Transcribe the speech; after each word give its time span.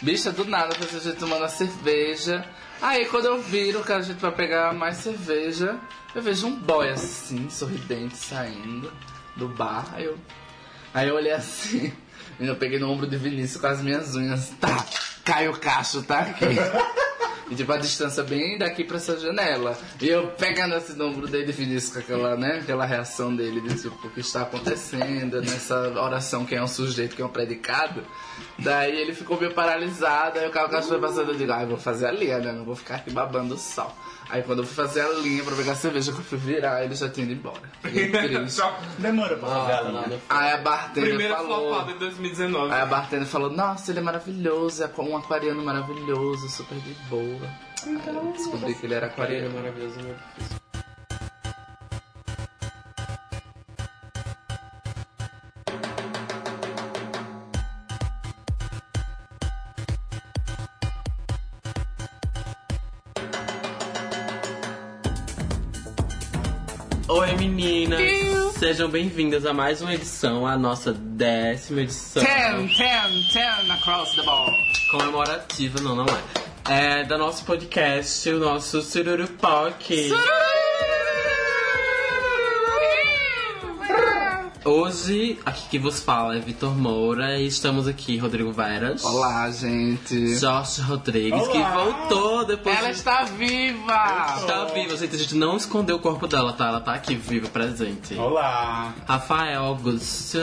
Bicha, 0.00 0.30
do 0.30 0.44
nada, 0.44 0.76
a 0.76 0.98
gente 0.98 1.16
tomando 1.18 1.44
a 1.44 1.48
cerveja. 1.48 2.44
Aí 2.80 3.06
quando 3.06 3.26
eu 3.26 3.42
viro 3.42 3.82
que 3.82 3.92
a 3.92 4.00
gente 4.00 4.18
vai 4.18 4.30
pegar 4.30 4.72
mais 4.72 4.98
cerveja, 4.98 5.78
eu 6.14 6.22
vejo 6.22 6.46
um 6.46 6.54
boy 6.54 6.88
assim, 6.88 7.50
sorridente, 7.50 8.16
saindo 8.16 8.92
do 9.34 9.48
bar. 9.48 9.86
Aí 9.94 10.04
eu, 10.04 10.16
aí 10.94 11.08
eu 11.08 11.16
olhei 11.16 11.32
assim, 11.32 11.92
e 12.38 12.46
eu 12.46 12.56
peguei 12.56 12.78
no 12.78 12.90
ombro 12.90 13.08
de 13.08 13.16
Vinícius 13.16 13.60
com 13.60 13.66
as 13.66 13.82
minhas 13.82 14.14
unhas. 14.14 14.50
Tá, 14.60 14.86
cai 15.24 15.48
o 15.48 15.56
cacho, 15.56 16.02
tá 16.02 16.20
aqui. 16.20 16.46
E 17.50 17.54
tipo, 17.54 17.72
a 17.72 17.76
distância 17.78 18.22
bem 18.22 18.58
daqui 18.58 18.84
pra 18.84 18.96
essa 18.96 19.18
janela. 19.18 19.76
E 20.00 20.08
eu 20.08 20.28
pegando 20.28 20.74
assim 20.74 20.94
no 20.94 21.06
ombro 21.06 21.26
dele, 21.26 21.50
Vinícius, 21.52 21.92
com 21.92 21.98
aquela, 22.00 22.36
né, 22.36 22.58
aquela 22.62 22.84
reação 22.84 23.34
dele 23.34 23.60
de 23.60 23.74
tipo, 23.80 24.06
o 24.06 24.10
que 24.10 24.20
está 24.20 24.42
acontecendo 24.42 25.40
nessa 25.40 25.76
oração, 26.00 26.44
quem 26.44 26.58
é 26.58 26.62
um 26.62 26.68
sujeito, 26.68 27.16
quem 27.16 27.24
é 27.24 27.26
um 27.26 27.30
predicado. 27.30 28.02
Daí 28.58 28.96
ele 28.96 29.14
ficou 29.14 29.38
meio 29.38 29.54
paralisado, 29.54 30.38
aí 30.38 30.48
o 30.48 30.50
carro 30.50 30.82
foi 30.82 31.00
passando, 31.00 31.30
eu 31.30 31.36
digo, 31.36 31.52
ah, 31.52 31.62
eu 31.62 31.68
vou 31.68 31.78
fazer 31.78 32.06
a 32.06 32.12
linha, 32.12 32.38
né? 32.38 32.52
Não 32.52 32.64
vou 32.64 32.76
ficar 32.76 32.96
aqui 32.96 33.10
babando 33.10 33.54
o 33.54 33.58
sol. 33.58 33.94
Aí 34.30 34.42
quando 34.42 34.58
eu 34.60 34.66
fui 34.66 34.74
fazer 34.74 35.00
a 35.00 35.08
linha 35.10 35.42
pra 35.42 35.56
pegar 35.56 35.72
a 35.72 35.74
cerveja 35.74 36.12
que 36.12 36.18
eu 36.18 36.24
fui 36.24 36.36
virar, 36.38 36.84
ele 36.84 36.94
já 36.94 37.08
tinha 37.08 37.24
ido 37.24 37.32
embora. 37.34 37.62
Fiquei 37.82 38.10
triste. 38.10 38.50
Só 38.52 38.78
demora 38.98 39.36
pra 39.36 39.48
fazer 39.48 39.72
a 39.72 39.78
Ah, 39.78 39.82
linha. 39.82 40.00
nada. 40.02 40.20
Aí 40.28 40.52
a 40.52 40.56
bartender 40.58 41.08
Primeira 41.08 41.36
falou... 41.36 41.68
flopada 41.70 41.92
em 41.92 41.98
2019. 41.98 42.74
Aí 42.74 42.80
a 42.80 42.86
bartender 42.86 43.26
falou, 43.26 43.50
nossa, 43.50 43.90
ele 43.90 44.00
é 44.00 44.02
maravilhoso, 44.02 44.82
é 44.84 44.90
um 44.98 45.16
aquariano 45.16 45.62
maravilhoso, 45.64 46.48
super 46.48 46.76
de 46.78 46.92
boa. 47.08 47.50
Aí 47.86 48.00
eu 48.06 48.32
descobri 48.32 48.74
que 48.74 48.84
ele 48.86 48.94
era 48.94 49.06
Aquariano 49.06 49.48
aquariano. 49.48 49.54
maravilhoso, 49.54 50.00
meu 50.02 50.14
difícil. 50.38 50.57
Meninas, 67.38 68.00
sejam 68.58 68.88
bem-vindas 68.88 69.46
a 69.46 69.52
mais 69.52 69.80
uma 69.80 69.94
edição, 69.94 70.44
a 70.46 70.56
nossa 70.56 70.92
décima 70.92 71.82
edição 71.82 72.22
Ten, 72.22 72.66
ten, 72.68 73.22
ten 73.32 73.70
across 73.70 74.14
the 74.16 74.22
ball. 74.22 74.50
comemorativa, 74.90 75.80
não, 75.80 75.94
não 75.94 76.06
é. 76.06 77.00
É 77.00 77.04
da 77.04 77.16
nosso 77.16 77.44
podcast, 77.44 78.28
o 78.28 78.38
nosso 78.40 78.82
Sururupoque. 78.82 80.10
Hoje, 84.68 85.38
aqui 85.46 85.62
que 85.70 85.78
vos 85.78 86.02
fala 86.02 86.36
é 86.36 86.40
Vitor 86.40 86.76
Moura 86.76 87.38
e 87.38 87.46
estamos 87.46 87.88
aqui, 87.88 88.18
Rodrigo 88.18 88.52
Veras. 88.52 89.02
Olá, 89.02 89.50
gente. 89.50 90.36
Jorge 90.36 90.82
Rodrigues, 90.82 91.40
Olá. 91.40 91.52
que 91.52 91.62
voltou 91.72 92.44
depois 92.44 92.76
Ela 92.76 92.88
de... 92.88 92.94
está 92.94 93.24
viva! 93.24 94.34
Está 94.36 94.66
viva, 94.66 94.94
gente. 94.94 95.16
A 95.16 95.18
gente 95.18 95.34
não 95.36 95.56
escondeu 95.56 95.96
o 95.96 95.98
corpo 95.98 96.26
dela, 96.26 96.52
tá? 96.52 96.68
Ela 96.68 96.82
tá 96.82 96.92
aqui 96.92 97.14
viva, 97.14 97.48
presente. 97.48 98.14
Olá. 98.16 98.92
Rafael 99.06 99.64
Augusto. 99.64 100.38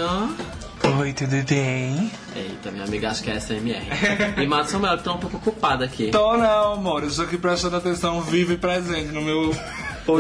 Oi, 1.00 1.14
tudo 1.14 1.44
bem? 1.48 2.12
Eita, 2.36 2.72
minha 2.72 2.86
amiga, 2.86 3.12
acho 3.12 3.22
que 3.22 3.30
é 3.30 3.40
SMR. 3.40 3.86
e 4.42 4.48
Madison 4.48 4.80
Melo, 4.80 5.04
tá 5.04 5.14
um 5.14 5.20
pouco 5.20 5.38
ocupada 5.38 5.86
aqui. 5.86 6.10
Tô 6.10 6.36
não, 6.36 6.74
amor. 6.74 7.04
Eu 7.04 7.10
estou 7.10 7.26
aqui 7.26 7.38
prestando 7.38 7.78
atenção 7.78 8.22
vivo 8.22 8.54
e 8.54 8.58
presente 8.58 9.12
no 9.12 9.22
meu 9.22 9.50
O 9.50 9.54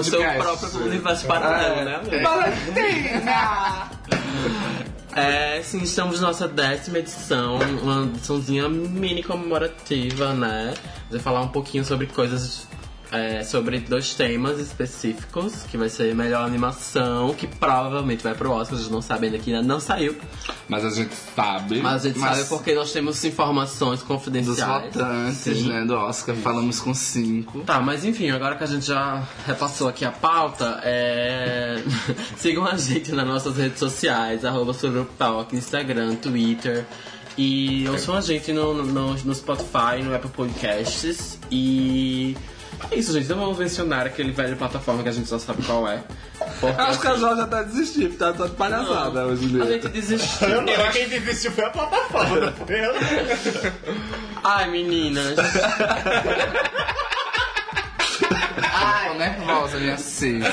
seu 0.03 0.19
podcast. 0.19 0.37
próprio 0.39 0.85
universo 0.85 1.25
paralelo, 1.25 1.85
né, 1.85 1.95
amigo? 1.95 3.94
É, 5.16 5.61
sim, 5.64 5.81
estamos 5.81 6.19
na 6.19 6.28
nossa 6.28 6.45
décima 6.45 7.00
edição, 7.00 7.58
uma 7.81 8.03
ediçãozinha 8.03 8.67
mini 8.67 9.23
comemorativa, 9.23 10.33
né? 10.33 10.73
Vou 11.09 11.17
falar 11.22 11.39
um 11.39 11.47
pouquinho 11.47 11.86
sobre 11.86 12.05
coisas, 12.08 12.67
é, 13.17 13.44
sobre 13.44 13.80
dois 13.80 14.13
temas 14.13 14.59
específicos, 14.59 15.63
que 15.69 15.77
vai 15.77 15.89
ser 15.89 16.13
melhor 16.16 16.45
animação, 16.45 17.34
que 17.34 17.47
provavelmente 17.47 18.23
vai 18.23 18.34
pro 18.35 18.51
Oscar, 18.51 18.78
a 18.78 18.81
gente 18.81 18.91
não 18.91 19.01
sabe 19.01 19.28
ainda 19.28 19.38
que 19.39 19.53
ainda 19.53 19.66
não 19.67 19.79
saiu, 19.79 20.16
Mas 20.67 20.84
a 20.85 20.89
gente 20.89 21.13
sabe. 21.35 21.79
mas 21.81 22.03
a 22.06 22.07
gente 22.07 22.19
Mas- 22.19 22.38
sabe 22.38 22.50
porque 22.50 22.73
nós 22.73 22.91
temos 22.91 23.23
informações 23.23 24.00
Dos 24.00 24.07
confidenciais. 24.07 24.94
votantes, 24.94 25.38
Sim. 25.38 25.67
né, 25.69 25.85
do 25.85 25.94
Oscar, 25.95 26.35
falamos 26.35 26.79
com 26.79 26.94
cinco. 26.94 27.62
Tá, 27.62 27.79
mas 27.79 28.03
enfim, 28.06 28.29
agora 28.31 28.56
que 28.56 28.63
a 28.63 28.67
gente 28.67 28.85
já 28.85 29.23
repassou 29.45 29.88
aqui 29.88 30.03
a 30.06 30.12
pauta, 30.12 30.79
é... 30.84 31.81
sigam 32.38 32.66
a 32.66 32.78
gente 32.78 33.12
nas 33.12 33.25
nossas 33.28 33.57
redes 33.57 33.79
sociais, 33.79 34.44
arroba 34.45 34.73
Suruptalk, 34.73 35.56
Instagram, 35.56 36.16
Twitter. 36.16 36.85
E 37.38 37.85
ouçam 37.89 38.16
a 38.16 38.22
gente 38.22 38.53
no, 38.53 38.73
no, 38.73 39.13
no 39.13 39.35
Spotify, 39.35 40.01
no 40.01 40.16
Apple 40.16 40.29
Podcasts. 40.29 41.38
E 41.51 42.35
é 42.91 42.96
isso, 42.96 43.13
gente. 43.13 43.28
Não 43.30 43.38
vamos 43.38 43.58
mencionar 43.58 44.06
aquele 44.06 44.31
velho 44.31 44.56
plataforma 44.58 45.03
que 45.03 45.09
a 45.09 45.12
gente 45.12 45.30
já 45.30 45.40
sabe 45.40 45.63
qual 45.63 45.88
é. 45.88 46.03
Porque, 46.59 46.81
Acho 46.81 47.00
que 47.00 47.08
a 47.08 47.16
Jorge 47.16 47.41
já 47.41 47.47
tá 47.47 47.63
desistindo, 47.63 48.18
tá, 48.18 48.34
tá 48.34 48.46
de 48.46 48.53
palhaçada 48.53 49.24
não, 49.24 49.31
hoje 49.31 49.62
a 49.62 49.66
gente 49.66 49.88
desistiu. 49.90 50.47
Eu 50.47 50.62
não, 50.62 50.91
quem 50.91 51.08
desistiu 51.08 51.52
foi 51.52 51.66
a 51.66 51.69
plataforma, 51.69 52.40
não 52.40 52.53
foi 52.53 52.86
eu. 52.86 52.94
Ai, 54.44 54.69
meninas. 54.69 55.36
Ai, 58.62 59.09
tô 59.09 59.13
nervosa, 59.16 59.78
minha 59.80 59.97
cis. 59.97 60.44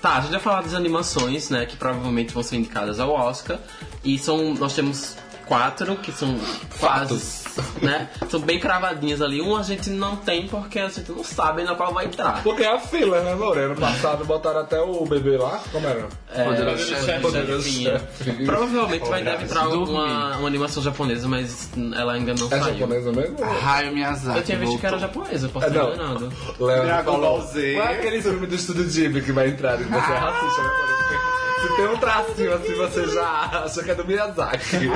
Tá, 0.00 0.18
a 0.18 0.20
gente 0.20 0.32
vai 0.32 0.40
falar 0.40 0.62
das 0.62 0.74
animações, 0.74 1.50
né, 1.50 1.66
que 1.66 1.76
provavelmente 1.76 2.32
vão 2.32 2.42
ser 2.42 2.56
indicadas 2.56 3.00
ao 3.00 3.10
Oscar. 3.10 3.58
E 4.02 4.18
são, 4.18 4.54
nós 4.54 4.74
temos 4.74 5.16
quatro 5.46 5.96
que 5.96 6.10
são 6.12 6.36
fases, 6.38 7.44
né? 7.82 8.08
São 8.28 8.40
bem 8.40 8.58
cravadinhas 8.58 9.20
ali. 9.22 9.40
Um 9.40 9.56
a 9.56 9.62
gente 9.62 9.90
não 9.90 10.16
tem 10.16 10.46
porque 10.48 10.78
a 10.78 10.88
gente 10.88 11.10
não 11.12 11.22
sabe 11.24 11.62
na 11.64 11.74
qual 11.74 11.92
vai 11.92 12.06
entrar. 12.06 12.42
Porque 12.42 12.62
é 12.62 12.74
a 12.74 12.78
fila, 12.78 13.20
né? 13.22 13.32
Ano 13.32 13.76
passado 13.76 14.24
botaram 14.24 14.60
até 14.60 14.80
o 14.80 15.04
bebê 15.04 15.36
lá. 15.36 15.60
Como 15.72 15.86
era? 15.86 16.06
Poderoso 16.28 16.84
Poderoso 16.84 16.84
chefe. 17.06 17.20
Poderoso 17.20 17.68
chefe. 17.70 18.44
Provavelmente 18.44 19.08
vai 19.08 19.22
deve 19.22 19.44
uma, 19.76 20.36
uma 20.38 20.48
animação 20.48 20.82
japonesa, 20.82 21.28
mas 21.28 21.70
ela 21.94 22.14
ainda 22.14 22.34
não 22.34 22.46
É 22.46 22.60
saiu. 22.60 22.78
japonesa 22.78 23.12
mesmo? 23.12 23.36
Raio 23.42 23.92
Miyazaki. 23.94 24.38
Eu 24.38 24.44
tinha 24.44 24.58
visto 24.58 24.78
que 24.78 24.86
era 24.86 24.98
japonesa, 24.98 25.48
posso 25.48 25.66
É, 25.66 25.68
estar 25.68 25.82
não. 25.82 25.92
enganado. 25.94 26.32
Dragon 26.58 27.20
Ball 27.20 27.40
Z. 27.42 27.74
Qual 27.74 27.86
é 27.88 27.94
aquele 27.98 28.22
filme 28.22 28.46
do 28.46 28.54
Estúdio 28.54 28.84
Ghibli 28.84 29.22
que 29.22 29.32
vai 29.32 29.48
entrar 29.48 29.80
e 29.80 29.84
você 29.84 29.94
é 30.12 30.16
racista, 30.16 30.62
né? 30.62 31.33
Se 31.64 31.76
tem 31.76 31.86
um 31.88 31.96
tracinho 31.96 32.54
assim, 32.54 32.74
você 32.74 33.08
já 33.08 33.62
acha 33.64 33.82
que 33.82 33.90
é 33.90 33.94
do 33.94 34.06
Miyazaki. 34.06 34.86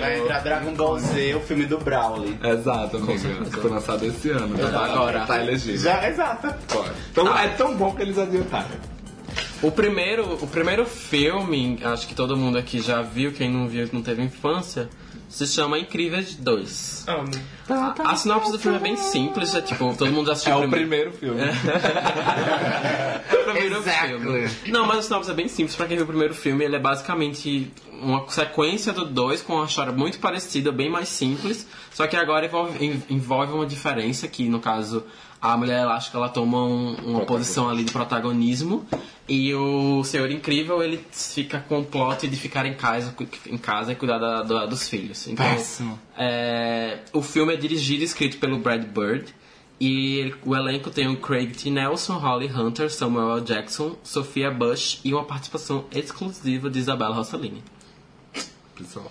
Vai 0.00 0.20
entrar 0.20 0.38
Dragon 0.40 0.72
Ball 0.74 0.98
Z, 0.98 1.34
o 1.34 1.40
filme 1.40 1.66
do 1.66 1.78
Brawley. 1.78 2.38
Exato, 2.42 2.96
amiga. 2.96 3.44
Foi 3.50 3.70
lançado 3.70 4.06
esse 4.06 4.30
ano. 4.30 4.56
Tá, 4.56 4.84
Agora. 4.86 5.26
Tá 5.26 5.42
elegível. 5.42 5.80
Já, 5.80 6.08
exato. 6.08 6.54
Pode. 6.72 6.90
Então 7.12 7.38
é 7.38 7.48
tão 7.48 7.76
bom 7.76 7.94
que 7.94 8.00
eles 8.02 8.16
adiantaram. 8.18 8.68
O 9.62 9.70
primeiro, 9.70 10.38
o 10.42 10.46
primeiro 10.46 10.86
filme, 10.86 11.78
acho 11.84 12.06
que 12.06 12.14
todo 12.14 12.36
mundo 12.36 12.56
aqui 12.58 12.80
já 12.80 13.02
viu, 13.02 13.32
quem 13.32 13.50
não 13.50 13.68
viu, 13.68 13.88
não 13.92 14.02
teve 14.02 14.22
infância, 14.22 14.88
se 15.34 15.46
chama 15.46 15.78
Incríveis 15.78 16.34
2. 16.36 17.04
Ah, 17.06 17.12
Amo. 17.14 17.30
A, 18.06 18.12
a 18.12 18.16
sinopse 18.16 18.52
do 18.52 18.58
filme 18.58 18.76
é 18.76 18.80
bem 18.80 18.96
simples, 18.96 19.54
é 19.54 19.60
tipo, 19.62 19.94
todo 19.96 20.12
mundo 20.12 20.26
já 20.26 20.32
assistiu 20.34 20.52
É 20.52 20.56
o 20.56 20.60
prime- 20.60 20.76
primeiro 20.76 21.12
filme. 21.12 21.40
É 23.30 23.36
o 23.36 23.44
primeiro 23.44 23.76
Exactly. 23.78 24.18
filme. 24.20 24.50
Não, 24.68 24.86
mas 24.86 24.98
a 24.98 25.02
sinopse 25.02 25.30
é 25.30 25.34
bem 25.34 25.48
simples. 25.48 25.76
Pra 25.76 25.86
quem 25.86 25.96
viu 25.96 26.04
o 26.04 26.08
primeiro 26.08 26.34
filme, 26.34 26.64
ele 26.64 26.76
é 26.76 26.78
basicamente 26.78 27.70
uma 27.92 28.28
sequência 28.28 28.92
do 28.92 29.04
2 29.04 29.42
com 29.42 29.54
uma 29.54 29.64
história 29.66 29.92
muito 29.92 30.18
parecida, 30.18 30.70
bem 30.72 30.90
mais 30.90 31.08
simples. 31.08 31.66
Só 31.92 32.06
que 32.06 32.16
agora 32.16 32.46
envolve, 32.46 32.84
en- 32.84 33.02
envolve 33.08 33.52
uma 33.52 33.66
diferença 33.66 34.26
que, 34.28 34.48
no 34.48 34.60
caso, 34.60 35.04
a 35.52 35.56
Mulher 35.58 35.82
Elástica 35.82 36.16
ela 36.16 36.28
toma 36.30 36.64
um- 36.64 36.94
uma 37.04 37.20
posição 37.26 37.68
ali 37.68 37.84
de 37.84 37.92
protagonismo. 37.92 38.86
E 39.28 39.54
o 39.54 40.02
Senhor 40.04 40.30
Incrível, 40.30 40.82
ele 40.82 41.02
fica 41.12 41.60
com 41.68 41.80
o 41.80 41.84
plot 41.84 42.26
de 42.28 42.36
ficar 42.36 42.64
em 42.66 42.74
casa, 42.74 43.14
em 43.46 43.56
casa 43.58 43.92
e 43.92 43.94
cuidar 43.94 44.18
da- 44.18 44.42
da- 44.42 44.66
dos 44.66 44.88
filhos. 44.88 45.26
Então, 45.28 45.44
Péssimo. 45.46 45.98
é, 46.16 47.00
o 47.12 47.20
filme 47.22 47.52
é 47.52 47.56
dirigido 47.56 48.02
e 48.02 48.04
escrito 48.04 48.38
pelo 48.38 48.58
Brad 48.58 48.82
Bird. 48.84 49.34
E 49.80 50.18
ele- 50.18 50.34
o 50.46 50.54
elenco 50.54 50.88
tem 50.88 51.08
o 51.08 51.16
Craig 51.16 51.52
T. 51.52 51.68
Nelson, 51.68 52.16
Holly 52.16 52.46
Hunter, 52.50 52.90
Samuel 52.90 53.38
L. 53.38 53.40
Jackson, 53.44 53.96
Sophia 54.02 54.50
Bush 54.50 55.00
e 55.04 55.12
uma 55.12 55.24
participação 55.24 55.84
exclusiva 55.92 56.70
de 56.70 56.78
Isabella 56.78 57.14
Rossellini. 57.16 57.62
Pessoal. 58.76 59.10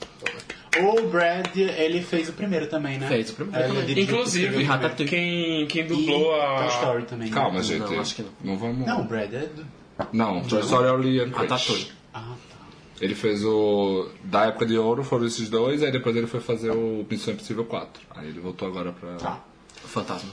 O 0.81 1.07
Brad, 1.07 1.55
ele 1.55 2.01
fez 2.01 2.29
o 2.29 2.33
primeiro 2.33 2.67
também, 2.67 2.97
né? 2.97 3.07
Fez 3.07 3.29
o 3.29 3.33
primeiro. 3.35 3.73
Ele 3.73 3.85
dirigiu 3.85 4.15
o 4.15 4.19
Inclusive, 4.19 4.47
primeiro. 4.47 4.71
Ratatouille. 4.71 5.09
quem, 5.09 5.67
quem 5.67 5.81
E 5.83 5.87
dublou 5.87 6.31
Toy 6.31 6.41
a. 6.41 6.67
Story 6.67 7.03
também. 7.03 7.29
né? 7.29 7.33
Calma, 7.35 7.61
gente. 7.61 7.79
Não, 7.91 7.99
acho 7.99 8.15
que 8.15 8.25
não. 8.43 8.57
vamos. 8.57 8.87
Não, 8.87 9.01
o 9.01 9.03
Brad 9.03 9.33
é 9.33 9.45
do... 9.45 9.65
Não, 10.11 10.41
Toy 10.43 10.61
Story 10.61 10.87
é 10.87 10.91
o 10.91 10.97
Liam. 10.97 11.29
Ratatouille. 11.29 11.91
Ah, 12.13 12.33
tá. 12.49 12.55
Ele 12.99 13.13
fez 13.13 13.43
o. 13.45 14.09
Da 14.23 14.45
época 14.45 14.65
de 14.65 14.77
ouro 14.77 15.03
foram 15.03 15.25
esses 15.27 15.49
dois, 15.49 15.83
aí 15.83 15.91
depois 15.91 16.15
ele 16.15 16.25
foi 16.27 16.39
fazer 16.39 16.71
o 16.71 17.05
Missão 17.09 17.33
Impossível 17.33 17.65
4. 17.65 18.01
Aí 18.15 18.27
ele 18.29 18.39
voltou 18.39 18.67
agora 18.67 18.91
pra. 18.93 19.15
Tá. 19.15 19.43
Fantasma. 19.85 20.29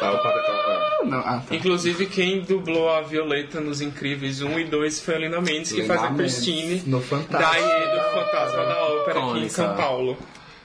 Tá, 0.00 0.10
o 0.10 0.18
quatro, 0.22 0.42
tá, 0.42 0.81
Não, 1.04 1.18
ah, 1.18 1.42
tá. 1.46 1.54
Inclusive, 1.54 2.06
quem 2.06 2.40
dublou 2.40 2.88
a 2.90 3.00
Violeta 3.02 3.60
nos 3.60 3.80
Incríveis 3.80 4.40
1 4.40 4.60
e 4.60 4.64
2 4.64 5.00
foi 5.00 5.14
a 5.14 5.18
Lina 5.18 5.40
Mendes, 5.40 5.72
que 5.72 5.82
Lina 5.82 5.94
faz 5.94 6.10
a 6.10 6.14
Christine 6.14 6.82
no 6.86 7.00
Fantasma. 7.00 7.38
daí 7.38 7.62
do 7.62 8.00
Fantasma 8.14 8.64
da 8.64 8.84
Ópera 8.84 9.20
aqui 9.20 9.38
em. 9.44 9.48
São 9.48 9.76
Paulo. 9.76 10.16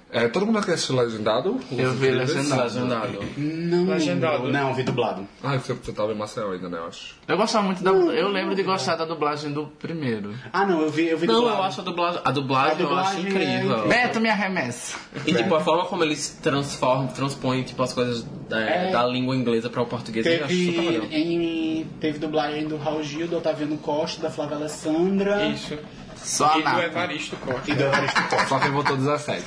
É, 0.10 0.28
todo 0.30 0.46
mundo 0.46 0.60
aqui 0.60 0.72
assistiu 0.72 0.96
legendado? 0.96 1.60
Eu 1.70 1.92
vi 1.94 2.10
legendado. 2.12 2.64
Legendado. 2.64 3.20
Não, 3.38 3.86
Legendado. 3.88 4.48
não, 4.50 4.74
vi 4.74 4.84
dublado. 4.84 5.28
Ah, 5.44 5.58
você, 5.58 5.74
você 5.74 5.92
tava 5.92 6.14
em 6.14 6.16
Maceió 6.16 6.52
ainda, 6.54 6.70
né, 6.70 6.78
eu 6.78 6.86
acho. 6.88 7.16
Eu 7.28 7.36
gostava 7.36 7.66
muito 7.66 7.84
da. 7.84 7.92
Eu 7.92 8.30
lembro 8.30 8.56
de 8.56 8.64
gostar 8.64 8.96
da 8.96 9.04
dublagem 9.04 9.52
do 9.52 9.66
primeiro. 9.68 10.34
Ah, 10.54 10.66
não, 10.66 10.82
eu 10.82 10.90
vi, 10.90 11.08
eu 11.10 11.18
vi 11.18 11.28
Não, 11.28 11.36
dublado. 11.36 11.58
eu 11.58 11.64
acho 11.64 11.82
a 11.82 11.84
dublagem, 11.84 12.22
a 12.24 12.32
dublagem, 12.32 12.72
A 12.72 12.76
dublagem 12.76 13.12
eu 13.12 13.18
acho 13.18 13.18
é 13.18 13.30
incrível. 13.30 13.70
incrível. 13.78 13.88
Beto, 13.90 14.22
me 14.22 14.30
arremessa. 14.30 14.98
E 15.26 15.34
tipo, 15.34 15.54
a 15.54 15.60
forma 15.60 15.86
como 15.86 16.04
eles 16.06 16.40
transformam, 16.42 17.08
transpõem 17.08 17.64
tipo, 17.64 17.84
as 17.84 17.92
coisas 17.92 18.26
é, 18.50 18.88
É. 18.88 18.92
da 18.92 19.06
língua 19.06 19.36
inglesa 19.36 19.70
para 19.70 19.82
o 19.82 19.86
português, 19.86 20.26
eu 20.26 20.46
acho 20.46 20.56
super 20.56 20.74
Teve, 20.84 20.90
legal. 21.00 21.08
em, 21.12 21.86
teve 22.00 22.18
dublagem 22.18 22.66
do 22.66 22.78
Raul 22.78 23.04
Gil, 23.04 23.28
do 23.28 23.38
Otaviano 23.38 23.78
Costa, 23.78 24.22
da 24.22 24.30
Flávia 24.30 24.56
Alessandra 24.56 25.48
Isso. 25.48 25.78
Só 26.24 26.60
E 26.60 26.64
do. 26.64 26.80
Evaristo 26.82 27.36
Costa. 27.38 27.72
e 27.72 27.76
do 27.76 27.84
Evaristo 27.84 28.22
Costa. 28.30 28.48
Só 28.48 28.60
quem 28.60 28.72
votou 28.72 28.98
17. 28.98 29.44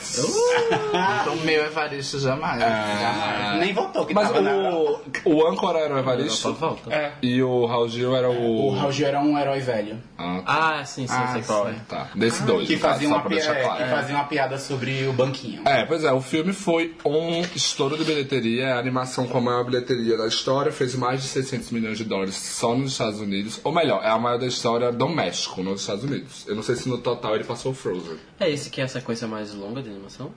O 1.33 1.37
meu 1.45 1.65
Evaristo 1.65 2.19
jamais. 2.19 2.63
Ah, 2.63 3.57
Nem 3.59 3.73
votou, 3.73 4.07
que 4.07 4.15
Mas 4.15 4.29
tava 4.29 4.41
na... 4.41 4.71
o, 4.71 5.01
o 5.25 5.47
âncora 5.47 5.79
era 5.79 5.93
o 5.95 5.97
Só 5.97 6.01
Evaristo 6.01 6.55
volta. 6.55 6.93
É. 6.95 7.13
e 7.23 7.43
o 7.43 7.67
Raul 7.67 7.89
Gil 7.89 8.15
era 8.17 8.31
o... 8.31 8.69
O 8.69 8.75
Raul 8.75 8.93
Gil 8.93 9.07
era 9.07 9.21
um 9.21 9.39
herói 9.39 9.61
velho. 9.61 9.99
Ah, 10.19 10.43
tá. 10.45 10.79
Ah, 10.81 10.85
sim, 10.85 11.07
sim, 11.07 11.15
Ah, 11.17 11.33
sei 11.33 11.43
qual 11.43 11.69
é. 11.69 11.73
sim. 11.73 11.81
tá. 11.89 12.09
Desse 12.15 12.43
dois, 12.43 12.67
Que 12.67 12.77
fazia, 12.77 13.09
só 13.09 13.15
uma 13.17 13.23
pi- 13.25 13.41
claro. 13.41 13.77
que 13.85 13.91
fazia 13.91 14.15
uma 14.15 14.25
piada 14.25 14.59
sobre 14.59 15.07
o 15.07 15.13
banquinho. 15.13 15.63
É, 15.67 15.85
pois 15.85 16.05
é, 16.05 16.13
o 16.13 16.21
filme 16.21 16.53
foi 16.53 16.95
um 17.05 17.41
estouro 17.55 17.97
de 17.97 18.05
bilheteria, 18.05 18.65
é 18.67 18.73
a 18.73 18.79
animação 18.79 19.27
com 19.27 19.39
a 19.39 19.41
maior 19.41 19.65
bilheteria 19.65 20.17
da 20.17 20.27
história, 20.27 20.71
fez 20.73 20.95
mais 20.95 21.23
de 21.23 21.29
600 21.29 21.71
milhões 21.71 21.99
de 21.99 22.05
dólares 22.05 22.35
só 22.37 22.75
nos 22.75 22.93
Estados 22.93 23.21
Unidos, 23.21 23.61
ou 23.65 23.73
melhor, 23.73 24.03
é 24.05 24.09
a 24.11 24.19
maior 24.19 24.39
da 24.39 24.47
história 24.47 24.93
do 24.93 25.09
México, 25.09 25.63
nos 25.63 25.81
Estados 25.83 26.05
Unidos. 26.05 26.45
Eu 26.47 26.55
não 26.61 26.65
sei 26.65 26.77
se 26.77 26.91
no 26.91 26.99
total 26.99 27.35
ele 27.35 27.45
passou 27.45 27.73
o 27.73 27.75
Frozen. 27.75 28.19
É 28.39 28.51
esse 28.51 28.69
que 28.69 28.83
é 28.83 28.85
a 28.85 28.89
sequência 28.89 29.27
mais 29.27 29.55
longa 29.55 29.83
de 29.83 29.89
animação? 29.89 30.31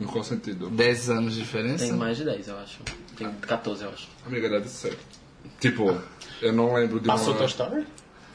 Em 0.00 0.04
qual 0.04 0.22
sentido? 0.22 0.70
10 0.70 1.10
anos 1.10 1.34
de 1.34 1.40
diferença? 1.40 1.84
Tem 1.84 1.92
mais 1.92 2.16
de 2.16 2.24
10, 2.24 2.48
eu 2.48 2.58
acho. 2.58 2.78
Tem 3.16 3.28
14, 3.32 3.82
eu 3.82 3.90
acho. 3.90 4.08
Amiga, 4.24 4.48
deve 4.48 4.68
ser. 4.68 4.96
Tipo, 5.58 6.00
eu 6.40 6.52
não 6.52 6.72
lembro 6.72 7.00
de 7.00 7.08
Passou 7.08 7.32
uma... 7.32 7.38
Toy 7.38 7.46
Story? 7.48 7.86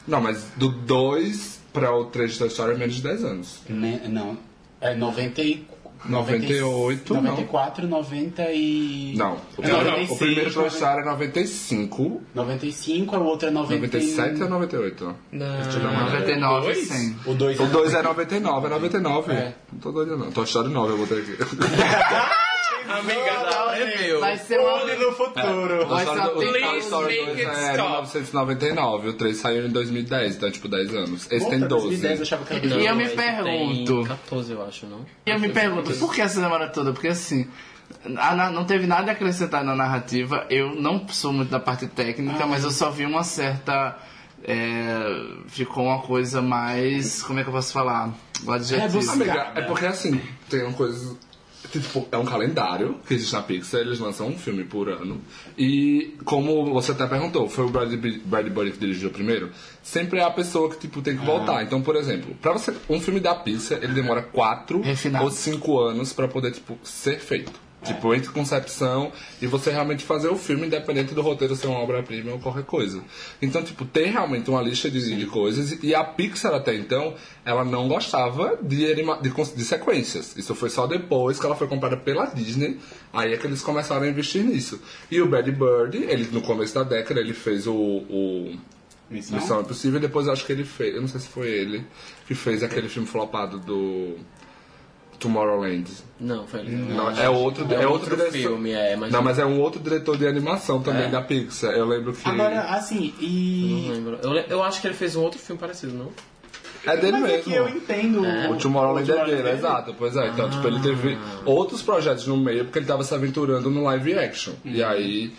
Não, 0.06 0.20
mas 0.20 0.44
do 0.56 0.68
2 0.68 1.60
para 1.72 1.90
o 1.96 2.04
3 2.06 2.32
de 2.32 2.38
Toy 2.38 2.48
Story 2.48 2.74
é 2.74 2.76
menos 2.76 2.96
de 2.96 3.02
10 3.02 3.24
anos. 3.24 3.60
Ne 3.66 4.08
não. 4.08 4.36
É 4.78 4.94
94. 4.94 5.71
98, 6.04 7.14
94, 7.14 7.86
não. 7.86 7.98
90 7.98 8.52
e... 8.52 9.14
Não, 9.16 9.34
o, 9.56 9.62
é 9.62 9.68
não, 9.68 9.84
96, 9.84 10.10
o 10.10 10.16
primeiro 10.16 10.52
processário 10.52 11.02
é 11.02 11.04
95. 11.04 12.22
95, 12.34 13.16
o 13.16 13.24
outro 13.24 13.48
é 13.48 13.50
97. 13.50 14.06
97 14.06 14.42
ou 14.42 14.48
98. 14.48 15.16
Não, 15.32 15.46
não 15.46 16.04
99 16.06 16.70
é 16.70 16.74
100. 16.74 17.16
O 17.26 17.34
2 17.34 17.94
é, 17.94 17.98
é 17.98 18.02
99, 18.02 18.66
é 18.66 18.70
99. 18.70 19.32
É. 19.32 19.54
Não 19.72 19.80
tô 19.80 19.92
doido 19.92 20.18
não, 20.18 20.30
tô 20.30 20.42
achando 20.42 20.68
9, 20.68 20.92
eu 20.92 20.98
botei 20.98 21.18
aqui. 21.20 21.36
Amiga, 22.88 24.18
Vai 24.20 24.36
ser 24.38 24.58
uma. 24.60 24.84
no 24.84 25.12
futuro. 25.12 25.86
Vai 25.88 26.04
ser 26.04 26.10
o 26.10 26.30
Toy 26.30 26.52
tentativa. 26.52 26.78
Story 26.78 27.26
make 27.26 27.44
2 27.44 27.48
it 27.48 27.60
é 27.66 27.70
stop. 27.72 28.08
1999, 28.16 29.08
o 29.08 29.12
3 29.14 29.36
saiu 29.36 29.66
em 29.66 29.70
2010, 29.70 30.36
então 30.36 30.50
tipo 30.50 30.68
10 30.68 30.94
anos. 30.94 31.28
Esse 31.30 31.48
tem 31.48 31.60
12. 31.60 31.68
2010, 31.68 32.18
eu 32.18 32.22
achava 32.22 32.44
que 32.44 32.52
era 32.54 32.66
E 32.66 32.68
eu 32.86 32.94
2010. 32.94 33.10
me 33.10 33.16
pergunto. 33.16 33.94
Tem 33.94 34.04
14, 34.06 34.52
eu 34.52 34.66
acho, 34.66 34.86
não? 34.86 35.06
E 35.26 35.30
eu 35.30 35.38
me 35.40 35.48
pergunto, 35.48 35.92
por 35.94 36.14
que 36.14 36.20
essa 36.20 36.40
demora 36.40 36.68
toda? 36.68 36.92
Porque 36.92 37.08
assim, 37.08 37.48
a 38.16 38.34
na- 38.34 38.50
não 38.50 38.64
teve 38.64 38.86
nada 38.86 39.10
a 39.10 39.14
acrescentar 39.14 39.64
na 39.64 39.74
narrativa. 39.74 40.46
Eu 40.50 40.74
não 40.74 41.06
sou 41.08 41.32
muito 41.32 41.50
da 41.50 41.60
parte 41.60 41.86
técnica, 41.86 42.46
mas 42.46 42.64
eu 42.64 42.70
só 42.70 42.90
vi 42.90 43.04
uma 43.06 43.24
certa. 43.24 43.96
é, 44.44 45.24
ficou 45.46 45.84
uma 45.84 46.00
coisa 46.00 46.42
mais. 46.42 47.22
Como 47.22 47.38
é 47.38 47.42
que 47.44 47.48
eu 47.48 47.52
posso 47.54 47.72
falar? 47.72 48.10
O 48.44 48.50
adjetivo. 48.50 48.88
Rebuscado. 48.88 49.22
Amiga, 49.22 49.52
é 49.54 49.62
porque 49.62 49.86
assim, 49.86 50.20
tem 50.50 50.62
uma 50.64 50.72
coisa. 50.72 51.16
Tipo, 51.72 52.06
é 52.12 52.18
um 52.18 52.24
calendário 52.24 53.00
que 53.06 53.14
existe 53.14 53.32
na 53.32 53.40
Pixar, 53.40 53.80
eles 53.80 53.98
lançam 53.98 54.28
um 54.28 54.36
filme 54.36 54.62
por 54.62 54.90
ano. 54.90 55.18
E 55.56 56.16
como 56.24 56.70
você 56.72 56.92
até 56.92 57.06
perguntou, 57.06 57.48
foi 57.48 57.64
o 57.64 57.70
Brad, 57.70 57.90
Brad 58.26 58.46
Bird 58.48 58.72
que 58.72 58.78
dirigiu 58.78 59.08
primeiro, 59.10 59.50
sempre 59.82 60.18
é 60.18 60.22
a 60.22 60.30
pessoa 60.30 60.68
que 60.68 60.76
tipo, 60.78 61.00
tem 61.00 61.16
que 61.16 61.24
voltar. 61.24 61.62
Então, 61.62 61.80
por 61.80 61.96
exemplo, 61.96 62.36
pra 62.42 62.52
você. 62.52 62.74
Um 62.90 63.00
filme 63.00 63.20
da 63.20 63.34
Pixar, 63.34 63.78
ele 63.82 63.94
demora 63.94 64.20
4 64.22 64.82
Refinado. 64.82 65.24
ou 65.24 65.30
5 65.30 65.80
anos 65.80 66.12
pra 66.12 66.28
poder, 66.28 66.52
tipo, 66.52 66.78
ser 66.82 67.18
feito. 67.18 67.52
Tipo, 67.84 68.14
entre 68.14 68.30
concepção 68.30 69.10
e 69.40 69.46
você 69.48 69.72
realmente 69.72 70.04
fazer 70.04 70.28
o 70.28 70.36
filme, 70.36 70.66
independente 70.68 71.14
do 71.14 71.20
roteiro 71.20 71.56
ser 71.56 71.66
uma 71.66 71.80
obra-prima 71.80 72.30
ou 72.30 72.38
qualquer 72.38 72.62
coisa. 72.62 73.02
Então, 73.40 73.60
tipo, 73.62 73.84
tem 73.84 74.10
realmente 74.10 74.48
uma 74.48 74.62
lista 74.62 74.88
de, 74.88 75.16
de 75.16 75.26
coisas. 75.26 75.76
E 75.82 75.92
a 75.92 76.04
Pixar, 76.04 76.54
até 76.54 76.74
então, 76.76 77.14
ela 77.44 77.64
não 77.64 77.88
gostava 77.88 78.56
de, 78.62 78.94
de, 78.94 79.04
de 79.56 79.64
sequências. 79.64 80.36
Isso 80.36 80.54
foi 80.54 80.70
só 80.70 80.86
depois 80.86 81.40
que 81.40 81.44
ela 81.46 81.56
foi 81.56 81.66
comprada 81.66 81.96
pela 81.96 82.26
Disney. 82.26 82.78
Aí 83.12 83.32
é 83.32 83.36
que 83.36 83.48
eles 83.48 83.62
começaram 83.62 84.02
a 84.02 84.08
investir 84.08 84.44
nisso. 84.44 84.80
E 85.10 85.20
o 85.20 85.26
Brad 85.26 85.48
Bird, 85.48 85.96
ele, 85.96 86.28
no 86.30 86.40
começo 86.40 86.74
da 86.74 86.84
década, 86.84 87.18
ele 87.20 87.34
fez 87.34 87.66
o- 87.66 87.74
o 87.74 88.56
Missão? 89.10 89.38
Missão 89.40 89.60
Impossível. 89.60 89.98
Depois 89.98 90.28
acho 90.28 90.46
que 90.46 90.52
ele 90.52 90.64
fez, 90.64 90.94
eu 90.94 91.00
não 91.00 91.08
sei 91.08 91.20
se 91.20 91.26
foi 91.28 91.48
ele, 91.50 91.84
que 92.28 92.34
fez 92.34 92.62
aquele 92.62 92.88
filme 92.88 93.08
flopado 93.08 93.58
do 93.58 94.16
Tomorrowland. 95.22 95.84
Não, 96.20 96.46
foi 96.46 96.60
ele. 96.60 96.70
Não, 96.76 97.10
é 97.10 97.28
outro, 97.30 97.64
é, 97.70 97.74
É 97.74 97.86
outro, 97.86 97.92
outro 97.92 98.16
diretor- 98.16 98.32
filme, 98.32 98.70
é, 98.72 98.96
mas- 98.96 99.12
Não, 99.12 99.22
mas 99.22 99.38
é 99.38 99.44
um 99.46 99.60
outro 99.60 99.80
diretor 99.80 100.16
de 100.18 100.26
animação 100.26 100.82
também 100.82 101.04
É? 101.04 101.08
da 101.08 101.22
Pixar. 101.22 101.72
Eu 101.72 101.86
lembro 101.86 102.12
que. 102.12 102.28
Agora, 102.28 102.60
assim, 102.62 103.14
Não 103.18 103.28
e... 103.28 103.90
lembro. 103.92 104.18
Eu, 104.22 104.32
eu 104.34 104.62
acho 104.62 104.80
que 104.80 104.86
ele 104.86 104.94
fez 104.94 105.16
um 105.16 105.22
outro 105.22 105.38
filme 105.38 105.58
parecido, 105.60 105.94
não? 105.94 106.10
é 106.84 106.96
dele 106.96 107.12
Mas 107.12 107.22
é 107.22 107.26
mesmo. 107.36 107.44
que 107.44 107.52
eu 107.54 107.68
entendo... 107.68 108.22
O 108.50 108.56
Tomorrowland 108.56 109.08
é 109.08 109.14
dele, 109.14 109.24
Tomorrowland 109.26 109.56
exato. 109.58 109.94
Pois 109.96 110.16
é, 110.16 110.26
então, 110.28 110.50
tipo, 110.50 110.66
ele 110.66 110.80
teve 110.80 111.16
outros 111.44 111.80
projetos 111.80 112.26
no 112.26 112.36
meio 112.36 112.64
porque 112.64 112.80
ele 112.80 112.86
tava 112.86 113.04
se 113.04 113.14
aventurando 113.14 113.70
no 113.70 113.84
live 113.84 114.18
action. 114.18 114.52
E 114.64 114.82
aí. 114.82 115.32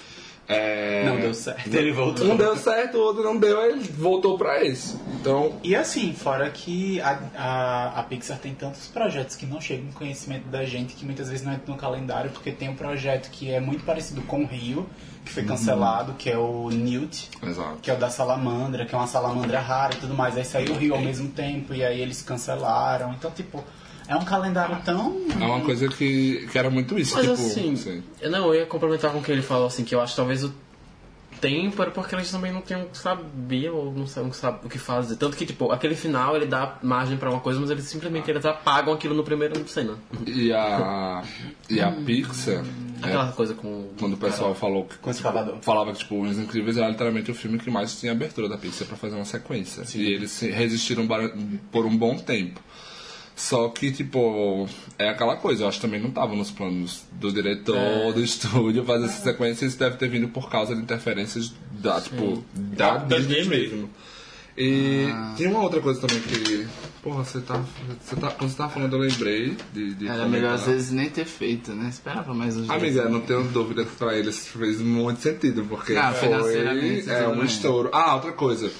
É, 0.47 1.05
Não 1.05 1.19
deu 1.19 1.33
certo, 1.33 1.73
ele 1.73 1.91
voltou. 1.91 2.29
Um 2.29 2.35
deu 2.35 2.55
certo, 2.57 2.97
o 2.97 3.01
outro 3.01 3.23
não 3.23 3.37
deu, 3.37 3.59
aí 3.61 3.71
ele 3.71 3.83
voltou 3.83 4.37
pra 4.37 4.63
esse. 4.63 4.97
Então, 5.19 5.57
E 5.63 5.75
assim, 5.75 6.13
fora 6.13 6.49
que 6.49 6.99
a, 7.01 7.19
a, 7.35 7.99
a 7.99 8.03
Pixar 8.03 8.37
tem 8.37 8.53
tantos 8.53 8.87
projetos 8.87 9.35
que 9.35 9.45
não 9.45 9.61
chegam 9.61 9.85
no 9.85 9.93
conhecimento 9.93 10.47
da 10.49 10.65
gente, 10.65 10.95
que 10.95 11.05
muitas 11.05 11.29
vezes 11.29 11.45
não 11.45 11.53
entra 11.53 11.71
no 11.71 11.77
calendário, 11.77 12.29
porque 12.31 12.51
tem 12.51 12.69
um 12.69 12.75
projeto 12.75 13.29
que 13.31 13.51
é 13.51 13.59
muito 13.59 13.85
parecido 13.85 14.21
com 14.23 14.43
o 14.43 14.45
Rio, 14.45 14.87
que 15.23 15.31
foi 15.31 15.43
cancelado, 15.43 16.13
que 16.15 16.29
é 16.29 16.37
o 16.37 16.69
Newt, 16.69 17.29
exato. 17.41 17.77
que 17.81 17.89
é 17.89 17.93
o 17.93 17.97
da 17.97 18.09
salamandra, 18.09 18.85
que 18.85 18.93
é 18.93 18.97
uma 18.97 19.07
salamandra 19.07 19.59
rara 19.59 19.93
e 19.93 19.97
tudo 19.97 20.13
mais. 20.13 20.35
Aí 20.35 20.43
saiu 20.43 20.73
o 20.73 20.77
Rio 20.77 20.93
ao 20.93 21.01
mesmo 21.01 21.29
tempo, 21.29 21.73
e 21.73 21.85
aí 21.85 22.01
eles 22.01 22.21
cancelaram. 22.21 23.13
Então, 23.13 23.31
tipo, 23.31 23.63
é 24.07 24.15
um 24.15 24.25
calendário 24.25 24.77
tão... 24.83 25.21
É 25.39 25.45
uma 25.45 25.61
coisa 25.61 25.87
que, 25.87 26.47
que 26.51 26.57
era 26.57 26.69
muito 26.69 26.97
isso. 26.97 27.15
Mas 27.15 27.25
tipo, 27.25 27.33
assim, 27.33 27.75
sim. 27.75 28.03
eu 28.21 28.29
não, 28.29 28.47
eu 28.47 28.55
ia 28.55 28.65
complementar 28.65 29.11
com 29.11 29.19
o 29.19 29.23
que 29.23 29.31
ele 29.31 29.41
falou, 29.41 29.67
assim, 29.67 29.83
que 29.83 29.95
eu 29.95 30.01
acho 30.01 30.13
que 30.13 30.17
talvez 30.17 30.43
o 30.43 30.53
tempo 31.43 31.81
era 31.81 31.91
porque 31.91 32.15
eles 32.15 32.31
também 32.31 32.53
não 32.53 32.61
tinham, 32.61 32.87
sabiam 32.93 33.75
ou 33.75 33.93
não 33.93 34.07
sabiam 34.07 34.31
sabe 34.31 34.59
o 34.65 34.69
que 34.69 34.79
fazer. 34.79 35.17
Tanto 35.17 35.35
que, 35.35 35.45
tipo, 35.45 35.73
aquele 35.73 35.93
final 35.93 36.37
ele 36.37 36.45
dá 36.45 36.77
margem 36.81 37.17
pra 37.17 37.29
uma 37.29 37.41
coisa, 37.41 37.59
mas 37.59 37.69
eles 37.69 37.83
simplesmente 37.83 38.31
eles 38.31 38.45
apagam 38.45 38.93
aquilo 38.93 39.13
no 39.13 39.25
primeiro 39.25 39.67
cena. 39.67 39.95
E 40.25 40.53
a, 40.53 41.21
e 41.69 41.81
a 41.81 41.91
Pixar, 41.91 42.63
Aquela 43.01 43.27
é, 43.27 43.31
coisa 43.33 43.53
com. 43.53 43.89
quando 43.99 44.13
o 44.13 44.17
pessoal 44.17 44.55
falou 44.55 44.85
que 44.85 44.97
Com 44.99 45.09
o 45.09 45.11
escavador. 45.11 45.57
falava 45.61 45.91
que 45.91 45.99
tipo, 45.99 46.21
Os 46.21 46.37
Incríveis 46.37 46.77
era 46.77 46.87
literalmente 46.87 47.29
o 47.29 47.35
filme 47.35 47.59
que 47.59 47.69
mais 47.69 47.99
tinha 47.99 48.13
abertura 48.13 48.47
da 48.47 48.57
Pixar 48.57 48.87
pra 48.87 48.95
fazer 48.95 49.15
uma 49.15 49.25
sequência. 49.25 49.83
E 49.95 50.13
eles 50.13 50.39
resistiram 50.39 51.05
por 51.69 51.85
um 51.85 51.97
bom 51.97 52.17
tempo. 52.17 52.61
Só 53.35 53.67
que, 53.69 53.91
tipo, 53.91 54.67
é 54.99 55.09
aquela 55.09 55.35
coisa, 55.35 55.63
eu 55.63 55.67
acho 55.67 55.79
que 55.79 55.85
também 55.87 55.99
não 55.99 56.11
tava 56.11 56.35
nos 56.35 56.51
planos 56.51 57.03
do 57.13 57.31
diretor, 57.31 57.75
É. 57.75 58.11
do 58.13 58.21
estúdio 58.23 58.83
fazer 58.85 59.05
essa 59.05 59.23
sequência, 59.23 59.65
isso 59.65 59.77
deve 59.79 59.97
ter 59.97 60.07
vindo 60.07 60.27
por 60.27 60.49
causa 60.49 60.75
de 60.75 60.81
interferências 60.81 61.51
da, 61.71 61.99
tipo, 61.99 62.43
da, 62.55 62.97
Da 62.97 63.17
Disney 63.17 63.45
mesmo. 63.45 63.89
E 64.55 65.07
tinha 65.35 65.49
uma 65.49 65.61
outra 65.63 65.81
coisa 65.81 65.99
também 65.99 66.21
que. 66.21 66.67
Porra, 67.01 67.23
você 67.23 67.39
tá. 67.41 67.59
Você 67.99 68.15
tá 68.15 68.29
quando 68.29 68.51
você 68.51 68.55
tava 68.57 68.71
falando, 68.71 68.93
eu 68.93 68.99
lembrei 68.99 69.57
de. 69.73 69.95
de 69.95 70.07
Era 70.07 70.27
melhor 70.27 70.53
às 70.53 70.67
vezes 70.67 70.91
nem 70.91 71.09
ter 71.09 71.25
feito, 71.25 71.71
né? 71.71 71.89
Esperava 71.89 72.35
mais 72.35 72.55
uns 72.55 72.69
Amiga, 72.69 73.01
dias. 73.01 73.11
não 73.11 73.21
tenho 73.21 73.43
dúvida 73.45 73.83
que 73.83 73.95
pra 73.95 74.15
eles 74.15 74.47
fez 74.47 74.79
muito 74.79 75.21
sentido, 75.21 75.65
porque 75.67 75.95
Ah, 75.95 76.13
foi 76.13 76.29
é, 76.29 77.27
um 77.29 77.43
estouro. 77.43 77.89
Ah, 77.91 78.13
outra 78.13 78.31
coisa. 78.31 78.71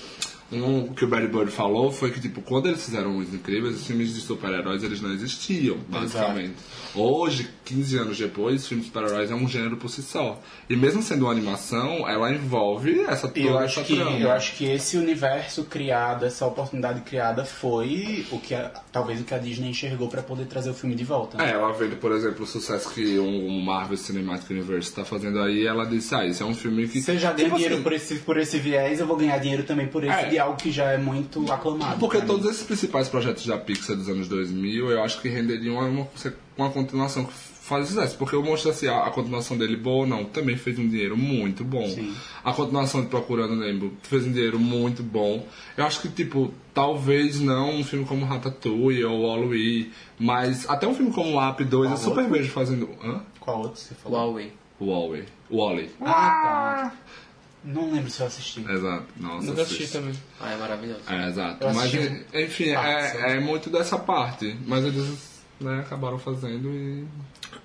Um 0.54 0.94
que 0.94 1.04
o 1.06 1.08
Barry 1.08 1.28
Bird 1.28 1.52
falou 1.52 1.92
foi 1.92 2.12
que, 2.12 2.20
tipo, 2.20 2.42
quando 2.42 2.68
eles 2.68 2.84
fizeram 2.84 3.18
os 3.18 3.34
incríveis, 3.34 3.76
os 3.76 3.88
filmes 3.88 4.14
de 4.14 4.22
super-heróis, 4.22 4.84
eles 4.84 5.02
não 5.02 5.12
existiam, 5.12 5.78
basicamente. 5.90 6.54
Hoje, 6.96 7.50
15 7.66 7.98
anos 7.98 8.18
depois, 8.18 8.68
filmes 8.68 8.86
de 8.86 8.92
super-heróis 8.94 9.32
é 9.32 9.36
um 9.36 9.48
gênero 9.48 9.78
por 9.78 9.90
si 9.90 10.04
só. 10.04 10.40
E 10.70 10.76
mesmo 10.76 11.02
sendo 11.02 11.26
uma 11.26 11.32
animação, 11.32 12.08
ela 12.08 12.32
envolve 12.32 13.02
essa 13.08 13.32
E 13.36 13.42
eu 13.42 13.54
toda 13.54 13.66
acho, 13.66 13.84
que, 13.84 13.96
trama. 13.96 14.18
eu 14.20 14.32
acho 14.32 14.56
que 14.56 14.66
esse 14.66 14.96
universo 14.98 15.64
criado, 15.64 16.26
essa 16.26 16.46
oportunidade 16.46 17.02
criada 17.02 17.44
foi 17.46 18.26
o 18.32 18.40
que 18.40 18.54
a- 18.54 18.72
talvez 18.92 19.20
o 19.22 19.24
que 19.24 19.34
a 19.34 19.40
Disney 19.40 19.70
enxergou 19.70 20.08
pra 20.08 20.22
poder 20.22 20.46
trazer 20.46 20.70
o 20.70 20.74
filme 20.74 20.96
de 20.96 21.04
volta. 21.04 21.38
né? 21.38 21.50
É, 21.50 21.54
ela 21.54 21.72
vendo, 21.74 21.96
por 21.98 22.12
exemplo, 22.12 22.44
o 22.44 22.48
sucesso 22.48 22.90
que 22.94 23.18
um 23.18 23.60
Marvel 23.62 23.98
Cinematic 23.98 24.50
Universe 24.52 24.90
está 24.90 25.04
fazendo 25.04 25.40
aí, 25.42 25.66
ela 25.66 25.86
disse, 25.86 26.14
ah, 26.14 26.26
isso 26.26 26.44
é 26.44 26.46
um 26.46 26.54
filme 26.54 26.88
que... 26.88 27.00
Eu 27.10 27.18
já 27.18 27.32
ganho 27.34 27.46
Tipo 27.46 27.56
dinheiro 27.56 27.76
assim, 27.76 27.84
por, 27.84 27.94
esse, 27.94 28.16
por 28.20 28.38
esse 28.38 28.60
viés, 28.60 29.00
eu 29.00 29.08
vou 29.08 29.18
ganhar 29.18 29.38
dinheiro 29.40 29.64
também 29.64 29.88
por 29.88 30.04
esse. 30.04 30.14
É, 30.14 30.30
algo 30.44 30.58
que 30.58 30.72
já 30.72 30.92
é 30.92 30.98
muito 30.98 31.52
aclamado. 31.52 32.00
Porque 32.00 32.22
todos 32.22 32.50
esses 32.50 32.64
principais 32.64 33.10
projetos 33.10 33.46
da 33.46 33.58
Pixar 33.58 33.96
dos 33.96 34.10
anos 34.10 34.28
2000, 34.28 34.92
eu 34.92 35.04
acho 35.04 35.22
que 35.22 35.30
renderiam 35.30 35.76
uma, 35.76 36.08
uma 36.58 36.70
continuação 36.70 37.26
que 37.26 37.34
faz 37.34 37.88
sucesso. 37.88 38.18
Porque 38.18 38.36
o 38.36 38.44
Monstro 38.44 38.72
S.A., 38.72 39.06
a 39.06 39.10
continuação 39.10 39.58
dele, 39.58 39.76
boa 39.78 40.02
ou 40.02 40.08
não, 40.08 40.26
também 40.26 40.58
fez 40.58 40.78
um 40.78 40.88
dinheiro 40.88 41.18
muito 41.18 41.64
bom. 41.64 41.88
Sim. 41.88 42.14
A 42.44 42.52
continuação 42.54 43.02
de 43.02 43.08
Procurando 43.08 43.56
Nemo 43.56 43.94
fez 44.04 44.26
um 44.28 44.32
dinheiro 44.32 44.60
muito 44.60 45.02
bom. 45.02 45.46
Eu 45.78 45.86
acho 45.86 46.02
que, 46.02 46.10
tipo, 46.10 46.54
talvez 46.74 47.40
não 47.40 47.78
um 47.78 47.84
filme 47.84 48.06
como 48.06 48.26
Ratatouille 48.26 49.04
ou 49.06 49.22
Wall-E, 49.22 49.92
mas 50.20 50.70
até 50.70 50.88
um 50.88 50.94
filme 50.94 51.12
como 51.12 51.40
Up 51.42 51.64
2 51.64 51.72
eu 51.84 51.90
Qual 51.90 51.98
super 51.98 52.24
outro? 52.24 52.34
vejo 52.38 52.52
fazendo... 52.52 52.90
Hã? 53.04 53.22
Qual 53.40 53.60
outro 53.62 53.80
você 53.80 53.96
falou? 53.96 54.20
Huawei. 54.20 54.52
Wall-E. 54.82 55.24
Wall-E. 55.50 55.90
Ah, 56.02 56.92
tá. 56.92 56.94
Não 57.64 57.92
lembro 57.92 58.10
se 58.12 58.20
eu 58.22 58.28
assisti. 58.28 58.60
Exato. 58.70 59.06
Nossa, 59.18 59.46
Nunca 59.48 59.62
assisti 59.62 59.88
também. 59.88 60.14
Ah, 60.40 60.52
é 60.52 60.58
maravilhoso. 60.58 61.00
É, 61.08 61.28
exato. 61.30 61.64
Eu 61.64 61.74
Mas, 61.74 61.78
assisti 61.96 62.26
enfim, 62.34 62.74
partes, 62.74 63.16
é, 63.22 63.32
é 63.38 63.40
muito 63.40 63.70
dessa 63.70 63.98
parte. 63.98 64.58
Mas 64.68 64.84
eles 64.84 65.18
né, 65.60 65.80
acabaram 65.80 66.20
fazendo 66.20 66.70
e. 66.70 67.06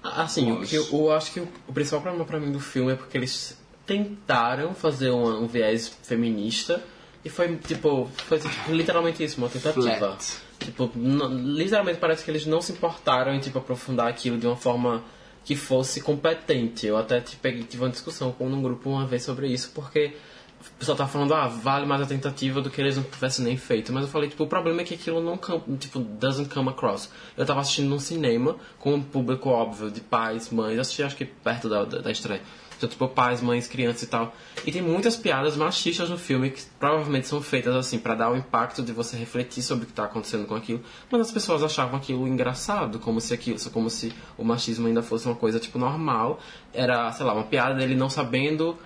Assim, 0.03 0.53
o 0.53 0.61
que 0.61 0.77
eu, 0.77 0.87
eu 0.93 1.13
acho 1.13 1.33
que 1.33 1.41
o, 1.41 1.49
principal 1.73 2.01
problema 2.01 2.25
pra 2.25 2.39
mim 2.39 2.53
do 2.53 2.61
filme 2.61 2.93
é 2.93 2.95
porque 2.95 3.17
eles 3.19 3.59
tentaram 3.87 4.75
fazer 4.75 5.11
um, 5.11 5.43
um 5.43 5.47
viés 5.47 5.89
feminista 6.03 6.83
e 7.25 7.29
foi 7.29 7.57
tipo, 7.57 8.09
foi 8.29 8.39
tipo, 8.39 8.73
literalmente 8.73 9.25
isso, 9.25 9.39
uma 9.39 9.49
tentativa. 9.49 9.97
Flat. 9.97 10.37
Tipo, 10.61 10.91
n- 10.95 11.55
literalmente 11.57 11.99
parece 11.99 12.25
que 12.25 12.31
eles 12.31 12.47
não 12.47 12.61
se 12.61 12.73
importaram 12.73 13.35
em 13.35 13.41
tipo 13.41 13.59
aprofundar 13.59 14.09
aquilo 14.09 14.39
de 14.39 14.47
uma 14.47 14.57
forma 14.57 15.03
que 15.49 15.57
fosse 15.57 16.03
competente. 16.03 16.87
Eu 16.87 16.99
até 16.99 17.23
te 17.23 17.35
peguei, 17.37 17.63
tive 17.63 17.83
uma 17.83 17.89
discussão 17.89 18.31
com 18.33 18.47
um 18.47 18.61
grupo 18.61 18.91
uma 18.91 19.07
vez 19.07 19.23
sobre 19.23 19.49
isso, 19.49 19.71
porque 19.75 20.13
o 20.61 20.79
pessoal 20.79 20.95
tava 20.95 21.09
falando, 21.09 21.33
ah, 21.33 21.47
vale 21.47 21.87
mais 21.87 22.03
a 22.03 22.05
tentativa 22.05 22.61
do 22.61 22.69
que 22.69 22.79
eles 22.79 22.99
não 22.99 23.03
tivessem 23.03 23.47
nem 23.47 23.57
feito. 23.57 23.91
Mas 23.91 24.03
eu 24.03 24.11
falei, 24.11 24.29
tipo, 24.29 24.45
o 24.45 24.47
problema 24.47 24.83
é 24.83 24.85
que 24.85 24.93
aquilo 24.93 25.23
não, 25.23 25.41
tipo, 25.79 26.01
doesn't 26.01 26.53
come 26.53 26.69
across. 26.69 27.11
Eu 27.35 27.47
tava 27.47 27.61
assistindo 27.61 27.89
num 27.89 27.99
cinema 27.99 28.57
com 28.79 28.93
um 28.93 29.03
público 29.03 29.49
óbvio 29.49 29.91
de 29.91 30.03
pais, 30.03 30.51
mães, 30.51 30.79
assisti 30.79 31.03
acho 31.03 31.17
que 31.17 31.25
perto 31.25 31.67
da, 31.67 31.83
da, 31.87 32.01
da 32.01 32.11
estreia. 32.11 32.43
Então, 32.79 32.89
tipo, 32.89 33.09
pais, 33.09 33.43
mães, 33.43 33.67
crianças 33.67 34.05
e 34.05 34.07
tal. 34.07 34.33
E 34.65 34.71
tem 34.71 34.81
muitas 34.81 35.17
piadas 35.17 35.57
machistas 35.57 36.09
no 36.09 36.17
filme 36.17 36.51
que 36.51 36.63
provavelmente 36.79 37.27
são 37.27 37.43
feitas 37.43 37.75
assim 37.75 37.99
para 37.99 38.15
dar 38.15 38.31
o 38.31 38.37
impacto 38.37 38.83
de 38.83 38.93
você 38.93 39.17
refletir 39.17 39.63
sobre 39.63 39.85
o 39.85 39.87
que 39.89 39.93
tá 39.93 40.05
acontecendo 40.05 40.47
com 40.47 40.55
aquilo. 40.55 40.81
Mas 41.11 41.23
as 41.23 41.33
pessoas 41.33 41.65
achavam 41.65 41.97
aquilo 41.97 42.27
engraçado, 42.29 43.01
como 43.01 43.21
se 43.21 43.35
aquilo, 43.35 43.59
como 43.73 43.91
se 43.91 44.13
o 44.39 44.45
machismo 44.45 44.87
ainda 44.87 45.03
fosse 45.03 45.27
uma 45.27 45.35
coisa 45.35 45.59
tipo 45.59 45.77
normal. 45.77 46.39
Era, 46.73 47.11
sei 47.11 47.27
lá, 47.27 47.35
uma 47.35 47.45
piada 47.45 47.75
dele 47.75 47.97
não 47.97 48.09
sabendo 48.09 48.79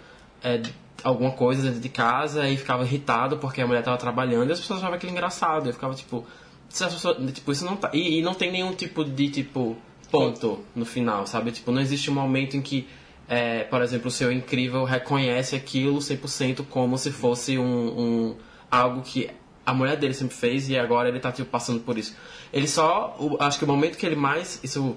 é, 0.43 0.63
alguma 1.05 1.33
coisa 1.33 1.63
dentro 1.63 1.81
de 1.81 1.89
casa 1.91 2.49
e 2.49 2.57
ficava 2.57 2.85
irritado 2.85 3.37
porque 3.37 3.61
a 3.61 3.67
mulher 3.67 3.83
tava 3.83 3.99
trabalhando 3.99 4.49
e 4.49 4.53
as 4.53 4.61
pessoas 4.61 4.79
achavam 4.79 4.97
aquilo 4.97 5.13
engraçado. 5.13 5.69
Eu 5.69 5.75
ficava 5.75 5.95
tipo, 5.95 6.25
pessoas, 6.67 7.17
tipo 7.35 7.53
isso 7.53 7.67
não 7.67 7.77
tá. 7.77 7.91
E, 7.93 8.21
e 8.21 8.23
não 8.23 8.33
tem 8.33 8.51
nenhum 8.51 8.73
tipo 8.73 9.05
de 9.05 9.29
tipo 9.29 9.77
ponto 10.11 10.61
no 10.75 10.85
final, 10.85 11.27
sabe? 11.27 11.53
Tipo, 11.53 11.73
não 11.73 11.81
existe 11.81 12.11
um 12.11 12.15
momento 12.15 12.57
em 12.57 12.63
que 12.63 12.87
é, 13.29 13.65
por 13.65 13.81
exemplo, 13.83 14.09
o 14.09 14.11
seu 14.11 14.31
incrível 14.33 14.85
reconhece 14.85 15.55
aquilo 15.57 15.99
100% 15.99 16.65
como 16.69 16.99
se 16.99 17.11
fosse 17.11 17.57
um, 17.59 17.65
um 17.65 18.37
algo 18.71 19.03
que 19.03 19.31
a 19.65 19.73
mulher 19.73 19.97
dele 19.97 20.13
sempre 20.15 20.35
fez 20.37 20.69
e 20.69 20.77
agora 20.77 21.09
ele 21.09 21.21
tá 21.21 21.31
tipo 21.33 21.49
passando 21.51 21.81
por 21.81 21.97
isso. 21.97 22.15
Ele 22.53 22.67
só, 22.67 23.17
o- 23.19 23.37
acho 23.43 23.59
que 23.59 23.65
o 23.65 23.69
momento 23.69 23.97
que 23.97 24.05
ele 24.05 24.17
mais 24.17 24.59
isso 24.63 24.97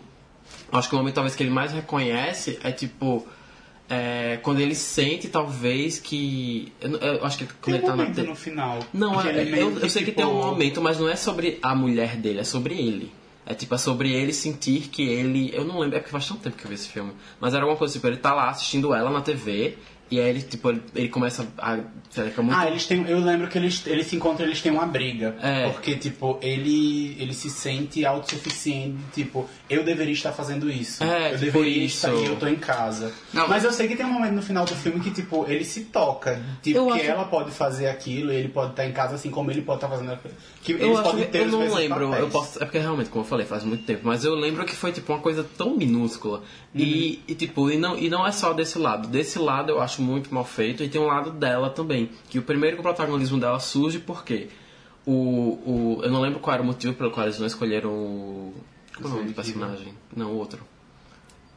acho 0.72 0.90
que 0.90 0.96
o 0.96 0.98
momento 0.98 1.16
talvez 1.16 1.36
que 1.36 1.44
ele 1.44 1.50
mais 1.52 1.72
reconhece 1.72 2.60
é 2.64 2.72
tipo 2.72 3.26
é, 3.88 4.40
quando 4.42 4.60
ele 4.60 4.74
sente 4.74 5.28
talvez 5.28 6.00
que 6.00 6.74
eu, 6.82 6.92
eu 6.98 7.26
acho 7.26 7.38
que 7.38 7.46
quando 7.46 7.62
Tem 7.66 7.74
ele 7.76 7.84
tá 7.84 7.90
na 7.96 8.04
momento 8.04 8.24
no 8.24 8.36
final. 8.36 8.80
não, 8.92 9.22
é, 9.22 9.44
eu, 9.62 9.78
eu 9.80 9.90
sei 9.90 10.04
que 10.04 10.12
tipo, 10.12 10.18
tem 10.18 10.26
um 10.26 10.34
momento, 10.34 10.82
mas 10.82 11.00
não 11.00 11.08
é 11.08 11.16
sobre 11.16 11.60
a 11.62 11.76
mulher 11.76 12.16
dele, 12.18 12.40
é 12.40 12.44
sobre 12.44 12.74
ele. 12.76 13.12
É 13.46 13.54
tipo, 13.54 13.76
é 13.76 13.78
sobre 13.78 14.12
ele 14.14 14.34
sentir 14.34 14.88
que 14.90 15.04
ele. 15.08 15.52
Eu 15.54 15.64
não 15.66 15.80
lembro, 15.80 15.98
é 15.98 16.00
porque 16.00 16.12
faz 16.12 16.28
tanto 16.28 16.42
tempo 16.42 16.58
que 16.58 16.66
eu 16.66 16.70
vi 16.70 16.76
esse 16.76 16.90
filme. 16.90 17.12
Mas 17.40 17.54
era 17.54 17.64
alguma 17.64 17.78
coisa 17.78 17.94
tipo, 17.94 18.08
ele 18.08 18.18
tá 18.18 18.34
lá 18.34 18.50
assistindo 18.50 18.94
ela 18.94 19.10
na 19.12 19.22
TV. 19.22 19.78
E 20.12 20.20
aí 20.20 20.30
ele, 20.30 20.42
tipo, 20.44 20.70
ele, 20.70 20.84
ele 20.94 21.10
começa 21.10 21.48
a. 21.58 21.80
sei 22.12 22.24
lá, 22.26 22.30
fica 22.30 22.42
muito. 22.44 22.56
Ah, 22.60 22.68
eles 22.68 22.86
têm. 22.86 23.04
Eu 23.10 23.20
lembro 23.20 23.48
que 23.48 23.58
eles, 23.58 23.82
eles 23.88 24.06
se 24.06 24.16
encontram 24.16 24.46
eles 24.46 24.62
têm 24.62 24.72
uma 24.72 24.86
briga. 24.86 25.36
É. 25.42 25.68
Porque, 25.72 25.96
tipo, 25.96 26.38
ele, 26.44 27.16
ele 27.20 27.34
se 27.34 27.50
sente 27.50 28.06
autossuficiente. 28.06 28.98
Tipo, 29.14 29.50
eu 29.68 29.84
deveria 29.84 30.14
estar 30.14 30.32
fazendo 30.32 30.70
isso. 30.70 31.04
É, 31.04 31.34
eu 31.34 31.40
tipo 31.40 31.46
deveria 31.60 31.86
isso. 31.86 32.08
estar 32.08 32.14
e 32.22 32.26
eu 32.26 32.36
tô 32.36 32.46
em 32.48 32.56
casa. 32.56 33.12
Não, 33.34 33.48
mas 33.48 33.64
eu 33.64 33.74
sei 33.74 33.88
que 33.88 33.96
tem 33.96 34.06
um 34.06 34.14
momento 34.14 34.34
no 34.34 34.42
final 34.44 34.64
do 34.66 34.76
filme 34.76 35.00
que, 35.00 35.10
tipo, 35.10 35.44
ele 35.50 35.66
se 35.66 35.86
toca. 35.86 36.40
Tipo, 36.62 36.78
Eu 36.78 36.86
que 36.88 37.02
acho- 37.02 37.10
ela 37.10 37.26
pode 37.26 37.50
fazer 37.50 37.88
aquilo 37.88 38.32
e 38.32 38.36
ele 38.36 38.50
pode 38.50 38.72
estar 38.72 38.86
em 38.86 38.92
casa 38.92 39.16
assim 39.16 39.32
como 39.32 39.50
ele 39.50 39.64
pode 39.64 39.78
estar 39.78 39.90
fazendo 39.90 40.12
aquilo. 40.12 40.36
Que 40.66 40.72
Eu, 40.72 40.80
eles 40.80 40.98
acho 40.98 41.04
podem 41.04 41.26
que, 41.26 41.32
ter 41.32 41.42
eu 41.42 41.48
não 41.48 41.76
lembro, 41.76 42.06
papéis. 42.08 42.24
eu 42.24 42.30
posso, 42.32 42.58
é 42.64 42.66
porque 42.66 42.80
realmente, 42.80 43.12
como 43.12 43.24
eu 43.24 43.30
falei, 43.30 43.46
faz 43.46 43.64
muito 43.64 43.86
tempo, 43.86 44.02
mas 44.04 44.26
eu 44.26 44.34
lembro 44.34 44.66
que 44.66 44.76
foi 44.76 44.92
tipo 44.92 45.14
uma 45.14 45.22
coisa 45.22 45.46
tão 45.56 45.78
minúscula. 45.78 46.42
E, 46.74 47.22
e, 47.28 47.36
tipo, 47.36 47.70
e 47.70 47.78
não, 47.78 47.96
e 47.96 48.10
não 48.10 48.26
é 48.26 48.32
só 48.32 48.52
desse 48.52 48.80
lado. 48.80 49.08
Desse 49.08 49.38
lado 49.38 49.70
eu 49.72 49.80
acho 49.80 50.02
muito 50.02 50.34
mal 50.34 50.44
feito 50.44 50.84
e 50.84 50.90
tem 50.90 51.00
um 51.00 51.06
lado 51.06 51.30
dela 51.30 51.70
também. 51.70 52.10
Que 52.32 52.40
o 52.40 52.42
primeiro 52.42 52.78
que 52.78 52.80
o 52.80 52.84
protagonismo 52.84 53.40
dela 53.40 53.60
surge 53.60 54.00
porque 54.00 54.50
o, 55.06 55.12
o. 55.12 56.00
Eu 56.02 56.10
não 56.10 56.20
lembro 56.20 56.40
qual 56.40 56.56
era 56.56 56.64
o 56.64 56.66
motivo 56.66 56.96
pelo 56.96 57.12
qual 57.12 57.28
eles 57.28 57.38
não 57.38 57.46
escolheram 57.46 57.92
o. 57.92 58.54
Como 58.96 59.08
é 59.08 59.12
o 59.12 59.16
nome 59.18 59.30
do 59.30 59.36
personagem? 59.36 59.94
Não, 60.16 60.32
o 60.32 60.38
outro. 60.38 60.64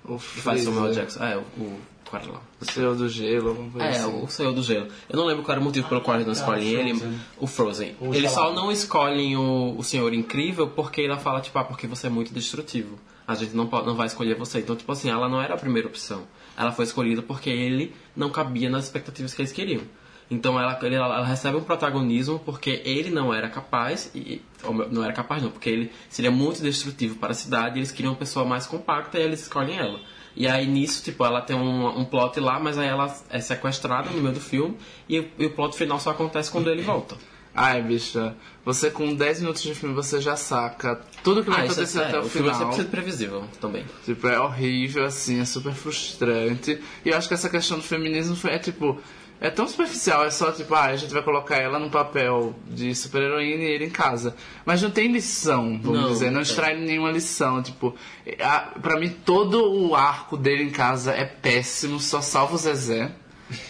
O 0.05 0.19
Que 0.19 0.41
faz 0.43 0.62
Samuel 0.62 0.85
Freezer, 0.85 1.03
Jackson. 1.05 1.19
Ah, 1.23 1.31
é, 1.31 1.37
o. 1.38 1.41
o 1.41 1.81
qual 2.09 2.23
era 2.23 2.33
lá? 2.33 2.41
o 2.61 2.65
Senhor 2.65 2.95
do 2.97 3.09
Gelo, 3.09 3.49
alguma 3.50 3.71
coisa 3.71 3.87
É, 3.87 3.91
assim. 3.91 4.23
o 4.23 4.29
Senhor 4.29 4.53
do 4.53 4.62
Gelo. 4.62 4.88
Eu 5.09 5.17
não 5.17 5.25
lembro 5.27 5.43
qual 5.45 5.53
era 5.53 5.61
o 5.61 5.65
motivo 5.65 5.88
pelo 5.88 6.00
qual 6.00 6.17
eles 6.17 6.27
não 6.27 6.35
tá, 6.35 6.41
escolhem 6.41 6.69
ele. 6.69 6.95
Frozen. 6.95 7.21
O 7.38 7.47
Frozen. 7.47 7.97
O 8.00 8.15
eles 8.15 8.31
só 8.33 8.53
não 8.53 8.71
escolhem 8.73 9.37
o, 9.37 9.75
o 9.79 9.83
Senhor 9.83 10.12
Incrível 10.15 10.69
porque 10.69 11.03
ela 11.03 11.19
fala, 11.19 11.41
tipo, 11.41 11.59
ah, 11.59 11.65
porque 11.65 11.87
você 11.87 12.07
é 12.07 12.11
muito 12.11 12.33
destrutivo. 12.33 12.99
A 13.27 13.35
gente 13.35 13.55
não, 13.55 13.67
pode, 13.67 13.87
não 13.87 13.95
vai 13.95 14.07
escolher 14.07 14.35
você. 14.37 14.59
Então, 14.61 14.75
tipo 14.75 14.91
assim, 14.91 15.11
ela 15.11 15.29
não 15.29 15.41
era 15.41 15.55
a 15.55 15.59
primeira 15.59 15.87
opção. 15.87 16.23
Ela 16.57 16.73
foi 16.73 16.85
escolhida 16.87 17.21
porque 17.23 17.50
ele 17.50 17.95
não 18.17 18.31
cabia 18.31 18.71
nas 18.71 18.85
expectativas 18.85 19.35
que 19.35 19.41
eles 19.43 19.53
queriam. 19.53 19.83
Então 20.31 20.61
ela, 20.61 20.79
ele- 20.83 20.95
ela 20.95 21.25
recebe 21.25 21.57
um 21.57 21.62
protagonismo 21.62 22.38
porque 22.38 22.83
ele 22.85 23.09
não 23.11 23.33
era 23.33 23.49
capaz, 23.49 24.11
e, 24.15 24.43
não 24.91 25.03
era 25.03 25.12
capaz 25.12 25.43
não, 25.43 25.50
porque 25.50 25.71
ele 25.71 25.93
seria 26.11 26.31
muito 26.31 26.61
destrutivo 26.62 27.15
para 27.17 27.31
a 27.31 27.35
cidade 27.35 27.77
e 27.77 27.79
eles 27.79 27.91
queriam 27.91 28.12
uma 28.12 28.19
pessoa 28.19 28.45
mais 28.45 28.67
compacta 28.67 29.19
e 29.19 29.23
eles 29.23 29.41
escolhem 29.41 29.79
ela. 29.79 29.99
E 30.38 30.47
aí 30.47 30.66
nisso, 30.68 31.02
tipo, 31.02 31.25
ela 31.25 31.40
tem 31.40 31.57
um, 31.57 31.99
um 31.99 32.04
plot 32.04 32.38
lá, 32.38 32.61
mas 32.61 32.78
aí 32.78 32.87
ela 32.87 33.12
é 33.28 33.40
sequestrada 33.40 34.09
no 34.11 34.23
meio 34.23 34.35
do 34.35 34.40
filme 34.40 34.76
e, 35.09 35.18
o- 35.18 35.28
e 35.37 35.47
o 35.47 35.50
plot 35.50 35.76
final 35.76 35.99
só 35.99 36.11
acontece 36.11 36.49
quando 36.50 36.71
ele 36.71 36.80
volta. 36.83 37.16
Ai, 37.52 37.83
bicha, 37.83 38.37
você 38.64 38.88
com 38.88 39.12
10 39.16 39.40
minutos 39.40 39.62
de 39.62 39.75
filme 39.75 39.92
você 39.92 40.21
já 40.21 40.37
saca 40.37 41.00
tudo 41.25 41.42
que 41.42 41.50
vai 41.50 41.62
Ah, 41.62 41.64
isso 41.64 41.73
acontecer 41.73 41.99
é, 41.99 42.02
até 42.04 42.16
é, 42.16 42.21
o 42.21 42.23
o 42.23 42.28
filme 42.28 42.49
é 42.50 42.54
final. 42.54 42.71
100% 42.73 42.85
previsível 42.88 43.45
também. 43.61 43.85
Tipo, 44.04 44.28
é 44.28 44.38
horrível, 44.38 45.04
assim, 45.04 45.40
é 45.40 45.45
super 45.45 45.73
frustrante. 45.75 46.80
E 47.04 47.09
eu 47.09 47.16
acho 47.16 47.26
que 47.26 47.35
essa 47.35 47.49
questão 47.50 47.78
do 47.78 47.83
feminismo 47.83 48.37
foi, 48.37 48.52
é 48.52 48.59
tipo, 48.61 49.00
é 49.40 49.50
tão 49.50 49.68
superficial, 49.68 50.25
é 50.25 50.30
só 50.30 50.50
tipo, 50.52 50.75
ah, 50.75 50.85
a 50.87 50.97
gente 50.97 51.12
vai 51.12 51.23
colocar 51.23 51.57
ela 51.57 51.78
no 51.78 51.90
papel 51.90 52.54
de 52.66 52.95
super-heroína 52.95 53.62
e 53.62 53.66
ele 53.66 53.85
em 53.87 53.90
casa. 53.90 54.35
Mas 54.64 54.83
não 54.83 54.90
tem 54.90 55.12
lição, 55.12 55.78
vamos 55.83 56.00
Não, 56.00 56.09
dizer, 56.09 56.30
não 56.30 56.40
extrai 56.40 56.76
nenhuma 56.76 57.11
lição. 57.12 57.62
Tipo, 57.62 57.95
a, 58.40 58.59
pra 58.80 58.99
mim 58.99 59.11
todo 59.25 59.73
o 59.73 59.95
arco 59.95 60.37
dele 60.37 60.64
em 60.64 60.71
casa 60.71 61.12
é 61.12 61.25
péssimo, 61.25 62.00
só 62.00 62.21
salva 62.21 62.54
o 62.54 62.59
Zezé. 62.59 63.12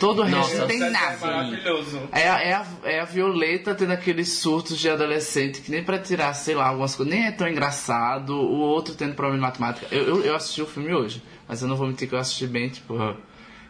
Todo 0.00 0.22
o 0.22 0.24
resto 0.24 0.56
não 0.58 0.66
tem 0.66 0.82
É 0.82 0.90
nada. 0.90 1.60
É, 2.10 2.28
a- 2.28 2.40
é, 2.42 2.52
a, 2.54 2.66
é 2.82 3.00
a 3.00 3.04
Violeta 3.04 3.76
tendo 3.76 3.92
aqueles 3.92 4.32
surtos 4.32 4.76
de 4.76 4.90
adolescente 4.90 5.60
que 5.60 5.70
nem 5.70 5.84
pra 5.84 5.98
tirar, 6.00 6.34
sei 6.34 6.56
lá, 6.56 6.66
algumas 6.66 6.96
coisas, 6.96 7.14
nem 7.14 7.26
é 7.26 7.30
tão 7.30 7.46
engraçado. 7.48 8.30
O 8.34 8.58
outro 8.58 8.94
tendo 8.96 9.14
problema 9.14 9.36
de 9.38 9.42
matemática. 9.42 9.86
Eu, 9.94 10.04
eu, 10.04 10.24
eu 10.24 10.34
assisti 10.34 10.60
o 10.62 10.66
filme 10.66 10.92
hoje, 10.92 11.22
mas 11.46 11.62
eu 11.62 11.68
não 11.68 11.76
vou 11.76 11.86
mentir 11.86 12.08
que 12.08 12.14
eu 12.16 12.18
assisti 12.18 12.46
bem, 12.48 12.68
tipo. 12.68 12.94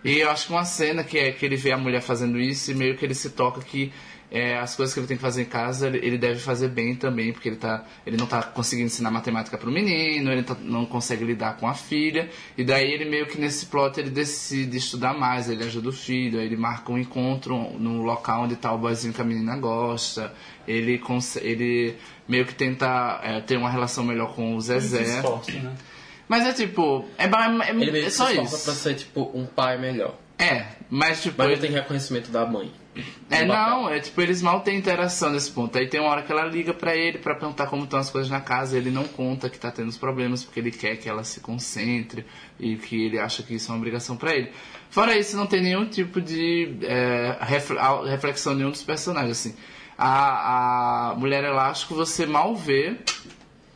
E 0.04 0.18
eu 0.18 0.30
acho 0.30 0.46
que 0.46 0.52
uma 0.52 0.64
cena 0.64 1.02
que 1.02 1.18
é 1.18 1.32
que 1.32 1.44
ele 1.44 1.56
vê 1.56 1.72
a 1.72 1.78
mulher 1.78 2.00
fazendo 2.00 2.38
isso 2.38 2.70
e 2.70 2.74
meio 2.74 2.96
que 2.96 3.04
ele 3.04 3.14
se 3.14 3.30
toca 3.30 3.60
que 3.60 3.92
é, 4.30 4.58
as 4.58 4.76
coisas 4.76 4.92
que 4.92 5.00
ele 5.00 5.06
tem 5.06 5.16
que 5.16 5.22
fazer 5.22 5.42
em 5.42 5.46
casa 5.46 5.88
ele, 5.88 6.18
deve 6.18 6.38
fazer 6.38 6.68
bem 6.68 6.94
também, 6.94 7.32
porque 7.32 7.48
ele, 7.48 7.56
tá, 7.56 7.84
ele 8.06 8.16
não 8.16 8.26
tá 8.26 8.42
conseguindo 8.42 8.86
ensinar 8.86 9.10
matemática 9.10 9.56
pro 9.56 9.70
menino, 9.70 10.30
ele 10.30 10.42
tá- 10.42 10.56
não 10.60 10.84
consegue 10.84 11.24
lidar 11.24 11.56
com 11.56 11.66
a 11.66 11.72
filha, 11.74 12.28
e 12.56 12.62
daí 12.62 12.92
ele 12.92 13.06
meio 13.06 13.26
que 13.26 13.40
nesse 13.40 13.66
plot 13.66 13.98
ele 13.98 14.10
decide 14.10 14.76
estudar 14.76 15.14
mais, 15.14 15.48
ele 15.48 15.64
ajuda 15.64 15.88
o 15.88 15.92
filho, 15.92 16.38
aí 16.38 16.46
ele 16.46 16.56
marca 16.58 16.92
um 16.92 16.98
encontro 16.98 17.56
no 17.78 18.02
local 18.02 18.42
onde 18.42 18.56
tá 18.56 18.70
o 18.70 18.78
boyzinho 18.78 19.14
que 19.14 19.20
a 19.22 19.24
menina 19.24 19.56
gosta, 19.56 20.32
ele, 20.66 21.00
ele 21.40 21.96
meio 22.28 22.44
que 22.44 22.54
tenta 22.54 23.20
é, 23.22 23.40
ter 23.40 23.56
uma 23.56 23.70
relação 23.70 24.04
melhor 24.04 24.34
com 24.34 24.54
o 24.56 24.60
se 24.60 24.78
Zezé. 24.78 25.22
né? 25.62 25.74
Mas 26.28 26.46
é 26.46 26.52
tipo, 26.52 27.04
é, 27.16 27.24
é, 27.24 27.28
é 27.28 28.02
que 28.04 28.10
só 28.10 28.30
isso. 28.30 28.64
pra 28.64 28.74
ser, 28.74 28.94
tipo, 28.94 29.30
um 29.34 29.46
pai 29.46 29.78
melhor. 29.78 30.14
É, 30.38 30.66
mas 30.90 31.22
tipo. 31.22 31.36
Mas 31.38 31.46
não 31.48 31.52
ele- 31.54 31.60
tem 31.60 31.70
reconhecimento 31.70 32.30
da 32.30 32.44
mãe. 32.46 32.70
É, 33.30 33.46
papel. 33.46 33.46
não, 33.46 33.88
é 33.88 34.00
tipo, 34.00 34.20
eles 34.20 34.42
mal 34.42 34.60
têm 34.60 34.76
interação 34.76 35.30
nesse 35.30 35.50
ponto. 35.52 35.78
Aí 35.78 35.86
tem 35.86 36.00
uma 36.00 36.10
hora 36.10 36.22
que 36.22 36.32
ela 36.32 36.44
liga 36.44 36.74
pra 36.74 36.96
ele 36.96 37.18
pra 37.18 37.34
perguntar 37.36 37.66
como 37.66 37.84
estão 37.84 37.98
as 38.00 38.10
coisas 38.10 38.28
na 38.28 38.40
casa, 38.40 38.76
ele 38.76 38.90
não 38.90 39.04
conta 39.04 39.48
que 39.48 39.56
tá 39.58 39.70
tendo 39.70 39.88
os 39.88 39.96
problemas 39.96 40.42
porque 40.44 40.58
ele 40.58 40.72
quer 40.72 40.96
que 40.96 41.08
ela 41.08 41.22
se 41.22 41.38
concentre 41.40 42.26
e 42.58 42.74
que 42.76 43.06
ele 43.06 43.18
acha 43.18 43.42
que 43.44 43.54
isso 43.54 43.70
é 43.70 43.74
uma 43.74 43.78
obrigação 43.78 44.16
pra 44.16 44.34
ele. 44.34 44.50
Fora 44.90 45.16
isso, 45.16 45.36
não 45.36 45.46
tem 45.46 45.62
nenhum 45.62 45.86
tipo 45.86 46.20
de 46.20 46.76
é, 46.82 47.36
reflexão 48.08 48.52
de 48.54 48.58
nenhum 48.58 48.70
dos 48.72 48.82
personagens, 48.82 49.30
assim. 49.30 49.54
A, 49.96 51.10
a 51.10 51.14
Mulher 51.14 51.44
Elástico 51.44 51.94
você 51.94 52.26
mal 52.26 52.54
vê. 52.56 52.96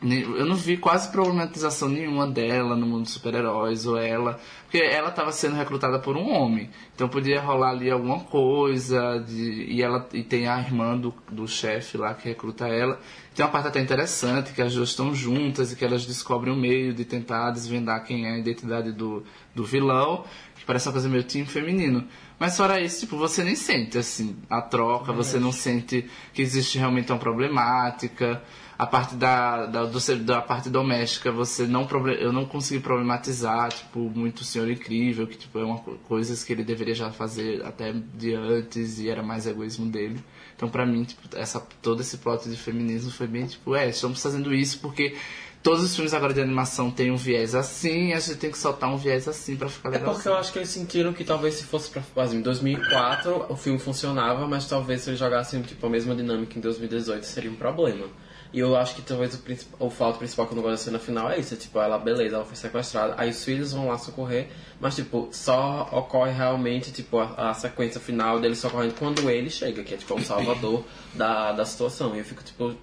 Eu 0.03 0.45
não 0.45 0.55
vi 0.55 0.75
quase 0.75 1.09
problematização 1.09 1.87
nenhuma 1.87 2.27
dela 2.27 2.75
no 2.75 2.85
mundo 2.85 3.03
dos 3.03 3.13
super-heróis 3.13 3.85
ou 3.85 3.97
ela. 3.97 4.37
Porque 4.63 4.77
ela 4.77 5.09
estava 5.09 5.31
sendo 5.31 5.55
recrutada 5.55 5.97
por 5.97 6.17
um 6.17 6.29
homem. 6.29 6.69
Então 6.93 7.07
podia 7.07 7.39
rolar 7.39 7.69
ali 7.69 7.89
alguma 7.89 8.19
coisa. 8.19 9.19
De, 9.19 9.65
e 9.69 9.81
ela 9.81 10.05
e 10.11 10.21
tem 10.21 10.47
a 10.47 10.59
irmã 10.59 10.97
do, 10.97 11.13
do 11.31 11.47
chefe 11.47 11.97
lá 11.97 12.13
que 12.13 12.27
recruta 12.27 12.67
ela. 12.67 12.99
Tem 13.33 13.45
uma 13.45 13.51
parte 13.51 13.69
até 13.69 13.79
interessante 13.79 14.51
que 14.51 14.61
as 14.61 14.75
duas 14.75 14.89
estão 14.89 15.15
juntas 15.15 15.71
e 15.71 15.75
que 15.77 15.85
elas 15.85 16.05
descobrem 16.05 16.53
um 16.53 16.59
meio 16.59 16.93
de 16.93 17.05
tentar 17.05 17.51
desvendar 17.51 18.03
quem 18.03 18.27
é 18.27 18.31
a 18.31 18.37
identidade 18.37 18.91
do, 18.91 19.23
do 19.55 19.63
vilão. 19.63 20.25
Que 20.57 20.65
parece 20.65 20.87
uma 20.87 20.93
coisa 20.93 21.07
meio 21.07 21.23
time 21.23 21.45
feminino. 21.45 22.05
Mas 22.37 22.57
fora 22.57 22.81
isso, 22.81 23.01
tipo, 23.01 23.15
você 23.15 23.41
nem 23.41 23.55
sente 23.55 23.97
assim 23.97 24.35
a 24.49 24.61
troca, 24.61 25.13
você 25.13 25.39
não 25.39 25.51
sente 25.53 26.09
que 26.33 26.41
existe 26.41 26.77
realmente 26.77 27.09
uma 27.09 27.17
problemática. 27.17 28.41
A 28.83 28.87
parte 28.87 29.15
da, 29.15 29.65
da, 29.65 29.85
do 29.85 29.99
da 30.25 30.41
parte 30.41 30.69
doméstica, 30.69 31.31
você 31.31 31.65
não 31.65 31.87
eu 32.19 32.33
não 32.33 32.45
consegui 32.45 32.81
problematizar, 32.81 33.71
tipo, 33.71 33.99
muito 33.99 34.41
o 34.41 34.43
Senhor 34.43 34.69
Incrível, 34.69 35.25
que 35.25 35.37
tipo, 35.37 35.57
é 35.57 35.63
uma 35.63 35.77
co- 35.79 35.95
coisas 36.07 36.43
que 36.43 36.51
ele 36.51 36.63
deveria 36.65 36.93
já 36.93 37.09
fazer 37.11 37.63
até 37.65 37.93
de 37.93 38.33
antes 38.35 38.99
e 38.99 39.07
era 39.09 39.23
mais 39.23 39.47
egoísmo 39.47 39.89
dele. 39.89 40.19
Então, 40.55 40.67
pra 40.69 40.85
mim, 40.85 41.03
tipo, 41.03 41.21
essa, 41.35 41.59
todo 41.81 42.01
esse 42.01 42.17
plot 42.17 42.49
de 42.49 42.57
feminismo 42.57 43.09
foi 43.09 43.25
bem 43.27 43.45
tipo, 43.45 43.73
é, 43.73 43.87
estamos 43.89 44.21
fazendo 44.21 44.53
isso 44.53 44.79
porque 44.79 45.15
todos 45.61 45.81
os 45.81 45.95
filmes 45.95 46.13
agora 46.13 46.33
de 46.33 46.41
animação 46.41 46.91
têm 46.91 47.09
um 47.09 47.15
viés 47.15 47.55
assim, 47.55 48.09
e 48.09 48.13
a 48.13 48.19
gente 48.19 48.35
tem 48.35 48.51
que 48.51 48.57
soltar 48.57 48.89
um 48.93 48.97
viés 48.97 49.27
assim 49.29 49.55
pra 49.55 49.69
ficar 49.69 49.89
É 49.89 49.91
legal. 49.93 50.13
porque 50.13 50.27
eu 50.27 50.35
acho 50.35 50.51
que 50.51 50.59
eles 50.59 50.69
sentiram 50.69 51.13
que 51.13 51.23
talvez 51.23 51.53
se 51.53 51.63
fosse 51.63 51.89
pra 51.89 52.01
assim, 52.23 52.37
em 52.37 52.41
2004 52.41 53.45
o 53.47 53.55
filme 53.55 53.79
funcionava, 53.79 54.45
mas 54.45 54.67
talvez 54.67 55.01
se 55.01 55.09
eles 55.09 55.19
jogassem 55.19 55.61
tipo, 55.61 55.85
a 55.85 55.89
mesma 55.89 56.13
dinâmica 56.13 56.57
em 56.57 56.61
2018 56.61 57.23
seria 57.25 57.49
um 57.49 57.55
problema. 57.55 58.07
E 58.53 58.59
eu 58.59 58.75
acho 58.75 58.93
que 58.93 59.01
talvez 59.01 59.33
o, 59.33 59.85
o 59.85 59.89
fato 59.89 60.19
principal 60.19 60.45
que 60.45 60.53
eu 60.53 60.57
não 60.57 60.61
gosto 60.61 60.73
da 60.73 60.77
cena 60.77 60.99
final 60.99 61.27
é 61.27 61.39
isso, 61.39 61.55
é, 61.55 61.57
tipo, 61.57 61.79
ela, 61.79 61.97
beleza, 61.97 62.35
ela 62.35 62.45
foi 62.45 62.55
sequestrada, 62.55 63.15
aí 63.17 63.31
os 63.31 63.43
filhos 63.43 63.73
vão 63.73 63.87
lá 63.87 63.97
socorrer, 63.97 64.47
mas 64.79 64.95
tipo, 64.95 65.27
só 65.31 65.89
ocorre 65.91 66.31
realmente, 66.31 66.91
tipo, 66.91 67.17
a, 67.17 67.49
a 67.49 67.53
sequência 67.55 67.99
final 67.99 68.39
dele 68.39 68.55
socorrendo 68.55 68.93
quando 68.93 69.27
ele 69.27 69.49
chega, 69.49 69.83
que 69.83 69.95
é 69.95 69.97
tipo 69.97 70.13
o 70.13 70.21
salvador 70.21 70.85
da, 71.15 71.51
da 71.51 71.65
situação. 71.65 72.15
E 72.15 72.19
eu 72.19 72.25
fico 72.25 72.43
tipo, 72.43 72.75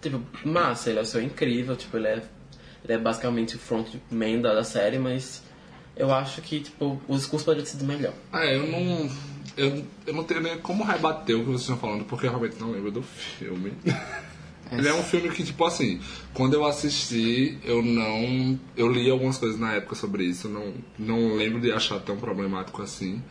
tipo, 0.00 0.18
massa, 0.48 0.88
ele 0.88 0.98
é 0.98 1.02
o 1.02 1.04
seu 1.04 1.22
incrível, 1.22 1.76
tipo, 1.76 1.98
ele 1.98 2.08
é, 2.08 2.22
ele 2.82 2.92
é 2.94 2.98
basicamente 2.98 3.56
o 3.56 3.58
frontman 3.58 4.40
da, 4.40 4.54
da 4.54 4.64
série, 4.64 4.98
mas 4.98 5.42
eu 5.94 6.10
acho 6.10 6.40
que, 6.40 6.60
tipo, 6.60 6.98
o 7.06 7.16
discurso 7.16 7.44
poderia 7.44 7.64
ter 7.64 7.72
sido 7.72 7.84
melhor. 7.84 8.14
É, 8.32 8.56
eu 8.56 8.66
não. 8.66 9.10
Eu, 9.58 9.84
eu 10.06 10.14
não 10.14 10.24
tenho 10.24 10.40
nem 10.40 10.56
como 10.58 10.84
rebater 10.84 11.36
o 11.36 11.40
que 11.40 11.46
vocês 11.46 11.62
estão 11.62 11.76
falando, 11.76 12.04
porque 12.04 12.26
eu 12.26 12.30
realmente 12.30 12.56
não 12.58 12.70
lembro 12.70 12.90
do 12.90 13.02
filme. 13.02 13.72
Ele 14.70 14.88
é 14.88 14.94
um 14.94 15.02
filme 15.02 15.30
que, 15.30 15.42
tipo 15.42 15.64
assim, 15.64 16.00
quando 16.34 16.54
eu 16.54 16.64
assisti, 16.66 17.58
eu 17.64 17.82
não. 17.82 18.58
Eu 18.76 18.90
li 18.90 19.10
algumas 19.10 19.38
coisas 19.38 19.58
na 19.58 19.74
época 19.74 19.94
sobre 19.94 20.24
isso, 20.24 20.48
não, 20.48 20.74
não 20.98 21.36
lembro 21.36 21.60
de 21.60 21.72
achar 21.72 21.98
tão 22.00 22.16
problemático 22.16 22.82
assim. 22.82 23.22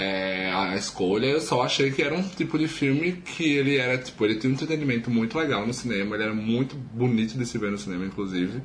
é, 0.00 0.50
a 0.52 0.76
escolha, 0.76 1.26
eu 1.26 1.40
só 1.40 1.62
achei 1.62 1.90
que 1.90 2.02
era 2.02 2.14
um 2.14 2.22
tipo 2.22 2.58
de 2.58 2.66
filme 2.66 3.12
que 3.12 3.44
ele 3.44 3.76
era, 3.76 3.98
tipo, 3.98 4.24
ele 4.24 4.36
tinha 4.36 4.50
um 4.50 4.54
entretenimento 4.54 5.10
muito 5.10 5.36
legal 5.38 5.66
no 5.66 5.74
cinema, 5.74 6.16
ele 6.16 6.24
era 6.24 6.34
muito 6.34 6.74
bonito 6.74 7.36
de 7.36 7.44
se 7.44 7.58
ver 7.58 7.70
no 7.70 7.78
cinema, 7.78 8.06
inclusive. 8.06 8.62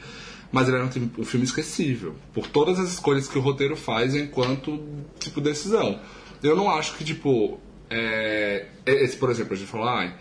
Mas 0.52 0.68
ele 0.68 0.78
era 0.78 0.86
um, 0.86 0.90
tipo, 0.90 1.22
um 1.22 1.26
filme 1.26 1.46
esquecível, 1.46 2.16
por 2.34 2.48
todas 2.48 2.80
as 2.80 2.90
escolhas 2.94 3.28
que 3.28 3.38
o 3.38 3.42
roteiro 3.42 3.76
faz 3.76 4.16
enquanto, 4.16 4.82
tipo, 5.20 5.42
decisão. 5.42 6.00
Eu 6.42 6.56
não 6.56 6.70
acho 6.70 6.96
que, 6.96 7.04
tipo, 7.04 7.60
é, 7.90 8.68
esse, 8.86 9.18
por 9.18 9.30
exemplo, 9.30 9.54
a 9.54 9.58
gente 9.58 9.70
falou, 9.70 9.88
ai, 9.90 10.16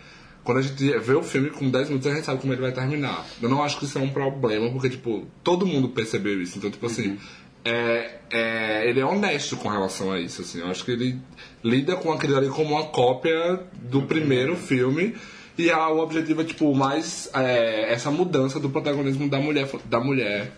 quando 0.45 0.59
a 0.59 0.61
gente 0.61 0.99
vê 0.99 1.13
o 1.13 1.23
filme 1.23 1.49
com 1.49 1.69
10 1.71 1.89
minutos, 1.89 2.07
a 2.07 2.13
gente 2.13 2.23
sabe 2.23 2.39
como 2.39 2.53
ele 2.53 2.61
vai 2.61 2.71
terminar. 2.71 3.25
Eu 3.41 3.49
não 3.49 3.63
acho 3.63 3.79
que 3.79 3.85
isso 3.85 3.97
é 3.97 4.01
um 4.01 4.09
problema, 4.09 4.69
porque, 4.71 4.91
tipo, 4.91 5.25
todo 5.43 5.65
mundo 5.65 5.89
percebeu 5.89 6.39
isso. 6.39 6.59
Então, 6.59 6.69
tipo 6.69 6.85
assim, 6.85 7.17
é, 7.65 8.19
é, 8.29 8.87
ele 8.87 8.99
é 8.99 9.05
honesto 9.05 9.57
com 9.57 9.67
relação 9.67 10.11
a 10.11 10.19
isso, 10.19 10.43
assim. 10.43 10.59
Eu 10.59 10.67
acho 10.67 10.85
que 10.85 10.91
ele 10.91 11.19
lida 11.63 11.95
com 11.95 12.13
aquilo 12.13 12.37
ali 12.37 12.47
como 12.47 12.75
uma 12.75 12.85
cópia 12.85 13.59
do 13.73 14.03
primeiro 14.03 14.55
filme. 14.55 15.15
E 15.57 15.71
a, 15.71 15.89
o 15.89 15.97
objetivo 15.97 16.41
é, 16.41 16.43
tipo, 16.43 16.75
mais 16.75 17.27
é, 17.33 17.91
essa 17.91 18.11
mudança 18.11 18.59
do 18.59 18.69
protagonismo 18.69 19.27
da 19.27 19.39
mulher, 19.39 19.67
da 19.85 19.99
mulher 19.99 20.51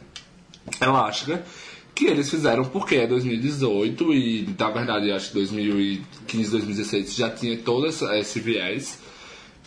elástica 0.82 1.46
que 1.96 2.06
eles 2.06 2.30
fizeram 2.30 2.64
porque 2.64 2.96
é 2.96 3.08
2018 3.08 4.14
e 4.14 4.56
na 4.60 4.70
verdade 4.70 5.12
acho 5.12 5.30
que 5.30 5.34
2015, 5.34 6.52
2016 6.52 7.16
já 7.16 7.28
tinha 7.28 7.58
todo 7.58 7.88
esse 7.88 8.40
viés 8.40 9.00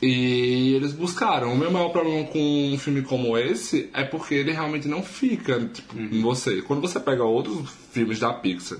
e 0.03 0.75
eles 0.75 0.93
buscaram. 0.93 1.53
O 1.53 1.59
meu 1.59 1.71
maior 1.71 1.91
problema 1.91 2.27
com 2.29 2.73
um 2.73 2.79
filme 2.79 3.03
como 3.03 3.37
esse 3.37 3.91
é 3.93 4.03
porque 4.05 4.35
ele 4.35 4.53
realmente 4.53 4.89
não 4.89 5.03
fica 5.03 5.61
tipo, 5.73 5.99
em 5.99 6.21
você. 6.21 6.63
Quando 6.63 6.81
você 6.81 6.99
pega 6.99 7.23
outros 7.25 7.69
filmes 7.93 8.19
da 8.19 8.33
Pixar 8.33 8.79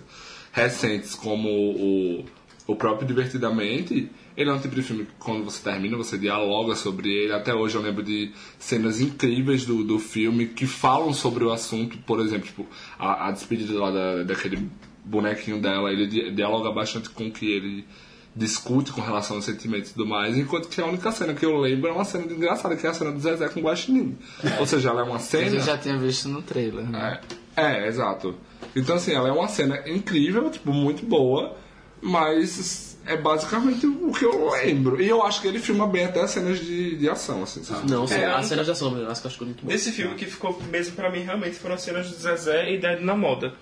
recentes, 0.53 1.15
como 1.15 1.49
o, 1.49 2.25
o 2.67 2.75
próprio 2.77 3.07
Divertidamente, 3.07 4.09
ele 4.37 4.49
é 4.49 4.53
um 4.53 4.59
tipo 4.59 4.75
de 4.75 4.83
filme 4.83 5.05
que 5.05 5.13
quando 5.19 5.45
você 5.45 5.63
termina, 5.63 5.97
você 5.97 6.17
dialoga 6.17 6.75
sobre 6.75 7.11
ele. 7.11 7.33
Até 7.33 7.55
hoje 7.55 7.75
eu 7.75 7.83
lembro 7.83 8.03
de 8.03 8.33
cenas 8.59 9.01
incríveis 9.01 9.67
do, 9.67 9.85
do 9.85 9.99
filme 9.99 10.47
que 10.47 10.67
falam 10.67 11.13
sobre 11.13 11.45
o 11.45 11.53
assunto. 11.53 11.99
Por 11.99 12.21
exemplo, 12.21 12.47
tipo, 12.47 12.67
a, 12.99 13.29
a 13.29 13.31
despedida 13.31 13.79
lá 13.79 13.91
da, 13.91 14.23
daquele 14.25 14.69
bonequinho 15.05 15.61
dela, 15.61 15.93
ele 15.93 16.07
di- 16.07 16.31
dialoga 16.31 16.71
bastante 16.71 17.11
com 17.11 17.27
o 17.27 17.31
que 17.31 17.51
ele 17.51 17.85
discute 18.35 18.93
com 18.93 19.01
relação 19.01 19.37
aos 19.37 19.45
sentimentos 19.45 19.91
e 19.91 19.93
tudo 19.95 20.07
mais, 20.07 20.37
enquanto 20.39 20.69
que 20.69 20.81
a 20.81 20.87
única 20.87 21.11
cena 21.11 21.35
que 21.35 21.45
eu 21.45 21.57
lembro 21.59 21.89
é 21.89 21.93
uma 21.93 22.05
cena 22.05 22.25
engraçada, 22.33 22.77
que 22.77 22.87
é 22.87 22.91
a 22.91 22.95
cena 22.95 23.11
do 23.13 23.19
Zezé 23.21 23.49
com 23.49 23.61
o 23.61 23.63
Guaxinim. 23.65 24.17
Ou 24.59 24.67
seja, 24.67 24.91
ela 24.91 25.01
é 25.01 25.05
uma 25.05 25.17
A 25.17 25.19
cena... 25.19 25.51
gente 25.51 25.65
já 25.67 25.77
tinha 25.77 25.97
visto 25.99 26.29
no 26.29 26.41
trailer, 26.41 26.85
né? 26.89 27.21
É, 27.57 27.63
é, 27.63 27.89
exato. 27.89 28.35
Então, 28.77 28.95
assim, 28.97 29.13
ela 29.13 29.29
é 29.29 29.33
uma 29.33 29.49
cena 29.49 29.83
incrível, 29.89 30.49
tipo, 30.51 30.73
muito 30.73 31.05
boa, 31.05 31.57
mas 32.01 32.99
é 33.07 33.17
basicamente 33.17 33.87
o 33.87 34.13
que 34.13 34.25
eu 34.25 34.51
lembro. 34.51 35.03
E 35.03 35.09
eu 35.09 35.23
acho 35.25 35.41
que 35.41 35.49
ele 35.49 35.59
filma 35.59 35.87
bem 35.87 36.05
até 36.05 36.21
as 36.21 36.31
cenas 36.31 36.59
de, 36.61 36.97
de 36.97 37.09
ação, 37.09 37.43
assim. 37.43 37.63
sabe? 37.65 37.91
Não, 37.91 38.05
É, 38.05 38.27
a 38.27 38.39
eu- 38.39 38.43
cena 38.45 38.63
de 38.65 38.71
ação, 38.71 38.97
eu 38.97 39.11
acho 39.11 39.21
que 39.21 39.27
eu 39.27 39.31
acho 39.31 39.45
muito 39.45 39.63
boa. 39.63 39.73
Desse 39.73 39.91
filme 39.93 40.15
que 40.15 40.27
ficou 40.27 40.61
mesmo 40.71 40.95
pra 40.95 41.11
mim 41.11 41.21
realmente 41.21 41.57
foram 41.57 41.75
as 41.75 41.83
cenas 41.83 42.09
do 42.11 42.15
Zezé 42.17 42.73
e 42.73 42.79
Dead 42.79 43.01
na 43.01 43.17
moda. 43.17 43.55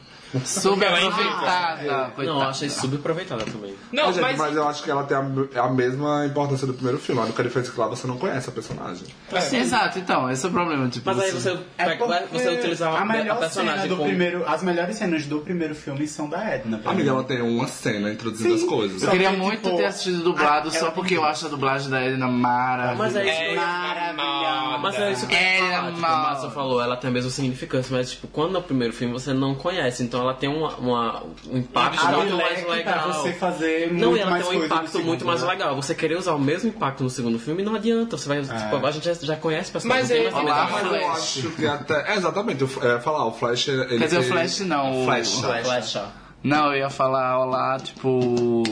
Super 0.45 0.87
ela 0.89 1.01
é 1.01 1.07
aproveitada, 1.07 2.13
Não, 2.19 2.23
eu 2.43 2.43
achei 2.43 2.69
subaproveitada 2.69 3.45
também. 3.45 3.75
Não, 3.93 4.07
Mas, 4.07 4.17
mas, 4.17 4.27
gente, 4.31 4.39
mas 4.39 4.57
eu 4.57 4.69
acho 4.69 4.83
que 4.83 4.91
ela 4.91 5.05
tem 5.05 5.17
a, 5.17 5.63
a 5.65 5.69
mesma 5.71 6.27
importância 6.27 6.67
do 6.67 6.75
primeiro 6.75 6.99
filme. 6.99 7.21
A 7.21 7.25
única 7.25 7.43
diferença 7.43 7.71
é 7.71 7.75
que 7.75 7.81
lá 7.81 7.87
você 7.89 8.07
não 8.07 8.19
conhece 8.19 8.49
a 8.49 8.53
personagem. 8.53 9.07
Exato, 9.53 9.99
então, 9.99 10.31
esse 10.31 10.45
é 10.45 10.49
o 10.49 10.53
problema. 10.53 10.89
Tipo, 10.89 11.07
Mas 11.07 11.19
aí 11.21 11.31
você, 11.31 11.59
É 11.79 11.97
você 12.31 12.49
utilizar 12.51 12.95
a 12.95 13.01
a, 13.01 13.05
melhor 13.05 13.37
a 13.37 13.41
personagem 13.41 13.83
cena 13.83 13.89
do 13.89 13.97
como... 13.97 14.09
primeiro, 14.09 14.45
as 14.47 14.63
melhores 14.63 14.97
cenas 14.97 15.25
do 15.27 15.41
primeiro 15.41 15.75
filme 15.75 16.07
são 16.07 16.29
da 16.29 16.43
Edna. 16.45 16.81
Amiga, 16.85 17.11
ela 17.11 17.25
tem 17.25 17.41
uma 17.41 17.67
cena 17.67 18.11
introduzindo 18.13 18.57
Sim. 18.57 18.65
as 18.65 18.69
coisas. 18.69 19.03
Eu 19.03 19.11
queria 19.11 19.31
que, 19.31 19.37
muito 19.37 19.63
tipo, 19.63 19.77
ter 19.77 19.85
assistido 19.87 20.23
dublado 20.23 20.69
a- 20.69 20.73
só 20.73 20.91
porque 20.91 21.15
eu 21.17 21.25
acho 21.25 21.47
a 21.47 21.49
dublagem 21.49 21.89
da 21.91 22.01
Edna 22.03 22.29
maravilhosa. 22.29 22.99
Mas 22.99 23.17
é 23.17 23.25
isso 23.31 23.43
ia 23.55 23.61
Maravilhosa. 23.61 24.79
Mas 24.79 24.95
é 24.97 25.13
isso 25.13 25.27
que 25.27 25.35
eu 25.35 25.39
É, 25.39 25.59
falar. 25.71 25.87
Tipo, 25.89 26.01
mal. 26.01 26.19
o 26.19 26.23
Márcio 26.23 26.51
falou, 26.51 26.81
ela 26.83 26.97
tem 26.97 27.11
a 27.11 27.13
mesma 27.13 27.31
significância, 27.31 27.97
mas 27.97 28.11
tipo, 28.11 28.27
quando 28.29 28.53
no 28.53 28.63
primeiro 28.63 28.93
filme 28.93 29.13
você 29.13 29.33
não 29.33 29.55
conhece, 29.55 30.03
então 30.03 30.18
ela 30.23 30.35
tem 30.35 30.49
uma, 30.49 30.75
uma- 30.77 31.23
um 31.51 31.59
impacto 31.59 32.07
muito 32.07 32.37
mais 32.37 32.61
pra 32.63 32.73
legal. 32.75 33.13
você 33.13 33.33
fazer 33.33 33.93
Não, 33.93 34.09
muito 34.11 34.17
e 34.17 34.21
ela 34.21 34.31
mais 34.31 34.49
tem 34.49 34.59
um 34.61 34.65
impacto 34.65 34.83
muito 34.83 35.21
segundo, 35.21 35.25
mais 35.27 35.43
né? 35.43 35.49
legal. 35.49 35.77
Você 35.77 35.95
querer 35.95 36.17
usar 36.17 36.35
o 36.35 36.39
mesmo 36.39 36.69
impacto 36.71 37.03
no 37.05 37.11
segundo 37.11 37.39
filme 37.39 37.63
não 37.63 37.75
adianta. 37.75 38.17
Você 38.17 38.29
vai, 38.29 38.41
tipo, 38.43 38.87
a 38.87 38.91
gente 38.91 39.05
já, 39.05 39.15
já 39.15 39.37
conhece 39.37 39.71
personagem. 39.73 40.03
Mas 40.03 40.11
não 40.11 40.17
tem 40.17 40.27
é- 40.27 40.31
mais 40.31 40.47
Olá. 40.47 40.67
Flash. 40.69 41.03
Eu 41.03 41.11
acho 41.49 41.51
que 41.57 41.67
até. 41.67 42.13
É, 42.13 42.17
exatamente, 42.17 42.63
eu 42.63 42.69
ia 42.83 43.01
falar, 43.01 43.27
o 43.27 43.33
Flash. 43.33 43.69
Ele 43.69 43.99
Quer 43.99 44.05
dizer, 44.05 44.19
o 44.19 44.23
Flash 44.25 44.61
não. 44.61 45.03
o- 45.03 45.05
Flash. 45.05 45.41
Flash. 45.41 45.99
Não, 46.43 46.67
eu 46.73 46.79
ia 46.79 46.91
falar 46.91 47.39
olá, 47.41 47.79
tipo. 47.79 48.63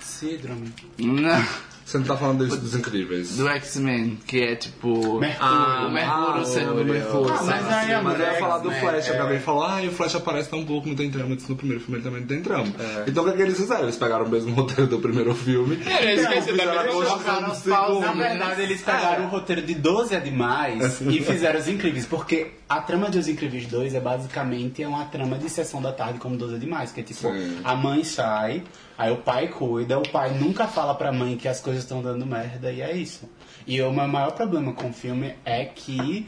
Síndrome. 0.00 0.72
Não, 0.98 1.44
Você 1.88 1.96
não 1.96 2.04
tá 2.04 2.18
falando 2.18 2.46
dos, 2.46 2.58
dos 2.58 2.74
incríveis. 2.74 3.34
do 3.38 3.48
X-Men, 3.48 4.18
que 4.26 4.42
é 4.42 4.54
tipo. 4.56 5.18
Mercúrio. 5.18 5.38
Ah, 5.40 5.86
o 5.88 5.90
Mercúrio 5.90 6.44
sendo 6.44 6.74
do 6.74 6.84
Mercúrio. 6.84 7.32
Ah, 7.34 7.42
mas 7.42 7.66
aí 7.66 7.94
a 7.94 8.02
Mas 8.02 8.14
eu 8.14 8.20
ia 8.20 8.26
mulher, 8.26 8.38
falar 8.40 8.58
do 8.58 8.68
né, 8.68 8.78
Flash, 8.78 9.08
é- 9.08 9.12
que 9.12 9.16
alguém 9.18 9.40
falou, 9.40 9.64
ah, 9.64 9.82
e 9.82 9.88
o 9.88 9.92
Flash 9.92 10.14
aparece 10.16 10.50
tão 10.50 10.66
pouco, 10.66 10.86
não 10.86 10.94
tem 10.94 11.10
trama. 11.10 11.34
Disse, 11.34 11.48
No 11.48 11.56
primeiro 11.56 11.80
filme 11.82 11.96
ele 11.96 12.04
também 12.04 12.20
não 12.20 12.28
tem 12.28 12.42
trama. 12.42 12.66
Então 13.06 13.22
o 13.22 13.26
que, 13.26 13.32
é 13.32 13.36
que 13.36 13.42
eles 13.42 13.56
fizeram? 13.56 13.84
Eles 13.84 13.96
pegaram 13.96 14.26
o 14.26 14.28
mesmo 14.28 14.52
roteiro 14.54 14.86
do 14.86 14.98
primeiro 14.98 15.34
filme. 15.34 15.78
É, 15.86 16.12
eles 16.12 16.26
fizeram. 16.44 18.00
Na 18.00 18.12
verdade, 18.12 18.62
eles 18.62 18.82
pegaram 18.82 19.24
o 19.24 19.28
roteiro 19.28 19.62
de 19.62 19.74
12 19.74 20.14
é 20.14 20.20
demais 20.20 21.00
e 21.00 21.20
fizeram 21.22 21.58
Os 21.58 21.68
Incríveis, 21.68 22.04
porque 22.04 22.48
a 22.68 22.80
trama 22.82 23.08
de 23.08 23.18
Os 23.18 23.28
Incríveis 23.28 23.66
2 23.66 23.94
é 23.94 24.00
basicamente 24.00 24.84
uma 24.84 25.06
trama 25.06 25.38
de 25.38 25.48
sessão 25.48 25.80
da 25.80 25.90
tarde 25.90 26.18
como 26.18 26.36
12 26.36 26.56
é 26.56 26.58
demais, 26.58 26.92
que 26.92 27.00
é 27.00 27.02
tipo, 27.02 27.20
Sim. 27.20 27.60
a 27.64 27.74
mãe 27.74 28.04
sai, 28.04 28.62
aí 28.96 29.10
o 29.10 29.16
pai 29.16 29.48
cuida, 29.48 29.98
o 29.98 30.06
pai 30.10 30.34
nunca 30.38 30.66
fala 30.66 30.94
pra 30.94 31.10
mãe 31.10 31.36
que 31.36 31.48
as 31.48 31.60
coisas 31.60 31.82
estão 31.82 32.02
dando 32.02 32.26
merda 32.26 32.70
e 32.70 32.82
é 32.82 32.92
isso. 32.94 33.28
E 33.66 33.80
o 33.80 33.90
meu 33.90 34.06
maior 34.06 34.32
problema 34.32 34.74
com 34.74 34.90
o 34.90 34.92
filme 34.92 35.34
é 35.44 35.64
que 35.64 36.26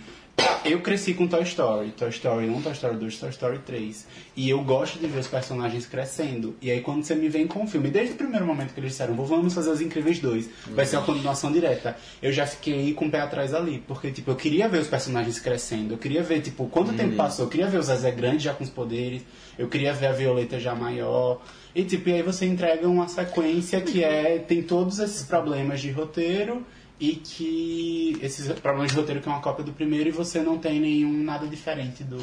Eu 0.65 0.81
cresci 0.81 1.15
com 1.15 1.27
Toy 1.27 1.43
Story, 1.43 1.91
Toy 1.93 2.11
Story 2.11 2.49
1, 2.49 2.63
Toy 2.63 2.73
Story 2.73 2.97
2, 2.97 3.19
Toy 3.19 3.31
Story 3.31 3.59
3. 3.59 4.07
E 4.37 4.49
eu 4.51 4.63
gosto 4.63 4.99
de 4.99 5.07
ver 5.07 5.19
os 5.19 5.27
personagens 5.27 5.87
crescendo. 5.87 6.55
E 6.61 6.71
aí 6.71 6.81
quando 6.81 7.03
você 7.03 7.15
me 7.15 7.29
vem 7.29 7.47
com 7.47 7.65
o 7.65 7.67
filme, 7.67 7.89
desde 7.91 8.15
o 8.15 8.17
primeiro 8.17 8.47
momento 8.47 8.73
que 8.75 8.79
eles 8.81 8.93
disseram, 8.93 9.15
"Vou- 9.15 9.27
vamos 9.27 9.53
fazer 9.55 9.71
Os 9.71 9.81
Incríveis 9.81 10.19
2, 10.21 10.49
vai 10.69 10.85
ser 10.87 10.97
uma 10.97 11.05
continuação 11.07 11.51
direta. 11.51 11.97
Eu 12.23 12.33
já 12.33 12.47
fiquei 12.47 12.93
com 12.95 13.07
o 13.07 13.11
pé 13.11 13.21
atrás 13.21 13.55
ali, 13.55 13.83
porque 13.87 14.11
tipo, 14.11 14.31
eu 14.31 14.37
queria 14.37 14.69
ver 14.69 14.79
os 14.81 14.87
personagens 14.89 15.39
crescendo. 15.41 15.95
Eu 15.95 15.99
queria 15.99 16.23
ver, 16.23 16.41
tipo, 16.41 16.67
quanto 16.69 16.93
tempo 16.93 17.17
passou? 17.17 17.47
Eu 17.47 17.51
queria 17.51 17.67
ver 17.67 17.79
o 17.79 17.83
Zezé 17.83 18.11
grande 18.11 18.45
já 18.45 18.55
com 18.55 18.63
os 18.63 18.71
poderes. 18.71 19.23
Eu 19.59 19.69
queria 19.69 19.93
ver 19.93 20.07
a 20.07 20.13
Violeta 20.13 20.59
já 20.61 20.75
maior. 20.75 21.41
E 21.75 21.85
tipo, 21.85 22.09
e 22.09 22.15
aí 22.15 22.23
você 22.23 22.47
entrega 22.47 22.89
uma 22.89 23.09
sequência 23.09 23.81
que 23.81 24.03
é 24.05 24.39
tem 24.39 24.63
todos 24.63 24.99
esses 24.99 25.23
problemas 25.25 25.81
de 25.81 25.91
roteiro 25.91 26.65
e 27.01 27.15
que 27.17 28.17
esses 28.21 28.47
problemas 28.61 28.91
de 28.93 28.97
roteiro 28.99 29.21
que 29.23 29.29
é 29.29 29.33
uma 29.33 29.41
cópia 29.41 29.65
do 29.65 29.73
primeiro 29.73 30.11
e 30.11 30.13
você 30.13 30.41
não 30.41 30.59
tem 30.59 30.79
nenhum 30.79 31.23
nada 31.25 31.47
diferente 31.47 32.05
do 32.05 32.19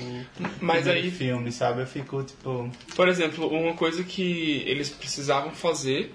Mas 0.61 0.87
aí- 0.87 1.09
filme, 1.09 1.51
sabe? 1.51 1.81
Eu 1.81 1.87
fico 1.87 2.21
tipo, 2.23 2.69
Por 2.95 3.09
exemplo, 3.09 3.47
uma 3.47 3.73
coisa 3.73 4.03
que 4.03 4.61
eles 4.67 4.89
precisavam 4.89 5.51
fazer 5.51 6.13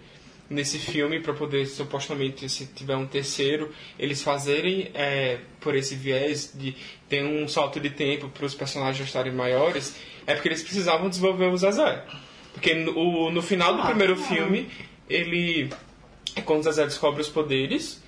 nesse 0.49 0.79
filme 0.79 1.19
para 1.19 1.33
poder 1.33 1.67
supostamente 1.67 2.47
se 2.49 2.67
tiver 2.67 2.95
um 2.95 3.07
terceiro 3.07 3.73
eles 3.99 4.23
fazerem 4.23 4.91
é, 4.93 5.39
por 5.61 5.75
esse 5.75 5.95
viés 5.97 6.53
de 6.55 6.75
ter 7.09 7.25
um 7.25 7.49
salto 7.49 7.81
de 7.81 7.89
tempo 7.91 8.29
para 8.29 8.45
os 8.45 8.55
personagens 8.55 9.07
estarem 9.07 9.33
maiores 9.33 9.97
é 10.27 10.35
porque 10.35 10.49
eles 10.49 10.63
precisavam 10.63 11.09
desenvolver 11.09 11.47
o 11.47 11.57
Zezé 11.57 12.05
porque 12.53 12.75
no, 12.75 13.31
no 13.31 13.41
final 13.41 13.75
do 13.75 13.81
Ah, 13.83 13.87
primeiro 13.87 14.15
claro. 14.15 14.35
filme 14.35 14.69
ele 15.09 15.71
é 16.37 16.43
quando 16.43 16.61
o 16.61 16.63
Zezé 16.65 16.85
descobre 16.85 17.23
os 17.23 17.31
poderes 17.31 18.02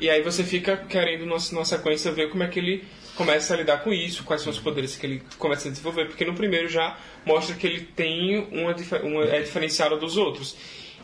e 0.00 0.08
aí 0.10 0.22
você 0.22 0.42
fica 0.44 0.76
querendo 0.76 1.24
numa, 1.26 1.38
numa 1.52 1.64
sequência 1.64 2.12
ver 2.12 2.28
como 2.30 2.42
é 2.42 2.48
que 2.48 2.58
ele 2.58 2.84
começa 3.14 3.54
a 3.54 3.56
lidar 3.56 3.78
com 3.78 3.92
isso, 3.92 4.24
quais 4.24 4.42
são 4.42 4.50
os 4.52 4.58
poderes 4.58 4.94
que 4.96 5.06
ele 5.06 5.22
começa 5.38 5.68
a 5.68 5.70
desenvolver, 5.70 6.06
porque 6.06 6.24
no 6.24 6.34
primeiro 6.34 6.68
já 6.68 6.96
mostra 7.24 7.54
que 7.56 7.66
ele 7.66 7.80
tem 7.80 8.46
uma, 8.52 8.74
uma 9.02 9.24
é 9.24 9.40
diferenciado 9.40 9.98
dos 9.98 10.16
outros. 10.16 10.54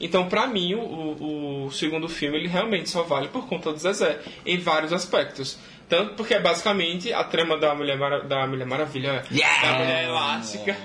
Então, 0.00 0.28
pra 0.28 0.46
mim, 0.46 0.74
o, 0.74 1.66
o 1.66 1.70
segundo 1.70 2.08
filme 2.08 2.36
ele 2.36 2.48
realmente 2.48 2.90
só 2.90 3.02
vale 3.02 3.28
por 3.28 3.46
conta 3.46 3.72
do 3.72 3.78
Zezé 3.78 4.18
em 4.44 4.58
vários 4.58 4.92
aspectos. 4.92 5.58
Tanto 5.88 6.14
porque 6.14 6.34
é 6.34 6.40
basicamente 6.40 7.12
a 7.12 7.22
trama 7.22 7.56
da 7.58 7.74
Mulher, 7.74 7.98
Mara- 7.98 8.20
da 8.24 8.46
Mulher 8.46 8.66
Maravilha, 8.66 9.22
da 9.30 9.78
Mulher 9.78 10.04
Elástica, 10.04 10.76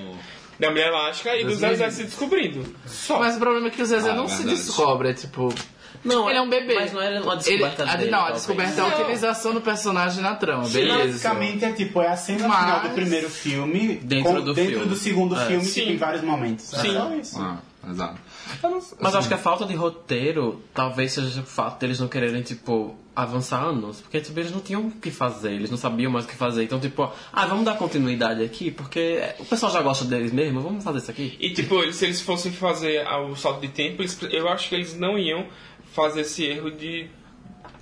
da 0.60 0.70
Mulher 0.70 0.88
Elástica 0.88 1.36
e 1.36 1.44
do 1.46 1.56
Zezé 1.56 1.90
se 1.90 2.04
descobrindo. 2.04 2.76
Só. 2.86 3.18
Mas 3.20 3.36
o 3.38 3.40
problema 3.40 3.68
é 3.68 3.70
que 3.72 3.82
o 3.82 3.86
Zezé 3.86 4.12
Ah, 4.12 4.14
não 4.16 4.28
se 4.28 4.38
verdade. 4.44 4.58
descobre, 4.58 5.10
é 5.10 5.14
tipo. 5.14 5.54
Não, 6.04 6.30
ele 6.30 6.38
é 6.40 6.42
um 6.42 6.50
bebê. 6.50 6.76
Mas 6.76 6.94
não 6.94 7.02
era 7.02 7.22
uma 7.22 7.34
Ele, 7.34 7.42
descoberta 7.44 7.84
a, 7.84 7.96
dele, 7.96 8.12
não, 8.12 8.18
a 8.20 8.22
talvez. 8.24 8.38
descoberta 8.46 8.82
é 8.82 8.84
a 8.84 8.88
utilização 9.00 9.54
do 9.54 9.62
personagem 9.62 10.22
na 10.22 10.36
trama, 10.36 10.68
beleza. 10.70 10.98
basicamente 11.06 11.66
é 11.66 11.72
tipo, 11.72 12.02
é 12.02 12.08
a 12.10 12.18
cena 12.18 12.48
Mas- 12.48 12.60
final 12.60 12.80
do 12.82 12.90
primeiro 12.90 13.30
filme 13.30 13.96
Dentro 14.04 14.34
com- 14.34 14.42
do 14.42 14.54
dentro 14.54 14.72
filme. 14.74 14.86
do 14.88 14.96
segundo 14.96 15.36
É. 15.36 15.46
filme 15.46 15.66
Sim. 15.66 15.82
que 15.82 15.88
tem 15.88 15.98
vários 15.98 16.22
momentos. 16.24 16.74
É 16.74 16.80
Sim. 16.80 16.94
só 16.94 17.16
isso. 17.16 17.40
Ah, 17.42 17.58
exato. 17.90 18.20
Não- 18.64 18.82
Mas 19.02 19.14
eu 19.14 19.20
acho 19.20 19.28
que 19.28 19.34
a 19.34 19.38
falta 19.38 19.66
de 19.66 19.76
roteiro 19.76 20.62
talvez 20.74 21.12
seja 21.14 21.42
o 21.42 21.44
fato 21.44 21.80
deles 21.80 22.00
não 22.00 22.08
quererem, 22.08 22.42
tipo, 22.42 22.96
avançar 23.14 23.62
anos. 23.62 24.00
Porque, 24.00 24.22
tipo, 24.22 24.40
eles 24.40 24.52
não 24.52 24.62
tinham 24.62 24.88
o 24.88 24.92
que 24.92 25.10
fazer, 25.12 25.52
eles 25.54 25.70
não 25.70 25.78
sabiam 25.78 26.10
mais 26.12 26.24
o 26.24 26.28
que 26.28 26.36
fazer. 26.36 26.64
Então, 26.64 26.80
tipo, 26.80 27.12
ah, 27.34 27.46
vamos 27.46 27.66
dar 27.66 27.76
continuidade 27.76 28.42
aqui, 28.44 28.72
porque 28.72 29.22
o 29.40 29.46
pessoal 29.46 29.72
já 29.72 29.82
gosta 29.82 30.06
deles 30.06 30.32
mesmo, 30.32 30.62
vamos 30.62 30.84
fazer 30.84 31.00
isso 31.00 31.12
aqui. 31.12 31.36
E 31.40 31.50
tipo, 31.52 31.82
eles- 31.82 31.96
se 31.98 32.06
eles 32.06 32.22
fossem 32.22 32.52
fazer 32.52 33.06
ah, 33.06 33.20
o 33.22 33.36
salto 33.36 33.60
de 33.60 33.68
tempo, 33.70 34.02
eles- 34.02 34.18
eu 34.32 34.48
acho 34.48 34.70
que 34.70 34.76
eles 34.76 34.96
não 34.98 35.18
iam 35.18 35.46
fazer 35.98 36.22
esse 36.22 36.46
erro 36.46 36.70
de 36.70 37.10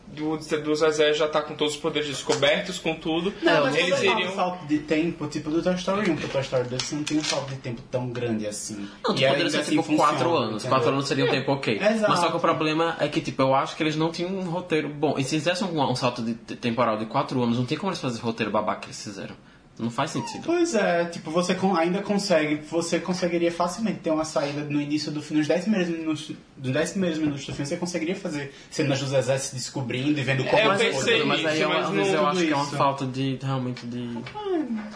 do, 0.08 0.38
do 0.38 0.76
Zezé 0.76 1.14
já 1.14 1.28
tá 1.28 1.42
com 1.42 1.56
todos 1.56 1.74
os 1.76 1.80
poderes 1.80 2.08
descobertos, 2.08 2.80
com 2.80 2.96
tudo. 2.96 3.34
Não, 3.42 3.64
mas 3.64 3.76
eles 3.76 4.00
falo 4.02 4.20
iriam. 4.20 4.34
salto 4.34 4.66
de 4.66 4.80
tempo, 4.80 5.28
tipo 5.28 5.50
do 5.50 5.62
Toy 5.62 5.74
Story 5.76 6.10
1 6.10 6.16
pro 6.16 6.28
Toy 6.30 6.42
Story 6.42 6.70
2, 6.70 6.82
você 6.84 6.96
não 6.96 7.04
tem 7.04 7.18
um 7.18 7.24
salto 7.24 7.50
de 7.50 7.58
tempo 7.58 7.82
tão 7.92 8.10
grande 8.10 8.48
assim. 8.48 8.88
Não, 9.04 9.12
E 9.14 9.16
tipo, 9.18 9.30
poderia 9.30 9.50
ser 9.50 9.58
assim 9.60 9.72
tipo 9.72 9.84
funciona, 9.84 10.12
4 10.14 10.36
anos. 10.38 10.56
entendeu? 10.64 10.70
4 10.78 10.90
anos 10.94 11.08
seria 11.08 11.26
um 11.26 11.30
tempo 11.30 11.52
ok. 11.52 11.78
Exato. 11.78 12.10
Mas 12.10 12.20
só 12.20 12.30
que 12.32 12.38
o 12.38 12.40
problema 12.40 12.96
é 13.00 13.08
que, 13.10 13.20
tipo, 13.20 13.42
eu 13.42 13.54
acho 13.54 13.76
que 13.76 13.84
eles 13.84 13.98
não 13.98 14.10
tinham 14.12 14.32
um 14.32 14.44
roteiro 14.50 14.88
bom. 14.88 15.16
E 15.18 15.24
se 15.24 15.32
fizessem 15.32 15.68
um, 15.68 15.82
um 15.92 15.96
salto 15.96 16.22
de, 16.22 16.34
de 16.36 16.56
temporal 16.56 16.98
de 16.98 17.08
4 17.08 17.44
anos, 17.44 17.58
não 17.58 17.66
tem 17.66 17.78
como 17.78 17.92
eles 17.92 18.00
fazerem 18.00 18.24
o 18.24 18.26
roteiro 18.26 18.52
babaca 18.52 18.82
que 18.82 18.88
eles 18.88 19.04
fizeram. 19.04 19.36
Não 19.78 19.90
faz 19.90 20.12
sentido. 20.12 20.42
Pois 20.46 20.74
é, 20.74 21.04
tipo, 21.06 21.30
você 21.30 21.58
ainda 21.78 22.02
consegue, 22.02 22.56
você 22.70 22.98
conseguiria 22.98 23.52
facilmente 23.52 24.00
ter 24.00 24.10
uma 24.10 24.24
saída 24.24 24.62
no 24.64 24.80
início 24.80 25.12
do 25.12 25.22
filme, 25.22 25.40
nos 25.40 25.48
10 25.50 25.62
primeiros 25.64 25.90
minutos, 25.90 26.32
dos 26.56 26.72
10 26.72 26.92
primeiros 26.92 27.20
minutos 27.20 27.46
do 27.46 27.52
filme, 27.54 27.66
você 27.68 27.76
conseguiria 27.76 28.16
fazer 28.16 28.54
cenas 28.72 29.02
do 29.02 29.08
Zezé 29.08 29.38
se 29.38 29.54
descobrindo 29.54 30.18
e 30.18 30.24
vendo 30.24 30.46
como 30.46 30.58
É, 30.58 30.66
as 30.66 30.82
coisas- 30.82 31.26
mas 31.26 31.46
aí 31.46 31.60
eu, 31.60 31.68
mas 31.68 31.86
às 31.88 31.92
vezes 31.92 32.14
não 32.14 32.22
eu 32.22 32.28
acho 32.28 32.40
que 32.40 32.52
é 32.52 32.56
uma 32.56 32.64
isso. 32.66 32.76
falta 32.78 33.06
de, 33.06 33.38
realmente, 33.44 33.86
de 33.86 34.18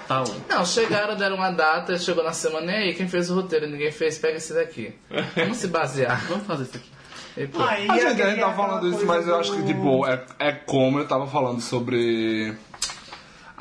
talento. 0.07 0.41
Não, 0.49 0.65
chegaram, 0.65 1.17
deram 1.17 1.35
uma 1.35 1.51
data, 1.51 1.97
chegou 1.97 2.23
na 2.23 2.31
semana, 2.31 2.71
e 2.71 2.75
aí, 2.75 2.93
quem 2.95 3.07
fez 3.07 3.29
o 3.29 3.35
roteiro? 3.35 3.67
Ninguém 3.69 3.91
fez, 3.91 4.17
pega 4.17 4.37
esse 4.37 4.53
daqui. 4.53 4.93
Vamos 5.35 5.57
se 5.57 5.67
basear. 5.67 6.25
Vamos 6.27 6.45
fazer 6.45 6.63
isso 6.63 6.77
aqui. 6.77 6.89
E, 7.37 7.47
pô, 7.47 7.61
Aí 7.61 7.87
A 7.89 7.93
gente, 7.95 8.05
a 8.05 8.09
aquele- 8.11 8.29
gente 8.31 8.39
tá 8.39 8.53
falando 8.53 8.77
aquela 8.77 8.95
isso, 8.95 9.05
mas 9.05 9.27
eu 9.27 9.35
acho 9.39 9.51
que, 9.53 9.61
do- 9.61 9.67
tipo, 9.67 10.07
é, 10.07 10.25
é 10.39 10.51
como 10.53 10.99
eu 10.99 11.07
tava 11.07 11.27
falando 11.27 11.61
sobre. 11.61 12.53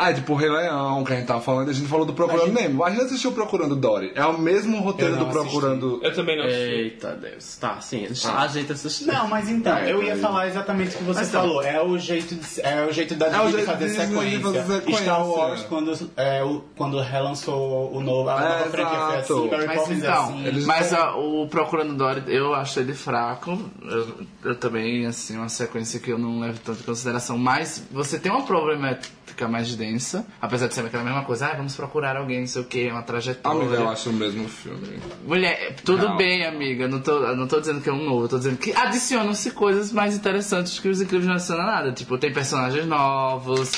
Ah, 0.01 0.11
é 0.13 0.15
tipo 0.15 0.33
o 0.33 0.37
Rei 0.37 0.49
Leão, 0.49 1.03
que 1.03 1.13
a 1.13 1.17
gente 1.17 1.27
tava 1.27 1.41
falando, 1.41 1.71
a 1.71 1.73
gente 1.73 1.89
falou 1.89 2.07
do 2.07 2.13
Procurando 2.13 2.53
Nemo. 2.53 2.85
A 2.85 2.91
gente 2.91 3.03
assistiu 3.03 3.33
Procurando 3.33 3.75
Dory. 3.75 4.13
É 4.15 4.25
o 4.25 4.39
mesmo 4.39 4.79
roteiro 4.81 5.17
do 5.17 5.27
Procurando. 5.27 5.99
Eu 6.05 6.15
também 6.15 6.39
não 6.39 6.45
assisti. 6.45 6.63
Eita 6.63 7.17
Deus. 7.17 7.57
Tá, 7.57 7.81
sim. 7.81 8.07
A 8.33 8.47
gente 8.47 8.71
assistiu. 8.71 9.09
Não, 9.09 9.27
mas 9.27 9.49
então, 9.49 9.77
eu 9.81 10.01
ia 10.01 10.17
falar 10.17 10.47
exatamente 10.47 10.95
o 10.95 10.99
que 10.99 11.03
você 11.05 11.25
falou. 11.25 11.65
É 11.65 11.83
o 11.83 11.99
jeito 11.99 12.33
de, 12.37 12.61
é 12.63 12.87
o 12.87 12.93
jeito 12.93 13.17
da 13.17 13.27
É 13.27 13.45
Disney 13.47 13.63
fazer 13.65 13.89
de 13.89 13.95
sequência. 13.97 14.41
fazer 14.41 14.75
sequência. 14.77 15.03
Star 15.03 15.29
Wars, 15.29 15.63
quando, 15.63 16.11
é, 16.17 16.45
o, 16.45 16.63
quando 16.77 17.01
relançou 17.01 17.93
o 17.93 18.01
novo, 18.01 18.29
a 18.29 18.41
nova 18.41 18.55
É, 18.55 18.69
franquia 18.69 18.99
foi 19.01 19.17
exato. 19.17 19.35
assim, 19.35 19.67
Mas 19.67 19.91
é 19.91 19.95
então, 19.95 20.25
assim. 20.25 20.65
Mas 20.65 20.93
ó, 20.93 21.19
o 21.19 21.49
Procurando 21.49 21.95
Dory, 21.97 22.23
eu 22.29 22.55
acho 22.55 22.79
ele 22.79 22.95
fraco. 22.95 23.59
Eu, 23.83 24.15
eu 24.45 24.55
também, 24.55 25.07
assim, 25.07 25.37
uma 25.37 25.49
sequência 25.49 25.99
que 25.99 26.13
eu 26.13 26.19
não 26.21 26.39
levo 26.39 26.61
tanto 26.65 26.81
em 26.83 26.85
consideração. 26.85 27.37
Mas 27.37 27.83
você 27.91 28.17
tem 28.17 28.31
uma 28.31 28.43
problemática 28.45 29.18
mais 29.46 29.74
densa, 29.77 30.27
apesar 30.40 30.66
de 30.66 30.74
ser 30.74 30.87
aquela 30.87 31.05
mesma 31.05 31.24
coisa, 31.24 31.46
ah, 31.46 31.55
vamos 31.57 31.77
procurar 31.77 32.16
alguém, 32.16 32.40
não 32.40 32.46
sei 32.46 32.62
o 32.62 32.64
que, 32.64 32.90
uma 32.90 33.03
trajetória. 33.03 33.61
Amiga, 33.61 33.77
eu 33.77 33.88
acho 33.88 34.11
o 34.11 34.12
mesmo 34.12 34.48
filme. 34.48 34.98
Mulher, 35.27 35.77
tudo 35.85 36.09
Não. 36.09 36.16
bem, 36.16 36.44
amiga. 36.46 36.88
Não 36.88 37.01
tô, 37.01 37.20
não 37.37 37.46
tô 37.46 37.61
dizendo 37.61 37.81
que 37.81 37.88
é 37.88 37.92
um 37.92 38.05
novo, 38.05 38.27
tô 38.29 38.38
dizendo 38.38 38.57
que 38.57 38.72
adicionam-se 38.72 39.51
coisas 39.51 39.92
mais 39.92 40.16
interessantes 40.16 40.81
que 40.81 40.88
os 40.88 41.01
incríveis 41.01 41.27
não 41.27 41.35
adicionam 41.35 41.66
nada. 41.66 41.92
Tipo, 41.92 42.16
tem 42.18 42.33
personagens 42.33 42.87
novos. 42.87 43.70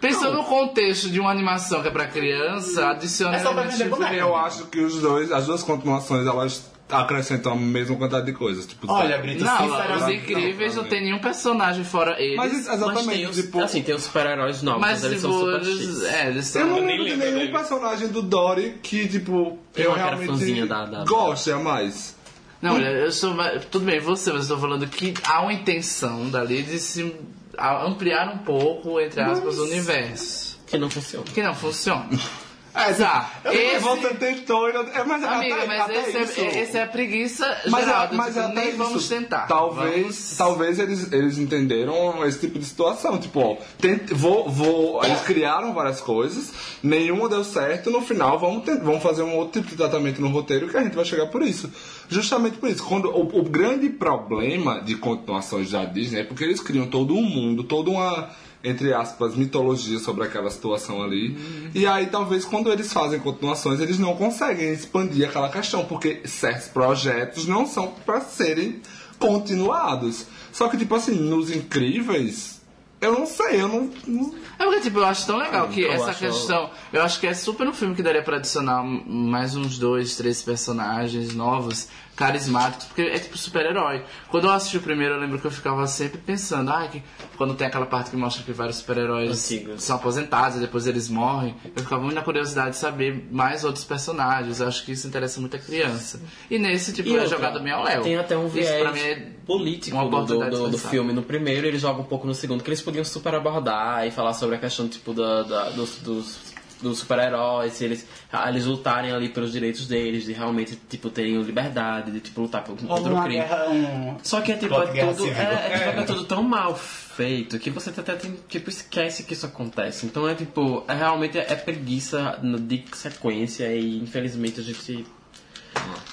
Pensando 0.00 0.34
no 0.34 0.44
contexto 0.44 1.08
de 1.10 1.18
uma 1.18 1.30
animação 1.30 1.82
que 1.82 1.88
é 1.88 1.90
pra 1.90 2.06
criança, 2.06 2.88
adiciona 2.88 3.36
É 3.36 3.40
só 3.40 3.52
pra 3.52 3.62
vender 3.62 3.88
boneco. 3.88 4.14
Eu 4.14 4.36
acho 4.36 4.66
que 4.66 4.80
os 4.80 5.00
dois, 5.00 5.32
as 5.32 5.46
duas 5.46 5.62
continuações, 5.62 6.26
elas 6.26 6.70
acrescentam 6.88 7.52
a 7.52 7.56
mesma 7.56 7.96
quantidade 7.96 8.26
de 8.26 8.32
coisas. 8.32 8.66
Tipo, 8.66 8.90
Olha, 8.90 9.18
Brito, 9.18 9.42
Não, 9.44 9.54
os 9.66 9.72
sinceramente... 9.72 10.22
incríveis 10.32 10.74
não, 10.76 10.84
tem 10.84 11.02
nenhum 11.02 11.18
personagem 11.18 11.82
fora 11.84 12.16
eles. 12.22 12.36
Mas 12.36 12.52
isso- 12.52 12.68
Mas 12.68 12.76
exatamente, 12.82 13.08
tem 13.08 13.26
os, 13.26 13.36
tipo. 13.36 13.60
assim, 13.62 13.82
tem 13.82 13.94
os 13.94 14.02
super-heróis 14.04 14.62
novos, 14.62 14.80
Mas, 14.80 15.02
mas 15.02 15.04
eles 15.04 15.20
tipo, 15.22 15.32
são 15.32 15.40
super 15.40 15.62
eles, 15.62 15.80
X. 15.80 16.02
é, 16.04 16.26
eles 16.28 16.54
Eu 16.54 16.60
são. 16.62 16.70
não 16.70 16.76
nem 16.80 16.86
lembro 16.86 17.04
de 17.04 17.10
lembro 17.10 17.26
nenhum 17.26 17.38
dele. 17.40 17.52
personagem 17.52 18.08
do 18.08 18.22
Dory 18.22 18.78
que, 18.82 19.08
tipo, 19.08 19.58
Tem 19.72 19.84
eu 19.84 19.92
realmente 19.94 20.66
da- 20.66 20.84
da- 20.84 21.04
goste 21.04 21.50
a 21.50 21.58
mais. 21.58 22.14
Não, 22.62 22.74
olha, 22.74 22.86
eu 22.88 23.12
sou. 23.12 23.34
Tudo 23.70 23.84
bem, 23.84 24.00
você, 24.00 24.32
mas 24.32 24.48
eu 24.48 24.54
tô 24.56 24.60
falando 24.62 24.86
que 24.86 25.12
há 25.24 25.42
uma 25.42 25.52
intenção 25.52 26.30
dali 26.30 26.62
de 26.62 26.78
se 26.78 27.14
ampliar 27.58 28.28
um 28.34 28.38
pouco, 28.38 28.98
entre 29.00 29.20
aspas, 29.20 29.58
o 29.58 29.64
universo. 29.64 30.58
Que 30.66 30.78
não 30.78 30.88
funciona. 30.90 31.24
Que 31.26 31.42
não 31.42 31.54
funciona. 31.54 32.08
É, 32.76 32.92
tá. 32.92 33.30
Esse... 33.46 33.56
Esse, 33.56 33.78
Você 33.80 34.14
tentou. 34.14 34.72
não- 34.72 34.82
É, 34.82 35.02
mas 35.04 35.24
amiga, 35.24 35.54
até, 35.56 35.66
mas 35.66 35.80
até 35.80 36.00
esse, 36.10 36.18
isso. 36.22 36.40
é, 36.40 36.60
esse 36.62 36.76
é 36.76 36.82
a 36.82 36.86
preguiça 36.86 37.58
Mas, 37.70 37.84
geral. 37.86 38.04
é- 38.04 38.14
mas 38.14 38.34
tipo, 38.34 38.48
nem 38.48 38.68
isso, 38.68 38.76
vamos 38.76 39.08
tentar. 39.08 39.46
Talvez, 39.46 40.00
Vamos- 40.02 40.34
talvez 40.36 40.78
eles, 40.78 41.12
eles 41.12 41.38
entenderam 41.38 42.24
esse 42.26 42.38
tipo 42.40 42.58
de 42.58 42.64
situação. 42.66 43.18
Tipo, 43.18 43.40
ó, 43.40 43.56
tent- 43.80 44.12
vou, 44.12 44.48
vou, 44.50 45.02
eles 45.04 45.20
criaram 45.22 45.72
várias 45.72 46.00
coisas, 46.00 46.52
nenhuma 46.82 47.28
deu 47.28 47.42
certo, 47.44 47.90
no 47.90 48.00
final 48.02 48.38
vamos, 48.38 48.64
tent- 48.64 48.82
vamos 48.82 49.02
fazer 49.02 49.22
um 49.22 49.36
outro 49.36 49.60
tipo 49.62 49.70
de 49.70 49.76
tratamento 49.76 50.20
no 50.20 50.28
roteiro 50.28 50.68
que 50.68 50.76
a 50.76 50.82
gente 50.82 50.94
vai 50.94 51.04
chegar 51.04 51.26
por 51.28 51.42
isso. 51.42 51.70
Justamente 52.08 52.58
por 52.58 52.68
isso. 52.68 52.84
Quando, 52.84 53.08
o, 53.08 53.38
o 53.40 53.42
grande 53.42 53.88
problema 53.88 54.80
de 54.80 54.96
continuações 54.96 55.70
da 55.70 55.84
Disney 55.84 56.20
é 56.20 56.24
porque 56.24 56.44
eles 56.44 56.60
criam 56.60 56.86
todo 56.86 57.14
um 57.14 57.22
mundo, 57.22 57.64
toda 57.64 57.90
uma 57.90 58.30
entre 58.68 58.92
aspas, 58.92 59.34
mitologia 59.36 59.98
sobre 59.98 60.24
aquela 60.24 60.50
situação 60.50 61.02
ali. 61.02 61.36
E 61.74 61.86
aí, 61.86 62.06
talvez, 62.06 62.44
quando 62.44 62.72
eles 62.72 62.92
fazem 62.92 63.20
continuações, 63.20 63.80
eles 63.80 63.98
não 63.98 64.16
conseguem 64.16 64.72
expandir 64.72 65.28
aquela 65.28 65.48
questão, 65.48 65.84
porque 65.84 66.20
certos 66.24 66.68
projetos 66.68 67.46
não 67.46 67.66
são 67.66 67.92
para 68.04 68.20
serem 68.20 68.80
continuados. 69.18 70.26
Só 70.52 70.68
que, 70.68 70.76
tipo 70.76 70.94
assim, 70.94 71.12
nos 71.12 71.50
Incríveis, 71.50 72.56
Eu 72.98 73.12
não 73.12 73.26
sei, 73.26 73.60
eu 73.60 73.68
não. 73.68 73.90
não- 74.06 74.34
É 74.58 74.64
porque, 74.64 74.80
tipo, 74.80 74.98
eu 75.00 75.04
acho 75.04 75.26
tão 75.26 75.36
legal 75.36 75.68
que 75.68 75.82
eu 75.82 75.92
essa 75.92 76.06
acho- 76.12 76.18
questão. 76.18 76.70
Eu 76.90 77.02
acho 77.02 77.20
que 77.20 77.26
é 77.26 77.34
super 77.34 77.68
um 77.68 77.72
filme 77.74 77.94
que 77.94 78.02
daria 78.02 78.22
pra 78.22 78.38
adicionar 78.38 78.82
mais 78.82 79.54
uns 79.54 79.78
dois, 79.78 80.16
três 80.16 80.40
personagens 80.40 81.34
novos, 81.34 81.88
carismáticos, 82.16 82.86
porque 82.86 83.02
é 83.02 83.18
tipo 83.18 83.36
super-herói. 83.36 84.02
Quando 84.30 84.46
eu 84.46 84.50
assisti 84.52 84.78
o 84.78 84.80
primeiro, 84.80 85.14
eu 85.14 85.20
lembro 85.20 85.38
que 85.38 85.46
eu 85.46 85.50
ficava 85.50 85.86
sempre 85.86 86.18
pensando, 86.18 86.70
ah, 86.70 86.88
que 86.88 87.02
quando 87.36 87.54
tem 87.54 87.66
aquela 87.66 87.84
parte 87.86 88.10
que 88.10 88.16
mostra 88.16 88.42
que 88.42 88.52
vários 88.52 88.76
super-heróis 88.78 89.52
são 89.78 89.96
aposentados 89.96 90.56
e 90.56 90.60
depois 90.60 90.86
eles 90.86 91.08
morrem, 91.08 91.54
eu 91.76 91.82
ficava 91.82 92.02
muito 92.02 92.14
na 92.14 92.22
curiosidade 92.22 92.70
de 92.70 92.76
saber 92.76 93.28
mais 93.30 93.64
outros 93.64 93.84
personagens. 93.84 94.60
Eu 94.60 94.68
acho 94.68 94.84
que 94.84 94.92
isso 94.92 95.06
interessa 95.06 95.40
muito 95.40 95.56
a 95.56 95.58
criança. 95.58 96.20
E 96.50 96.58
nesse, 96.58 96.92
tipo, 96.92 97.08
E 97.10 97.16
é 97.16 97.20
outra, 97.20 97.36
jogado 97.36 97.60
bem 97.60 97.72
ao 97.72 97.84
Léo. 97.84 98.02
Tem 98.02 98.16
até 98.16 98.36
um 98.36 98.46
Isso 98.46 98.54
viés 98.54 98.80
pra 98.80 98.92
mim 98.92 99.00
é 99.00 99.26
político 99.46 99.96
uma 99.96 100.24
do, 100.24 100.26
do, 100.50 100.68
do- 100.70 100.78
filme. 100.78 101.12
No 101.12 101.22
primeiro, 101.22 101.66
ele 101.66 101.78
joga 101.78 102.00
um 102.00 102.04
pouco 102.04 102.26
no 102.26 102.34
segundo, 102.34 102.64
que 102.64 102.68
eles 102.70 102.80
podiam 102.80 103.04
super 103.04 103.34
abordar 103.34 104.06
e 104.06 104.10
falar 104.10 104.32
sobre 104.34 104.56
a 104.56 104.58
questão 104.58 104.88
tipo 104.88 105.12
da, 105.12 105.42
da- 105.42 105.68
dos, 105.70 105.96
dos, 105.98 106.38
dos 106.80 106.98
super-heróis, 106.98 107.72
se 107.72 107.84
eles, 107.84 108.06
eles 108.48 108.64
lutarem 108.66 109.12
ali 109.12 109.28
pelos 109.28 109.52
direitos 109.52 109.86
deles, 109.86 110.24
de 110.24 110.32
realmente 110.32 110.76
tipo 110.88 111.10
terem 111.10 111.40
liberdade, 111.42 112.10
de 112.10 112.20
tipo 112.20 112.40
lutar 112.42 112.64
contra 112.64 112.86
o 112.86 113.22
crime. 113.22 113.36
guerra, 113.36 113.68
um... 113.68 114.16
Só 114.22 114.40
que 114.40 114.52
é 114.52 114.56
tipo, 114.56 114.74
é 114.74 114.86
tudo, 115.12 115.26
é, 115.26 115.30
é, 115.30 115.88
tipo, 115.88 116.00
é 116.00 116.02
tudo 116.04 116.24
tão 116.24 116.42
mal 116.42 116.76
feito 116.76 117.58
que 117.58 117.70
você 117.70 117.90
até 117.90 118.14
tem, 118.14 118.36
tipo, 118.48 118.68
esquece 118.68 119.22
que 119.22 119.32
isso 119.32 119.46
acontece. 119.46 120.06
Então 120.06 120.28
é 120.28 120.34
tipo, 120.34 120.84
é, 120.86 120.94
realmente 120.94 121.38
é, 121.38 121.54
preguiça 121.54 122.38
de 122.42 122.84
sequência 122.92 123.74
e 123.74 123.98
infelizmente 123.98 124.60
a 124.60 124.62
gente. 124.62 125.06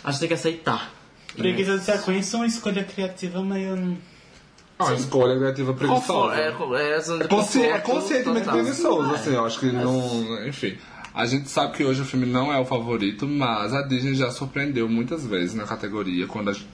A 0.04 0.12
gente 0.12 0.20
tem 0.20 0.28
que 0.28 0.34
aceitar. 0.34 0.92
Preguiça 1.36 1.78
de 1.78 1.84
sequência 1.84 2.36
é 2.36 2.40
uma 2.40 2.46
escolha 2.46 2.84
criativa 2.84 3.42
meio... 3.42 3.98
É 4.84 4.90
uma 4.92 4.96
escolha 4.96 5.38
criativa 5.38 5.74
preguiçosa. 5.74 6.36
é, 6.36 6.48
é, 6.48 6.52
de 6.52 7.24
É, 7.24 7.28
consci- 7.28 7.62
é 7.62 7.78
conforto 7.80 8.02
conscientemente 8.02 8.50
preguiçoso, 8.50 9.14
assim, 9.14 9.34
eu 9.34 9.46
acho 9.46 9.60
que 9.60 9.66
não. 9.72 10.48
Enfim. 10.48 10.78
A 11.14 11.26
gente 11.28 11.48
sabe 11.50 11.74
que 11.78 11.84
hoje 11.84 12.02
o 12.02 12.06
filme 12.06 12.26
não 12.26 12.52
é 12.52 12.60
o 12.60 12.66
favorito, 12.66 13.28
mas 13.28 13.72
a 13.74 13.82
Disney 13.84 14.16
já 14.16 14.32
surpreendeu 14.32 14.90
muitas 14.90 15.26
vezes 15.28 15.54
na 15.54 15.64
categoria 15.64 16.26
quando 16.26 16.50
a, 16.50 16.54
gente- 16.54 16.68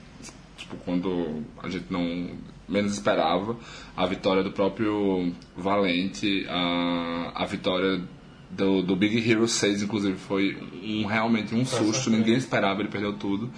tipo, 0.56 0.76
quando 0.84 1.42
a 1.62 1.68
gente 1.68 1.86
não 1.90 2.30
menos 2.68 2.92
esperava. 2.92 3.56
A 3.96 4.06
vitória 4.06 4.42
do 4.42 4.50
próprio 4.52 5.32
Valente, 5.56 6.46
a, 6.48 7.32
a 7.34 7.44
vitória 7.44 8.00
do, 8.50 8.80
do 8.82 8.96
Big 8.96 9.28
Hero 9.30 9.46
6, 9.46 9.82
inclusive, 9.82 10.16
foi 10.16 10.56
um, 10.82 11.04
realmente 11.04 11.54
um 11.54 11.64
susto, 11.66 12.08
ninguém 12.10 12.36
esperava, 12.36 12.80
ele 12.80 12.88
perdeu 12.88 13.12
tudo. 13.12 13.50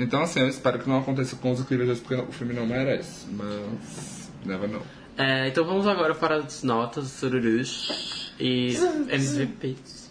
Então, 0.00 0.22
assim, 0.22 0.40
eu 0.40 0.48
espero 0.48 0.78
que 0.78 0.88
não 0.88 0.98
aconteça 0.98 1.36
com 1.36 1.50
os 1.50 1.60
Incríveis, 1.60 2.00
porque 2.00 2.14
o 2.14 2.32
filme 2.32 2.54
não 2.54 2.66
merece, 2.66 3.26
mas. 3.30 4.30
Never 4.44 4.68
know. 4.68 4.82
É, 5.18 5.48
então 5.48 5.64
vamos 5.64 5.86
agora 5.86 6.14
para 6.14 6.36
as 6.36 6.62
notas, 6.62 7.08
sururus 7.08 8.32
e 8.38 8.74
MVPs. 9.08 10.10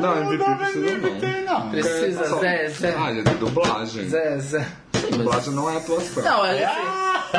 Não, 0.00 0.32
MVP 0.32 0.54
precisa 0.56 0.98
não. 1.44 1.64
Não. 1.64 1.70
Precisa, 1.70 2.24
Zé, 2.40 2.68
Zé. 2.68 2.94
Ah, 2.96 3.12
gente, 3.12 3.34
dublagem. 3.34 4.08
Zé, 4.08 4.38
Zé. 4.38 4.68
Dublagem 5.10 5.54
não 5.54 5.70
é 5.70 5.76
atuação. 5.76 6.22
Não, 6.24 6.44
é, 6.44 6.64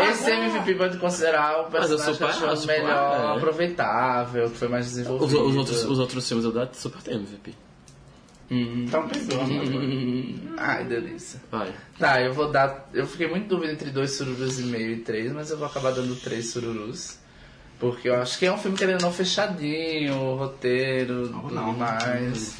esse 0.10 0.32
MVP 0.32 0.76
pode 0.76 0.98
considerar 0.98 1.62
o 1.62 1.72
personagem 1.72 2.16
que 2.16 2.56
tipo, 2.56 2.68
melhor 2.68 3.36
é. 3.36 3.38
aproveitável, 3.38 4.50
que 4.50 4.58
foi 4.58 4.68
mais 4.68 4.86
Os, 4.86 4.92
desenvolvido. 4.94 5.46
os 5.46 5.56
outros, 5.56 5.86
os 5.86 6.00
outros 6.00 6.28
filmes 6.28 6.46
eu 6.46 6.52
dou 6.52 6.70
super 6.74 7.02
tem 7.02 7.16
MVP. 7.16 7.67
Então 8.50 9.08
perdoa, 9.08 9.44
amor. 9.44 9.64
Ai, 10.58 10.86
delícia. 10.86 11.42
Vai. 11.52 11.74
Tá, 12.00 12.22
eu 12.22 12.34
vou 12.34 12.50
dar. 12.50 12.90
Eu 12.94 13.06
fiquei 13.06 13.28
muito 13.28 13.48
dúvida 13.48 13.74
entre 13.74 13.90
dois 13.90 14.12
sururus 14.12 14.60
e 14.60 14.64
meio 14.64 14.92
e 14.92 14.98
três, 15.00 15.32
mas 15.32 15.52
eu 15.52 15.58
vou 15.58 15.68
acabar 15.68 15.92
dando 15.92 16.16
três 16.16 16.52
sururus. 16.52 17.18
Porque 17.80 18.10
eu 18.10 18.16
acho 18.16 18.40
que 18.40 18.46
é 18.46 18.52
um 18.52 18.58
filme 18.58 18.76
querendo 18.76 19.04
não 19.04 19.12
fechadinho, 19.14 20.36
roteiro, 20.36 21.28
tudo 21.30 21.54
mais. 21.74 22.56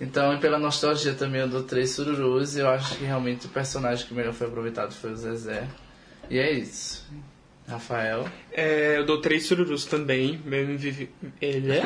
Então, 0.00 0.34
e 0.34 0.38
pela 0.38 0.58
nostalgia 0.58 1.14
também 1.14 1.42
eu 1.42 1.48
dou 1.48 1.62
três 1.62 1.90
sururus 1.90 2.56
e 2.56 2.60
eu 2.60 2.68
acho 2.68 2.96
que 2.96 3.04
realmente 3.04 3.46
o 3.46 3.48
personagem 3.48 4.04
que 4.06 4.12
melhor 4.12 4.32
foi 4.32 4.48
aproveitado 4.48 4.92
foi 4.92 5.12
o 5.12 5.16
Zezé. 5.16 5.68
E 6.28 6.36
é 6.36 6.50
isso. 6.50 7.06
Rafael. 7.68 8.26
É, 8.52 8.98
eu 8.98 9.06
dou 9.06 9.20
três 9.20 9.46
sururus 9.46 9.84
também. 9.84 10.40
Meu 10.44 10.60
MVP. 10.64 11.08
Ele 11.40 11.72
é. 11.72 11.82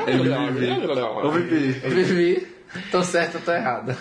Ô, 1.27 1.31
Vivi. 1.33 1.73
Vivi. 1.73 2.54
Tô 2.91 3.03
certo 3.03 3.37
ou 3.37 3.41
tô 3.41 3.53
errada? 3.53 3.97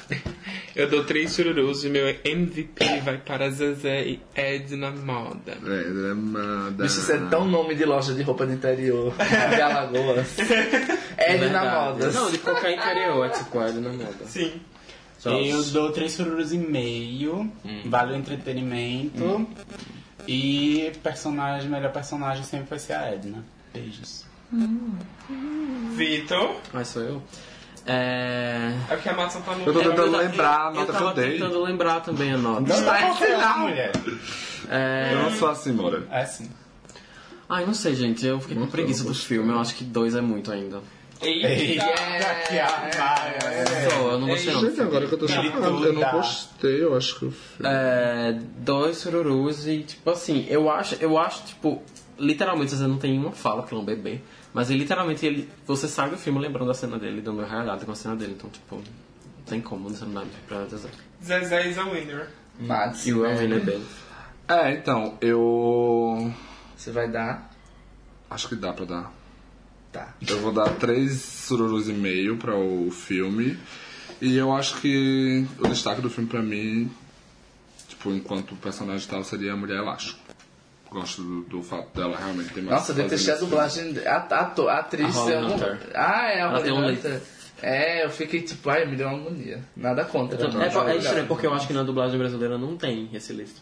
Eu 0.76 0.90
dou 0.90 1.04
três 1.06 1.32
sururus 1.32 1.84
e 1.84 1.90
meu 1.90 2.08
MVP 2.24 3.02
vai 3.02 3.18
para 3.18 3.50
Zezé 3.52 4.04
e 4.08 4.20
Edna 4.34 4.90
Moda. 4.92 5.52
É, 5.52 5.84
Dramada. 5.92 6.84
Bicho, 6.84 7.00
isso 7.00 7.12
é 7.12 7.18
tão 7.30 7.46
nome 7.46 7.76
de 7.76 7.86
loja 7.86 8.14
de 8.14 8.24
roupa 8.24 8.46
de 8.48 8.54
interior. 8.54 9.14
De 9.16 9.62
Alagoas. 9.62 10.36
De 11.24 11.38
na 11.38 11.38
Verdade. 11.38 11.76
moda. 12.00 12.12
Não, 12.12 12.32
de 12.32 12.38
qualquer 12.40 12.72
interior, 12.76 13.26
é 13.26 13.30
tipo 13.30 13.64
Ed 13.64 13.80
na 13.80 13.90
moda. 13.94 14.26
Sim. 14.26 14.60
Eu 15.26 15.64
dou 15.66 15.92
três 15.92 16.16
fururos 16.18 16.52
e 16.52 16.58
meio, 16.58 17.50
vale 17.86 18.14
o 18.14 18.16
entretenimento. 18.16 19.48
E 20.28 20.92
personagem, 21.02 21.70
melhor 21.70 21.92
personagem 21.94 22.44
sempre 22.44 22.68
vai 22.72 22.80
ser 22.80 22.94
a 22.94 23.12
Edna. 23.14 23.44
Beijos. 23.74 24.26
Vitor. 25.96 26.56
Mas 26.74 26.88
sou 26.90 27.02
eu. 27.04 27.24
É... 27.86 28.72
É 28.90 28.96
porque 28.96 29.10
a 29.10 29.14
Matson 29.14 29.42
tá 29.42 29.56
no. 29.56 29.66
Eu 29.66 29.74
tô 29.74 29.80
É, 29.82 29.84
tentando 29.84 30.14
eu- 30.16 30.18
lembrar 30.22 30.68
a 30.68 30.70
eu 30.70 30.74
nota 30.74 30.86
que 30.86 30.98
tava 30.98 31.10
eu 31.10 31.14
dei. 31.16 31.32
tentando 31.34 31.64
lembrar 31.64 32.00
também 32.02 32.32
a 32.34 32.38
nota. 32.38 32.62
Não 32.62 32.78
uma, 32.80 33.38
não. 33.38 33.60
mulher. 33.60 33.92
É... 34.70 35.10
Eu 35.14 35.24
não 35.24 35.32
sou 35.32 35.50
assim, 35.50 35.74
Mora. 35.74 36.08
É 36.10 36.22
assim. 36.22 36.50
Ai, 37.50 37.66
não 37.66 37.74
sei, 37.74 37.94
gente. 37.96 38.26
Eu 38.26 38.40
fiquei 38.40 38.56
com 38.58 38.68
preguiça 38.68 39.04
do 39.04 39.14
filme. 39.14 39.52
Eu 39.52 39.60
acho 39.60 39.76
que 39.76 39.84
dois 39.84 40.16
é 40.16 40.22
muito 40.22 40.52
ainda. 40.52 40.82
Eita, 41.22 41.48
que 42.50 42.60
amar. 42.60 43.34
Só, 43.90 44.12
eu 44.12 44.20
não 44.20 44.28
gostei 44.28 44.54
não. 44.54 44.62
Gente, 44.62 44.82
agora 44.82 45.08
que 45.08 45.14
eu 45.14 45.18
tô 45.20 45.28
chocado, 45.28 45.86
eu 45.86 45.94
não 45.94 46.12
gostei, 46.12 46.84
eu 46.84 46.96
acho 46.98 47.20
que 47.20 47.26
o 47.26 47.32
filme. 47.32 47.72
É, 47.74 48.38
dois 48.58 48.98
sururus 48.98 49.68
e, 49.68 49.84
tipo 49.84 50.10
assim, 50.10 50.46
eu 50.50 50.70
acho, 50.70 50.96
eu 51.00 51.18
acho, 51.18 51.44
tipo, 51.46 51.82
literalmente, 52.20 52.72
você 52.76 52.84
não 52.88 52.98
tem 52.98 53.18
uma 53.18 53.32
fala 53.32 53.64
que 53.64 53.74
é 53.74 53.78
um 53.78 53.86
bebê, 53.86 54.22
mas 54.54 54.70
ele, 54.70 54.80
literalmente, 54.80 55.26
ele, 55.26 55.50
você 55.66 55.88
sai 55.88 56.10
do 56.10 56.18
filme 56.18 56.40
lembrando 56.40 56.68
da 56.68 56.74
cena 56.74 57.00
dele, 57.00 57.22
dando 57.22 57.44
realidade 57.44 57.86
com 57.86 57.92
a 57.92 57.96
cena 57.96 58.16
dele, 58.16 58.34
então, 58.38 58.50
tipo, 58.50 58.76
não 58.76 58.84
tem 59.46 59.60
como 59.60 59.90
não 59.90 59.96
ser 59.96 60.06
nada 60.06 60.28
pra 60.48 60.66
dizer. 60.66 60.90
Zezé 61.24 61.70
is 61.70 61.78
a 61.78 61.84
winner. 61.84 62.30
Mads, 62.60 63.08
E 63.08 63.14
o? 63.14 63.26
Elvin 63.26 63.54
é 63.54 63.60
bem. 63.60 63.84
É, 64.48 64.74
então, 64.74 65.18
eu. 65.22 66.32
Você 66.78 66.92
vai 66.92 67.10
dar? 67.10 67.50
Acho 68.30 68.50
que 68.50 68.56
dá 68.56 68.74
pra 68.74 68.86
dar. 68.86 69.14
Tá. 69.92 70.14
Eu 70.28 70.40
vou 70.40 70.52
dar 70.52 70.70
três 70.76 71.22
sururus 71.22 71.88
e 71.88 71.94
meio 71.94 72.38
para 72.38 72.56
o 72.56 72.90
filme. 72.92 73.58
E 74.22 74.36
eu 74.36 74.54
acho 74.54 74.80
que 74.82 75.46
o 75.60 75.68
destaque 75.68 76.02
do 76.02 76.10
filme 76.10 76.30
pra 76.30 76.42
mim, 76.42 76.92
tipo, 77.88 78.12
enquanto 78.12 78.56
personagem 78.56 79.08
tal, 79.08 79.24
seria 79.24 79.54
a 79.54 79.56
Mulher 79.56 79.78
Elástico. 79.78 80.20
Gosto 80.94 81.24
do, 81.24 81.42
do 81.42 81.64
fato 81.64 81.88
dela 81.98 82.16
realmente 82.16 82.54
ter 82.54 82.62
mais. 82.62 82.78
Nossa, 82.78 82.94
detestei 82.94 83.34
a 83.34 83.38
dublagem. 83.38 83.96
A, 84.06 84.18
a, 84.18 84.42
a 84.42 84.80
atriz 84.80 85.18
A 85.18 85.20
algum- 85.20 85.54
Hunter. 85.56 85.80
Ah, 85.96 86.32
é 86.32 86.42
a 86.42 86.50
Holly 86.50 86.72
um 86.72 86.88
Hunter. 86.88 87.22
É, 87.62 88.06
eu 88.06 88.10
fiquei 88.12 88.42
tipo, 88.42 88.70
ai, 88.70 88.86
me 88.86 88.96
deu 88.96 89.08
uma 89.08 89.18
agonia. 89.18 89.64
Nada 89.76 90.06
contra. 90.06 90.36
Então, 90.38 90.52
não, 90.52 90.62
é, 90.62 90.66
é 90.68 90.70
legal. 90.70 90.98
estranho, 90.98 91.28
porque 91.28 91.48
eu 91.48 91.54
acho 91.54 91.66
que 91.66 91.74
na 91.74 91.82
dublagem 91.84 92.18
brasileira 92.20 92.58
não 92.58 92.78
tem 92.78 93.10
esse 93.14 93.34
lisp. 93.34 93.56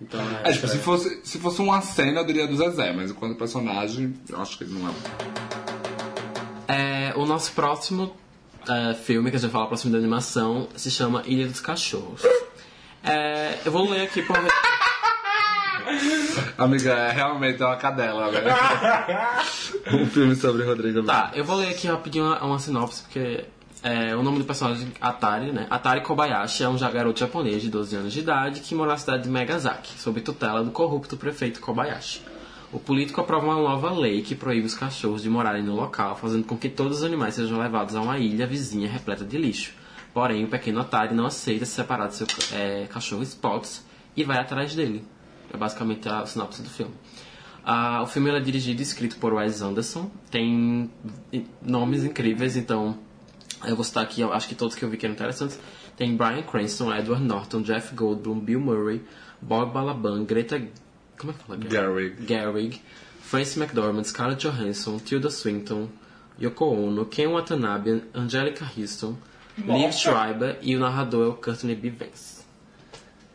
Então, 0.00 0.20
é, 0.44 0.50
É, 0.50 0.52
tipo, 0.52 0.68
se 0.68 0.78
fosse, 0.78 1.20
se 1.24 1.38
fosse 1.38 1.60
uma 1.62 1.80
cena, 1.80 2.20
eu 2.20 2.26
diria 2.26 2.46
do 2.46 2.56
Zezé, 2.56 2.92
mas 2.92 3.10
enquanto 3.10 3.36
personagem, 3.38 4.14
eu 4.28 4.40
acho 4.40 4.58
que 4.58 4.64
ele 4.64 4.74
não 4.78 4.88
é. 4.88 4.92
É, 6.68 7.12
o 7.16 7.24
nosso 7.24 7.52
próximo 7.52 8.14
é, 8.68 8.94
filme, 8.94 9.30
que 9.30 9.36
a 9.36 9.38
gente 9.38 9.48
vai 9.48 9.52
falar 9.60 9.66
próximo 9.68 9.92
da 9.92 9.98
animação, 9.98 10.68
se 10.76 10.90
chama 10.90 11.22
Ilha 11.26 11.46
dos 11.48 11.60
Cachorros. 11.60 12.22
É, 13.02 13.58
eu 13.64 13.72
vou 13.72 13.88
ler 13.88 14.02
aqui 14.02 14.20
por... 14.22 14.36
Amiga, 16.56 16.92
é 16.92 17.12
realmente 17.12 17.62
uma 17.62 17.76
cadela, 17.76 18.30
velho. 18.30 18.48
um 20.02 20.06
filme 20.06 20.34
sobre 20.34 20.64
Rodrigo 20.64 21.02
Tá, 21.02 21.30
eu 21.34 21.44
vou 21.44 21.56
ler 21.56 21.68
aqui 21.68 21.86
rapidinho 21.86 22.24
uma, 22.24 22.44
uma 22.44 22.58
sinopse, 22.58 23.02
porque 23.02 23.44
é, 23.82 24.14
o 24.16 24.22
nome 24.22 24.38
do 24.38 24.44
personagem 24.44 24.92
Atari, 25.00 25.52
né? 25.52 25.66
Atari 25.70 26.00
Kobayashi 26.02 26.64
é 26.64 26.68
um 26.68 26.76
garoto 26.76 27.20
japonês 27.20 27.62
de 27.62 27.70
12 27.70 27.96
anos 27.96 28.12
de 28.12 28.20
idade 28.20 28.60
que 28.60 28.74
mora 28.74 28.92
na 28.92 28.98
cidade 28.98 29.24
de 29.24 29.30
Megazaki, 29.30 29.98
sob 29.98 30.20
tutela 30.20 30.62
do 30.62 30.70
corrupto 30.70 31.16
prefeito 31.16 31.60
Kobayashi. 31.60 32.22
O 32.70 32.78
político 32.78 33.20
aprova 33.20 33.46
uma 33.46 33.54
nova 33.54 33.90
lei 33.92 34.20
que 34.20 34.34
proíbe 34.34 34.66
os 34.66 34.74
cachorros 34.74 35.22
de 35.22 35.30
morarem 35.30 35.62
no 35.62 35.74
local, 35.74 36.16
fazendo 36.16 36.44
com 36.44 36.56
que 36.56 36.68
todos 36.68 36.98
os 36.98 37.04
animais 37.04 37.34
sejam 37.34 37.58
levados 37.58 37.94
a 37.94 38.00
uma 38.00 38.18
ilha 38.18 38.46
vizinha 38.46 38.90
repleta 38.90 39.24
de 39.24 39.38
lixo. 39.38 39.72
Porém, 40.12 40.44
o 40.44 40.48
pequeno 40.48 40.80
Atari 40.80 41.14
não 41.14 41.26
aceita 41.26 41.64
se 41.64 41.72
separar 41.72 42.08
do 42.08 42.14
seu 42.14 42.26
é, 42.52 42.86
cachorro 42.86 43.22
Spots 43.22 43.86
e 44.14 44.24
vai 44.24 44.38
atrás 44.38 44.74
dele. 44.74 45.04
É 45.52 45.56
basicamente 45.56 46.08
a 46.08 46.24
sinopse 46.26 46.62
do 46.62 46.68
filme. 46.68 46.94
Ah, 47.64 48.02
o 48.02 48.06
filme 48.06 48.30
é 48.30 48.40
dirigido 48.40 48.80
e 48.80 48.82
escrito 48.82 49.16
por 49.18 49.34
Wes 49.34 49.60
Anderson. 49.60 50.10
Tem 50.30 50.90
nomes 51.62 52.04
incríveis, 52.04 52.56
então 52.56 52.98
eu 53.64 53.74
vou 53.74 53.84
citar 53.84 54.02
aqui, 54.02 54.22
acho 54.22 54.48
que 54.48 54.54
todos 54.54 54.74
que 54.74 54.84
eu 54.84 54.88
vi 54.88 54.96
que 54.96 55.04
eram 55.04 55.14
interessantes. 55.14 55.58
Tem 55.96 56.16
Bryan 56.16 56.42
Cranston, 56.42 56.94
Edward 56.94 57.24
Norton, 57.24 57.62
Jeff 57.62 57.94
Goldblum, 57.94 58.38
Bill 58.38 58.60
Murray, 58.60 59.02
Bob 59.40 59.72
Balaban, 59.72 60.24
Greta... 60.24 60.62
Como 61.18 61.32
é 61.32 61.34
que 61.34 61.44
fala? 61.44 61.60
Gerwig. 61.68 62.26
Gerwig, 62.26 62.80
Frances 63.20 63.56
McDormand, 63.56 64.04
Scarlett 64.04 64.46
Johansson, 64.46 64.98
Tilda 64.98 65.28
Swinton, 65.28 65.88
Yoko 66.40 66.66
Ono, 66.66 67.04
Ken 67.06 67.26
Watanabe, 67.26 68.04
Angelica 68.14 68.64
Houston, 68.76 69.16
Liv 69.58 69.92
Schreiber 69.92 70.58
e 70.62 70.76
o 70.76 70.78
narrador 70.78 71.26
é 71.26 71.28
o 71.30 71.34
Courtney 71.34 71.74
B. 71.74 71.90
Vance. 71.90 72.37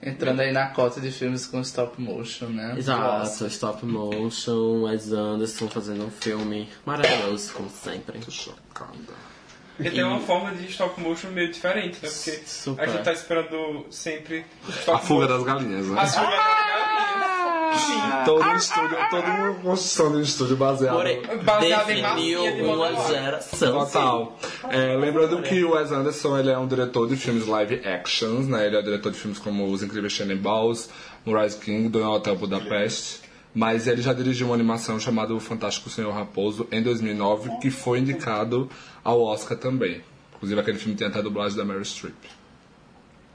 Entrando 0.06 0.42
aí 0.42 0.52
na 0.52 0.68
cota 0.68 1.00
de 1.00 1.12
filmes 1.12 1.46
com 1.46 1.62
stop 1.62 2.00
motion, 2.02 2.48
né? 2.48 2.76
Exato, 2.78 3.46
stop 3.48 3.86
motion, 3.86 4.84
Wes 4.84 5.12
Anderson 5.12 5.70
fazendo 5.70 6.06
um 6.06 6.12
filme 6.12 6.70
maravilhoso, 6.86 7.54
como 7.54 7.70
sempre. 7.70 8.20
Chocada. 8.30 9.14
Ele 9.80 9.90
tem 9.90 10.04
uma 10.04 10.20
forma 10.20 10.52
de 10.54 10.68
stop 10.68 11.00
motion 11.02 11.30
meio 11.30 11.52
diferente, 11.52 11.98
né? 12.04 12.10
Porque 12.10 12.44
Super. 12.46 12.84
a 12.84 12.92
gente 12.92 13.04
tá 13.04 13.12
esperando 13.14 13.86
sempre 13.90 14.46
A 14.88 14.98
fuga 15.00 15.28
motion. 15.28 15.28
das 15.28 15.44
galinhas, 15.44 15.88
né? 15.88 16.00
A 16.02 16.06
fuga 16.08 16.28
das 16.28 16.38
galinhas. 16.38 17.43
Sim. 17.78 18.02
Todo 18.26 18.44
um 18.44 18.56
estúdio, 18.56 18.98
toda 19.10 19.28
uma 19.28 19.54
construção 19.56 20.12
de 20.12 20.18
um 20.18 20.22
estúdio 20.22 20.58
baseado. 20.58 20.96
Porém, 20.96 21.22
Baseado 21.44 21.90
em 21.90 22.02
definiu 22.02 22.42
de 22.42 22.62
uma 22.62 23.08
geração. 23.08 23.80
Total. 23.80 24.40
É, 24.70 24.96
lembrando 24.96 25.42
que 25.42 25.64
o 25.64 25.72
Wes 25.72 25.92
Anderson 25.92 26.38
ele 26.38 26.52
é 26.52 26.58
um 26.58 26.68
diretor 26.68 27.08
de 27.08 27.16
filmes 27.16 27.48
live 27.48 27.82
actions, 27.86 28.48
né? 28.48 28.68
Ele 28.68 28.78
é 28.78 28.82
diretor 28.82 29.12
de 29.12 29.18
filmes 29.18 29.40
como 29.40 29.70
Os 29.72 29.84
Incríveis 29.84 30.18
Balls, 30.40 30.90
Moonrise 31.26 31.58
Kingdom 31.58 32.00
e 32.00 32.04
Hotel 32.04 32.36
Budapeste. 32.36 33.22
Mas 33.56 33.88
ele 33.88 34.02
já 34.02 34.14
dirigiu 34.14 34.48
uma 34.48 34.56
animação 34.56 35.00
chamada 35.00 35.34
O 35.34 35.40
Fantástico 35.40 35.90
Senhor 35.90 36.12
Raposo 36.12 36.68
em 36.72 36.82
2009, 36.82 37.60
que 37.62 37.70
foi 37.70 38.00
indicado 38.00 38.68
ao 39.04 39.22
Oscar 39.22 39.58
também. 39.58 40.02
Inclusive 40.36 40.60
aquele 40.60 40.80
filme 40.80 40.96
tem 40.98 41.08
até 41.08 41.20
a 41.20 41.22
dublagem 41.22 41.56
da 41.56 41.64
Meryl 41.64 41.86
Streep. 41.86 42.16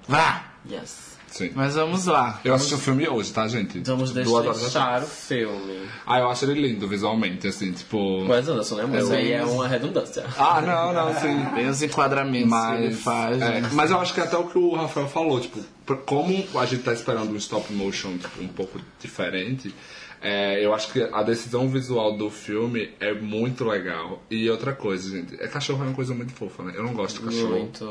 Vá! 0.09 0.45
Yes. 0.69 1.18
Sim. 1.39 1.53
Mas 1.55 1.77
vamos 1.77 2.07
lá. 2.07 2.41
Eu 2.45 2.53
assisti 2.53 2.75
o 2.75 2.79
filme 2.79 3.09
hoje, 3.09 3.33
tá, 3.33 3.47
gente? 3.47 3.79
Vamos 3.81 4.11
deixar 4.11 5.03
o 5.03 5.07
filme. 5.07 5.89
Ah, 6.05 6.19
eu 6.19 6.29
acho 6.29 6.45
ele 6.45 6.61
lindo 6.61 6.89
visualmente, 6.89 7.47
assim, 7.47 7.71
tipo... 7.71 8.27
Wes 8.29 8.49
Anderson, 8.49 8.75
né? 8.75 8.89
Mas 8.91 9.09
aí 9.13 9.31
é 9.31 9.45
uma 9.45 9.69
redundância. 9.69 10.25
Ah, 10.37 10.61
não, 10.61 10.93
não, 10.93 11.15
sim. 11.15 11.47
Tem 11.55 11.69
os 11.69 11.81
enquadramentos 11.81 12.51
que 12.51 12.75
ele 12.75 12.89
Mas, 12.89 13.01
faz. 13.01 13.41
é, 13.41 13.61
né? 13.61 13.71
mas 13.73 13.93
eu 13.93 14.01
acho 14.01 14.13
que 14.13 14.21
até 14.21 14.37
o 14.37 14.49
que 14.49 14.59
o 14.59 14.75
Rafael 14.75 15.07
falou, 15.07 15.41
tipo, 15.41 15.61
como 16.07 16.45
a 16.57 16.67
gente 16.67 16.83
tá 16.83 16.93
esperando 16.93 17.33
um 17.33 17.37
stop 17.37 17.73
motion 17.73 18.19
tipo, 18.19 18.43
um 18.43 18.49
pouco 18.49 18.81
diferente, 19.01 19.73
é, 20.21 20.65
eu 20.65 20.75
acho 20.75 20.93
que 20.93 21.01
a 21.03 21.23
decisão 21.23 21.69
visual 21.69 22.17
do 22.17 22.29
filme 22.31 22.91
é 23.01 23.13
muito 23.15 23.65
legal. 23.65 24.23
E 24.31 24.49
outra 24.51 24.73
coisa, 24.73 25.11
gente, 25.17 25.35
é 25.41 25.47
cachorro 25.49 25.83
é 25.85 25.87
uma 25.89 25.95
coisa 25.95 26.15
muito 26.15 26.33
fofa, 26.33 26.63
né? 26.63 26.73
Eu 26.77 26.83
não 26.83 26.93
gosto 26.93 27.21
de 27.21 27.27
cachorro. 27.27 27.51
Muito. 27.59 27.91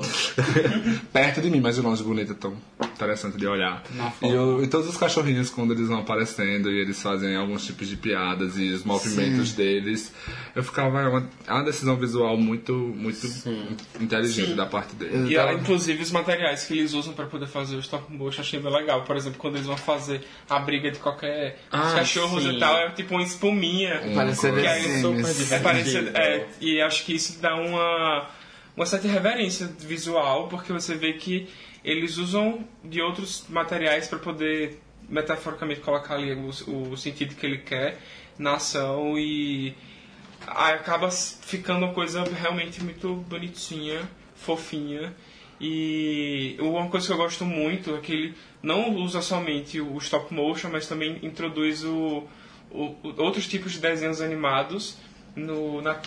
Perto 1.12 1.42
de 1.42 1.50
mim, 1.50 1.60
mas 1.62 1.76
de 1.76 1.82
longe 1.82 2.04
bonito, 2.04 2.32
é 2.32 2.36
tão 2.36 2.56
interessante 2.82 3.38
de 3.38 3.48
olhar. 3.48 3.84
E, 4.22 4.28
eu- 4.30 4.63
e 4.63 4.68
todos 4.68 4.88
os 4.88 4.98
cachorrinhos, 4.98 5.50
quando 5.50 5.74
eles 5.74 5.88
vão 5.88 6.00
aparecendo 6.00 6.72
e 6.72 6.80
eles 6.80 7.02
fazem 7.02 7.36
alguns 7.36 7.66
tipos 7.66 7.88
de 7.88 7.96
piadas 7.96 8.58
e 8.58 8.70
os 8.70 8.84
movimentos 8.84 9.54
deles, 9.54 10.13
eu 10.56 10.63
ficava. 10.63 11.02
É 11.02 11.08
uma, 11.08 11.30
é 11.48 11.54
uma 11.54 11.63
decisão 11.63 11.96
visual 11.96 12.38
muito, 12.38 12.74
muito 12.74 13.26
inteligente 14.00 14.54
da 14.54 14.66
parte 14.66 14.96
dele. 14.96 15.32
E, 15.32 15.38
ah, 15.38 15.54
inclusive, 15.54 16.02
os 16.02 16.12
materiais 16.12 16.66
que 16.66 16.78
eles 16.78 16.94
usam 16.94 17.13
pra 17.13 17.26
poder 17.26 17.48
fazer 17.48 17.76
o 17.76 17.80
stop 17.80 18.12
motion, 18.12 18.42
achei 18.42 18.60
bem 18.60 18.72
legal. 18.74 19.04
Por 19.04 19.16
exemplo, 19.16 19.38
quando 19.40 19.56
eles 19.56 19.68
vão 19.68 19.78
fazer 19.78 20.22
a 20.50 20.60
briga 20.60 20.92
de 20.92 21.00
qualquer 21.00 21.60
Ah, 21.72 21.92
cachorros 22.18 22.44
sim. 22.44 22.56
e 22.56 22.60
tal, 22.60 22.78
é 22.78 22.90
tipo 22.92 23.14
uma 23.14 23.24
espuminha. 23.24 24.02
Parecer 24.14 24.54
Que 24.54 24.62
The 24.62 25.02
super 25.02 25.26
Sims. 25.26 25.52
É 25.52 25.60
parecido, 25.60 26.18
é, 26.18 26.46
e 26.60 26.82
acho 26.82 27.06
que 27.06 27.14
isso 27.14 27.40
dá 27.42 27.56
uma, 27.56 28.28
uma 28.76 28.86
certa 28.86 29.08
reverência 29.08 29.68
visual, 29.80 30.48
porque 30.48 30.74
você 30.74 30.96
vê 30.96 31.14
que 31.14 31.48
eles 31.84 32.18
usam 32.18 32.68
de 32.84 33.02
outros 33.02 33.46
materiais 33.50 34.08
para 34.08 34.20
poder 34.20 34.80
metaforicamente 35.10 35.80
colocar 35.80 36.16
ali 36.16 36.34
o, 36.34 36.92
o 36.92 36.98
sentido 36.98 37.36
que 37.36 37.46
ele 37.46 37.60
quer 37.60 37.98
na 38.38 38.56
ação 38.56 39.18
e 39.18 39.74
aí 40.46 40.74
acaba 40.74 41.10
ficando 41.10 41.86
uma 41.86 41.94
coisa 41.94 42.24
realmente 42.24 42.84
muito 42.84 43.16
bonitinha, 43.28 44.02
fofinha. 44.36 45.14
E 45.60 46.56
uma 46.60 46.88
coisa 46.88 47.08
que 47.08 47.14
eu 47.14 47.18
gosto 47.18 47.44
muito 47.44 47.96
é 47.96 48.00
que 48.00 48.12
ele 48.12 48.36
não 48.68 48.96
usa 48.96 49.22
somente 49.22 49.80
o 49.80 49.98
stop 49.98 50.34
motion, 50.34 50.70
mas 50.72 50.88
também 50.88 51.18
introduz 51.24 51.84
o, 51.86 52.24
o- 52.70 52.96
outros 53.18 53.48
tipos 53.48 53.72
de 53.74 53.80
desenhos 53.80 54.22
animados 54.22 54.98
no, 55.36 55.82
na, 55.82 56.00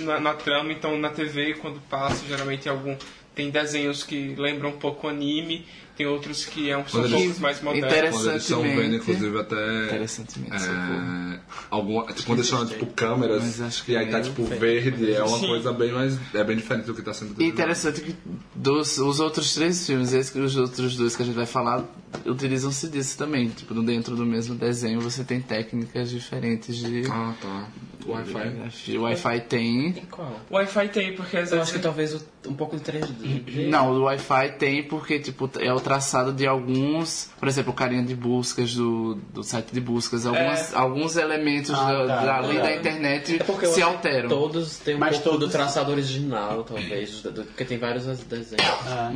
na, 0.00 0.20
na 0.20 0.34
trama. 0.34 0.72
Então, 0.72 0.98
na 0.98 1.10
TV, 1.10 1.54
quando 1.54 1.80
passa, 1.88 2.26
geralmente 2.26 2.68
algum 2.68 2.96
tem 3.34 3.50
desenhos 3.50 4.02
que 4.02 4.34
lembram 4.36 4.70
um 4.70 4.78
pouco 4.78 5.06
anime, 5.06 5.64
tem 6.00 6.06
outros 6.06 6.44
que 6.46 6.70
é 6.70 6.76
um, 6.76 6.82
pouco 6.82 7.06
eles- 7.06 7.38
mais 7.38 7.60
modernos. 7.62 7.90
Interessante. 7.90 8.12
Quando 8.22 8.30
eles 8.30 8.42
estão 8.42 8.62
vendo, 8.62 8.70
Interessantemente- 8.94 8.96
inclusive, 8.96 9.38
até. 9.40 9.84
Interessantemente, 9.86 10.52
É, 10.54 11.40
alguma, 11.70 12.06
tipo, 12.06 12.22
quando 12.24 12.38
eles 12.38 12.48
chamam 12.48 12.66
tipo 12.66 12.86
câmeras 12.86 13.42
Mas 13.42 13.60
acho 13.60 13.84
que 13.84 13.92
e 13.92 13.96
aí 13.96 14.10
tá 14.10 14.18
é 14.18 14.22
tipo 14.22 14.44
verde, 14.44 15.12
é 15.12 15.22
uma 15.22 15.38
Sim. 15.38 15.46
coisa 15.48 15.72
bem 15.72 15.92
mais. 15.92 16.18
É 16.34 16.42
bem 16.42 16.56
diferente 16.56 16.86
do 16.86 16.94
que 16.94 17.02
tá 17.02 17.12
sendo 17.12 17.40
E 17.40 17.44
interessante 17.46 18.00
que 18.00 18.14
dos 18.54 18.96
os 18.98 19.20
outros 19.20 19.52
três 19.54 19.86
filmes, 19.86 20.12
esse 20.12 20.32
que 20.32 20.38
os 20.38 20.56
outros 20.56 20.96
dois 20.96 21.14
que 21.14 21.22
a 21.22 21.26
gente 21.26 21.34
vai 21.34 21.46
falar, 21.46 21.84
utilizam-se 22.26 22.88
disso 22.88 23.18
também. 23.18 23.48
Tipo, 23.50 23.74
dentro 23.82 24.16
do 24.16 24.24
mesmo 24.24 24.54
desenho 24.54 25.00
você 25.00 25.22
tem 25.22 25.40
técnicas 25.40 26.10
diferentes 26.10 26.76
de 26.76 27.02
Ah, 27.10 27.34
tá. 27.40 27.68
Wi-Fi. 28.08 28.96
O 28.96 29.02
Wi-Fi 29.02 29.40
tem. 29.42 29.92
Qual? 30.10 30.40
O 30.48 30.54
Wi-Fi 30.54 30.88
tem, 30.88 31.14
porque 31.14 31.36
às 31.36 31.50
Eu 31.52 31.58
vezes 31.58 31.62
acho 31.62 31.72
que 31.72 31.78
talvez 31.78 32.24
um 32.46 32.54
pouco 32.54 32.76
de 32.76 32.82
3D. 32.82 33.68
Não, 33.68 33.92
o 33.92 34.02
Wi-Fi 34.04 34.52
tem 34.58 34.82
porque 34.84 35.18
tipo, 35.18 35.50
é 35.58 35.72
o 35.72 35.78
traçado 35.80 36.32
de 36.32 36.46
alguns, 36.46 37.30
por 37.38 37.46
exemplo, 37.48 37.72
o 37.72 37.74
carinha 37.74 38.02
de 38.02 38.14
buscas 38.14 38.74
do, 38.74 39.16
do 39.34 39.42
site 39.42 39.72
de 39.72 39.80
buscas, 39.80 40.24
algumas, 40.26 40.74
alguns 40.74 41.16
elementos 41.16 41.70
Ah, 41.74 41.92
da, 41.92 42.06
tá. 42.06 42.24
da 42.24 42.40
lei 42.46 42.58
da 42.58 42.70
É. 42.70 42.76
internet 42.78 43.36
É 43.40 43.44
porque 43.44 43.66
eu 43.66 43.72
se 43.72 43.82
alteram. 43.82 44.28
Todos 44.28 44.78
têm 44.78 44.94
um 44.94 44.98
Mas 44.98 45.16
pouco 45.18 45.30
todos- 45.38 45.48
do 45.48 45.52
traçado 45.52 45.90
original, 45.92 46.64
talvez, 46.64 47.22
do- 47.22 47.44
porque 47.44 47.64
tem 47.64 47.78
vários 47.78 48.04
desenhos. 48.24 48.64
Ah, 48.86 49.12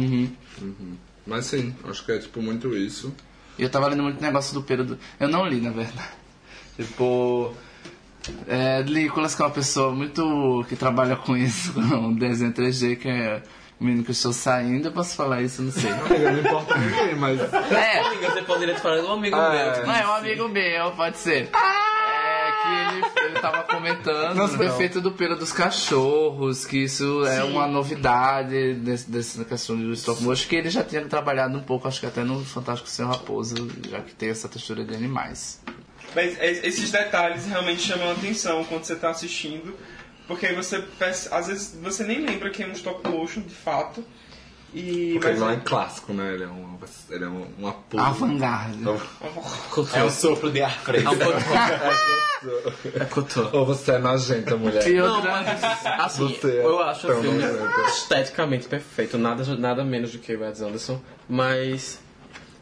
Mas 1.27 1.47
sim, 1.47 1.75
acho 1.89 2.05
que 2.05 2.13
é 2.13 2.19
tipo 2.19 2.43
muito 2.43 2.77
isso. 2.77 3.15
E 3.59 3.63
eu 3.63 3.71
tava 3.71 3.87
lendo 3.89 4.03
muito 4.03 4.21
negócio 4.21 4.53
do 4.53 4.63
Pedro. 4.63 4.85
Do... 4.85 4.99
Eu 5.19 5.29
não 5.29 5.47
li, 5.47 5.61
na 5.61 5.71
verdade. 5.71 6.11
Tipo. 6.77 7.55
É, 8.47 8.83
Nicolas, 8.83 9.35
que 9.35 9.43
é 9.43 9.45
uma 9.45 9.51
pessoa 9.51 9.93
muito. 9.93 10.65
que 10.69 10.77
trabalha 10.77 11.17
com 11.17 11.37
isso, 11.37 11.73
com 11.75 12.13
desenho 12.15 12.53
3D, 12.53 12.97
que 12.97 13.09
é 13.09 13.43
o 13.81 13.85
menino 13.85 14.03
que 14.05 14.11
eu 14.11 14.15
estou 14.15 14.33
saindo. 14.33 14.89
Eu 14.89 14.93
posso 14.93 15.15
falar 15.17 15.43
isso? 15.43 15.63
Não 15.63 15.73
sei. 15.73 15.91
Não 15.91 16.39
importa 16.41 16.77
ninguém, 16.79 17.15
mas. 17.17 17.41
É, 17.73 18.01
Amiga, 18.01 18.31
você 18.31 18.43
poderia 18.43 18.77
falar 18.79 18.97
de 19.01 19.07
um 19.07 19.13
amigo 19.13 19.37
Ah, 19.37 19.51
meu. 19.51 19.59
é. 19.59 19.87
não 19.87 19.95
é 19.95 20.07
um 20.07 20.13
amigo 20.13 20.49
meu, 20.49 20.91
pode 20.93 21.19
ser. 21.19 21.51
É 21.53 22.51
que 22.63 22.97
ele, 22.97 23.27
ele 23.31 23.41
tava 23.41 23.63
comentando 23.65 24.35
Nossa, 24.37 24.55
o 24.55 24.59
não. 24.59 24.65
efeito 24.67 25.01
do 25.01 25.13
pelo 25.13 25.37
dos 25.37 25.53
cachorros, 25.53 26.65
que 26.65 26.79
isso 26.85 27.27
é 27.27 27.45
uma 27.45 27.67
novidade 27.67 28.75
desse, 28.75 29.11
dessa 29.11 29.45
questão 29.45 29.77
do 29.77 29.93
stop 29.93 30.23
motion, 30.23 30.49
que 30.49 30.57
ele 30.57 30.71
já 30.71 30.83
tinha 30.83 31.05
trabalhado 31.05 31.57
um 31.59 31.63
pouco, 31.63 31.87
acho 31.89 32.01
que 32.01 32.07
até 32.07 32.25
no 32.25 32.43
Fantástico 32.45 32.89
Senhor 32.89 33.11
Raposo, 33.11 33.55
já 33.91 34.01
que 34.01 34.15
tem 34.15 34.31
essa 34.31 34.49
textura 34.49 34.83
de 34.85 34.95
animais. 34.95 35.61
Mas 36.15 36.33
es- 36.41 36.63
esses 36.65 36.91
detalhes 36.91 37.47
realmente 37.47 37.83
chamam 37.83 38.09
a 38.11 38.13
atenção 38.13 38.65
quando 38.65 38.85
você 38.85 38.93
está 38.95 39.11
assistindo, 39.11 39.77
porque 40.29 40.47
aí 40.47 40.55
você 40.55 40.79
perce- 40.81 41.29
às 41.33 41.47
vezes 41.49 41.77
você 41.83 42.05
nem 42.05 42.21
lembra 42.25 42.51
que 42.51 42.63
é 42.63 42.67
um 42.67 42.73
stop 42.73 43.09
motion 43.09 43.41
de 43.43 43.55
fato. 43.55 44.05
E 44.77 45.13
Porque 45.13 45.29
mas 45.29 45.37
ele 45.37 45.45
não 45.45 45.51
é 45.53 45.57
clássico, 45.65 46.13
né? 46.13 46.35
Ele 46.35 46.43
é 46.43 46.49
um, 46.49 46.77
ele 47.09 47.25
é 47.25 47.29
um, 47.29 47.47
uma 47.59 47.77
Ah, 47.97 48.09
Avant-garde. 48.09 48.79
é 49.95 50.03
o 50.03 50.11
sopro 50.11 50.51
de 50.51 50.63
ar 50.63 50.77
fresco. 50.81 51.11
É 53.01 53.05
cotô. 53.07 53.49
Ou 53.53 53.65
você 53.65 53.93
é 53.93 53.99
nojenta, 53.99 54.57
mulher. 54.57 54.87
E 54.87 54.95
Não, 54.97 55.17
outra... 55.17 55.31
mas 55.31 55.65
assim, 56.05 56.29
Você 56.29 56.59
é 56.59 56.65
eu 56.67 56.83
acho 56.83 57.07
o 57.11 57.21
filme 57.23 57.39
nojento. 57.43 57.81
esteticamente 57.89 58.67
perfeito, 58.69 59.17
nada, 59.17 59.45
nada 59.57 59.85
menos 59.85 60.13
do 60.13 60.19
que 60.19 60.35
o 60.35 60.41
Wes 60.41 60.61
Anderson, 60.61 61.01
mas 61.29 61.99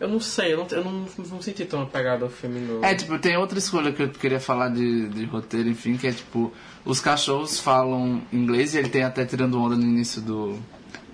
eu 0.03 0.09
não 0.09 0.19
sei, 0.19 0.53
eu 0.53 0.59
não, 0.59 0.67
eu 0.73 0.85
não, 0.85 1.07
não 1.31 1.41
senti 1.41 1.65
tão 1.65 1.83
apegado 1.83 2.25
ao 2.25 2.29
filme 2.29 2.59
novo. 2.59 2.85
É, 2.85 2.93
tipo, 2.93 3.17
tem 3.21 3.37
outra 3.37 3.57
escolha 3.57 3.93
que 3.93 4.03
eu 4.03 4.09
queria 4.09 4.41
falar 4.41 4.69
de, 4.69 5.09
de 5.09 5.25
roteiro, 5.27 5.69
enfim, 5.69 5.97
que 5.97 6.09
é 6.09 6.13
tipo, 6.13 6.53
os 6.85 6.99
cachorros 6.99 7.61
falam 7.61 8.21
inglês 8.33 8.75
e 8.75 8.79
ele 8.79 8.89
tem 8.89 9.05
até 9.05 9.25
tirando 9.25 9.63
onda 9.63 9.77
no 9.77 9.85
início 9.85 10.21
do, 10.21 10.59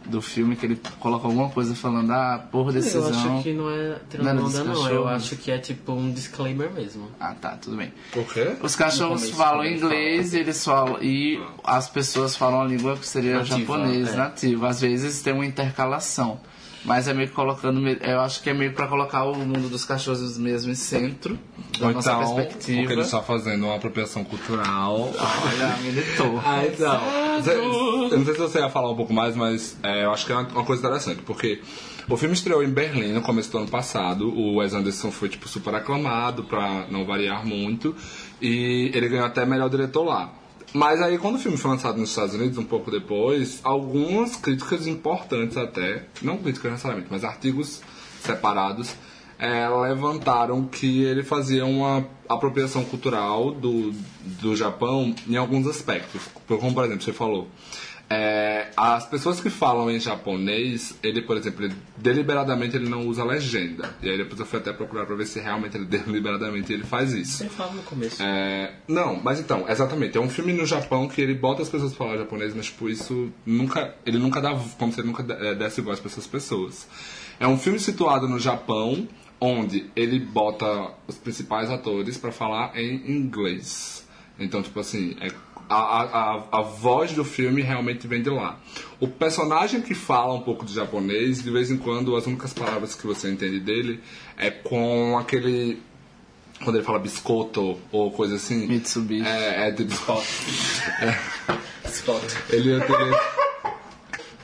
do 0.06 0.22
filme, 0.22 0.56
que 0.56 0.64
ele 0.64 0.80
coloca 0.98 1.26
alguma 1.26 1.50
coisa 1.50 1.74
falando, 1.74 2.10
ah, 2.12 2.48
por 2.50 2.68
eu 2.68 2.72
decisão. 2.72 3.34
acho 3.34 3.42
que 3.42 3.52
não 3.52 3.70
é 3.70 3.98
tirando 4.08 4.26
era 4.26 4.40
onda, 4.42 4.64
não. 4.64 4.88
Eu 4.88 5.06
acho 5.06 5.36
que 5.36 5.50
é 5.50 5.58
tipo 5.58 5.92
um 5.92 6.10
disclaimer 6.10 6.72
mesmo. 6.72 7.10
Ah, 7.20 7.34
tá, 7.34 7.58
tudo 7.60 7.76
bem. 7.76 7.92
Por 8.10 8.24
quê? 8.32 8.56
Os 8.62 8.74
cachorros 8.74 9.28
falam 9.28 9.66
inglês 9.66 10.32
e 10.32 10.38
eles 10.38 10.64
falam. 10.64 11.02
E 11.02 11.38
as 11.62 11.90
pessoas 11.90 12.34
falam 12.34 12.62
a 12.62 12.64
língua 12.64 12.96
que 12.96 13.06
seria 13.06 13.40
Nativa, 13.40 13.58
japonês, 13.58 14.08
é. 14.08 14.16
nativo. 14.16 14.64
Às 14.64 14.80
vezes 14.80 15.20
tem 15.20 15.34
uma 15.34 15.44
intercalação. 15.44 16.40
Mas 16.88 17.06
é 17.06 17.12
meio 17.12 17.28
que 17.28 17.34
colocando. 17.34 17.86
Eu 17.86 18.20
acho 18.20 18.42
que 18.42 18.48
é 18.48 18.54
meio 18.54 18.72
pra 18.72 18.86
colocar 18.86 19.24
o 19.24 19.34
mundo 19.36 19.68
dos 19.68 19.84
cachorros 19.84 20.38
mesmo 20.38 20.72
em 20.72 20.74
centro. 20.74 21.38
Da 21.78 21.88
Ou 21.88 21.92
nossa 21.92 22.12
então, 22.12 22.34
perspectiva. 22.34 22.78
porque 22.78 22.92
ele 22.94 23.02
está 23.02 23.20
fazendo 23.20 23.66
uma 23.66 23.76
apropriação 23.76 24.24
cultural. 24.24 25.12
Olha, 25.12 25.76
militou. 25.82 26.40
Ah, 26.48 26.64
então. 26.64 27.00
Eu 28.10 28.18
não 28.18 28.24
sei 28.24 28.34
se 28.34 28.40
você 28.40 28.58
ia 28.60 28.70
falar 28.70 28.90
um 28.90 28.96
pouco 28.96 29.12
mais, 29.12 29.36
mas 29.36 29.76
é, 29.82 30.04
eu 30.04 30.12
acho 30.12 30.24
que 30.24 30.32
é 30.32 30.34
uma, 30.34 30.48
uma 30.48 30.64
coisa 30.64 30.80
interessante, 30.80 31.20
porque 31.22 31.60
o 32.08 32.16
filme 32.16 32.34
estreou 32.34 32.64
em 32.64 32.70
Berlim 32.70 33.12
no 33.12 33.20
começo 33.20 33.50
do 33.52 33.58
ano 33.58 33.68
passado. 33.68 34.28
O 34.30 34.56
Wes 34.56 34.72
Anderson 34.72 35.10
foi 35.10 35.28
tipo 35.28 35.46
super 35.46 35.74
aclamado, 35.74 36.44
pra 36.44 36.86
não 36.90 37.04
variar 37.04 37.46
muito, 37.46 37.94
e 38.40 38.90
ele 38.94 39.08
ganhou 39.08 39.26
até 39.26 39.44
melhor 39.44 39.68
diretor 39.68 40.04
lá. 40.04 40.32
Mas 40.72 41.00
aí, 41.00 41.16
quando 41.16 41.36
o 41.36 41.38
filme 41.38 41.56
foi 41.56 41.70
lançado 41.70 41.98
nos 41.98 42.10
Estados 42.10 42.34
Unidos, 42.34 42.58
um 42.58 42.64
pouco 42.64 42.90
depois, 42.90 43.60
algumas 43.64 44.36
críticas 44.36 44.86
importantes 44.86 45.56
até, 45.56 46.04
não 46.20 46.36
críticas 46.36 46.70
necessariamente, 46.72 47.08
mas 47.10 47.24
artigos 47.24 47.80
separados, 48.20 48.94
é, 49.38 49.68
levantaram 49.68 50.66
que 50.66 51.04
ele 51.04 51.22
fazia 51.22 51.64
uma 51.64 52.06
apropriação 52.28 52.84
cultural 52.84 53.52
do, 53.52 53.92
do 54.40 54.56
Japão 54.56 55.14
em 55.26 55.36
alguns 55.36 55.66
aspectos. 55.66 56.20
Como, 56.46 56.74
por 56.74 56.84
exemplo, 56.84 57.02
você 57.02 57.12
falou. 57.12 57.48
É, 58.10 58.70
as 58.74 59.06
pessoas 59.06 59.38
que 59.38 59.50
falam 59.50 59.90
em 59.90 60.00
japonês, 60.00 60.98
ele, 61.02 61.20
por 61.20 61.36
exemplo, 61.36 61.66
ele, 61.66 61.74
deliberadamente 61.96 62.74
ele 62.74 62.88
não 62.88 63.06
usa 63.06 63.22
legenda. 63.22 63.94
E 64.02 64.08
aí 64.08 64.16
depois 64.16 64.40
eu 64.40 64.46
fui 64.46 64.58
até 64.58 64.72
procurar 64.72 65.04
pra 65.04 65.14
ver 65.14 65.26
se 65.26 65.38
realmente 65.38 65.76
ele 65.76 65.84
deliberadamente 65.86 66.72
ele 66.72 66.84
faz 66.84 67.12
isso. 67.12 67.42
Ele 67.42 67.50
fala 67.50 67.72
no 67.72 67.82
começo. 67.82 68.22
É, 68.22 68.72
não, 68.88 69.20
mas 69.22 69.38
então, 69.40 69.68
exatamente. 69.68 70.16
É 70.16 70.20
um 70.20 70.30
filme 70.30 70.52
no 70.54 70.64
Japão 70.64 71.06
que 71.06 71.20
ele 71.20 71.34
bota 71.34 71.60
as 71.62 71.68
pessoas 71.68 71.92
pra 71.92 72.06
falar 72.06 72.18
japonês, 72.18 72.54
mas 72.54 72.66
tipo, 72.66 72.88
isso 72.88 73.30
nunca. 73.44 73.94
Ele 74.06 74.18
nunca 74.18 74.40
dá. 74.40 74.58
Como 74.78 74.90
se 74.90 75.00
ele 75.00 75.08
nunca 75.08 75.24
é, 75.34 75.54
desse 75.54 75.82
voz 75.82 76.00
pra 76.00 76.10
essas 76.10 76.26
pessoas. 76.26 76.88
É 77.38 77.46
um 77.46 77.58
filme 77.58 77.78
situado 77.78 78.26
no 78.26 78.38
Japão, 78.38 79.06
onde 79.38 79.90
ele 79.94 80.18
bota 80.18 80.92
os 81.06 81.16
principais 81.16 81.70
atores 81.70 82.16
pra 82.16 82.32
falar 82.32 82.72
em 82.74 83.10
inglês. 83.10 84.06
Então, 84.38 84.62
tipo 84.62 84.78
assim, 84.78 85.16
é, 85.20 85.30
a, 85.68 85.76
a, 85.76 86.58
a 86.58 86.62
voz 86.62 87.12
do 87.12 87.24
filme 87.24 87.62
realmente 87.62 88.06
vem 88.06 88.22
de 88.22 88.30
lá. 88.30 88.58
O 88.98 89.06
personagem 89.06 89.80
que 89.80 89.94
fala 89.94 90.34
um 90.34 90.40
pouco 90.40 90.64
de 90.64 90.74
japonês, 90.74 91.42
de 91.42 91.50
vez 91.50 91.70
em 91.70 91.76
quando, 91.76 92.16
as 92.16 92.26
únicas 92.26 92.52
palavras 92.52 92.94
que 92.94 93.06
você 93.06 93.30
entende 93.30 93.60
dele 93.60 94.00
é 94.36 94.50
com 94.50 95.18
aquele. 95.18 95.82
Quando 96.64 96.76
ele 96.76 96.84
fala 96.84 96.98
biscoito 96.98 97.78
ou 97.92 98.10
coisa 98.10 98.36
assim. 98.36 98.66
Mitsubishi. 98.66 99.28
É, 99.28 99.68
é 99.68 99.70
de 99.70 99.84
Spot. 99.84 100.24
Spot. 101.86 102.22
ele 102.50 102.74
utiliza... 102.74 103.20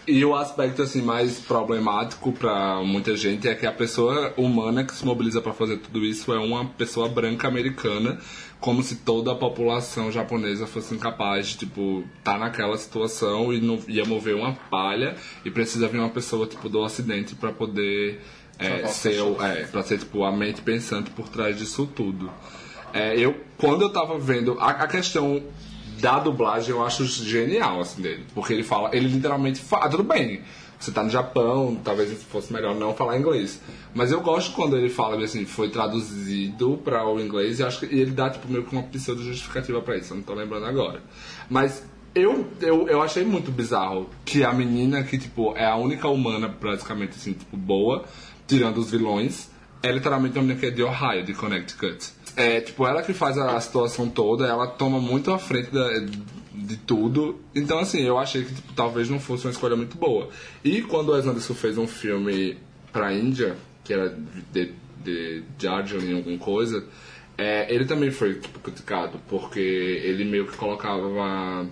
E 0.06 0.22
o 0.22 0.34
aspecto 0.34 0.82
assim 0.82 1.00
mais 1.00 1.40
problemático 1.40 2.30
para 2.30 2.82
muita 2.82 3.16
gente 3.16 3.48
é 3.48 3.54
que 3.54 3.66
a 3.66 3.72
pessoa 3.72 4.34
humana 4.36 4.84
que 4.84 4.94
se 4.94 5.04
mobiliza 5.04 5.40
para 5.40 5.54
fazer 5.54 5.78
tudo 5.78 6.04
isso 6.04 6.30
é 6.30 6.38
uma 6.38 6.66
pessoa 6.66 7.08
branca 7.08 7.48
americana, 7.48 8.18
como 8.60 8.82
se 8.82 8.96
toda 8.96 9.32
a 9.32 9.34
população 9.34 10.12
japonesa 10.12 10.66
fosse 10.66 10.94
incapaz 10.94 11.48
de 11.48 11.58
tipo 11.58 12.04
tá 12.22 12.36
naquela 12.36 12.76
situação 12.76 13.50
e 13.50 13.62
não 13.62 13.78
ia 13.88 14.04
mover 14.04 14.34
uma 14.34 14.52
palha 14.70 15.16
e 15.42 15.50
precisa 15.50 15.88
vir 15.88 15.98
uma 15.98 16.10
pessoa 16.10 16.46
tipo 16.46 16.68
do 16.68 16.80
ocidente 16.80 17.34
para 17.34 17.50
poder 17.50 18.20
é, 18.58 18.86
ser 18.86 19.22
é, 19.40 19.64
para 19.64 19.82
ser 19.82 19.98
tipo 19.98 20.22
a 20.22 20.30
mente 20.30 20.60
pensante 20.60 21.10
por 21.10 21.30
trás 21.30 21.56
disso 21.56 21.86
tudo. 21.86 22.30
É, 22.92 23.18
eu 23.18 23.40
quando 23.56 23.82
eu 23.82 23.88
tava 23.88 24.18
vendo 24.18 24.58
a, 24.60 24.68
a 24.68 24.86
questão 24.86 25.42
da 26.00 26.18
dublagem 26.18 26.70
eu 26.70 26.84
acho 26.84 27.04
genial, 27.04 27.80
assim, 27.80 28.02
dele. 28.02 28.24
Porque 28.34 28.52
ele 28.52 28.62
fala, 28.62 28.94
ele 28.94 29.08
literalmente 29.08 29.60
fala, 29.60 29.86
ah, 29.86 29.88
tudo 29.88 30.02
bem, 30.02 30.42
você 30.78 30.92
tá 30.92 31.02
no 31.02 31.10
Japão, 31.10 31.80
talvez 31.82 32.12
fosse 32.24 32.52
melhor 32.52 32.74
não 32.74 32.94
falar 32.94 33.18
inglês. 33.18 33.60
Mas 33.94 34.12
eu 34.12 34.20
gosto 34.20 34.52
quando 34.52 34.76
ele 34.76 34.90
fala, 34.90 35.22
assim, 35.24 35.44
foi 35.44 35.70
traduzido 35.70 36.78
para 36.84 37.06
o 37.06 37.20
inglês 37.20 37.58
e 37.58 37.64
acho 37.64 37.80
que 37.80 37.94
e 37.94 38.00
ele 38.00 38.10
dá, 38.10 38.30
tipo, 38.30 38.46
meio 38.48 38.64
que 38.64 38.72
uma 38.74 38.82
pseudo 38.84 39.22
justificativa 39.22 39.80
para 39.80 39.96
isso, 39.96 40.12
eu 40.12 40.18
não 40.18 40.24
tô 40.24 40.34
lembrando 40.34 40.66
agora. 40.66 41.02
Mas 41.48 41.84
eu, 42.14 42.46
eu, 42.60 42.88
eu 42.88 43.02
achei 43.02 43.24
muito 43.24 43.50
bizarro 43.50 44.08
que 44.24 44.44
a 44.44 44.52
menina, 44.52 45.02
que, 45.02 45.18
tipo, 45.18 45.56
é 45.56 45.66
a 45.66 45.76
única 45.76 46.08
humana, 46.08 46.48
praticamente, 46.48 47.12
assim, 47.16 47.32
tipo, 47.32 47.56
boa, 47.56 48.04
tirando 48.46 48.78
os 48.78 48.90
vilões, 48.90 49.48
é 49.86 49.92
literalmente 49.92 50.36
uma 50.38 50.42
menina 50.42 50.58
que 50.58 50.66
é 50.66 50.70
de 50.70 50.82
Ohio, 50.82 51.24
de 51.24 51.34
Connecticut. 51.34 52.08
É, 52.36 52.60
tipo, 52.60 52.86
ela 52.86 53.02
que 53.02 53.12
faz 53.12 53.36
a, 53.38 53.60
situação 53.60 54.08
toda, 54.08 54.46
ela 54.46 54.66
toma 54.66 54.98
muito 54.98 55.30
à 55.32 55.38
frente 55.38 55.70
da- 55.70 55.90
de 56.54 56.76
tudo. 56.78 57.38
Então, 57.54 57.78
assim, 57.78 58.00
eu 58.00 58.18
achei 58.18 58.44
que 58.44 58.54
tipo, 58.54 58.72
talvez 58.72 59.08
não 59.10 59.20
fosse 59.20 59.44
uma 59.46 59.50
escolha 59.52 59.76
muito 59.76 59.96
boa. 59.96 60.28
E 60.64 60.82
quando 60.82 61.10
o 61.10 61.12
Wes 61.12 61.26
Anderson 61.26 61.54
fez 61.54 61.76
um 61.78 61.86
filme 61.86 62.56
pra 62.92 63.12
Índia, 63.12 63.56
que 63.84 63.92
era 63.92 64.16
de, 64.52 64.72
de 65.04 65.42
Darjeeling, 65.60 66.14
alguma 66.16 66.38
coisa, 66.38 66.84
é, 67.36 67.72
ele 67.72 67.84
também 67.84 68.10
foi 68.10 68.34
tipo, 68.34 68.58
criticado, 68.60 69.20
porque 69.28 69.60
ele 69.60 70.24
meio 70.24 70.46
que 70.46 70.56
colocava 70.56 71.66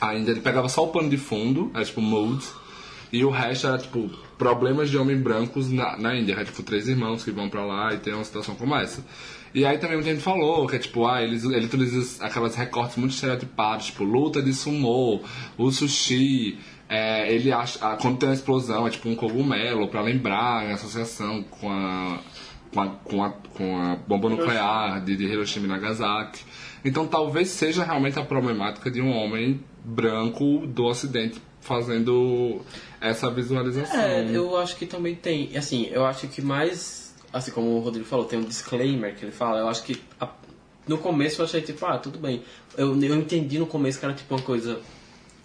a 0.00 0.14
Índia, 0.14 0.32
ele 0.32 0.40
pegava 0.40 0.68
só 0.68 0.84
o 0.84 0.88
pano 0.88 1.08
de 1.08 1.16
fundo, 1.16 1.70
era 1.74 1.84
tipo 1.84 2.00
mood, 2.00 2.44
e 3.14 3.24
o 3.24 3.30
resto 3.30 3.68
era 3.68 3.78
tipo 3.78 4.10
problemas 4.36 4.90
de 4.90 4.98
homens 4.98 5.20
brancos 5.20 5.70
na, 5.70 5.96
na 5.96 6.16
Índia, 6.16 6.32
era 6.32 6.44
tipo 6.44 6.64
três 6.64 6.88
irmãos 6.88 7.22
que 7.22 7.30
vão 7.30 7.48
pra 7.48 7.64
lá 7.64 7.94
e 7.94 7.98
tem 7.98 8.12
uma 8.12 8.24
situação 8.24 8.56
como 8.56 8.74
essa. 8.74 9.04
E 9.54 9.64
aí 9.64 9.78
também 9.78 9.96
muita 9.96 10.10
gente 10.10 10.22
falou 10.22 10.66
que 10.66 10.74
é 10.74 10.78
tipo, 10.80 11.06
ah, 11.06 11.22
eles, 11.22 11.44
ele 11.44 11.66
utiliza 11.66 12.24
aquelas 12.24 12.56
recortes 12.56 12.96
muito 12.96 13.12
estereotipados, 13.12 13.86
tipo 13.86 14.02
luta 14.02 14.42
de 14.42 14.52
sumô, 14.52 15.20
o 15.56 15.70
sushi, 15.70 16.58
é, 16.88 17.32
ele 17.32 17.52
acha, 17.52 17.78
ah, 17.80 17.96
quando 17.96 18.18
tem 18.18 18.28
uma 18.28 18.34
explosão 18.34 18.84
é 18.84 18.90
tipo 18.90 19.08
um 19.08 19.14
cogumelo 19.14 19.86
pra 19.86 20.02
lembrar 20.02 20.68
em 20.68 20.72
associação 20.72 21.44
com 21.44 21.70
a 21.70 22.18
com 22.72 22.80
a, 22.80 22.88
com 22.88 23.22
a, 23.22 23.30
com 23.30 23.80
a 23.80 23.94
bomba 23.94 24.28
nuclear 24.28 25.00
de, 25.04 25.16
de 25.16 25.24
Hiroshima 25.24 25.66
e 25.66 25.68
Nagasaki. 25.68 26.40
Então 26.84 27.06
talvez 27.06 27.48
seja 27.48 27.84
realmente 27.84 28.18
a 28.18 28.24
problemática 28.24 28.90
de 28.90 29.00
um 29.00 29.12
homem 29.12 29.60
branco 29.84 30.66
do 30.66 30.84
ocidente 30.84 31.40
fazendo 31.64 32.60
essa 33.10 33.30
visualização. 33.30 34.00
É, 34.00 34.28
eu 34.30 34.56
acho 34.56 34.76
que 34.76 34.86
também 34.86 35.14
tem. 35.14 35.56
Assim, 35.56 35.86
eu 35.90 36.04
acho 36.04 36.26
que 36.28 36.40
mais. 36.42 37.14
Assim 37.32 37.50
como 37.50 37.68
o 37.76 37.80
Rodrigo 37.80 38.06
falou, 38.06 38.24
tem 38.26 38.38
um 38.38 38.44
disclaimer 38.44 39.14
que 39.16 39.24
ele 39.24 39.32
fala. 39.32 39.58
Eu 39.60 39.68
acho 39.68 39.82
que 39.82 40.00
a- 40.20 40.30
no 40.86 40.98
começo 40.98 41.40
eu 41.40 41.44
achei 41.44 41.60
tipo, 41.60 41.84
ah, 41.86 41.98
tudo 41.98 42.18
bem. 42.18 42.42
Eu, 42.76 43.00
eu 43.02 43.14
entendi 43.16 43.58
no 43.58 43.66
começo 43.66 43.98
que 43.98 44.04
era 44.04 44.14
tipo 44.14 44.34
uma 44.34 44.42
coisa. 44.42 44.80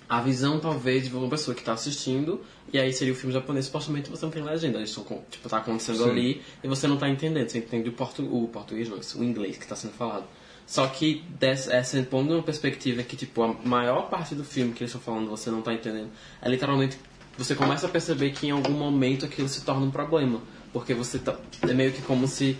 A 0.07 0.21
visão 0.21 0.59
talvez 0.59 1.07
de 1.07 1.15
uma 1.15 1.29
pessoa 1.29 1.53
que 1.53 1.63
tá 1.63 1.73
assistindo, 1.73 2.41
e 2.73 2.79
aí 2.79 2.91
seria 2.91 3.13
o 3.13 3.15
filme 3.15 3.31
japonês, 3.31 3.65
supostamente 3.65 4.09
você 4.09 4.25
não 4.25 4.31
tem 4.31 4.41
legenda. 4.43 4.81
Isso 4.81 5.05
tipo, 5.29 5.47
tá 5.47 5.57
acontecendo 5.57 6.03
Sim. 6.03 6.09
ali 6.09 6.41
e 6.63 6.67
você 6.67 6.87
não 6.87 6.97
tá 6.97 7.07
entendendo. 7.07 7.47
Você 7.47 7.59
entende 7.59 7.89
o, 7.89 7.93
portu 7.93 8.23
o 8.23 8.47
português, 8.47 8.89
não, 8.89 8.97
o 8.97 9.23
inglês 9.23 9.57
que 9.57 9.67
tá 9.67 9.75
sendo 9.75 9.93
falado. 9.93 10.25
Só 10.65 10.85
que 10.87 11.23
dessa, 11.39 11.73
essa 11.73 12.01
pondo 12.03 12.33
uma 12.33 12.43
perspectiva 12.43 13.01
que, 13.01 13.15
tipo, 13.15 13.41
a 13.41 13.53
maior 13.65 14.07
parte 14.09 14.35
do 14.35 14.43
filme 14.43 14.71
que 14.71 14.83
eles 14.83 14.93
estão 14.93 15.01
falando 15.01 15.27
você 15.27 15.49
não 15.49 15.63
tá 15.63 15.73
entendendo, 15.73 16.09
é 16.41 16.47
literalmente 16.47 16.95
você 17.39 17.55
começa 17.55 17.87
a 17.87 17.89
perceber 17.89 18.31
que 18.31 18.47
em 18.47 18.51
algum 18.51 18.73
momento 18.73 19.25
aquilo 19.25 19.47
se 19.47 19.61
torna 19.61 19.85
um 19.85 19.91
problema. 19.91 20.41
Porque 20.73 20.93
você 20.93 21.17
tá. 21.17 21.35
É 21.61 21.73
meio 21.73 21.91
que 21.91 22.01
como 22.01 22.27
se. 22.27 22.57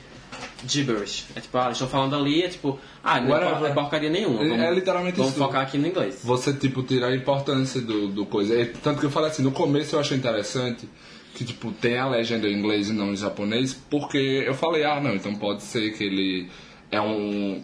Gibberish. 0.66 1.26
É 1.36 1.42
tipo, 1.42 1.58
ah, 1.58 1.66
eles 1.66 1.74
estão 1.74 1.88
falando 1.88 2.16
ali, 2.16 2.44
é 2.44 2.48
tipo, 2.48 2.80
ah, 3.04 3.20
não 3.20 3.36
é, 3.36 3.70
é 3.70 3.74
porcaria 3.74 4.10
nenhuma. 4.10 4.42
É- 4.42 4.48
Vamos, 4.48 4.64
é 4.64 4.74
literalmente 4.74 5.18
Vamos 5.18 5.34
isso. 5.34 5.40
focar 5.44 5.62
aqui 5.62 5.78
no 5.78 5.86
inglês. 5.88 6.22
Você, 6.24 6.54
tipo, 6.54 6.82
tirar 6.82 7.08
a 7.08 7.16
importância 7.16 7.82
do, 7.82 8.08
do 8.08 8.26
coisa. 8.26 8.56
Tanto 8.82 9.00
que 9.00 9.06
eu 9.06 9.12
falei 9.12 9.30
assim, 9.30 9.44
no 9.44 9.52
começo 9.52 9.96
eu 9.96 10.00
achei 10.00 10.18
interessante 10.18 10.88
que, 11.34 11.44
tipo, 11.44 11.72
tem 11.74 11.98
a 11.98 12.08
legenda 12.08 12.48
em 12.48 12.58
inglês 12.58 12.90
e 12.90 12.94
não 12.94 13.12
em 13.12 13.16
japonês, 13.18 13.74
porque 13.74 14.18
eu 14.18 14.54
falei, 14.54 14.84
ah, 14.86 15.00
não, 15.02 15.14
então 15.14 15.36
pode 15.36 15.62
ser 15.62 15.94
que 15.94 16.04
ele 16.04 16.50
é 16.90 17.02
um... 17.02 17.62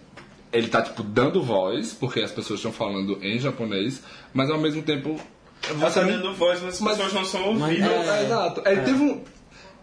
Ele 0.51 0.68
tá, 0.68 0.82
tipo, 0.82 1.01
dando 1.01 1.41
voz, 1.41 1.93
porque 1.93 2.22
as 2.22 2.32
pessoas 2.32 2.59
estão 2.59 2.72
falando 2.72 3.18
em 3.22 3.39
japonês, 3.39 4.03
mas 4.34 4.49
ao 4.49 4.57
mesmo 4.59 4.82
tempo... 4.84 5.20
Ela 5.68 5.89
tá 5.91 6.03
dando 6.03 6.34
voz, 6.34 6.62
mas 6.62 6.76
as 6.76 6.82
Mas- 6.82 6.95
pessoas 6.97 7.14
não 7.14 7.26
são 7.26 7.53
Mas- 7.53 7.62
ouvidas. 7.80 7.91
É, 8.08 8.20
É. 8.22 8.26
exato. 8.26 8.62
Aí 8.66 8.76
teve, 8.82 9.01
um, 9.01 9.24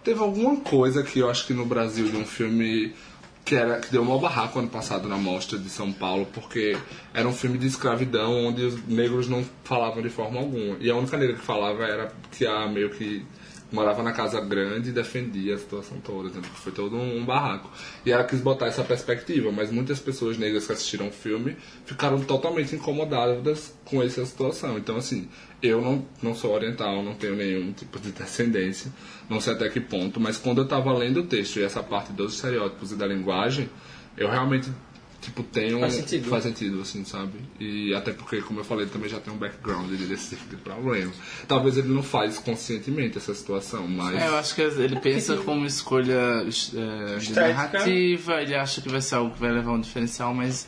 teve 0.05 0.21
alguma 0.21 0.57
coisa 0.61 1.03
que 1.03 1.19
eu 1.19 1.29
acho 1.31 1.47
que 1.47 1.53
no 1.53 1.67
Brasil 1.67 2.09
de 2.09 2.17
um 2.17 2.25
filme 2.25 2.95
que, 3.45 3.57
era, 3.57 3.81
que 3.81 3.91
deu 3.91 4.03
um 4.03 4.19
barraco 4.19 4.61
ano 4.61 4.69
passado 4.69 5.09
na 5.09 5.17
mostra 5.17 5.59
de 5.59 5.69
São 5.69 5.93
Paulo, 5.93 6.27
porque 6.33 6.77
era 7.13 7.27
um 7.27 7.33
filme 7.33 7.59
de 7.59 7.67
escravidão 7.67 8.47
onde 8.47 8.63
os 8.63 8.87
negros 8.87 9.29
não 9.29 9.45
falavam 9.65 10.01
de 10.01 10.11
forma 10.11 10.39
alguma. 10.39 10.77
E 10.81 10.89
a 10.89 10.95
única 10.95 11.17
negra 11.17 11.35
que 11.35 11.43
falava 11.45 11.83
era 11.85 12.13
que 12.31 12.47
a 12.47 12.69
meio 12.69 12.91
que 12.91 13.25
morava 13.73 14.03
na 14.03 14.13
casa 14.13 14.39
grande 14.39 14.91
e 14.91 14.93
defendia 14.93 15.55
a 15.55 15.59
situação 15.59 15.99
toda. 15.99 16.29
Então, 16.29 16.43
foi 16.43 16.71
todo 16.71 16.95
um, 16.95 17.21
um 17.21 17.25
barraco. 17.25 17.71
E 18.05 18.13
ela 18.13 18.23
quis 18.23 18.39
botar 18.39 18.67
essa 18.67 18.85
perspectiva, 18.85 19.51
mas 19.51 19.73
muitas 19.73 19.99
pessoas 19.99 20.37
negras 20.39 20.67
que 20.67 20.73
assistiram 20.75 21.09
o 21.09 21.11
filme 21.11 21.57
ficaram 21.87 22.21
totalmente 22.21 22.77
incomodadas 22.77 23.75
com 23.87 24.03
essa 24.03 24.25
situação. 24.27 24.77
Então, 24.79 24.97
assim, 24.99 25.27
eu 25.63 25.81
não, 25.81 26.05
não 26.21 26.35
sou 26.35 26.53
oriental, 26.53 27.03
não 27.03 27.15
tenho 27.15 27.37
nenhum 27.37 27.73
tipo 27.73 28.01
de 28.01 28.11
descendência, 28.11 28.93
não 29.31 29.41
sei 29.41 29.53
até 29.53 29.69
que 29.69 29.81
ponto, 29.81 30.19
mas 30.19 30.37
quando 30.37 30.61
eu 30.61 30.67
tava 30.67 30.93
lendo 30.93 31.21
o 31.21 31.27
texto 31.27 31.59
e 31.59 31.63
essa 31.63 31.83
parte 31.83 32.13
dos 32.13 32.35
estereótipos 32.35 32.91
e 32.91 32.97
da 32.97 33.07
linguagem, 33.07 33.71
eu 34.17 34.29
realmente, 34.29 34.69
tipo, 35.21 35.45
tenho... 35.45 35.79
Faz 35.79 35.95
sentido. 35.95 36.29
Faz 36.29 36.43
sentido, 36.43 36.81
assim, 36.81 37.05
sabe? 37.05 37.39
E 37.61 37.95
até 37.95 38.13
porque, 38.13 38.43
como 38.43 38.59
eu 38.59 38.65
falei, 38.65 38.85
ele 38.85 38.93
também 38.93 39.09
já 39.09 39.21
tem 39.21 39.33
um 39.33 39.37
background 39.37 39.89
desse 39.89 40.35
tipo 40.35 40.51
de 40.51 40.57
problema. 40.57 41.13
Talvez 41.47 41.79
ele 41.79 41.89
não 41.89 42.03
faz 42.03 42.39
conscientemente 42.39 43.17
essa 43.17 43.33
situação, 43.33 43.87
mas... 43.87 44.21
É, 44.21 44.27
eu 44.27 44.37
acho 44.37 44.57
que 44.57 44.63
ele 44.63 44.99
pensa 44.99 45.37
como 45.37 45.65
escolha 45.65 46.45
é, 46.75 47.33
narrativa, 47.35 48.43
ele 48.43 48.57
acha 48.57 48.81
que 48.81 48.89
vai 48.89 49.01
ser 49.01 49.15
algo 49.15 49.33
que 49.33 49.41
vai 49.41 49.53
levar 49.53 49.73
um 49.73 49.81
diferencial, 49.81 50.35
mas 50.35 50.67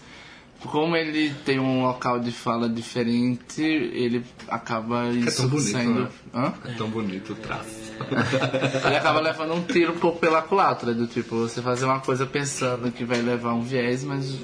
como 0.68 0.96
ele 0.96 1.32
tem 1.44 1.58
um 1.58 1.82
local 1.82 2.18
de 2.20 2.32
fala 2.32 2.68
diferente, 2.68 3.62
ele 3.62 4.24
acaba 4.48 5.06
É 5.06 5.10
isso 5.12 5.42
tão 5.42 5.48
bonito, 5.50 5.70
sendo. 5.70 6.00
né? 6.00 6.08
Hã? 6.34 6.52
É 6.64 6.72
tão 6.74 6.88
bonito 6.88 7.32
o 7.32 7.36
traço. 7.36 7.84
Ele 8.86 8.96
acaba 8.96 9.20
levando 9.20 9.54
um 9.54 9.62
tiro 9.62 9.92
um 9.92 9.98
pouco 9.98 10.18
pela 10.18 10.42
culatra, 10.42 10.92
do 10.92 11.06
tipo, 11.06 11.36
você 11.36 11.62
fazer 11.62 11.84
uma 11.84 12.00
coisa 12.00 12.26
pensando 12.26 12.90
que 12.90 13.04
vai 13.04 13.22
levar 13.22 13.54
um 13.54 13.62
viés, 13.62 14.02
mas 14.02 14.36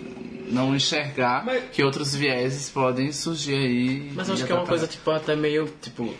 não 0.50 0.74
enxergar 0.74 1.44
Mas- 1.44 1.64
que 1.72 1.82
outros 1.82 2.14
vieses 2.14 2.70
podem 2.70 3.10
surgir 3.10 3.54
aí. 3.54 4.12
Mas 4.14 4.28
eu 4.28 4.34
acho 4.34 4.44
que 4.46 4.52
é 4.52 4.54
uma 4.54 4.66
coisa, 4.66 4.86
tipo, 4.86 5.10
até 5.10 5.34
meio, 5.34 5.68
tipo, 5.82 6.14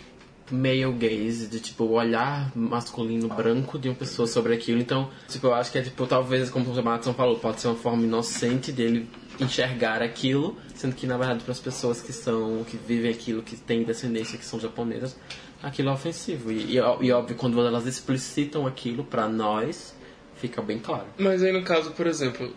male 0.51 0.91
gaze, 0.99 1.47
de, 1.47 1.61
tipo, 1.61 1.85
o 1.85 1.93
olhar 1.93 2.51
masculino 2.57 3.29
branco 3.29 3.79
de 3.79 3.89
uma 3.89 3.95
pessoa 3.95 4.27
sobre 4.27 4.53
aquilo. 4.55 4.81
Então, 4.81 5.09
tipo, 5.29 5.47
eu 5.47 5.55
acho 5.55 5.71
que 5.71 5.79
é, 5.79 5.83
tipo, 5.83 6.05
talvez, 6.09 6.51
como 6.51 6.69
o 6.69 6.83
Matson 6.85 7.15
falou, 7.15 7.39
pode 7.39 7.61
ser 7.61 7.69
uma 7.69 7.77
forma 7.77 8.03
inocente 8.03 8.73
dele 8.73 9.09
enxergar 9.43 10.03
aquilo, 10.03 10.57
sendo 10.75 10.95
que, 10.95 11.07
na 11.07 11.17
verdade, 11.17 11.43
para 11.43 11.53
as 11.53 11.61
pessoas 11.61 12.01
que 12.01 12.13
são, 12.13 12.65
que 12.65 12.77
vivem 12.77 13.11
aquilo, 13.11 13.43
que 13.43 13.57
têm 13.57 13.83
descendência, 13.83 14.39
que 14.39 14.45
são 14.45 14.59
japonesas, 14.61 15.17
aquilo 15.63 15.89
é 15.91 15.93
ofensivo. 15.93 16.51
E, 16.53 16.73
e, 16.73 16.77
e 16.77 17.13
óbvio, 17.13 17.37
quando 17.37 17.61
elas 17.65 17.87
explicitam 17.87 18.67
aquilo 18.67 19.05
pra 19.05 19.29
nós, 19.29 19.95
fica 20.37 20.61
bem 20.63 20.79
claro. 20.79 21.07
Mas 21.19 21.43
aí 21.43 21.53
no 21.53 21.63
caso, 21.63 21.91
por 21.93 22.07
exemplo, 22.07 22.55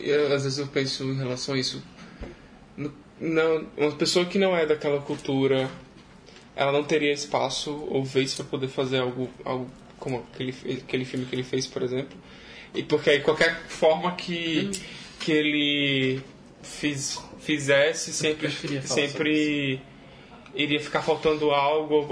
eu, 0.00 0.32
às 0.34 0.44
vezes 0.44 0.58
eu 0.58 0.66
penso 0.66 1.04
em 1.04 1.16
relação 1.16 1.54
a 1.54 1.58
isso. 1.58 1.82
No- 2.76 2.92
Não, 3.20 3.66
uma 3.76 3.92
pessoa 3.92 4.24
que 4.24 4.38
não 4.38 4.56
é 4.56 4.64
daquela 4.66 5.00
cultura, 5.00 5.70
ela 6.56 6.72
não 6.72 6.82
teria 6.84 7.12
espaço 7.12 7.70
ou 7.88 8.04
vez 8.04 8.34
para 8.34 8.44
poder 8.44 8.68
fazer 8.68 8.98
algo, 8.98 9.28
algo 9.44 9.70
como 9.98 10.24
aquele, 10.32 10.54
aquele 10.82 11.04
filme 11.04 11.26
que 11.26 11.34
ele 11.34 11.42
fez, 11.44 11.66
por 11.66 11.82
exemplo. 11.82 12.16
E 12.74 12.82
porque 12.82 13.10
aí 13.10 13.20
qualquer 13.20 13.60
forma 13.66 14.12
que, 14.14 14.70
que 15.20 15.30
ele 15.30 16.22
fiz, 16.62 17.22
fizesse, 17.38 18.12
sempre, 18.12 18.50
sempre 18.82 19.80
iria 20.54 20.80
ficar 20.80 21.02
faltando 21.02 21.50
algo, 21.50 22.08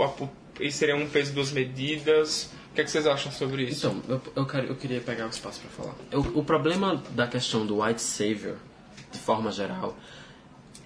e 0.60 0.70
seria 0.70 0.94
um 0.94 1.08
peso 1.08 1.32
duas 1.32 1.50
medidas. 1.50 2.50
O 2.70 2.74
que, 2.74 2.82
é 2.82 2.84
que 2.84 2.90
vocês 2.90 3.06
acham 3.06 3.32
sobre 3.32 3.64
isso? 3.64 3.88
Então, 3.88 4.02
eu, 4.08 4.22
eu, 4.36 4.46
quero, 4.46 4.66
eu 4.68 4.76
queria 4.76 5.00
pegar 5.00 5.26
o 5.26 5.30
espaço 5.30 5.60
para 5.60 5.70
falar. 5.70 5.94
O, 6.12 6.40
o 6.40 6.44
problema 6.44 7.02
da 7.10 7.26
questão 7.26 7.66
do 7.66 7.82
white 7.82 8.00
savior, 8.00 8.56
de 9.10 9.18
forma 9.18 9.50
geral, 9.50 9.96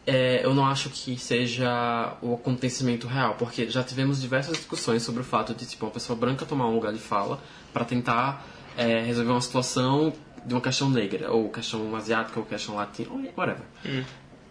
é, 0.06 0.44
eu 0.44 0.54
não 0.54 0.64
acho 0.64 0.90
que 0.90 1.18
seja 1.18 2.16
o 2.22 2.34
acontecimento 2.34 3.06
real, 3.06 3.34
porque 3.34 3.68
já 3.68 3.82
tivemos 3.84 4.20
diversas 4.20 4.56
discussões 4.56 5.02
sobre 5.02 5.20
o 5.20 5.24
fato 5.24 5.54
de 5.54 5.66
tipo 5.66 5.84
uma 5.84 5.92
pessoa 5.92 6.18
branca 6.18 6.46
tomar 6.46 6.66
um 6.66 6.74
lugar 6.74 6.92
de 6.92 6.98
fala 6.98 7.40
para 7.72 7.84
tentar 7.84 8.46
é, 8.76 9.00
resolver 9.00 9.30
uma 9.30 9.40
situação 9.40 10.12
de 10.44 10.54
uma 10.54 10.60
questão 10.60 10.90
negra, 10.90 11.30
ou 11.30 11.48
questão 11.48 11.94
asiática, 11.96 12.38
ou 12.38 12.46
questão 12.46 12.74
latina, 12.74 13.10
ou 13.10 13.20
whatever. 13.36 13.64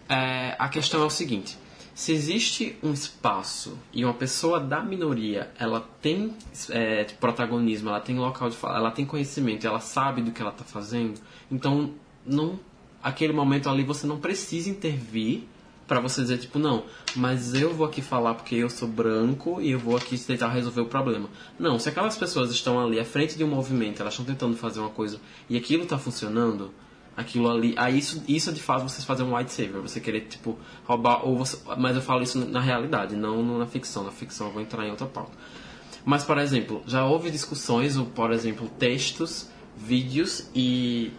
É, 0.10 0.56
a 0.58 0.68
questão 0.70 1.02
é 1.02 1.06
o 1.06 1.10
seguinte: 1.10 1.58
se 1.94 2.12
existe 2.14 2.78
um 2.82 2.94
espaço 2.94 3.78
e 3.94 4.04
uma 4.04 4.14
pessoa 4.14 4.60
da 4.60 4.82
minoria 4.82 5.52
ela 5.60 5.88
tem 6.02 6.34
é, 6.70 7.04
protagonismo, 7.20 7.90
ela 7.90 8.00
tem 8.00 8.18
local 8.18 8.50
de 8.50 8.56
fala, 8.56 8.78
ela 8.78 8.92
tem 8.92 9.06
conhecimento, 9.06 9.68
ela 9.68 9.80
sabe 9.80 10.22
do 10.22 10.32
que 10.32 10.42
ela 10.42 10.52
está 10.52 10.64
fazendo, 10.64 11.20
então 11.50 11.94
não 12.26 12.60
aquele 13.04 13.34
momento 13.34 13.70
ali 13.70 13.84
você 13.84 14.06
não 14.06 14.20
precisa 14.20 14.70
intervir 14.70 15.44
para 15.92 16.00
você 16.00 16.22
dizer 16.22 16.38
tipo 16.38 16.58
não, 16.58 16.86
mas 17.18 17.54
eu 17.54 17.74
vou 17.74 17.86
aqui 17.86 18.02
falar 18.02 18.36
porque 18.36 18.56
eu 18.56 18.70
sou 18.70 18.88
branco 18.88 19.60
e 19.60 19.72
eu 19.72 19.78
vou 19.78 19.98
aqui 19.98 20.18
tentar 20.18 20.48
resolver 20.48 20.80
o 20.80 20.86
problema. 20.86 21.28
Não, 21.60 21.78
se 21.78 21.90
aquelas 21.90 22.16
pessoas 22.16 22.50
estão 22.50 22.80
ali 22.80 22.98
à 22.98 23.04
frente 23.04 23.38
de 23.38 23.44
um 23.44 23.50
movimento, 23.50 24.00
elas 24.00 24.14
estão 24.14 24.26
tentando 24.26 24.56
fazer 24.56 24.80
uma 24.80 24.92
coisa 24.92 25.20
e 25.50 25.58
aquilo 25.58 25.84
está 25.84 25.98
funcionando, 25.98 26.74
aquilo 27.18 27.52
ali. 27.52 27.74
Aí 27.76 28.00
isso, 28.00 28.24
isso 28.26 28.54
de 28.54 28.62
fato 28.62 28.84
vocês 28.84 29.04
fazem 29.04 29.26
um 29.26 29.36
white 29.36 29.52
savior, 29.52 29.82
você 29.82 30.00
querer, 30.00 30.22
tipo, 30.22 30.58
roubar. 30.86 31.28
Ou 31.28 31.38
você, 31.38 31.58
mas 31.78 31.94
eu 31.94 32.02
falo 32.02 32.24
isso 32.24 32.40
na 32.40 32.62
realidade, 32.62 33.18
não 33.18 33.58
na 33.58 33.68
ficção. 33.68 34.06
Na 34.06 34.12
ficção 34.12 34.48
eu 34.48 34.54
vou 34.54 34.62
entrar 34.62 34.88
em 34.88 34.92
outra 34.92 35.08
pauta. 35.08 35.34
Mas, 36.06 36.24
por 36.24 36.38
exemplo, 36.38 36.82
já 36.88 37.04
houve 37.04 37.30
discussões, 37.30 37.98
ou, 37.98 38.06
por 38.06 38.32
exemplo, 38.32 38.70
textos, 38.80 39.50
vídeos 39.76 40.50
e 40.56 41.12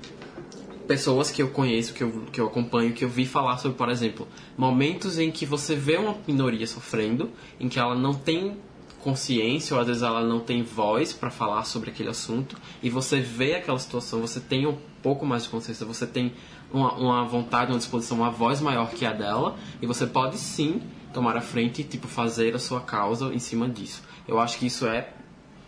pessoas 0.92 1.30
que 1.30 1.40
eu 1.40 1.48
conheço, 1.48 1.94
que 1.94 2.02
eu, 2.04 2.10
que 2.30 2.38
eu 2.38 2.46
acompanho, 2.46 2.92
que 2.92 3.02
eu 3.02 3.08
vi 3.08 3.24
falar 3.24 3.56
sobre, 3.56 3.78
por 3.78 3.88
exemplo, 3.88 4.28
momentos 4.58 5.18
em 5.18 5.30
que 5.30 5.46
você 5.46 5.74
vê 5.74 5.96
uma 5.96 6.14
minoria 6.28 6.66
sofrendo, 6.66 7.30
em 7.58 7.66
que 7.66 7.78
ela 7.78 7.94
não 7.94 8.12
tem 8.12 8.58
consciência 9.00 9.74
ou 9.74 9.80
às 9.80 9.86
vezes 9.86 10.02
ela 10.02 10.22
não 10.22 10.40
tem 10.40 10.62
voz 10.62 11.14
para 11.14 11.30
falar 11.30 11.64
sobre 11.64 11.88
aquele 11.88 12.10
assunto 12.10 12.58
e 12.82 12.90
você 12.90 13.20
vê 13.20 13.54
aquela 13.54 13.78
situação, 13.78 14.20
você 14.20 14.38
tem 14.38 14.66
um 14.66 14.76
pouco 15.02 15.24
mais 15.24 15.44
de 15.44 15.48
consciência, 15.48 15.86
você 15.86 16.06
tem 16.06 16.34
uma, 16.70 16.92
uma 16.92 17.24
vontade, 17.24 17.72
uma 17.72 17.78
disposição, 17.78 18.18
uma 18.18 18.30
voz 18.30 18.60
maior 18.60 18.90
que 18.90 19.06
a 19.06 19.14
dela 19.14 19.56
e 19.80 19.86
você 19.86 20.06
pode 20.06 20.36
sim 20.36 20.82
tomar 21.10 21.38
a 21.38 21.40
frente 21.40 21.80
e 21.80 21.84
tipo 21.84 22.06
fazer 22.06 22.54
a 22.54 22.58
sua 22.58 22.82
causa 22.82 23.32
em 23.32 23.38
cima 23.38 23.66
disso. 23.66 24.02
Eu 24.28 24.38
acho 24.38 24.58
que 24.58 24.66
isso 24.66 24.86
é 24.86 25.08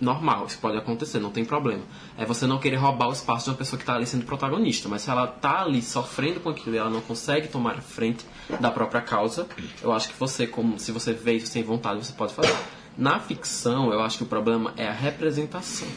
normal, 0.04 0.46
isso 0.46 0.58
pode 0.58 0.76
acontecer, 0.76 1.18
não 1.18 1.30
tem 1.30 1.44
problema. 1.44 1.82
É 2.16 2.24
você 2.24 2.46
não 2.46 2.58
querer 2.58 2.76
roubar 2.76 3.08
o 3.08 3.12
espaço 3.12 3.44
de 3.44 3.50
uma 3.50 3.56
pessoa 3.56 3.78
que 3.78 3.82
está 3.82 3.94
ali 3.94 4.06
sendo 4.06 4.24
protagonista, 4.24 4.88
mas 4.88 5.02
se 5.02 5.10
ela 5.10 5.24
está 5.24 5.62
ali 5.62 5.82
sofrendo 5.82 6.40
com 6.40 6.48
aquilo 6.50 6.76
e 6.76 6.78
ela 6.78 6.90
não 6.90 7.00
consegue 7.00 7.48
tomar 7.48 7.78
a 7.78 7.80
frente 7.80 8.24
da 8.60 8.70
própria 8.70 9.00
causa, 9.00 9.46
eu 9.82 9.92
acho 9.92 10.08
que 10.08 10.18
você, 10.18 10.46
como 10.46 10.78
se 10.78 10.92
você 10.92 11.12
vê 11.12 11.34
isso 11.34 11.48
sem 11.48 11.62
vontade, 11.62 12.04
você 12.04 12.12
pode 12.12 12.34
fazer. 12.34 12.54
Na 12.96 13.18
ficção, 13.18 13.92
eu 13.92 14.00
acho 14.00 14.18
que 14.18 14.22
o 14.22 14.26
problema 14.26 14.72
é 14.76 14.86
a 14.86 14.92
representação. 14.92 15.88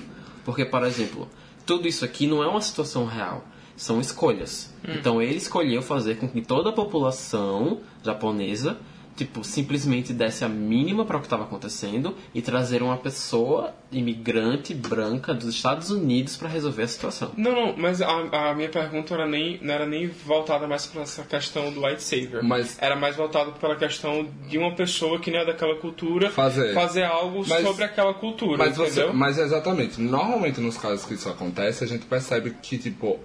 Porque, 0.43 0.65
por 0.65 0.83
exemplo, 0.83 1.27
tudo 1.65 1.87
isso 1.87 2.03
aqui 2.05 2.25
não 2.25 2.41
é 2.41 2.47
uma 2.47 2.61
situação 2.61 3.05
real, 3.05 3.43
são 3.75 3.99
escolhas. 3.99 4.73
Então 4.87 5.21
ele 5.21 5.37
escolheu 5.37 5.81
fazer 5.81 6.17
com 6.17 6.27
que 6.27 6.41
toda 6.41 6.69
a 6.69 6.73
população 6.73 7.81
japonesa 8.01 8.77
tipo, 9.17 9.43
simplesmente 9.43 10.13
desse 10.13 10.45
a 10.45 10.47
mínima 10.47 11.03
para 11.03 11.17
o 11.17 11.19
que 11.19 11.25
estava 11.25 11.43
acontecendo 11.43 12.15
e 12.33 12.41
trazer 12.41 12.81
uma 12.83 12.95
pessoa 12.95 13.73
imigrante 13.91 14.73
branca 14.73 15.33
dos 15.33 15.49
Estados 15.55 15.89
Unidos 15.89 16.37
para 16.37 16.47
resolver 16.47 16.83
a 16.83 16.87
situação. 16.87 17.31
Não, 17.35 17.51
não, 17.51 17.75
mas 17.77 18.01
a, 18.01 18.49
a 18.51 18.53
minha 18.53 18.69
pergunta 18.69 19.13
era 19.15 19.25
nem, 19.27 19.59
não 19.61 19.73
era 19.73 19.85
nem 19.85 20.07
voltada 20.07 20.67
mais 20.67 20.85
para 20.85 21.01
essa 21.01 21.23
questão 21.23 21.71
do 21.73 21.83
white 21.85 22.03
savior. 22.03 22.43
Mas- 22.43 22.77
Era 22.79 22.95
mais 22.95 23.15
voltada 23.15 23.51
pela 23.51 23.75
questão 23.75 24.27
de 24.47 24.57
uma 24.57 24.75
pessoa 24.75 25.19
que 25.19 25.31
não 25.31 25.39
é 25.39 25.45
daquela 25.45 25.75
cultura 25.77 26.29
Fazer. 26.29 27.03
algo 27.03 27.43
Mas- 27.47 27.65
sobre 27.65 27.83
aquela 27.83 28.13
cultura, 28.13 28.57
Mas, 28.57 28.77
você, 28.77 28.99
entendeu? 29.01 29.13
mas 29.13 29.37
exatamente, 29.37 29.99
normalmente 29.99 30.61
nos 30.61 30.77
casos 30.77 31.05
que 31.05 31.15
isso 31.15 31.27
acontece, 31.27 31.83
a 31.83 31.87
gente 31.87 32.05
percebe 32.05 32.55
que, 32.61 32.77
tipo, 32.77 33.19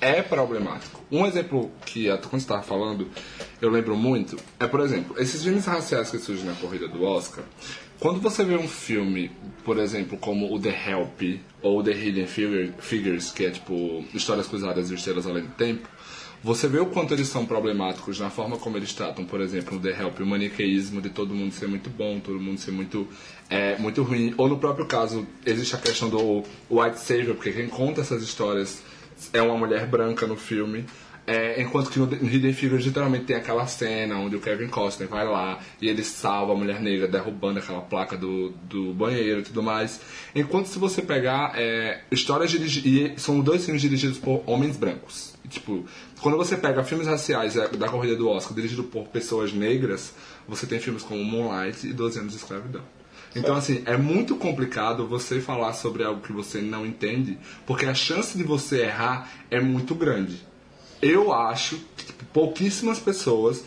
é 0.00 0.22
problemático. 0.22 1.00
Um 1.10 1.26
exemplo 1.26 1.70
que, 1.86 2.10
a- 2.10 2.18
quando 2.18 2.40
estava 2.40 2.62
falando, 2.62 3.08
eu 3.60 3.70
lembro 3.70 3.96
muito, 3.96 4.36
é, 4.60 4.66
por 4.66 4.80
exemplo, 4.80 5.16
esses 5.18 5.42
filmes 5.42 5.64
raciais 5.66 6.10
que 6.10 6.18
surgem 6.18 6.44
na 6.44 6.54
corrida 6.54 6.86
do 6.88 7.02
Oscar, 7.02 7.44
quando 7.98 8.20
você 8.20 8.44
vê 8.44 8.56
um 8.56 8.68
filme, 8.68 9.30
por 9.64 9.78
exemplo, 9.78 10.16
como 10.18 10.54
o 10.54 10.60
The 10.60 10.68
Help 10.90 11.40
ou 11.62 11.82
The 11.82 11.90
Hidden 11.92 12.26
Figure- 12.26 12.72
Figures, 12.78 13.30
que 13.32 13.46
é, 13.46 13.50
tipo, 13.50 14.04
Histórias 14.14 14.46
Cruzadas 14.46 14.90
e 14.90 14.94
Estrelas 14.94 15.26
Além 15.26 15.42
do 15.44 15.48
Tempo, 15.54 15.88
você 16.40 16.68
vê 16.68 16.78
o 16.78 16.86
quanto 16.86 17.12
eles 17.12 17.26
são 17.26 17.44
problemáticos 17.44 18.20
na 18.20 18.30
forma 18.30 18.56
como 18.58 18.76
eles 18.76 18.92
tratam, 18.92 19.24
por 19.24 19.40
exemplo, 19.40 19.74
no 19.74 19.80
The 19.80 20.00
Help, 20.00 20.20
o 20.20 20.26
maniqueísmo 20.26 21.00
de 21.00 21.10
todo 21.10 21.34
mundo 21.34 21.52
ser 21.52 21.66
muito 21.66 21.90
bom, 21.90 22.20
todo 22.20 22.38
mundo 22.38 22.60
ser 22.60 22.70
muito, 22.70 23.08
é, 23.50 23.76
muito 23.78 24.04
ruim. 24.04 24.32
Ou 24.38 24.48
no 24.48 24.56
próprio 24.58 24.86
caso, 24.86 25.26
existe 25.44 25.74
a 25.74 25.78
questão 25.78 26.08
do 26.08 26.44
White 26.70 27.00
Savior, 27.00 27.34
porque 27.34 27.50
quem 27.50 27.66
conta 27.66 28.02
essas 28.02 28.22
histórias 28.22 28.80
é 29.32 29.42
uma 29.42 29.56
mulher 29.56 29.86
branca 29.86 30.26
no 30.26 30.36
filme. 30.36 30.84
É, 31.26 31.60
enquanto 31.60 31.90
que 31.90 31.98
no 31.98 32.06
Hidden 32.06 32.54
Figures 32.54 32.86
literalmente 32.86 33.26
tem 33.26 33.36
aquela 33.36 33.66
cena 33.66 34.16
onde 34.16 34.34
o 34.34 34.40
Kevin 34.40 34.68
Costner 34.68 35.10
vai 35.10 35.26
lá 35.26 35.58
e 35.78 35.86
ele 35.86 36.02
salva 36.02 36.54
a 36.54 36.56
mulher 36.56 36.80
negra 36.80 37.06
derrubando 37.06 37.58
aquela 37.58 37.82
placa 37.82 38.16
do, 38.16 38.48
do 38.62 38.94
banheiro 38.94 39.40
e 39.40 39.42
tudo 39.42 39.62
mais. 39.62 40.00
Enquanto 40.34 40.68
se 40.68 40.78
você 40.78 41.02
pegar 41.02 41.52
é, 41.54 42.00
histórias 42.10 42.50
dirigidas. 42.50 43.20
São 43.20 43.40
dois 43.40 43.62
filmes 43.62 43.82
dirigidos 43.82 44.16
por 44.16 44.42
homens 44.46 44.78
brancos. 44.78 45.34
Tipo, 45.50 45.84
quando 46.22 46.38
você 46.38 46.56
pega 46.56 46.82
filmes 46.82 47.06
raciais 47.06 47.54
da 47.54 47.88
corrida 47.90 48.16
do 48.16 48.28
Oscar 48.30 48.54
dirigido 48.54 48.84
por 48.84 49.08
pessoas 49.08 49.52
negras, 49.52 50.14
você 50.48 50.66
tem 50.66 50.80
filmes 50.80 51.02
como 51.02 51.22
Moonlight 51.22 51.86
e 51.86 51.92
12 51.92 52.20
anos 52.20 52.32
de 52.32 52.38
escravidão. 52.38 52.97
Então, 53.34 53.54
assim, 53.54 53.82
é 53.84 53.96
muito 53.96 54.36
complicado 54.36 55.06
você 55.06 55.40
falar 55.40 55.72
sobre 55.72 56.02
algo 56.04 56.20
que 56.20 56.32
você 56.32 56.60
não 56.60 56.86
entende, 56.86 57.38
porque 57.66 57.86
a 57.86 57.94
chance 57.94 58.36
de 58.36 58.44
você 58.44 58.82
errar 58.82 59.30
é 59.50 59.60
muito 59.60 59.94
grande. 59.94 60.46
Eu 61.00 61.32
acho 61.32 61.78
que 61.96 62.06
tipo, 62.06 62.24
pouquíssimas 62.26 62.98
pessoas 62.98 63.64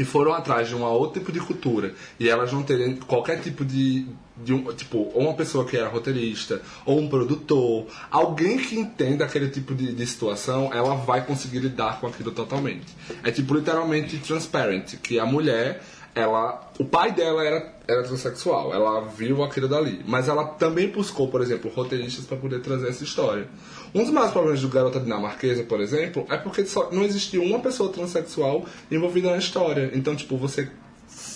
que 0.00 0.04
foram 0.04 0.32
atrás 0.32 0.68
de 0.68 0.74
um 0.74 0.82
outro 0.82 1.20
tipo 1.20 1.30
de 1.30 1.40
cultura 1.40 1.94
e 2.18 2.28
elas 2.28 2.52
não 2.52 2.62
terem 2.62 2.96
qualquer 2.96 3.40
tipo 3.40 3.64
de, 3.64 4.06
de 4.36 4.54
um, 4.54 4.72
tipo 4.72 4.98
ou 5.12 5.20
uma 5.20 5.34
pessoa 5.34 5.64
que 5.64 5.76
era 5.76 5.88
roteirista 5.88 6.62
ou 6.86 6.98
um 6.98 7.06
produtor 7.06 7.86
alguém 8.10 8.56
que 8.56 8.78
entenda 8.78 9.26
aquele 9.26 9.48
tipo 9.48 9.74
de, 9.74 9.92
de 9.92 10.06
situação 10.06 10.70
ela 10.72 10.94
vai 10.94 11.26
conseguir 11.26 11.58
lidar 11.58 12.00
com 12.00 12.06
aquilo 12.06 12.30
totalmente 12.30 12.86
é 13.22 13.30
tipo 13.30 13.54
literalmente 13.54 14.16
transparent 14.18 14.96
que 15.02 15.18
a 15.18 15.26
mulher 15.26 15.82
ela, 16.14 16.70
o 16.78 16.84
pai 16.84 17.12
dela 17.12 17.44
era, 17.44 17.72
era 17.86 18.02
transexual, 18.02 18.74
ela 18.74 19.02
viu 19.02 19.42
aquilo 19.44 19.68
dali, 19.68 20.02
mas 20.06 20.28
ela 20.28 20.44
também 20.44 20.88
buscou, 20.88 21.28
por 21.28 21.40
exemplo, 21.40 21.70
roteiristas 21.70 22.24
para 22.24 22.36
poder 22.36 22.60
trazer 22.60 22.88
essa 22.88 23.04
história. 23.04 23.48
Um 23.94 24.02
dos 24.02 24.10
maiores 24.10 24.32
problemas 24.32 24.60
do 24.60 24.68
Garota 24.68 25.00
Dinamarquesa, 25.00 25.62
por 25.64 25.80
exemplo, 25.80 26.26
é 26.28 26.36
porque 26.36 26.64
só 26.66 26.90
não 26.90 27.04
existia 27.04 27.40
uma 27.40 27.60
pessoa 27.60 27.92
transexual 27.92 28.64
envolvida 28.90 29.30
na 29.30 29.36
história. 29.36 29.90
Então, 29.94 30.14
tipo, 30.16 30.36
você 30.36 30.68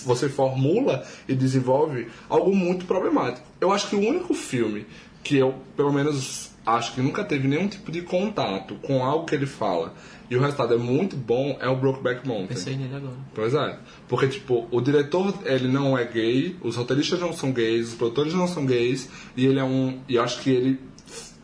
você 0.05 0.29
formula 0.29 1.05
e 1.27 1.35
desenvolve 1.35 2.09
algo 2.29 2.55
muito 2.55 2.85
problemático. 2.85 3.47
Eu 3.61 3.73
acho 3.73 3.89
que 3.89 3.97
o 3.97 4.01
único 4.01 4.35
filme 4.35 4.87
que 5.23 5.37
eu, 5.37 5.55
pelo 5.77 5.93
menos, 5.93 6.51
acho 6.65 6.95
que 6.95 7.01
nunca 7.01 7.25
teve 7.25 7.49
nenhum 7.49 7.67
tipo 7.67 7.91
de 7.91 8.03
contato 8.03 8.77
com 8.83 9.03
algo 9.03 9.25
que 9.25 9.35
ele 9.35 9.47
fala 9.47 9.95
e 10.31 10.37
o 10.37 10.41
resultado 10.41 10.75
é 10.75 10.79
muito 10.79 11.17
bom 11.17 11.57
é 11.61 11.69
o 11.69 11.77
Brokeback 11.77 12.27
Mountain. 12.27 12.49
Pensei 12.49 12.77
nele 12.77 12.95
agora. 12.95 13.15
Pois 13.35 13.55
é. 13.55 13.79
Porque, 14.09 14.29
tipo, 14.29 14.67
o 14.71 14.81
diretor, 14.81 15.35
ele 15.45 15.69
não 15.69 15.97
é 15.97 16.05
gay, 16.05 16.57
os 16.63 16.77
roteiristas 16.77 17.21
não 17.21 17.33
são 17.33 17.53
gays, 17.53 17.89
os 17.89 17.95
produtores 17.95 18.35
não 18.35 18.49
são 18.49 18.65
gays, 18.65 19.09
e 19.37 19.47
ele 19.47 19.59
é 19.59 19.65
um... 19.65 20.01
E 20.09 20.17
eu 20.17 20.23
acho 20.23 20.41
que 20.41 20.51
ele 20.51 20.81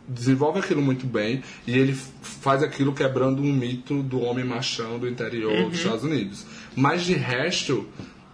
desenvolve 0.07 0.59
aquilo 0.59 0.81
muito 0.81 1.05
bem, 1.05 1.41
e 1.65 1.77
ele 1.77 1.93
faz 2.21 2.63
aquilo 2.63 2.93
quebrando 2.93 3.41
um 3.41 3.53
mito 3.53 4.01
do 4.01 4.19
homem 4.19 4.43
machão 4.43 4.99
do 4.99 5.07
interior 5.07 5.69
dos 5.69 5.79
Estados 5.79 6.03
Unidos. 6.03 6.45
Mas, 6.75 7.05
de 7.05 7.13
resto, 7.13 7.87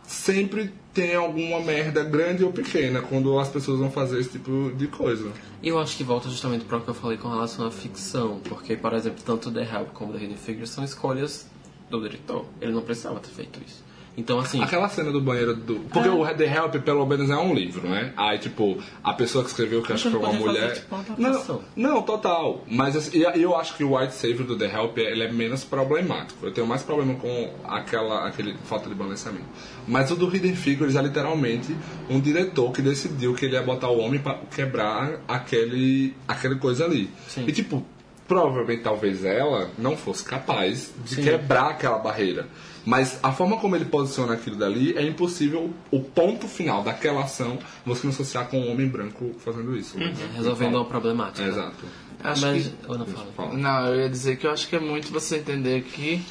sempre 0.07 0.73
tem 0.93 1.13
alguma 1.13 1.59
merda 1.59 2.03
grande 2.03 2.43
ou 2.43 2.51
pequena 2.51 3.01
quando 3.01 3.37
as 3.37 3.49
pessoas 3.49 3.79
vão 3.79 3.91
fazer 3.91 4.19
esse 4.19 4.29
tipo 4.29 4.71
de 4.75 4.87
coisa. 4.87 5.31
Eu 5.61 5.77
acho 5.77 5.95
que 5.97 6.03
volta 6.03 6.29
justamente 6.29 6.65
para 6.65 6.77
o 6.77 6.81
que 6.81 6.87
eu 6.87 6.93
falei 6.93 7.17
com 7.17 7.27
relação 7.27 7.67
à 7.67 7.71
ficção, 7.71 8.39
porque, 8.45 8.75
por 8.75 8.93
exemplo, 8.93 9.21
tanto 9.23 9.51
The 9.51 9.61
Help 9.61 9.89
como 9.93 10.13
The 10.13 10.23
Hidden 10.23 10.37
Figures 10.37 10.69
são 10.69 10.83
escolhas 10.83 11.47
do 11.89 12.01
diretor. 12.01 12.45
Ele 12.61 12.71
não 12.71 12.81
precisava 12.81 13.19
ter 13.19 13.29
feito 13.29 13.59
isso. 13.67 13.83
Então, 14.17 14.39
assim, 14.39 14.59
Aquela 14.63 14.89
cena 14.89 15.11
do 15.11 15.21
banheiro 15.21 15.55
do. 15.55 15.75
Porque 15.75 16.09
o 16.09 16.25
The 16.25 16.45
Help, 16.45 16.75
pelo 16.83 17.05
menos, 17.05 17.29
é 17.29 17.37
um 17.37 17.53
livro, 17.53 17.87
né? 17.87 18.13
Aí, 18.17 18.39
tipo, 18.39 18.79
a 19.03 19.13
pessoa 19.13 19.43
que 19.43 19.51
escreveu, 19.51 19.83
que 19.83 19.93
acho 19.93 20.09
que 20.09 20.09
foi 20.09 20.19
uma 20.19 20.33
mulher. 20.33 20.69
fazer, 20.69 20.81
tipo, 20.81 20.95
uma 20.95 21.29
não, 21.29 21.61
não, 21.75 22.01
total. 22.01 22.63
Mas 22.67 22.95
assim, 22.95 23.19
e 23.19 23.41
eu 23.43 23.55
acho 23.55 23.77
que 23.77 23.83
o 23.83 23.95
White 23.95 24.15
Savior 24.15 24.43
do 24.43 24.57
The 24.57 24.73
Help 24.73 24.97
ele 24.97 25.23
é 25.23 25.31
menos 25.31 25.63
problemático. 25.63 26.43
Eu 26.43 26.51
tenho 26.51 26.65
mais 26.65 26.81
problema 26.81 27.13
com 27.13 27.53
aquela 27.63 28.27
aquele 28.27 28.57
falta 28.65 28.89
de 28.89 28.95
balanceamento. 28.95 29.45
Mas 29.87 30.09
o 30.09 30.15
do 30.15 30.35
Hidden 30.35 30.55
Figures 30.55 30.95
é 30.95 31.01
literalmente 31.03 31.75
um 32.09 32.19
diretor 32.19 32.71
que 32.71 32.81
decidiu 32.81 33.35
que 33.35 33.45
ele 33.45 33.53
ia 33.53 33.61
botar 33.61 33.89
o 33.89 33.99
homem 33.99 34.19
pra 34.19 34.39
quebrar 34.49 35.21
aquele, 35.27 36.15
aquele 36.27 36.55
coisa 36.55 36.85
ali. 36.85 37.07
Sim. 37.27 37.45
E 37.47 37.51
tipo, 37.51 37.85
provavelmente 38.27 38.81
talvez 38.81 39.23
ela 39.23 39.69
não 39.77 39.95
fosse 39.95 40.23
capaz 40.23 40.91
de 41.05 41.21
quebrar 41.21 41.69
aquela 41.69 41.99
barreira. 41.99 42.47
Mas 42.89 43.19
a 43.21 43.33
forma 43.33 43.57
como 43.57 43.75
ele 43.75 43.83
posiciona 43.83 44.31
aquilo 44.33 44.55
dali 44.55 44.95
é 44.97 45.03
impossível 45.05 45.73
o 45.91 45.99
ponto 45.99 46.47
final 46.47 46.83
daquela 46.83 47.21
ação 47.23 47.59
você 47.85 48.07
não 48.07 48.13
associar 48.13 48.47
com 48.47 48.61
um 48.61 48.71
homem 48.71 48.87
branco 48.87 49.35
fazendo 49.43 49.75
isso. 49.75 49.97
é 50.01 50.13
resolvendo 50.37 50.75
uma 50.75 50.85
problemática. 50.85 51.43
É, 51.45 51.49
exato. 51.49 51.85
Acho 52.23 52.41
Mas, 52.43 52.67
que... 52.69 52.89
eu 52.89 52.97
não 52.97 53.05
falo. 53.05 53.31
Fala. 53.35 53.53
Não, 53.55 53.87
eu 53.87 53.99
ia 54.03 54.09
dizer 54.09 54.37
que 54.37 54.47
eu 54.47 54.51
acho 54.51 54.69
que 54.69 54.75
é 54.77 54.79
muito 54.79 55.11
você 55.11 55.35
entender 55.35 55.83
que, 55.83 56.23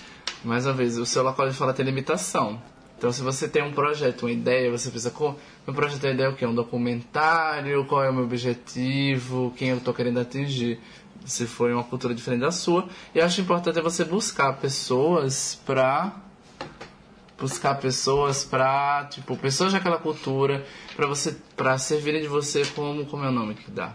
mais 0.42 0.64
uma 0.64 0.72
vez, 0.72 0.96
o 0.96 1.04
seu 1.04 1.22
local 1.22 1.46
de 1.46 1.54
fala 1.54 1.74
tem 1.74 1.84
limitação. 1.84 2.58
Então, 2.96 3.12
se 3.12 3.20
você 3.20 3.46
tem 3.46 3.62
um 3.62 3.72
projeto, 3.72 4.22
uma 4.22 4.32
ideia, 4.32 4.70
você 4.70 4.90
pensa, 4.90 5.10
"Co- 5.10 5.34
meu 5.66 5.76
projeto 5.76 6.06
é 6.06 6.12
ideia 6.14 6.28
é 6.28 6.30
o 6.30 6.34
quê? 6.34 6.46
Um 6.46 6.54
documentário? 6.54 7.84
Qual 7.84 8.02
é 8.02 8.08
o 8.08 8.14
meu 8.14 8.24
objetivo? 8.24 9.52
Quem 9.58 9.68
eu 9.68 9.76
estou 9.76 9.92
querendo 9.92 10.18
atingir? 10.18 10.80
Se 11.26 11.44
for 11.46 11.70
uma 11.70 11.84
cultura 11.84 12.14
diferente 12.14 12.40
da 12.40 12.50
sua. 12.50 12.88
E 13.14 13.18
eu 13.18 13.24
acho 13.26 13.42
importante 13.42 13.78
é 13.78 13.82
você 13.82 14.04
buscar 14.06 14.54
pessoas 14.54 15.60
pra 15.66 16.16
buscar 17.38 17.74
pessoas 17.76 18.44
pra, 18.44 19.06
tipo, 19.10 19.36
pessoas 19.36 19.72
daquela 19.72 19.98
cultura, 19.98 20.64
pra 20.94 21.06
você, 21.06 21.36
pra 21.56 21.76
servirem 21.78 22.22
de 22.22 22.28
você 22.28 22.64
como, 22.74 23.04
como 23.06 23.24
é 23.24 23.28
o 23.28 23.32
nome 23.32 23.54
que 23.54 23.70
dá? 23.70 23.92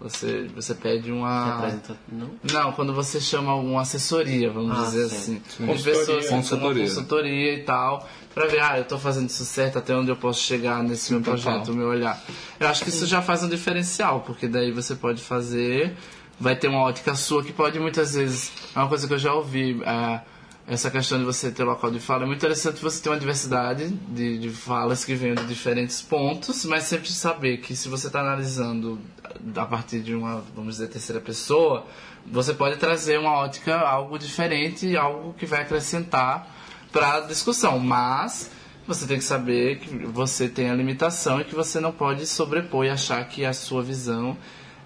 Você, 0.00 0.48
você 0.54 0.74
pede 0.74 1.10
uma... 1.10 1.54
Representa... 1.56 1.96
Não? 2.10 2.30
Não, 2.52 2.72
quando 2.72 2.92
você 2.92 3.20
chama 3.20 3.52
alguma 3.52 3.80
assessoria, 3.82 4.50
vamos 4.50 4.76
Ah, 4.76 4.82
dizer 4.82 5.08
sim. 5.08 5.16
assim. 5.16 5.42
Sim. 5.48 5.66
De 5.74 5.82
pessoas 5.82 6.28
Consultoria. 6.28 6.74
com 6.74 6.80
uma 6.80 6.86
Consultoria. 6.88 7.54
e 7.54 7.62
tal, 7.62 8.08
pra 8.34 8.46
ver, 8.46 8.60
ah, 8.60 8.76
eu 8.78 8.84
tô 8.84 8.98
fazendo 8.98 9.28
isso 9.30 9.44
certo, 9.44 9.78
até 9.78 9.94
onde 9.96 10.10
eu 10.10 10.16
posso 10.16 10.40
chegar 10.42 10.82
nesse 10.82 11.12
meu 11.12 11.22
projeto, 11.22 11.68
o 11.68 11.74
meu 11.74 11.88
olhar. 11.88 12.20
Eu 12.60 12.68
acho 12.68 12.82
que 12.82 12.90
isso 12.90 13.06
já 13.06 13.22
faz 13.22 13.42
um 13.44 13.48
diferencial, 13.48 14.20
porque 14.26 14.46
daí 14.46 14.72
você 14.72 14.94
pode 14.94 15.22
fazer, 15.22 15.94
vai 16.38 16.54
ter 16.56 16.68
uma 16.68 16.80
ótica 16.82 17.14
sua 17.14 17.42
que 17.42 17.52
pode 17.52 17.78
muitas 17.78 18.14
vezes, 18.14 18.52
é 18.74 18.78
uma 18.80 18.88
coisa 18.88 19.06
que 19.06 19.14
eu 19.14 19.18
já 19.18 19.32
ouvi, 19.32 19.80
ah, 19.86 20.20
essa 20.66 20.90
questão 20.90 21.18
de 21.18 21.24
você 21.24 21.50
ter 21.50 21.62
local 21.62 21.90
de 21.90 22.00
fala, 22.00 22.22
é 22.22 22.26
muito 22.26 22.38
interessante 22.38 22.80
você 22.80 23.02
ter 23.02 23.10
uma 23.10 23.18
diversidade 23.18 23.88
de, 23.88 24.38
de 24.38 24.48
falas 24.48 25.04
que 25.04 25.14
venham 25.14 25.34
de 25.34 25.46
diferentes 25.46 26.00
pontos, 26.00 26.64
mas 26.64 26.84
sempre 26.84 27.10
saber 27.12 27.58
que 27.58 27.76
se 27.76 27.88
você 27.88 28.06
está 28.06 28.20
analisando 28.20 28.98
a 29.54 29.66
partir 29.66 30.00
de 30.00 30.14
uma, 30.14 30.42
vamos 30.54 30.76
dizer, 30.76 30.88
terceira 30.88 31.20
pessoa, 31.20 31.84
você 32.26 32.54
pode 32.54 32.76
trazer 32.78 33.18
uma 33.18 33.32
ótica, 33.32 33.78
algo 33.78 34.18
diferente, 34.18 34.96
algo 34.96 35.34
que 35.34 35.44
vai 35.44 35.60
acrescentar 35.60 36.48
para 36.90 37.16
a 37.16 37.20
discussão, 37.20 37.78
mas 37.78 38.50
você 38.86 39.06
tem 39.06 39.18
que 39.18 39.24
saber 39.24 39.80
que 39.80 40.06
você 40.06 40.48
tem 40.48 40.70
a 40.70 40.74
limitação 40.74 41.40
e 41.40 41.44
que 41.44 41.54
você 41.54 41.78
não 41.78 41.92
pode 41.92 42.26
sobrepor 42.26 42.86
e 42.86 42.90
achar 42.90 43.22
que 43.28 43.44
a 43.44 43.52
sua 43.52 43.82
visão 43.82 44.36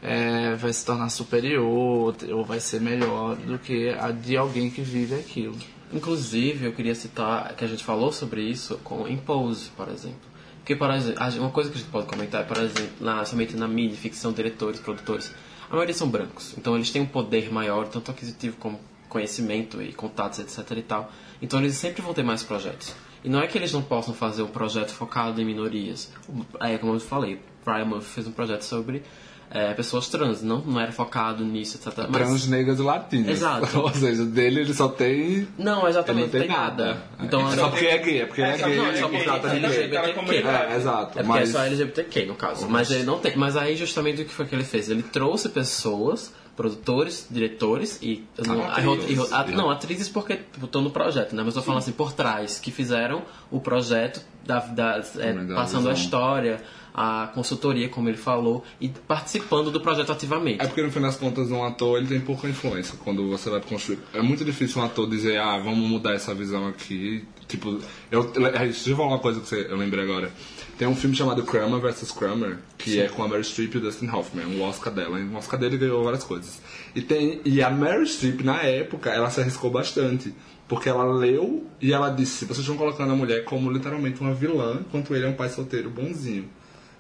é, 0.03 0.55
vai 0.55 0.73
se 0.73 0.85
tornar 0.85 1.09
superior 1.09 2.15
ou 2.31 2.45
vai 2.45 2.61
ser 2.61 2.81
melhor 2.81 3.37
do 3.37 3.59
que 3.59 3.91
a 3.91 4.11
de 4.11 4.37
alguém 4.37 4.71
que 4.71 4.81
vive 4.81 5.15
aquilo. 5.15 5.57
Inclusive, 5.93 6.67
eu 6.67 6.73
queria 6.73 6.95
citar 6.95 7.55
que 7.55 7.65
a 7.65 7.69
gente 7.69 7.83
falou 7.83 8.13
sobre 8.13 8.43
isso 8.43 8.79
com 8.85 9.09
Impose, 9.09 9.71
por 9.71 9.89
exemplo. 9.89 10.29
Porque, 10.59 10.77
por 10.77 10.91
exemplo, 10.91 11.25
uma 11.41 11.51
coisa 11.51 11.71
que 11.71 11.77
a 11.77 11.81
gente 11.81 11.91
pode 11.91 12.07
comentar 12.07 12.43
é, 12.43 12.45
por 12.45 12.59
exemplo, 12.59 12.93
na, 13.01 13.25
somente 13.25 13.57
na 13.57 13.67
mídia, 13.67 13.97
ficção, 13.97 14.33
diretores, 14.33 14.79
produtores, 14.81 15.35
a 15.71 15.73
maioria 15.73 15.95
são 15.95 16.09
brancos. 16.09 16.55
Então, 16.59 16.75
eles 16.77 16.91
têm 16.91 17.01
um 17.01 17.07
poder 17.07 17.51
maior, 17.51 17.89
tanto 17.89 18.11
aquisitivo 18.11 18.57
como 18.59 18.79
conhecimento 19.09 19.81
e 19.81 19.95
contatos, 19.95 20.41
etc 20.41 20.77
e 20.77 20.83
tal. 20.83 21.11
Então, 21.41 21.59
eles 21.59 21.75
sempre 21.75 22.03
vão 22.03 22.13
ter 22.13 22.23
mais 22.23 22.43
projetos. 22.43 22.95
E 23.25 23.31
não 23.31 23.41
é 23.41 23.47
que 23.47 23.57
eles 23.57 23.73
não 23.73 23.83
possam 23.83 24.13
fazer 24.13 24.43
um 24.43 24.49
projeto 24.49 24.91
focado 24.91 25.41
em 25.41 25.45
minorias. 25.45 26.13
É, 26.61 26.77
como 26.77 26.93
eu 26.93 27.01
falei, 27.01 27.41
Brian 27.65 27.87
Murphy 27.87 28.11
fez 28.11 28.27
um 28.27 28.33
projeto 28.33 28.63
sobre 28.63 29.03
é, 29.51 29.73
pessoas 29.75 30.09
trans. 30.09 30.43
Não, 30.43 30.61
não 30.61 30.81
era 30.81 30.93
focado 30.93 31.45
nisso, 31.45 31.77
etc. 31.79 32.07
Mas- 32.09 32.11
Trans, 32.11 32.47
negras 32.49 32.79
e 32.79 32.83
latinas. 32.83 33.29
Exato. 33.29 33.79
Ou 33.81 33.93
seja, 33.95 34.25
dele 34.25 34.61
ele 34.61 34.75
só 34.75 34.89
tem. 34.89 35.49
Não, 35.59 35.89
exatamente, 35.89 36.37
Ele 36.37 36.47
não 36.49 36.55
tem 36.55 36.57
nada. 36.57 36.85
nada. 36.87 37.03
Então, 37.21 37.53
é 37.53 37.57
só 37.57 37.69
porque 37.69 37.87
é 37.87 37.99
gay, 37.99 38.21
é 38.23 38.27
porque 38.27 38.43
é, 38.43 38.51
É, 38.51 38.59
só 38.59 38.67
gay. 38.67 38.77
porque 38.77 38.77
não, 38.77 38.87
é 38.87 38.91
é 38.91 39.01
só 39.01 39.09
gay, 39.09 39.19
porque 39.25 39.57
ele 39.57 39.61
gay. 39.61 39.97
é 39.97 40.01
LGBTQ. 40.03 40.47
É, 40.49 40.77
exato. 40.77 41.19
É 41.19 41.23
porque 41.23 41.39
mas... 41.39 41.49
é 41.49 41.53
só 41.53 41.65
LGBTQ, 41.65 42.27
no 42.27 42.35
caso. 42.35 42.69
Mas 42.69 42.91
ele 42.91 43.05
não 43.05 43.19
tem. 43.19 43.37
Mas 43.37 43.57
aí 43.57 43.77
justamente 43.77 44.23
o 44.23 44.25
que 44.25 44.33
foi 44.33 44.47
que 44.47 44.55
ele 44.55 44.65
fez? 44.65 44.89
Ele 44.91 45.03
trouxe 45.03 45.49
pessoas, 45.49 46.33
produtores, 46.59 47.27
diretores 47.31 48.01
e. 48.03 48.25
não, 48.45 48.65
Atrizes. 48.65 48.77
aí 48.79 48.85
ro- 48.85 49.05
e 49.09 49.15
ro- 49.15 49.29
a- 49.31 49.47
não, 49.47 49.71
atrizes 49.71 50.09
porque 50.09 50.41
estão 50.61 50.83
no 50.83 50.91
projeto, 50.91 51.35
né? 51.37 51.43
Mas 51.47 51.55
eu 51.55 51.63
falando 51.63 51.79
assim, 51.79 51.93
por 51.93 52.13
trás, 52.13 52.59
que 52.59 52.73
fizeram 52.73 53.23
o 53.49 53.61
projeto 53.61 54.21
da, 54.45 54.59
da- 54.59 55.03
é, 55.19 55.33
passando 55.55 55.89
a 55.89 55.93
história, 55.93 56.61
a 56.93 57.31
consultoria, 57.33 57.89
como 57.89 58.09
ele 58.09 58.17
falou, 58.19 58.65
e 58.81 58.89
participando 58.89 59.71
do 59.71 59.81
projeto 59.81 60.11
ativamente. 60.11 60.61
É 60.61 60.67
porque 60.67 60.83
no 60.83 60.91
fim 60.91 61.01
das 61.01 61.15
contas 61.17 61.49
um 61.49 61.63
ator 61.65 61.97
ele 61.99 62.09
tem 62.09 62.21
pouca 62.21 62.49
influência 62.49 62.99
quando 63.05 63.29
você 63.29 63.49
vai 63.49 63.61
construir. 63.61 64.01
É 64.13 64.21
muito 64.21 64.45
difícil 64.45 64.83
um 64.83 64.85
ator 64.85 65.09
dizer, 65.09 65.39
ah, 65.39 65.59
vamos 65.59 65.89
mudar 65.89 66.15
essa 66.15 66.35
visão 66.35 66.67
aqui. 66.67 67.25
Tipo, 67.47 67.79
eu, 68.11 68.25
deixa 68.33 68.91
eu 68.91 68.97
falar 68.97 69.09
uma 69.11 69.19
coisa 69.21 69.39
que 69.41 69.47
você, 69.47 69.67
eu 69.71 69.77
lembrei 69.77 70.03
agora. 70.05 70.33
Tem 70.79 70.87
um 70.87 70.95
filme 70.95 71.17
chamado 71.17 71.43
Kramer 71.43 71.81
vs. 71.81 72.13
Kramer, 72.13 72.59
que 72.79 73.01
é 73.01 73.09
com 73.09 73.25
a 73.25 73.29
Meryl 73.29 73.43
Streep 73.43 73.75
e 73.75 73.79
o 73.79 73.81
Dustin 73.81 74.09
Hoffman, 74.09 74.47
um 74.47 74.63
Oscar 74.63 74.93
dela. 74.93 75.19
O 75.19 75.35
Oscar 75.35 75.59
dele 75.59 75.77
ganhou 75.77 76.05
várias 76.05 76.23
coisas. 76.23 76.61
E, 76.95 77.03
tem, 77.03 77.41
e 77.45 77.61
a 77.61 77.69
Meryl 77.69 78.07
Streep, 78.07 78.43
na 78.43 78.63
época, 78.63 79.11
ela 79.11 79.29
se 79.29 79.41
arriscou 79.41 79.71
bastante. 79.71 80.33
Porque 80.69 80.89
ela 80.89 81.05
leu 81.05 81.67
e 81.81 81.93
ela 81.93 82.11
disse, 82.11 82.45
vocês 82.45 82.61
estão 82.61 82.77
colocando 82.77 83.13
a 83.13 83.17
mulher 83.17 83.43
como 83.45 83.73
literalmente 83.73 84.21
uma 84.21 84.33
vilã, 84.33 84.79
enquanto 84.81 85.15
ele 85.17 85.25
é 85.27 85.29
um 85.29 85.35
pai 85.35 85.49
solteiro 85.49 85.91
bonzinho 85.91 86.49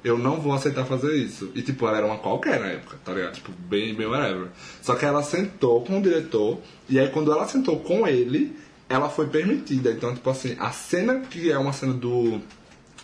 eu 0.02 0.16
não 0.16 0.40
vou 0.40 0.52
aceitar 0.52 0.84
fazer 0.84 1.16
isso. 1.16 1.50
E, 1.54 1.62
tipo, 1.62 1.86
ela 1.86 1.98
era 1.98 2.06
uma 2.06 2.18
qualquer 2.18 2.60
na 2.60 2.66
época, 2.66 2.96
tá 3.04 3.12
ligado? 3.12 3.34
Tipo, 3.34 3.52
bem, 3.52 3.94
bem 3.94 4.06
whatever. 4.06 4.48
Só 4.80 4.94
que 4.94 5.04
ela 5.04 5.22
sentou 5.22 5.84
com 5.84 5.98
o 5.98 6.02
diretor, 6.02 6.58
e 6.88 6.98
aí 6.98 7.08
quando 7.08 7.32
ela 7.32 7.46
sentou 7.46 7.80
com 7.80 8.06
ele, 8.06 8.56
ela 8.88 9.08
foi 9.08 9.26
permitida. 9.26 9.90
Então, 9.90 10.14
tipo 10.14 10.30
assim, 10.30 10.56
a 10.58 10.70
cena 10.70 11.20
que 11.20 11.50
é 11.50 11.58
uma 11.58 11.72
cena 11.72 11.92
do 11.92 12.40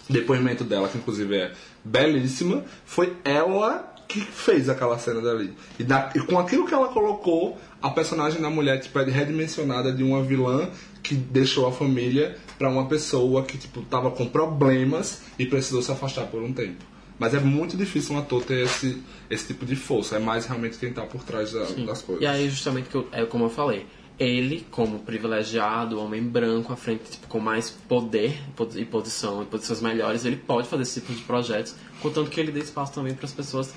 depoimento 0.08 0.64
dela, 0.64 0.88
que 0.88 0.98
inclusive 0.98 1.34
é 1.36 1.52
belíssima, 1.84 2.64
foi 2.84 3.14
ela 3.24 3.90
que 4.08 4.20
fez 4.20 4.68
aquela 4.68 4.98
cena 4.98 5.20
dali. 5.20 5.54
E, 5.78 5.84
da- 5.84 6.12
e 6.14 6.20
com 6.20 6.38
aquilo 6.38 6.66
que 6.66 6.74
ela 6.74 6.88
colocou, 6.88 7.58
a 7.80 7.90
personagem 7.90 8.40
da 8.40 8.50
mulher 8.50 8.80
tipo, 8.80 8.98
é 8.98 9.04
redimensionada 9.04 9.92
de 9.92 10.02
uma 10.02 10.22
vilã 10.22 10.68
que 11.02 11.14
deixou 11.14 11.66
a 11.66 11.72
família 11.72 12.36
pra 12.58 12.68
uma 12.68 12.86
pessoa 12.86 13.42
que 13.44 13.56
tipo 13.58 13.82
tava 13.82 14.10
com 14.10 14.26
problemas 14.26 15.22
e 15.38 15.46
precisou 15.46 15.82
se 15.82 15.90
afastar 15.90 16.26
por 16.26 16.42
um 16.42 16.52
tempo. 16.52 16.84
Mas 17.18 17.32
é 17.32 17.38
muito 17.40 17.76
difícil 17.76 18.14
um 18.16 18.18
ator 18.18 18.42
ter 18.42 18.64
esse, 18.64 19.00
esse 19.30 19.46
tipo 19.46 19.64
de 19.64 19.76
força. 19.76 20.16
É 20.16 20.18
mais 20.18 20.46
realmente 20.46 20.76
quem 20.78 20.92
tá 20.92 21.02
por 21.02 21.22
trás 21.22 21.52
da- 21.52 21.64
das 21.86 22.02
coisas. 22.02 22.22
E 22.22 22.26
aí, 22.26 22.50
justamente, 22.50 22.88
que 22.88 22.96
eu, 22.96 23.08
é 23.12 23.24
como 23.24 23.44
eu 23.44 23.50
falei, 23.50 23.86
ele, 24.18 24.66
como 24.70 25.00
privilegiado, 25.00 26.00
homem 26.00 26.22
branco, 26.22 26.72
à 26.72 26.76
frente, 26.76 27.10
tipo, 27.10 27.26
com 27.26 27.40
mais 27.40 27.70
poder 27.70 28.38
e 28.76 28.84
posição, 28.84 29.42
e 29.42 29.46
posições 29.46 29.80
melhores, 29.80 30.24
ele 30.24 30.36
pode 30.36 30.68
fazer 30.68 30.82
esse 30.82 31.00
tipo 31.00 31.12
de 31.12 31.22
projetos, 31.22 31.74
contanto 32.00 32.30
que 32.30 32.38
ele 32.38 32.52
dê 32.52 32.60
espaço 32.60 32.92
também 32.92 33.14
para 33.14 33.26
as 33.26 33.32
pessoas 33.32 33.74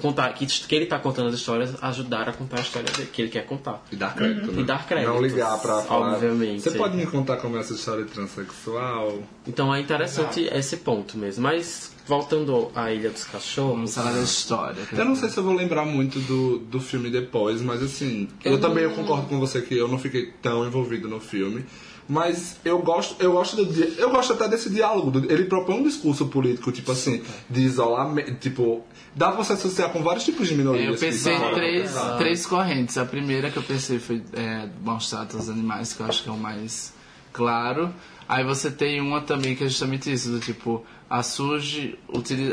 contar 0.00 0.32
que, 0.32 0.46
que 0.46 0.74
ele 0.74 0.86
tá 0.86 0.98
contando 0.98 1.28
as 1.28 1.34
histórias, 1.34 1.74
ajudar 1.82 2.28
a 2.28 2.32
contar 2.32 2.58
a 2.58 2.62
história 2.62 2.88
que 2.90 3.22
ele 3.22 3.30
quer 3.30 3.46
contar. 3.46 3.82
E 3.90 3.96
dar 3.96 4.14
crédito. 4.14 4.52
né? 4.52 4.62
E 4.62 4.64
dar 4.64 4.86
crédito. 4.86 5.08
Não 5.12 5.20
ligar 5.20 5.58
pra 5.60 5.82
falar. 5.82 6.14
Obviamente. 6.14 6.62
Você 6.62 6.70
pode 6.72 6.96
me 6.96 7.06
contar 7.06 7.36
como 7.36 7.56
é 7.56 7.60
essa 7.60 7.74
história 7.74 8.04
transexual? 8.04 9.22
Então 9.46 9.74
é 9.74 9.80
interessante 9.80 10.48
esse 10.52 10.78
ponto 10.78 11.16
mesmo. 11.18 11.42
Mas 11.42 11.92
voltando 12.06 12.70
à 12.74 12.92
Ilha 12.92 13.10
dos 13.10 13.24
Cachorros. 13.24 13.72
Vamos 13.74 13.94
falar 13.94 14.12
da 14.12 14.22
história. 14.22 14.82
Eu 14.92 15.04
não 15.04 15.14
sei 15.14 15.28
se 15.28 15.36
eu 15.38 15.44
vou 15.44 15.54
lembrar 15.54 15.84
muito 15.84 16.18
do, 16.20 16.58
do 16.58 16.80
filme 16.80 17.10
depois, 17.10 17.60
mas 17.60 17.82
assim, 17.82 18.28
eu, 18.44 18.60
também 18.60 18.84
eu 18.84 18.90
concordo 18.92 19.26
com 19.26 19.38
você 19.38 19.62
que 19.62 19.76
eu 19.76 19.88
não 19.88 19.98
fiquei 19.98 20.32
tão 20.42 20.66
envolvido 20.66 21.08
no 21.08 21.20
filme. 21.20 21.64
Mas 22.08 22.56
eu 22.64 22.78
gosto, 22.80 23.16
eu 23.22 23.32
gosto 23.32 23.56
do, 23.64 23.84
eu 23.98 24.10
gosto 24.10 24.32
até 24.32 24.48
desse 24.48 24.68
diálogo. 24.68 25.10
do- 25.10 25.32
Ele 25.32 25.44
propõe 25.44 25.76
um 25.76 25.82
discurso 25.84 26.26
político, 26.26 26.70
tipo 26.72 26.90
assim, 26.92 27.22
de 27.48 27.60
isolamento, 27.62 28.34
tipo, 28.34 28.84
dá 29.14 29.28
pra 29.30 29.36
você 29.44 29.52
associar 29.54 29.90
com 29.90 30.02
vários 30.02 30.24
tipos 30.24 30.48
de 30.48 30.54
minorias. 30.56 30.86
Eu 30.86 30.92
pensei 30.98 31.32
em 31.34 31.38
três, 31.54 31.90
três 32.18 32.46
correntes. 32.46 32.98
A 32.98 33.04
primeira 33.04 33.50
que 33.50 33.56
eu 33.56 33.62
pensei 33.62 33.98
foi 33.98 34.22
é, 34.32 34.68
maus 34.84 35.08
tratos 35.08 35.36
aos 35.36 35.48
animais, 35.48 35.92
que 35.92 36.00
eu 36.00 36.06
acho 36.06 36.22
que 36.24 36.28
é 36.28 36.32
o 36.32 36.36
mais 36.36 36.92
claro. 37.32 37.92
Aí 38.28 38.44
você 38.44 38.70
tem 38.70 39.00
uma 39.00 39.20
também 39.20 39.54
que 39.54 39.64
é 39.64 39.68
justamente 39.68 40.12
isso, 40.12 40.30
do 40.30 40.40
tipo, 40.40 40.84
a 41.08 41.22
surge 41.22 41.98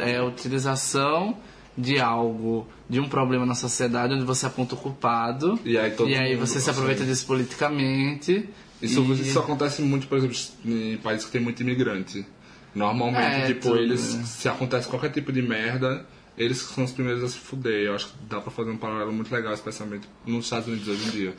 é, 0.02 0.18
a 0.18 0.24
utilização 0.26 1.38
de 1.78 2.00
algo, 2.00 2.68
de 2.90 3.00
um 3.00 3.08
problema 3.08 3.46
na 3.46 3.56
sociedade 3.56 4.14
onde 4.14 4.26
você 4.26 4.46
aponta 4.46 4.76
o 4.76 4.78
culpado. 4.78 5.58
E 5.64 5.78
aí 5.78 5.92
todo 5.92 6.10
aí 6.14 6.36
você 6.36 6.60
se 6.60 6.70
aproveita 6.70 7.04
disso 7.06 7.26
politicamente. 7.26 8.50
Isso, 8.82 9.02
e- 9.02 9.22
isso 9.22 9.40
acontece 9.40 9.82
muito, 9.82 10.08
por 10.08 10.18
exemplo, 10.18 10.38
em 10.66 10.98
países 10.98 11.26
que 11.26 11.32
tem 11.32 11.42
muito 11.42 11.62
imigrante. 11.62 12.26
Normalmente, 12.74 13.24
É, 13.42 13.48
tipo, 13.48 13.62
tudo, 13.70 13.78
eles, 13.78 14.14
né? 14.16 14.24
se 14.24 14.48
acontece 14.48 14.88
ququalquer 14.88 15.12
tipo 15.12 15.32
de 15.32 15.42
merda, 15.42 16.06
eles 16.38 16.58
são 16.60 16.84
os 16.84 16.92
primeiros 16.92 17.24
a 17.24 17.28
se 17.28 17.38
fuder. 17.38 17.88
Eu 17.88 17.96
acho 17.96 18.08
que 18.08 18.14
dá 18.30 18.40
pra 18.40 18.52
fazer 18.52 18.70
um 18.70 18.78
paralelo 18.78 19.12
muito 19.12 19.34
legal, 19.34 19.54
especialmente 19.54 20.08
nos 20.26 20.46
Estados 20.46 20.68
Unidos 20.68 20.88
hoje 20.88 21.08
em 21.08 21.12
dia. 21.12 21.34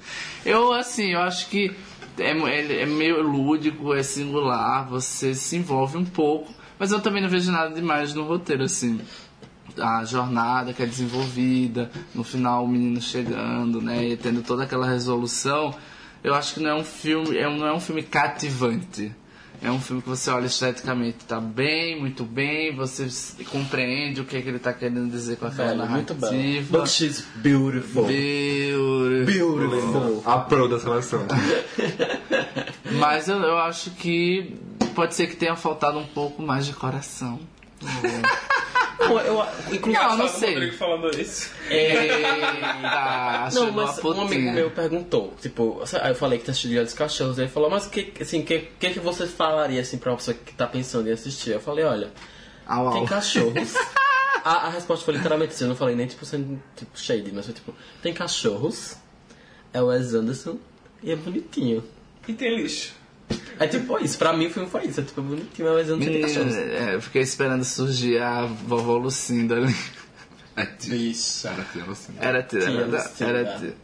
Eu, 0.45 0.73
assim, 0.73 1.13
eu 1.13 1.21
acho 1.21 1.49
que 1.49 1.71
é, 2.19 2.31
é, 2.33 2.83
é 2.83 2.87
meio 2.87 3.23
lúdico, 3.23 3.95
é 3.95 4.03
singular, 4.03 4.87
você 4.89 5.35
se 5.35 5.57
envolve 5.57 5.97
um 5.97 6.05
pouco, 6.05 6.53
mas 6.79 6.91
eu 6.93 7.01
também 7.01 7.23
não 7.23 7.29
vejo 7.29 7.51
nada 7.53 7.73
demais 7.75 8.13
no 8.13 8.25
roteiro, 8.25 8.65
assim. 8.65 9.01
A 9.79 10.05
jornada 10.05 10.73
que 10.75 10.83
é 10.83 10.87
desenvolvida, 10.87 11.91
no 12.15 12.25
final 12.25 12.65
o 12.65 12.69
menino 12.69 13.01
chegando, 13.01 13.81
né, 13.81 14.05
e 14.09 14.17
tendo 14.17 14.43
toda 14.43 14.65
aquela 14.65 14.87
resolução, 14.87 15.73
eu 16.23 16.35
acho 16.35 16.55
que 16.55 16.61
não 16.61 16.71
é 16.71 16.75
um 16.75 16.85
filme, 16.85 17.37
é 17.37 17.49
um, 17.49 17.57
não 17.57 17.67
é 17.67 17.73
um 17.73 17.81
filme 17.81 18.03
cativante. 18.03 19.13
É 19.63 19.71
um 19.71 19.79
filme 19.79 20.01
que 20.01 20.09
você 20.09 20.31
olha 20.31 20.47
esteticamente, 20.47 21.19
tá 21.29 21.39
bem, 21.39 22.01
muito 22.01 22.25
bem, 22.25 22.75
você 22.75 23.07
compreende 23.51 24.23
o 24.23 24.25
que, 24.25 24.39
é 24.39 24.41
que 24.41 24.49
ele 24.49 24.59
tá 24.59 24.73
querendo 24.73 25.11
dizer 25.11 25.37
com 25.37 25.47
aquela 25.47 25.77
Velho, 25.77 25.91
muito 25.91 26.15
narrativa. 26.15 26.79
But 26.79 26.89
she's 26.89 27.23
beautiful. 27.37 28.07
Beautiful. 28.07 29.27
Beautiful. 29.27 30.23
A 30.25 30.39
pro 30.39 30.67
da 30.67 30.79
seleção. 30.79 31.27
Mas 32.99 33.29
eu, 33.29 33.37
eu 33.37 33.59
acho 33.59 33.91
que 33.91 34.57
pode 34.95 35.15
ser 35.15 35.27
que 35.27 35.37
tenha 35.37 35.55
faltado 35.55 35.99
um 35.99 36.07
pouco 36.07 36.43
mais 36.43 36.65
de 36.65 36.73
coração. 36.73 37.39
Não, 39.01 39.19
eu, 39.21 39.43
inclusive, 39.73 40.05
Não, 40.05 40.17
não 40.19 40.29
sei. 40.29 40.55
Rodrigo 40.55 40.77
falando 40.77 41.21
isso. 41.21 41.51
Eita, 41.71 43.45
Não, 43.45 43.51
chegou 43.51 43.73
mas 43.73 43.99
um 44.05 44.21
amigo 44.21 44.53
meu 44.53 44.71
perguntou, 44.71 45.35
tipo, 45.41 45.83
aí 46.01 46.11
eu 46.11 46.15
falei 46.15 46.39
que 46.39 46.45
tá 46.45 46.53
assistindo 46.53 46.83
dos 46.83 46.93
Cachorros, 46.93 47.39
ele 47.39 47.49
falou, 47.49 47.71
mas 47.71 47.87
o 47.87 47.91
que, 47.91 48.13
assim, 48.21 48.43
que, 48.43 48.69
que 48.79 48.91
que 48.91 49.01
você 49.01 49.27
falaria, 49.27 49.81
assim, 49.81 49.99
pra 49.99 50.11
uma 50.11 50.17
pessoa 50.17 50.37
que 50.37 50.53
tá 50.55 50.67
pensando 50.67 51.09
em 51.09 51.13
assistir? 51.13 51.51
Eu 51.51 51.61
falei, 51.61 51.85
olha, 51.85 52.13
Au, 52.67 52.89
au. 52.89 52.93
tem 52.93 53.07
cachorros. 53.07 53.75
a, 54.45 54.67
a 54.67 54.71
resposta 54.71 55.05
foi 55.05 55.15
literalmente 55.15 55.55
assim, 55.55 55.65
eu 55.65 55.69
não 55.69 55.77
falei 55.77 55.97
nem, 55.97 56.07
tipo, 56.07 56.25
sendo, 56.25 56.63
tipo, 56.77 56.91
shady, 56.99 57.33
mas 57.33 57.47
foi 57.47 57.55
tipo, 57.55 57.75
tem 58.03 58.13
cachorros, 58.13 58.97
é 59.73 59.81
o 59.81 59.87
Wes 59.87 60.13
Anderson 60.15 60.59
e 61.03 61.11
é 61.11 61.17
bonitinho. 61.17 61.83
E 62.29 62.35
tem 62.35 62.55
lixo. 62.57 63.00
É 63.59 63.67
tipo 63.67 63.99
isso, 64.03 64.17
pra 64.19 64.33
mim 64.33 64.47
o 64.47 64.51
filme 64.51 64.69
foi 64.69 64.87
isso, 64.87 65.01
é 65.01 65.03
tipo, 65.05 65.21
bonitinho, 65.23 65.69
é 65.69 65.71
o 65.71 65.75
Wes 65.75 65.89
Anderson 65.91 66.11
e 66.11 66.13
tem 66.13 66.23
Menina, 66.23 66.29
cachorros. 66.45 66.57
é, 66.57 66.95
eu 66.95 67.01
fiquei 67.03 67.23
esperando 67.23 67.65
surgir 67.65 68.21
a 68.23 68.47
vovó 68.47 68.97
Lucinda 68.97 69.57
ali. 69.57 69.75
É 70.57 70.65
tia. 70.67 70.95
Bicha. 70.95 71.49
Era 71.51 71.65
tia 71.73 71.85
Lucinda. 71.85 72.19
Era 72.25 72.43
tia, 72.43 72.61
Tia 72.61 72.69
era, 72.71 72.87
Lucinda. 72.87 73.31
era 73.31 73.59
tia. 73.59 73.75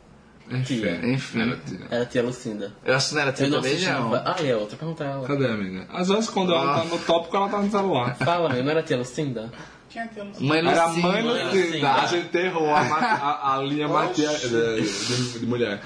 Enfim. 0.50 0.80
Tia. 0.80 1.06
Enfim. 1.12 1.40
Era 1.42 1.56
tia. 1.56 1.78
Era 1.90 2.02
a 2.02 2.06
tia 2.06 2.22
Lucinda. 2.22 2.72
Eu 2.84 2.94
acho 2.96 3.08
que 3.08 3.14
não 3.14 3.22
era 3.22 3.32
tia 3.32 3.46
Eu 3.46 3.50
não 3.50 3.62
também, 3.62 3.80
não. 3.80 4.14
Ah, 4.14 4.36
a 4.38 4.56
outra, 4.58 4.76
pergunta 4.76 5.04
a 5.04 5.06
ela. 5.08 5.26
Cadê, 5.26 5.46
amiga? 5.46 5.86
Às 5.92 6.08
vezes 6.08 6.28
quando 6.30 6.52
ela 6.54 6.78
tá 6.80 6.84
no 6.84 6.98
tópico, 6.98 7.36
ela 7.36 7.48
tá 7.48 7.58
no 7.60 7.70
celular. 7.70 8.16
Fala, 8.16 8.48
meu, 8.52 8.62
não 8.64 8.70
era 8.70 8.80
a 8.80 8.82
tia 8.82 8.96
Lucinda? 8.96 9.52
Mãe 10.40 10.58
Era 10.58 10.82
a 10.82 10.86
Lucinda. 10.86 11.08
mãe 11.08 11.22
Lucinda. 11.22 11.52
Lucinda. 11.66 11.92
A 11.92 12.06
gente 12.06 12.36
errou 12.36 12.74
a, 12.74 12.80
a, 12.80 13.56
a 13.56 13.62
linha 13.62 13.88
matia 13.88 14.28
de, 14.30 14.48
de- 14.82 15.38
de 15.38 15.46
mulher. 15.46 15.80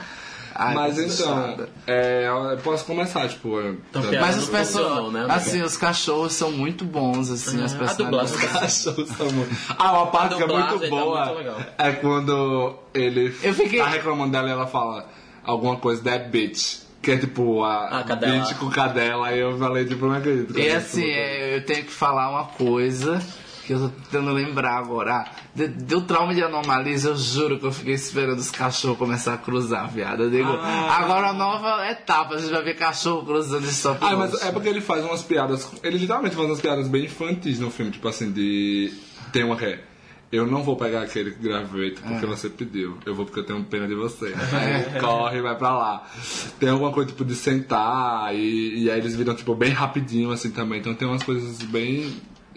Ai, 0.62 0.74
Mas 0.74 0.94
que 0.96 1.00
então, 1.04 1.42
puxada. 1.42 1.68
é, 1.86 2.26
eu 2.52 2.58
posso 2.58 2.84
começar, 2.84 3.26
tipo. 3.28 3.58
é, 3.60 3.70
Então, 3.70 4.02
tá- 4.02 4.20
Mas 4.20 4.36
os 4.36 4.44
funcionou, 4.48 5.10
personagens, 5.10 5.12
né, 5.12 5.26
assim, 5.34 5.62
os 5.62 5.76
cachorros 5.78 6.32
são 6.34 6.52
muito 6.52 6.84
bons, 6.84 7.30
assim, 7.30 7.62
as 7.62 7.72
Ah, 7.72 7.76
a 7.76 7.78
personagens. 7.78 8.30
dublagem 8.32 8.60
Cachorros 8.60 9.08
são 9.08 9.30
muito- 9.30 9.56
Ah, 9.78 9.92
uma 9.92 10.06
parte 10.08 10.36
que 10.36 10.42
é 10.42 10.46
muito 10.46 10.78
tá 10.80 10.88
boa 10.88 11.26
muito 11.26 11.50
é 11.78 11.92
quando 11.92 12.74
ele 12.92 13.34
Eu 13.42 13.54
fiquei- 13.54 13.78
tá 13.80 13.86
reclamando 13.88 14.32
dela 14.32 14.48
e 14.48 14.52
ela 14.52 14.66
fala 14.66 15.06
alguma 15.44 15.76
coisa 15.76 16.02
that 16.02 16.28
bitch. 16.28 16.80
Que 17.02 17.12
é 17.12 17.16
tipo 17.16 17.64
a 17.64 18.00
Ah, 18.00 18.04
cadela. 18.04 18.40
bitch 18.40 18.58
com 18.58 18.68
cadela. 18.68 19.28
Aí 19.28 19.40
eu 19.40 19.56
falei, 19.58 19.86
tipo, 19.86 20.04
não 20.04 20.14
acredito. 20.16 20.52
que 20.52 20.60
E 20.60 20.70
assim, 20.70 21.08
é, 21.10 21.56
eu 21.56 21.64
tenho 21.64 21.84
que 21.84 21.90
falar 21.90 22.28
uma 22.28 22.44
coisa 22.44 23.22
que 23.70 23.76
eu 23.76 23.88
tô 23.88 23.88
tentando 24.10 24.32
lembrar 24.32 24.78
agora. 24.78 25.14
Ah, 25.14 25.30
de- 25.54 25.68
Deu 25.68 26.00
trauma 26.02 26.34
de 26.34 26.42
anomalisa, 26.42 27.10
eu 27.10 27.16
juro 27.16 27.58
que 27.58 27.64
eu 27.66 27.70
fiquei 27.72 27.94
esperando 27.94 28.38
os 28.38 28.50
cachorros 28.50 28.98
começar 28.98 29.34
a 29.34 29.38
cruzar, 29.38 29.88
viado. 29.90 30.24
Eu 30.24 30.30
digo, 30.30 30.48
Ah. 30.50 30.98
agora 31.02 31.28
a 31.28 31.32
nova 31.32 31.86
etapa, 31.88 32.34
a 32.34 32.38
gente 32.38 32.50
vai 32.50 32.62
ver 32.64 32.74
cachorro 32.74 33.24
cruzando 33.24 33.62
de 33.62 33.68
stop 33.70 33.98
Ah, 34.02 34.16
mas 34.16 34.34
é 34.42 34.50
porque 34.50 34.68
ele 34.68 34.80
faz 34.80 35.04
umas 35.04 35.22
piadas. 35.22 35.70
Ele 35.82 35.98
literalmente 35.98 36.34
faz 36.34 36.48
umas 36.48 36.60
piadas 36.60 36.88
bem 36.88 37.04
infantis 37.04 37.60
no 37.60 37.70
filme, 37.70 37.92
tipo 37.92 38.08
assim, 38.08 38.30
de. 38.32 38.92
Tem 39.32 39.44
uma 39.44 39.56
que 39.56 39.64
é. 39.66 39.84
Eu 40.32 40.46
não 40.46 40.62
vou 40.62 40.76
pegar 40.76 41.02
aquele 41.02 41.30
graveto 41.32 42.02
porque 42.02 42.24
você 42.24 42.48
pediu. 42.48 42.96
Eu 43.04 43.16
vou 43.16 43.24
porque 43.26 43.40
eu 43.40 43.44
tenho 43.44 43.64
pena 43.64 43.88
de 43.88 43.96
você. 43.96 44.26
Aí 44.54 45.00
corre, 45.00 45.40
vai 45.40 45.56
pra 45.56 45.76
lá. 45.76 46.06
Tem 46.60 46.68
alguma 46.68 46.92
coisa 46.92 47.10
tipo 47.10 47.24
de 47.24 47.34
sentar 47.34 48.32
e, 48.32 48.84
e 48.84 48.90
aí 48.90 48.98
eles 49.00 49.16
viram 49.16 49.34
tipo 49.34 49.54
bem 49.56 49.70
rapidinho 49.72 50.30
assim 50.30 50.50
também. 50.52 50.78
Então 50.78 50.94
tem 50.94 51.08
umas 51.08 51.24
coisas 51.24 51.60
bem. 51.62 52.12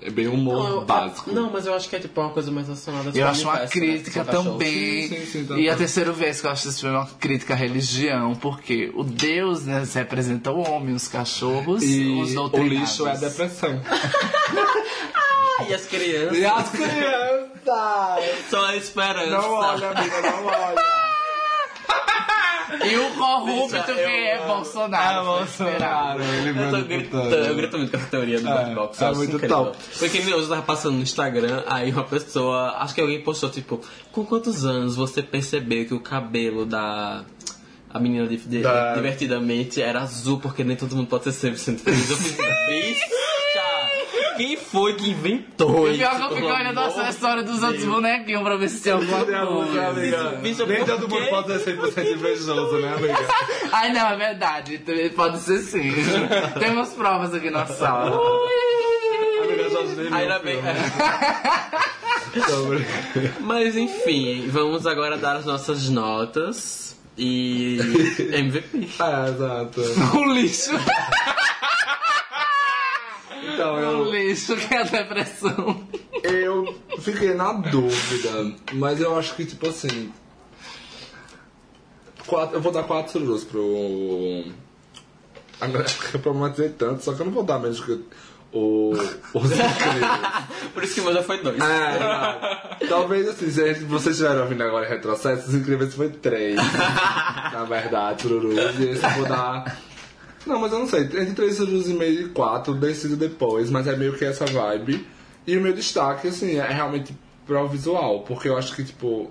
É 0.05 0.09
bem 0.09 0.27
humor 0.27 0.55
Não, 0.63 0.67
eu- 0.75 0.81
básico. 0.85 1.31
Não, 1.31 1.49
mas 1.49 1.65
eu 1.65 1.73
acho 1.73 1.87
que 1.89 1.95
é 1.95 1.99
tipo 1.99 2.19
uma 2.19 2.29
coisa 2.31 2.51
mais 2.51 2.67
relacionada 2.67 3.17
Eu 3.17 3.27
acho 3.27 3.43
uma 3.43 3.59
né, 3.59 3.67
crítica 3.67 4.23
cachorro. 4.25 4.51
também. 4.53 5.07
Sim, 5.07 5.15
sim, 5.17 5.25
sim, 5.25 5.45
tá 5.45 5.55
e 5.57 5.69
a 5.69 5.71
bom. 5.73 5.77
terceira 5.77 6.11
vez 6.11 6.41
que 6.41 6.47
eu 6.47 6.51
acho 6.51 6.67
esse 6.67 6.79
filme 6.81 6.95
é 6.95 6.99
uma 6.99 7.07
crítica 7.19 7.53
à 7.53 7.57
religião, 7.57 8.35
porque 8.35 8.91
o 8.95 9.03
Deus 9.03 9.63
né, 9.65 9.83
representa 9.93 10.51
o 10.51 10.59
homem, 10.69 10.93
os 10.93 11.07
cachorros, 11.07 11.81
E 11.83 12.09
os 12.21 12.35
o 12.35 12.47
lixo 12.63 13.07
é 13.07 13.11
a 13.11 13.15
depressão. 13.15 13.81
Ah, 15.59 15.65
e 15.69 15.73
as 15.75 15.85
crianças 15.85 16.37
E 16.37 16.45
as 16.45 16.69
crianças! 16.69 18.49
são 18.49 18.63
a 18.65 18.75
esperança. 18.75 19.29
Não 19.29 19.51
olha, 19.51 19.89
amiga, 19.91 20.21
não 20.21 20.45
olha. 20.47 21.02
E 22.85 22.95
o 22.97 23.09
corrupto 23.15 23.83
que 23.83 23.91
é 23.99 24.35
amo. 24.37 24.47
Bolsonaro. 24.55 25.43
esperado. 25.43 26.21
ele 26.23 26.49
Eu 26.59 26.71
tô 26.71 26.81
gritando, 26.87 27.35
eu 27.35 27.55
grito 27.55 27.77
muito 27.77 27.91
com 27.91 27.97
essa 27.97 28.07
teoria 28.07 28.39
do 28.41 28.47
É, 28.47 28.51
Blackbox. 28.53 29.01
é 29.01 29.11
muito 29.13 29.35
incrível. 29.35 29.57
top. 29.65 29.77
Porque 29.99 30.21
meu, 30.21 30.39
eu 30.39 30.47
tava 30.49 30.61
passando 30.61 30.95
no 30.95 31.01
Instagram, 31.03 31.63
aí 31.67 31.91
uma 31.91 32.03
pessoa, 32.03 32.77
acho 32.79 32.93
que 32.95 33.01
alguém 33.01 33.21
postou, 33.21 33.49
tipo, 33.49 33.81
com 34.11 34.25
quantos 34.25 34.65
anos 34.65 34.95
você 34.95 35.21
percebeu 35.21 35.85
que 35.85 35.93
o 35.93 35.99
cabelo 35.99 36.65
da. 36.65 37.23
A 37.89 37.99
menina 37.99 38.25
de, 38.27 38.37
de- 38.37 38.61
Da- 38.63 38.95
divertidamente 38.95 39.79
era 39.79 40.01
azul, 40.01 40.39
porque 40.39 40.63
nem 40.63 40.75
todo 40.75 40.95
mundo 40.95 41.07
pode 41.07 41.31
ser 41.31 41.53
100% 41.53 41.77
feliz. 41.79 42.09
Eu 42.09 42.17
fiz, 42.17 42.35
bicha! 42.35 43.05
Quem 44.35 44.57
foi 44.57 44.95
que 44.95 45.09
inventou 45.09 45.91
E 45.91 45.97
pior 45.97 46.15
que 46.15 46.21
eu 46.21 46.25
isso, 46.27 46.35
fico 46.35 46.47
olhando 46.47 46.79
a 46.79 47.09
história 47.09 47.43
dos 47.43 47.63
outros 47.63 47.85
bonequinhos 47.85 48.43
pra 48.43 48.55
ver 48.57 48.69
se 48.69 48.81
tem 48.81 48.93
alguma 48.93 49.25
coisa. 49.25 49.91
Bicha, 50.41 50.65
Nem 50.65 50.77
por 50.77 50.85
todo 50.85 51.09
mundo 51.09 51.29
pode 51.29 51.59
ser 51.59 51.77
100% 51.77 52.11
invejoso, 52.13 52.77
né, 52.79 52.93
amiga? 52.93 53.17
Ai, 53.71 53.93
não, 53.93 54.07
é 54.07 54.15
verdade. 54.15 54.77
Também 54.79 55.09
Pode 55.09 55.39
ser 55.39 55.59
sim. 55.59 55.91
Temos 56.59 56.89
provas 56.89 57.33
aqui 57.33 57.49
na 57.49 57.65
sala. 57.65 58.19
Amiga, 59.43 59.69
nem 59.97 60.13
Ainda 60.13 60.39
bem. 60.39 60.57
Mas 63.41 63.75
enfim, 63.75 64.47
vamos 64.49 64.87
agora 64.87 65.17
dar 65.17 65.35
as 65.37 65.45
nossas 65.45 65.89
notas 65.89 66.97
e 67.17 67.77
MVP. 68.31 68.89
É, 68.99 69.29
exato. 69.29 69.81
O 70.17 70.33
lixo. 70.33 70.71
Então, 73.53 73.75
O 73.75 73.79
eu, 73.79 74.11
lixo 74.11 74.55
que 74.57 74.73
é 74.73 74.79
a 74.79 74.83
depressão. 74.83 75.83
eu 76.23 76.75
fiquei 76.99 77.33
na 77.33 77.53
dúvida, 77.53 78.53
mas 78.73 78.99
eu 79.01 79.17
acho 79.17 79.35
que, 79.35 79.45
tipo 79.45 79.67
assim. 79.67 80.11
Quatro, 82.25 82.55
eu 82.57 82.61
vou 82.61 82.71
dar 82.71 82.83
quatro 82.83 83.11
sururus 83.11 83.43
pro. 83.43 84.45
Agora 85.59 85.85
eu 86.13 86.19
problematizei 86.19 86.69
tanto, 86.69 87.03
só 87.03 87.13
que 87.13 87.21
eu 87.21 87.25
não 87.25 87.33
vou 87.33 87.43
dar 87.43 87.59
menos 87.59 87.79
que 87.83 87.99
o. 88.53 88.91
Os 89.33 89.51
incríveis. 89.51 90.11
Por 90.73 90.83
isso 90.83 90.93
que 90.95 91.01
o 91.01 91.03
meu 91.03 91.13
já 91.13 91.23
foi 91.23 91.41
dois. 91.43 91.57
É, 91.59 92.87
talvez 92.87 93.27
assim, 93.27 93.51
se 93.51 93.61
a 93.61 93.73
gente- 93.73 93.83
vocês 93.85 94.15
estiverem 94.15 94.41
ouvindo 94.41 94.63
agora 94.63 94.85
em 94.85 94.89
retrocesso, 94.89 95.49
os 95.49 95.53
incríveis 95.55 95.93
foi 95.93 96.09
três. 96.09 96.55
na 96.55 97.65
verdade, 97.67 98.21
sururus. 98.21 98.55
E 98.79 98.89
esse 98.89 99.03
eu 99.03 99.09
vou 99.11 99.25
dar. 99.25 99.77
Não, 100.45 100.59
mas 100.59 100.71
eu 100.71 100.79
não 100.79 100.87
sei. 100.87 101.03
Entre 101.03 101.33
três 101.33 101.55
sururus 101.55 101.87
e 101.87 101.93
meio 101.93 102.27
e 102.27 102.29
quatro, 102.29 102.73
decido 102.73 103.15
depois, 103.15 103.69
mas 103.69 103.87
é 103.87 103.95
meio 103.95 104.17
que 104.17 104.25
essa 104.25 104.45
vibe. 104.45 105.05
E 105.45 105.57
o 105.57 105.61
meu 105.61 105.73
destaque, 105.73 106.27
assim, 106.27 106.57
é 106.57 106.67
realmente 106.67 107.15
para 107.45 107.61
o 107.61 107.67
visual, 107.67 108.21
porque 108.21 108.47
eu 108.47 108.57
acho 108.57 108.75
que, 108.75 108.83
tipo, 108.83 109.29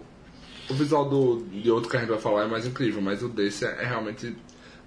o 0.68 0.74
visual 0.74 1.08
do, 1.08 1.44
de 1.50 1.70
outro 1.70 1.88
que 1.88 1.96
a 1.96 2.00
gente 2.00 2.10
vai 2.10 2.18
falar 2.18 2.44
é 2.44 2.46
mais 2.46 2.66
incrível, 2.66 3.00
mas 3.00 3.22
o 3.22 3.28
desse 3.28 3.64
é, 3.64 3.82
é 3.82 3.86
realmente 3.86 4.36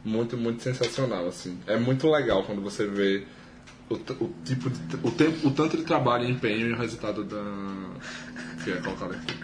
muito, 0.03 0.37
muito 0.37 0.61
sensacional, 0.61 1.27
assim. 1.27 1.59
É 1.65 1.77
muito 1.77 2.09
legal 2.09 2.43
quando 2.43 2.61
você 2.61 2.85
vê 2.85 3.23
o, 3.89 3.95
o 3.95 4.33
tipo 4.43 4.69
de, 4.69 4.79
o, 5.03 5.11
tempo, 5.11 5.47
o 5.47 5.51
tanto 5.51 5.77
de 5.77 5.83
trabalho 5.83 6.25
e 6.25 6.31
empenho 6.31 6.67
e 6.67 6.73
o 6.73 6.77
resultado 6.77 7.23
da 7.23 7.43
que 8.63 8.71
é 8.71 8.75
colocado 8.77 9.13
aqui. 9.13 9.35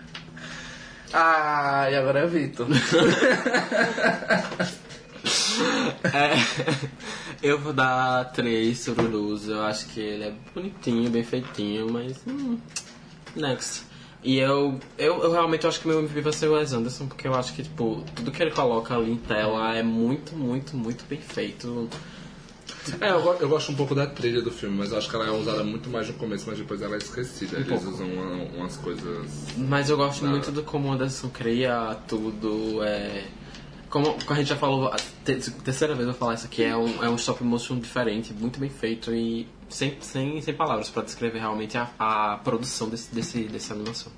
Ah, 1.13 1.88
e 1.91 1.95
agora 1.95 2.21
é 2.21 2.27
Vitor. 2.27 2.67
É, 6.13 6.34
eu 7.43 7.59
vou 7.59 7.74
dar 7.74 8.26
três 8.32 8.80
sururus. 8.80 9.47
Eu 9.47 9.61
acho 9.63 9.88
que 9.88 9.99
ele 9.99 10.24
é 10.24 10.34
bonitinho, 10.53 11.09
bem 11.09 11.24
feitinho, 11.24 11.91
mas. 11.91 12.17
Hum, 12.28 12.57
next. 13.36 13.84
E 14.24 14.38
eu, 14.38 14.80
eu, 14.99 15.24
eu 15.24 15.32
realmente 15.32 15.65
acho 15.65 15.80
que 15.82 15.88
meu 15.88 15.99
MVP 15.99 16.22
vai 16.22 16.34
ser 16.34 16.47
o 16.47 16.53
Wes 16.53 16.74
Anderson, 16.74 17.07
porque 17.07 17.28
eu 17.28 17.34
acho 17.34 17.53
que, 17.53 17.63
tipo, 17.63 18.03
tudo 18.15 18.32
que 18.32 18.41
ele 18.41 18.51
coloca 18.51 18.95
ali 18.95 19.11
em 19.11 19.17
tela 19.17 19.76
é 19.76 19.82
muito, 19.82 20.36
muito, 20.36 20.76
muito 20.78 21.03
bem 21.09 21.19
feito. 21.19 21.89
É, 22.99 23.09
eu, 23.09 23.19
eu 23.39 23.49
gosto 23.49 23.72
um 23.72 23.76
pouco 23.76 23.93
da 23.95 24.05
trilha 24.05 24.41
do 24.41 24.51
filme, 24.51 24.78
mas 24.78 24.91
eu 24.91 24.97
acho 24.99 25.09
que 25.09 25.15
ela 25.15 25.28
é 25.28 25.32
usada 25.32 25.63
muito 25.63 25.89
mais 25.89 26.07
no 26.07 26.13
começo, 26.15 26.45
mas 26.47 26.57
depois 26.57 26.82
ela 26.84 26.95
é 26.95 26.97
esquecida. 26.99 27.57
Eles 27.57 27.84
usam 27.84 28.07
uma- 28.07 28.43
umas 28.57 28.78
coisas. 28.78 29.28
Mas 29.57 29.89
eu 29.89 29.97
gosto 29.97 30.24
muito 30.26 30.51
do 30.51 30.61
como 30.63 30.89
o 30.89 30.91
Anderson 30.91 31.30
cria 31.30 31.95
tudo. 32.07 32.84
É... 32.84 33.26
Como 33.91 34.15
a 34.29 34.33
gente 34.35 34.47
já 34.47 34.55
falou, 34.55 34.87
a 34.87 34.95
te- 34.95 35.51
terceira 35.51 35.93
vez 35.93 36.07
eu 36.07 36.13
vou 36.13 36.19
falar 36.19 36.35
isso 36.35 36.45
aqui, 36.45 36.63
é 36.63 36.75
um, 36.75 37.03
é 37.03 37.09
um 37.09 37.15
stop 37.15 37.43
motion 37.43 37.77
diferente, 37.77 38.33
muito 38.33 38.57
bem 38.57 38.69
feito 38.69 39.13
e 39.13 39.45
sem, 39.67 39.97
sem, 40.01 40.41
sem 40.41 40.53
palavras 40.53 40.89
para 40.89 41.03
descrever 41.03 41.39
realmente 41.39 41.77
a, 41.77 41.89
a 41.99 42.37
produção 42.37 42.87
desse, 42.87 43.13
desse, 43.13 43.43
dessa 43.43 43.73
animação. 43.73 44.11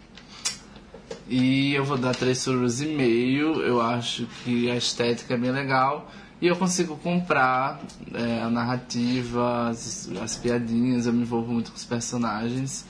E 1.28 1.74
eu 1.74 1.84
vou 1.84 1.98
dar 1.98 2.14
três 2.16 2.38
surus 2.38 2.82
e 2.82 2.86
meio. 2.86 3.62
Eu 3.62 3.82
acho 3.82 4.28
que 4.44 4.70
a 4.70 4.76
estética 4.76 5.34
é 5.34 5.38
bem 5.38 5.52
legal. 5.52 6.10
E 6.42 6.48
eu 6.48 6.56
consigo 6.56 6.98
comprar 6.98 7.82
é, 8.14 8.42
a 8.42 8.50
narrativa, 8.50 9.70
as, 9.70 10.10
as 10.22 10.36
piadinhas, 10.36 11.08
eu 11.08 11.14
me 11.14 11.22
envolvo 11.22 11.52
muito 11.52 11.72
com 11.72 11.78
os 11.78 11.86
personagens. 11.86 12.86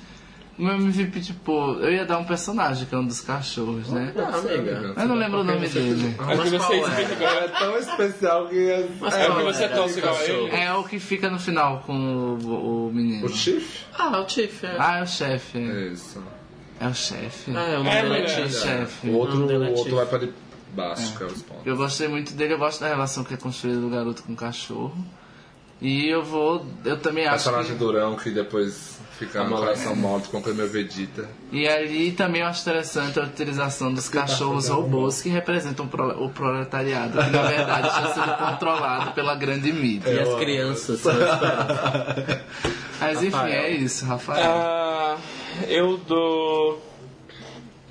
O 0.58 0.62
meu 0.62 0.76
MVP, 0.76 1.20
tipo, 1.20 1.51
eu 1.80 1.91
ia 1.91 2.06
dar 2.06 2.20
um 2.20 2.26
personagem 2.26 2.86
que 2.86 2.93
é 2.93 2.97
um 2.97 3.06
dos 3.08 3.22
cachorros, 3.22 3.89
né? 3.89 4.14
Ah, 4.16 4.38
amiga. 4.38 4.93
Eu 4.95 5.08
não 5.08 5.16
lembro 5.16 5.39
o 5.39 5.43
nome 5.43 5.68
dele. 5.68 6.16
É 6.20 6.38
que 6.38 6.49
você 6.51 6.74
é? 6.76 6.80
explica. 6.80 7.24
É 7.26 7.47
tão 7.47 7.78
especial 7.80 8.47
que. 8.47 8.89
Mas 8.99 9.14
É 9.16 9.26
qual 9.26 9.38
porque 9.39 9.54
você 9.54 9.64
é? 9.64 9.68
torce 9.70 9.97
igual 9.99 10.16
a 10.16 10.24
ele. 10.24 10.49
É 10.56 10.74
o 10.74 10.84
que 10.84 10.99
fica 10.99 11.30
no 11.32 11.39
final 11.39 11.80
com 11.88 11.93
o, 11.95 12.88
o 12.88 12.93
menino. 12.93 13.26
O 13.26 13.30
Chief? 13.30 13.82
Ah, 13.97 14.20
o 14.20 14.26
Tiff, 14.26 14.64
é. 14.64 14.76
Ah, 14.78 14.99
é 14.99 15.01
o 15.04 15.08
chefe. 15.08 15.58
Isso. 15.91 16.24
É 16.80 16.88
o 16.88 16.93
chefe. 16.93 17.51
Ah, 17.56 17.62
é, 17.70 17.74
o 17.74 17.84
nome 17.84 17.89
É, 17.89 18.01
dele 18.04 18.16
é 18.28 18.88
o. 19.06 19.10
O 19.12 19.18
outro, 19.18 19.38
Não, 19.39 19.51
é 19.51 19.58
o 19.58 19.62
outro 19.72 19.84
Chief. 19.86 19.93
vai 19.95 20.06
para 20.06 20.20
de 20.20 20.34
baixo, 20.76 21.18
que 21.18 21.24
é 21.24 21.26
o 21.26 21.30
spawn. 21.36 21.58
Eu 21.66 21.76
gostei 21.78 22.08
muito 22.08 22.34
dele, 22.36 22.54
eu 22.54 22.58
gosto 22.60 22.80
da 22.80 22.89
relação 22.89 23.24
que 23.24 23.34
é 23.34 23.38
construída 23.38 23.80
do 23.82 23.89
garoto 23.89 24.22
com 24.22 24.34
o 24.34 24.36
cachorro. 24.36 24.95
E 25.84 26.07
eu 26.09 26.23
vou. 26.23 26.65
Eu 26.86 26.97
também 26.99 27.25
acho. 27.25 27.43
Personagem 27.43 27.73
Que, 27.73 27.77
durão 27.77 28.15
que 28.15 28.31
depois 28.31 28.97
fica 29.19 29.43
no 29.43 29.55
coração 29.57 29.95
morto 29.95 30.29
com 30.29 30.38
o 30.39 30.53
meu 30.55 30.67
Vegeta. 30.67 31.29
e 31.51 31.67
ali 31.67 32.11
também 32.13 32.41
eu 32.41 32.47
acho 32.47 32.61
interessante 32.61 33.19
a 33.19 33.23
utilização 33.23 33.93
dos 33.93 34.09
cachorros 34.09 34.69
robôs 34.69 35.21
que 35.21 35.29
representam 35.29 35.86
o 35.86 35.89
pro- 35.89 36.23
o 36.23 36.29
proletariado, 36.29 37.11
que 37.21 37.29
na 37.29 37.41
verdade 37.43 37.88
está 37.89 38.13
sendo 38.13 38.34
controlado 38.49 39.11
pela 39.11 39.36
grande 39.36 39.69
E 39.69 39.73
mídia. 39.73 40.23
as 40.23 40.34
crianças. 40.39 41.03
Mas 42.99 43.17
enfim, 43.21 43.29
Rafael. 43.36 43.53
é 43.63 43.69
isso, 43.71 44.05
Rafael. 44.05 44.51
Ah, 44.51 45.17
eu 45.67 45.97
dou. 45.97 46.81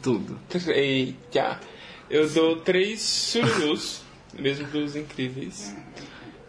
Tudo. 0.02 0.38
Eita. 0.68 1.60
Eu 2.10 2.28
dou 2.28 2.56
três 2.56 3.00
sururus, 3.00 4.00
mesmo 4.38 4.66
dos 4.68 4.96
incríveis. 4.96 5.74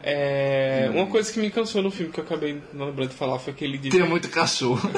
É, 0.01 0.62
uma 0.95 1.07
coisa 1.07 1.31
que 1.31 1.39
me 1.39 1.49
cansou 1.51 1.81
no 1.81 1.91
filme 1.91 2.11
que 2.11 2.19
eu 2.19 2.23
acabei 2.23 2.61
não 2.73 2.87
lembrando 2.87 3.09
de 3.09 3.15
falar 3.15 3.39
foi 3.39 3.53
que 3.53 3.63
ele 3.65 3.77
disse. 3.77 3.97
Tem 3.97 4.07
muito 4.07 4.29
cachorro. 4.29 4.79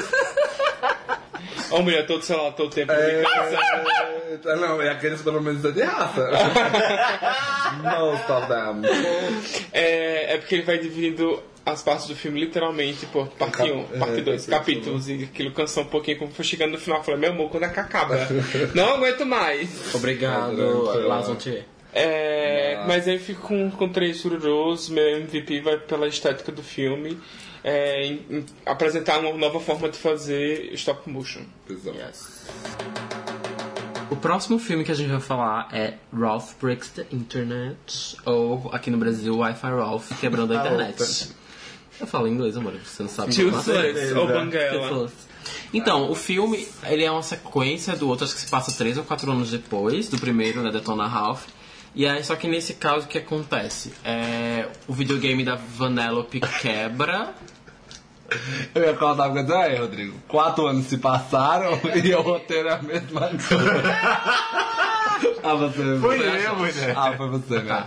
Ó, 1.72 1.82
mulher, 1.82 2.06
todo, 2.06 2.22
sei 2.24 2.36
lá, 2.36 2.52
todo 2.52 2.70
tempo 2.70 2.92
me 2.94 3.00
cansa. 3.24 4.50
É, 4.50 4.56
não, 4.56 4.82
é 4.82 4.90
aqueles 4.92 5.22
pelo 5.22 5.42
menos 5.42 5.66
é 5.66 5.72
de 5.72 5.82
raça. 5.82 6.30
Most 7.82 8.32
of 8.32 8.48
them. 8.48 8.82
É, 9.74 10.34
é 10.34 10.38
porque 10.38 10.56
ele 10.56 10.64
vai 10.64 10.78
dividindo 10.78 11.42
as 11.66 11.82
partes 11.82 12.08
do 12.08 12.16
filme 12.16 12.40
literalmente 12.40 13.08
por 13.08 13.28
parte 13.30 13.58
Cap- 13.58 13.72
1, 13.72 13.84
parte 14.00 14.20
é, 14.20 14.22
2, 14.22 14.46
capítulo. 14.46 14.60
capítulos, 15.00 15.10
e 15.10 15.24
aquilo 15.24 15.52
cansou 15.52 15.84
um 15.84 15.88
pouquinho, 15.88 16.20
como 16.20 16.32
foi 16.32 16.46
chegando 16.46 16.74
no 16.74 16.78
final, 16.78 17.00
eu 17.00 17.04
falei, 17.04 17.20
meu 17.20 17.32
amor, 17.32 17.50
quando 17.50 17.64
é 17.64 17.70
que 17.70 17.80
acaba? 17.80 18.16
não 18.76 18.94
aguento 18.96 19.26
mais. 19.26 19.94
Obrigado, 19.96 20.56
Foi 20.94 21.04
lá. 21.04 21.16
Lazontier. 21.16 21.66
É, 21.98 22.84
mas 22.86 23.08
aí 23.08 23.16
eu 23.16 23.20
fico 23.22 23.42
com, 23.48 23.72
com 23.72 23.88
três 23.88 24.18
sururus, 24.18 24.90
meu 24.90 25.18
MVP 25.18 25.62
vai 25.62 25.78
pela 25.78 26.08
estética 26.08 26.52
do 26.52 26.62
filme, 26.62 27.18
é, 27.64 28.06
em- 28.06 28.26
em 28.30 28.46
apresentar 28.66 29.20
uma 29.20 29.32
nova 29.34 29.62
forma 29.62 29.88
de 29.88 29.98
fazer 29.98 30.74
stop 30.74 31.10
motion. 31.10 31.44
Exato. 31.70 31.98
O 34.12 34.16
próximo 34.18 34.60
filme 34.60 34.84
que 34.84 34.92
a 34.92 34.96
gente 34.96 35.10
vai 35.10 35.22
falar 35.22 35.70
é 35.72 35.94
Ralph 36.14 36.52
Breaks 36.62 36.90
the 36.90 37.06
Internet, 37.12 38.18
ou 38.26 38.70
aqui 38.72 38.92
no 38.92 38.98
Brasil, 38.98 39.38
Wi-Fi 39.38 39.68
Ralph 39.68 40.12
Quebrando 40.20 40.54
a 40.54 40.58
Internet. 40.58 41.30
Eu 42.00 42.06
falo 42.08 42.28
inglês, 42.28 42.58
amor, 42.58 42.74
você 42.74 43.04
não 43.04 43.10
sabe. 43.10 43.32
Sluts, 43.32 44.12
ou 44.18 44.28
Banguela. 44.28 45.10
Então, 45.74 46.12
o 46.12 46.16
filme, 46.16 46.68
ele 46.84 47.04
é 47.04 47.12
uma 47.12 47.24
sequência 47.24 47.96
do 47.96 48.08
outro, 48.10 48.26
acho 48.26 48.34
que 48.36 48.42
se 48.42 48.50
passa 48.50 48.72
três 48.78 48.98
ou 48.98 49.04
quatro 49.04 49.32
anos 49.32 49.50
depois, 49.52 50.10
do 50.10 50.20
primeiro, 50.20 50.62
né, 50.62 50.72
Detona 50.72 51.08
Ralph. 51.08 51.46
E 51.96 52.06
aí, 52.06 52.24
só 52.24 52.36
que 52.36 52.48
nesse 52.48 52.74
caso, 52.74 53.06
o 53.06 53.08
que 53.08 53.18
acontece? 53.18 53.94
É, 54.04 54.68
o 54.88 54.94
videogame 54.94 55.46
da 55.46 55.56
Vanellope 55.56 56.42
quebra, 56.62 57.34
Eu 58.74 58.84
ia 58.84 58.94
contar 58.94 59.28
uma 59.28 59.34
coisa 59.34 59.58
aí, 59.60 59.78
Rodrigo. 59.78 60.18
Quatro 60.28 60.66
anos 60.68 60.86
se 60.86 60.98
passaram 60.98 61.80
e 62.04 62.14
o 62.14 62.22
roteiro 62.22 62.70
é 62.70 62.74
a 62.74 62.82
mesma 62.82 63.30
coisa. 63.30 63.48
ah, 65.44 65.56
você. 65.56 66.00
Foi 66.00 66.46
eu, 66.46 66.56
mulher. 66.56 66.94
Ah, 66.96 67.14
foi 67.16 67.30
você, 67.30 67.60
né? 67.62 67.86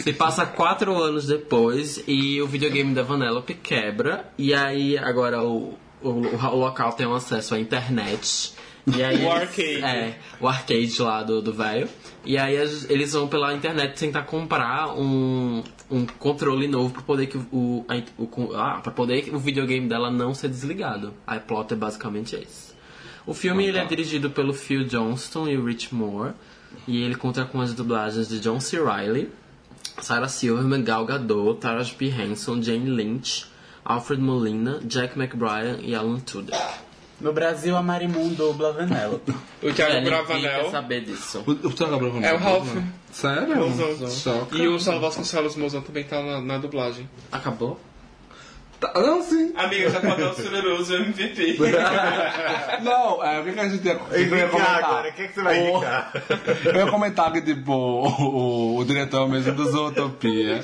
Se 0.00 0.12
passa 0.12 0.44
quatro 0.46 1.00
anos 1.00 1.26
depois 1.26 2.02
e 2.06 2.42
o 2.42 2.46
videogame 2.46 2.94
da 2.94 3.02
Vanellope 3.02 3.54
quebra. 3.54 4.26
E 4.36 4.52
aí 4.52 4.98
agora 4.98 5.42
o, 5.42 5.78
o, 6.02 6.08
o 6.10 6.56
local 6.56 6.92
tem 6.92 7.06
um 7.06 7.14
acesso 7.14 7.54
à 7.54 7.60
internet. 7.60 8.54
E 8.86 9.02
aí 9.02 9.16
O 9.16 9.18
eles- 9.20 9.42
arcade. 9.42 9.84
É, 9.84 10.18
o 10.40 10.48
arcade 10.48 11.02
lá 11.02 11.22
do 11.22 11.40
do 11.40 11.52
velho. 11.52 11.88
E 12.24 12.36
aí 12.38 12.54
eles 12.56 13.12
vão 13.12 13.28
pela 13.28 13.54
internet 13.54 13.96
tentar 13.98 14.22
comprar 14.22 14.88
um, 14.96 15.62
um 15.90 16.04
controle 16.06 16.66
novo 16.66 16.92
pra 16.92 17.02
poder 17.02 17.26
que 17.26 17.36
o, 17.36 17.84
o, 18.18 18.52
ah, 18.56 18.80
pra 18.82 18.90
poder 18.92 19.22
que 19.22 19.30
o 19.30 19.38
videogame 19.38 19.88
dela 19.88 20.10
não 20.10 20.34
ser 20.34 20.48
desligado. 20.48 21.14
A 21.26 21.38
plot 21.38 21.72
é 21.72 21.76
basicamente 21.76 22.34
esse. 22.36 22.72
O 23.24 23.32
filme 23.34 23.66
ele 23.66 23.78
é 23.78 23.84
dirigido 23.84 24.30
pelo 24.30 24.52
Phil 24.52 24.84
Johnston 24.84 25.46
e 25.48 25.56
o 25.56 25.64
Rich 25.64 25.94
Moore. 25.94 26.32
E 26.88 27.02
ele 27.02 27.14
conta 27.14 27.44
com 27.44 27.60
as 27.60 27.72
dublagens 27.74 28.28
de 28.28 28.40
John 28.40 28.58
C. 28.58 28.82
Reilly, 28.82 29.30
Sarah 30.00 30.26
Silverman, 30.26 30.82
Gal 30.82 31.04
Gadot, 31.04 31.60
Taraji 31.60 31.94
P. 31.94 32.06
Henson, 32.08 32.60
Jane 32.62 32.90
Lynch, 32.90 33.44
Alfred 33.84 34.20
Molina, 34.22 34.80
Jack 34.84 35.16
McBride 35.18 35.84
e 35.84 35.94
Alan 35.94 36.18
Tudyk. 36.18 36.56
No 37.22 37.32
Brasil, 37.32 37.76
a 37.76 37.82
Marimun 37.82 38.34
dubla 38.34 38.70
a 38.70 38.72
Vanellope. 38.72 39.32
O 39.62 39.72
Thiago 39.72 39.92
É, 39.92 40.00
ninguém 40.00 40.02
quer 40.04 40.24
Bravanel 40.24 40.70
saber 40.70 41.00
disso. 41.04 41.44
O, 41.46 41.50
o 41.52 41.72
Thiago 41.72 41.94
Abrão 41.94 42.22
é 42.22 42.34
o 42.34 42.36
Ralph. 42.36 42.76
Sério? 43.12 43.56
Mozão. 43.56 44.48
E 44.52 44.66
o 44.66 44.78
Salvo 44.80 45.00
Vasconcelos 45.00 45.54
Mozão 45.56 45.80
também 45.82 46.02
tá 46.04 46.20
na, 46.22 46.40
na 46.40 46.58
dublagem. 46.58 47.08
Acabou? 47.30 47.78
Tá- 48.82 49.00
Não, 49.00 49.22
sim. 49.22 49.52
Amiga, 49.56 49.90
já 49.90 50.00
pode 50.00 50.20
dar 50.20 50.30
o 50.30 50.34
Sururuso 50.34 50.94
MVP. 50.94 51.56
Não, 52.82 53.22
é, 53.24 53.40
o 53.40 53.44
que, 53.44 53.52
que 53.52 53.60
a 53.60 53.68
gente 53.68 53.84
ia, 53.86 53.92
eu 54.10 54.18
ia 54.18 54.26
Indicar 54.26 54.50
comentar? 54.50 54.84
agora, 54.84 55.08
o 55.08 55.12
que, 55.12 55.28
que 55.28 55.34
você 55.34 55.42
vai 55.42 55.60
O- 55.60 55.70
indicar? 55.76 56.12
Eu 56.64 56.74
ia 56.76 56.86
comentar 56.90 57.32
que, 57.32 57.40
tipo, 57.42 57.72
o, 57.72 58.06
o, 58.08 58.78
o 58.78 58.84
diretor 58.84 59.28
mesmo 59.28 59.52
do 59.52 59.70
Zootopia. 59.70 60.60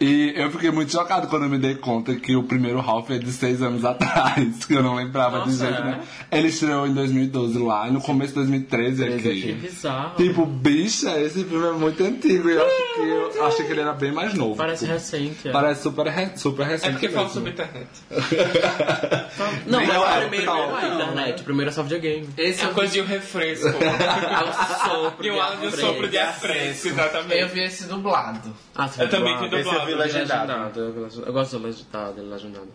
E 0.00 0.32
eu 0.36 0.50
fiquei 0.50 0.70
muito 0.70 0.90
chocado 0.92 1.26
quando 1.28 1.44
eu 1.44 1.48
me 1.48 1.58
dei 1.58 1.74
conta 1.76 2.14
que 2.14 2.34
o 2.36 2.42
primeiro 2.42 2.80
Ralph 2.80 3.10
é 3.10 3.18
de 3.18 3.32
seis 3.32 3.62
anos 3.62 3.84
atrás, 3.86 4.64
que 4.66 4.74
eu 4.74 4.82
não 4.82 4.94
lembrava 4.94 5.40
de 5.40 5.50
Nossa, 5.50 5.66
jeito 5.66 5.80
é? 5.80 5.84
nenhum. 5.84 5.98
Ele 6.32 6.48
estreou 6.48 6.86
em 6.86 6.92
2012 6.94 7.58
lá, 7.58 7.88
e 7.88 7.92
no 7.92 8.00
começo 8.00 8.30
de 8.30 8.40
2013 8.40 9.04
Que 9.06 9.14
aqui. 9.14 9.52
bizarro. 9.52 10.16
Tipo, 10.16 10.44
bicha, 10.46 11.18
esse 11.20 11.44
filme 11.44 11.66
é 11.66 11.72
muito 11.72 12.02
antigo. 12.04 12.50
E 12.50 12.54
eu 12.54 12.66
acho 12.66 12.94
que 13.32 13.38
eu 13.38 13.46
achei 13.46 13.66
que 13.66 13.72
ele 13.72 13.80
era 13.80 13.92
bem 13.92 14.12
mais 14.12 14.34
novo. 14.34 14.56
Parece 14.56 14.84
recente. 14.86 15.48
é. 15.48 15.52
Parece 15.52 15.82
super, 15.82 16.06
re- 16.08 16.36
super 16.36 16.62
É 16.66 16.70
recente. 16.70 16.92
porque 16.92 17.08
fala 17.08 17.28
sobre 17.28 17.52
internet. 17.54 17.88
Não, 19.66 19.80
mas 19.80 19.88
Não, 19.88 20.02
o 20.02 20.06
é, 20.06 20.20
primeiro 20.20 20.46
não, 20.46 20.68
não 20.70 20.78
é 20.78 20.82
não. 20.88 20.94
internet. 20.94 21.40
O 21.40 21.44
primeiro 21.44 21.70
é 21.70 21.72
só 21.72 21.82
videogame. 21.82 22.28
Esse 22.36 22.60
É 22.60 22.64
eu 22.64 22.68
uma 22.68 22.74
coisa 22.74 22.92
de 22.92 23.00
um 23.00 23.06
refresco. 23.06 23.66
É 23.74 24.44
o 24.44 24.52
sopro 24.88 25.26
E 25.26 25.30
o 25.30 25.70
sopro 25.70 26.08
de 26.08 26.18
afresco, 26.18 26.88
Eu 26.88 26.92
exatamente. 26.92 27.44
vi 27.46 27.60
esse 27.64 27.84
dublado. 27.86 28.54
Ah, 28.74 28.86
você 28.88 29.02
Eu 29.02 29.08
também 29.10 29.36
vi 29.38 29.48
dublado. 29.48 29.68
Esse 29.68 29.74
eu 29.76 29.86
vi 29.86 29.94
legendado. 29.94 30.80
Eu 30.80 30.92
gosto- 30.92 31.20
Eu 31.22 31.32
do 31.58 31.66
legendado, 31.66 32.12
do 32.22 32.30
legendado. 32.30 32.68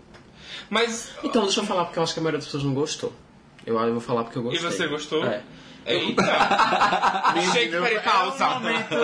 Mas, 0.70 1.12
Então, 1.24 1.44
deixa 1.44 1.62
eu 1.62 1.66
falar 1.66 1.86
porque 1.86 2.00
eu 2.00 2.04
acho 2.04 2.14
que 2.14 2.20
a 2.20 2.24
maioria 2.24 2.38
das 2.40 2.46
pessoas 2.46 2.64
não 2.64 2.74
gostou. 2.74 3.14
Eu, 3.66 3.78
eu 3.80 3.92
vou 3.92 4.02
falar 4.02 4.24
porque 4.24 4.38
eu 4.40 4.42
e 4.42 4.46
gostei. 4.58 4.72
você 4.72 4.88
gostou? 4.88 5.26
É. 5.26 5.42
Eita! 5.86 6.24
Chega, 7.54 7.82
peraí, 7.82 8.00
pausa. 8.02 8.46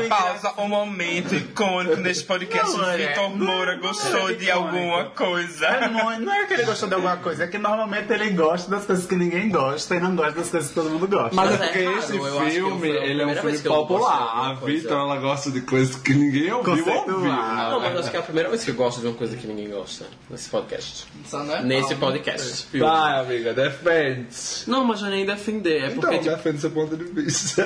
pausa, 0.09 0.53
um 0.57 0.67
momento 0.67 1.33
icônico 1.35 1.95
neste 1.97 2.23
podcast. 2.25 2.75
Não, 2.77 2.91
é. 2.91 2.97
Vitor 2.97 3.29
Moura 3.35 3.75
gostou 3.77 4.33
de 4.35 4.51
alguma 4.51 5.05
coisa. 5.05 5.65
É 5.67 5.87
muito- 5.87 6.21
não 6.21 6.33
é 6.33 6.45
que 6.45 6.53
ele 6.53 6.63
gostou 6.63 6.87
de 6.87 6.95
alguma 6.95 7.17
coisa, 7.17 7.43
é 7.43 7.47
que 7.47 7.57
normalmente 7.57 8.11
ele 8.13 8.29
gosta 8.31 8.69
das 8.69 8.85
coisas 8.85 9.05
que 9.05 9.15
ninguém 9.15 9.49
gosta 9.49 9.95
e 9.95 9.99
não 9.99 10.15
gosta 10.15 10.33
das 10.33 10.49
coisas 10.49 10.69
que 10.69 10.75
todo 10.75 10.89
mundo 10.89 11.07
gosta. 11.07 11.35
Mas 11.35 11.51
é 11.51 11.53
é 11.55 11.67
porque 11.67 11.79
esse 11.79 12.51
filme, 12.51 12.89
ele 12.89 13.21
é 13.21 13.25
um 13.25 13.35
filme 13.35 13.59
popular. 13.59 14.49
A. 14.49 14.53
Vitor, 14.53 14.91
ela 14.99 15.17
gosta 15.17 15.51
de 15.51 15.61
coisas 15.61 15.95
que 15.95 16.13
ninguém 16.13 16.51
ouviu 16.51 16.85
ouviu. 16.87 17.19
Não, 17.19 17.79
mas 17.79 17.97
acho 17.97 18.11
que 18.11 18.17
é 18.17 18.19
a 18.19 18.23
primeira 18.23 18.49
vez 18.49 18.63
que 18.63 18.71
eu 18.71 18.75
gosto 18.75 19.01
de 19.01 19.07
uma 19.07 19.15
coisa 19.15 19.35
que 19.35 19.47
ninguém 19.47 19.69
gosta 19.69 20.05
nesse 20.29 20.49
podcast. 20.49 21.05
Só 21.25 21.43
não 21.43 21.55
é 21.55 21.61
Nesse 21.63 21.93
né? 21.93 21.99
podcast. 21.99 22.77
Vai, 22.77 23.19
amiga, 23.19 23.53
defende. 23.53 24.27
Não, 24.67 24.83
mas 24.83 25.01
eu 25.01 25.09
nem 25.09 25.25
defender. 25.25 25.83
É 25.83 25.87
Então, 25.87 26.01
porque, 26.01 26.19
tipo, 26.19 26.29
defende 26.35 26.59
seu 26.65 26.71
ponto 26.71 26.97
de 26.97 27.03
vista. 27.05 27.63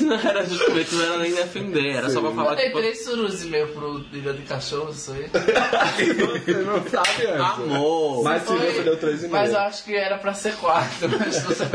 não 0.00 0.16
era 0.16 0.44
justamente, 0.46 0.94
não 0.94 1.04
era 1.04 1.18
nem 1.18 1.34
defender. 1.34 1.96
Era 1.96 2.10
só 2.10 2.20
pra 2.20 2.30
falar, 2.30 2.56
Tem 2.56 2.66
tipo, 2.66 2.78
três 2.78 3.04
surus 3.04 3.42
e 3.42 3.46
meio 3.48 3.68
pro 3.68 3.98
Liga 4.12 4.32
de 4.32 4.42
Cachorro, 4.42 4.90
isso 4.90 5.12
aí. 5.12 5.28
Você 5.28 6.52
não 6.54 6.82
sabe 6.88 7.26
antes. 7.26 7.40
amor. 7.40 8.24
Mas 8.24 8.42
se 8.42 8.48
Foi. 8.48 8.58
você 8.58 8.82
deu 8.82 8.96
3,5. 8.96 9.28
Mas 9.30 9.52
eu 9.52 9.58
acho 9.58 9.84
que 9.84 9.94
era 9.94 10.18
pra 10.18 10.34
ser 10.34 10.54
quatro. 10.56 11.10
Mas 11.18 11.34
sei. 11.36 11.66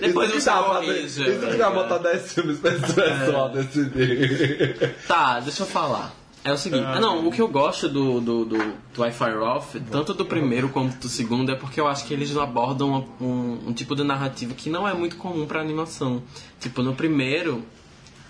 Depois 0.00 0.30
isso 0.34 0.40
você 0.40 0.50
que 0.50 0.64
corrige, 0.64 1.30
Isso 1.30 1.46
que 1.46 1.56
dá 1.56 1.70
botar 1.70 1.98
10 1.98 2.32
filmes 2.32 2.58
pra 2.58 2.72
esse 2.72 2.92
pessoal 2.94 3.48
decidir. 3.50 4.94
Tá, 5.06 5.40
deixa 5.40 5.62
eu 5.62 5.66
falar. 5.66 6.19
É 6.42 6.52
o 6.52 6.56
seguinte, 6.56 6.98
não, 7.00 7.26
o 7.26 7.30
que 7.30 7.40
eu 7.40 7.48
gosto 7.48 7.86
do, 7.86 8.18
do, 8.18 8.44
do, 8.46 8.58
do 8.94 9.06
I 9.06 9.12
Fire 9.12 9.36
Off, 9.36 9.78
tanto 9.90 10.14
do 10.14 10.24
primeiro 10.24 10.70
como 10.70 10.88
do 10.88 11.08
segundo, 11.08 11.52
é 11.52 11.54
porque 11.54 11.78
eu 11.78 11.86
acho 11.86 12.06
que 12.06 12.14
eles 12.14 12.34
abordam 12.34 13.06
um, 13.20 13.68
um 13.68 13.72
tipo 13.74 13.94
de 13.94 14.02
narrativa 14.02 14.54
que 14.54 14.70
não 14.70 14.88
é 14.88 14.94
muito 14.94 15.16
comum 15.16 15.46
pra 15.46 15.60
animação. 15.60 16.22
Tipo, 16.58 16.82
no 16.82 16.94
primeiro. 16.94 17.62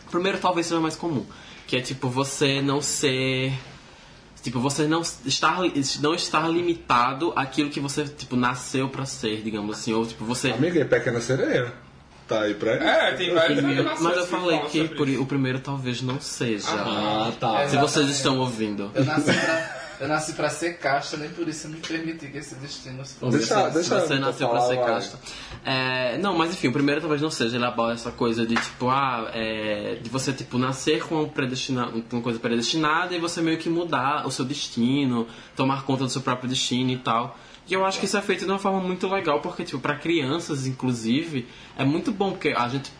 O 0.08 0.10
primeiro 0.10 0.38
talvez 0.38 0.66
seja 0.66 0.80
mais 0.80 0.96
comum. 0.96 1.24
Que 1.68 1.76
é 1.76 1.80
tipo 1.80 2.08
você 2.08 2.60
não 2.60 2.82
ser. 2.82 3.52
Tipo, 4.42 4.58
você 4.58 4.88
não 4.88 5.02
estar, 5.02 5.58
não 6.00 6.14
estar 6.14 6.48
limitado 6.48 7.32
àquilo 7.36 7.70
que 7.70 7.78
você, 7.78 8.04
tipo, 8.04 8.34
nasceu 8.34 8.88
pra 8.88 9.04
ser, 9.04 9.42
digamos 9.42 9.78
assim. 9.78 9.92
Ou 9.92 10.04
tipo, 10.04 10.24
você. 10.24 10.50
Amiga, 10.50 10.80
e 10.80 10.84
Pequena 10.84 11.20
Sereia? 11.20 11.72
Tá 12.30 12.42
aí 12.42 12.54
pra 12.54 12.72
É, 12.74 13.12
tem 13.16 13.34
várias 13.34 13.58
animações 13.58 14.00
Mas 14.00 14.16
eu 14.16 14.26
falei 14.26 14.60
que 14.60 14.88
por- 14.88 15.08
o 15.08 15.26
primeiro 15.26 15.58
talvez 15.58 16.00
não 16.00 16.20
seja. 16.20 16.68
Ah, 16.70 17.32
tá. 17.40 17.66
Se 17.68 17.76
vocês 17.76 18.08
estão 18.08 18.38
ouvindo. 18.38 18.88
Eu 18.94 19.04
nasci 19.04 19.32
pra, 19.32 19.80
eu 20.00 20.08
nasci 20.08 20.32
pra 20.34 20.48
ser 20.48 20.78
caixa, 20.78 21.16
nem 21.16 21.28
por 21.30 21.48
isso 21.48 21.66
eu 21.66 21.72
me 21.72 21.78
permiti 21.78 22.28
que 22.28 22.38
esse 22.38 22.54
destino 22.54 23.04
se 23.04 23.14
fosse. 23.16 23.36
Deixa- 23.38 23.66
Se 23.68 23.74
deixa 23.74 24.00
você 24.00 24.12
eu 24.14 24.20
nasceu 24.20 24.48
pra 24.48 24.58
falar, 24.60 24.68
ser 24.68 24.76
vai. 24.76 24.86
casta. 24.86 25.18
É, 25.64 26.18
não, 26.18 26.38
mas 26.38 26.52
enfim, 26.52 26.68
o 26.68 26.72
primeiro 26.72 27.00
talvez 27.00 27.20
não 27.20 27.30
seja. 27.32 27.56
Ele 27.56 27.64
aborda 27.64 27.94
essa 27.94 28.12
coisa 28.12 28.46
de 28.46 28.54
tipo, 28.54 28.88
ah, 28.88 29.28
é, 29.34 29.98
de 30.00 30.08
você 30.08 30.32
tipo 30.32 30.56
nascer 30.56 31.02
com 31.04 31.28
predestina, 31.28 31.88
com 32.08 32.16
uma 32.18 32.22
coisa 32.22 32.38
predestinada 32.38 33.12
e 33.12 33.18
você 33.18 33.42
meio 33.42 33.58
que 33.58 33.68
mudar 33.68 34.24
o 34.24 34.30
seu 34.30 34.44
destino, 34.44 35.26
tomar 35.56 35.82
conta 35.82 36.04
do 36.04 36.10
seu 36.10 36.20
próprio 36.22 36.48
destino 36.48 36.90
e 36.92 36.96
tal. 36.98 37.36
E 37.70 37.74
eu 37.74 37.84
acho 37.84 38.00
que 38.00 38.04
isso 38.06 38.16
é 38.16 38.22
feito 38.22 38.44
de 38.44 38.50
uma 38.50 38.58
forma 38.58 38.80
muito 38.80 39.06
legal, 39.08 39.40
porque, 39.40 39.62
tipo, 39.64 39.78
pra 39.78 39.94
crianças, 39.94 40.66
inclusive, 40.66 41.46
é 41.78 41.84
muito 41.84 42.10
bom, 42.10 42.32
porque 42.32 42.48
a 42.48 42.68
gente 42.68 42.90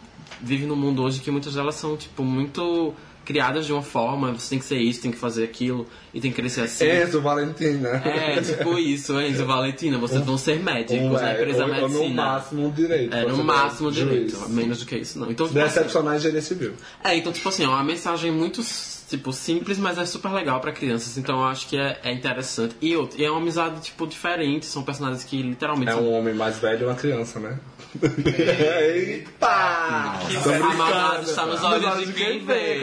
vive 0.41 0.65
num 0.65 0.77
mundo 0.77 1.03
hoje 1.03 1.21
que 1.21 1.31
muitas 1.31 1.55
delas 1.55 1.75
são, 1.75 1.97
tipo, 1.97 2.23
muito 2.23 2.95
criadas 3.25 3.67
de 3.67 3.73
uma 3.73 3.83
forma, 3.83 4.33
você 4.33 4.51
tem 4.51 4.59
que 4.59 4.65
ser 4.65 4.79
isso, 4.79 5.03
tem 5.03 5.11
que 5.11 5.17
fazer 5.19 5.45
aquilo, 5.45 5.87
e 6.13 6.21
tem 6.21 6.31
que 6.33 6.37
crescer 6.41 6.63
assim. 6.63 6.85
Enzo, 6.89 7.21
Valentina. 7.21 7.89
É, 8.05 8.41
tipo 8.41 8.77
isso, 8.79 9.21
Enzo 9.21 9.45
Valentina, 9.45 9.99
vocês 9.99 10.25
vão 10.25 10.37
ser 10.39 10.59
médicos 10.61 10.97
Um, 11.07 11.13
na 11.13 11.31
é, 11.31 11.35
empresa 11.35 11.65
ou- 11.65 11.71
ou 11.75 11.81
no 11.81 11.89
medicina. 11.99 12.23
máximo 12.25 12.67
um 12.67 12.71
direito. 12.71 13.15
É, 13.15 13.25
no 13.27 13.45
máximo 13.45 13.93
direito, 13.93 14.37
juiz. 14.37 14.49
menos 14.51 14.79
do 14.81 14.87
que 14.87 14.97
isso 14.97 15.19
não. 15.19 15.31
Então, 15.31 15.47
tipo 15.47 15.59
assim, 15.61 15.69
Decepcionar 15.75 16.17
engenharia 16.17 16.43
civil. 16.43 16.73
é, 17.05 17.15
então, 17.17 17.33
tipo 17.33 17.49
assim, 17.49 17.65
é 17.65 17.69
uma 17.69 17.85
mensagem 17.85 18.33
muito, 18.33 18.63
tipo, 19.11 19.33
simples, 19.33 19.79
mas 19.79 19.99
é 19.99 20.07
super 20.07 20.33
legal 20.33 20.61
pra 20.61 20.73
crianças. 20.73 21.19
Então, 21.19 21.41
eu 21.41 21.47
acho 21.47 21.69
que 21.69 21.77
é, 21.77 21.99
é 22.03 22.13
interessante. 22.13 22.75
E, 22.81 22.97
outro, 22.97 23.21
e 23.21 23.25
é 23.25 23.31
uma 23.31 23.41
amizade, 23.41 23.81
tipo, 23.81 24.07
diferente. 24.07 24.67
São 24.67 24.83
personagens 24.83 25.25
que 25.25 25.43
literalmente 25.43 25.91
É 25.91 25.95
são 25.95 26.05
um 26.05 26.13
homem 26.13 26.35
mais 26.35 26.59
velho 26.59 26.83
e 26.83 26.85
uma 26.85 26.95
criança, 26.95 27.41
né? 27.41 27.59
Eita! 28.01 29.47
A 29.49 30.75
maldade 30.77 31.25
está 31.25 31.45
nos 31.47 31.63
olhos 31.63 32.07
de 32.07 32.13
quem 32.13 32.45
vê. 32.45 32.79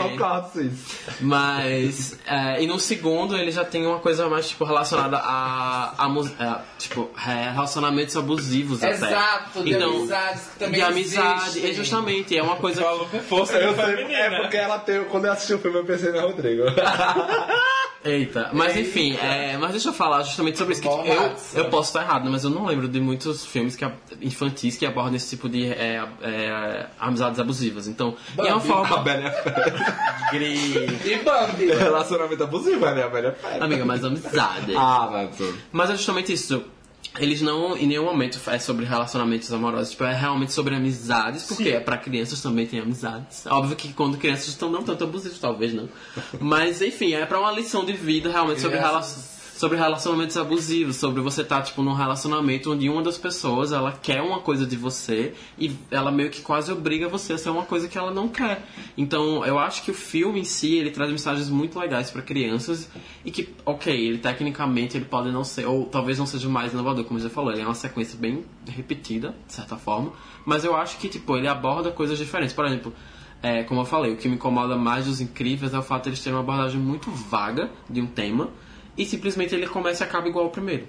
Mas. 1.21 2.17
é, 2.25 2.61
e 2.61 2.67
no 2.67 2.79
segundo 2.79 3.37
ele 3.37 3.51
já 3.51 3.63
tem 3.63 3.85
uma 3.85 3.99
coisa 3.99 4.27
mais 4.27 4.49
tipo, 4.49 4.65
relacionada 4.65 5.17
a, 5.17 5.93
a, 5.97 6.05
a, 6.05 6.61
tipo, 6.77 7.09
é, 7.25 7.51
relacionamentos 7.51 8.17
abusivos 8.17 8.83
até. 8.83 8.93
Exato, 8.93 9.63
de 9.63 9.73
então, 9.73 9.89
amizades 9.89 10.47
que 10.47 10.59
também 10.59 10.79
De 10.79 10.85
amizade, 10.85 11.47
existem. 11.49 11.71
é 11.71 11.73
justamente, 11.73 12.37
é 12.37 12.43
uma 12.43 12.57
coisa. 12.57 12.81
Falou 12.81 13.05
com 13.07 13.19
força 13.19 13.57
Eu 13.57 13.75
sei, 13.75 13.85
feminino, 13.85 14.13
é 14.13 14.29
né? 14.29 14.41
porque 14.41 14.57
ela 14.57 14.79
tem. 14.79 15.03
Quando 15.05 15.25
eu 15.25 15.31
assisti 15.31 15.53
o 15.53 15.59
filme, 15.59 15.77
eu 15.77 15.85
pensei 15.85 16.11
Rodrigo. 16.21 16.63
Eita, 18.05 18.51
mas 18.53 18.77
enfim, 18.77 19.17
é, 19.17 19.57
mas 19.57 19.71
deixa 19.71 19.89
eu 19.89 19.93
falar 19.93 20.21
justamente 20.23 20.57
sobre 20.57 20.73
isso. 20.73 20.81
Que, 20.81 20.87
eu, 20.87 21.63
eu 21.63 21.69
posso 21.69 21.89
estar 21.89 22.03
errado, 22.03 22.29
mas 22.31 22.43
eu 22.43 22.49
não 22.49 22.65
lembro 22.65 22.87
de 22.87 23.01
muitos 23.01 23.45
filmes 23.45 23.75
que, 23.75 23.85
infantis 24.21 24.77
que 24.77 24.85
abordam 24.85 25.15
esse 25.15 25.29
tipo 25.35 25.49
de 25.49 25.65
é, 25.65 26.01
é, 26.21 26.85
amizades 26.99 27.37
abusivas. 27.39 27.85
Então, 27.87 28.15
e 28.37 28.47
é 28.47 28.53
uma 28.53 28.57
A 28.57 28.59
forma. 28.61 28.97
Bela 28.99 29.27
a 29.27 29.31
Fera. 29.31 29.97
Gri- 30.31 30.99
E 31.05 31.15
Bambi? 31.23 31.65
Relacionamento 31.65 32.43
abusivo, 32.43 32.85
né? 32.85 33.03
A 33.03 33.09
Bela 33.09 33.29
a 33.29 33.33
Fera. 33.33 33.65
Amiga, 33.65 33.83
mas 33.83 34.05
amizade. 34.05 34.73
Ah, 34.77 35.07
vai 35.11 35.27
tudo. 35.35 35.57
Mas 35.73 35.89
é 35.89 35.93
justamente 35.97 36.31
isso. 36.31 36.63
Eles 37.19 37.41
não, 37.41 37.77
em 37.77 37.87
nenhum 37.87 38.05
momento, 38.05 38.39
é 38.47 38.59
sobre 38.59 38.85
relacionamentos 38.85 39.51
amorosos. 39.51 39.91
Tipo, 39.91 40.03
é 40.05 40.13
realmente 40.13 40.51
sobre 40.51 40.75
amizades, 40.75 41.43
porque 41.43 41.69
é 41.69 41.79
pra 41.79 41.97
crianças 41.97 42.41
também 42.41 42.65
tem 42.65 42.79
amizades. 42.79 43.45
Óbvio 43.47 43.75
que 43.75 43.93
quando 43.93 44.17
crianças 44.17 44.47
estão 44.47 44.69
não 44.69 44.83
tanto 44.83 45.03
abusivos, 45.03 45.39
talvez 45.39 45.73
não. 45.73 45.89
Mas, 46.39 46.81
enfim, 46.81 47.13
é 47.13 47.25
pra 47.25 47.39
uma 47.39 47.51
lição 47.51 47.85
de 47.85 47.93
vida 47.93 48.31
realmente 48.31 48.61
sobre 48.61 48.77
Crianças. 48.77 49.36
Sobre 49.57 49.75
relacionamentos 49.75 50.37
abusivos, 50.37 50.97
sobre 50.97 51.19
você 51.19 51.41
estar, 51.41 51.63
tipo, 51.63 51.81
num 51.81 51.93
relacionamento 51.93 52.71
onde 52.71 52.87
uma 52.87 53.01
das 53.01 53.17
pessoas, 53.17 53.71
ela 53.71 53.91
quer 53.91 54.21
uma 54.21 54.39
coisa 54.39 54.67
de 54.67 54.75
você 54.75 55.33
e 55.57 55.75
ela 55.89 56.11
meio 56.11 56.29
que 56.29 56.43
quase 56.43 56.71
obriga 56.71 57.07
você 57.07 57.33
a 57.33 57.39
ser 57.39 57.49
uma 57.49 57.63
coisa 57.63 57.87
que 57.87 57.97
ela 57.97 58.13
não 58.13 58.27
quer. 58.27 58.63
Então, 58.95 59.43
eu 59.43 59.57
acho 59.57 59.81
que 59.81 59.89
o 59.89 59.95
filme 59.95 60.41
em 60.41 60.43
si, 60.43 60.75
ele 60.75 60.91
traz 60.91 61.09
mensagens 61.09 61.49
muito 61.49 61.79
legais 61.79 62.11
pra 62.11 62.21
crianças 62.21 62.87
e 63.25 63.31
que, 63.31 63.49
ok, 63.65 63.91
ele 63.91 64.19
tecnicamente 64.19 64.95
ele 64.95 65.05
pode 65.05 65.31
não 65.31 65.43
ser, 65.43 65.65
ou 65.65 65.85
talvez 65.85 66.19
não 66.19 66.27
seja 66.27 66.47
o 66.47 66.51
mais 66.51 66.71
inovador, 66.71 67.03
como 67.05 67.19
você 67.19 67.27
falou, 67.27 67.51
ele 67.51 67.61
é 67.61 67.65
uma 67.65 67.73
sequência 67.73 68.15
bem 68.15 68.45
repetida, 68.67 69.33
de 69.47 69.53
certa 69.53 69.75
forma, 69.75 70.13
mas 70.45 70.65
eu 70.65 70.75
acho 70.75 70.99
que, 70.99 71.09
tipo, 71.09 71.35
ele 71.35 71.47
aborda 71.47 71.89
coisas 71.89 72.19
diferentes. 72.19 72.53
Por 72.53 72.63
exemplo, 72.63 72.93
é, 73.41 73.63
como 73.63 73.81
eu 73.81 73.85
falei, 73.85 74.13
o 74.13 74.17
que 74.17 74.29
me 74.29 74.35
incomoda 74.35 74.75
mais 74.75 75.07
dos 75.07 75.19
incríveis 75.19 75.73
é 75.73 75.79
o 75.79 75.81
fato 75.81 76.03
de 76.03 76.09
eles 76.09 76.19
terem 76.19 76.37
uma 76.37 76.43
abordagem 76.43 76.79
muito 76.79 77.09
vaga 77.09 77.71
de 77.89 77.99
um 77.99 78.05
tema 78.05 78.51
e 78.97 79.05
simplesmente 79.05 79.53
ele 79.53 79.67
começa 79.67 80.03
e 80.03 80.07
acaba 80.07 80.27
igual 80.27 80.45
ao 80.45 80.51
primeiro. 80.51 80.87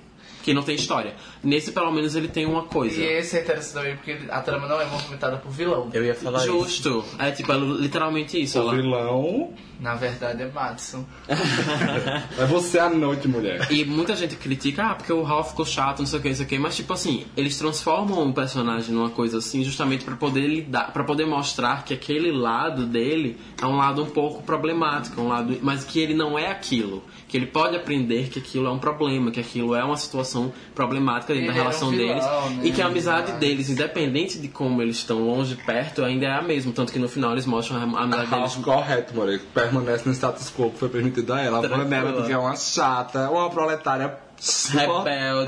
Que 0.48 0.54
não 0.54 0.62
tem 0.62 0.74
história. 0.74 1.14
Nesse, 1.42 1.72
pelo 1.72 1.92
menos, 1.92 2.16
ele 2.16 2.26
tem 2.26 2.46
uma 2.46 2.62
coisa. 2.62 2.98
E 2.98 3.04
esse 3.04 3.36
é 3.36 3.42
interessante 3.42 3.74
também 3.74 3.96
porque 3.96 4.18
a 4.30 4.40
trama 4.40 4.66
não 4.66 4.80
é 4.80 4.86
movimentada 4.86 5.36
por 5.36 5.52
vilão. 5.52 5.90
Eu 5.92 6.02
ia 6.02 6.14
falar 6.14 6.38
isso. 6.38 6.46
Justo. 6.46 7.04
É 7.18 7.30
tipo, 7.30 7.52
é 7.52 7.58
literalmente 7.58 8.40
isso. 8.40 8.58
O 8.58 8.62
Ela... 8.62 8.76
vilão 8.76 9.52
Na 9.78 9.94
verdade 9.94 10.42
é 10.42 10.50
Madison. 10.50 11.04
é 11.28 12.46
você 12.46 12.78
à 12.78 12.88
noite, 12.88 13.28
mulher. 13.28 13.70
E 13.70 13.84
muita 13.84 14.16
gente 14.16 14.36
critica, 14.36 14.86
ah, 14.86 14.94
porque 14.94 15.12
o 15.12 15.22
Ralph 15.22 15.50
ficou 15.50 15.66
chato, 15.66 15.98
não 15.98 16.06
sei 16.06 16.18
o 16.18 16.22
que, 16.22 16.28
não 16.28 16.36
sei 16.36 16.46
o 16.46 16.48
que, 16.48 16.58
mas 16.58 16.76
tipo 16.76 16.92
assim, 16.94 17.26
eles 17.36 17.58
transformam 17.58 18.26
o 18.26 18.32
personagem 18.32 18.94
numa 18.94 19.10
coisa 19.10 19.38
assim, 19.38 19.62
justamente 19.62 20.02
pra 20.04 20.16
poder 20.16 20.46
lidar, 20.46 20.92
para 20.94 21.04
poder 21.04 21.26
mostrar 21.26 21.84
que 21.84 21.92
aquele 21.92 22.32
lado 22.32 22.86
dele 22.86 23.36
é 23.60 23.66
um 23.66 23.76
lado 23.76 24.02
um 24.02 24.06
pouco 24.06 24.42
problemático, 24.42 25.20
um 25.20 25.28
lado, 25.28 25.58
mas 25.60 25.84
que 25.84 26.00
ele 26.00 26.14
não 26.14 26.38
é 26.38 26.50
aquilo, 26.50 27.04
que 27.28 27.36
ele 27.36 27.46
pode 27.46 27.76
aprender 27.76 28.28
que 28.30 28.38
aquilo 28.38 28.66
é 28.66 28.70
um 28.70 28.78
problema, 28.78 29.30
que 29.30 29.40
aquilo 29.40 29.74
é 29.74 29.84
uma 29.84 29.96
situação 29.96 30.37
problemática 30.74 31.34
dentro 31.34 31.48
da 31.48 31.52
um 31.52 31.56
relação 31.56 31.90
vilão, 31.90 32.06
deles 32.06 32.24
né? 32.24 32.60
e 32.64 32.72
que 32.72 32.82
a 32.82 32.86
amizade 32.86 33.32
deles, 33.32 33.68
independente 33.68 34.38
de 34.38 34.48
como 34.48 34.80
eles 34.82 34.96
estão 34.96 35.20
longe 35.26 35.56
perto, 35.56 36.04
ainda 36.04 36.26
é 36.26 36.30
a 36.30 36.42
mesma, 36.42 36.72
tanto 36.72 36.92
que 36.92 36.98
no 36.98 37.08
final 37.08 37.32
eles 37.32 37.46
mostram 37.46 37.78
a 37.78 38.02
amizade 38.02 38.30
deles 38.30 38.54
correto, 38.56 39.14
mulher. 39.14 39.40
Permanece 39.52 40.06
no 40.06 40.14
status 40.14 40.52
quo 40.56 40.70
que 40.70 40.78
foi 40.78 40.88
permitido 40.88 41.32
a 41.32 41.40
ela. 41.40 41.58
A. 41.58 41.68
Vanellope, 41.68 42.26
que 42.26 42.32
é 42.32 42.38
uma 42.38 42.56
chata, 42.56 43.30
uma 43.30 43.50
proletária 43.50 44.27
Rebelde. 44.70 45.44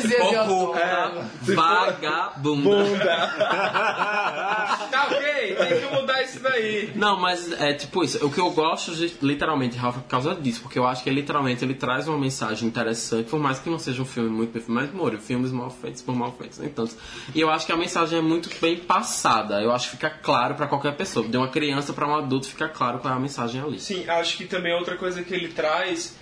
de 0.00 0.16
outono. 0.16 0.78
É, 0.78 1.54
vagabunda. 1.54 2.70
Tá 4.90 5.06
ok, 5.06 5.54
tem 5.54 5.80
que 5.80 5.94
mudar 5.94 6.22
isso 6.22 6.40
daí. 6.40 6.92
Não, 6.94 7.18
mas 7.18 7.52
é 7.52 7.72
tipo 7.72 8.02
isso. 8.02 8.24
O 8.24 8.30
que 8.30 8.40
eu 8.40 8.50
gosto 8.50 8.94
de, 8.94 9.12
literalmente, 9.22 9.76
Ralph, 9.76 9.98
é 9.98 10.00
por 10.00 10.08
causa 10.08 10.34
disso. 10.34 10.60
Porque 10.62 10.78
eu 10.78 10.86
acho 10.86 11.02
que 11.02 11.10
literalmente 11.10 11.64
ele 11.64 11.74
traz 11.74 12.08
uma 12.08 12.18
mensagem 12.18 12.68
interessante, 12.68 13.28
por 13.28 13.38
mais 13.38 13.58
que 13.58 13.70
não 13.70 13.78
seja 13.78 14.02
um 14.02 14.04
filme 14.04 14.28
muito 14.28 14.52
perfeito. 14.52 14.72
Mas, 14.72 15.24
filmes 15.24 15.52
mal 15.52 15.70
feitos 15.70 16.02
por 16.02 16.14
mal 16.14 16.32
feitos, 16.32 16.58
nem 16.58 16.68
tantos. 16.68 16.96
E 17.34 17.40
eu 17.40 17.50
acho 17.50 17.66
que 17.66 17.72
a 17.72 17.76
mensagem 17.76 18.18
é 18.18 18.22
muito 18.22 18.50
bem 18.60 18.76
passada. 18.76 19.60
Eu 19.60 19.72
acho 19.72 19.90
que 19.90 19.96
fica 19.96 20.10
claro 20.10 20.54
pra 20.54 20.66
qualquer 20.66 20.96
pessoa. 20.96 21.26
De 21.26 21.36
uma 21.36 21.48
criança 21.48 21.92
pra 21.92 22.06
um 22.06 22.16
adulto 22.16 22.48
fica 22.48 22.68
claro 22.68 22.98
qual 22.98 23.14
é 23.14 23.16
a 23.16 23.20
mensagem 23.20 23.60
ali. 23.60 23.78
Sim, 23.78 24.08
acho 24.08 24.36
que 24.36 24.46
também 24.46 24.74
outra 24.74 24.96
coisa 24.96 25.22
que 25.22 25.32
ele 25.32 25.48
traz, 25.48 26.16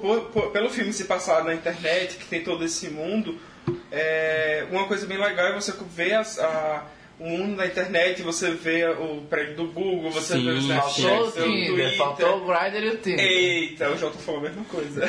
por- 0.00 0.20
por- 0.32 0.50
pelo 0.50 0.68
filme 0.70 0.92
se 0.92 1.04
passar 1.04 1.44
na 1.44 1.54
internet, 1.54 2.16
que 2.16 2.26
tem 2.26 2.42
todo 2.42 2.64
esse 2.64 2.88
mundo, 2.88 3.38
é, 3.92 4.66
uma 4.70 4.84
coisa 4.86 5.06
bem 5.06 5.18
legal 5.18 5.46
é 5.48 5.54
você 5.54 5.72
ver 5.94 6.14
as- 6.14 6.38
a- 6.38 6.84
o 7.20 7.28
mundo 7.28 7.56
na 7.56 7.66
internet, 7.66 8.22
você 8.22 8.50
vê 8.52 8.86
o 8.88 9.22
prédio 9.28 9.56
do 9.56 9.66
Google, 9.66 10.10
você 10.10 10.34
Sim, 10.34 10.44
vê 10.44 10.50
o 10.52 10.58
Snapchat, 10.58 11.06
o 11.20 11.32
Tinder, 11.32 11.66
Twitter. 11.68 11.96
faltou 11.96 12.36
o 12.42 12.46
Grindr 12.46 12.84
e 12.84 12.88
o 12.90 12.96
Tinder. 12.98 13.24
Eita, 13.26 13.90
o 13.90 13.98
Jota 13.98 14.18
falou 14.18 14.40
a 14.40 14.44
mesma 14.44 14.64
coisa. 14.64 15.08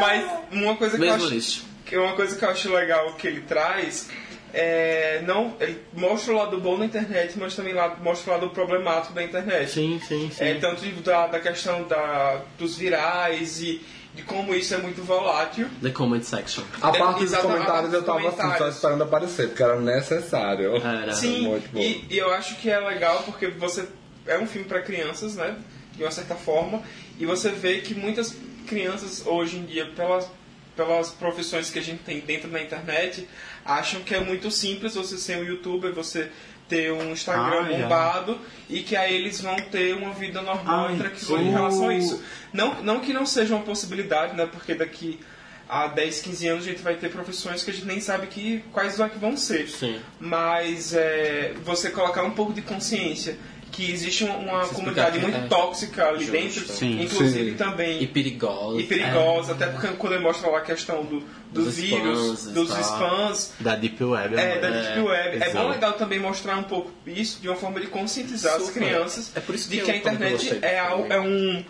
Mas 0.00 0.24
uma 0.50 0.76
coisa 0.76 0.98
que 0.98 1.04
eu 1.04 1.12
acho 1.14 1.28
lixo. 1.28 1.64
é 1.92 1.98
uma 1.98 2.14
coisa 2.14 2.36
que 2.36 2.44
eu 2.44 2.48
acho 2.50 2.72
legal 2.72 3.12
que 3.14 3.26
ele 3.26 3.42
traz 3.42 4.08
é 4.54 5.22
não 5.26 5.56
ele 5.60 5.80
mostra 5.94 6.32
o 6.32 6.36
lado 6.36 6.60
bom 6.60 6.78
da 6.78 6.84
internet, 6.84 7.38
mas 7.38 7.54
também 7.54 7.72
lá, 7.72 7.96
mostra 8.02 8.30
o 8.32 8.34
lado 8.34 8.50
problemático 8.50 9.14
da 9.14 9.22
internet. 9.22 9.70
Sim, 9.70 10.00
sim, 10.06 10.30
sim. 10.32 10.44
É, 10.44 10.54
tanto 10.54 10.82
de- 10.82 10.92
da, 11.02 11.26
da 11.26 11.40
questão 11.40 11.84
da, 11.84 12.42
dos 12.58 12.76
virais 12.76 13.60
e 13.60 13.80
de 14.14 14.22
como 14.24 14.54
isso 14.54 14.74
é 14.74 14.76
muito 14.78 15.02
volátil. 15.02 15.68
The 15.82 15.88
comment 15.90 16.22
section. 16.22 16.62
A 16.82 16.92
parte 16.92 17.24
dos 17.24 17.34
comentários 17.36 17.92
eu 17.94 18.02
tava 18.02 18.18
assim, 18.18 18.36
só 18.36 18.42
comentários. 18.42 18.74
esperando 18.76 19.04
aparecer, 19.04 19.48
porque 19.48 19.62
era 19.62 19.80
necessário. 19.80 20.76
Era. 20.76 21.12
Sim, 21.12 21.48
muito 21.48 21.70
bom. 21.72 21.80
e, 21.80 22.04
e 22.10 22.18
eu 22.18 22.30
acho 22.32 22.56
que 22.56 22.68
é 22.68 22.78
legal 22.78 23.22
porque 23.24 23.46
você 23.48 23.86
é 24.26 24.38
um 24.38 24.46
filme 24.46 24.68
para 24.68 24.82
crianças, 24.82 25.34
né? 25.34 25.56
De 25.96 26.02
uma 26.02 26.10
certa 26.10 26.34
forma, 26.34 26.82
e 27.18 27.24
você 27.26 27.50
vê 27.50 27.78
que 27.80 27.94
muitas 27.94 28.36
crianças 28.66 29.26
hoje 29.26 29.56
em 29.56 29.64
dia, 29.64 29.86
pelas, 29.96 30.30
pelas 30.76 31.10
profissões 31.10 31.70
que 31.70 31.78
a 31.78 31.82
gente 31.82 32.02
tem 32.02 32.20
dentro 32.20 32.48
da 32.50 32.60
internet, 32.62 33.26
acham 33.64 34.00
que 34.02 34.14
é 34.14 34.20
muito 34.20 34.50
simples 34.50 34.94
você 34.94 35.16
ser 35.16 35.38
um 35.38 35.44
youtuber, 35.44 35.92
você 35.92 36.30
ter 36.68 36.92
um 36.92 37.12
Instagram 37.12 37.64
Ah, 37.64 37.72
é. 37.72 37.82
bombado 37.82 38.38
e 38.68 38.80
que 38.80 38.96
aí 38.96 39.14
eles 39.14 39.40
vão 39.40 39.56
ter 39.56 39.94
uma 39.94 40.12
vida 40.14 40.40
normal 40.40 40.86
Ai, 40.88 41.40
em 41.42 41.50
relação 41.50 41.88
a 41.88 41.94
isso. 41.94 42.22
Não, 42.52 42.82
não 42.82 43.00
que 43.00 43.12
não 43.12 43.26
seja 43.26 43.54
uma 43.54 43.64
possibilidade, 43.64 44.34
né? 44.34 44.46
Porque 44.46 44.74
daqui 44.74 45.20
a 45.68 45.86
10, 45.86 46.20
15 46.20 46.48
anos 46.48 46.64
a 46.64 46.68
gente 46.68 46.82
vai 46.82 46.94
ter 46.96 47.10
profissões 47.10 47.62
que 47.62 47.70
a 47.70 47.74
gente 47.74 47.86
nem 47.86 48.00
sabe 48.00 48.26
que, 48.26 48.62
quais 48.72 49.00
é 49.00 49.08
que 49.08 49.18
vão 49.18 49.36
ser 49.36 49.68
Sim. 49.68 49.98
mas 50.20 50.92
é, 50.92 51.54
você 51.64 51.88
colocar 51.90 52.22
um 52.24 52.32
pouco 52.32 52.52
de 52.52 52.60
consciência 52.60 53.38
que 53.72 53.90
existe 53.90 54.22
uma, 54.24 54.66
comunidade 54.68 55.18
que 55.18 55.22
muito 55.24 55.38
é 55.38 55.46
tóxica 55.48 56.06
ali 56.08 56.18
justo. 56.18 56.32
dentro, 56.32 56.68
Sim. 56.68 57.02
inclusive 57.02 57.50
Sim. 57.52 57.56
também 57.56 58.02
E 58.02 58.06
perigosa. 58.06 58.80
e 58.80 58.84
perigosa, 58.84 59.52
até 59.52 59.66
porque 59.66 59.88
quando 59.96 60.12
ele 60.12 60.22
mostra 60.22 60.50
lá 60.50 60.58
a 60.58 60.60
questão 60.60 61.02
do, 61.04 61.20
dos, 61.50 61.64
Dos 61.64 61.76
vírus, 61.76 62.18
spams 62.40 62.54
dos 62.54 62.70
spams, 62.78 63.52
Da 63.58 63.74
Deep 63.74 64.04
Web. 64.04 64.36
é, 64.36 64.50
amor. 64.52 64.60
da 64.60 64.70
Deep 64.70 65.00
Web. 65.00 65.42
É 65.42 65.50
bom 65.54 65.68
legal 65.70 65.92
também 65.94 66.18
mostrar 66.18 66.58
um 66.58 66.62
pouco 66.64 66.92
isso 67.06 67.40
de 67.40 67.48
uma 67.48 67.56
forma 67.56 67.80
de 67.80 67.86
conscientizar 67.86 68.56
as 68.56 68.64
Super. 68.66 68.82
crianças 68.84 69.32
É 69.34 69.40
por 69.40 69.54
isso 69.54 69.68
de 69.70 69.78
que 69.78 69.84
que 69.84 69.90
a 69.90 69.96
internet 69.96 70.58
é, 70.62 70.76
é 71.08 71.20
um, 71.20 71.64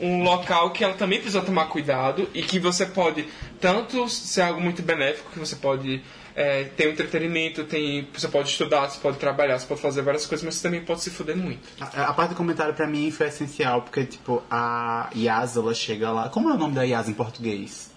um 0.00 0.22
local 0.22 0.70
que 0.70 0.82
ela 0.82 0.94
também 0.94 1.18
precisa 1.20 1.42
tomar 1.42 1.66
cuidado 1.66 2.28
e 2.32 2.42
que 2.42 2.58
você 2.58 2.86
pode 2.86 3.26
tanto 3.60 4.08
ser 4.08 4.40
algo 4.40 4.60
muito 4.60 4.82
benéfico, 4.82 5.30
que 5.30 5.38
você 5.38 5.54
pode 5.56 6.02
é, 6.34 6.64
ter 6.64 6.88
um 6.88 6.92
entretenimento, 6.92 7.64
tem, 7.64 8.08
você 8.12 8.28
pode 8.28 8.48
estudar, 8.48 8.88
você 8.88 8.98
pode 9.00 9.18
trabalhar, 9.18 9.58
você 9.58 9.66
pode 9.66 9.80
fazer 9.80 10.02
várias 10.02 10.26
coisas, 10.26 10.44
mas 10.44 10.54
você 10.56 10.62
também 10.62 10.80
pode 10.84 11.00
se 11.02 11.10
fuder 11.10 11.36
muito. 11.36 11.60
A, 11.80 12.04
a 12.04 12.12
parte 12.14 12.30
do 12.30 12.36
comentário 12.36 12.74
pra 12.74 12.86
mim 12.86 13.10
foi 13.10 13.26
essencial, 13.28 13.82
porque, 13.82 14.04
tipo, 14.04 14.42
a 14.50 15.10
Yas, 15.16 15.56
ela 15.56 15.74
chega 15.74 16.10
lá. 16.10 16.28
Como 16.28 16.48
é 16.50 16.54
o 16.54 16.58
nome 16.58 16.74
da 16.74 16.82
Yas 16.82 17.08
em 17.08 17.14
português? 17.14 17.90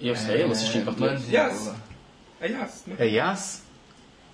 Eu 0.00 0.14
sei, 0.16 0.42
eu 0.42 0.46
não 0.46 0.52
assisti 0.52 0.78
em 0.78 0.84
português. 0.84 1.22
Yes. 1.30 1.72
É 2.40 2.46
yes, 2.48 2.82
né? 2.86 2.96
É 2.98 3.06
Yas? 3.06 3.62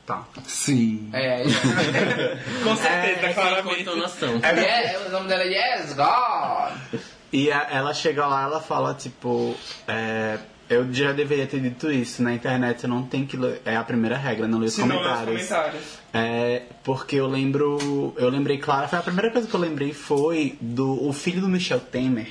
Tá. 0.07 0.23
Sim. 0.47 1.11
É, 1.13 1.43
é, 1.43 1.45
Com 2.63 2.77
certeza, 2.77 3.27
É, 3.27 3.29
com 3.29 3.35
claramente. 3.35 3.81
entonação. 3.81 4.39
é, 4.43 4.99
o 5.09 5.11
nome 5.11 5.27
dela 5.29 5.43
é 5.43 5.49
Yes, 5.79 5.95
God. 5.95 7.01
E 7.33 7.51
a- 7.51 7.67
ela 7.73 7.93
chega 7.93 8.25
lá, 8.25 8.45
ela 8.45 8.61
fala, 8.61 8.95
tipo, 8.95 9.57
é, 9.89 10.39
eu 10.69 10.93
já 10.93 11.13
deveria 11.13 11.47
ter 11.47 11.61
dito 11.61 11.91
isso. 11.91 12.23
Na 12.23 12.33
internet 12.33 12.81
você 12.81 12.87
não 12.87 13.03
tem 13.05 13.25
que 13.25 13.37
ler. 13.37 13.61
É 13.65 13.77
a 13.77 13.85
primeira 13.85 14.17
regra, 14.17 14.47
não 14.49 14.59
ler 14.59 14.67
os 14.67 14.75
Se 14.75 14.81
não, 14.81 14.89
nos 14.89 14.97
comentários. 14.99 15.47
comentários. 15.49 15.83
É, 16.13 16.63
porque 16.83 17.17
eu 17.17 17.27
lembro. 17.27 18.15
Eu 18.17 18.29
lembrei, 18.29 18.59
claro, 18.59 18.89
foi 18.89 18.99
a 18.99 19.03
primeira 19.03 19.31
coisa 19.31 19.47
que 19.47 19.55
eu 19.55 19.61
lembrei 19.61 19.93
foi 19.93 20.57
do 20.61 21.07
o 21.07 21.13
filho 21.13 21.41
do 21.41 21.49
Michel 21.49 21.81
Temer. 21.81 22.29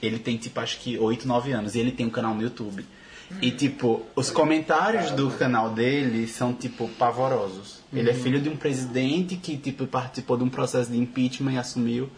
Ele 0.00 0.18
tem, 0.18 0.36
tipo, 0.36 0.58
acho 0.60 0.78
que 0.80 0.98
8, 0.98 1.26
9 1.26 1.52
anos. 1.52 1.74
E 1.74 1.80
ele 1.80 1.92
tem 1.92 2.06
um 2.06 2.10
canal 2.10 2.34
no 2.34 2.42
YouTube. 2.42 2.84
E, 3.40 3.50
tipo, 3.50 4.02
os 4.14 4.30
comentários 4.30 5.10
do 5.12 5.30
canal 5.30 5.70
dele 5.70 6.26
são, 6.28 6.52
tipo, 6.52 6.86
pavorosos. 6.98 7.80
Ele 7.92 8.10
é 8.10 8.14
filho 8.14 8.40
de 8.40 8.48
um 8.48 8.56
presidente 8.56 9.36
que, 9.36 9.56
tipo, 9.56 9.86
participou 9.86 10.36
de 10.36 10.44
um 10.44 10.50
processo 10.50 10.90
de 10.90 10.98
impeachment 10.98 11.52
e 11.52 11.58
assumiu. 11.58 12.10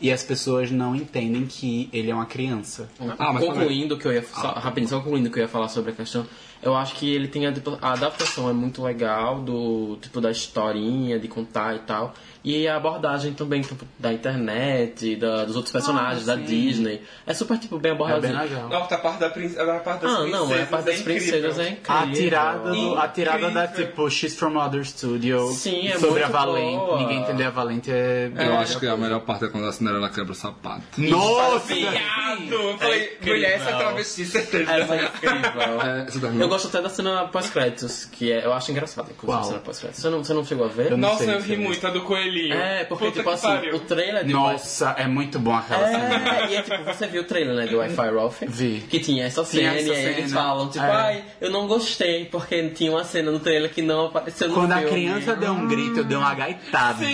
E 0.00 0.10
as 0.10 0.22
pessoas 0.22 0.70
não 0.70 0.96
entendem 0.96 1.44
que 1.46 1.88
ele 1.92 2.10
é 2.10 2.14
uma 2.14 2.26
criança. 2.26 2.88
Ah, 3.18 3.32
mas 3.32 3.44
concluindo 3.44 3.98
que 3.98 4.06
eu 4.06 4.12
ia 4.12 4.22
só, 4.22 4.52
rapidinho, 4.52 4.88
só 4.88 5.00
concluindo 5.00 5.30
que 5.30 5.38
eu 5.38 5.42
ia 5.42 5.48
falar 5.48 5.68
sobre 5.68 5.90
a 5.90 5.94
questão, 5.94 6.26
eu 6.62 6.74
acho 6.74 6.94
que 6.94 7.12
ele 7.12 7.28
tem 7.28 7.46
a, 7.46 7.52
a 7.82 7.92
adaptação 7.92 8.48
é 8.48 8.52
muito 8.52 8.82
legal 8.82 9.40
do 9.40 9.98
tipo 10.00 10.20
da 10.20 10.30
historinha, 10.30 11.18
de 11.18 11.28
contar 11.28 11.76
e 11.76 11.80
tal. 11.80 12.14
E 12.42 12.66
a 12.66 12.76
abordagem 12.76 13.34
também 13.34 13.60
tipo, 13.60 13.84
da 13.98 14.12
internet, 14.12 15.14
da, 15.16 15.44
dos 15.44 15.56
outros 15.56 15.72
personagens, 15.72 16.24
da 16.24 16.36
sim. 16.36 16.44
Disney. 16.44 17.02
É 17.26 17.34
super 17.34 17.58
tipo 17.58 17.78
bem 17.78 17.90
É 17.90 17.94
abordado. 17.94 18.22
bem 18.22 18.32
legal. 18.32 18.68
Nossa, 18.68 18.94
a 18.94 18.98
parte, 18.98 19.20
da 19.20 19.28
prin- 19.28 19.54
a 19.58 19.78
parte 19.80 20.00
das 20.02 20.12
Ah, 20.12 20.16
princesas 20.22 20.48
não, 20.48 20.54
é 20.54 20.62
a 20.62 20.66
parte 20.66 20.84
das 20.86 21.00
incrível. 21.00 21.28
princesas 21.30 21.58
é 21.58 21.68
incrível. 21.70 22.02
A 22.02 22.06
tirada, 22.12 22.70
do, 22.70 22.98
a 22.98 23.08
tirada 23.08 23.50
da, 23.50 23.68
tipo, 23.68 24.08
She's 24.10 24.34
from 24.38 24.56
Other 24.56 24.84
Studio 24.86 25.48
Sim, 25.52 25.88
é 25.88 25.98
sobre 25.98 26.22
a 26.22 26.28
Valente. 26.28 26.76
boa. 26.76 26.98
Ninguém 26.98 27.18
entender 27.20 27.44
a 27.44 27.50
Valente 27.50 27.90
é... 27.90 28.30
Eu 28.34 28.56
acho 28.58 28.80
que 28.80 28.86
a 28.86 28.96
melhor 28.96 29.20
parte 29.20 29.44
é 29.44 29.48
quando 29.48 29.66
a 29.66 29.72
Cinderela 29.72 30.08
quebra 30.08 30.32
o 30.32 30.34
sapato. 30.34 30.82
Nossa! 30.98 31.74
Viado! 31.74 32.52
Eu 32.52 32.78
falei, 32.78 33.18
mulher, 33.22 33.52
essa 33.56 33.70
é 33.70 33.76
travesti, 33.76 34.24
certeza. 34.24 34.72
Essa 34.72 34.94
é 34.94 35.04
incrível. 35.04 35.50
É, 35.90 36.04
terminou? 36.04 36.40
Eu 36.42 36.48
gosto 36.48 36.68
até 36.68 36.80
da 36.82 36.88
cena 36.88 37.26
pós-créditos, 37.28 38.04
que 38.04 38.30
é, 38.32 38.44
eu 38.44 38.52
acho 38.52 38.70
engraçado, 38.70 39.10
inclusive, 39.10 39.40
a 39.42 39.44
cena 39.44 39.58
pós-créditos. 39.60 40.02
Você 40.02 40.10
não, 40.10 40.24
você 40.24 40.32
não 40.34 40.44
chegou 40.44 40.64
a 40.66 40.68
ver? 40.68 40.86
Eu 40.92 40.96
não 40.96 41.10
Nossa, 41.10 41.24
sei 41.24 41.34
eu 41.34 41.40
ri 41.40 41.54
é 41.54 41.56
muito, 41.58 41.86
a 41.86 41.90
do 41.90 42.02
coelhinho. 42.30 42.54
É, 42.54 42.84
porque, 42.84 43.04
Puta 43.06 43.18
tipo 43.18 43.30
assim, 43.30 43.46
pariu. 43.48 43.76
o 43.76 43.80
trailer 43.80 44.24
de 44.24 44.32
Nossa, 44.32 44.90
é 44.96 45.06
muito 45.06 45.38
bom 45.38 45.54
aquela 45.54 45.86
cena. 45.86 46.38
É, 46.40 46.50
e 46.50 46.56
é 46.56 46.62
tipo, 46.62 46.84
você 46.84 47.06
viu 47.06 47.22
o 47.22 47.24
trailer, 47.24 47.54
né, 47.54 47.66
do 47.66 47.78
Wi-Fi 47.78 48.10
Ralph? 48.10 48.42
Vi. 48.48 48.82
Que 48.88 49.00
tinha 49.00 49.24
essa 49.24 49.42
Tinha 49.44 49.70
cena 49.74 49.80
essa 49.80 49.88
e 49.88 49.92
aí 49.96 50.04
eles 50.18 50.30
cena. 50.30 50.40
falam, 50.42 50.68
tipo, 50.68 50.84
É. 50.84 50.90
ai, 50.90 51.24
eu 51.40 51.50
não 51.50 51.66
gostei, 51.66 52.24
porque 52.26 52.68
tinha 52.70 52.90
uma 52.90 53.04
cena 53.04 53.30
no 53.30 53.38
trailer 53.40 53.70
que 53.72 53.82
não 53.82 54.06
apareceu 54.06 54.48
no 54.48 54.54
Quando 54.54 54.72
a 54.72 54.76
filme. 54.78 54.90
criança 54.90 55.34
deu 55.36 55.52
um 55.52 55.66
grito, 55.68 55.98
eu 55.98 56.04
dei 56.04 56.16
uma 56.16 56.34
gaitada. 56.34 57.04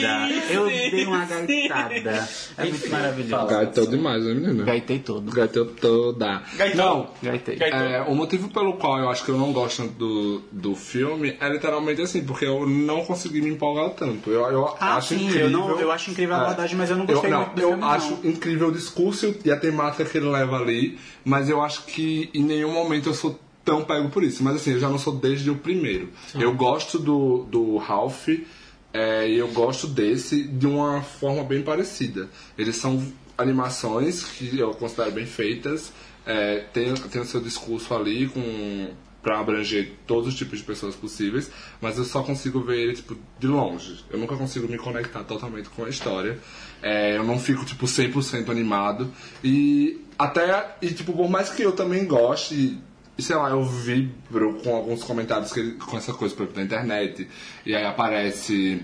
eu 0.51 0.67
dei 0.67 1.05
uma 1.07 1.25
gaitada. 1.25 1.95
É 2.59 2.63
muito 2.65 2.77
Enfim, 2.77 2.89
maravilhoso. 2.91 3.47
Gaitou 3.47 3.87
demais, 3.87 4.25
né, 4.25 4.35
menina? 4.35 4.65
Gaitei 4.65 4.99
todo. 4.99 5.31
Gaitou 5.33 5.67
toda. 5.67 6.43
Gaitão. 6.57 7.09
Gaitei. 7.23 7.57
Gaitão. 7.57 7.79
É, 7.81 8.03
o 8.03 8.15
motivo 8.15 8.49
pelo 8.49 8.75
qual 8.75 8.99
eu 8.99 9.09
acho 9.09 9.25
que 9.25 9.31
eu 9.31 9.37
não 9.39 9.53
gosto 9.53 9.77
tanto 9.83 9.93
do, 9.95 10.43
do 10.53 10.75
filme 10.75 11.37
é 11.41 11.49
literalmente 11.49 12.01
assim, 12.03 12.25
porque 12.25 12.45
eu 12.47 12.67
não 12.67 13.05
consegui 13.05 13.41
me 13.41 13.51
empolgar 13.51 13.91
tanto. 13.91 14.31
Eu, 14.31 14.43
eu 14.51 14.77
Ah, 14.81 14.97
acho 14.97 15.06
sim, 15.09 15.25
incrível. 15.27 15.41
eu, 15.47 15.51
não, 15.51 15.81
eu 15.81 15.91
acho 15.93 16.11
incrível 16.11 16.35
a 16.35 16.39
É. 16.39 16.43
abordagem, 16.43 16.77
mas 16.77 16.91
eu 16.91 16.97
não 16.97 17.05
Eu, 17.05 17.09
gostei 17.13 17.31
não, 17.31 17.39
muito 17.41 17.55
do 17.55 17.61
eu 17.63 17.69
filme, 17.71 17.85
acho 17.85 18.11
não. 18.11 18.31
incrível 18.31 18.69
o 18.69 18.73
discurso 18.73 19.35
e 19.45 19.51
a 19.51 19.57
temática 19.57 20.05
que 20.05 20.19
ele 20.19 20.29
leva 20.29 20.57
ali, 20.57 20.99
mas 21.25 21.49
eu 21.49 21.63
acho 21.63 21.85
que 21.85 22.31
em 22.35 22.43
nenhum 22.43 22.73
momento 22.73 23.09
eu 23.09 23.15
sou 23.15 23.39
tão 23.65 23.85
pego 23.85 24.09
por 24.11 24.23
isso. 24.23 24.43
Mas 24.45 24.57
assim, 24.57 24.73
eu 24.73 24.79
já 24.81 24.89
não 24.89 24.99
sou 24.99 25.15
desde 25.17 25.51
o 25.51 25.57
primeiro. 25.57 26.09
Eu 26.35 26.55
gosto 26.55 26.99
do, 26.99 27.45
do 27.51 27.77
Ralph 27.79 28.29
é, 28.93 29.29
e 29.29 29.37
eu 29.39 29.49
gosto 29.49 29.87
desse 29.89 30.43
de 30.45 30.67
uma 30.67 31.03
forma 31.03 31.43
bem 31.43 31.63
parecida. 31.63 32.29
Eles 32.57 32.77
são 32.77 33.03
animações 33.37 34.23
que 34.25 34.59
eu 34.59 34.71
considero 34.75 35.11
bem 35.13 35.27
feitas, 35.27 35.93
é, 36.25 36.65
tem, 36.73 36.95
tem 36.95 37.21
o 37.21 37.25
seu 37.25 37.41
discurso 37.41 37.95
ali 37.95 38.29
com 38.29 38.89
para 39.27 39.41
abranger 39.41 39.91
todos 40.07 40.29
os 40.29 40.37
tipos 40.37 40.61
de 40.61 40.65
pessoas 40.65 40.95
possíveis, 40.95 41.51
mas 41.81 41.99
eu 41.99 42.05
só 42.05 42.23
consigo 42.23 42.61
ver 42.61 42.79
ele 42.79 42.93
tipo 42.95 43.17
de 43.41 43.49
longe. 43.49 44.05
Eu 44.09 44.21
nunca 44.21 44.37
consigo 44.37 44.69
me 44.69 44.79
conectar 44.79 45.25
totalmente 45.25 45.69
com 45.71 45.85
a 45.85 45.89
história. 45.89 46.39
É, 46.81 47.17
eu 47.17 47.25
não 47.25 47.37
fico 47.37 47.65
tipo 47.65 47.87
100% 47.87 48.49
animado 48.51 49.11
e 49.43 50.01
até 50.17 50.77
e 50.81 50.93
tipo 50.93 51.13
por 51.13 51.29
mais 51.29 51.49
que 51.51 51.61
eu 51.61 51.73
também 51.73 52.05
goste 52.07 52.79
e 53.19 53.23
sei 53.23 53.35
lá, 53.35 53.51
eu 53.51 53.65
vibro 53.65 54.61
com 54.63 54.77
alguns 54.77 55.03
comentários 55.03 55.53
que 55.53 55.73
com 55.73 55.97
essa 55.97 56.13
coisa 56.15 56.33
por 56.33 56.45
exemplo, 56.45 56.59
na 56.61 56.65
internet 56.65 57.29
e 57.65 57.75
aí 57.75 57.85
aparece 57.85 58.81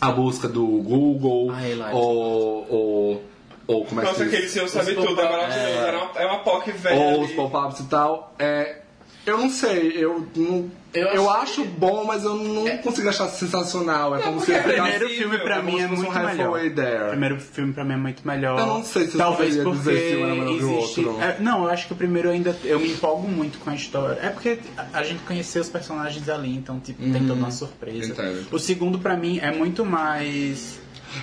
a 0.00 0.12
busca 0.12 0.46
do 0.46 0.64
Google 0.64 1.48
Highlight. 1.48 1.96
ou, 1.96 2.66
ou 2.70 3.24
ou 3.66 3.84
como 3.86 4.02
é 4.02 4.04
que 4.04 4.10
Nossa, 4.10 4.24
aquele 4.24 4.46
senhor 4.48 4.68
sabe 4.68 4.94
tudo, 4.94 5.20
é 5.20 5.24
maravilhoso. 5.28 5.78
Era 5.78 5.98
uma- 6.04 6.20
É 6.20 6.26
uma 6.26 6.38
POC 6.44 6.70
velha. 6.72 7.00
ou 7.00 7.22
os 7.24 7.32
pop-ups 7.32 7.80
e 7.80 7.84
tal. 7.88 8.34
É, 8.38 8.83
eu 9.26 9.38
não 9.38 9.48
sei, 9.50 9.92
eu 9.96 10.26
não. 10.36 10.70
Eu 10.92 11.08
Eu, 11.08 11.28
acho 11.28 11.62
acho 11.62 11.64
bom, 11.64 12.04
mas 12.04 12.22
eu 12.22 12.36
não 12.36 12.78
consigo 12.78 13.08
achar 13.08 13.26
sensacional. 13.28 14.14
É 14.14 14.22
como 14.22 14.38
se 14.38 14.52
porque 14.52 14.52
eu 14.52 14.56
é 14.56 14.60
O 14.60 14.62
primeiro 14.64 14.98
pegasse- 15.00 15.16
filme 15.16 15.38
pra 15.38 15.56
é 15.56 15.62
mim 15.62 15.72
como 15.72 15.82
é 15.82 15.88
se 15.88 15.94
muito 15.96 16.10
um 16.18 16.24
melhor. 16.24 16.60
there. 16.74 17.02
O 17.04 17.08
primeiro 17.08 17.40
filme 17.40 17.72
pra 17.72 17.84
mim 17.84 17.94
é 17.94 17.96
muito 17.96 18.26
melhor. 18.28 18.58
Eu 18.60 18.66
não 18.66 18.84
sei 18.84 19.06
se 19.08 19.14
eu 19.14 19.18
Talvez 19.18 19.56
porque 19.56 19.78
dizer 19.78 20.10
se 20.10 20.16
um 20.16 20.24
era 20.24 20.34
melhor 20.34 20.46
que 20.46 20.54
existe... 20.64 21.00
outro. 21.04 21.22
É, 21.22 21.36
não, 21.40 21.64
eu 21.64 21.70
acho 21.70 21.86
que 21.88 21.92
o 21.92 21.96
primeiro 21.96 22.30
ainda 22.30 22.56
eu 22.62 22.78
me 22.78 22.92
empolgo 22.92 23.26
muito 23.26 23.58
com 23.58 23.70
a 23.70 23.74
história. 23.74 24.20
É 24.22 24.28
porque 24.28 24.58
a- 24.92 25.02
gente 25.02 25.20
conheceu 25.24 25.62
os 25.62 25.68
personagens 25.68 26.28
ali, 26.28 26.54
então 26.54 26.78
tipo, 26.78 27.02
tem 27.02 27.20
toda 27.26 27.34
uma 27.34 27.50
surpresa. 27.50 28.12
Entendo. 28.12 28.46
O 28.52 28.58
segundo 28.60 28.98
pra 29.00 29.16
mim 29.16 29.40
é 29.42 29.50
muito 29.50 29.84
mais 29.84 30.78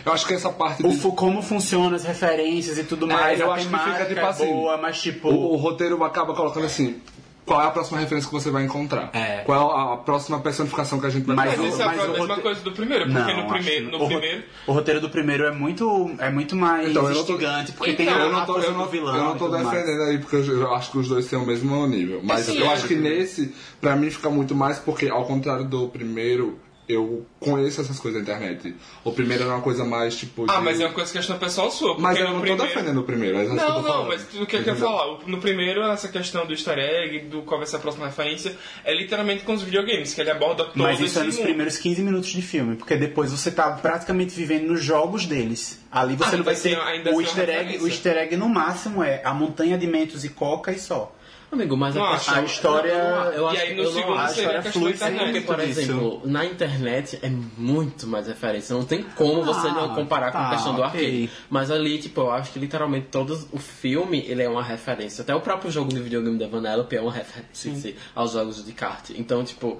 Eu 0.05 0.11
acho 0.11 0.25
que 0.27 0.33
essa 0.33 0.49
parte. 0.49 0.85
o 0.85 0.89
de- 0.89 0.97
como 1.15 1.41
funcionam 1.41 1.95
as 1.95 2.03
referências 2.03 2.77
e 2.77 2.83
tudo 2.83 3.09
É, 3.09 3.13
mais. 3.13 3.39
eu 3.39 3.49
a 3.49 3.55
acho 3.55 3.69
que 3.69 3.77
fica, 3.79 4.05
tipo 4.05 4.19
é 4.19 4.23
assim, 4.25 4.47
boa, 4.47 4.75
mas 4.77 5.01
tipo 5.01 5.29
o, 5.29 5.53
o 5.53 5.55
roteiro 5.55 6.03
acaba 6.03 6.33
colocando 6.33 6.65
assim. 6.65 6.97
Qual 7.51 7.61
é 7.61 7.65
a 7.67 7.71
próxima 7.71 7.99
referência 7.99 8.29
que 8.29 8.33
você 8.33 8.49
vai 8.49 8.63
encontrar? 8.63 9.09
É. 9.11 9.41
Qual 9.43 9.59
é 9.89 9.93
a 9.93 9.97
próxima 9.97 10.39
personificação 10.39 11.01
que 11.01 11.05
a 11.05 11.09
gente 11.09 11.25
vai 11.25 11.35
Mas 11.35 11.57
Mas 11.57 11.59
o- 11.59 11.67
isso 11.67 11.81
é 11.81 11.83
a 11.83 11.87
mas 11.87 11.97
mesma 11.97 12.17
rote- 12.27 12.41
coisa 12.41 12.61
do 12.61 12.71
primeiro, 12.71 13.05
porque 13.11 13.33
Não, 13.33 13.41
no 13.43 13.49
primeiro, 13.49 13.91
no 13.91 13.97
o, 13.97 13.99
ro- 13.99 14.07
primeiro 14.07 14.43
o 14.67 14.71
roteiro 14.71 15.01
do 15.01 15.09
primeiro 15.09 15.43
é 15.43 15.51
muito, 15.51 16.11
é 16.17 16.29
muito 16.29 16.55
mais 16.55 16.89
Então, 16.89 17.03
eu 17.03 17.09
não 17.09 17.15
tô- 17.25 17.33
instigante, 17.33 17.71
porque 17.73 17.91
Então, 17.91 18.05
tem 18.05 18.13
a 18.15 18.19
eu 18.19 18.31
não 18.31 18.45
tô, 18.45 18.57
eu 18.57 18.71
não, 18.71 18.85
vilão 18.87 19.15
eu 19.17 19.23
não 19.25 19.31
tô 19.37 19.45
tudo 19.49 19.61
mais. 19.63 19.69
defendendo 19.69 20.03
aí, 20.03 20.17
porque 20.19 20.37
eu, 20.37 20.43
eu 20.61 20.73
acho 20.73 20.91
que 20.91 20.97
os 20.99 21.09
dois 21.09 21.25
têm 21.27 21.37
o 21.37 21.45
mesmo 21.45 21.85
nível. 21.87 22.21
Mas 22.23 22.45
Sim, 22.45 22.57
eu 22.57 22.65
é. 22.67 22.69
acho 22.69 22.87
que 22.87 22.95
nesse, 22.95 23.53
pra 23.81 23.97
mim, 23.97 24.09
fica 24.09 24.29
muito 24.29 24.55
mais 24.55 24.79
porque, 24.79 25.09
ao 25.09 25.25
contrário 25.25 25.65
do 25.65 25.89
primeiro, 25.89 26.57
eu 26.89 27.25
conheço 27.39 27.79
essas 27.81 27.99
coisas 27.99 28.21
da 28.23 28.29
internet. 28.35 28.75
O 29.03 29.11
primeiro 29.11 29.43
era 29.43 29.53
uma 29.53 29.61
coisa 29.61 29.85
mais 29.85 30.15
tipo. 30.15 30.45
Ah, 30.49 30.57
de- 30.57 30.63
mas 30.65 30.79
é 30.79 30.85
uma 30.85 30.93
coisa 30.93 31.11
questão 31.11 31.37
pessoal 31.39 31.71
sua. 31.71 31.97
Mas 31.97 32.17
eu 32.17 32.25
não 32.25 32.33
tô 32.35 32.39
primeiro... 32.41 32.63
defendendo 32.67 32.99
o 32.99 33.03
primeiro. 33.03 33.37
É 33.37 33.45
Não, 33.45 33.55
não, 33.55 33.83
falando. 33.83 34.07
mas 34.07 34.23
o 34.23 34.45
que 34.45 34.55
eu 34.57 34.63
quero 34.63 34.75
falar? 34.77 35.19
No 35.25 35.37
primeiro, 35.39 35.81
essa 35.83 36.07
questão 36.09 36.45
do 36.45 36.51
easter 36.53 36.77
egg, 36.77 37.19
do 37.27 37.43
qual 37.43 37.59
vai 37.59 37.67
ser 37.67 37.77
a 37.77 37.79
próxima 37.79 38.05
referência, 38.07 38.55
é 38.83 38.93
literalmente 38.95 39.43
com 39.43 39.53
os 39.53 39.61
videogames, 39.61 40.13
que 40.13 40.21
ele 40.21 40.31
aborda 40.31 40.65
todo 40.65 40.77
Mas 40.77 40.99
isso 40.99 41.19
é 41.19 41.23
nos 41.23 41.35
mundo. 41.37 41.45
primeiros 41.45 41.77
15 41.77 42.01
minutos 42.01 42.29
de 42.29 42.41
filme, 42.41 42.75
porque 42.75 42.95
depois 42.95 43.31
você 43.31 43.51
tá 43.51 43.71
praticamente 43.71 44.35
vivendo 44.35 44.67
nos 44.67 44.83
jogos 44.83 45.25
deles. 45.25 45.79
Ali 45.91 46.15
você 46.15 46.35
Ah, 46.35 46.37
não 46.37 46.43
vai 46.43 46.53
ainda 46.55 46.63
ter 46.69 46.75
assim, 46.75 46.89
ainda 46.89 47.09
o 47.09 47.13
assim 47.13 47.21
é 47.21 47.25
easter 47.27 47.49
egg, 47.49 47.77
o 47.83 47.87
easter 47.87 48.17
egg 48.17 48.35
no 48.37 48.49
máximo 48.49 49.03
é 49.03 49.21
a 49.23 49.33
montanha 49.33 49.77
de 49.77 49.87
mentos 49.87 50.23
e 50.25 50.29
coca 50.29 50.71
e 50.71 50.79
só. 50.79 51.15
Amigo, 51.51 51.75
mas 51.75 51.95
Não 51.95 52.03
a, 52.05 52.11
acho. 52.15 52.33
A 52.33 52.43
história 52.43 52.93
eu 53.35 53.47
acho 53.49 53.57
E 53.57 53.61
aí 53.61 53.77
eu 53.77 53.91
não 53.91 54.13
acho- 54.13 54.35
seria 54.35 54.49
a 54.51 54.59
história 54.61 54.63
flui 54.71 54.91
internet. 54.93 55.25
sempre 55.25 55.41
Por 55.41 55.59
exemplo, 55.59 56.21
na 56.23 56.45
internet 56.45 57.19
é 57.21 57.29
muito 57.57 58.07
mais 58.07 58.25
referência. 58.27 58.73
Não 58.73 58.85
tem 58.85 59.03
como 59.03 59.43
você 59.43 59.67
Ah, 59.67 59.71
não 59.73 59.93
comparar 59.95 60.31
com 60.31 60.37
a 60.37 60.43
tá, 60.45 60.49
questão 60.51 60.73
do 60.75 60.81
arcade. 60.83 61.29
Mas 61.49 61.69
ali, 61.69 61.97
tipo, 61.99 62.21
eu 62.21 62.31
acho 62.31 62.53
que 62.53 62.59
literalmente 62.59 63.07
todo 63.11 63.37
o 63.51 63.59
filme 63.59 64.23
ele 64.27 64.41
é 64.41 64.47
uma 64.47 64.63
referência. 64.63 65.23
Até 65.23 65.35
o 65.35 65.41
próprio 65.41 65.69
jogo 65.69 65.89
de 65.93 65.99
videogame 65.99 66.39
da 66.39 66.47
Vanellope 66.47 66.95
é 66.95 67.01
uma 67.01 67.11
referência 67.11 67.69
em 67.69 67.75
si 67.75 67.95
aos 68.15 68.31
jogos 68.31 68.63
de 68.65 68.71
kart. 68.71 69.09
Então, 69.15 69.43
tipo, 69.43 69.77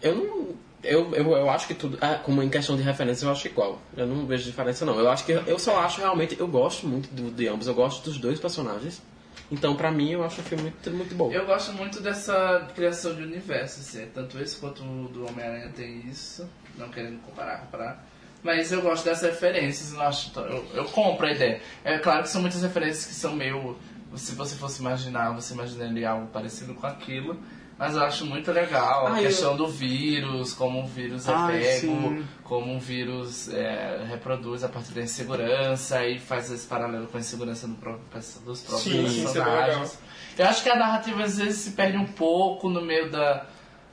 eu 0.00 0.14
não. 0.14 0.66
Eu, 0.84 1.12
eu, 1.16 1.32
eu 1.32 1.50
acho 1.50 1.66
que 1.66 1.74
tudo. 1.74 1.98
Ah, 2.00 2.14
como 2.14 2.40
em 2.44 2.48
questão 2.48 2.76
de 2.76 2.82
referência, 2.82 3.26
eu 3.26 3.32
acho 3.32 3.44
igual. 3.48 3.80
Eu 3.96 4.06
não 4.06 4.24
vejo 4.24 4.44
diferença, 4.44 4.84
não. 4.86 4.96
Eu 5.00 5.10
acho 5.10 5.24
que. 5.24 5.32
Eu 5.32 5.58
só 5.58 5.80
acho 5.80 6.00
realmente. 6.00 6.36
Eu 6.38 6.46
gosto 6.46 6.86
muito 6.86 7.08
do, 7.12 7.28
de 7.32 7.48
ambos. 7.48 7.66
Eu 7.66 7.74
gosto 7.74 8.04
dos 8.04 8.18
dois 8.18 8.38
personagens. 8.38 9.02
Então, 9.50 9.76
pra 9.76 9.92
mim, 9.92 10.10
eu 10.10 10.24
acho 10.24 10.40
o 10.40 10.44
filme 10.44 10.64
muito, 10.64 10.90
muito 10.90 11.14
bom. 11.14 11.30
Eu 11.30 11.46
gosto 11.46 11.72
muito 11.72 12.00
dessa 12.00 12.68
criação 12.74 13.14
de 13.14 13.22
universo, 13.22 13.80
assim. 13.80 14.06
Tanto 14.12 14.38
esse 14.40 14.56
quanto 14.56 14.82
o 14.82 15.08
do 15.08 15.26
Homem-Aranha 15.26 15.70
tem 15.74 16.00
isso. 16.08 16.48
Não 16.76 16.88
querendo 16.88 17.20
comparar, 17.22 17.60
comparar. 17.60 18.04
Mas 18.42 18.70
eu 18.70 18.82
gosto 18.82 19.04
das 19.04 19.22
referências, 19.22 19.92
eu, 19.92 20.02
acho, 20.02 20.38
eu, 20.38 20.64
eu 20.74 20.84
compro 20.86 21.26
a 21.26 21.32
ideia. 21.32 21.60
É 21.84 21.98
claro 21.98 22.22
que 22.22 22.28
são 22.28 22.40
muitas 22.40 22.62
referências 22.62 23.06
que 23.06 23.14
são 23.14 23.34
meio. 23.34 23.76
Se 24.14 24.34
você 24.34 24.56
fosse 24.56 24.80
imaginar, 24.80 25.30
você 25.30 25.54
imaginaria 25.54 26.10
algo 26.10 26.26
parecido 26.28 26.74
com 26.74 26.86
aquilo. 26.86 27.40
Mas 27.78 27.94
eu 27.94 28.02
acho 28.02 28.24
muito 28.24 28.50
legal 28.52 29.06
a 29.06 29.12
Ah, 29.14 29.22
eu- 29.22 29.28
questão 29.28 29.54
do 29.54 29.68
vírus, 29.68 30.54
como 30.54 30.82
o 30.82 30.86
vírus 30.86 31.28
é 31.28 31.32
Ah, 31.32 31.48
pego, 31.50 31.78
sim. 31.80 32.26
como 32.42 32.72
um 32.72 32.78
vírus 32.78 33.50
é, 33.52 34.06
reproduz 34.08 34.64
a 34.64 34.68
partir 34.68 34.92
da 34.92 35.02
insegurança 35.02 36.02
e 36.06 36.18
faz 36.18 36.50
esse 36.50 36.66
paralelo 36.66 37.06
com 37.06 37.18
a 37.18 37.20
insegurança 37.20 37.68
do 37.68 37.74
próprio, 37.74 38.02
dos 38.46 38.60
próprios 38.62 38.82
Sim, 38.82 39.20
é 39.20 39.22
personagens. 39.24 39.98
Eu 40.38 40.46
acho 40.46 40.62
que 40.62 40.70
a 40.70 40.76
narrativa 40.76 41.22
às 41.22 41.36
vezes 41.36 41.60
se 41.60 41.70
perde 41.72 41.98
um 41.98 42.06
pouco 42.06 42.70
no 42.70 42.80
meio 42.80 43.10
da, 43.10 43.44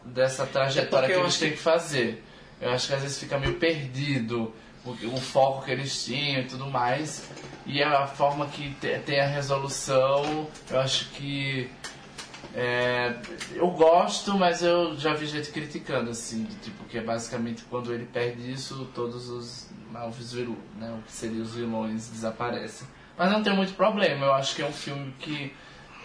dessa 0.05 0.45
trajetória 0.45 1.07
É 1.07 1.13
que 1.13 1.19
eles 1.19 1.37
têm 1.37 1.51
que 1.51 1.57
fazer. 1.57 2.23
Eu 2.61 2.71
acho 2.71 2.87
que 2.87 2.93
às 2.93 3.01
vezes 3.01 3.19
fica 3.19 3.37
meio 3.37 3.55
perdido 3.55 4.53
o, 4.85 4.91
o 4.91 5.17
foco 5.19 5.65
que 5.65 5.71
eles 5.71 6.05
tinham 6.05 6.41
e 6.41 6.45
tudo 6.45 6.67
mais. 6.67 7.25
E 7.65 7.81
a 7.83 8.07
forma 8.07 8.45
que 8.47 8.69
te- 8.75 8.99
tem 8.99 9.19
a 9.19 9.27
resolução, 9.27 10.47
eu 10.69 10.79
acho 10.79 11.09
que. 11.11 11.69
É, 12.55 13.15
eu 13.55 13.69
gosto, 13.71 14.37
mas 14.37 14.61
eu 14.61 14.95
já 14.95 15.13
vi 15.13 15.25
gente 15.25 15.49
criticando, 15.51 16.11
assim, 16.11 16.43
do 16.43 16.55
tipo, 16.61 16.83
que 16.85 16.97
é 16.97 17.01
basicamente 17.01 17.63
quando 17.69 17.93
ele 17.93 18.05
perde 18.05 18.51
isso, 18.51 18.87
todos 18.93 19.29
os 19.29 19.69
malves 19.91 20.33
vilões, 20.33 20.57
né, 20.79 20.95
o 20.97 21.01
que 21.03 21.11
seriam 21.11 21.41
os 21.41 21.55
vilões 21.55 22.09
desaparecem. 22.09 22.87
Mas 23.17 23.31
não 23.31 23.43
tem 23.43 23.55
muito 23.55 23.73
problema, 23.73 24.25
eu 24.25 24.33
acho 24.33 24.55
que 24.55 24.61
é 24.61 24.65
um 24.65 24.73
filme 24.73 25.13
que 25.19 25.53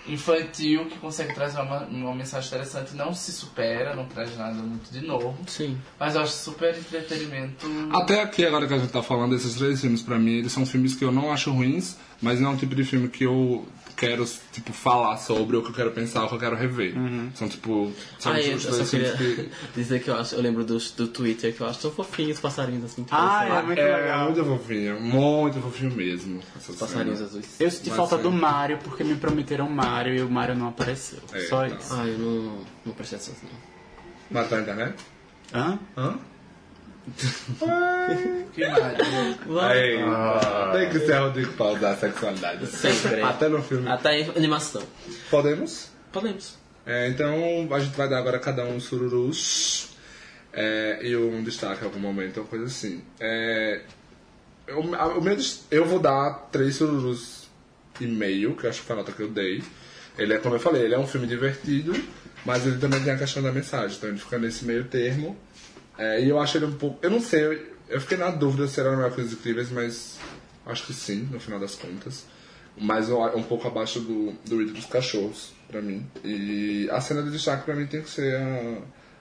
infantil, 0.06 0.86
que 0.86 0.98
consegue 0.98 1.34
trazer 1.34 1.60
uma, 1.60 1.80
uma 1.80 2.14
mensagem 2.14 2.48
interessante, 2.48 2.96
não 2.96 3.12
se 3.12 3.30
supera, 3.30 3.94
não 3.94 4.06
traz 4.06 4.36
nada 4.36 4.54
muito 4.54 4.90
de 4.90 5.06
novo, 5.06 5.36
Sim. 5.46 5.78
mas 6.00 6.14
eu 6.14 6.22
acho 6.22 6.32
super 6.32 6.76
entretenimento. 6.76 7.66
Até 7.92 8.22
aqui, 8.22 8.44
agora 8.44 8.66
que 8.66 8.72
a 8.72 8.78
gente 8.78 8.90
tá 8.90 9.02
falando, 9.02 9.34
esses 9.34 9.54
três 9.54 9.80
filmes, 9.80 10.02
pra 10.02 10.18
mim, 10.18 10.38
eles 10.38 10.52
são 10.52 10.64
filmes 10.64 10.94
que 10.94 11.04
eu 11.04 11.12
não 11.12 11.30
acho 11.30 11.52
ruins, 11.52 11.96
mas 12.22 12.40
não 12.40 12.50
é 12.50 12.52
um 12.54 12.56
tipo 12.56 12.74
de 12.74 12.84
filme 12.84 13.08
que 13.08 13.24
eu 13.24 13.66
quero, 13.98 14.24
tipo, 14.52 14.72
falar 14.72 15.16
sobre, 15.18 15.56
ou 15.56 15.62
que 15.62 15.70
eu 15.70 15.74
quero 15.74 15.90
pensar, 15.90 16.22
ou 16.22 16.28
que 16.28 16.34
eu 16.36 16.38
quero 16.38 16.56
rever. 16.56 16.94
São, 17.34 17.48
tipo, 17.48 17.92
são 18.18 18.32
Ah, 18.32 18.38
os 18.38 18.64
eu, 18.64 18.86
queria 18.86 19.12
que... 19.16 19.50
dizer 19.74 20.00
que 20.02 20.08
eu 20.08 20.16
acho, 20.16 20.34
eu 20.36 20.40
lembro 20.40 20.64
do, 20.64 20.78
do 20.78 21.08
Twitter 21.08 21.52
que 21.54 21.60
eu 21.60 21.66
acho 21.66 21.80
tão 21.80 21.90
fofinhos 21.90 22.36
os 22.36 22.40
passarinhos 22.40 22.84
assim. 22.84 23.04
Ah, 23.10 23.16
parecem 23.38 23.56
é 23.58 23.62
muito 23.62 23.78
É, 23.80 23.96
legal. 23.96 24.24
muito 24.26 24.44
fofinho, 24.44 25.00
muito 25.00 25.60
fofinho 25.60 25.90
mesmo. 25.94 26.40
passarinhos 26.78 27.18
cena. 27.18 27.28
azuis. 27.30 27.60
Eu 27.60 27.70
senti 27.70 27.88
Mas 27.88 27.96
falta 27.96 28.16
sim. 28.16 28.22
do 28.22 28.30
Mario 28.30 28.78
porque 28.84 29.02
me 29.02 29.16
prometeram 29.16 29.68
Mario 29.68 30.14
e 30.14 30.22
o 30.22 30.30
Mario 30.30 30.54
não 30.54 30.68
apareceu. 30.68 31.18
É, 31.32 31.40
Só 31.40 31.66
então. 31.66 31.78
isso. 31.78 31.92
Ah, 31.92 32.06
eu 32.06 32.18
não, 32.18 32.58
não 32.86 32.92
prestei 32.94 33.18
atenção. 33.18 33.34
não. 33.42 33.58
Mas 34.30 34.48
tá 34.48 34.56
na 34.56 34.62
internet? 34.62 34.94
Hã? 35.52 35.78
Hã? 35.96 36.18
Que 38.54 38.66
mais? 38.66 38.98
Aí, 39.70 39.98
tem 40.72 40.90
que 40.90 41.06
ser 41.06 41.18
Rodrigo 41.18 41.52
Paulo 41.54 41.78
da 41.78 41.96
sexualidade. 41.96 42.66
Sempre. 42.66 43.22
Até 43.22 43.48
no 43.48 43.62
filme. 43.62 43.88
Até 43.88 44.20
em 44.20 44.30
animação. 44.30 44.82
Podemos? 45.30 45.90
Podemos. 46.12 46.56
É, 46.86 47.08
então 47.08 47.68
a 47.70 47.78
gente 47.80 47.96
vai 47.96 48.08
dar 48.08 48.18
agora 48.18 48.38
cada 48.38 48.64
um 48.64 48.80
sururus 48.80 49.90
é, 50.52 51.00
e 51.02 51.14
um 51.16 51.42
destaque 51.42 51.82
em 51.82 51.84
algum 51.84 52.00
momento, 52.00 52.40
uma 52.40 52.46
coisa 52.46 52.64
assim. 52.64 53.02
É, 53.20 53.82
eu, 54.66 54.94
a- 54.94 55.08
o 55.08 55.20
meu, 55.20 55.36
eu 55.70 55.84
vou 55.84 55.98
dar 55.98 56.48
três 56.50 56.76
sururus 56.76 57.46
e 58.00 58.06
meio, 58.06 58.54
que 58.56 58.64
eu 58.64 58.70
acho 58.70 58.80
que 58.80 58.86
foi 58.86 58.94
a 58.96 58.98
nota 59.00 59.12
que 59.12 59.20
eu 59.22 59.28
dei. 59.28 59.62
Ele 60.16 60.32
é, 60.34 60.38
como 60.38 60.54
eu 60.56 60.60
falei, 60.60 60.82
ele 60.82 60.94
é 60.94 60.98
um 60.98 61.06
filme 61.06 61.26
divertido, 61.26 61.94
mas 62.44 62.66
ele 62.66 62.78
também 62.78 63.02
tem 63.02 63.12
a 63.12 63.18
questão 63.18 63.42
da 63.42 63.52
mensagem, 63.52 63.96
então 63.96 64.08
ele 64.08 64.18
fica 64.18 64.38
nesse 64.38 64.64
meio 64.64 64.84
termo. 64.84 65.36
É, 65.98 66.22
e 66.22 66.28
eu 66.28 66.38
acho 66.38 66.56
ele 66.56 66.66
um 66.66 66.72
pouco. 66.78 66.98
Eu 67.02 67.10
não 67.10 67.20
sei, 67.20 67.44
eu, 67.44 67.66
eu 67.88 68.00
fiquei 68.00 68.16
na 68.16 68.30
dúvida 68.30 68.68
se 68.68 68.78
era 68.80 69.08
os 69.08 69.32
incríveis, 69.32 69.70
mas 69.70 70.16
acho 70.64 70.86
que 70.86 70.94
sim, 70.94 71.28
no 71.30 71.40
final 71.40 71.58
das 71.58 71.74
contas. 71.74 72.24
mas 72.80 73.10
um, 73.10 73.20
um 73.36 73.42
pouco 73.42 73.66
abaixo 73.66 74.00
do, 74.00 74.32
do 74.46 74.58
Rito 74.58 74.74
dos 74.74 74.86
Cachorros, 74.86 75.52
pra 75.66 75.82
mim. 75.82 76.06
E 76.24 76.88
a 76.90 77.00
cena 77.00 77.22
de 77.22 77.30
destaque 77.30 77.64
pra 77.64 77.74
mim 77.74 77.86
tem 77.86 78.02
que 78.02 78.10
ser 78.10 78.36
a, 78.36 78.78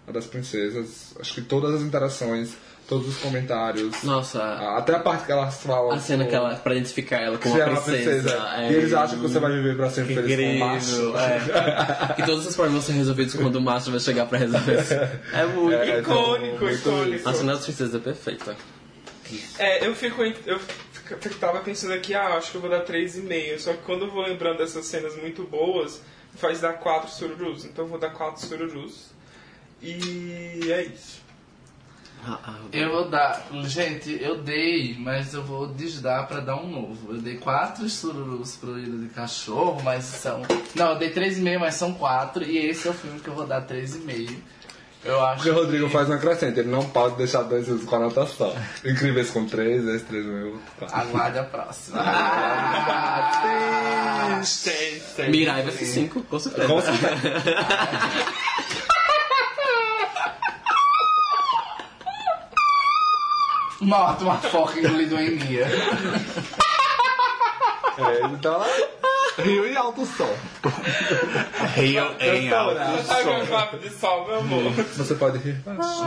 a 0.08 0.12
das 0.12 0.28
princesas. 0.28 1.16
Acho 1.20 1.34
que 1.34 1.42
todas 1.42 1.74
as 1.76 1.82
interações, 1.82 2.54
todos 2.88 3.08
os 3.10 3.18
comentários. 3.18 4.04
Nossa, 4.04 4.42
a- 4.42 4.78
Até 4.78 4.96
a 4.96 5.00
parte 5.00 5.26
que 5.26 5.32
elas 5.32 5.62
falam. 5.62 5.92
a 5.92 6.00
cena 6.00 6.26
que 6.26 6.34
ela, 6.34 6.56
pra 6.56 6.74
identificar 6.76 7.18
ela 7.18 7.38
como 7.38 7.54
uma 7.56 7.62
ela 7.64 7.70
é 7.72 7.74
uma 7.74 7.82
princesa. 7.82 8.50
é 8.58 8.72
E 8.72 8.76
eles 8.76 8.94
acham 8.94 9.18
que 9.20 9.28
você 9.28 9.40
vai 9.40 9.52
viver 9.52 9.76
pra 9.76 9.90
sempre 9.90 10.16
feliz 10.16 10.36
com 10.38 10.56
o 10.56 10.60
macho. 10.68 10.90
incrível. 10.90 11.18
É. 11.20 12.14
que 12.16 12.24
todos 12.26 12.46
os 12.48 12.56
problemas 12.56 12.84
vão 12.86 12.94
ser 12.94 12.98
resolvidos 13.00 13.34
quando 13.36 13.56
o 13.58 13.62
macho 13.62 13.92
vai 13.92 14.00
chegar 14.00 14.26
pra 14.28 14.38
resolver. 14.40 14.78
É 15.34 15.46
muito. 15.46 15.74
É, 15.76 16.00
Icônico, 16.00 16.64
muito 16.66 16.76
icônico. 16.80 17.30
A 17.30 17.34
cena 17.34 17.54
das 17.54 17.64
princesas 17.66 17.96
é 17.96 18.00
perfeita. 18.00 18.56
É, 19.60 19.86
eu 19.86 19.94
fico. 19.94 20.24
em- 20.24 20.34
Eu 20.46 20.58
fico- 20.60 20.78
eu 21.26 21.34
tava 21.40 21.60
pensando 21.60 21.94
aqui, 21.94 22.14
ah, 22.14 22.36
acho 22.38 22.52
que 22.52 22.58
eu 22.58 22.62
vou 22.62 22.70
dar 22.70 22.82
3,5. 22.82 23.60
Só 23.60 23.74
que 23.74 23.80
quando 23.80 24.06
eu 24.06 24.12
vou 24.12 24.24
lembrando 24.24 24.58
dessas 24.60 24.86
cenas 24.86 25.16
muito 25.18 25.44
boas, 25.44 26.02
faz 26.38 26.62
dar 26.62 26.74
4 26.74 27.10
sururus. 27.12 27.66
Então 27.66 27.84
eu 27.86 27.90
vou 27.90 28.00
dar 28.00 28.12
4 28.12 28.46
sururus. 28.46 29.08
E 29.82 30.70
é 30.72 30.84
isso. 30.84 31.17
Ah, 32.30 32.40
ah, 32.46 32.54
Eu 32.74 32.92
vou 32.92 33.10
dar. 33.10 33.48
Gente, 33.64 34.22
eu 34.22 34.38
dei, 34.40 34.98
mas 35.00 35.34
eu 35.34 35.42
vou 35.42 35.68
desdar 35.68 36.28
pra 36.28 36.42
dar 36.42 36.58
um 36.58 36.68
novo. 36.68 37.14
Eu 37.14 37.22
dei 37.22 37.38
quatro 37.38 37.88
sururus 37.90 38.58
pro 38.58 38.78
Ilha 38.78 38.98
de 38.98 39.14
Cachorro, 39.14 39.82
mas 39.82 40.04
são. 40.04 40.42
Não, 40.76 40.90
eu 40.90 40.98
dei 40.98 41.14
3,5, 41.14 41.58
mas 41.58 41.76
são 41.76 41.94
quatro. 41.94 42.44
E 42.44 42.58
esse 42.58 42.86
é 42.86 42.92
o 42.92 42.94
filme 42.94 43.22
que 43.22 43.30
eu 43.30 43.34
vou 43.34 43.48
dar 43.48 43.66
3,5. 43.66 44.36
Eu 45.06 45.24
acho. 45.24 45.36
Porque 45.38 45.50
o 45.52 45.54
Rodrigo 45.54 45.86
que... 45.86 45.94
faz 45.94 46.10
uma 46.10 46.18
crescente, 46.18 46.60
ele 46.60 46.70
não 46.70 46.84
pode 46.90 47.16
deixar 47.16 47.44
dois 47.44 47.66
filmes 47.66 47.86
com 47.86 47.96
anotação. 47.96 48.54
Incríveis 48.84 49.30
com 49.30 49.46
três, 49.46 49.88
esse 49.88 50.04
três 50.04 50.26
mil. 50.26 50.60
quatro. 50.78 50.98
Aguarde 50.98 51.40
a 51.40 51.44
próxima. 51.46 52.04
Mirai 55.30 55.64
vai 55.64 55.72
ser 55.72 55.86
5, 55.86 56.24
com 56.24 56.40
certeza. 56.40 56.68
Com 56.68 56.82
certeza. 56.82 57.16
Morta 63.88 64.26
uma 64.26 64.38
foca 64.38 64.78
engolida 64.80 65.16
uma 65.16 65.24
enguia. 65.24 65.66
É, 67.98 68.26
então 68.26 68.56
ela 68.56 68.68
riu 69.38 69.66
em 69.66 69.78
alto 69.78 70.06
som. 70.06 70.30
Rio 71.74 72.04
em 72.20 72.52
alto. 72.52 72.78
Água 72.78 73.46
papo 73.46 73.78
de 73.78 73.90
sol, 73.90 74.28
meu 74.28 74.40
amor. 74.40 74.72
Você 74.74 75.16
pode 75.16 75.38
rir. 75.38 75.56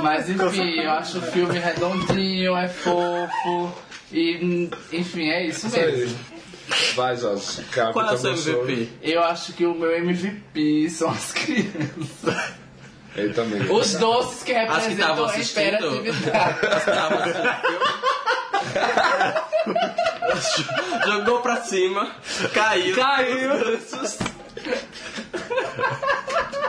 Mas 0.03 0.29
enfim, 0.29 0.79
eu 0.79 0.91
acho 0.91 1.21
o 1.21 1.23
filme 1.23 1.59
redondinho, 1.59 2.55
é 2.55 2.69
fofo. 2.69 3.73
E, 4.13 4.69
enfim, 4.93 5.31
é 5.31 5.47
isso 5.47 5.71
mesmo. 5.71 6.19
Vai, 6.95 7.17
Jorge. 7.17 7.65
Qual 7.93 8.11
é 8.11 8.13
o 8.13 8.37
seu. 8.37 8.63
MVP? 8.63 8.89
Eu 9.03 9.23
acho 9.25 9.55
que 9.55 9.65
o 9.65 9.75
meu 9.75 9.91
MVP 9.91 10.91
são 10.91 11.09
as 11.09 11.33
crianças. 11.33 12.60
Ele 13.21 13.35
também. 13.35 13.63
Os 13.71 13.95
doces 13.95 14.43
que 14.43 14.53
Acho 14.53 14.87
que 14.87 14.93
estavam 14.93 15.27
representam 15.27 15.27
a 15.27 15.31
assistindo. 15.31 15.97
hiperatividade. 16.07 16.59
Jogou 21.07 21.41
pra 21.41 21.57
cima, 21.63 22.13
caiu. 22.55 22.95
Caiu. 22.95 23.51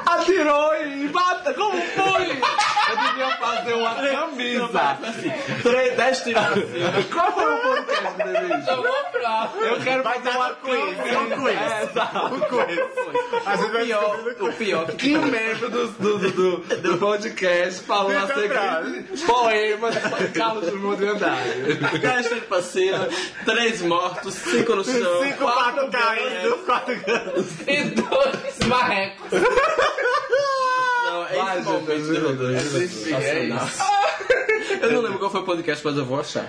Atirou 0.06 0.76
e 0.86 1.08
bata 1.08 1.54
como 1.54 1.82
foi! 1.82 2.42
Eu 2.92 2.98
devia 2.98 3.38
fazer 3.38 3.74
uma 3.74 3.96
camisa. 4.12 4.98
Três, 5.64 5.96
dez 5.98 6.18
cima. 6.18 6.42
Qual 7.12 7.32
foi 7.32 7.54
o 7.54 7.58
podcast 7.62 8.66
pra. 9.12 9.52
Eu 9.62 9.80
quero 9.82 10.04
fazer 10.04 10.30
uma 10.30 10.50
quiz, 10.52 10.98
camisa. 10.98 11.20
um 11.20 11.42
quiz. 11.44 11.62
É, 11.62 11.84
exato. 11.84 12.42
Às 13.46 13.60
vezes 13.60 13.74
vai 13.74 13.82
Pior, 13.82 14.20
o 14.40 14.54
pior 14.54 14.86
que 14.88 14.96
Que 14.96 15.18
um 15.18 15.26
membro 15.26 15.70
do, 15.70 15.88
do, 15.88 16.18
do, 16.18 16.32
do, 16.32 16.78
do 16.82 16.98
podcast 16.98 17.84
falou 17.84 18.16
a 18.18 18.28
seguinte 18.28 19.26
poema 19.26 19.92
de 19.92 20.28
Carlos 20.30 20.66
Drummond 20.68 20.98
de 20.98 21.08
Andrade. 21.08 22.00
Dez 22.00 22.28
tiros 22.28 22.44
pra 22.46 22.62
cima, 22.62 23.10
três 23.46 23.82
mortos, 23.82 24.34
cinco 24.36 24.76
no 24.76 24.84
chão. 24.84 25.24
Cinco 25.24 25.46
patos 25.46 25.90
caindo, 25.90 26.58
quatro 26.66 26.96
gatos. 27.06 27.46
E 27.68 27.84
dois 27.84 28.60
marrecos. 28.68 29.32
Não, 31.12 31.28
é 31.28 31.60
esse 31.60 31.70
momento. 31.70 32.84
Enfim, 32.84 33.14
é 33.14 33.46
isso. 33.46 33.84
Eu 34.82 34.94
não 34.94 35.02
lembro 35.02 35.20
qual 35.20 35.30
foi 35.30 35.42
o 35.42 35.44
podcast, 35.44 35.86
mas 35.86 35.98
eu 35.98 36.06
vou 36.06 36.20
achar. 36.20 36.48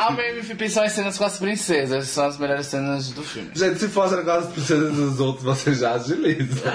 A 0.00 0.10
meu 0.10 0.24
MVP 0.24 0.68
são 0.68 0.82
as 0.82 0.92
cenas 0.92 1.16
com 1.16 1.24
as 1.24 1.38
princesas. 1.38 2.08
São 2.08 2.26
as 2.26 2.38
melhores 2.38 2.66
cenas 2.66 3.10
do 3.10 3.22
filme. 3.22 3.50
Gente, 3.54 3.78
se 3.78 3.88
fosse 3.88 4.16
negócio 4.16 4.42
das 4.42 4.52
princesas 4.52 4.94
dos 4.94 5.20
outros, 5.20 5.44
você 5.44 5.74
já 5.74 5.94
agiliza. 5.94 6.70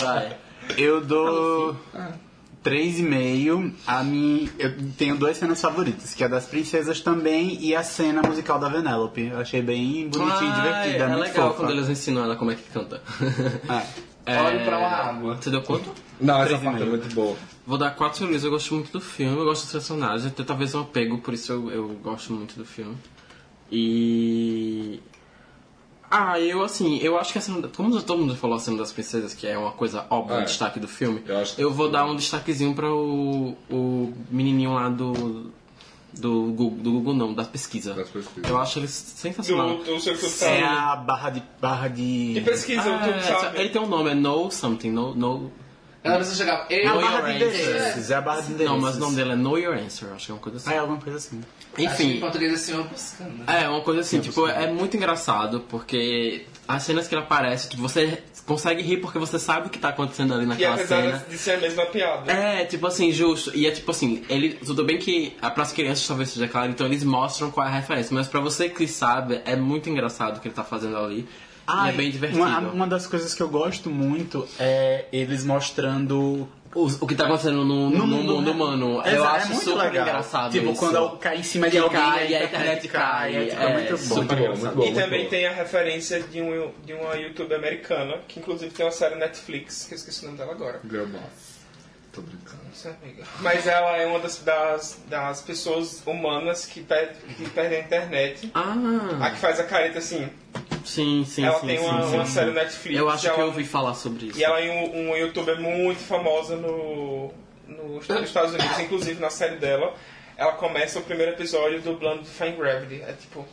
Vai. 0.00 0.36
Eu 0.78 1.00
dou 1.00 1.76
3,5. 2.64 3.72
A 3.86 4.02
mim, 4.02 4.48
eu 4.58 4.72
tenho 4.96 5.16
duas 5.16 5.36
cenas 5.36 5.60
favoritas, 5.60 6.14
que 6.14 6.22
é 6.22 6.26
a 6.26 6.28
das 6.28 6.46
princesas 6.46 7.00
também 7.00 7.58
e 7.60 7.74
a 7.74 7.82
cena 7.82 8.22
musical 8.22 8.58
da 8.58 8.68
Vanellope. 8.68 9.28
Eu 9.28 9.40
achei 9.40 9.62
bem 9.62 10.08
bonitinha 10.08 10.50
e 10.50 10.54
divertida, 10.54 11.04
é 11.04 11.08
muito 11.08 11.20
legal 11.20 11.48
fofa. 11.48 11.60
quando 11.60 11.70
eles 11.72 11.88
ensinam 11.88 12.22
ela 12.24 12.36
como 12.36 12.50
é 12.50 12.54
que 12.54 12.62
canta. 12.70 13.02
É. 13.68 14.10
É... 14.32 14.40
Olhe 14.42 14.64
pra 14.64 14.78
uma 14.78 14.88
água. 14.88 15.36
Você 15.36 15.50
deu 15.50 15.62
quanto? 15.62 15.90
Não, 16.20 16.42
essa 16.42 16.58
parte 16.58 16.82
é 16.82 16.86
muito 16.86 17.14
boa. 17.14 17.36
Vou 17.66 17.78
dar 17.78 17.90
quatro 17.92 18.20
felizes. 18.20 18.44
Eu 18.44 18.50
gosto 18.50 18.74
muito 18.74 18.92
do 18.92 19.00
filme, 19.00 19.36
eu 19.38 19.44
gosto 19.44 19.62
dos 19.62 19.72
personagens. 19.72 20.24
Eu 20.24 20.30
tenho 20.30 20.46
talvez 20.46 20.74
um 20.74 20.80
apego, 20.80 21.18
por 21.18 21.32
isso 21.34 21.52
eu, 21.52 21.70
eu 21.70 21.88
gosto 22.02 22.32
muito 22.32 22.56
do 22.56 22.64
filme. 22.64 22.96
E. 23.70 25.00
Ah, 26.10 26.40
eu 26.40 26.64
assim, 26.64 26.98
eu 26.98 27.16
acho 27.18 27.32
que 27.32 27.38
a 27.38 27.40
cena. 27.40 27.68
Como 27.68 28.02
todo 28.02 28.18
mundo 28.18 28.34
falou 28.36 28.56
a 28.56 28.60
cena 28.60 28.78
das 28.78 28.92
princesas, 28.92 29.32
que 29.32 29.46
é 29.46 29.56
uma 29.56 29.70
coisa 29.70 30.04
óbvia, 30.10 30.34
É. 30.34 30.40
um 30.40 30.44
destaque 30.44 30.80
do 30.80 30.88
filme, 30.88 31.22
Eu 31.26 31.38
acho 31.38 31.54
que- 31.54 31.64
vou 31.64 31.88
dar 31.88 32.04
um 32.04 32.16
destaquezinho 32.16 32.74
pra 32.74 32.92
o, 32.92 33.56
o 33.70 34.12
menininho 34.30 34.74
lá 34.74 34.88
do. 34.88 35.52
Do 36.18 36.52
Google, 36.52 36.70
do 36.82 36.92
Google 36.92 37.14
não, 37.14 37.32
da 37.34 37.44
pesquisa. 37.44 37.94
Das 37.94 38.08
pesquisas. 38.08 38.48
Eu 38.50 38.58
acho 38.58 38.78
ele 38.78 38.88
sensacional. 38.88 39.78
Do, 39.78 39.84
do 39.84 40.00
seu 40.00 40.48
É 40.48 40.62
a 40.64 40.96
barra 40.96 41.30
de. 41.30 41.42
barra 41.60 41.88
de. 41.88 42.34
E 42.36 42.40
pesquisa, 42.40 42.82
Ah, 42.94 43.20
tu 43.20 43.26
sabe. 43.42 43.58
ele 43.60 43.68
tem 43.70 43.80
um 43.80 43.86
nome, 43.86 44.10
é 44.10 44.14
No 44.14 44.50
Something, 44.50 44.90
No. 44.90 45.14
no 45.14 45.52
Ela 46.02 46.16
precisa 46.16 46.36
chegar. 46.38 46.66
É 46.70 46.86
a 46.86 46.94
barra 46.94 47.20
de 47.20 47.36
endereços. 47.36 48.10
É 48.10 48.14
a 48.14 48.20
barra 48.20 48.40
de 48.40 48.52
endereços. 48.52 48.72
não, 48.72 48.80
mas 48.80 48.96
o 48.96 49.00
nome 49.00 49.16
dele 49.16 49.32
é 49.32 49.36
Know 49.36 49.58
Your 49.58 49.76
Answer, 49.76 50.12
acho 50.14 50.26
que 50.26 50.32
é 50.32 50.34
uma 50.34 50.40
coisa 50.40 50.58
assim. 50.58 50.70
Ah, 50.70 50.74
é 50.74 50.78
alguma 50.78 50.98
coisa 51.00 51.18
assim. 51.18 51.40
Acho 51.40 51.74
que 51.76 51.82
em 51.82 51.86
Enfim, 51.86 52.20
português 52.20 52.52
é 52.52 52.56
senhor 52.56 52.84
buscando. 52.88 53.50
É, 53.50 53.68
uma 53.68 53.80
coisa 53.82 54.00
assim, 54.00 54.20
tipo, 54.20 54.46
é 54.48 54.66
muito 54.72 54.96
engraçado, 54.96 55.60
porque 55.68 56.46
as 56.66 56.82
cenas 56.82 57.06
que 57.06 57.14
ele 57.14 57.22
aparece, 57.22 57.68
tipo, 57.68 57.82
você 57.82 58.22
consegue 58.50 58.82
rir 58.82 58.96
porque 58.96 59.16
você 59.16 59.38
sabe 59.38 59.68
o 59.68 59.70
que 59.70 59.78
tá 59.78 59.90
acontecendo 59.90 60.34
ali 60.34 60.42
E 60.42 60.46
naquela 60.46 60.74
apesar 60.74 61.02
cena. 61.02 61.24
de 61.30 61.38
ser 61.38 61.52
a 61.52 61.56
mesma 61.58 61.86
piada. 61.86 62.32
É, 62.32 62.64
tipo 62.64 62.84
assim, 62.84 63.12
justo. 63.12 63.56
E 63.56 63.64
é 63.64 63.70
tipo 63.70 63.88
assim, 63.92 64.24
ele. 64.28 64.54
Tudo 64.54 64.84
bem 64.84 64.98
que 64.98 65.36
ah, 65.40 65.50
pras 65.52 65.72
crianças 65.72 66.04
talvez 66.04 66.30
seja 66.30 66.48
claro, 66.48 66.68
então 66.72 66.84
eles 66.84 67.04
mostram 67.04 67.48
qual 67.52 67.64
é 67.64 67.70
a 67.70 67.72
referência. 67.72 68.12
Mas 68.12 68.26
pra 68.26 68.40
você 68.40 68.68
que 68.68 68.88
sabe, 68.88 69.40
é 69.44 69.54
muito 69.54 69.88
engraçado 69.88 70.38
o 70.38 70.40
que 70.40 70.48
ele 70.48 70.54
tá 70.54 70.64
fazendo 70.64 70.96
ali. 70.96 71.28
e 71.86 71.88
é 71.90 71.92
bem 71.92 72.10
divertido. 72.10 72.42
Uma, 72.42 72.58
uma 72.58 72.86
das 72.88 73.06
coisas 73.06 73.32
que 73.34 73.40
eu 73.40 73.48
gosto 73.48 73.88
muito 73.88 74.48
é 74.58 75.04
eles 75.12 75.44
mostrando 75.44 76.48
O, 76.72 76.86
o 77.00 77.06
que 77.06 77.16
tá 77.16 77.24
acontecendo 77.24 77.64
no, 77.64 77.90
no, 77.90 78.06
mundo, 78.06 78.50
humano. 78.52 79.02
eu 79.04 79.12
Exato, 79.14 79.34
acho 79.36 79.46
é 79.46 79.48
muito 79.54 79.64
super 79.64 79.82
legal. 79.84 80.06
engraçado. 80.06 80.52
Tipo, 80.52 80.70
isso. 80.70 80.78
quando 80.78 81.16
cai 81.18 81.36
em 81.38 81.42
cima 81.42 81.68
de 81.68 81.78
alguém 81.78 82.00
cai, 82.00 82.28
e 82.28 82.36
a 82.36 82.44
internet 82.44 82.88
cai, 82.88 83.34
É, 83.36 83.46
tipo, 83.46 83.62
é, 83.62 83.72
muito 83.72 83.90
bom. 83.90 83.96
super 83.98 84.16
Muito 84.16 84.28
bom, 84.28 84.36
engraçado. 84.36 84.76
muito 84.76 84.76
bom. 84.76 84.84
E 85.00 85.02
também 85.02 85.24
bom. 85.24 85.30
tem 85.30 85.46
a 85.46 85.52
referência 85.52 86.20
de, 86.22 86.40
um, 86.40 86.70
de 86.84 86.92
uma 86.92 87.14
youtuber 87.16 87.58
americana, 87.58 88.18
que 88.28 88.38
inclusive 88.38 88.70
tem 88.72 88.86
uma 88.86 88.92
série 88.92 89.16
Netflix, 89.16 89.84
que 89.86 89.94
eu 89.94 89.96
esqueci 89.96 90.22
o 90.22 90.26
nome 90.26 90.38
dela 90.38 90.52
agora. 90.52 90.80
Girl 90.88 91.06
Boss. 91.06 91.58
Tô 92.12 92.22
brincando. 92.22 92.62
Isso 92.72 92.88
é 92.88 92.90
amiga. 93.02 93.24
Mas 93.40 93.66
ela 93.66 93.96
é 93.96 94.06
uma 94.06 94.18
das, 94.20 94.38
das, 94.38 94.98
das 95.08 95.40
pessoas 95.42 96.02
humanas 96.06 96.66
que, 96.66 96.82
per, 96.82 97.14
que 97.36 97.48
perdem 97.50 97.78
a 97.80 97.82
internet. 97.82 98.50
A 98.54 98.74
Ah, 99.20 99.30
que 99.30 99.38
faz 99.38 99.58
a 99.60 99.64
careta 99.64 99.98
assim. 99.98 100.28
Sim, 100.84 101.24
sim, 101.24 101.44
ela 101.44 101.58
sim. 101.60 101.66
tem 101.66 101.78
sim, 101.78 101.84
uma, 101.84 102.02
sim, 102.02 102.14
uma 102.14 102.26
sim. 102.26 102.32
série 102.32 102.50
Netflix. 102.52 102.98
Eu 102.98 103.08
acho 103.08 103.26
ela, 103.26 103.34
que 103.34 103.40
eu 103.42 103.46
ouvi 103.46 103.64
falar 103.64 103.94
sobre 103.94 104.26
isso. 104.26 104.38
E 104.38 104.44
ela 104.44 104.60
é 104.60 104.70
um, 104.70 105.08
uma 105.08 105.16
youtuber 105.18 105.60
muito 105.60 106.00
famosa 106.00 106.56
no, 106.56 107.32
no, 107.66 107.94
nos 107.94 108.08
Estados 108.08 108.54
Unidos. 108.54 108.78
Inclusive, 108.78 109.20
na 109.20 109.30
série 109.30 109.56
dela, 109.56 109.94
ela 110.36 110.52
começa 110.52 110.98
o 110.98 111.02
primeiro 111.02 111.32
episódio 111.32 111.82
dublando 111.82 112.22
Define 112.22 112.56
Gravity. 112.56 113.02
É 113.02 113.12
tipo... 113.12 113.46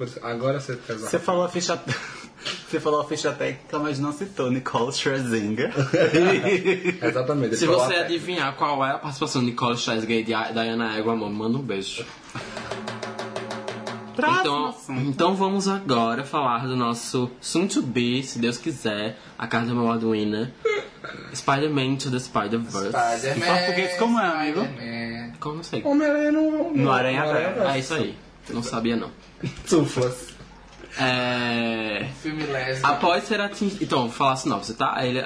Isso- 0.00 0.20
Agora 0.22 0.60
você 0.60 0.76
quer 0.76 0.94
Você 0.94 1.18
falou 1.18 1.44
a 1.44 1.48
ficha. 1.48 1.80
Você 2.68 2.80
falou 2.80 3.00
a 3.00 3.04
ficha 3.04 3.30
técnica, 3.30 3.78
mas 3.78 4.00
não 4.00 4.12
citou 4.12 4.50
Nicole 4.50 4.92
Scherzinger. 4.92 5.72
Exatamente. 7.00 7.56
Se 7.56 7.66
você 7.66 7.94
adivinhar 7.94 8.56
qual 8.56 8.84
é 8.84 8.90
a 8.90 8.98
participação 8.98 9.42
de 9.42 9.50
Nicole 9.50 9.78
Scherzinger 9.78 10.18
e 10.18 10.24
de 10.24 10.32
Diana 10.52 10.98
Eggerman, 10.98 11.30
manda 11.30 11.58
um 11.58 11.62
beijo. 11.62 12.04
Então, 14.12 14.74
então 14.88 15.34
vamos 15.34 15.68
agora 15.68 16.24
falar 16.24 16.66
do 16.66 16.76
nosso 16.76 17.30
soon 17.40 17.66
to 17.66 17.82
be, 17.82 18.22
se 18.22 18.38
Deus 18.38 18.58
quiser, 18.58 19.18
a 19.38 19.46
carta 19.46 19.72
do 19.72 19.88
Arduino, 19.88 20.48
Spider-Man 21.34 21.96
to 21.96 22.10
the 22.10 22.18
Spider-Verse. 22.18 22.88
Spider-Man. 22.88 23.46
Em 23.46 23.56
português, 23.56 23.98
como 23.98 24.20
é, 24.20 24.26
amigo? 24.26 24.64
Spider-Man. 24.64 25.32
Como 25.40 25.56
não 25.56 25.62
sei? 25.62 25.82
Homem-Aranha 25.84 26.32
no... 26.32 26.76
No 26.76 26.92
Aranha 26.92 27.24
Verso. 27.26 27.62
É 27.62 27.78
isso 27.78 27.94
aí. 27.94 28.16
Não 28.50 28.62
sabia 28.62 28.96
não. 28.96 29.10
Tuflas. 29.68 30.32
É... 30.98 32.06
Filme 32.22 32.44
lésbico. 32.44 32.86
Após 32.86 33.24
ser 33.24 33.40
atingido. 33.40 33.82
Então, 33.82 34.02
vou 34.02 34.10
falar 34.10 34.32
a 34.32 34.36
sinopse, 34.36 34.74
tá? 34.74 35.04
Ele... 35.04 35.22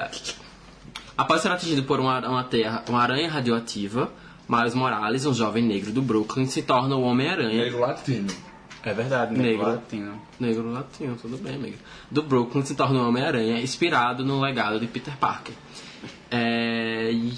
Após 1.16 1.42
ser 1.42 1.50
atingido 1.50 1.82
por 1.84 1.98
uma, 1.98 2.20
uma, 2.28 2.44
terra, 2.44 2.84
uma 2.88 3.00
aranha 3.00 3.28
radioativa, 3.28 4.10
Miles 4.48 4.74
Morales, 4.74 5.26
um 5.26 5.34
jovem 5.34 5.62
negro 5.62 5.90
do 5.90 6.02
Brooklyn, 6.02 6.46
se 6.46 6.62
torna 6.62 6.94
o 6.94 7.02
Homem-Aranha. 7.02 7.64
Negro 7.64 7.80
latino. 7.80 8.28
É 8.86 8.94
verdade, 8.94 9.32
Negro. 9.32 9.48
negro 9.48 9.66
latino. 9.66 10.22
Negro 10.38 10.70
latino, 10.70 11.16
tudo 11.16 11.36
bem, 11.38 11.56
amigo. 11.56 11.76
Do 12.08 12.22
Brooklyn 12.22 12.64
se 12.64 12.76
torna 12.76 13.00
o 13.00 13.08
Homem-Aranha, 13.08 13.60
inspirado 13.60 14.24
no 14.24 14.40
legado 14.40 14.78
de 14.78 14.86
Peter 14.86 15.16
Parker. 15.16 15.56
É. 16.30 17.10
E... 17.10 17.34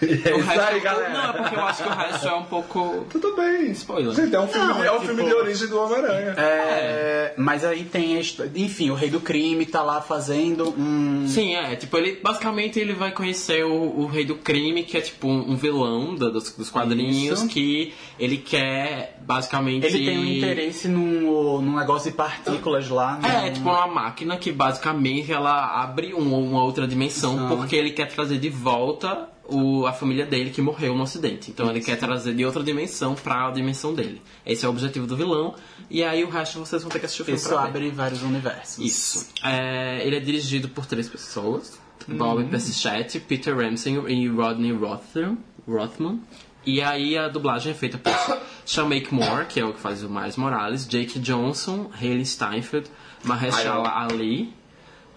É 0.00 0.34
o 0.34 0.40
isso 0.40 0.50
aí, 0.60 0.80
galera. 0.80 1.08
Não, 1.12 1.30
é 1.30 1.32
porque 1.32 1.54
eu 1.54 1.62
acho 1.64 1.82
que 1.82 1.88
o 1.88 1.92
resto 1.92 2.28
é 2.28 2.34
um 2.34 2.44
pouco. 2.44 3.06
Tudo 3.10 3.34
bem. 3.36 3.70
Spoiler. 3.72 4.14
Gente, 4.14 4.34
é 4.34 4.40
um 4.40 4.48
filme, 4.48 4.66
Não, 4.68 4.84
é 4.84 4.90
um 4.90 4.94
tipo- 5.00 5.06
filme 5.06 5.24
de 5.24 5.34
origem 5.34 5.68
do 5.68 5.80
Homem-Aranha. 5.80 6.34
É, 6.38 7.34
mas 7.36 7.64
aí 7.64 7.84
tem 7.84 8.16
a 8.16 8.20
Enfim, 8.54 8.90
o 8.90 8.94
rei 8.94 9.10
do 9.10 9.20
crime 9.20 9.64
tá 9.66 9.82
lá 9.82 10.00
fazendo 10.00 10.74
um. 10.78 11.26
Sim, 11.26 11.54
é. 11.56 11.76
Tipo, 11.76 11.96
ele 11.98 12.18
basicamente 12.22 12.78
ele 12.78 12.94
vai 12.94 13.10
conhecer 13.12 13.64
o, 13.64 14.00
o 14.00 14.06
rei 14.06 14.24
do 14.24 14.34
crime, 14.36 14.82
que 14.84 14.96
é 14.96 15.00
tipo 15.00 15.28
um, 15.28 15.56
vilão 15.56 16.14
da- 16.14 16.28
dos, 16.28 16.50
dos 16.52 16.70
quadrinhos, 16.70 17.40
Isso. 17.40 17.48
que 17.48 17.92
ele 18.18 18.36
quer 18.38 19.16
basicamente. 19.22 19.86
Ele 19.86 20.04
tem 20.04 20.18
um 20.18 20.24
interesse 20.24 20.88
num, 20.88 21.60
num 21.60 21.76
negócio 21.78 22.10
de 22.10 22.16
partículas 22.16 22.88
lá. 22.88 23.18
É, 23.22 23.46
num- 23.48 23.52
tipo 23.52 23.68
uma 23.68 23.86
máquina 23.86 24.36
que 24.36 24.50
basicamente 24.52 25.32
ela 25.32 25.82
abre 25.82 26.14
um- 26.14 26.34
uma 26.48 26.62
outra 26.62 26.86
dimensão 26.86 26.98
Dimensão. 27.34 27.56
porque 27.56 27.76
ele 27.76 27.90
quer 27.90 28.06
trazer 28.08 28.38
de 28.38 28.48
volta 28.48 29.28
o, 29.48 29.86
a 29.86 29.92
família 29.92 30.26
dele 30.26 30.50
que 30.50 30.60
morreu 30.60 30.94
no 30.94 31.02
acidente. 31.02 31.50
Então 31.50 31.70
ele 31.70 31.80
quer 31.80 31.96
trazer 31.96 32.34
de 32.34 32.44
outra 32.44 32.62
dimensão 32.62 33.14
pra 33.14 33.48
a 33.48 33.50
dimensão 33.50 33.94
dele. 33.94 34.20
Esse 34.44 34.64
é 34.64 34.68
o 34.68 34.70
objetivo 34.70 35.06
do 35.06 35.16
vilão. 35.16 35.54
E 35.90 36.04
aí 36.04 36.22
o 36.22 36.28
resto 36.28 36.58
vocês 36.58 36.82
vão 36.82 36.90
ter 36.90 37.00
que 37.00 37.06
assistir 37.06 37.22
o 37.22 37.24
filme 37.24 37.40
Isso 37.40 37.48
pra 37.48 37.62
ver. 37.62 37.68
abre 37.68 37.90
vários 37.90 38.22
universos. 38.22 38.84
Isso. 38.84 39.28
É, 39.42 40.06
ele 40.06 40.16
é 40.16 40.20
dirigido 40.20 40.68
por 40.68 40.84
três 40.86 41.08
pessoas: 41.08 41.78
Bobby 42.06 42.44
Pescichetti, 42.44 43.18
Peter 43.18 43.56
Ramsey 43.56 43.94
e 43.94 44.28
Rodney 44.28 44.72
Rothman. 44.72 45.38
Rothman. 45.66 46.20
E 46.66 46.82
aí 46.82 47.16
a 47.16 47.28
dublagem 47.28 47.72
é 47.72 47.74
feita 47.74 47.96
por 47.96 48.12
Shamake 48.66 49.14
Moore, 49.14 49.46
que 49.46 49.58
é 49.58 49.64
o 49.64 49.72
que 49.72 49.80
faz 49.80 50.04
o 50.04 50.10
Miles 50.10 50.36
Morales, 50.36 50.86
Jake 50.86 51.18
Johnson, 51.18 51.90
Hayley 51.98 52.26
Steinfeld, 52.26 52.90
Mahershala 53.24 53.88
Ali, 53.88 54.52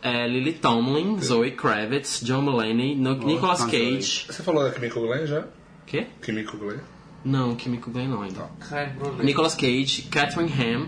é, 0.01 0.27
Lily 0.27 0.53
Tomlin, 0.53 1.19
Zoe 1.19 1.51
Kravitz, 1.51 2.21
John 2.23 2.41
Mulaney, 2.41 2.95
no, 2.95 3.13
Nicolas. 3.15 3.63
Cage. 3.65 4.25
Você 4.27 4.43
falou 4.43 4.63
da 4.63 4.71
Kimiko 4.71 4.99
Glenn 5.01 5.25
já? 5.25 5.45
Quê? 5.85 6.07
Kimiko 6.21 6.57
Glenn? 6.57 6.79
Não, 7.23 7.55
Kimiko 7.55 7.91
Glenn 7.91 8.07
não 8.09 8.21
ainda. 8.23 8.49
Ai, 8.71 8.93
problema. 8.97 9.23
Nicolas 9.23 9.53
Cage, 9.55 10.03
Catherine 10.09 10.51
Ham, 10.51 10.87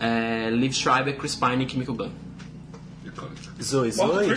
é, 0.00 0.50
Liv 0.50 0.72
Schreiber, 0.72 1.16
Chris 1.16 1.36
Pine 1.36 1.62
e 1.64 1.66
Kimiko 1.66 1.94
Glenn. 1.94 2.10
Zoe, 3.60 3.90
Zoe, 3.90 4.36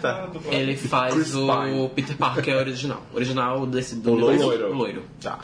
tá 0.00 0.26
dublado. 0.26 0.54
Ele 0.54 0.76
faz 0.76 1.12
Chris 1.14 1.34
o 1.34 1.46
Pine. 1.46 1.88
Peter 1.88 2.16
Parker 2.16 2.56
original. 2.56 3.02
Original 3.12 3.66
desse 3.66 3.96
do 3.96 4.12
O 4.12 4.14
loiro? 4.14 4.72
loiro. 4.72 5.02
Tá. 5.20 5.40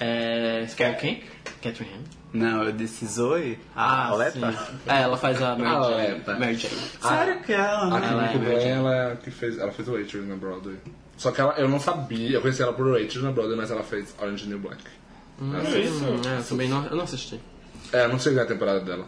É. 0.00 0.66
Quem? 1.00 1.22
Catherine 1.62 1.94
Han. 1.94 2.17
Não, 2.32 2.62
eu 2.64 2.72
disse 2.72 3.06
Zoe? 3.06 3.58
Ah, 3.74 4.08
Aleta? 4.08 4.52
sim. 4.52 4.58
É, 4.86 5.02
ela 5.02 5.16
faz 5.16 5.40
a 5.42 5.56
Mary 5.56 5.84
Jane. 6.24 6.38
Mary 6.38 6.54
Jane. 6.56 6.74
Sério 7.00 7.40
que 7.42 7.52
ela, 7.52 7.96
A 7.96 8.00
né? 8.00 8.08
Ela 8.34 8.52
é 8.52 8.68
ela, 8.68 8.94
é 8.94 9.12
a 9.12 9.16
que 9.16 9.30
fez, 9.30 9.58
ela 9.58 9.72
fez 9.72 9.88
o 9.88 9.92
Waitress 9.92 10.26
na 10.28 10.36
Broadway. 10.36 10.76
Só 11.16 11.32
que 11.32 11.40
ela, 11.40 11.54
eu 11.58 11.68
não 11.68 11.80
sabia, 11.80 12.30
eu 12.36 12.40
conheci 12.40 12.62
ela 12.62 12.72
por 12.72 12.86
Waitress 12.86 13.24
na 13.24 13.32
Broadway, 13.32 13.56
mas 13.56 13.70
ela 13.70 13.82
fez 13.82 14.14
Orange 14.20 14.42
is 14.42 14.42
the 14.42 14.48
New 14.48 14.58
Black. 14.58 14.82
Ela 15.40 15.64
fez- 15.64 16.02
Hum, 16.02 16.20
é, 16.26 16.38
eu 16.38 16.44
também 16.44 16.68
não, 16.68 16.84
eu 16.86 16.96
não 16.96 17.04
assisti. 17.04 17.40
É, 17.92 18.04
eu 18.04 18.08
não 18.08 18.18
sei 18.18 18.38
a 18.38 18.44
temporada 18.44 18.80
dela. 18.80 19.06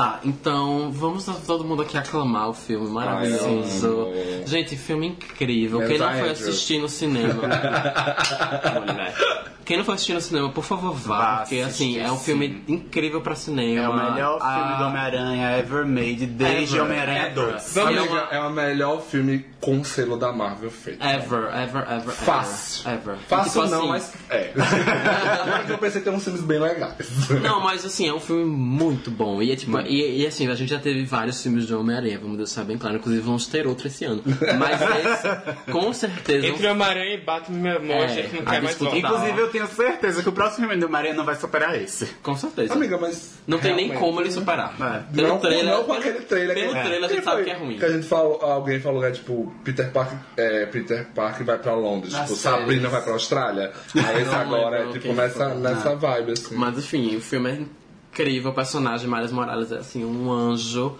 Tá, 0.00 0.18
então 0.24 0.90
vamos 0.90 1.26
todo 1.46 1.62
mundo 1.62 1.82
aqui 1.82 1.98
aclamar 1.98 2.48
o 2.48 2.54
filme 2.54 2.88
maravilhoso. 2.88 3.86
amo. 3.86 4.12
Gente, 4.46 4.74
filme 4.74 5.08
incrível. 5.08 5.80
Quem 5.86 5.98
não 5.98 6.06
foi 6.08 6.20
Andrew. 6.20 6.32
assistir 6.32 6.80
no 6.80 6.88
cinema. 6.88 7.42
Quem 9.64 9.76
não 9.76 9.84
foi 9.84 9.94
assistir 9.94 10.14
no 10.14 10.20
cinema, 10.20 10.48
por 10.50 10.64
favor, 10.64 10.92
vá. 10.94 11.18
Vá 11.18 11.36
porque 11.42 11.60
assim, 11.60 11.96
é 12.00 12.10
um 12.10 12.18
filme 12.18 12.60
incrível 12.66 13.20
pra 13.20 13.36
cinema. 13.36 13.84
É 13.84 13.88
o 13.88 14.12
melhor 14.12 14.38
A- 14.42 14.54
filme 14.54 14.78
do 14.78 14.84
Homem-Aranha 14.86 15.50
ever 15.58 15.86
made 15.86 16.26
desde 16.26 16.80
Homem-Aranha 16.80 17.22
ever. 17.26 17.34
2. 17.34 17.72
Vamos- 17.74 17.98
Amiga, 17.98 18.28
é 18.32 18.40
o 18.40 18.50
melhor 18.50 19.00
filme 19.00 19.46
com 19.60 19.84
selo 19.84 20.16
da 20.16 20.32
Marvel 20.32 20.72
feito. 20.72 21.00
Ever, 21.04 21.54
ever, 21.54 21.86
ever. 21.88 22.12
Fácil. 22.14 22.90
Ever. 22.90 23.16
Fácil 23.28 23.62
Tipo 23.62 23.72
não, 23.72 23.78
assim, 23.78 23.88
mas 23.88 24.12
é. 24.30 24.52
Eu 25.70 25.78
pensei 25.78 26.00
que 26.00 26.06
tem 26.08 26.16
uns 26.16 26.24
filmes 26.24 26.42
bem 26.42 26.58
legais. 26.58 27.28
Não, 27.40 27.60
mas 27.62 27.84
assim, 27.84 28.08
é 28.08 28.12
um 28.12 28.18
filme 28.18 28.44
muito 28.46 29.08
bom. 29.08 29.40
E, 29.40 29.52
é, 29.52 29.56
tipo, 29.56 29.70
e, 29.90 30.22
e, 30.22 30.26
assim, 30.26 30.48
a 30.48 30.54
gente 30.54 30.70
já 30.70 30.78
teve 30.78 31.04
vários 31.04 31.42
filmes 31.42 31.66
de 31.66 31.74
Homem-Aranha, 31.74 32.18
vamos 32.18 32.36
deixar 32.36 32.64
bem 32.64 32.78
claro. 32.78 32.96
Inclusive, 32.96 33.22
vamos 33.22 33.46
ter 33.46 33.66
outro 33.66 33.86
esse 33.86 34.04
ano. 34.04 34.22
Mas 34.58 34.80
esse, 34.82 35.70
com 35.72 35.92
certeza. 35.92 36.46
Entre 36.46 36.66
Homem-Aranha 36.66 37.14
e 37.14 37.20
Batman, 37.24 37.58
meu 37.58 37.76
amor, 37.76 37.90
É, 37.96 38.04
a 38.04 38.08
gente 38.08 38.36
não 38.36 38.44
quer 38.44 38.62
mais 38.62 38.76
voltar. 38.76 38.96
Inclusive, 38.98 39.38
eu 39.40 39.48
tenho 39.48 39.66
certeza 39.66 40.22
que 40.22 40.28
o 40.28 40.32
próximo 40.32 40.66
filme 40.66 40.80
do 40.80 40.86
Homem-Aranha 40.86 41.14
não 41.14 41.24
vai 41.24 41.34
superar 41.34 41.74
esse. 41.80 42.06
Com 42.22 42.36
certeza. 42.36 42.72
Amiga, 42.74 42.98
mas. 42.98 43.38
Não 43.46 43.58
tem 43.58 43.74
nem 43.74 43.90
como 43.94 44.20
ele 44.20 44.30
superar. 44.30 44.74
É. 44.80 45.14
Pelo 45.14 45.28
não, 45.28 45.38
trailer, 45.38 45.64
não 45.74 45.84
com 45.84 45.92
aquele 45.92 46.20
trailer. 46.20 46.54
pelo 46.56 46.74
que- 46.74 46.80
trailer 46.82 47.04
a 47.10 47.12
gente 47.12 47.24
sabe 47.24 47.36
foi 47.36 47.44
que 47.44 47.50
é 47.50 47.56
ruim. 47.56 47.78
Que 47.78 47.84
a 47.84 47.92
gente 47.92 48.06
falou, 48.06 48.40
alguém 48.42 48.80
falou 48.80 49.00
que 49.00 49.06
é 49.08 49.10
tipo, 49.10 49.52
Peter 49.64 49.90
Parker, 49.90 50.18
é, 50.36 50.66
Peter 50.66 51.06
Parker 51.14 51.44
vai 51.44 51.58
pra 51.58 51.74
Londres, 51.74 52.12
tipo, 52.12 52.26
séries. 52.28 52.40
Sabrina 52.40 52.88
vai 52.88 53.02
pra 53.02 53.12
Austrália. 53.12 53.72
Aí 53.94 54.22
esse 54.22 54.34
agora 54.34 54.84
é 54.84 54.92
tipo 54.92 55.12
nessa, 55.12 55.54
nessa 55.54 55.94
vibe, 55.96 56.32
assim. 56.32 56.54
Mas 56.54 56.78
enfim, 56.78 57.16
o 57.16 57.20
filme 57.20 57.50
é 57.50 57.79
incrível. 58.10 58.52
Personagem 58.52 59.08
Miles 59.08 59.32
Morales 59.32 59.72
é 59.72 59.78
assim, 59.78 60.04
um 60.04 60.30
anjo. 60.30 60.96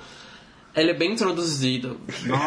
Ele 0.75 0.91
é 0.93 0.95
bem 0.95 1.13
introduzido. 1.13 1.97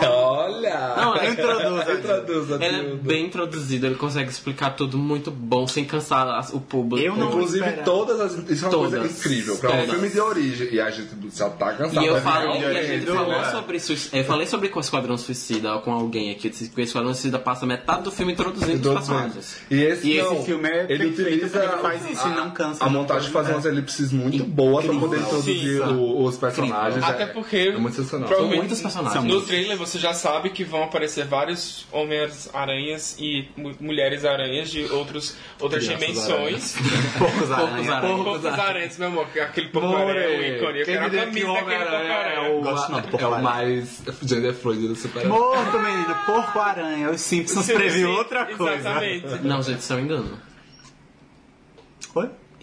Olha! 0.10 0.94
Não, 0.96 1.16
ele 1.18 1.32
Introduza. 1.34 1.94
Introduza 1.94 2.56
Ele 2.64 2.76
é 2.78 2.96
bem 2.96 3.26
introduzido, 3.26 3.86
ele 3.86 3.96
consegue 3.96 4.30
explicar 4.30 4.72
tudo 4.76 4.98
muito 4.98 5.30
bom, 5.32 5.68
sem 5.68 5.84
cansar 5.86 6.28
as- 6.30 6.54
o 6.54 6.60
público. 6.60 7.06
Eu 7.06 7.16
não- 7.18 7.28
Inclusive, 7.30 7.72
todas 7.84 8.20
as. 8.20 8.34
Isso 8.50 8.66
é 8.66 8.70
uma 8.70 8.78
coisa 8.78 8.98
Todas. 8.98 9.20
incrível. 9.20 9.58
Pra 9.58 9.70
um 9.70 9.74
Todas. 9.78 9.90
filme 9.92 10.10
de 10.10 10.20
origem. 10.20 10.74
E 10.74 10.80
a 10.82 10.90
gente 10.90 11.10
já 11.36 11.50
tá 11.50 11.74
cansado. 11.74 12.04
E 12.04 12.08
eu 12.08 12.14
né? 12.16 12.22
falei, 12.22 12.58
de 12.58 12.64
e 12.64 12.78
a 12.78 12.84
gente 12.84 13.06
falou 13.08 13.34
é. 13.34 13.52
sobre 13.52 13.78
eu 14.14 14.24
falei 14.24 14.48
sobre 14.48 14.72
o 14.74 14.80
Esquadrão 14.80 15.18
Suicida 15.18 15.78
com 15.80 15.92
alguém 15.92 16.32
aqui. 16.32 16.50
Que 16.50 16.82
o 16.82 16.84
Esquadrão 16.84 17.14
Suicida 17.14 17.40
passa 17.40 17.66
metade 17.66 18.04
do 18.04 18.12
filme 18.12 18.34
introduzindo 18.34 18.88
os 18.90 18.96
personagens. 18.96 19.58
E 19.70 19.82
esse, 19.82 20.08
E 20.08 20.18
esse 20.18 20.30
não, 20.30 20.44
filme 20.44 20.70
é 20.70 20.86
ele 20.90 21.08
utiliza 21.08 21.64
ele 21.64 21.78
faz 21.82 22.10
isso 22.10 22.28
e 22.28 22.32
não 22.32 22.52
cansa. 22.52 22.84
A 22.86 22.90
montagem 22.90 23.30
faz 23.32 23.50
umas 23.50 23.66
elipses 23.66 24.12
muito 24.12 24.44
boas 24.46 24.86
pra 24.86 24.96
poder 24.96 25.20
introduzir 25.20 25.82
os 25.82 26.38
personagens. 26.38 27.04
Até 27.04 27.24
É- 27.24 27.28
porque 27.28 27.58
é 27.58 27.78
muito 27.78 27.96
sensacional. 28.14 28.28
São 28.28 28.28
Provavelmente- 28.28 28.58
muitos 28.60 28.82
personagens. 28.82 29.24
No 29.26 29.42
trailer 29.42 29.78
você 29.78 29.98
já 30.00 30.14
sabe 30.14 30.50
que 30.50 30.64
vão 30.64 30.84
aparecer 30.84 31.26
vários 31.26 31.86
Homens-Aranhas 31.92 33.16
e 33.20 33.48
mu- 33.58 33.76
Mulheres-Aranhas 33.80 34.70
de 34.70 34.84
outros, 34.86 35.36
outras 35.60 35.86
Crianças 35.86 36.08
dimensões. 36.08 36.76
Poucos 37.18 37.52
aranhas. 37.52 37.70
Poucos 37.76 37.90
aranhas. 37.90 38.24
Poucos 38.24 38.46
aranhas, 38.46 38.98
meu 38.98 39.08
amor. 39.10 39.28
Aquele 39.42 39.68
porco 39.70 39.88
More. 39.88 40.10
aranha, 40.18 40.30
o 40.40 40.56
ícone. 40.58 40.80
Eu 40.80 40.86
Quem 40.86 40.94
quero 40.96 41.06
a 41.06 41.10
camisa 41.10 41.50
o 41.50 41.54
daquele 41.54 41.66
porco 41.66 41.72
é 41.72 42.14
aranha. 42.14 42.52
o, 42.52 42.62
Gosto 42.62 42.92
não 42.92 43.02
do 43.02 43.18
é 43.20 43.28
o 43.28 43.42
mais 43.42 44.02
gender 44.22 44.54
fluido 44.54 44.88
do 44.90 44.96
super 44.96 45.26
Morto, 45.28 45.80
menino. 45.80 46.16
Porco-aranha. 46.26 47.10
Os 47.12 47.22
Simpsons 47.22 47.66
previu 47.68 48.12
outra 48.12 48.46
coisa. 48.46 48.76
Exatamente. 48.76 49.28
Não, 49.44 49.62
gente, 49.62 49.80
isso 49.80 49.94
é 49.94 49.96
um 49.96 50.00
engano. 50.00 50.40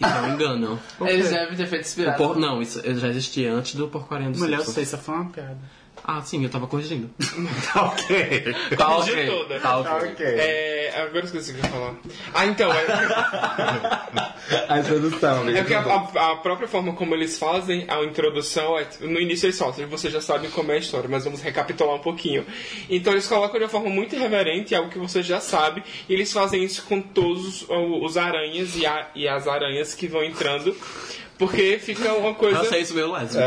É 0.01 0.21
um 0.21 0.33
engano. 0.33 0.79
Eles 1.01 1.29
devem 1.29 1.55
ter 1.55 1.67
feito 1.67 1.83
O 1.83 1.87
inspirado. 1.87 2.17
por... 2.17 2.37
Não, 2.37 2.61
isso 2.61 2.81
já 2.97 3.07
existia 3.07 3.53
antes 3.53 3.75
do 3.75 3.87
Porco-Aranha 3.87 4.31
do 4.31 4.37
Mulher, 4.39 4.55
eu 4.59 4.65
Simpsons. 4.65 4.73
sei, 4.75 4.83
isso 4.83 4.97
foi 4.97 5.15
uma 5.15 5.29
piada. 5.29 5.57
Ah, 6.03 6.21
sim, 6.21 6.43
eu 6.43 6.49
tava 6.49 6.67
corrigindo. 6.67 7.09
Tá 7.73 7.83
ok. 7.83 8.53
Tá 8.77 8.97
ok. 8.97 9.25
toda. 9.27 9.59
Tá 9.59 9.77
ok. 9.77 9.89
Tá 9.91 9.97
ok. 9.97 10.25
É, 10.25 10.93
agora 10.97 11.19
eu 11.19 11.23
esqueci 11.25 11.51
o 11.51 11.55
que 11.55 11.59
eu 11.61 11.65
ia 11.65 11.71
falar. 11.71 11.93
Ah, 12.33 12.45
então, 12.45 12.71
é, 12.71 12.85
A 14.67 14.79
introdução, 14.79 15.47
é 15.49 15.63
que 15.63 15.73
a, 15.73 15.79
a- 15.81 16.31
a 16.31 16.35
própria 16.37 16.67
forma 16.67 16.93
como 16.93 17.13
eles 17.15 17.37
fazem 17.37 17.85
a 17.87 18.03
introdução, 18.03 18.77
é, 18.77 18.85
no 19.01 19.19
início 19.19 19.45
eles 19.45 19.55
soltam, 19.55 19.87
vocês 19.87 20.11
já 20.11 20.19
sabem 20.19 20.49
como 20.49 20.71
é 20.71 20.75
a 20.75 20.79
história, 20.79 21.07
mas 21.09 21.23
vamos 21.23 21.41
recapitular 21.41 21.95
um 21.95 21.99
pouquinho. 21.99 22.45
Então 22.89 23.13
eles 23.13 23.27
colocam 23.27 23.57
de 23.59 23.63
uma 23.65 23.69
forma 23.69 23.89
muito 23.89 24.15
irreverente, 24.15 24.75
algo 24.75 24.89
que 24.89 24.97
você 24.99 25.21
já 25.23 25.39
sabe, 25.39 25.83
e 26.09 26.13
eles 26.13 26.33
fazem 26.33 26.63
isso 26.63 26.83
com 26.83 26.99
todos 27.01 27.61
os, 27.61 27.67
os 27.69 28.17
aranhas 28.17 28.75
e, 28.75 28.85
a- 28.85 29.07
e 29.15 29.27
as 29.27 29.47
aranhas 29.47 29.93
que 29.93 30.07
vão 30.07 30.23
entrando, 30.23 30.75
porque 31.37 31.79
fica 31.79 32.13
uma 32.13 32.33
coisa... 32.33 32.59
Eu 32.59 32.65
sei 32.65 32.81
isso 32.81 32.93
meio 32.93 33.11
lésbico. 33.11 33.41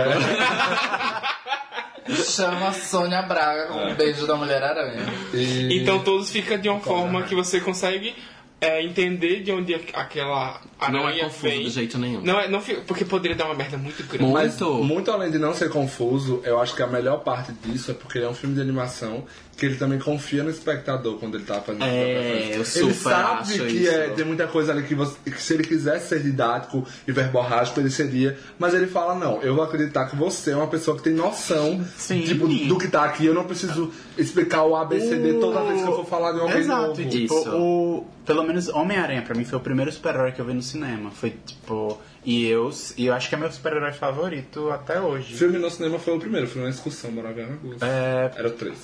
Chama 2.09 2.69
a 2.69 2.73
Sônia 2.73 3.23
Braga 3.23 3.67
com 3.69 3.79
um 3.79 3.95
beijo 3.95 4.27
da 4.27 4.37
Mulher-Aranha. 4.37 5.07
E- 5.33 5.79
Então 5.81 6.01
todos 6.05 6.31
ficam 6.31 6.59
de 6.59 6.69
uma 6.69 6.81
forma 6.81 7.23
que 7.23 7.35
você 7.35 7.61
consegue 7.61 8.15
é, 8.61 8.83
entender 8.83 9.43
de 9.43 9.53
onde 9.53 9.75
aquela 9.75 10.61
Aranha 10.61 10.61
Não 10.91 11.09
é 11.09 11.19
confuso 11.21 11.55
de 11.55 11.71
jeito 11.71 11.99
nenhum. 11.99 12.21
Não 12.23 12.39
é, 12.41 12.49
não 12.49 12.61
porque 12.87 13.05
poderia 13.05 13.37
dar 13.37 13.47
uma 13.47 13.55
merda 13.55 13.77
muito 13.77 14.03
grande. 14.07 14.25
Muito. 14.25 14.35
Mas, 14.71 14.87
muito 14.87 15.11
além 15.11 15.31
de 15.31 15.39
não 15.39 15.55
ser 15.55 15.71
confuso, 15.71 16.41
eu 16.45 16.61
acho 16.61 16.75
que 16.75 16.83
a 16.83 16.87
melhor 16.87 17.19
parte 17.23 17.53
disso 17.65 17.91
é 17.91 17.95
porque 17.95 18.19
ele 18.19 18.27
é 18.27 18.29
um 18.29 18.35
filme 18.35 18.55
de 18.55 18.61
animação 18.61 19.25
que 19.57 19.65
ele 19.67 19.77
também 19.77 20.01
confia 20.01 20.43
no 20.43 20.51
espectador 20.51 21.17
quando 21.19 21.37
ele 21.37 21.45
tá 21.45 21.61
fazendo 21.61 21.85
É, 21.85 21.87
eu 21.87 22.15
personagem. 22.17 22.53
Ele 22.55 22.65
super 22.65 22.95
sabe 22.95 23.41
acho 23.53 23.65
que 23.67 23.73
isso. 23.77 23.91
é, 23.93 24.09
tem 24.09 24.25
muita 24.25 24.49
coisa 24.49 24.73
ali 24.73 24.83
que, 24.83 24.97
você- 24.97 25.17
que 25.25 25.41
se 25.41 25.55
ele 25.55 25.63
quisesse 25.63 26.09
ser 26.09 26.21
didático 26.23 26.85
e 27.07 27.13
verborrágico, 27.13 27.79
ele 27.79 27.89
seria. 27.91 28.37
Mas 28.59 28.75
ele 28.75 28.89
fala, 28.89 29.15
não, 29.15 29.41
eu 29.43 29.55
vou 29.55 29.63
acreditar 29.63 30.07
que 30.07 30.17
você 30.17 30.51
é 30.51 30.57
uma 30.57 30.67
pessoa 30.67 30.97
que 30.97 31.05
tem 31.05 31.13
noção 31.13 31.85
Sim. 31.97 32.23
tipo, 32.23 32.49
do 32.49 32.77
que 32.79 32.89
tá 32.89 33.05
aqui. 33.05 33.27
Eu 33.27 33.33
não 33.35 33.45
preciso 33.45 33.93
explicar 34.19 34.65
o 34.65 34.75
ABCD 34.75 35.35
toda 35.35 35.63
vez 35.63 35.83
que 35.83 35.89
eu 35.89 35.95
for 35.95 36.05
falar 36.07 36.33
de 36.33 36.41
alguém 36.41 36.57
Exato, 36.59 36.89
novo. 36.89 37.01
e, 37.03 37.07
tipo, 37.09 37.35
o, 37.51 38.07
pelo 38.27 38.43
menos 38.43 38.69
Homem-Aranha 38.69 39.23
pra 39.23 39.37
mim 39.37 39.45
foi 39.45 39.57
o 39.59 39.63
primeiro 39.63 39.93
super-herói 39.93 40.33
que 40.33 40.41
eu 40.41 40.45
vi 40.45 40.53
no 40.55 40.63
cinema. 40.65 41.11
Foi 41.11 41.31
tipo. 41.31 41.99
E 42.25 42.47
eu, 42.47 42.71
e 42.97 43.07
eu 43.07 43.15
acho 43.15 43.29
que 43.29 43.35
é 43.35 43.39
meu 43.39 43.53
super-herói 43.53 43.93
favorito 43.93 44.71
até 44.71 44.99
O 44.99 45.05
hoje. 45.05 45.35
filme 45.35 45.59
no 45.59 45.71
cinema 45.71 45.99
foi 45.99 46.17
o 46.17 46.19
primeiro, 46.19 46.47
foi 46.49 46.63
uma 46.63 46.71
excursão, 46.71 47.11
morava 47.13 47.41
em 47.41 47.45
Alagoas. 47.45 47.83
É, 47.83 48.33
Era 48.37 48.49
o 48.49 48.53
3. 48.53 48.79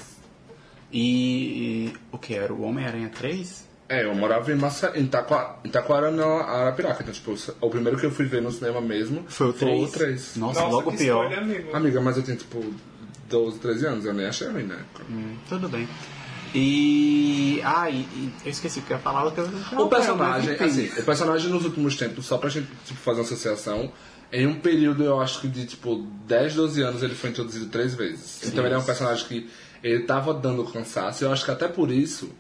e, 0.93 1.01
e 1.89 1.93
o 2.13 2.19
que? 2.19 2.35
Era 2.35 2.53
o 2.53 2.63
Homem-Aranha 2.63 3.09
3? 3.09 3.69
É, 3.89 4.05
eu 4.05 4.15
morava 4.15 4.53
em, 4.53 4.55
Massa, 4.55 4.93
em, 4.95 5.05
Taquara, 5.07 5.57
em 5.65 5.69
Taquara, 5.69 6.11
na 6.13 6.25
Arapiraca. 6.25 7.03
Então, 7.03 7.13
tipo, 7.13 7.35
o 7.61 7.71
primeiro 7.71 7.99
que 7.99 8.07
eu 8.07 8.11
fui 8.13 8.25
ver 8.25 8.41
no 8.41 8.53
cinema 8.53 8.81
mesmo 8.81 9.25
Foi 9.27 9.49
o 9.49 9.53
3? 9.53 9.79
Foi 9.81 9.89
o 9.89 9.91
3. 9.93 10.37
Nossa, 10.37 10.61
Nossa, 10.61 10.73
logo 10.73 10.93
que 10.93 10.99
pior. 10.99 11.33
amigo. 11.33 11.75
Amiga, 11.75 12.01
mas 12.01 12.17
eu 12.17 12.23
tinha, 12.23 12.37
tipo, 12.37 12.63
12, 13.29 13.59
13 13.59 13.87
anos. 13.87 14.05
Eu 14.05 14.15
nem 14.15 14.27
achei 14.27 14.47
ruim, 14.49 14.63
né? 14.63 14.79
Hum, 15.11 15.35
tudo 15.49 15.69
bem. 15.69 15.89
E. 16.55 17.61
Ah, 17.65 17.89
e, 17.91 17.97
e 18.01 18.33
eu 18.45 18.51
esqueci 18.51 18.79
o 18.81 18.83
que 18.83 18.93
eu 18.93 18.97
ia 18.97 19.03
falar. 19.03 19.25
eu- 19.25 19.79
O 19.81 19.89
personagem, 19.89 20.55
assim, 20.57 20.89
o 20.99 21.03
personagem 21.05 21.51
nos 21.51 21.65
últimos 21.65 21.97
tempos, 21.97 22.27
só 22.27 22.39
pra 22.39 22.49
gente 22.51 22.69
tipo, 22.85 22.99
fazer 23.01 23.21
uma 23.21 23.25
associação, 23.27 23.93
em 24.33 24.47
um 24.47 24.55
período, 24.61 25.03
eu 25.05 25.21
acho 25.21 25.41
que 25.41 25.49
de, 25.49 25.67
tipo, 25.67 26.07
10, 26.27 26.55
12 26.55 26.83
anos, 26.83 27.03
ele 27.03 27.15
foi 27.15 27.31
introduzido 27.31 27.67
três 27.67 27.95
vezes. 27.95 28.41
Então 28.47 28.65
ele 28.65 28.75
é 28.75 28.79
um 28.79 28.85
personagem 28.85 29.27
que 29.27 29.51
ele 29.83 30.05
tava 30.05 30.33
dando 30.35 30.65
cansaço, 30.65 31.23
e 31.23 31.27
eu 31.27 31.33
acho 31.33 31.45
que 31.45 31.51
até 31.51 31.67
por 31.69 31.91
isso, 31.91 32.31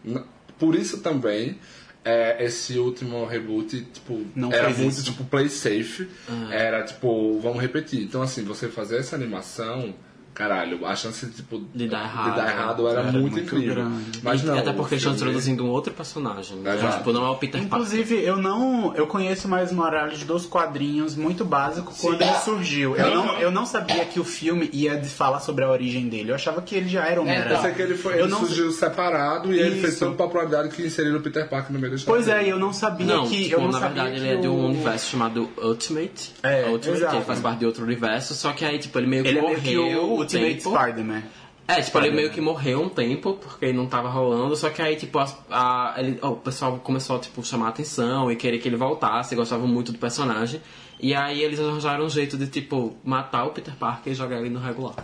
por 0.59 0.75
isso 0.75 0.99
também, 0.99 1.59
é, 2.05 2.45
esse 2.45 2.79
último 2.79 3.27
reboot, 3.27 3.81
tipo, 3.93 4.25
Não 4.35 4.53
era 4.53 4.71
muito, 4.71 4.89
isso. 4.93 5.05
tipo, 5.05 5.25
play 5.25 5.49
safe. 5.49 6.09
Ah. 6.29 6.49
Era, 6.55 6.83
tipo, 6.85 7.39
vamos 7.41 7.61
repetir. 7.61 8.03
Então, 8.03 8.23
assim, 8.23 8.43
você 8.45 8.69
fazer 8.69 8.99
essa 8.99 9.15
animação... 9.17 9.95
Caralho, 10.33 10.87
a 10.87 10.95
chance 10.97 11.27
tipo, 11.31 11.61
De 11.75 11.89
dar 11.89 12.05
errado. 12.05 12.31
de 12.31 12.37
dar 12.37 12.49
errado 12.51 12.89
era, 12.89 13.01
Era 13.01 13.13
muito, 13.13 13.33
muito 13.33 13.41
incrível. 13.41 13.75
grande. 13.75 14.21
Mas 14.23 14.43
E 14.43 14.47
não, 14.47 14.59
até 14.59 14.71
o 14.71 14.75
porque 14.75 14.95
eles 14.95 15.03
estão 15.03 15.15
introduzindo 15.15 15.65
um 15.65 15.69
outro 15.69 15.93
personagem. 15.93 16.59
Então, 16.59 16.73
Exato. 16.75 16.99
tipo, 16.99 17.13
não 17.13 17.27
é 17.27 17.31
o 17.31 17.37
Peter 17.37 17.61
Parker. 17.61 17.67
Inclusive, 17.79 18.23
eu 18.25 18.37
não. 18.37 18.95
Eu 18.95 19.07
conheço 19.07 19.49
mais 19.49 19.71
Morales 19.73 20.23
dos 20.25 20.47
quadrinhos 20.47 21.17
muito 21.17 21.45
básico 21.45 21.93
quando 22.01 22.23
ele 22.23 22.35
surgiu. 22.45 22.97
Eu 22.97 23.15
não, 23.15 23.39
eu 23.39 23.51
não 23.51 23.67
sabia 23.67 24.05
que 24.05 24.19
o 24.21 24.25
filme 24.25 24.71
ia 24.73 24.97
de 24.97 25.09
falar 25.09 25.41
sobre 25.41 25.65
a 25.65 25.71
origem 25.71 26.09
dele. 26.09 26.31
Eu 26.31 26.35
achava 26.37 26.63
que 26.63 26.75
ele 26.75 26.89
já 26.89 27.05
era 27.05 27.17
Eu 27.17 27.23
Homem-Aranha. 27.23 27.61
sei 27.61 27.73
que 27.73 27.83
ele, 27.83 27.97
foi, 27.97 28.15
Eu 28.15 28.21
ele 28.21 28.29
não- 28.29 28.39
surgiu 28.41 28.71
separado 28.73 29.53
e 29.53 29.61
aí 29.61 29.67
ele 29.67 29.81
fez 29.81 29.95
Isso. 29.95 30.05
tanta 30.05 30.17
popularidade 30.17 30.69
que 30.71 30.83
inseriram 30.87 31.19
o 31.19 31.21
Peter 31.21 31.49
Parker 31.49 31.73
no 31.73 31.79
meio 31.79 31.91
da 31.91 31.97
história. 31.97 32.23
Pois 32.25 32.35
é, 32.35 32.47
e 32.47 32.51
eu 32.51 32.59
não 32.59 32.73
sabia 32.73 33.07
Não, 33.07 33.27
que. 33.29 33.45
tipo, 33.45 33.55
eu 33.57 33.61
não 33.61 33.67
na 33.73 33.81
sabia 33.81 34.05
verdade 34.05 34.21
que 34.21 34.27
ele 34.29 34.39
é 34.39 34.41
de 34.41 34.49
um 34.49 34.53
o- 34.53 34.67
universo 34.67 35.11
chamado 35.11 35.49
Ultimate. 35.63 36.33
É, 36.43 36.67
Ultimate, 36.69 36.99
exato. 37.01 37.17
ele 37.17 37.25
faz 37.25 37.41
parte 37.41 37.59
de 37.59 37.67
outro 37.67 37.83
universo, 37.85 38.35
só 38.35 38.53
que 38.53 38.65
aí, 38.65 38.79
tipo, 38.79 38.97
ele 38.99 39.07
meio 39.07 39.23
que 39.23 39.29
Ele 39.29 39.39
é 39.39 39.43
meio 39.43 39.57
morreu 39.57 39.93
que 39.93 39.99
o 39.99 40.20
Ultimate 40.21 40.55
tempo. 40.57 40.71
Spider-Man. 40.77 41.23
É, 41.69 41.81
tipo, 41.83 41.99
ele 41.99 42.11
meio 42.11 42.31
que 42.31 42.41
morreu 42.41 42.83
um 42.83 42.89
tempo, 42.89 43.35
porque 43.35 43.73
não 43.73 43.87
tava 43.87 44.09
rolando, 44.09 44.57
só 44.57 44.71
que 44.71 44.83
aí, 44.83 44.97
tipo, 44.97 45.17
as- 45.21 45.37
a- 45.49 45.95
ele- 45.99 46.19
ó, 46.21 46.31
o 46.31 46.37
pessoal 46.37 46.77
começou 46.79 47.15
a, 47.15 47.19
tipo, 47.21 47.45
chamar 47.45 47.67
a 47.67 47.69
atenção 47.69 48.31
e 48.31 48.35
querer 48.35 48.59
que 48.59 48.69
ele 48.69 48.75
voltasse, 48.77 49.37
gostavam 49.37 49.69
muito 49.69 49.93
do 49.93 49.99
personagem. 49.99 50.61
E 50.99 51.15
aí 51.15 51.41
eles 51.41 51.61
arranjaram 51.61 52.05
um 52.05 52.09
jeito 52.09 52.37
de, 52.37 52.49
tipo, 52.49 52.97
matar 53.05 53.45
o 53.45 53.51
Peter 53.51 53.75
Parker 53.77 54.13
e 54.13 54.17
jogar 54.17 54.41
ele 54.41 54.51
no 54.51 54.59
regular. 54.59 54.97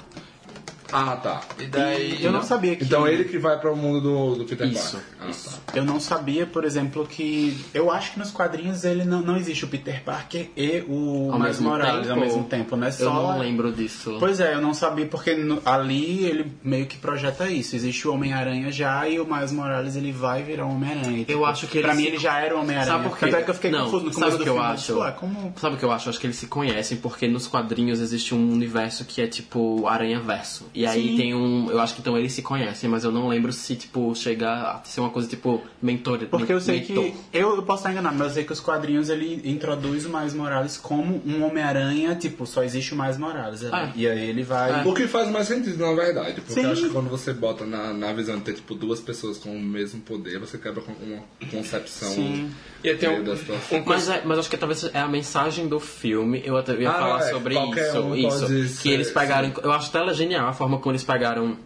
Ah, 0.92 1.16
tá. 1.16 1.40
E 1.58 1.66
daí. 1.66 2.22
Eu 2.24 2.32
não 2.32 2.42
sabia 2.42 2.76
que. 2.76 2.84
Então 2.84 3.06
ele 3.06 3.24
que 3.24 3.38
vai 3.38 3.58
para 3.58 3.72
o 3.72 3.76
mundo 3.76 4.00
do, 4.00 4.34
do 4.36 4.44
Peter 4.44 4.66
Isso, 4.68 4.96
Parker. 4.96 5.12
Ah, 5.20 5.28
isso. 5.30 5.50
tá. 5.66 5.72
Eu 5.78 5.84
não 5.84 5.98
sabia, 6.00 6.46
por 6.46 6.64
exemplo, 6.64 7.06
que. 7.06 7.56
Eu 7.74 7.90
acho 7.90 8.12
que 8.12 8.18
nos 8.18 8.30
quadrinhos 8.30 8.84
ele 8.84 9.04
não, 9.04 9.20
não 9.20 9.36
existe 9.36 9.64
o 9.64 9.68
Peter 9.68 10.02
Parker 10.04 10.48
e 10.56 10.84
o 10.88 11.30
Ao 11.32 11.38
Miles 11.38 11.60
Morales 11.60 12.08
ao 12.10 12.16
mesmo 12.18 12.44
tempo, 12.44 12.76
né? 12.76 12.88
Eu 12.88 12.92
Só... 12.92 13.12
não 13.32 13.38
lembro 13.40 13.72
disso. 13.72 14.16
Pois 14.20 14.40
é, 14.40 14.54
eu 14.54 14.60
não 14.60 14.72
sabia 14.74 15.06
porque 15.06 15.34
no- 15.34 15.60
ali 15.64 16.24
ele 16.24 16.52
meio 16.62 16.86
que 16.86 16.96
projeta 16.96 17.48
isso. 17.50 17.74
Existe 17.76 18.06
o 18.08 18.12
Homem-Aranha 18.14 18.70
já 18.70 19.08
e 19.08 19.18
o 19.18 19.26
Miles 19.26 19.52
Morales 19.52 19.96
ele 19.96 20.12
vai 20.12 20.42
virar 20.42 20.66
o 20.66 20.70
Homem-Aranha. 20.70 21.24
Tipo, 21.24 21.44
acho 21.44 21.66
que 21.66 21.78
ele 21.78 21.86
Pra 21.86 21.94
mim 21.94 22.02
se- 22.02 22.08
ele 22.08 22.18
já 22.18 22.38
era 22.40 22.56
o 22.56 22.60
Homem-Aranha. 22.60 22.92
Sabe 22.92 23.08
por 23.08 23.18
quê? 23.18 23.26
Tanto 23.26 23.36
é 23.36 23.42
que 23.42 23.50
eu 23.50 23.54
fiquei 23.54 23.70
não, 23.70 23.84
confuso 23.84 24.04
no 24.06 24.12
sabe 24.12 24.24
começo 24.24 24.36
o 24.36 24.38
do 24.38 24.44
que 24.44 24.50
eu 24.50 24.54
filme. 24.54 24.68
acho? 24.72 24.86
Tipo, 24.86 25.02
ah, 25.02 25.12
como... 25.12 25.52
Sabe 25.56 25.74
o 25.74 25.78
que 25.78 25.84
eu 25.84 25.92
acho? 25.92 26.08
Acho 26.08 26.20
que 26.20 26.26
eles 26.26 26.36
se 26.36 26.46
conhecem 26.46 26.96
porque 26.98 27.26
nos 27.28 27.46
quadrinhos 27.46 28.00
existe 28.00 28.34
um 28.34 28.52
universo 28.52 29.04
que 29.04 29.20
é 29.20 29.26
tipo 29.26 29.86
Aranha 29.86 30.20
Verso. 30.20 30.66
E 30.76 30.86
aí 30.86 31.08
Sim. 31.08 31.16
tem 31.16 31.34
um. 31.34 31.70
Eu 31.70 31.80
acho 31.80 31.94
que 31.94 32.02
então 32.02 32.18
eles 32.18 32.34
se 32.34 32.42
conhecem, 32.42 32.88
mas 32.88 33.02
eu 33.02 33.10
não 33.10 33.28
lembro 33.28 33.50
se, 33.50 33.74
tipo, 33.74 34.14
chega 34.14 34.50
a 34.50 34.84
ser 34.84 35.00
uma 35.00 35.08
coisa 35.08 35.26
tipo 35.26 35.62
mentor. 35.80 36.18
Porque 36.30 36.52
eu 36.52 36.60
sei 36.60 36.80
mentor. 36.80 37.04
que. 37.04 37.14
Eu, 37.32 37.56
eu 37.56 37.62
posso 37.62 37.80
estar 37.80 37.92
enganado, 37.92 38.14
mas 38.18 38.28
eu 38.28 38.34
sei 38.34 38.44
que 38.44 38.52
os 38.52 38.60
quadrinhos 38.60 39.08
ele 39.08 39.40
introduz 39.50 40.04
o 40.04 40.10
Miles 40.10 40.34
Morales 40.34 40.76
como 40.76 41.22
um 41.26 41.42
Homem-Aranha, 41.46 42.14
tipo, 42.14 42.44
só 42.46 42.62
existe 42.62 42.92
o 42.92 43.00
Miles 43.00 43.16
Morales. 43.16 43.62
ali. 43.64 43.72
Ah. 43.72 43.90
E 43.96 44.06
aí 44.06 44.28
ele 44.28 44.42
vai. 44.42 44.86
O 44.86 44.92
que 44.92 45.06
faz 45.08 45.30
mais 45.30 45.46
sentido, 45.48 45.78
na 45.78 45.94
verdade. 45.94 46.42
Porque 46.42 46.60
Sim. 46.60 46.64
eu 46.66 46.72
acho 46.72 46.82
que 46.82 46.90
quando 46.90 47.08
você 47.08 47.32
bota 47.32 47.64
na, 47.64 47.94
na 47.94 48.12
visão 48.12 48.36
de 48.36 48.42
ter 48.42 48.52
tipo, 48.52 48.74
duas 48.74 49.00
pessoas 49.00 49.38
com 49.38 49.56
o 49.56 49.58
mesmo 49.60 50.00
poder, 50.02 50.38
você 50.38 50.58
quebra 50.58 50.82
com 50.82 50.92
uma 50.92 51.22
concepção 51.50 52.10
Sim. 52.10 52.50
E 52.84 52.90
até 52.90 53.08
um, 53.08 53.24
da 53.24 53.34
situação. 53.36 53.78
um 53.78 53.84
Mas, 53.84 54.08
é, 54.08 54.22
mas 54.24 54.38
acho 54.38 54.50
que 54.50 54.56
talvez 54.56 54.84
é 54.92 54.98
a 54.98 55.08
mensagem 55.08 55.66
do 55.66 55.80
filme. 55.80 56.42
Eu 56.44 56.56
até 56.56 56.74
ia 56.74 56.90
Ah, 56.90 56.92
falar 56.92 57.20
é, 57.20 57.30
sobre 57.30 57.54
isso. 57.54 57.98
um 58.00 58.14
isso 58.14 58.82
que 58.82 58.90
eles 58.90 59.10
pegaram. 59.10 59.52
Eu 59.62 59.72
acho 59.72 59.88
até 59.96 60.12
genial 60.12 60.48
a 60.48 60.52
forma 60.52 60.65
como 60.78 60.92
eles 60.92 61.04
pegaram. 61.04 61.56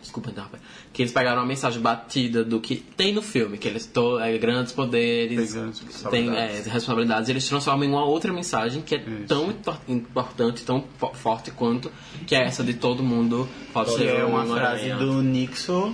Desculpa, 0.00 0.30
interromper. 0.30 0.60
Que 0.92 1.02
eles 1.02 1.12
pegaram 1.12 1.40
uma 1.42 1.46
mensagem 1.46 1.82
batida 1.82 2.42
do 2.42 2.60
que 2.60 2.76
tem 2.76 3.12
no 3.12 3.20
filme, 3.20 3.58
que 3.58 3.68
eles 3.68 3.84
to, 3.84 4.18
é, 4.18 4.38
grandes 4.38 4.72
poderes, 4.72 5.52
Tem 5.52 5.60
grandes 5.60 5.80
têm 5.80 5.86
responsabilidades. 5.88 6.66
é, 6.66 6.70
responsabilidades, 6.70 7.28
e 7.28 7.32
eles 7.32 7.48
transformam 7.48 7.84
em 7.84 7.90
uma 7.90 8.04
outra 8.04 8.32
mensagem 8.32 8.80
que 8.80 8.94
é 8.94 9.04
tão 9.26 9.50
impor- 9.50 9.76
importante, 9.86 10.62
tão 10.64 10.82
fo- 10.98 11.12
forte 11.12 11.50
quanto, 11.50 11.92
que 12.26 12.34
é 12.34 12.42
essa 12.44 12.64
de 12.64 12.74
todo 12.74 13.02
mundo 13.02 13.46
pode 13.72 13.92
ser 13.94 14.06
é 14.06 14.24
uma 14.24 14.44
um 14.44 14.54
frase 14.54 14.90
aranha. 14.90 14.96
do 14.96 15.20
Nixon 15.22 15.92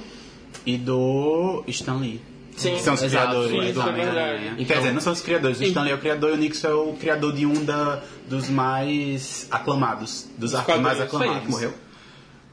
e 0.65 0.77
do 0.79 1.65
Stan 1.67 1.97
Lee. 1.97 2.21
Sim, 2.57 2.75
que 2.77 2.83
são 2.83 2.95
os 2.95 3.03
exato, 3.03 3.27
criadores 3.31 3.51
sim, 3.51 3.57
do 3.59 3.65
isso 3.65 3.81
é 3.81 3.85
Homem-Aranha. 3.91 4.55
Quer 4.55 4.63
Então- 4.63 4.77
dizer, 4.77 4.93
não 4.93 5.01
são 5.01 5.13
os 5.13 5.21
criadores. 5.21 5.59
O 5.59 5.65
Stan 5.65 5.83
Lee 5.83 5.91
é 5.91 5.95
o 5.97 5.99
criador 5.99 6.31
e 6.31 6.33
o 6.35 6.37
Nixon 6.37 6.69
é 6.69 6.75
o 6.75 6.93
criador 6.93 7.33
de 7.33 7.45
um 7.47 7.65
da, 7.65 8.01
dos 8.29 8.49
mais 8.49 9.49
aclamados. 9.51 10.29
Dos 10.39 10.55
arcos 10.55 10.79
mais. 10.81 10.99
Foi 10.99 11.07
aclamados. 11.07 11.43
que 11.47 11.51
morreu? 11.51 11.75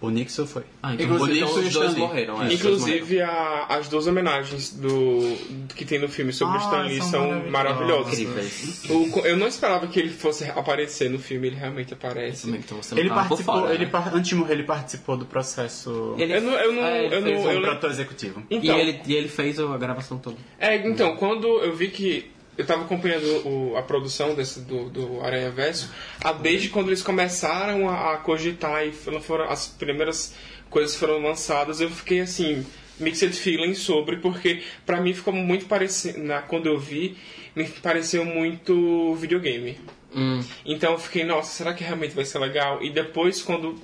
O 0.02 0.10
Nixon 0.10 0.48
foi. 0.48 0.64
Ah, 0.82 0.96
então 0.96 1.06
Inclusive, 1.06 1.32
o 1.32 1.34
Nixon 1.46 1.50
então, 1.52 1.62
os 1.62 1.68
os 1.68 1.74
dois 1.74 1.96
morreram. 1.96 2.42
é. 2.42 2.54
Inclusive, 2.54 3.22
a- 3.22 3.68
as 3.70 3.88
duas 3.88 4.08
homenagens 4.08 4.72
do, 4.74 5.38
que 5.76 5.86
tem 5.86 6.00
no 6.00 6.10
filme 6.10 6.34
sobre 6.34 6.58
o 6.58 6.60
Ah, 6.60 6.64
Stan 6.64 6.82
Lee 6.82 7.02
são 7.04 7.50
maravilhosas. 7.52 8.20
maravilhosas. 8.20 8.90
O- 8.90 9.20
eu 9.20 9.38
não 9.38 9.48
esperava 9.48 9.86
que 9.86 10.00
ele 10.00 10.10
fosse 10.10 10.44
aparecer 10.46 11.08
no 11.10 11.20
filme, 11.20 11.48
ele 11.48 11.56
realmente 11.56 11.94
aparece. 11.94 12.50
Então 12.50 12.80
Ele 12.98 13.10
participou, 13.10 13.62
fora, 13.62 13.74
ele 13.76 13.86
né? 13.86 13.92
par- 13.92 14.16
antes 14.16 14.30
de 14.30 14.36
morrer, 14.36 14.54
ele 14.54 14.64
participou 14.64 15.16
do 15.16 15.26
processo. 15.26 16.16
Ele- 16.18 16.34
Eu 16.36 16.42
não, 16.42 16.54
eu 16.54 16.74
não, 16.74 16.84
É, 16.84 17.06
ele 17.06 17.16
eu 17.16 17.22
fez 17.22 17.36
não, 17.40 17.46
um 17.46 17.52
eu 17.52 17.62
o 17.62 17.88
executivo. 17.88 18.44
Então, 18.50 18.78
E, 18.78 18.82
ele, 18.82 19.02
e 19.06 19.14
ele 19.16 19.28
fez 19.28 19.60
a 19.60 19.78
gravação 19.78 20.18
toda. 20.18 20.38
é, 20.60 20.76
então, 20.88 21.16
quando 21.16 21.46
eu 21.64 21.76
vi 21.76 21.90
que 21.90 22.32
eu 22.58 22.66
tava 22.66 22.84
acompanhando 22.84 23.26
o- 23.48 23.78
a 23.78 23.82
produção 23.82 24.36
desse, 24.36 24.62
do, 24.62 24.90
do 24.90 25.22
Aranha 25.22 25.50
Verso, 25.52 25.90
a- 26.24 26.34
desde 26.34 26.70
quando 26.70 26.88
eles 26.90 27.02
começaram 27.02 27.90
a, 27.90 28.14
a 28.14 28.18
cogitar 28.18 28.86
e 28.86 28.92
foram, 28.92 29.22
foram- 29.22 29.50
as 29.50 29.68
primeiras 29.68 30.34
coisas 30.70 30.96
foram 30.96 31.22
lançadas, 31.22 31.82
eu 31.82 31.90
fiquei 31.90 32.22
assim, 32.22 32.66
mixed 33.00 33.34
feelings 33.34 33.80
sobre, 33.80 34.18
porque 34.18 34.62
pra 34.86 35.02
mim 35.02 35.14
ficou 35.14 35.34
muito 35.34 35.66
parecido, 35.66 36.20
na- 36.20 36.42
quando 36.42 36.68
eu 36.68 36.78
vi, 36.80 37.18
me 37.56 37.66
pareceu 37.68 38.24
muito 38.24 39.16
videogame. 39.16 39.78
Hum. 40.16 40.44
Então 40.66 40.92
eu 40.94 41.00
fiquei, 41.00 41.24
nossa, 41.24 41.52
será 41.54 41.74
que 41.74 41.84
realmente 41.84 42.14
vai 42.14 42.26
ser 42.26 42.38
legal? 42.40 42.84
E 42.84 42.90
depois, 42.90 43.42
quando 43.42 43.76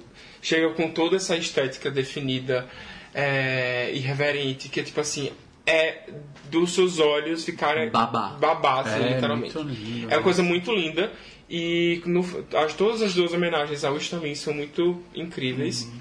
chega 0.42 0.70
com 0.72 0.90
toda 0.92 1.16
essa 1.16 1.36
estética 1.38 1.90
definida, 1.90 2.68
é, 3.14 3.90
irreverente, 3.94 4.70
que 4.70 4.80
é 4.80 4.84
tipo 4.84 5.00
assim, 5.02 5.32
é 5.68 6.06
dos 6.50 6.74
seus 6.74 6.98
olhos 6.98 7.44
ficarem 7.44 7.90
Babá. 7.90 8.30
babá, 8.40 8.82
assim, 8.82 9.04
É, 9.04 9.14
literalmente. 9.16 9.56
muito 9.56 9.70
lindo. 9.70 10.12
É 10.12 10.16
uma 10.18 10.24
coisa 10.24 10.42
muito 10.42 10.74
linda. 10.74 11.12
E 11.50 12.02
no, 12.06 12.22
as, 12.58 12.74
todas 12.74 13.02
as 13.02 13.14
duas 13.14 13.34
homenagens 13.34 13.84
ao 13.84 13.94
Lee 13.94 14.36
são 14.36 14.54
muito 14.54 15.04
incríveis. 15.14 15.84
Uhum. 15.84 16.00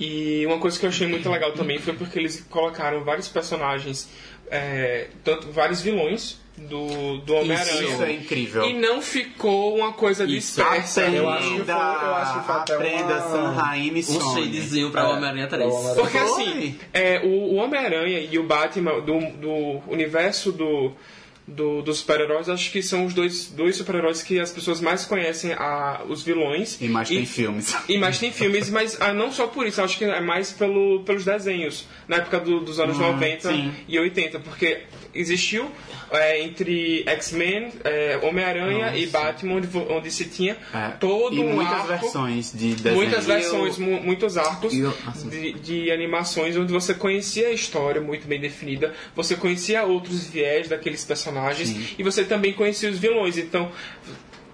E 0.00 0.44
uma 0.46 0.58
coisa 0.58 0.78
que 0.78 0.84
eu 0.86 0.90
achei 0.90 1.06
muito 1.06 1.28
legal 1.30 1.52
também 1.52 1.78
foi 1.78 1.92
porque 1.94 2.18
eles 2.18 2.40
colocaram 2.48 3.04
vários 3.04 3.28
personagens, 3.28 4.08
é, 4.50 5.08
tanto 5.24 5.50
vários 5.52 5.80
vilões 5.80 6.41
do, 6.56 7.18
do 7.18 7.34
Homem-Aranha. 7.34 7.82
Isso 7.82 8.02
é 8.02 8.12
incrível. 8.12 8.64
E 8.64 8.74
não 8.74 9.00
ficou 9.02 9.76
uma 9.76 9.92
coisa 9.92 10.26
dispersa. 10.26 11.00
Aprenda, 11.02 11.16
Eu 11.18 11.28
acho 11.30 11.48
que 11.50 11.56
foi- 11.64 11.74
eu 11.74 12.14
acho 12.14 12.38
que 12.40 12.46
foi 12.46 12.54
até 12.54 12.74
aprenda 12.74 13.04
uma- 13.04 13.30
San 13.30 13.50
Raimi 13.52 14.00
Um 14.00 14.02
Sony. 14.02 14.44
shadezinho 14.44 14.90
pra 14.90 15.02
É, 15.02 15.04
Homem-Aranha 15.06 15.46
3. 15.48 15.64
pra 15.70 15.74
Homem-Aranha. 15.78 16.02
Porque 16.02 16.18
Foi. 16.18 16.42
assim, 16.44 16.78
é, 16.92 17.20
o, 17.24 17.26
o 17.28 17.54
Homem-Aranha 17.56 18.18
e 18.20 18.38
o 18.38 18.42
Batman 18.44 19.00
do, 19.00 19.18
do 19.38 19.80
universo 19.88 20.52
do, 20.52 20.92
do- 21.48 21.82
dos 21.82 21.98
super-heróis, 21.98 22.48
acho 22.48 22.70
que 22.70 22.82
são 22.82 23.06
os 23.06 23.14
dois, 23.14 23.46
dois 23.46 23.74
super-heróis 23.76 24.22
que 24.22 24.38
as 24.38 24.52
pessoas 24.52 24.80
mais 24.80 25.04
conhecem 25.04 25.52
a, 25.54 26.02
os 26.08 26.22
vilões. 26.22 26.78
E 26.80 26.88
mais 26.88 27.08
tem 27.08 27.24
filmes. 27.26 27.74
E 27.88 27.98
mais 27.98 28.18
tem 28.18 28.30
filmes, 28.30 28.70
mas 28.70 28.96
ah, 29.00 29.12
não 29.12 29.32
só 29.32 29.46
por 29.48 29.66
isso, 29.66 29.82
acho 29.82 29.98
que 29.98 30.04
é 30.04 30.20
mais 30.20 30.52
pelo, 30.52 31.00
pelos 31.00 31.24
desenhos, 31.24 31.86
na 32.06 32.16
época 32.18 32.38
do- 32.38 32.60
dos 32.60 32.78
anos 32.78 32.96
90 32.98 33.50
sim. 33.50 33.72
e 33.88 33.98
80, 33.98 34.38
porque 34.38 34.82
existiu 35.14 35.70
é, 36.10 36.40
entre 36.42 37.04
X-Men, 37.06 37.72
é, 37.84 38.18
Homem-Aranha 38.22 38.96
e 38.96 39.06
Batman, 39.06 39.56
onde, 39.56 39.68
onde 39.76 40.10
se 40.10 40.24
tinha 40.26 40.56
É, 40.74 40.88
todo 40.98 41.34
e 41.36 41.40
um 41.40 41.54
muitas 41.54 41.74
arco, 41.74 41.86
versões 41.88 42.52
de 42.54 42.74
desenho. 42.74 42.94
muitas 42.94 43.26
versões, 43.26 43.78
mu- 43.78 44.00
muitos 44.02 44.36
arcos 44.38 44.74
eu- 44.74 44.94
assim. 45.06 45.28
de, 45.28 45.52
de 45.54 45.90
animações 45.92 46.56
onde 46.56 46.72
você 46.72 46.94
conhecia 46.94 47.48
a 47.48 47.52
história 47.52 48.00
muito 48.00 48.26
bem 48.26 48.40
definida, 48.40 48.94
você 49.14 49.34
conhecia 49.36 49.82
outros 49.84 50.26
viés 50.26 50.68
daqueles 50.68 51.04
personagens 51.04 51.74
e 51.98 52.02
você 52.02 52.24
também 52.24 52.52
conhecia 52.52 52.90
os 52.90 52.98
vilões. 52.98 53.36
Então, 53.36 53.70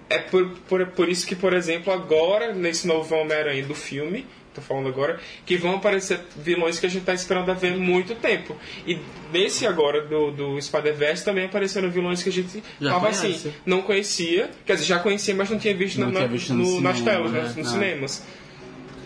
é 0.09 0.17
por, 0.17 0.49
por, 0.67 0.85
por 0.87 1.07
isso 1.07 1.25
que, 1.27 1.35
por 1.35 1.53
exemplo, 1.53 1.93
agora, 1.93 2.53
nesse 2.53 2.87
novo 2.87 3.13
Homem-Aranha 3.15 3.63
do 3.63 3.75
filme, 3.75 4.25
tô 4.53 4.61
falando 4.61 4.87
agora, 4.87 5.19
que 5.45 5.55
vão 5.57 5.75
aparecer 5.75 6.19
vilões 6.37 6.79
que 6.79 6.85
a 6.85 6.89
gente 6.89 7.03
tá 7.05 7.13
esperando 7.13 7.49
a 7.51 7.53
ver 7.53 7.77
muito 7.77 8.15
tempo. 8.15 8.55
E 8.85 8.99
nesse 9.31 9.65
agora 9.67 10.05
do, 10.05 10.31
do 10.31 10.61
Spider-Verse 10.61 11.23
também 11.23 11.45
apareceram 11.45 11.89
vilões 11.89 12.21
que 12.23 12.29
a 12.29 12.31
gente 12.31 12.63
Já 12.81 12.89
tava 12.91 13.01
conhece. 13.07 13.25
assim, 13.27 13.53
não 13.65 13.81
conhecia, 13.81 14.49
quer 14.65 14.73
dizer, 14.73 14.85
já 14.87 14.99
conhecia, 14.99 15.35
mas 15.35 15.49
não 15.49 15.59
tinha 15.59 15.75
visto, 15.75 15.99
Não 15.99 16.07
na- 16.07 16.19
tinha 16.19 16.27
visto 16.27 16.53
no 16.53 16.63
no- 16.63 16.81
nas 16.81 16.97
cinema, 16.97 17.17
telas, 17.17 17.31
né? 17.31 17.41
nos, 17.43 17.55
nos 17.55 17.67
Ah. 17.67 17.71
cinemas. 17.71 18.23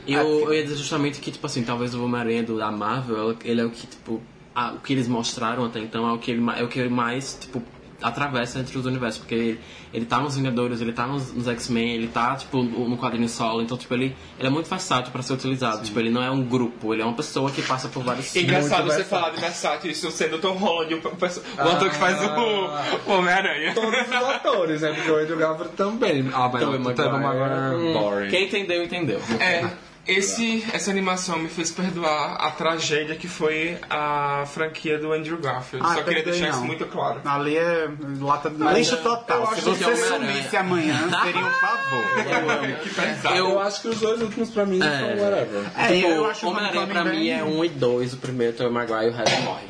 E 0.05 0.13
eu, 0.13 0.41
eu 0.47 0.53
ia 0.53 0.63
dizer 0.63 0.75
justamente 0.75 1.19
que, 1.21 1.31
tipo 1.31 1.45
assim, 1.45 1.63
talvez 1.63 1.93
o 1.95 2.03
Homem-Aranha 2.03 2.43
da 2.43 2.71
Marvel, 2.71 3.37
ele 3.45 3.61
é 3.61 3.65
o 3.65 3.69
que, 3.69 3.87
tipo, 3.87 4.21
a- 4.53 4.73
o 4.73 4.79
que 4.79 4.91
eles 4.93 5.07
mostraram 5.07 5.65
até 5.65 5.79
então 5.79 6.07
é 6.09 6.13
o 6.13 6.17
que 6.17 6.31
ele, 6.31 6.41
é 6.57 6.63
o 6.63 6.67
que 6.67 6.79
ele 6.79 6.89
mais, 6.89 7.37
tipo, 7.39 7.63
atravessa 8.01 8.59
entre 8.59 8.77
os 8.77 8.85
universos, 8.85 9.19
porque 9.19 9.33
ele, 9.33 9.59
ele 9.93 10.05
tá 10.05 10.19
nos 10.19 10.35
Vingadores, 10.35 10.81
ele 10.81 10.91
tá 10.91 11.05
nos, 11.05 11.31
nos 11.33 11.47
X-Men, 11.47 11.93
ele 11.93 12.07
tá, 12.07 12.35
tipo, 12.35 12.63
no 12.63 12.97
quadrinho 12.97 13.29
solo, 13.29 13.61
então, 13.61 13.77
tipo, 13.77 13.93
ele, 13.93 14.15
ele 14.39 14.47
é 14.47 14.51
muito 14.51 14.69
versátil 14.69 15.11
pra 15.11 15.21
ser 15.21 15.33
utilizado, 15.33 15.83
tipo, 15.83 15.99
ele 15.99 16.09
não 16.09 16.23
é 16.23 16.31
um 16.31 16.43
grupo, 16.43 16.93
ele 16.93 17.03
é 17.03 17.05
uma 17.05 17.15
pessoa 17.15 17.51
que 17.51 17.61
passa 17.61 17.87
por 17.87 18.03
vários... 18.03 18.35
É 18.35 18.41
engraçado 18.41 18.85
você 18.85 19.03
falar 19.03 19.29
de 19.29 19.39
versátil, 19.39 19.91
isso 19.91 20.09
sendo 20.11 20.39
Tom 20.39 20.53
Holland, 20.53 20.95
o, 20.95 20.97
o 20.97 21.69
ator 21.69 21.89
que 21.89 21.95
faz 21.97 22.19
o, 22.21 23.09
o 23.09 23.13
Homem-Aranha. 23.13 23.73
Todos 23.73 23.99
os 23.99 24.11
atores, 24.11 24.81
né? 24.81 24.93
Porque 24.93 25.11
o 25.11 25.15
Andrew 25.17 25.37
Garfield 25.37 25.73
também. 25.75 26.29
Ah, 26.33 26.49
mas 26.51 26.63
o 26.63 26.65
Tobey 26.65 26.79
Maguire. 26.79 27.09
Maguire 27.09 27.89
é 27.89 27.93
boring. 27.93 28.29
Quem 28.29 28.45
entendeu, 28.45 28.83
entendeu. 28.83 29.21
É, 29.39 29.69
esse, 30.05 30.65
essa 30.73 30.91
animação 30.91 31.39
me 31.39 31.47
fez 31.47 31.71
perdoar 31.71 32.35
a 32.35 32.51
tragédia 32.51 33.15
que 33.15 33.27
foi 33.27 33.77
a 33.89 34.43
franquia 34.45 34.97
do 34.99 35.13
Andrew 35.13 35.37
Garfield. 35.37 35.85
Ah, 35.89 35.95
Só 35.95 36.03
queria 36.03 36.23
deixar 36.23 36.47
não. 36.47 36.51
isso 36.57 36.65
muito 36.65 36.85
claro. 36.87 37.21
Ali 37.23 37.55
é 37.57 37.87
lata 38.19 38.49
de 38.49 38.61
lixo 38.73 38.95
eu 38.95 39.01
total. 39.03 39.47
Se 39.55 39.61
que 39.61 39.69
você 39.69 39.83
é 39.91 39.95
sumisse 39.95 40.57
amanhã, 40.57 41.09
seria 41.23 41.41
um 41.41 41.49
favor. 41.51 42.03
Que 42.83 42.89
pesado. 42.89 43.35
Eu 43.35 43.59
acho 43.59 43.81
que 43.81 43.87
os 43.89 43.99
dois 43.99 44.21
últimos 44.21 44.49
pra 44.49 44.65
mim 44.65 44.79
É. 44.81 44.99
são 44.99 45.23
whatever. 45.23 45.63
É, 45.77 45.87
tipo, 45.87 46.07
eu 46.07 46.25
acho 46.29 46.45
o 46.45 46.49
Homem-Aranha 46.49 46.87
pra 46.87 47.03
mim 47.05 47.27
é 47.29 47.43
1 47.43 47.65
e 47.65 47.69
2, 47.69 48.13
o 48.13 48.17
primeiro 48.17 48.53
tem 48.53 48.67
o 48.67 48.71
Maguire 48.71 49.05
e 49.05 49.09
o 49.09 49.13
resto 49.13 49.41
morre. 49.41 49.63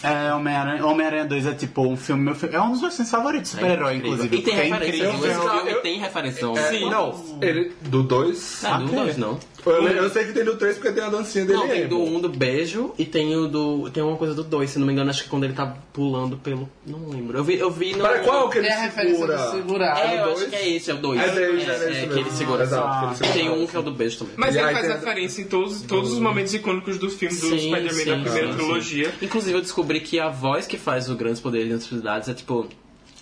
É, 0.00 0.32
Homem-Aranha 0.32 0.86
Homem 0.86 1.26
2 1.26 1.46
é 1.46 1.54
tipo 1.54 1.82
um 1.82 1.96
filme. 1.96 2.22
Meu, 2.22 2.34
fi- 2.36 2.48
é 2.52 2.60
um 2.60 2.70
dos 2.70 2.80
meus 2.80 2.94
filmes 2.94 3.10
favoritos, 3.10 3.50
super-herói, 3.50 3.96
incrível. 3.96 4.24
inclusive. 4.24 4.36
E 4.36 4.42
tem 4.42 4.54
é 4.54 4.62
referência. 4.62 5.08
incrível. 5.08 5.30
Esse 5.30 5.40
filme 5.50 5.70
Eu- 5.72 5.80
tem 5.82 5.98
referência. 5.98 6.46
É, 6.56 6.70
Sim. 6.70 6.90
não, 6.90 7.38
ele. 7.42 7.72
Do 7.82 8.02
2. 8.04 8.60
Não, 8.62 8.84
do 8.86 8.92
Ah, 8.92 8.96
2 9.02 9.16
não. 9.16 9.40
Eu, 9.66 9.82
eu 9.88 10.08
sei 10.10 10.24
que 10.24 10.32
tem 10.32 10.44
do 10.44 10.56
3 10.56 10.76
porque 10.76 10.92
tem 10.92 11.02
a 11.04 11.10
dancinha 11.10 11.44
dele. 11.44 11.58
Não, 11.58 11.68
tem 11.68 11.88
do 11.88 11.98
1 11.98 12.16
um 12.16 12.20
do 12.20 12.28
beijo 12.28 12.94
e 12.98 13.04
tem 13.04 13.36
o 13.36 13.46
do. 13.48 13.90
Tem 13.90 14.02
uma 14.02 14.16
coisa 14.16 14.32
do 14.34 14.42
2, 14.44 14.70
se 14.70 14.78
não 14.78 14.86
me 14.86 14.92
engano, 14.92 15.10
acho 15.10 15.24
que 15.24 15.28
quando 15.28 15.44
ele 15.44 15.52
tá 15.52 15.76
pulando 15.92 16.36
pelo. 16.38 16.68
Não 16.86 17.08
lembro. 17.08 17.36
Eu 17.36 17.44
vi, 17.44 17.58
eu 17.58 17.70
vi 17.70 17.92
no. 17.92 17.98
Para 17.98 18.20
qual 18.20 18.48
que 18.48 18.58
ele 18.58 18.66
Tem 18.68 18.76
a 18.76 18.80
referência 18.80 19.18
segura? 19.18 19.36
do 19.36 19.50
segurar. 19.50 19.98
É, 19.98 20.20
eu 20.20 20.24
dois? 20.24 20.38
acho 20.40 20.50
que 20.50 20.56
é 20.56 20.68
esse, 20.70 20.90
é 20.90 20.94
o 20.94 20.98
2. 20.98 21.20
É 21.20 21.24
É, 21.24 21.28
é 21.28 21.32
é, 21.32 21.56
desse 21.90 22.06
que 22.06 22.18
ele 22.20 22.30
segura. 22.30 22.62
Exato, 22.62 22.98
que 22.98 23.04
ele 23.04 23.12
E 23.12 23.16
segura. 23.16 23.32
tem 23.34 23.50
um 23.62 23.66
que 23.66 23.76
é 23.76 23.78
o 23.78 23.82
do 23.82 23.90
beijo 23.92 24.18
também. 24.18 24.34
Mas 24.36 24.54
E 24.54 24.58
ele 24.58 24.72
faz 24.72 24.86
tem- 24.86 24.96
referência 24.96 25.42
em 25.42 25.44
todos, 25.46 25.82
todos 25.82 26.12
os 26.12 26.18
momentos 26.18 26.54
icônicos 26.54 26.98
do 26.98 27.10
filme 27.10 27.34
do 27.34 27.46
Spider-Man 27.46 27.82
da 27.82 27.88
primeira 28.24 28.52
sim, 28.52 28.56
trilogia. 28.58 29.10
sim. 29.10 29.26
Inclusive, 29.26 29.56
eu 29.56 29.60
descobri 29.60 30.00
que 30.00 30.18
a 30.20 30.28
voz 30.28 30.66
que 30.66 30.78
faz 30.78 31.10
o 31.10 31.14
Grandes 31.16 31.40
Poderes 31.40 31.68
e 31.68 31.74
Necessidades 31.74 32.28
é 32.28 32.34
tipo. 32.34 32.66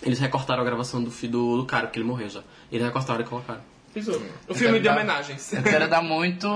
Eles 0.03 0.19
recortaram 0.19 0.61
a 0.61 0.65
gravação 0.65 1.03
do, 1.03 1.09
do, 1.09 1.57
do 1.57 1.65
cara, 1.65 1.87
porque 1.87 1.97
ele 1.97 2.05
morreu 2.07 2.29
já. 2.29 2.41
Eles 2.71 2.85
recortaram 2.85 3.21
e 3.21 3.23
colocaram. 3.23 3.61
O 4.47 4.53
filme 4.53 4.79
de 4.79 4.85
dar- 4.85 4.93
homenagens. 4.95 5.53
Eu 5.53 5.63
quero 5.63 5.87
dar 5.89 6.01
muito 6.01 6.47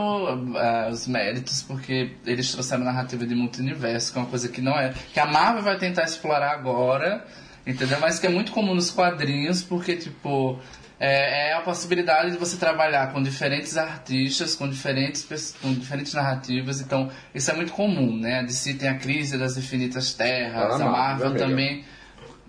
ah, 0.56 0.90
os 0.92 1.08
méritos, 1.08 1.62
porque 1.64 2.12
eles 2.26 2.52
trouxeram 2.52 2.84
a 2.84 2.86
narrativa 2.86 3.26
de 3.26 3.36
multiverso, 3.36 4.12
que 4.14 4.20
é 4.20 4.22
uma 4.22 4.30
coisa 4.30 4.48
que 4.50 4.62
não 4.62 4.78
é. 4.78 4.94
que 5.14 5.20
a 5.20 5.26
Marvel 5.26 5.64
vai 5.64 5.78
tentar 5.78 6.04
explorar 6.04 6.52
agora, 6.52 7.26
entendeu? 7.66 8.00
Mas 8.00 8.20
que 8.20 8.28
é 8.28 8.30
muito 8.30 8.52
comum 8.52 8.74
nos 8.76 8.92
quadrinhos, 8.92 9.62
porque, 9.64 9.96
tipo. 9.96 10.60
É, 11.04 11.50
é 11.50 11.54
a 11.54 11.62
possibilidade 11.62 12.30
de 12.30 12.38
você 12.38 12.58
trabalhar 12.58 13.12
com 13.12 13.24
diferentes 13.24 13.76
artistas, 13.76 14.54
com 14.54 14.70
diferentes, 14.70 15.56
com 15.60 15.74
diferentes 15.74 16.14
narrativas, 16.14 16.80
então 16.80 17.10
isso 17.34 17.50
é 17.50 17.56
muito 17.56 17.72
comum, 17.74 18.16
né? 18.16 18.42
A 18.42 18.44
DC 18.44 18.76
tem 18.76 18.88
a 18.88 18.94
crise 18.94 19.36
das 19.36 19.58
infinitas 19.58 20.14
terras, 20.14 20.74
Ah, 20.74 20.76
a 20.76 20.78
Marvel, 20.78 20.92
Marvel 20.92 21.28
amiga. 21.30 21.46
também. 21.48 21.86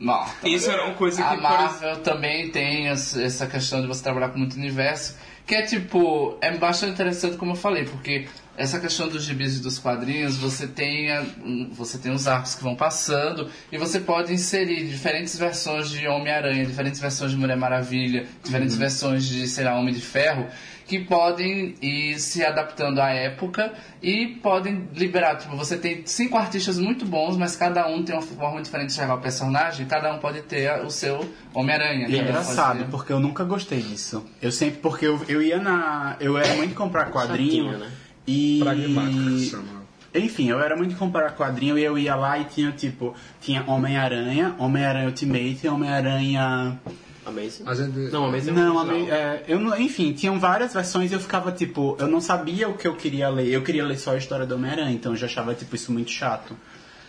Não, 0.03 0.25
Isso 0.45 0.71
era 0.71 0.85
uma 0.85 0.95
coisa 0.95 1.23
que, 1.23 1.29
a 1.29 1.37
Marvel 1.37 1.97
também 2.03 2.51
tem 2.51 2.89
essa 2.89 3.47
questão 3.47 3.81
de 3.81 3.87
você 3.87 4.03
trabalhar 4.03 4.31
com 4.31 4.39
muito 4.39 4.57
universo, 4.57 5.17
que 5.47 5.55
é 5.55 5.63
tipo, 5.63 6.37
é 6.41 6.57
bastante 6.57 6.93
interessante 6.93 7.37
como 7.37 7.53
eu 7.53 7.57
falei, 7.57 7.85
porque 7.85 8.27
essa 8.57 8.79
questão 8.79 9.09
dos 9.09 9.25
gibis 9.25 9.57
e 9.59 9.63
dos 9.63 9.79
quadrinhos, 9.79 10.37
você 10.37 10.67
tem, 10.67 11.11
a- 11.11 11.25
você 11.73 11.99
tem 11.99 12.13
os 12.13 12.27
arcos 12.29 12.55
que 12.55 12.63
vão 12.63 12.75
passando 12.77 13.49
e 13.71 13.79
você 13.79 13.99
pode 14.01 14.33
inserir 14.33 14.87
diferentes 14.89 15.39
versões 15.39 15.89
de 15.89 16.07
Homem-Aranha, 16.07 16.65
diferentes 16.67 17.01
versões 17.01 17.31
de 17.31 17.37
Mulher 17.37 17.57
Maravilha, 17.57 18.27
diferentes 18.45 18.77
versões 18.77 19.25
de, 19.25 19.47
sei 19.49 19.65
lá, 19.65 19.77
Homem 19.79 19.95
de 19.95 20.01
Ferro, 20.03 20.47
que 20.87 21.01
podem 21.01 21.75
ir 21.81 22.19
se 22.19 22.45
adaptando 22.45 23.01
à 23.01 23.11
época 23.11 23.73
e 24.03 24.27
podem 24.43 24.89
liberar. 24.95 25.37
Tipo, 25.37 25.57
você 25.57 25.77
tem 25.77 26.03
cinco 26.05 26.37
artistas 26.37 26.79
muito 26.79 27.05
bons, 27.05 27.37
mas 27.37 27.57
cada 27.57 27.87
um 27.89 28.03
tem 28.03 28.15
uma 28.15 28.23
forma 28.23 28.61
diferente 28.61 28.89
de 28.89 28.93
enxergar 28.95 29.15
o 29.15 29.21
personagem, 29.21 29.87
cada 29.87 30.13
um 30.13 30.19
pode 30.19 30.43
ter 30.43 30.71
o 30.85 30.91
seu 30.91 31.29
Homem-Aranha. 31.55 32.09
E 32.09 32.17
é 32.17 32.21
um 32.21 32.23
engraçado, 32.25 32.87
porque 32.91 33.13
eu 33.13 33.21
nunca 33.21 33.45
gostei 33.45 33.81
disso. 33.81 34.25
Eu 34.41 34.53
sempre, 34.53 34.81
porque 34.81 35.07
eu, 35.07 35.21
eu 35.29 35.43
ia 35.43 35.59
na. 35.59 36.17
Eu 36.21 36.37
era 36.37 36.55
muito 36.55 36.75
comprar 36.75 37.11
quadrinho. 37.11 37.65
Chatinho, 37.65 37.79
né? 37.79 37.93
E. 38.27 38.61
Pragmático 38.61 39.25
que 39.31 39.47
chama. 39.47 39.83
Enfim, 40.15 40.51
eu 40.51 40.61
era 40.61 40.77
muito 40.77 40.95
comprar 40.97 41.35
quadrinho 41.35 41.79
e 41.79 41.83
eu 41.83 41.97
ia 41.97 42.15
lá 42.15 42.39
e 42.39 42.45
tinha 42.45 42.71
tipo. 42.73 43.15
Tinha 43.41 43.65
Homem-Aranha, 43.67 44.55
Homem-Aranha 44.59 45.07
Ultimate, 45.07 45.67
Homem-Aranha. 45.67 46.79
Amazing? 47.25 47.63
A 47.67 47.75
gente. 47.75 47.97
Não, 48.11 48.25
Amazing 48.27 48.51
é 48.51 48.53
Não, 48.53 48.93
é, 48.93 49.43
eu 49.47 49.61
não, 49.61 49.79
enfim, 49.79 50.13
tinham 50.13 50.41
várias 50.41 50.75
versões 50.75 51.11
e 51.11 51.15
eu 51.15 51.21
ficava 51.21 51.53
tipo, 51.53 51.97
eu 52.01 52.09
não 52.09 52.21
sabia 52.21 52.69
o 52.69 52.77
que 52.77 52.87
eu 52.87 52.97
queria 52.97 53.29
ler. 53.29 53.49
Eu 53.49 53.63
queria 53.63 53.85
ler 53.85 53.99
só 53.99 54.13
a 54.13 54.17
história 54.17 54.45
do 54.45 54.55
Homem-Aranha, 54.57 54.91
então 54.93 55.13
eu 55.13 55.17
já 55.17 55.27
achava 55.27 55.55
tipo 55.55 55.75
isso 55.77 55.93
muito 55.93 56.11
chato. 56.11 56.57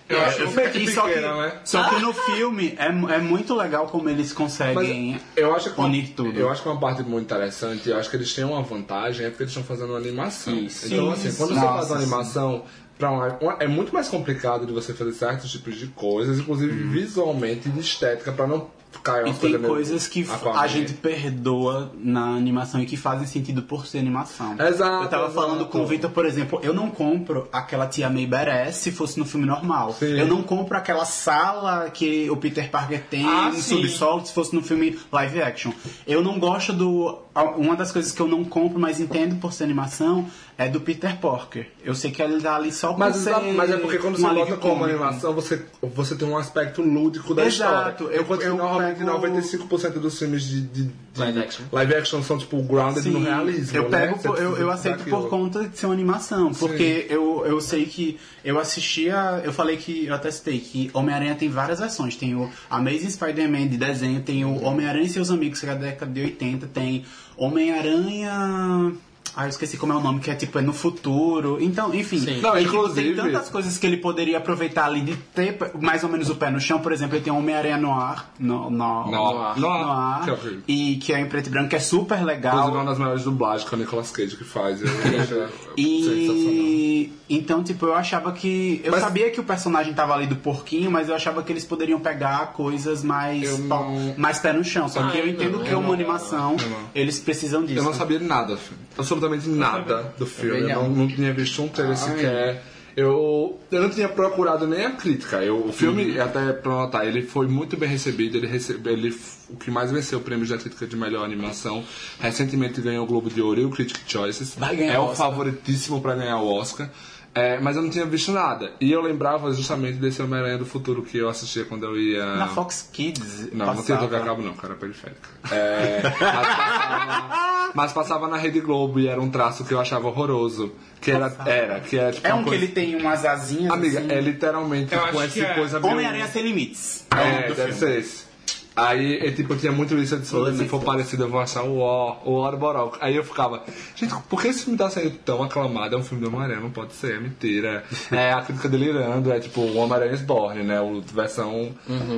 eu 0.07 0.22
acho 0.22 0.41
Eu 0.41 0.52
que 0.72 0.77
E 0.80 0.91
só 0.94 1.07
que, 1.07 1.15
né? 1.19 1.53
só 1.65 1.90
que 1.90 1.99
no 1.99 2.14
filme 2.14 2.76
é, 2.77 2.88
é 2.88 3.18
muito 3.19 3.56
legal 3.56 3.88
como 3.88 4.07
eles 4.07 4.31
conseguem. 4.34 5.14
Mas 5.14 5.22
eu 5.35 5.56
acho 5.56 5.72
que 5.72 5.80
uma, 5.80 5.88
unir 5.88 6.10
tudo. 6.15 6.38
Eu 6.38 6.49
acho 6.52 6.61
que 6.61 6.69
uma 6.69 6.80
parte 6.80 7.02
muito 7.02 7.23
interessante, 7.26 7.90
eu 7.90 7.98
acho 7.98 8.10
que 8.10 8.15
eles 8.15 8.31
têm 8.34 8.44
uma 8.44 8.61
vantagem, 8.61 9.26
é 9.26 9.30
porque 9.30 9.44
eles 9.44 9.52
estão 9.52 9.64
fazendo 9.64 9.90
uma 9.90 9.98
animação. 9.99 10.53
Isso. 10.53 10.85
Então, 10.94 11.15
Sim, 11.15 11.27
assim, 11.30 11.38
quando 11.38 11.49
sim. 11.49 11.56
você 11.56 11.65
Nossa, 11.65 11.73
faz 11.77 11.90
uma 11.90 11.98
animação, 11.98 12.64
uma- 12.99 13.38
uma- 13.41 13.57
é 13.60 13.68
muito 13.68 13.91
mais 13.94 14.07
complicado 14.10 14.65
de 14.68 14.73
você 14.73 14.94
fazer 14.94 15.14
certos 15.14 15.52
tipos 15.52 15.76
de 15.76 15.88
coisas, 15.88 16.38
inclusive 16.38 16.72
visualmente 16.90 17.68
e 17.68 17.72
de 17.72 17.80
estética, 17.80 18.31
pra 18.31 18.45
não 18.45 18.68
ficar 18.94 19.28
E 19.28 19.34
tem 19.34 19.60
coisas 19.60 20.07
que 20.07 20.22
Aquaman. 20.24 20.60
a 20.60 20.68
gente 20.68 20.94
perdoa 20.94 21.91
na 21.98 22.36
animação 22.36 22.82
e 22.82 22.86
que 22.86 22.95
fazem 22.95 23.26
sentido 23.28 23.61
por 23.64 23.86
ser 23.86 23.99
animação. 23.99 24.53
Exato, 24.60 25.03
Eu 25.03 25.10
tava 25.10 25.24
exato. 25.26 25.34
falando 25.34 25.65
com 25.65 25.82
o 25.82 25.86
Victor, 25.86 26.11
por 26.11 26.26
exemplo, 26.26 26.60
eu 26.64 26.74
não 26.74 26.90
compro 26.90 27.48
aquela 27.52 27.88
tia 27.88 28.10
May 28.10 28.26
Badass 28.26 28.76
se 28.78 28.91
fosse 28.91 29.18
no 29.20 29.26
filme 29.26 29.45
normal. 29.45 29.94
Sim. 29.94 30.18
Eu 30.20 30.28
não 30.28 30.41
compro 30.44 30.78
aquela 30.78 31.06
sala 31.06 31.90
que 31.90 32.30
o 32.30 32.38
Peter 32.38 32.70
Parker 32.70 33.03
tem 33.10 33.26
Ah, 33.26 33.49
no 33.49 33.56
sim. 33.56 33.76
subsolo 33.78 34.26
se 34.26 34.34
fosse 34.34 34.56
no 34.56 34.61
filme 34.61 34.98
live 35.11 35.41
action. 35.41 35.72
Eu 36.07 36.22
não 36.24 36.40
gosto 36.40 36.72
do... 36.74 37.20
Uma 37.57 37.76
das 37.76 37.91
coisas 37.91 38.11
que 38.11 38.22
eu 38.22 38.28
não 38.28 38.44
compro, 38.44 38.80
mas 38.80 38.99
entendo 38.99 39.38
por 39.38 39.52
ser 39.52 39.64
animação, 39.64 40.28
é 40.57 40.69
do 40.69 40.80
Peter 40.81 41.17
Parker. 41.19 41.67
Eu 41.84 41.95
sei 41.95 42.11
que 42.11 42.21
ele 42.21 42.39
tá 42.41 42.55
ali 42.55 42.71
só 42.71 42.89
por 42.93 42.99
Mas, 42.99 43.15
ser 43.17 43.30
exato, 43.31 43.45
mas 43.53 43.71
é 43.71 43.77
porque 43.77 43.97
quando 43.97 44.15
um 44.15 44.17
você 44.17 44.34
bota 44.34 44.57
como 44.57 44.75
cômico. 44.75 44.85
animação, 45.03 45.34
você, 45.34 45.61
você 45.81 46.15
tem 46.15 46.27
um 46.27 46.38
aspecto 46.38 46.81
lúdico 46.81 47.34
da 47.34 47.45
Exato, 47.45 48.03
história. 48.03 48.15
eu- 48.15 48.21
Enquanto 48.21 48.39
que 48.41 48.45
eu 48.47 48.55
normalmente 48.55 48.97
pego- 48.99 49.11
95% 49.11 49.99
dos 49.99 50.17
filmes 50.19 50.43
de, 50.43 50.61
de- 50.61 50.84
de 50.85 51.19
Live 51.19 51.39
action. 51.39 51.65
live 51.71 51.95
action 51.95 52.23
são 52.23 52.38
tipo 52.38 52.61
grounded 52.63 53.07
no 53.09 53.19
Sim, 53.19 53.23
realismo. 53.25 53.77
Eu 53.77 53.89
né? 53.89 53.99
pego, 54.07 54.19
por- 54.19 54.38
eu, 54.38 54.57
eu 54.57 54.71
aceito 54.71 54.97
daquilo. 54.99 55.21
por 55.21 55.30
conta 55.30 55.67
de 55.67 55.77
ser 55.77 55.85
uma 55.88 55.93
animação, 55.93 56.51
porque 56.53 57.07
eu, 57.09 57.43
eu 57.45 57.59
sei 57.61 57.85
que 57.85 58.19
eu 58.45 58.59
assistia, 58.59 59.41
eu 59.43 59.51
falei 59.53 59.77
que 59.77 60.05
eu 60.07 60.13
até 60.13 60.30
citei 60.31 60.59
que 60.59 60.89
Homem-Aranha 60.93 61.35
tem 61.35 61.49
várias 61.49 61.80
versões, 61.80 62.15
tem 62.15 62.35
o 62.35 62.49
Amazing 62.69 63.09
Spider-Man 63.09 63.67
de 63.67 63.77
desenho, 63.77 64.21
tem 64.21 64.43
o 64.45 64.61
Homem-Aranha 64.63 65.05
e 65.05 65.09
seus 65.09 65.30
amigos 65.31 65.59
que 65.59 65.65
é 65.65 65.69
da 65.69 65.75
década 65.75 66.11
de 66.11 66.21
80, 66.21 66.67
tem 66.67 67.05
Homem-Aranha 67.38 68.93
Ah, 69.35 69.45
eu 69.45 69.49
esqueci 69.49 69.77
como 69.77 69.93
é 69.93 69.95
o 69.95 69.99
nome, 69.99 70.19
que 70.19 70.30
é 70.30 70.35
tipo, 70.35 70.60
é 70.60 70.61
no 70.61 70.73
futuro. 70.73 71.57
Então, 71.60 71.93
enfim. 71.93 72.19
Sim. 72.19 72.41
Não, 72.41 72.57
inclusive- 72.60 73.15
tem 73.15 73.31
tantas 73.31 73.49
coisas 73.49 73.77
que 73.77 73.88
ele 73.88 73.97
poderia 73.97 74.38
aproveitar 74.38 74.85
ali 74.85 75.01
de 75.01 75.15
ter 75.15 75.57
mais 75.81 76.03
ou 76.03 76.10
menos 76.10 76.30
o 76.30 76.35
pé 76.35 76.51
no 76.51 76.60
chão. 76.60 76.80
Por 76.80 76.91
exemplo, 76.91 77.15
ele 77.15 77.23
tem 77.23 77.34
um 77.34 77.38
Homem-Aranha 77.39 77.77
Noir. 77.77 78.26
No, 78.39 78.69
no, 78.69 79.07
Noir. 79.10 79.60
Noir. 79.60 80.23
Que 80.23 80.30
é 80.30 80.34
Noir 80.35 80.64
e 80.68 80.95
que 80.97 81.14
é 81.14 81.19
em 81.19 81.26
preto 81.27 81.47
e 81.47 81.49
branco, 81.49 81.69
que 81.69 81.76
é 81.76 81.80
super 81.80 82.23
legal. 82.23 82.53
Inclusive, 82.53 82.77
é 82.77 82.81
uma 82.81 82.89
das 82.91 82.99
melhores 82.99 83.23
dublagens 83.23 83.68
que 83.68 83.76
o 83.76 83.77
Nicolas 83.77 84.11
Cage 84.11 84.35
que 84.38 84.43
faz. 84.43 84.81
Eu 84.81 84.88
acho. 85.22 85.53
E 85.76 87.11
então, 87.30 87.64
tipo, 87.64 87.85
eu 87.88 87.95
achava 87.95 88.31
que. 88.31 88.81
Eu 88.84 88.91
Mas- 88.91 89.01
sabia 89.01 89.31
que 89.31 89.39
o 89.39 89.43
personagem 89.43 89.93
tava 89.93 90.14
ali 90.14 90.27
do 90.27 90.35
porquinho, 90.35 90.91
mas 90.91 91.10
eu 91.10 91.15
achava 91.15 91.41
que 91.41 91.51
eles 91.51 91.65
poderiam 91.65 91.99
pegar 91.99 92.53
coisas 92.53 93.03
mais, 93.03 93.43
Eu 93.43 93.57
não- 93.60 94.14
mais 94.18 94.39
pé 94.39 94.53
no 94.53 94.64
chão. 94.64 94.88
Só 94.88 95.10
que 95.10 95.18
Ah, 95.18 95.22
eu 95.22 95.27
entendo 95.30 95.57
não, 95.57 95.64
que 95.64 95.69
é 95.69 95.73
eu 95.73 95.80
uma 95.80 95.88
não. 95.88 95.93
animação, 95.93 96.55
Eu 96.60 96.69
não. 96.69 96.77
eles 96.93 97.19
precisam 97.19 97.64
disso. 97.65 97.80
Eu 97.80 97.84
não 97.84 97.93
sabia 97.93 98.19
nada, 98.19 98.55
filho. 98.57 98.77
Absolutamente 99.23 99.49
nada 99.49 100.13
do 100.17 100.25
filme. 100.25 100.61
Eu 100.61 100.83
não, 100.83 100.89
não 100.89 101.07
tinha 101.07 101.33
visto 101.33 101.61
um 101.61 101.67
trailer 101.67 101.97
sequer. 101.97 102.63
Eu, 102.95 103.59
eu 103.71 103.81
não 103.81 103.89
tinha 103.89 104.07
procurado 104.07 104.67
nem 104.67 104.85
a 104.85 104.91
crítica. 104.91 105.37
Eu, 105.37 105.65
o 105.65 105.73
filme, 105.73 106.19
até 106.19 106.53
pra 106.53 106.71
notar, 106.73 107.07
ele 107.07 107.23
foi 107.23 107.47
muito 107.47 107.75
bem 107.75 107.89
recebido. 107.89 108.37
Ele 108.37 108.45
recebeu, 108.45 108.93
ele, 108.93 109.17
o 109.49 109.55
que 109.55 109.71
mais 109.71 109.91
venceu 109.91 110.19
o 110.19 110.21
prêmio 110.21 110.47
da 110.47 110.57
crítica 110.57 110.85
de 110.85 110.95
melhor 110.95 111.25
animação. 111.25 111.83
Recentemente 112.19 112.81
ganhou 112.81 113.03
o 113.03 113.07
Globo 113.07 113.31
de 113.31 113.41
Ouro 113.41 113.61
e 113.61 113.65
o 113.65 113.71
Critic 113.71 113.97
Choices. 114.05 114.55
É 114.93 114.99
o 114.99 115.15
favoritíssimo 115.15 116.01
pra 116.01 116.13
ganhar 116.13 116.37
o 116.37 116.47
Oscar. 116.53 116.87
É, 117.35 117.60
mas 117.60 117.76
eu 117.76 117.81
não 117.81 117.89
tinha 117.89 118.05
visto 118.05 118.31
nada. 118.31 118.73
E 118.80 118.91
eu 118.91 119.01
lembrava 119.01 119.51
justamente 119.53 119.97
desse 119.97 120.22
Homem-Aranha 120.22 120.60
do 120.60 120.68
Futuro 120.68 121.01
que 121.01 121.18
eu 121.18 121.27
assistia 121.27 121.65
quando 121.65 121.84
eu 121.85 121.97
ia. 121.99 122.23
Na 122.35 122.47
Fox 122.47 122.88
Kids. 122.93 123.51
Não, 123.51 123.65
não 123.65 123.73
tem 123.76 123.84
passava. 123.95 124.01
TV 124.07 124.15
a 124.18 124.19
cabo 124.19 124.41
não, 124.43 124.53
cara, 124.53 124.76
periférica. 124.76 125.30
É, 125.51 126.01
mas, 126.03 126.19
passava, 126.19 127.72
mas 127.73 127.93
passava 127.93 128.27
na 128.27 128.38
Rede 128.38 128.60
Globo 128.60 128.99
e 128.99 129.07
era 129.07 129.19
um 129.19 129.31
traço 129.31 129.65
que 129.65 129.73
eu 129.73 129.80
achava 129.80 130.07
horroroso. 130.07 130.72
Que 131.01 131.10
era, 131.11 131.34
era, 131.45 131.80
que 131.80 131.97
é 131.97 132.11
tipo 132.11 132.27
É 132.27 132.34
um 132.35 132.43
que 132.43 132.49
coisa- 132.49 132.64
ele 132.64 132.72
tem 132.72 132.95
umas 132.95 133.26
asinhas. 133.26 133.72
Amiga, 133.73 133.99
assim. 133.99 134.11
é 134.11 134.22
literalmente 134.22 134.93
Eu 134.93 135.01
com 135.07 135.22
essa 135.22 135.27
que 135.34 135.41
é. 135.41 135.53
coisa 135.55 135.80
meio- 135.80 135.91
Homem-Aranha 135.93 136.27
Sem 136.27 136.43
Limites. 136.43 137.05
É, 137.11 137.47
do 137.47 137.55
deve 137.55 137.73
filme. 137.73 137.73
ser 137.73 137.99
esse. 137.99 138.32
Aí, 138.75 139.17
é, 139.19 139.31
tipo, 139.31 139.55
tinha 139.55 139.71
muito 139.71 139.95
isso, 139.99 140.17
disse, 140.17 140.35
"Olha, 140.35 140.51
se 140.53 140.67
for 140.67 140.81
parecido 140.83 141.23
eu 141.23 141.29
vou 141.29 141.39
achar 141.39 141.61
o 141.63 141.77
o 141.77 142.31
Orboró. 142.33 142.91
Aí 142.99 143.15
eu 143.15 143.23
ficava, 143.23 143.63
gente, 143.95 144.13
por 144.27 144.41
que 144.41 144.47
esse 144.47 144.63
filme 144.63 144.77
tá 144.77 144.89
sendo 144.89 145.11
tão 145.19 145.43
aclamado? 145.43 145.95
É 145.95 145.97
um 145.97 146.03
filme 146.03 146.23
do 146.23 146.27
Homem-Aranha, 146.29 146.59
não 146.59 146.71
pode 146.71 146.93
ser, 146.93 147.15
é 147.15 147.19
mentira. 147.19 147.83
É 148.11 148.33
a 148.33 148.41
crítica 148.41 148.67
delirando, 148.67 149.31
é 149.31 149.39
tipo 149.39 149.61
o 149.61 149.77
Homem-Aranha 149.77 150.15
Sborne, 150.17 150.63
né? 150.63 150.81
O 150.81 151.01
versão 151.01 151.71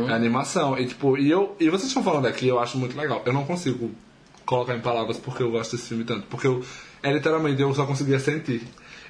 animação. 0.09 0.77
E 0.79 0.85
tipo, 0.85 1.17
e 1.17 1.29
eu. 1.29 1.55
E 1.59 1.69
vocês 1.69 1.87
estão 1.89 2.03
falando 2.03 2.25
aqui, 2.27 2.47
eu 2.47 2.59
acho 2.59 2.77
muito 2.77 2.97
legal. 2.97 3.21
Eu 3.25 3.33
não 3.33 3.43
consigo 3.45 3.91
colocar 4.45 4.75
em 4.75 4.81
palavras 4.81 5.17
porque 5.17 5.43
eu 5.43 5.51
gosto 5.51 5.75
desse 5.75 5.89
filme 5.89 6.05
tanto. 6.05 6.25
Porque 6.27 6.47
eu, 6.47 6.63
é 7.03 7.11
literalmente, 7.11 7.61
eu 7.61 7.73
só 7.73 7.85
conseguia 7.85 8.19
sentir. 8.19 8.61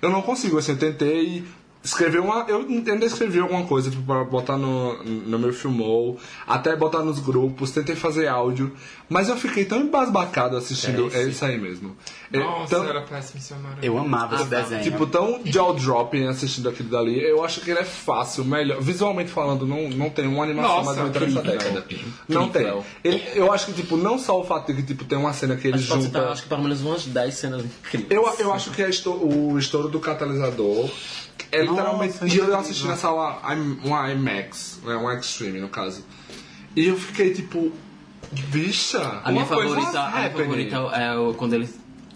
Eu 0.02 0.10
não 0.10 0.22
consigo, 0.22 0.58
assim, 0.58 0.72
eu 0.72 0.78
tentei 0.78 1.44
escrever 1.86 2.20
uma. 2.20 2.44
Eu 2.48 2.60
ainda 2.68 3.06
escrevi 3.06 3.40
alguma 3.40 3.64
coisa 3.66 3.90
tipo, 3.90 4.04
pra 4.04 4.24
botar 4.24 4.58
no, 4.58 5.02
no 5.04 5.40
meu 5.40 5.54
filmou, 5.54 6.20
até 6.48 6.76
botar 6.76 7.00
nos 7.04 7.20
grupos, 7.20 7.72
tentei 7.72 7.96
fazer 7.96 8.28
áudio, 8.28 8.74
mas 9.08 9.30
eu 9.30 9.38
fiquei 9.38 9.64
tão 9.66 9.80
embasbacado 9.80 10.58
assistindo. 10.58 11.10
É 11.14 11.24
isso 11.24 11.46
aí 11.46 11.58
mesmo. 11.58 11.96
É, 12.34 12.40
Nossa, 12.40 12.76
tão- 12.76 12.86
era 12.90 13.02
péssimo 13.02 13.42
amarelo. 13.60 13.80
Eu 13.86 13.98
amava 13.98 14.36
esse 14.36 14.46
desenho. 14.46 14.84
Tipo, 14.84 15.06
tão 15.08 15.40
jaw-dropping 15.46 16.28
assistindo 16.28 16.68
aquilo 16.68 16.90
dali. 16.90 17.22
Eu 17.24 17.44
acho 17.46 17.62
que 17.62 17.70
ele 17.70 17.80
é 17.80 17.86
fácil, 17.86 18.44
melhor. 18.44 18.82
Visualmente 18.82 19.30
falando, 19.32 19.66
não, 19.66 19.88
não 19.90 20.10
tem 20.10 20.28
uma 20.28 20.44
animação 20.44 20.78
Nossa, 20.84 20.86
mais 21.04 21.14
bonita 21.14 21.20
incrível. 21.20 21.42
década. 21.44 21.86
Não 22.28 22.50
tem. 22.50 22.66
Ele- 23.04 23.24
eu 23.36 23.52
acho 23.54 23.68
que, 23.68 23.74
tipo, 23.74 23.96
não 23.96 24.18
só 24.18 24.40
o 24.42 24.44
fato 24.44 24.74
de 24.74 24.82
que 24.82 24.88
tipo, 24.88 25.06
tem 25.06 25.18
uma 25.18 25.34
cena 25.34 25.56
que 25.56 25.68
ele 25.68 25.76
Acho 25.76 25.84
que 25.86 25.90
pode 25.92 26.04
junta. 26.06 26.18
citar, 26.20 26.32
acho 26.32 26.44
que 26.44 26.50
pelo 26.50 26.64
menos 26.64 26.82
umas 26.82 27.06
10 27.06 27.34
cenas 27.36 27.64
incríveis. 27.64 28.10
Eu, 28.12 28.28
eu 28.40 28.52
acho 28.54 28.72
que 28.72 28.82
é 28.82 28.88
o 28.88 29.58
estouro 29.60 29.88
do 29.88 30.00
catalisador 30.00 30.90
é 31.52 31.62
literalmente. 31.62 32.14
Nossa, 32.22 32.28
e 32.36 32.38
eu 32.38 32.58
assisti 32.58 32.86
na 32.88 32.96
sala 32.98 33.42
IM- 33.54 33.80
uma 33.84 34.12
IMAX, 34.12 34.80
né, 34.84 34.96
um 34.96 35.12
Extreme 35.12 35.60
no 35.60 35.70
caso. 35.70 36.04
E 36.76 36.88
eu 36.88 36.98
fiquei 36.98 37.34
tipo. 37.34 37.72
Bicha! 38.50 39.22
A 39.24 39.32
minha 39.32 39.46
favorita, 39.46 40.00
a 40.02 40.10
minha 40.12 40.32
favorita 40.32 40.76
é 40.96 41.16
o, 41.16 41.34
quando 41.36 41.54
ele 41.54 41.70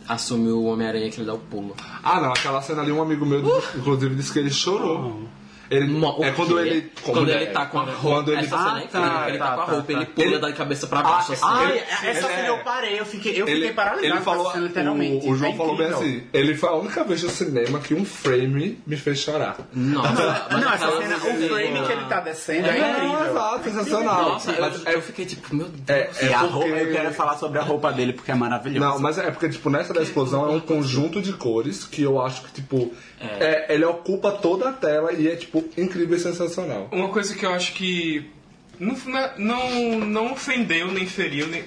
assume 0.08 0.50
o 0.50 0.64
Homem-Aranha 0.64 1.10
que 1.12 1.18
ele 1.20 1.28
dá 1.28 1.34
o 1.36 1.38
pulo. 1.38 1.76
Ah, 2.04 2.20
não, 2.20 2.32
aquela 2.32 2.62
cena 2.62 2.82
ali, 2.82 2.92
um 2.92 3.02
amigo 3.02 3.26
meu, 3.26 3.40
inclusive, 3.78 4.16
disse 4.16 4.34
que 4.34 4.40
ele 4.40 4.50
chorou. 4.50 5.22
Ele, 5.70 5.94
o 5.94 6.24
é 6.24 6.32
quando 6.32 6.60
ele. 6.60 6.92
Quando 7.04 7.30
é, 7.32 7.36
ele 7.44 7.46
tá 7.52 7.66
com 7.68 7.80
a 7.80 7.84
roupa. 7.84 8.00
Quando 8.02 8.32
ele, 8.34 8.42
essa 8.42 8.58
cena 8.58 8.70
é 8.70 8.72
Ah, 8.72 8.84
incrível, 8.84 9.10
tá, 9.10 9.30
ele 9.30 9.38
tá, 9.38 9.46
tá, 9.48 9.56
com 9.56 9.62
a 9.62 9.66
tá, 9.66 9.72
roupa, 9.72 9.86
tá. 9.88 9.94
ele 9.94 10.06
pula 10.08 10.28
Ele- 10.28 10.40
da 10.40 10.54
cabeça 10.54 10.88
pra 10.88 11.02
baixo, 11.04 11.34
assim. 11.34 11.42
Ai, 11.46 11.72
Ele- 11.72 11.80
essa 11.80 12.06
ele 12.08 12.22
cena 12.22 12.32
é- 12.34 12.50
eu 12.50 12.58
parei, 12.64 13.00
eu 13.00 13.06
fiquei, 13.06 13.32
eu 13.42 13.48
ele, 13.48 13.56
fiquei 13.58 13.74
paralisado 13.74 14.08
ele 14.08 14.18
com 14.18 14.24
falou, 14.24 14.44
essa 14.46 14.54
cena, 14.54 14.68
literalmente. 14.68 15.28
O, 15.28 15.32
o 15.32 15.36
João 15.36 15.52
É 15.52 15.56
falou 15.56 15.78
bem 15.78 15.88
assim. 15.88 16.24
Ele 16.34 16.56
foi 16.56 16.70
a 16.70 16.74
única 16.74 17.04
vez 17.04 17.24
no 17.24 17.30
cinema 17.30 17.80
que 17.80 17.94
um 17.94 18.04
frame 18.06 18.82
me 18.88 18.98
fez 18.98 19.20
chorar. 19.20 19.58
Nossa, 19.74 20.48
Não, 20.52 20.74
essa 20.74 20.92
cena, 20.92 21.18
o 21.18 21.22
cena- 21.22 21.48
frame 21.48 21.86
que 21.86 21.92
ele 21.92 22.06
tá 22.06 22.20
descendo 22.20 22.68
é, 22.68 22.78
É, 22.80 22.92
incrível. 22.92 23.30
exato, 23.30 23.64
sensacional. 23.64 24.24
Nossa, 24.30 24.56
Mas 24.60 24.86
eu, 24.86 24.92
eu 24.94 25.02
fiquei 25.02 25.26
tipo, 25.26 25.56
meu 25.56 25.68
Deus. 25.68 25.88
é, 25.88 26.10
é 26.22 26.30
E 26.30 26.34
a 26.34 26.40
porque- 26.40 26.54
roupa, 26.54 26.70
eu 26.70 26.92
quero 26.92 27.14
falar 27.14 27.38
sobre 27.38 27.60
a 27.60 27.62
roupa 27.64 27.92
dele 27.94 28.14
porque 28.14 28.32
é 28.32 28.36
maravilhosa. 28.36 28.86
Não, 28.94 29.00
mas 29.00 29.18
é 29.18 29.30
porque, 29.30 29.50
tipo, 29.50 29.70
nessa 29.70 29.94
da 29.94 30.02
explosão 30.02 30.46
é 30.50 30.52
um 30.52 30.60
conjunto 30.60 31.22
de 31.22 31.34
cores 31.34 31.84
que 31.86 32.02
eu 32.02 32.20
acho 32.22 32.42
que, 32.44 32.54
tipo, 32.54 32.92
é, 33.22 33.74
ele 33.74 33.86
ocupa 33.86 34.32
toda 34.32 34.70
a 34.70 34.74
tela 34.74 35.12
e 35.14 35.28
é, 35.28 35.36
tipo, 35.36 35.64
incrível 35.78 36.16
e 36.18 36.20
sensacional. 36.20 36.88
Uma 36.92 37.10
coisa 37.10 37.36
que 37.36 37.46
eu 37.46 37.54
acho 37.54 37.74
que 37.74 38.30
não, 38.80 38.96
não, 39.38 40.00
não 40.00 40.32
ofendeu 40.34 40.92
nem 40.92 41.06
feriu, 41.06 41.48
nem, 41.48 41.64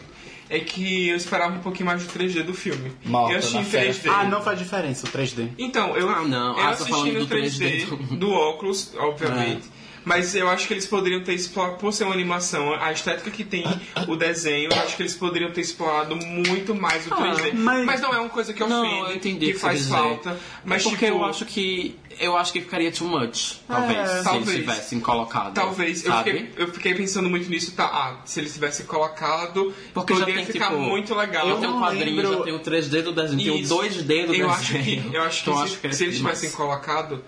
é 0.49 0.61
que 0.61 1.09
eu 1.09 1.17
esperava 1.17 1.55
um 1.57 1.61
pouquinho 1.61 1.87
mais 1.87 2.03
de 2.03 2.09
3D 2.09 2.43
do 2.43 2.53
filme. 2.55 2.93
Morta 3.05 3.35
eu 3.35 3.53
na 3.53 3.61
em 3.61 3.65
fera. 3.65 3.91
3D. 3.91 4.11
Ah, 4.11 4.25
não 4.25 4.43
faz 4.43 4.59
diferença 4.59 5.07
o 5.07 5.11
3D. 5.11 5.49
Então, 5.59 5.97
eu, 5.97 6.09
Ah, 6.09 6.23
não. 6.23 6.59
eu 6.59 6.63
Ah, 6.63 6.63
você 6.63 6.63
tá 6.63 6.71
assisti 6.71 6.91
falando 6.91 7.13
no 7.15 7.27
do 7.27 7.35
3D, 7.35 7.87
3D 7.87 8.19
do 8.19 8.31
óculos, 8.31 8.93
obviamente. 8.97 9.63
Mas 10.05 10.35
eu 10.35 10.49
acho 10.49 10.67
que 10.67 10.75
eles 10.75 10.87
poderiam 10.87 11.23
ter 11.23 11.35
explorado, 11.35 11.77
por 11.77 11.93
ser 11.93 12.05
uma 12.05 12.13
animação, 12.15 12.75
a 12.75 12.91
estética 12.93 13.31
que 13.31 13.45
tem 13.45 13.65
o 14.09 14.17
desenho, 14.17 14.69
eu 14.73 14.79
acho 14.83 14.97
que 14.97 15.03
eles 15.03 15.15
poderiam 15.15 15.51
ter 15.51 15.61
explorado 15.61 16.17
muito 16.17 16.75
mais 16.75 17.07
o 17.07 17.11
3D. 17.11 17.53
mas- 17.55 17.85
mas... 17.85 18.01
não 18.01 18.13
é 18.15 18.19
uma 18.19 18.29
coisa 18.29 18.53
que 18.53 18.61
Não, 18.65 18.83
ofende, 18.87 19.11
eu 19.11 19.17
entendi 19.17 19.47
que 19.47 19.53
que 19.53 19.59
faz 19.59 19.87
falta. 19.89 20.37
Mas 20.65 20.83
porque 20.83 21.07
tipo, 21.07 21.19
eu 21.19 21.25
acho 21.25 21.45
que. 21.45 21.97
Eu 22.21 22.37
acho 22.37 22.53
que 22.53 22.61
ficaria 22.61 22.93
too 22.93 23.09
much. 23.09 23.55
Talvez. 23.67 24.09
se 24.11 24.25
talvez. 24.25 24.49
eles 24.49 24.61
tivessem 24.61 25.01
colocado. 25.01 25.55
Talvez. 25.55 26.05
Eu 26.05 26.13
fiquei, 26.19 26.51
eu 26.57 26.69
fiquei 26.69 26.95
pensando 26.95 27.29
muito 27.31 27.49
nisso, 27.49 27.73
tá? 27.73 27.85
Ah, 27.87 28.17
se 28.27 28.39
eles 28.39 28.53
tivessem 28.53 28.85
colocado, 28.87 29.73
Porque 29.95 30.13
já 30.13 30.21
poderia 30.21 30.45
tem, 30.45 30.53
ficar 30.53 30.69
tipo, 30.71 30.81
muito 30.81 31.15
legal. 31.15 31.49
Eu 31.49 31.57
tenho 31.57 31.71
um 31.71 31.75
não 31.77 31.81
quadrinho, 31.83 32.17
lembro- 32.17 32.39
já 32.39 32.45
tenho 32.45 32.57
o 32.57 32.61
3D 32.61 33.03
do 33.03 33.13
desenho, 33.13 33.39
tem 33.43 33.51
o 33.51 33.57
Isso. 33.57 33.75
2D 33.75 34.27
do 34.27 34.35
eu 34.35 34.47
desenho. 34.47 34.51
acho 34.51 34.73
que 34.75 35.11
Eu 35.13 35.23
acho 35.23 35.43
que 35.45 35.51
Então, 35.51 35.67
se, 35.69 35.77
que 35.79 35.87
é 35.87 35.93
se 35.93 36.05
eles 36.05 36.17
demais. 36.17 36.39
tivessem 36.39 36.57
colocado 36.57 37.25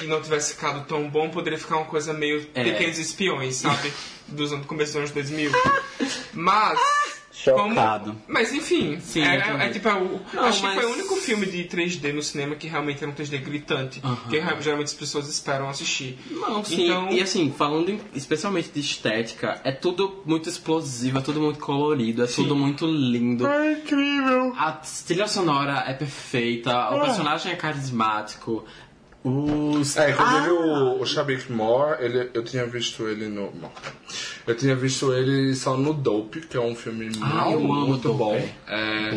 e 0.00 0.04
não 0.06 0.20
tivesse 0.20 0.54
ficado 0.54 0.86
tão 0.86 1.08
bom, 1.08 1.28
poderia 1.30 1.58
ficar 1.58 1.76
uma 1.76 1.86
coisa 1.86 2.12
meio 2.12 2.46
É. 2.54 2.64
pequenos 2.64 2.98
espiões, 2.98 3.56
sabe? 3.56 3.92
Dos 4.28 4.52
anos, 4.52 4.66
começo 4.66 4.92
dos 4.92 4.96
anos 4.98 5.10
2000. 5.10 5.50
Mas. 6.34 6.78
Chocado. 7.30 8.10
como- 8.10 8.22
mas 8.26 8.52
enfim, 8.52 8.98
Sim, 9.00 9.22
é, 9.22 9.36
é, 9.36 9.66
é 9.66 9.68
tipo, 9.68 9.88
é 9.88 9.94
o- 9.94 10.20
Não, 10.34 10.42
acho 10.44 10.60
mas- 10.60 10.74
que 10.74 10.80
foi 10.80 10.90
o 10.90 10.92
único 10.94 11.14
filme 11.16 11.46
de 11.46 11.62
3D 11.68 12.12
no 12.12 12.20
cinema 12.20 12.56
que 12.56 12.66
realmente 12.66 13.00
era 13.00 13.08
um 13.12 13.14
3D 13.14 13.38
gritante, 13.38 14.02
que 14.28 14.40
ra- 14.40 14.60
geralmente 14.60 14.88
as 14.88 14.94
pessoas 14.94 15.28
esperam 15.28 15.68
assistir. 15.68 16.18
Não, 16.32 16.64
sim. 16.64 16.86
Então- 16.86 17.08
E 17.12 17.22
assim, 17.22 17.54
falando 17.56 17.90
em- 17.90 18.00
especialmente 18.12 18.70
de 18.70 18.80
estética, 18.80 19.60
é 19.62 19.70
tudo 19.70 20.20
muito 20.26 20.48
explosivo, 20.48 21.18
é 21.18 21.20
tudo 21.22 21.40
muito 21.40 21.60
colorido, 21.60 22.24
é 22.24 22.26
tudo 22.26 22.56
muito 22.56 22.84
lindo. 22.86 23.46
É 23.46 23.72
incrível! 23.74 24.52
A 24.58 24.72
trilha 25.06 25.28
sonora 25.28 25.84
é 25.86 25.94
perfeita, 25.94 26.90
o 26.90 27.00
personagem 27.02 27.52
é 27.52 27.56
carismático. 27.56 28.64
Os... 29.28 29.96
É, 29.96 30.10
inclusive 30.10 30.48
Ah! 30.48 30.52
o, 30.52 31.02
o 31.02 31.06
Shabik 31.06 31.52
Moore, 31.52 32.02
ele, 32.02 32.30
eu 32.32 32.42
tinha 32.44 32.64
visto 32.66 33.06
ele 33.06 33.28
no. 33.28 33.52
Eu 34.46 34.56
tinha 34.56 34.74
visto 34.74 35.12
ele 35.12 35.54
só 35.54 35.76
no 35.76 35.92
Dope, 35.92 36.40
que 36.40 36.56
é 36.56 36.60
um 36.60 36.74
filme 36.74 37.10
Ah, 37.20 37.50
muito, 37.50 37.88
muito 37.88 38.14
bom. 38.14 38.34
É, 38.66 39.10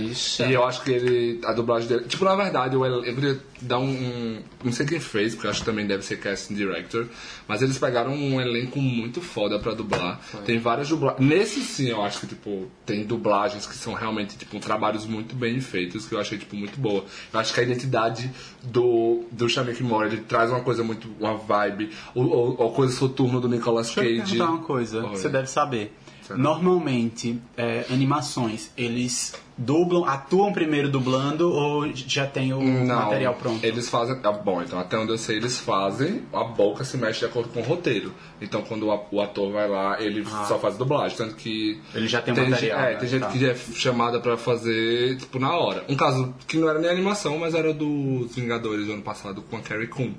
e 0.48 0.54
eu 0.54 0.64
acho 0.66 0.84
que 0.84 0.92
ele. 0.92 1.40
A 1.46 1.54
dublagem 1.54 1.88
dele. 1.88 2.06
Tipo, 2.06 2.26
na 2.26 2.36
verdade, 2.36 2.76
eu, 2.76 2.86
eu 2.86 3.16
dar 3.62 3.80
um, 3.80 3.90
um- 3.90 4.42
Não 4.64 4.72
sei 4.72 4.86
quem 4.86 5.00
fez, 5.00 5.34
porque 5.34 5.48
eu 5.48 5.52
acho 5.52 5.60
que 5.62 5.66
também 5.66 5.86
deve 5.88 6.04
ser 6.04 6.18
casting 6.18 6.54
director. 6.56 7.08
Mas 7.48 7.62
eles 7.62 7.78
pegaram 7.78 8.14
um 8.14 8.40
elenco 8.42 8.80
muito 8.82 9.22
foda 9.22 9.60
pra 9.60 9.74
dublar. 9.74 10.20
Tem 10.46 10.60
várias 10.60 10.90
dublagens. 10.90 11.26
Nesse 11.28 11.62
sim, 11.62 11.90
eu 11.90 12.02
acho 12.04 12.22
que, 12.22 12.28
tipo, 12.28 12.70
tem 12.86 13.04
dublagens 13.06 13.66
que 13.66 13.76
são 13.76 13.94
realmente, 13.94 14.38
tipo, 14.38 14.60
trabalhos 14.60 15.06
muito 15.06 15.36
bem 15.36 15.60
feitos, 15.62 16.06
que 16.06 16.14
eu 16.16 16.20
achei, 16.20 16.38
tipo, 16.38 16.56
muito 16.56 16.80
boa. 16.80 17.06
Eu 17.34 17.40
acho 17.40 17.54
que 17.54 17.60
a 17.60 17.64
identidade 17.64 18.30
do, 18.64 19.24
do 19.32 19.48
Shamik 19.50 19.82
Moore, 19.84 20.08
ele 20.08 20.18
traz 20.22 20.50
uma 20.50 20.62
coisa 20.62 20.84
muito. 20.84 21.08
uma 21.20 21.36
vibe. 21.38 21.92
O, 22.16 22.22
o, 22.24 22.68
a 22.68 22.72
coisa 22.72 22.94
soturna 22.96 23.40
do 23.40 23.48
Nicolas 23.48 23.88
Deixa 23.88 24.02
eu 24.02 24.06
te 24.16 24.20
Cage. 24.20 24.32
perguntar 24.38 24.52
uma 24.52 24.64
coisa 24.64 25.04
Oi. 25.04 25.10
que 25.12 25.18
você 25.20 25.30
deve 25.30 25.48
saber. 25.48 25.94
Normalmente, 26.30 27.42
é, 27.58 27.86
animações, 27.90 28.72
eles 28.78 29.34
dublam, 29.58 30.06
atuam 30.06 30.52
primeiro 30.54 30.90
dublando 30.90 31.52
ou 31.52 31.92
já 31.94 32.26
tem 32.26 32.54
o 32.54 32.62
Não, 32.62 32.96
material 32.96 33.34
pronto? 33.36 33.64
Eles 33.64 33.90
fazem. 33.90 34.18
ah, 34.24 34.32
bom, 34.32 34.62
então 34.62 34.80
até 34.80 34.98
onde 34.98 35.12
eu 35.12 35.18
sei, 35.18 35.38
eles 35.38 35.60
fazem, 35.60 36.24
a 36.34 36.44
boca 36.44 36.84
se 36.84 36.98
mexe 36.98 37.20
de 37.20 37.26
acordo 37.26 37.50
com 37.50 37.60
o 37.60 37.64
roteiro. 37.64 38.14
Então 38.42 38.62
quando 38.62 38.88
o 39.12 39.22
ator 39.22 39.52
vai 39.52 39.68
lá, 39.70 40.02
ele 40.02 40.26
só 40.48 40.58
faz 40.60 40.78
dublagem. 40.78 41.16
Tanto 41.18 41.36
que. 41.36 41.80
Ele 41.94 42.08
já 42.08 42.22
tem 42.22 42.34
o 42.34 42.36
tem 42.36 42.50
material, 42.50 42.80
gente- 42.80 42.88
É, 42.90 42.94
né? 42.94 43.00
tem 43.00 43.10
gente 43.10 43.22
Tá. 43.22 43.28
que 43.30 43.46
é 43.46 43.56
chamada 43.56 44.20
pra 44.20 44.38
fazer, 44.38 45.18
tipo, 45.18 45.38
na 45.40 45.52
hora. 45.56 45.84
Um 45.88 45.96
caso 45.96 46.34
que 46.48 46.58
não 46.58 46.70
era 46.70 46.80
nem 46.80 46.90
animação, 46.90 47.38
mas 47.38 47.54
era 47.54 47.74
dos 47.74 48.36
Vingadores 48.36 48.86
do 48.88 48.94
ano 48.94 49.02
passado 49.04 49.42
com 49.42 49.58
a 49.58 49.62
Carrie 49.62 49.88
Coon. 49.88 50.12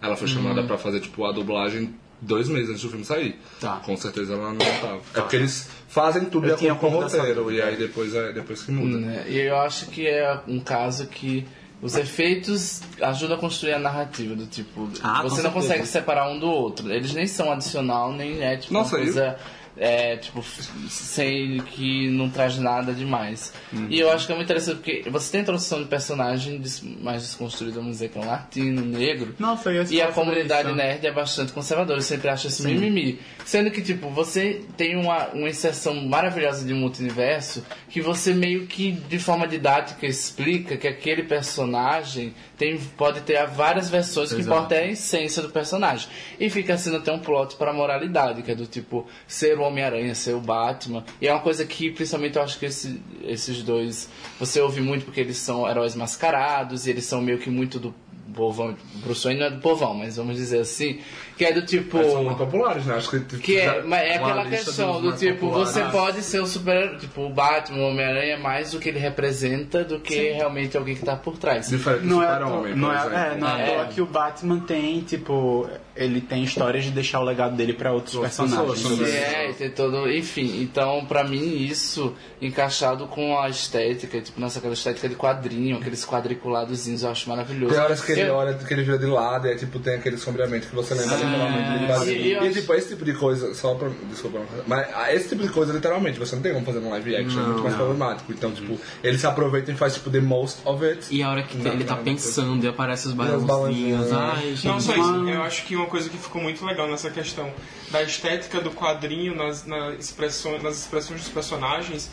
Ela 0.00 0.16
foi 0.16 0.28
chamada 0.28 0.62
pra 0.62 0.78
fazer, 0.78 1.00
tipo, 1.00 1.24
a 1.24 1.32
dublagem 1.32 1.94
dois 2.20 2.48
meses 2.48 2.70
antes 2.70 2.82
do 2.82 2.88
filme 2.88 3.04
sair. 3.04 3.38
Tá. 3.60 3.76
Com 3.84 3.96
certeza 3.96 4.34
ela 4.34 4.50
não 4.52 4.58
tava. 4.58 5.00
É 5.14 5.20
porque 5.20 5.36
eles 5.36 5.68
fazem 5.88 6.24
tudo 6.26 6.46
Eu 6.46 6.54
de 6.54 6.60
tinha 6.60 6.72
acordo 6.72 6.96
com 6.96 7.02
o 7.02 7.04
roteiro. 7.04 7.52
E 7.52 7.62
aí 7.62 7.76
depois, 7.76 8.14
é, 8.14 8.32
depois 8.32 8.62
que 8.62 8.72
muda. 8.72 8.98
Né? 8.98 9.24
E 9.28 9.38
eu 9.38 9.56
acho 9.56 9.86
que 9.86 10.06
é 10.06 10.40
um 10.46 10.60
caso 10.60 11.06
que 11.06 11.46
os 11.80 11.96
efeitos 11.96 12.80
ajudam 13.00 13.36
a 13.36 13.40
construir 13.40 13.74
a 13.74 13.78
narrativa 13.78 14.34
do 14.34 14.46
tipo. 14.46 14.88
Ah, 15.02 15.22
você 15.22 15.42
não 15.42 15.50
certeza. 15.50 15.50
consegue 15.50 15.86
separar 15.86 16.28
um 16.28 16.38
do 16.38 16.48
outro. 16.48 16.90
Eles 16.92 17.14
nem 17.14 17.26
são 17.26 17.52
adicional, 17.52 18.12
nem 18.12 18.42
é 18.42 18.56
tipo 18.56 18.74
Nossa, 18.74 18.96
uma 18.96 19.04
coisa. 19.04 19.38
É, 19.80 20.16
tipo, 20.16 20.42
sem 20.88 21.58
que 21.60 22.10
não 22.10 22.28
traz 22.28 22.58
nada 22.58 22.92
demais. 22.92 23.52
Uhum. 23.72 23.86
E 23.88 24.00
eu 24.00 24.10
acho 24.10 24.26
que 24.26 24.32
é 24.32 24.34
muito 24.34 24.46
interessante 24.46 24.76
porque 24.76 25.08
você 25.08 25.30
tem 25.30 25.38
a 25.38 25.42
introdução 25.42 25.80
de 25.80 25.88
personagem 25.88 26.60
mais 27.00 27.22
desconstruído, 27.22 27.76
vamos 27.76 27.92
dizer, 27.92 28.08
que 28.08 28.18
é 28.18 28.20
um 28.20 28.26
latino, 28.26 28.84
negro. 28.84 29.34
Esse 29.82 29.94
E 29.94 30.02
a 30.02 30.10
comunidade 30.10 30.72
nerd 30.72 31.06
é 31.06 31.12
bastante 31.12 31.52
conservadora, 31.52 31.98
eu 31.98 32.02
sempre 32.02 32.28
acho 32.28 32.48
esse 32.48 32.64
mimimi. 32.66 33.20
Sendo 33.44 33.70
que, 33.70 33.80
tipo, 33.80 34.10
você 34.10 34.62
tem 34.76 34.96
uma, 34.96 35.28
uma 35.28 35.48
inserção 35.48 35.94
maravilhosa 35.94 36.66
de 36.66 36.74
multiverso 36.74 37.64
que 37.88 38.00
você 38.00 38.34
meio 38.34 38.66
que, 38.66 38.92
de 38.92 39.18
forma 39.18 39.46
didática, 39.46 40.06
explica 40.06 40.76
que 40.76 40.88
aquele 40.88 41.22
personagem 41.22 42.34
tem, 42.58 42.76
pode 42.96 43.20
ter 43.20 43.46
várias 43.46 43.88
versões, 43.88 44.30
que 44.32 44.40
importa 44.40 44.74
é 44.74 44.80
a 44.84 44.86
essência 44.88 45.40
do 45.40 45.48
personagem. 45.50 46.08
E 46.40 46.50
fica 46.50 46.76
sendo 46.76 46.96
até 46.96 47.12
um 47.12 47.18
plot 47.20 47.54
para 47.56 47.72
moralidade, 47.72 48.42
que 48.42 48.50
é 48.50 48.54
do 48.54 48.66
tipo, 48.66 49.06
ser 49.26 49.56
o 49.58 49.62
Homem-Aranha, 49.62 50.14
ser 50.14 50.34
o 50.34 50.40
Batman. 50.40 51.04
E 51.20 51.28
é 51.28 51.32
uma 51.32 51.40
coisa 51.40 51.64
que, 51.64 51.90
principalmente, 51.90 52.36
eu 52.36 52.42
acho 52.42 52.58
que 52.58 52.66
esse- 52.66 53.00
esses 53.22 53.62
dois, 53.62 54.08
você 54.40 54.60
ouve 54.60 54.80
muito 54.80 55.04
porque 55.04 55.20
eles 55.20 55.36
são 55.38 55.68
heróis 55.68 55.94
mascarados 55.94 56.86
e 56.86 56.90
eles 56.90 57.04
são 57.04 57.22
meio 57.22 57.38
que 57.38 57.48
muito 57.48 57.78
do 57.78 57.94
povão. 58.34 58.76
Bruce 58.96 59.24
Wayne 59.24 59.40
não 59.40 59.46
é 59.46 59.50
do 59.50 59.60
povão, 59.60 59.94
mas 59.94 60.16
vamos 60.16 60.36
dizer 60.36 60.60
assim, 60.60 61.00
que 61.38 61.44
é 61.44 61.52
do 61.52 61.64
tipo. 61.64 61.96
Mas 61.96 62.06
são 62.10 62.24
muito 62.24 62.36
populares, 62.38 62.84
né? 62.84 62.96
Acho 62.96 63.10
que, 63.10 63.20
tipo, 63.20 63.42
Que 63.42 63.58
é, 63.60 63.64
já- 63.64 63.82
mas 63.84 64.00
é 64.02 64.14
aquela 64.16 64.44
questão 64.46 65.00
do 65.00 65.12
tipo, 65.16 65.38
populares. 65.46 65.70
você 65.70 65.82
pode 65.84 66.22
ser 66.22 66.40
o 66.40 66.46
super 66.46 66.98
tipo, 66.98 67.22
o 67.22 67.30
Batman, 67.30 67.78
o 67.78 67.88
Homem-Aranha, 67.90 68.34
é 68.34 68.36
mais 68.36 68.72
do 68.72 68.78
que 68.80 68.88
ele 68.88 68.98
representa 68.98 69.84
do 69.84 70.00
que 70.00 70.32
realmente 70.32 70.76
alguém 70.76 70.94
que 70.96 71.04
tá 71.04 71.16
por 71.16 71.38
trás. 71.38 71.68
Diferente 71.68 72.04
Não 72.04 72.22
é, 72.22 72.26
à 72.26 72.32
Super-Homem, 72.38 72.72
toa- 72.72 72.76
não 72.76 72.92
é, 72.92 72.96
é, 72.96 73.36
não 73.38 73.48
é 73.48 73.52
à 73.52 73.58
É. 73.60 73.66
toa 73.76 73.84
que 73.86 74.00
o 74.02 74.06
Batman 74.06 74.60
tem, 74.60 75.00
tipo, 75.02 75.68
ele 75.96 76.20
tem 76.20 76.42
histórias 76.42 76.84
de 76.84 76.90
deixar 76.90 77.20
o 77.20 77.24
legado 77.24 77.56
dele 77.56 77.72
pra 77.72 77.92
outros 77.92 78.16
Outras 78.16 78.36
personagens. 78.36 78.82
pessoas, 78.82 79.08
sim. 79.08 79.16
É, 79.16 79.52
tem 79.56 79.70
todo. 79.70 80.10
Enfim, 80.10 80.60
então 80.62 81.04
pra 81.06 81.22
mim 81.24 81.56
isso 81.64 82.14
encaixado 82.42 83.06
com 83.06 83.38
a 83.38 83.48
estética, 83.48 84.20
tipo, 84.20 84.40
nossa, 84.40 84.58
aquela 84.58 84.74
estética 84.74 85.08
de 85.08 85.14
quadrinho, 85.14 85.76
aqueles 85.76 86.04
quadriculadozinhos, 86.04 87.02
eu 87.02 87.10
acho 87.10 87.28
maravilhoso. 87.28 87.74
Tem 87.74 87.82
horas 87.82 88.00
que 88.00 88.12
ele 88.12 88.22
Eu- 88.22 88.34
olha, 88.34 88.54
que 88.54 88.72
ele 88.74 88.82
vira 88.82 88.98
de 88.98 89.06
lado 89.06 89.46
e 89.46 89.50
aí, 89.50 89.56
tipo, 89.56 89.78
tem 89.78 89.94
aquele 89.94 90.16
sombreamento 90.16 90.68
que 90.68 90.74
você 90.74 90.94
lembra 90.94 91.16
e 92.06 92.32
E, 92.34 92.50
tipo, 92.52 92.74
esse 92.74 92.88
tipo 92.88 93.04
de 93.04 93.14
coisa, 93.14 93.54
só 93.54 93.74
pra. 93.74 93.90
Desculpa, 94.10 94.40
mas 94.66 94.86
ah, 94.94 95.12
esse 95.12 95.28
tipo 95.28 95.42
de 95.42 95.48
coisa, 95.48 95.72
literalmente, 95.72 96.18
você 96.18 96.34
não 96.34 96.42
tem 96.42 96.52
como 96.52 96.64
fazer 96.64 96.80
no 96.80 96.90
live 96.90 97.16
action, 97.16 97.40
é 97.40 97.46
muito 97.46 97.62
mais 97.62 97.74
problemático. 97.74 98.32
Então, 98.32 98.52
tipo, 98.52 98.78
ele 99.02 99.18
se 99.18 99.26
aproveita 99.26 99.72
e 99.72 99.76
faz, 99.76 99.94
tipo, 99.94 100.10
the 100.10 100.20
most 100.20 100.60
of 100.64 100.84
it. 100.84 101.06
E 101.10 101.22
a 101.22 101.30
hora 101.30 101.42
que 101.42 101.56
Não, 101.58 101.72
ele 101.72 101.84
tá 101.84 101.96
não, 101.96 102.04
pensando 102.04 102.64
e 102.64 102.68
aparece 102.68 103.08
os. 103.08 103.14
Ai, 104.12 104.48
gente. 104.50 104.66
Não 104.66 104.80
só 104.80 104.92
isso, 104.92 105.28
eu 105.28 105.42
acho 105.42 105.64
que 105.64 105.76
uma 105.76 105.86
coisa 105.86 106.08
que 106.08 106.16
ficou 106.16 106.42
muito 106.42 106.64
legal 106.64 106.88
nessa 106.88 107.10
questão 107.10 107.50
da 107.90 108.02
estética 108.02 108.60
do 108.60 108.70
quadrinho 108.70 109.34
nas, 109.34 109.64
nas, 109.64 109.98
expressões, 109.98 110.62
nas 110.62 110.78
expressões 110.78 111.20
dos 111.20 111.28
personagens 111.30 112.10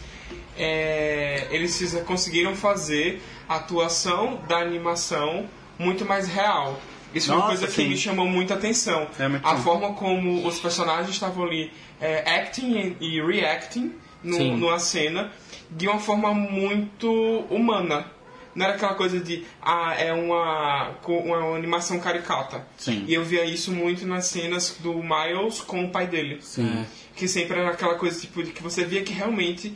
é, 0.57 1.47
eles 1.51 1.93
conseguiram 2.05 2.55
fazer 2.55 3.21
a 3.47 3.55
atuação 3.55 4.39
da 4.47 4.57
animação 4.57 5.47
muito 5.77 6.05
mais 6.05 6.27
real. 6.27 6.79
Isso 7.15 7.27
foi 7.27 7.35
uma 7.37 7.45
Nossa, 7.47 7.57
coisa 7.59 7.73
que 7.73 7.81
sim. 7.81 7.89
me 7.89 7.97
chamou 7.97 8.27
muita 8.27 8.53
atenção. 8.55 9.07
É 9.17 9.27
muito 9.27 9.47
a 9.47 9.53
bom. 9.55 9.61
forma 9.61 9.93
como 9.93 10.45
os 10.45 10.59
personagens 10.59 11.09
estavam 11.09 11.45
ali 11.45 11.71
é, 11.99 12.29
acting 12.39 12.97
e 12.99 13.21
reacting 13.21 13.93
no- 14.23 14.35
Sim. 14.37 14.57
numa 14.57 14.77
cena 14.77 15.31
de 15.71 15.87
uma 15.87 15.99
forma 15.99 16.33
muito 16.33 17.09
humana. 17.49 18.11
Não 18.53 18.65
era 18.65 18.75
aquela 18.75 18.93
coisa 18.93 19.19
de, 19.19 19.43
ah, 19.61 19.93
é 19.97 20.13
uma, 20.13 20.91
uma 21.07 21.55
animação 21.57 21.99
caricata. 21.99 22.65
Sim. 22.77 23.03
E 23.07 23.13
eu 23.13 23.23
via 23.23 23.43
isso 23.43 23.71
muito 23.71 24.05
nas 24.07 24.27
cenas 24.27 24.77
do 24.79 24.93
Miles 25.03 25.59
com 25.59 25.83
o 25.83 25.89
pai 25.89 26.07
dele. 26.07 26.39
Sim. 26.41 26.85
Que 27.15 27.27
sempre 27.27 27.59
era 27.59 27.71
aquela 27.71 27.95
coisa 27.95 28.19
tipo, 28.19 28.41
de 28.43 28.51
que 28.51 28.63
você 28.63 28.85
via 28.85 29.03
que 29.03 29.11
realmente 29.11 29.73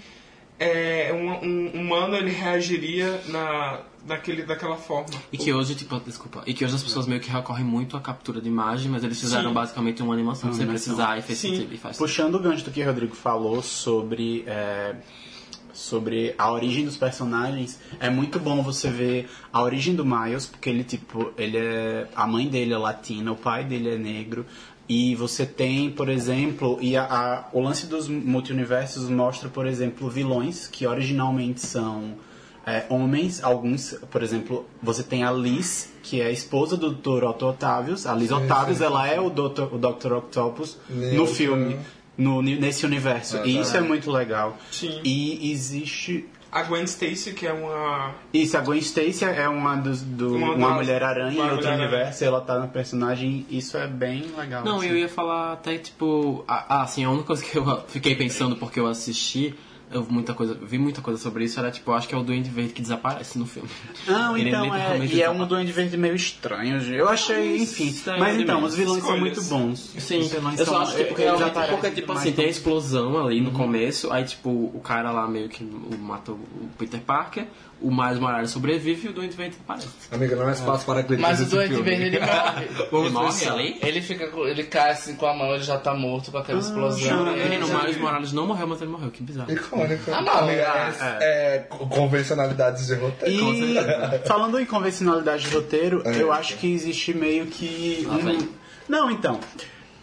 é, 0.60 1.12
um, 1.14 1.48
um 1.48 1.82
humano 1.82 2.16
ele 2.18 2.32
reagiria 2.32 3.22
na, 3.28 3.80
naquele, 4.06 4.44
daquela 4.44 4.76
forma. 4.76 5.08
E 5.32 5.38
que 5.38 5.54
hoje, 5.54 5.74
tipo, 5.74 5.98
desculpa, 6.02 6.44
e 6.46 6.54
que 6.54 6.66
hoje 6.66 6.76
as 6.76 6.84
pessoas 6.84 7.08
meio 7.08 7.22
que 7.22 7.30
recorrem 7.30 7.64
muito 7.64 7.96
à 7.96 8.02
captura 8.02 8.42
de 8.42 8.50
imagem, 8.50 8.92
mas 8.92 9.04
eles 9.04 9.20
fizeram 9.20 9.50
Sim. 9.50 9.54
basicamente 9.54 10.04
uma 10.04 10.14
animação 10.14 10.52
sem 10.52 10.64
animação. 10.64 10.96
precisar 10.96 11.18
e 11.18 11.22
fez 11.22 11.40
Sim. 11.40 11.56
sentido 11.56 11.74
e 11.74 11.78
faz 11.78 11.98
Puxando 11.98 12.36
o 12.36 12.40
gancho 12.40 12.66
do 12.66 12.72
que 12.72 12.82
o 12.84 12.86
Rodrigo 12.86 13.16
falou 13.16 13.62
sobre, 13.62 14.44
é, 14.46 14.96
sobre 15.72 16.36
a 16.38 16.52
origem 16.52 16.84
dos 16.84 16.98
personagens, 16.98 17.80
é 17.98 18.10
muito 18.10 18.38
bom 18.38 18.62
você 18.62 18.90
ver 18.90 19.30
a 19.54 19.64
origem 19.64 19.96
do 19.96 20.06
Miles, 20.06 20.46
porque 20.46 20.70
ele, 20.70 20.84
tipo, 20.84 21.32
ele 21.38 21.58
é. 21.58 22.08
A 22.14 22.28
mãe 22.28 22.50
dele 22.50 22.74
é 22.74 22.78
latina, 22.78 23.32
o 23.32 23.36
pai 23.38 23.64
dele 23.64 23.92
é 23.92 23.98
negro. 23.98 24.46
E 24.90 25.14
você 25.14 25.46
tem, 25.46 25.92
por 25.92 26.10
exemplo, 26.10 26.80
e 26.82 26.98
a, 26.98 27.04
a- 27.04 27.50
o 27.54 27.62
lance 27.62 27.86
dos 27.86 28.08
multiversos 28.10 29.08
mostra, 29.08 29.48
por 29.48 29.68
exemplo, 29.68 30.10
vilões 30.10 30.68
que 30.68 30.88
originalmente 30.88 31.62
são 31.62 32.16
é, 32.66 32.86
homens, 32.90 33.44
alguns, 33.44 33.94
por 34.12 34.24
exemplo, 34.24 34.66
você 34.82 35.04
tem 35.04 35.24
a 35.24 35.32
Liz, 35.32 35.92
que 36.02 36.20
é 36.22 36.26
a 36.26 36.32
esposa 36.32 36.76
do 36.76 36.92
Dr. 36.92 37.24
Otto 37.24 37.48
Octavius. 37.48 38.08
A 38.08 38.16
Liz 38.16 38.32
Octavius, 38.32 38.82
ela 38.82 39.08
é 39.08 39.20
o 39.20 39.30
Dr. 39.30 39.74
o 39.74 39.78
Dr. 39.78 40.14
Octopus 40.14 40.78
no 40.90 41.26
filme, 41.28 41.78
no, 42.18 42.42
nesse 42.42 42.84
universo. 42.86 43.38
E 43.46 43.60
isso 43.60 43.78
é 43.78 43.82
muito 43.82 44.10
legal. 44.12 44.58
Sim. 44.72 45.00
E 45.04 45.52
existe... 45.52 46.26
A 46.52 46.64
Gwen 46.64 46.84
Stacy, 46.86 47.34
que 47.34 47.46
é 47.46 47.54
uma. 47.54 48.16
Isso, 48.34 48.58
a 48.58 48.62
Gwen 48.62 48.80
Stacy 48.80 49.24
é 49.24 49.48
uma 49.48 49.76
dos 49.76 50.02
do, 50.02 50.36
Uma 50.36 50.54
uma, 50.54 50.68
das- 50.70 50.78
Mulher-Aranha 50.78 51.32
em 51.46 51.52
outro 51.52 51.70
universo, 51.72 52.24
e 52.24 52.28
ela 52.28 52.42
tá 52.42 52.58
no 52.58 52.68
personagem, 52.70 53.46
isso 53.50 53.78
é 53.78 53.88
bem 53.88 54.24
legal. 54.36 54.64
Não, 54.64 54.78
assim. 54.78 54.88
eu 54.88 54.98
ia 54.98 55.08
falar 55.10 55.54
até 55.54 55.78
tipo. 55.78 56.44
Ah, 56.48 56.82
assim, 56.82 57.04
a 57.04 57.10
única 57.12 57.26
coisa 57.28 57.44
que 57.46 57.56
eu 57.58 57.82
fiquei 57.88 58.16
pensando 58.16 58.56
porque 58.56 58.80
eu 58.80 58.88
assisti, 58.88 59.54
eu 59.92 60.04
vi 60.04 60.12
muita 60.14 60.34
coisa, 60.34 60.54
vi 60.62 60.78
muita 60.78 61.02
coisa 61.02 61.20
sobre 61.22 61.44
isso, 61.46 61.60
era 61.60 61.72
tipo, 61.72 61.90
eu 61.92 61.96
acho 61.96 62.08
que 62.08 62.14
é 62.14 62.18
o 62.18 62.24
Duende 62.24 62.50
Verde 62.50 62.74
que 62.74 62.82
desaparece 62.82 63.38
no 63.40 63.46
filme. 63.46 63.68
Não, 64.08 64.38
Ele 64.38 64.50
então 64.50 64.74
é. 64.76 64.98
E 64.98 65.02
é 65.02 65.02
um 65.02 65.06
desaparece. 65.08 65.46
Duende 65.50 65.72
Verde 65.72 65.98
meio 65.98 66.16
estranho. 66.16 66.78
Eu 66.94 67.10
achei, 67.10 67.58
enfim. 67.62 67.88
estranho 67.88 68.20
Mas 68.20 68.38
então, 68.40 68.64
os 68.64 68.76
vilões 68.76 69.04
são 69.04 69.16
Escolhas. 69.16 69.38
muito 69.38 69.50
bons. 69.50 69.80
Sim, 69.98 70.20
Os 70.20 70.28
vilões 70.32 70.60
eu 70.60 70.66
só 70.66 70.72
são- 70.74 70.82
acho 70.82 70.96
que 70.96 71.04
porque, 71.06 71.22
realmente, 71.24 71.48
aparecem 71.50 71.76
porque 71.78 71.92
tipo 71.92 72.12
assim, 72.14 72.32
tem 72.32 72.46
a 72.46 72.50
explosão 72.50 73.26
ali 73.26 73.42
no 73.42 73.52
começo, 73.52 74.12
aí 74.12 74.24
tipo, 74.26 74.50
o 74.50 74.80
cara 74.84 75.12
lá 75.12 75.28
meio 75.28 75.50
que 75.50 75.64
mata 76.00 76.32
o 76.32 76.40
Peter 76.78 77.00
Parker, 77.02 77.48
o 77.82 77.90
Miles 77.92 78.20
Morales 78.20 78.50
sobrevive 78.52 79.08
e 79.08 79.10
o 79.10 79.14
Doente 79.14 79.36
Verde 79.38 79.58
aparece. 79.64 79.88
Amiga, 80.12 80.36
não 80.36 80.50
é 80.50 80.52
espaço 80.54 80.86
para 80.86 81.00
acreditar 81.00 81.30
Mas 81.30 81.42
o 81.42 81.46
filme. 81.46 81.82
Verde 81.82 82.04
ele 82.04 82.20
morre. 82.20 82.66
Ele 83.00 83.10
morre 83.10 83.48
ali? 83.48 83.80
Ele 83.82 84.02
fica 84.02 84.26
ele 84.48 84.64
cai 84.64 84.92
assim 84.92 85.16
com 85.16 85.26
a 85.26 85.34
mão, 85.34 85.54
ele 85.54 85.64
já 85.64 85.78
tá 85.78 85.94
morto 85.94 86.32
com 86.32 86.38
aquela 86.38 86.60
explosão. 86.60 87.00
já- 87.26 87.32
Ele 87.32 87.44
Menino, 87.44 87.68
o 87.68 87.80
Miles 87.82 87.98
Morales 87.98 88.34
não 88.34 88.48
morreu, 88.48 88.68
mas 88.68 88.82
ele 88.82 88.92
morreu, 88.92 89.10
que 89.12 89.24
bizarro. 89.24 89.52
Icônico. 89.52 90.12
Ah, 90.12 90.22
não, 90.22 90.34
Amiga, 90.40 90.68
ah, 91.00 91.18
é, 91.22 91.56
é 91.56 91.60
convencionalidades 91.70 92.88
de 92.88 92.96
roteiro. 92.96 93.54
E 93.54 94.28
falando 94.28 94.60
em 94.60 94.66
convencionalidade 94.66 95.44
de 95.48 95.56
roteiro, 95.56 96.02
É. 96.06 96.22
eu 96.22 96.32
acho 96.32 96.58
que 96.58 96.72
existe 96.74 97.14
meio 97.14 97.46
que. 97.48 98.08
Um... 98.10 98.48
Não, 98.88 99.10
então. 99.12 99.40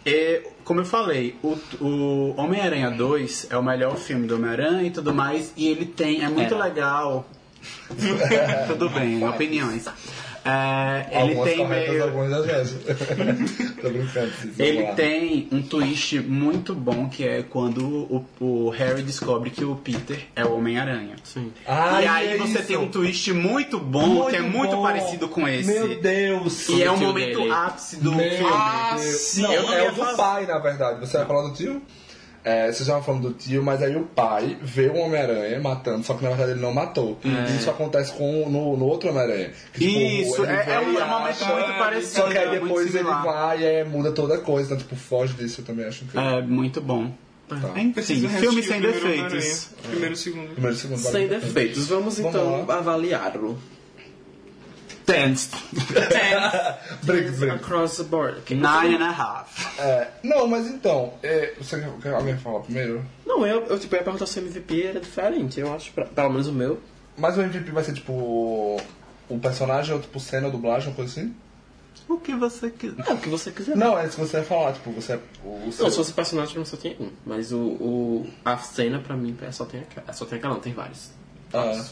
é, 0.05 0.41
como 0.63 0.79
eu 0.81 0.85
falei, 0.85 1.35
o, 1.43 1.57
o 1.81 2.33
Homem-Aranha 2.37 2.89
2 2.91 3.47
é 3.49 3.57
o 3.57 3.63
melhor 3.63 3.95
filme 3.97 4.25
do 4.27 4.35
Homem-Aranha 4.35 4.83
e 4.83 4.91
tudo 4.91 5.13
mais, 5.13 5.51
e 5.57 5.67
ele 5.67 5.85
tem. 5.85 6.23
É 6.23 6.29
muito 6.29 6.53
É. 6.55 6.57
legal. 6.57 7.25
tudo 8.67 8.89
bem, 8.89 9.23
opiniões. 9.27 9.85
É, 10.45 11.07
ele 11.11 11.31
Algumas 11.33 11.49
tem 11.49 11.67
meio. 11.67 12.03
algumas 12.05 12.45
vezes. 12.45 12.77
Tô 13.81 13.89
brincando. 13.89 14.31
Ele 14.57 14.83
lá. 14.83 14.93
tem 14.93 15.49
um 15.51 15.61
twist 15.61 16.19
muito 16.21 16.73
bom 16.73 17.09
que 17.09 17.27
é 17.27 17.43
quando 17.43 17.85
o, 17.85 18.25
o 18.39 18.69
Harry 18.69 19.01
descobre 19.01 19.49
que 19.49 19.65
o 19.65 19.75
Peter 19.75 20.25
é 20.37 20.45
o 20.45 20.55
Homem-Aranha. 20.55 21.15
Sim. 21.21 21.51
Ai, 21.67 22.05
e 22.05 22.07
aí 22.07 22.27
é 22.29 22.37
você 22.37 22.59
isso. 22.59 22.67
tem 22.67 22.77
um 22.77 22.87
twist 22.87 23.33
muito 23.33 23.77
bom, 23.77 24.27
que 24.27 24.37
é 24.37 24.41
muito 24.41 24.73
bom. 24.77 24.83
parecido 24.83 25.27
com 25.27 25.45
esse. 25.45 25.69
Meu 25.69 25.99
Deus. 25.99 26.69
E 26.69 26.81
é 26.81 26.89
o 26.91 26.97
momento 26.97 27.39
dele. 27.39 27.51
ápice 27.51 27.97
do 27.97 28.13
Meu 28.15 28.29
filme. 28.29 28.49
Ah, 28.53 28.95
sim. 28.97 29.41
Não, 29.41 29.51
Eu 29.51 29.73
é 29.73 29.87
o 29.89 29.91
do 29.91 29.97
falar- 29.97 30.15
pai, 30.15 30.45
na 30.45 30.59
verdade. 30.59 30.99
Você 31.01 31.17
vai 31.17 31.25
falar 31.27 31.41
do 31.49 31.53
tio? 31.55 31.81
É, 32.47 32.63
vocês 32.67 32.79
estavam 32.79 33.03
falando 33.03 33.23
do 33.23 33.33
tio, 33.33 33.61
mas 33.61 33.83
aí 33.83 33.93
o 33.97 34.03
pai 34.03 34.57
vê 34.61 34.87
o 34.87 34.95
Homem-Aranha 34.95 35.59
matando, 35.59 36.05
só 36.05 36.13
que 36.13 36.23
na 36.23 36.29
verdade 36.29 36.51
ele 36.51 36.61
não 36.61 36.73
matou. 36.73 37.19
E 37.21 37.57
isso 37.57 37.69
acontece 37.69 38.13
com, 38.13 38.49
no, 38.49 38.77
no 38.77 38.85
outro 38.85 39.09
Homem-Aranha. 39.09 39.51
Que, 39.73 39.79
tipo, 39.85 39.99
Isso, 39.99 40.43
ele 40.45 40.53
é, 40.53 40.75
é 40.75 40.79
um 40.79 40.93
momento 40.93 41.45
muito 41.45 41.77
parecido. 41.77 42.13
Só 42.13 42.29
que 42.29 42.37
aí 42.37 42.47
muito 42.47 42.63
depois 42.63 42.95
ele 42.95 43.03
vai 43.03 43.81
e 43.81 43.83
muda 43.83 44.13
toda 44.13 44.35
a 44.35 44.37
coisa. 44.37 44.67
Então, 44.67 44.77
tipo, 44.77 44.95
foge 44.95 45.33
disso, 45.33 45.59
eu 45.59 45.65
também 45.65 45.85
acho 45.85 46.05
incrível. 46.05 46.29
É 46.37 46.41
muito 46.41 46.79
bom. 46.79 47.11
Enfim, 47.51 47.91
Preciso 47.91 48.29
filme 48.29 48.61
reassistir 48.61 48.63
sem 48.63 48.77
o 48.77 48.93
primeiro 48.93 49.29
defeitos. 49.29 49.69
Primeiro 49.89 50.13
e 50.13 50.17
segundo. 50.17 50.49
Primeiro 50.51 50.75
e 50.75 50.79
segundo. 50.79 50.99
Sem 50.99 51.27
defeitos. 51.27 51.87
Vamos 51.87 52.17
então 52.17 52.65
avaliá-lo. 52.71 53.59
Tens. 55.07 55.49
Brinque, 57.03 57.31
brinque. 57.39 57.55
Across 57.55 57.97
the 57.97 58.03
board. 58.03 58.39
Ok. 58.39 58.55
Nine 58.57 58.95
and 58.97 59.03
a 59.03 59.09
half. 59.09 59.79
É, 59.79 60.09
não, 60.21 60.45
mas 60.47 60.67
então, 60.67 61.13
é, 61.23 61.53
você 61.57 61.79
quer, 62.03 62.13
alguém 62.13 62.37
falar 62.37 62.59
primeiro? 62.59 63.03
Não, 63.25 63.47
eu, 63.47 63.65
eu 63.67 63.79
tipo, 63.79 63.95
ia 63.95 64.03
perguntar 64.03 64.25
se 64.25 64.37
o 64.37 64.41
MVP 64.43 64.83
era 64.85 64.99
diferente. 64.99 65.59
Eu 65.61 65.73
acho, 65.73 65.93
pra- 65.93 66.05
pelo 66.05 66.29
menos 66.29 66.47
o 66.47 66.51
meu. 66.51 66.81
Mas 67.17 67.37
o 67.37 67.41
MVP 67.41 67.71
vai 67.71 67.83
ser 67.85 67.93
tipo. 67.93 68.79
O 69.29 69.39
personagem 69.39 69.95
ou 69.95 70.01
tipo 70.01 70.19
cena, 70.19 70.49
dublagem, 70.49 70.89
uma 70.89 70.95
coisa 70.95 71.09
assim? 71.11 71.33
O 72.07 72.17
que 72.17 72.35
você 72.35 72.69
quiser. 72.69 73.03
É, 73.07 73.13
o 73.13 73.17
que 73.17 73.29
você 73.29 73.49
quiser. 73.51 73.75
Não, 73.77 73.97
é 73.97 74.05
isso 74.05 74.15
que 74.17 74.21
você 74.25 74.37
ia 74.37 74.43
falar, 74.43 74.73
tipo, 74.73 74.91
você 74.91 75.13
é 75.13 75.19
o, 75.43 75.71
seu. 75.71 75.85
Não, 75.85 75.91
se 75.91 75.97
fosse 75.97 76.13
personagem, 76.13 76.55
eu 76.57 76.65
só 76.65 76.75
tinha 76.77 76.95
um. 76.99 77.09
Mas 77.25 77.51
o, 77.53 77.59
o, 77.59 78.27
a 78.43 78.57
cena, 78.57 78.99
pra 78.99 79.15
mim, 79.15 79.35
é 79.41 79.51
só 79.51 79.63
tem 79.65 79.81
aquela. 79.81 80.11
Só 80.13 80.25
tem 80.25 80.37
aquela, 80.37 80.53
não, 80.53 80.61
tem 80.61 80.73
vários. 80.73 81.11
Ah. 81.53 81.83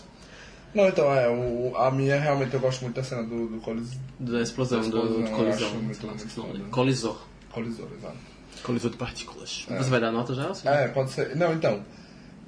Não, 0.76 0.88
então, 0.90 1.12
é, 1.14 1.30
o, 1.30 1.74
a 1.78 1.90
minha 1.90 2.20
realmente 2.20 2.54
eu 2.54 2.60
gosto 2.60 2.82
muito 2.82 2.96
da 2.96 3.04
cena 3.04 3.24
do, 3.24 3.48
do 3.48 3.62
colis, 3.62 3.92
Da 4.20 4.42
explosão, 4.42 4.82
Da 4.82 4.88
do, 4.90 4.98
explosão, 4.98 5.22
do 5.22 5.28
eu 5.30 5.36
colisão. 5.36 5.70
muito, 5.76 6.06
muito. 6.08 6.70
Colisor. 6.70 7.22
colisor, 7.52 7.88
exato. 7.98 8.18
Colisor 8.62 8.92
de 8.92 8.98
partículas. 8.98 9.66
Você 9.70 9.90
vai 9.90 10.00
dar 10.02 10.12
nota 10.12 10.34
já? 10.34 10.50
Assim? 10.50 10.68
É, 10.68 10.88
pode 10.90 11.12
ser. 11.12 11.36
Não, 11.36 11.54
então. 11.54 11.82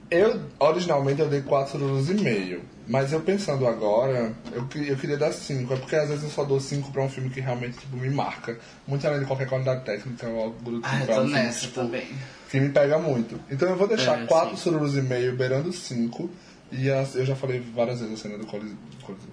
Eu, 0.09 0.39
originalmente, 0.59 1.19
eu 1.19 1.27
dei 1.27 1.41
4 1.41 1.73
sururus 1.73 2.09
e 2.09 2.13
meio. 2.13 2.61
Mas 2.87 3.11
eu 3.11 3.19
pensando 3.19 3.67
agora, 3.67 4.33
eu, 4.53 4.65
eu 4.85 4.95
queria 4.95 5.17
dar 5.17 5.33
5. 5.33 5.73
É 5.73 5.77
porque 5.77 5.97
às 5.97 6.07
vezes 6.07 6.23
eu 6.23 6.29
só 6.29 6.45
dou 6.45 6.61
5 6.61 6.91
pra 6.93 7.03
um 7.03 7.09
filme 7.09 7.29
que 7.29 7.41
realmente 7.41 7.77
tipo, 7.77 7.97
me 7.97 8.09
marca. 8.09 8.57
Muito 8.87 9.05
além 9.05 9.19
de 9.19 9.25
qualquer 9.25 9.49
qualidade 9.49 9.83
técnica 9.83 10.25
ou 10.27 10.43
algo 10.43 10.71
do 10.71 10.77
tipo. 10.81 10.87
Ah, 10.89 10.97
eu 10.99 11.03
é 11.03 11.05
tô 11.07 11.13
filme, 11.15 11.31
nessa 11.33 11.59
tipo, 11.59 11.73
também. 11.81 12.07
que 12.49 12.57
me 12.59 12.69
pega 12.69 12.97
muito. 12.97 13.37
Então 13.51 13.67
eu 13.67 13.75
vou 13.75 13.85
deixar 13.87 14.21
É, 14.23 14.25
4 14.25 14.51
sim. 14.51 14.63
sururus 14.63 14.95
e 14.95 15.01
meio 15.01 15.35
beirando 15.35 15.73
5. 15.73 16.29
E 16.71 16.89
as- 16.89 17.15
eu 17.15 17.25
já 17.25 17.35
falei 17.35 17.59
várias 17.59 17.99
vezes 18.01 18.19
a 18.19 18.23
cena 18.23 18.37
do 18.37 18.45
colis- 18.45 18.71
do 18.71 19.03
colisor. 19.05 19.27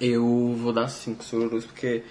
Eu 0.00 0.54
vou 0.56 0.72
dar 0.72 0.88
5 0.88 1.22
sururus, 1.24 1.64
porque 1.64 2.02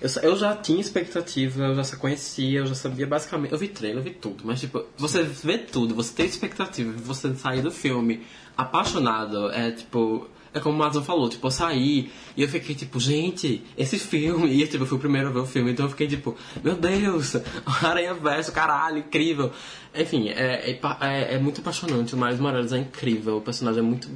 eu, 0.00 0.08
eu 0.22 0.36
já 0.36 0.54
tinha 0.56 0.80
expectativa, 0.80 1.64
eu 1.64 1.74
já 1.82 1.96
conhecia, 1.96 2.60
eu 2.60 2.66
já 2.66 2.74
sabia 2.74 3.06
basicamente. 3.06 3.52
Eu 3.52 3.58
vi 3.58 3.68
trailer, 3.68 3.98
eu 3.98 4.02
vi 4.04 4.10
tudo, 4.10 4.44
mas 4.44 4.60
tipo, 4.60 4.84
você 4.96 5.22
vê 5.22 5.58
tudo, 5.58 5.94
você 5.94 6.12
tem 6.14 6.26
expectativa, 6.26 6.92
você 6.92 7.34
sair 7.34 7.62
do 7.62 7.70
filme 7.70 8.24
apaixonado, 8.56 9.50
é 9.50 9.70
tipo. 9.72 10.28
É 10.54 10.60
como 10.60 10.76
o 10.76 10.78
Madison 10.78 11.02
falou, 11.02 11.28
tipo, 11.28 11.46
eu 11.46 11.50
saí 11.50 12.12
e 12.36 12.42
eu 12.42 12.48
fiquei 12.48 12.74
tipo, 12.74 13.00
gente, 13.00 13.62
esse 13.76 13.98
filme. 13.98 14.46
E 14.50 14.66
tipo, 14.66 14.84
eu 14.84 14.86
fui 14.86 14.96
o 14.96 15.00
primeiro 15.00 15.28
a 15.28 15.32
ver 15.32 15.40
o 15.40 15.46
filme, 15.46 15.72
então 15.72 15.86
eu 15.86 15.90
fiquei 15.90 16.06
tipo, 16.06 16.36
meu 16.62 16.76
Deus, 16.76 17.36
Aranha 17.82 18.14
Verso, 18.14 18.52
caralho, 18.52 18.98
incrível. 18.98 19.50
Enfim, 19.94 20.28
é, 20.28 20.70
é, 20.70 20.80
é, 21.00 21.34
é 21.34 21.38
muito 21.38 21.60
apaixonante, 21.60 22.14
o 22.14 22.18
Miles 22.18 22.38
Morales 22.38 22.72
é 22.72 22.78
incrível, 22.78 23.36
o 23.38 23.40
personagem 23.40 23.80
é 23.80 23.82
muito 23.82 24.08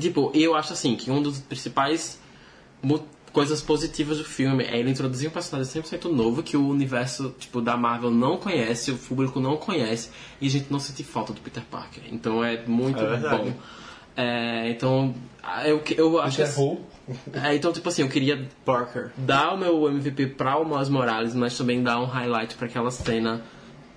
Tipo, 0.00 0.30
eu 0.34 0.54
acho 0.54 0.72
assim 0.72 0.96
que 0.96 1.10
um 1.10 1.20
dos 1.20 1.38
principais 1.40 2.18
coisas 3.32 3.60
positivas 3.60 4.18
do 4.18 4.24
filme 4.24 4.64
é 4.64 4.78
ele 4.78 4.90
introduzir 4.90 5.28
um 5.28 5.32
personagem 5.32 5.82
100% 5.82 6.10
novo 6.10 6.42
que 6.42 6.56
o 6.56 6.66
universo 6.66 7.34
tipo 7.38 7.60
da 7.60 7.76
Marvel 7.76 8.10
não 8.10 8.36
conhece, 8.38 8.90
o 8.90 8.96
público 8.96 9.38
não 9.38 9.56
conhece 9.56 10.10
e 10.40 10.46
a 10.46 10.50
gente 10.50 10.66
não 10.70 10.80
sente 10.80 11.04
falta 11.04 11.32
do 11.32 11.40
Peter 11.40 11.62
Parker. 11.70 12.02
Então 12.10 12.42
é 12.42 12.64
muito 12.66 12.98
É 12.98 13.16
bom. 13.18 13.52
É, 14.20 14.68
então, 14.70 15.14
eu, 15.64 15.82
eu 15.96 16.20
acho 16.20 16.36
que- 16.36 16.60
Who? 16.60 16.80
é, 17.32 17.54
então, 17.54 17.72
tipo 17.72 17.88
assim, 17.88 18.02
eu 18.02 18.08
queria 18.08 18.46
Parker 18.64 19.10
dar 19.16 19.54
o 19.54 19.56
meu 19.58 19.88
MVP 19.88 20.26
pra 20.28 20.56
o 20.58 20.64
Miles 20.64 20.88
Morales, 20.88 21.34
mas 21.34 21.56
também 21.56 21.82
dar 21.82 21.98
um 22.00 22.04
highlight 22.04 22.54
pra 22.54 22.66
aquela 22.66 22.90
cena 22.90 23.42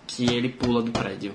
que 0.08 0.26
ele 0.34 0.50
pula 0.50 0.82
do 0.82 0.92
prédio. 0.92 1.34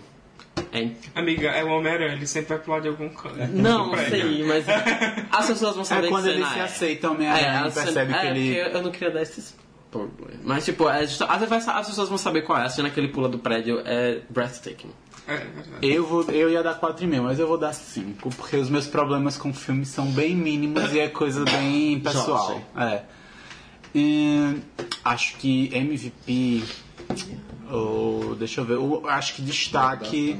É 0.72 0.88
Amiga, 1.14 1.48
é 1.50 1.62
o 1.62 1.68
Homem-Aranha, 1.68 2.14
ele 2.14 2.26
sempre 2.26 2.48
vai 2.50 2.58
pular 2.58 2.80
de 2.80 2.88
algum 2.88 3.08
canto. 3.08 3.36
não, 3.52 3.84
do 3.84 3.90
prédio. 3.92 4.10
sei, 4.10 4.44
mas 4.44 4.64
as 5.30 5.46
pessoas 5.46 5.76
vão 5.76 5.84
saber 5.84 6.06
É 6.06 6.10
quando 6.10 6.24
que 6.24 6.30
ele 6.30 6.38
cena 6.42 6.52
se 6.52 6.58
é. 6.58 6.62
aceita 6.62 7.10
Homem-Aranha 7.10 7.66
e 7.68 7.70
cena- 7.70 7.84
percebe 7.84 8.12
é, 8.12 8.20
que 8.20 8.26
ele. 8.26 8.56
eu 8.58 8.82
não 8.82 8.90
queria 8.90 9.10
dar 9.12 9.22
esse 9.22 9.54
spoiler. 9.90 10.38
Mas, 10.44 10.64
tipo, 10.64 10.88
é 10.88 11.06
justa- 11.06 11.24
às 11.26 11.40
vezes 11.40 11.48
vai- 11.64 11.76
as 11.76 11.86
pessoas 11.86 12.08
vão 12.08 12.18
saber 12.18 12.42
qual 12.42 12.58
é. 12.58 12.64
A 12.64 12.68
cena 12.68 12.90
que 12.90 12.98
ele 13.00 13.08
pula 13.08 13.28
do 13.28 13.38
prédio 13.38 13.80
é 13.84 14.20
breathtaking. 14.28 14.90
É, 15.26 15.34
é. 15.34 15.44
Eu, 15.82 16.06
vou, 16.06 16.22
eu 16.30 16.48
ia 16.50 16.62
dar 16.62 16.74
4,5, 16.78 17.22
mas 17.22 17.38
eu 17.38 17.46
vou 17.46 17.58
dar 17.58 17.72
5, 17.74 18.30
porque 18.36 18.56
os 18.56 18.70
meus 18.70 18.86
problemas 18.86 19.36
com 19.36 19.50
o 19.50 19.54
filme 19.54 19.84
são 19.84 20.06
bem 20.06 20.34
mínimos 20.34 20.92
e 20.92 21.00
é 21.00 21.08
coisa 21.08 21.44
bem 21.44 22.00
pessoal. 22.00 22.62
É. 22.76 23.02
E, 23.94 24.56
acho 25.04 25.36
que 25.36 25.70
MVP. 25.74 26.62
Ou, 27.70 28.34
deixa 28.34 28.60
eu 28.60 28.64
ver. 28.64 28.74
eu 28.74 29.08
acho 29.08 29.34
que 29.34 29.42
destaque. 29.42 30.38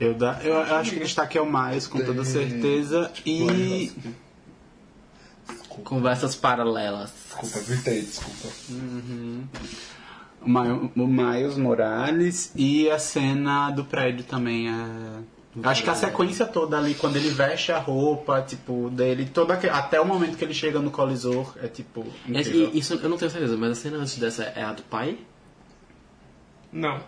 Eu, 0.00 0.14
dá, 0.14 0.40
eu, 0.42 0.54
eu 0.54 0.76
acho 0.76 0.90
que 0.92 1.00
destaque 1.00 1.38
é 1.38 1.40
o 1.40 1.50
mais, 1.50 1.86
com 1.86 1.98
toda 2.00 2.24
certeza. 2.24 3.10
E. 3.24 3.92
Conversas 5.84 6.34
paralelas. 6.36 7.12
Desculpa, 7.28 7.60
gritei, 7.66 8.02
desculpa. 8.02 8.48
O 10.40 10.48
Ma- 10.48 10.64
o 10.96 11.06
Miles 11.06 11.56
Morales 11.56 12.52
e 12.56 12.90
a 12.90 12.98
cena 12.98 13.70
do 13.70 13.84
prédio 13.84 14.24
também 14.24 14.68
é. 14.68 15.42
Acho 15.64 15.82
que 15.84 15.90
a 15.90 15.94
sequência 15.94 16.46
toda 16.46 16.78
ali, 16.78 16.94
quando 16.94 17.16
ele 17.16 17.28
veste 17.28 17.70
a 17.72 17.78
roupa, 17.78 18.40
tipo, 18.40 18.88
dele, 18.90 19.26
toda 19.26 19.52
aque- 19.54 19.68
até 19.68 20.00
o 20.00 20.04
momento 20.06 20.36
que 20.38 20.42
ele 20.44 20.54
chega 20.54 20.78
no 20.80 20.90
colisor, 20.90 21.54
é 21.62 21.68
tipo. 21.68 22.04
E- 22.72 22.78
isso 22.78 22.94
eu 22.94 23.08
não 23.08 23.18
tenho 23.18 23.30
certeza, 23.30 23.56
mas 23.56 23.72
a 23.72 23.74
cena 23.74 23.98
antes 23.98 24.16
dessa 24.18 24.44
é 24.44 24.62
a 24.62 24.72
do 24.72 24.82
pai? 24.82 25.18
Não, 26.72 27.00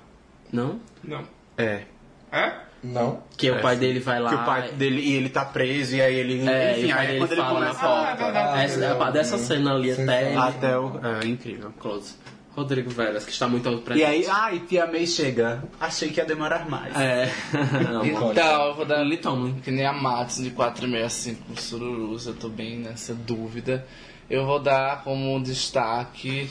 Não? 0.53 0.79
não. 1.03 1.25
É. 1.57 1.85
É? 2.31 2.61
Não. 2.85 3.23
Que 3.37 3.51
o 3.51 3.61
pai 3.61 3.77
dele 3.77 3.99
vai 4.01 4.21
lá. 4.21 4.29
Que 4.31 4.35
o 4.37 4.45
pai 4.45 4.71
dele, 4.73 5.01
e 5.01 5.15
ele 5.15 5.29
tá 5.31 5.45
preso, 5.45 5.97
e 5.97 6.03
aí 6.03 6.15
ele. 6.15 6.49
É, 6.49 6.73
enfim, 6.79 6.89
e 6.89 6.93
o 6.93 6.95
pai 6.95 7.01
aí 7.01 7.07
dele 7.07 7.19
quando 7.21 7.33
ele 7.33 7.41
fala 7.43 7.61
na 7.61 7.75
porta. 7.75 7.87
Ah, 7.89 8.11
é 8.13 8.17
verdade. 8.17 8.65
Essa, 8.65 9.05
a- 9.05 9.11
dessa 9.11 9.39
cena 9.39 9.75
ali 9.75 9.95
Sim, 9.95 10.03
até. 10.05 10.31
sim. 10.31 10.37
Até 10.37 10.79
o. 10.79 11.01
É 11.23 11.27
incrível. 11.27 11.73
Close. 11.81 12.15
Rodrigo 12.57 12.89
Veras, 12.89 13.25
que 13.25 13.33
está 13.33 13.49
muito 13.49 13.69
presente. 13.79 14.03
E 14.03 14.05
aí, 14.05 14.27
ah, 14.31 14.55
e 14.55 14.61
Tia 14.61 14.87
May 14.87 15.09
chega. 15.09 15.65
Achei 15.81 16.11
que 16.11 16.21
ia 16.21 16.25
demorar 16.25 16.69
mais. 16.71 16.95
É. 16.95 17.29
Não, 17.91 18.05
Então, 18.31 18.67
eu 18.69 18.75
vou 18.77 18.85
dar 18.85 19.03
Lily 19.03 19.17
Tomlin. 19.17 19.55
que 19.61 19.73
nem 19.73 19.85
a 19.85 19.93
Matos 19.93 20.37
de 20.37 20.51
4,5 20.53 21.05
a 21.05 21.09
5 21.09 21.61
sururus, 21.61 22.27
eu 22.29 22.35
tô 22.35 22.49
bem 22.49 22.79
nessa 22.79 23.13
dúvida. 23.13 23.85
Eu 24.31 24.47
vou 24.47 24.61
dar 24.61 25.03
como 25.03 25.43
destaque 25.43 26.49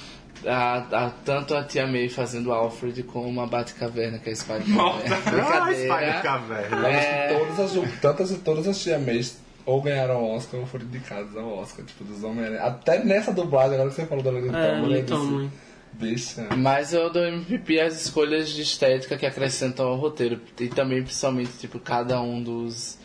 a, 0.47 1.05
a- 1.05 1.09
tanto 1.25 1.55
a 1.55 1.63
Tia 1.63 1.85
May 1.87 2.09
fazendo 2.09 2.51
Alfred 2.51 3.03
como 3.03 3.41
a 3.41 3.45
Batcaverna, 3.47 4.19
que 4.19 4.29
é 4.29 4.33
a. 4.33 4.63
Ah, 4.79 5.73
Spider. 5.73 6.21
Caverna. 6.21 6.87
É. 6.89 7.37
Todas 7.37 7.59
as, 7.59 7.99
tantas 7.99 8.31
e 8.31 8.35
todas 8.39 8.67
as 8.67 8.81
Tia 8.81 8.99
Mays 8.99 9.37
ou 9.65 9.81
ganharam 9.81 10.23
Oscar 10.35 10.59
ou 10.59 10.65
foram 10.65 10.85
indicadas 10.85 11.35
ao 11.37 11.57
Oscar, 11.59 11.85
tipo, 11.85 12.03
dos 12.03 12.23
Homem-Aranha. 12.23 12.61
Até 12.63 13.03
nessa 13.03 13.31
dublagem, 13.31 13.75
agora 13.75 13.89
que 13.89 13.95
você 13.95 14.05
falou 14.05 14.23
da 14.23 14.31
Lily 14.31 14.49
É, 14.53 14.75
Tomlin, 14.81 15.03
Tomlin. 15.05 15.51
Bicha. 15.93 16.47
Mas 16.57 16.91
eu 16.91 17.09
dou 17.11 17.23
MVP 17.23 17.79
às 17.79 18.01
escolhas 18.01 18.49
de 18.49 18.61
estética 18.63 19.15
que 19.15 19.25
acrescentam 19.25 19.87
ao 19.87 19.95
roteiro. 19.95 20.41
E 20.59 20.67
também, 20.67 21.03
principalmente, 21.03 21.51
tipo, 21.59 21.79
cada 21.79 22.19
um 22.19 22.41
dos, 22.41 22.97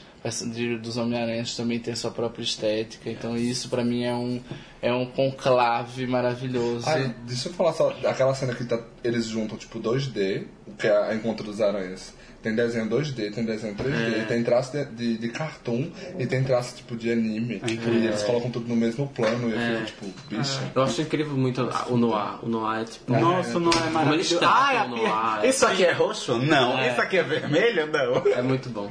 de- 0.52 0.76
dos 0.78 0.96
Homem-Aranhas 0.96 1.54
também 1.56 1.78
tem 1.78 1.92
a 1.92 1.96
sua 1.96 2.10
própria 2.10 2.42
estética. 2.42 3.10
Então 3.10 3.36
isso 3.36 3.68
pra 3.68 3.84
mim 3.84 4.04
é 4.04 4.14
um, 4.14 4.40
é 4.82 4.92
um 4.92 5.06
conclave 5.06 6.06
maravilhoso. 6.06 6.88
Ai, 6.88 7.14
deixa 7.26 7.48
eu 7.48 7.52
falar 7.52 7.72
só, 7.72 7.94
aquela 8.04 8.34
cena 8.34 8.54
que 8.54 8.64
tá, 8.64 8.80
eles 9.04 9.26
juntam, 9.26 9.56
tipo, 9.56 9.78
2D, 9.80 10.44
que 10.78 10.86
é 10.86 10.96
a 10.96 11.14
Encontro 11.14 11.44
dos 11.44 11.60
Aranhas. 11.60 12.16
Tem 12.40 12.54
desenho 12.54 12.88
2D, 12.88 13.32
tem 13.34 13.44
desenho 13.44 13.74
3D, 13.74 14.26
tem 14.28 14.44
traço 14.44 14.70
de, 14.70 14.84
de, 14.84 15.18
de 15.18 15.28
cartoon 15.28 15.90
e 16.20 16.24
tem 16.24 16.44
traço, 16.44 16.76
tipo, 16.76 16.94
de 16.96 17.10
anime. 17.10 17.60
e 17.66 17.72
eles 18.06 18.22
colocam 18.22 18.48
tudo 18.48 18.68
no 18.68 18.76
mesmo 18.76 19.08
plano 19.08 19.48
e 19.50 19.52
eu 19.54 19.84
fico, 19.86 20.06
tipo, 20.06 20.36
bicha. 20.36 20.60
Eu 20.72 20.82
acho 20.82 21.02
incrível 21.02 21.36
muito 21.36 21.62
a- 21.62 21.86
o 21.88 21.96
Noir. 21.96 22.38
O 22.44 22.48
Noir 22.48 22.82
é 22.82 22.84
tipo. 22.84 23.12
Nossa, 23.12 23.58
não 23.58 23.72
é 23.72 23.90
maravilhoso. 23.90 24.38
Ah, 24.40 24.86
no 24.88 25.04
a- 25.04 25.10
ar. 25.38 25.44
isso 25.48 25.66
aqui 25.66 25.84
é 25.84 25.90
roxo? 25.92 26.38
Não. 26.38 26.80
Isso 26.86 27.00
aqui 27.00 27.16
é 27.18 27.24
vermelho? 27.24 27.88
Não. 27.90 28.14
É 28.32 28.40
muito 28.40 28.68
bom. 28.70 28.88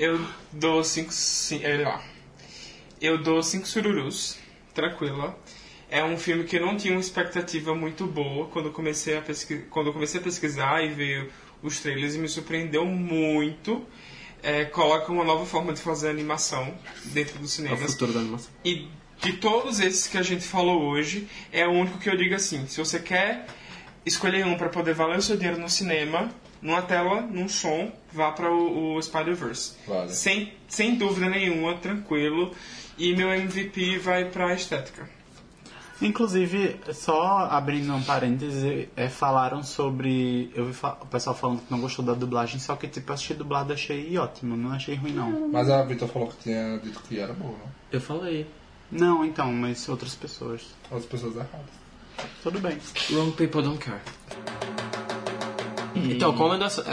Eu 0.00 0.18
dou 0.50 0.82
cinco. 0.82 1.12
ci- 1.12 1.58
lá. 1.84 2.02
Eu 3.00 3.18
dou 3.22 3.42
cinco 3.42 3.66
sururus, 3.68 4.38
tranquila. 4.74 5.38
É 5.90 6.02
um 6.02 6.16
filme 6.16 6.44
que 6.44 6.56
eu 6.56 6.64
não 6.64 6.74
tinha 6.76 6.94
uma 6.94 7.00
expectativa 7.00 7.74
muito 7.74 8.06
boa 8.06 8.46
quando 8.48 8.70
comecei 8.70 9.18
a, 9.18 9.22
quando 9.68 9.92
comecei 9.92 10.18
a 10.18 10.22
pesquisar 10.22 10.82
e 10.82 10.88
ver 10.88 11.30
os 11.62 11.80
trailers 11.80 12.14
e 12.14 12.18
me 12.18 12.28
surpreendeu 12.28 12.86
muito. 12.86 13.84
É, 14.42 14.64
coloca 14.64 15.12
uma 15.12 15.22
nova 15.24 15.44
forma 15.44 15.74
de 15.74 15.80
fazer 15.82 16.08
animação 16.08 16.74
dentro 17.04 17.38
dos 17.38 17.58
É 17.58 17.64
o 17.64 17.76
futuro 17.92 18.12
da 18.14 18.20
animação. 18.20 18.50
E 18.64 18.88
de 19.20 19.34
todos 19.34 19.80
esses 19.80 20.06
que 20.06 20.16
a 20.16 20.22
gente 20.22 20.44
falou 20.46 20.80
hoje, 20.84 21.28
é 21.52 21.66
o 21.68 21.72
único 21.72 21.98
que 21.98 22.08
eu 22.08 22.16
digo 22.16 22.34
assim: 22.34 22.66
se 22.66 22.78
você 22.78 22.98
quer 23.00 23.46
escolha 24.06 24.46
um 24.46 24.56
pra 24.56 24.70
poder 24.70 24.94
valer 24.94 25.18
o 25.18 25.22
seu 25.22 25.36
dinheiro 25.36 25.60
no 25.60 25.68
cinema, 25.68 26.32
numa 26.62 26.82
tela, 26.82 27.22
num 27.22 27.48
som, 27.48 27.90
vá 28.12 28.32
para 28.32 28.52
o, 28.52 28.96
o 28.96 29.02
Spider-Verse. 29.02 29.76
Vale. 29.86 30.12
Sem, 30.12 30.52
sem 30.68 30.96
dúvida 30.96 31.28
nenhuma, 31.28 31.76
tranquilo. 31.76 32.54
E 32.98 33.14
meu 33.16 33.32
MVP 33.32 33.98
vai 33.98 34.26
pra 34.26 34.54
estética. 34.54 35.08
Inclusive, 36.02 36.80
só 36.94 37.46
abrindo 37.50 37.94
um 37.94 38.02
parêntese, 38.02 38.88
é, 38.96 39.08
falaram 39.08 39.62
sobre. 39.62 40.50
Eu 40.54 40.66
vi 40.66 40.78
o 40.82 41.06
pessoal 41.06 41.36
falando 41.36 41.60
que 41.60 41.70
não 41.70 41.80
gostou 41.80 42.02
da 42.02 42.14
dublagem, 42.14 42.58
só 42.58 42.74
que 42.74 42.88
tipo, 42.88 43.12
assisti 43.12 43.34
dublado 43.34 43.72
achei 43.72 44.16
ótimo, 44.16 44.56
não 44.56 44.72
achei 44.72 44.94
ruim 44.94 45.12
não. 45.12 45.48
Mas 45.48 45.68
a 45.68 45.82
Vitor 45.82 46.08
falou 46.08 46.28
que 46.28 46.36
tinha 46.42 46.78
dito 46.78 47.00
que 47.00 47.18
era 47.18 47.34
boa, 47.34 47.52
né? 47.52 47.64
Eu 47.92 48.00
falei. 48.00 48.46
Não, 48.90 49.24
então, 49.24 49.52
mas 49.52 49.88
outras 49.88 50.14
pessoas. 50.14 50.62
As 50.90 51.04
pessoas 51.04 51.36
erradas. 51.36 51.80
Tudo 52.42 52.58
bem. 52.60 52.78
Wrong 53.12 53.32
people 53.32 53.62
don't 53.62 53.78
care. 53.78 54.00
Então, 55.94 56.32
como 56.34 56.54
edição, 56.54 56.84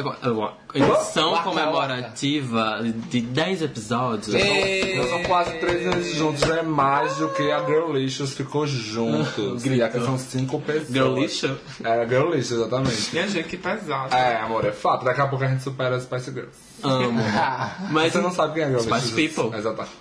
edição 0.74 1.44
comemorativa 1.44 2.80
de 3.10 3.22
10 3.22 3.62
episódios, 3.62 4.34
Nós 4.34 5.10
são 5.10 5.24
quase 5.24 5.58
três 5.60 5.88
anos 5.88 6.14
juntos, 6.14 6.44
é 6.44 6.62
mais 6.62 7.16
do 7.18 7.30
que 7.30 7.52
a 7.52 7.66
Girlicious 7.66 8.34
ficou 8.34 8.66
juntos. 8.66 9.66
e 9.66 9.82
aqui 9.82 10.00
são 10.00 10.18
cinco 10.18 10.60
pessoas. 10.62 10.90
Girlicious? 10.90 11.58
É, 11.84 12.08
Girlicious, 12.08 12.52
exatamente. 12.52 13.10
Minha 13.14 13.28
gente, 13.28 13.48
que 13.48 13.58
pesado. 13.58 14.14
É, 14.14 14.38
amor, 14.38 14.66
é 14.66 14.72
fato. 14.72 15.06
Daqui 15.06 15.22
a 15.22 15.28
pouco 15.28 15.44
a 15.44 15.48
gente 15.48 15.64
supera 15.64 15.96
as 15.96 16.04
Spice 16.04 16.32
Girls. 16.32 16.67
Amo. 16.84 17.22
Mas 17.92 18.14
Você 18.14 18.22
não 18.22 18.32
sabe 18.32 18.56
quem 18.56 18.64
é 18.64 18.68
Girlicious. 18.68 19.04
Spice 19.04 19.30
People. 19.30 19.58
Exatamente. 19.58 19.94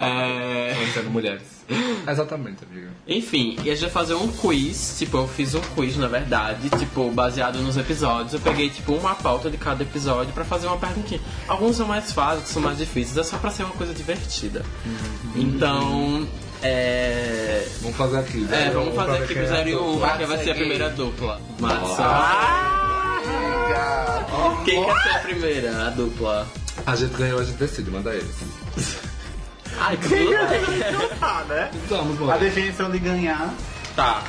É... 0.00 0.74
Mulheres. 1.10 1.56
Exatamente, 2.08 2.64
amiga. 2.70 2.88
Enfim, 3.08 3.56
e 3.62 3.70
a 3.70 3.74
gente 3.74 3.82
vai 3.82 3.90
fazer 3.90 4.14
um 4.14 4.28
quiz, 4.28 4.96
tipo, 4.98 5.16
eu 5.16 5.26
fiz 5.28 5.54
um 5.54 5.60
quiz, 5.60 5.96
na 5.96 6.06
verdade, 6.06 6.70
tipo, 6.70 7.10
baseado 7.10 7.58
nos 7.58 7.76
episódios. 7.76 8.34
Eu 8.34 8.40
peguei, 8.40 8.70
tipo, 8.70 8.92
uma 8.94 9.14
pauta 9.14 9.50
de 9.50 9.56
cada 9.56 9.82
episódio 9.82 10.32
pra 10.32 10.44
fazer 10.44 10.66
uma 10.68 10.76
perguntinha. 10.76 11.20
Alguns 11.48 11.76
são 11.76 11.86
mais 11.86 12.12
fáceis, 12.12 12.36
outros 12.36 12.52
são 12.52 12.62
mais 12.62 12.78
difíceis, 12.78 13.16
é 13.16 13.22
só 13.24 13.36
pra 13.38 13.50
ser 13.50 13.64
uma 13.64 13.74
coisa 13.74 13.92
divertida. 13.92 14.64
Então, 15.34 16.26
é... 16.62 17.66
Vamos 17.82 17.96
fazer 17.96 18.18
aqui. 18.18 18.44
É, 18.44 18.56
zero 18.56 18.80
vamos 18.80 18.94
fazer 18.94 19.24
aqui 19.24 19.34
pro 19.34 19.42
é 19.42 19.46
0 19.46 19.68
e 19.68 19.72
a 19.72 19.76
1, 19.76 19.78
tua. 19.78 20.08
porque 20.08 20.24
vai 20.26 20.44
ser 20.44 20.50
a 20.50 20.54
primeira 20.54 20.90
dupla. 20.90 21.40
Massa. 23.68 24.64
Quem 24.64 24.84
quer 24.84 25.02
ser 25.02 25.08
a 25.08 25.18
primeira, 25.20 25.86
a 25.86 25.90
dupla? 25.90 26.46
A 26.86 26.96
gente 26.96 27.14
ganhou, 27.14 27.40
a 27.40 27.44
gente 27.44 27.56
decide, 27.56 27.90
manda 27.90 28.14
eles. 28.14 28.34
Ai, 29.78 29.96
que 29.96 30.08
tudo 30.08 31.10
Ah, 31.20 31.44
né? 31.48 31.70
Vamos, 31.88 32.30
A 32.30 32.36
definição 32.36 32.90
de 32.90 32.98
ganhar. 32.98 33.52
Tá. 33.94 34.22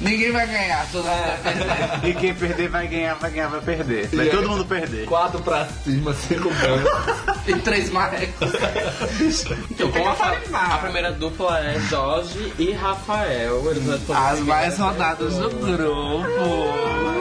Ninguém 0.00 0.32
vai 0.32 0.46
ganhar, 0.48 0.84
todo 0.90 1.04
mundo 1.04 1.14
vai 1.14 1.38
perder. 1.38 2.00
E 2.10 2.14
quem 2.14 2.34
perder 2.34 2.68
vai 2.68 2.88
ganhar, 2.88 3.14
vai 3.14 3.30
ganhar, 3.30 3.48
vai 3.48 3.60
perder. 3.60 4.08
Vai 4.08 4.26
todo 4.26 4.48
mundo 4.48 4.64
perder. 4.64 5.06
Quatro 5.06 5.40
pra 5.42 5.66
cima, 5.66 6.12
cinco 6.14 6.50
brancos. 6.50 7.32
E 7.46 7.56
três 7.56 7.90
marrecos. 7.90 8.52
Então, 9.68 9.90
como 9.90 10.08
a, 10.08 10.74
a 10.74 10.78
primeira 10.78 11.10
dupla 11.10 11.58
é 11.58 11.78
Jorge 11.90 12.52
e 12.56 12.70
Rafael. 12.72 13.68
Eles 13.68 13.82
vão 13.84 14.16
As 14.16 14.38
mais 14.40 14.78
rodadas 14.78 15.34
do 15.34 15.50
grupo. 15.50 17.11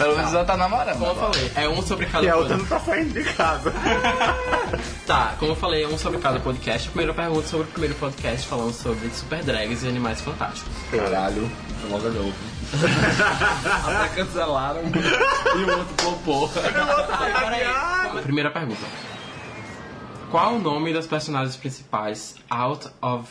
Pelo 0.00 0.16
menos 0.16 0.32
ela 0.32 0.44
tá 0.46 0.56
namorando. 0.56 0.98
Como 0.98 1.10
eu 1.10 1.14
falei, 1.14 1.52
é 1.56 1.68
um 1.68 1.82
sobre 1.82 2.06
cada 2.06 2.24
E 2.24 2.30
a 2.30 2.36
outra 2.36 2.56
podcast. 2.56 2.72
não 2.72 2.78
tá 2.78 2.84
saindo 2.84 3.12
de 3.12 3.32
casa. 3.34 3.72
Tá, 5.06 5.34
como 5.40 5.50
eu 5.52 5.56
falei, 5.56 5.82
é 5.82 5.88
um 5.88 5.98
sobre 5.98 6.20
cada 6.20 6.38
podcast. 6.38 6.86
A 6.86 6.90
primeira 6.92 7.12
pergunta 7.12 7.48
sobre 7.48 7.66
o 7.66 7.70
primeiro 7.70 7.96
podcast 7.96 8.46
falando 8.46 8.72
sobre 8.72 9.10
super 9.10 9.42
drags 9.42 9.82
e 9.82 9.88
animais 9.88 10.20
fantásticos. 10.20 10.72
Caralho, 10.88 11.50
logo 11.90 12.08
novo. 12.10 12.32
Até 13.88 14.08
cancelaram. 14.14 14.82
E 14.84 15.64
o 15.64 15.78
outro 15.78 15.94
popô. 15.96 16.48
Ai, 17.18 17.32
peraí. 17.40 18.22
Primeira 18.22 18.50
pergunta. 18.52 18.86
Qual 20.30 20.54
o 20.54 20.58
nome 20.60 20.92
das 20.94 21.08
personagens 21.08 21.56
principais 21.56 22.36
out 22.48 22.88
of 23.02 23.28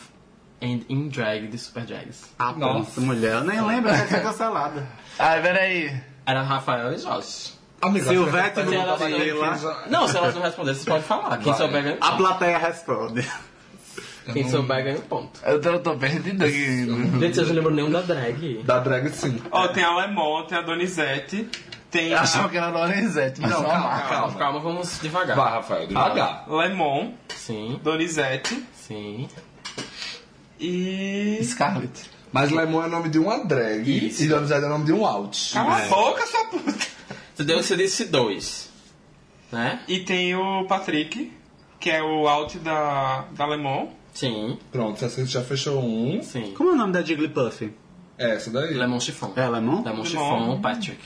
and 0.62 0.80
in 0.90 1.08
drag 1.08 1.46
de 1.48 1.56
Super 1.56 1.84
Drags? 1.86 2.24
Ah, 2.38 2.52
Nossa. 2.52 2.78
nossa, 2.78 3.00
mulher. 3.00 3.36
Eu 3.36 3.44
nem 3.44 3.60
lembro, 3.66 3.90
vai 3.90 4.06
ser 4.06 4.22
cancelada. 4.22 4.86
Ai, 5.18 5.40
peraí. 5.40 6.09
Era 6.26 6.42
Rafael 6.42 6.92
e 6.92 6.98
Jorge. 6.98 7.52
Amiga, 7.82 8.10
Silvete 8.10 8.54
você 8.56 8.62
não 8.76 8.84
tá 8.84 8.96
tá 8.96 9.04
aí, 9.06 9.14
aí 9.14 9.32
lá. 9.32 9.84
Não, 9.88 10.06
se 10.06 10.16
elas 10.16 10.34
não 10.34 10.42
responderem, 10.42 10.74
vocês 10.74 10.84
podem 10.86 11.02
falar. 11.02 11.38
Quem 11.38 11.46
Vai. 11.52 11.56
souber 11.56 11.82
ganha 11.82 11.94
um 11.94 11.98
A 12.04 12.10
ponto. 12.10 12.16
plateia 12.18 12.58
responde. 12.58 13.30
Quem 14.32 14.48
souber 14.50 14.84
ganha 14.84 14.98
um 14.98 15.00
ponto. 15.00 15.40
Eu 15.44 15.60
tô, 15.60 15.70
eu 15.70 15.82
tô 15.82 15.96
perdido 15.96 16.44
aqui. 16.44 16.84
Gente, 16.86 17.34
vocês 17.34 17.48
não 17.48 17.54
lembram 17.54 17.72
nenhum 17.74 17.90
da 17.90 18.02
drag. 18.02 18.62
Da 18.64 18.78
drag 18.80 19.08
sim. 19.10 19.40
Ó, 19.50 19.66
tem 19.68 19.82
a 19.82 19.96
Lemon, 19.96 20.44
tem 20.44 20.58
a 20.58 20.62
Donizete, 20.62 21.48
tem 21.90 22.08
Eu 22.10 22.18
achava 22.18 22.50
que 22.50 22.56
era 22.58 22.68
Lorenzetti, 22.68 23.40
mas 23.40 23.50
Não, 23.50 23.62
não, 23.62 23.70
calma, 23.70 23.88
calma. 23.88 24.08
Calma, 24.08 24.34
calma, 24.38 24.60
vamos 24.60 25.00
devagar. 25.00 25.34
Vai, 25.36 25.50
Rafael, 25.52 25.86
devagar. 25.86 26.44
Lemon, 26.48 27.14
Sim, 27.34 27.80
Donizete 27.82 28.62
sim. 28.74 29.26
e. 30.60 31.38
Scarlett. 31.42 32.09
Mas 32.32 32.50
Lemon 32.50 32.82
é 32.82 32.86
o 32.86 32.90
nome 32.90 33.08
de 33.08 33.18
uma 33.18 33.44
drag 33.44 34.06
Isso. 34.06 34.22
e 34.22 34.28
Donizete 34.28 34.62
é 34.62 34.66
o 34.66 34.70
nome 34.70 34.84
de 34.84 34.92
um 34.92 35.04
out. 35.04 35.52
Cala 35.52 35.76
a 35.76 35.88
boca, 35.88 36.26
sua 36.26 36.44
puta! 36.46 36.86
Você 37.34 37.44
deu, 37.44 37.62
você 37.62 37.76
disse 37.76 38.04
dois. 38.04 38.68
Né? 39.50 39.80
E 39.88 40.00
tem 40.00 40.34
o 40.36 40.64
Patrick, 40.66 41.32
que 41.80 41.90
é 41.90 42.02
o 42.02 42.28
out 42.28 42.58
da, 42.58 43.24
da 43.32 43.46
Lemon. 43.46 43.88
Sim, 44.12 44.58
Pronto, 44.70 44.98
você 44.98 45.24
já 45.24 45.42
fechou 45.42 45.82
um. 45.82 46.22
sim. 46.22 46.52
Como 46.56 46.70
é 46.70 46.72
o 46.72 46.76
nome 46.76 46.92
da 46.92 47.02
Jigglypuff? 47.02 47.72
É, 48.18 48.34
essa 48.34 48.50
daí. 48.50 48.74
Lemon 48.74 49.00
Chiffon. 49.00 49.32
É 49.34 49.48
Lemon? 49.48 49.82
Lemon 49.82 50.04
Chiffon, 50.04 50.60
Patrick. 50.60 51.00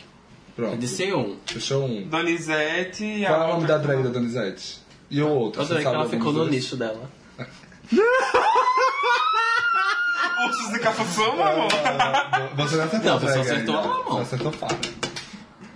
Eu 0.57 0.65
Pronto, 0.65 0.79
disse 0.79 1.13
um. 1.13 1.37
fechou 1.47 1.85
um. 1.85 2.09
Donizete 2.09 3.05
e 3.05 3.27
a. 3.27 3.29
Qual 3.29 3.43
é 3.43 3.45
o 3.45 3.55
nome 3.55 3.67
da 3.67 3.79
drag 3.79 4.03
da 4.03 4.09
Donizete? 4.11 4.81
E 5.11 5.23
o 5.23 5.29
outro? 5.29 5.63
Eu 5.63 5.69
que 5.69 5.87
ela 5.87 6.09
ficou 6.09 6.33
no 6.33 6.47
nicho 6.47 6.77
dela. 6.77 7.09
Ursos 10.47 10.69
de 10.73 10.79
Cafuçama, 10.81 11.49
amor? 11.51 11.69
Você 12.57 12.77
não 12.77 12.85
acertou 12.85 13.11
Não, 13.11 13.17
a 13.17 13.19
você 13.21 13.27
drag 13.27 13.41
acertou 13.41 13.77
ainda. 13.77 13.89
a 13.89 13.93
mão. 13.93 14.05
Você 14.05 14.21
acertou 14.23 14.53
fácil. 14.53 14.79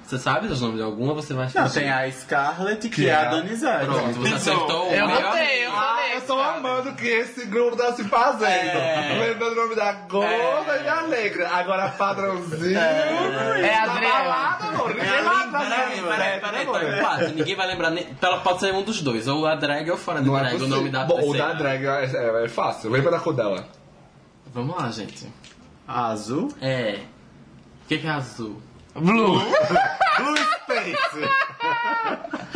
Você 0.04 0.18
sabe 0.18 0.46
os 0.46 0.60
nomes 0.62 0.76
de 0.78 0.82
alguma? 0.82 1.12
Você 1.12 1.34
vai 1.34 1.46
Não, 1.54 1.68
tem 1.68 1.90
a 1.90 2.10
Scarlett, 2.10 2.88
que, 2.88 2.94
Que 3.02 3.06
é 3.08 3.12
é 3.12 3.14
a 3.14 3.20
a- 3.20 3.24
Donizete. 3.34 3.84
Pronto, 3.84 4.12
você 4.14 4.30
Pensou. 4.30 4.54
acertou 4.54 4.88
o 4.88 4.94
Eu 4.94 5.06
meu. 5.06 5.20
botei, 5.22 5.66
eu 5.66 5.70
falei. 5.72 6.16
eu 6.16 6.20
tô 6.22 6.40
amando 6.40 6.92
que 6.94 7.06
esse 7.06 7.44
grupo 7.44 7.76
tá 7.76 7.92
se 7.92 8.04
fazendo. 8.04 8.48
É. 8.48 9.18
Lembrando 9.20 9.52
o 9.52 9.56
nome 9.56 9.74
da 9.76 9.92
Gorda 9.92 10.76
e 10.82 10.88
Alegre. 10.88 11.44
Agora 11.44 11.88
padrãozinho. 11.90 12.78
É 12.78 13.74
a 13.74 13.82
Adriana. 13.82 14.58
Peraí, 14.94 16.40
peraí, 16.40 16.40
peraí, 16.40 16.66
tá 16.66 16.98
empate. 16.98 17.32
Ninguém 17.34 17.54
vai 17.56 17.66
lembrar. 17.66 17.90
Nem... 17.90 18.06
Ela 18.20 18.38
pode 18.38 18.60
ser 18.60 18.72
um 18.72 18.82
dos 18.82 19.02
dois, 19.02 19.28
ou 19.28 19.46
a 19.46 19.54
drag 19.56 19.90
ou 19.90 19.96
fora 19.98 20.20
da 20.20 20.26
Não 20.26 20.38
é 20.38 20.40
drag, 20.42 20.62
o 20.62 20.68
nome 20.68 20.88
da 20.90 21.04
Bom, 21.04 21.16
o 21.16 21.20
terceira. 21.32 21.46
da 21.48 21.52
drag 21.54 21.84
é, 21.86 22.04
é- 22.40 22.44
é 22.44 22.48
fácil. 22.48 22.90
Lembra 22.90 23.10
da 23.10 23.18
cor 23.20 23.34
dela? 23.34 23.64
Vamos 24.52 24.76
lá, 24.76 24.90
gente. 24.90 25.26
A 25.86 26.08
azul? 26.08 26.48
É. 26.60 27.00
O 27.84 27.88
que, 27.88 27.98
que 27.98 28.06
é 28.06 28.10
azul? 28.10 28.60
Blue. 28.94 29.38
Blue 29.38 30.36
Space. 30.64 30.96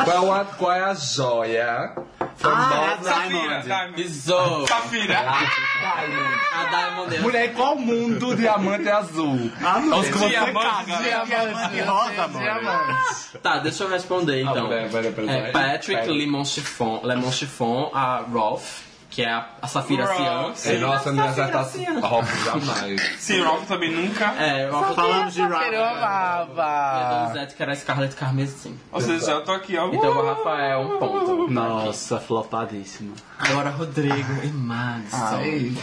Qual, 0.03 0.33
a, 0.33 0.45
qual 0.45 0.71
é 0.71 0.83
a 0.83 0.93
joia? 0.93 1.95
Ah, 2.43 2.97
é 2.99 3.03
Safira, 3.03 3.61
Diamond. 3.61 4.67
Safira. 4.67 5.19
A 5.19 6.65
Diamond 6.69 7.15
é 7.15 7.19
Mulher, 7.19 7.53
qual 7.53 7.75
mundo 7.77 8.35
diamante 8.35 8.87
é 8.87 8.91
azul? 8.91 9.51
Ah, 9.63 9.79
não. 9.79 9.99
Os 9.99 10.09
caga. 10.09 10.27
Diamante. 10.27 11.81
rosa. 11.81 12.27
Diamante. 12.27 13.37
Tá, 13.41 13.59
deixa 13.59 13.83
eu 13.83 13.89
responder 13.89 14.41
então. 14.41 14.65
mulher 14.65 14.89
vai 14.89 15.03
representar. 15.03 15.47
É 15.47 15.51
Patrick. 15.51 16.07
Lemon 16.07 16.43
Chiffon, 16.43 17.01
Lemon 17.03 17.31
Chiffon, 17.31 17.91
a 17.93 18.17
Rolf, 18.29 18.81
que 19.13 19.21
é 19.21 19.29
a, 19.29 19.47
a 19.61 19.67
Safira. 19.67 20.07
Cian. 20.07 20.53
É, 20.65 20.77
nossa, 20.79 21.11
não 21.11 21.23
ia 21.23 21.29
acertar. 21.29 21.67
Hop 22.03 22.25
jamais. 22.43 23.01
Sim, 23.19 23.41
Rolf 23.43 23.67
também 23.67 23.91
nunca. 23.91 24.25
É, 24.33 24.67
Rolf 24.67 24.95
Falamos 24.95 25.33
de 25.35 25.41
Eu 25.41 25.49
Rafa. 25.49 25.67
e 25.67 25.75
a 25.75 25.91
amava. 25.91 27.27
Donizete, 27.27 27.55
que 27.55 27.61
era 27.61 27.73
a 27.73 27.75
Scarlett 27.75 28.15
Carmesim. 28.15 28.75
Ou 28.91 28.99
seja, 28.99 29.31
eu 29.31 29.43
tô 29.43 29.51
aqui, 29.51 29.77
ó. 29.77 29.87
Então 29.93 30.17
o 30.17 30.25
Rafael, 30.25 30.81
um 30.81 30.97
ponto. 30.97 31.47
Nossa, 31.47 32.19
flopadíssimo. 32.19 33.13
Agora 33.37 33.69
Rodrigo 33.69 34.43
e 34.43 34.47
Madison. 34.47 35.15
Ai. 35.37 35.73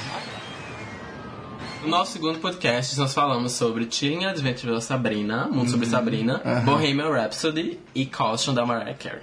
No 1.83 1.89
nosso 1.89 2.13
segundo 2.13 2.41
podcast, 2.41 2.99
nós 2.99 3.15
falamos 3.15 3.53
sobre 3.53 3.87
Chilling 3.89 4.27
Adventure 4.27 4.73
da 4.73 4.81
Sabrina, 4.81 5.47
Mundo 5.47 5.71
sobre 5.71 5.87
Sabrina, 5.87 6.43
Bohemian 6.65 7.11
Rhapsody 7.11 7.79
e 7.95 8.05
Caution 8.07 8.53
da 8.55 8.67
Mariah 8.67 8.95
Carey. 8.99 9.23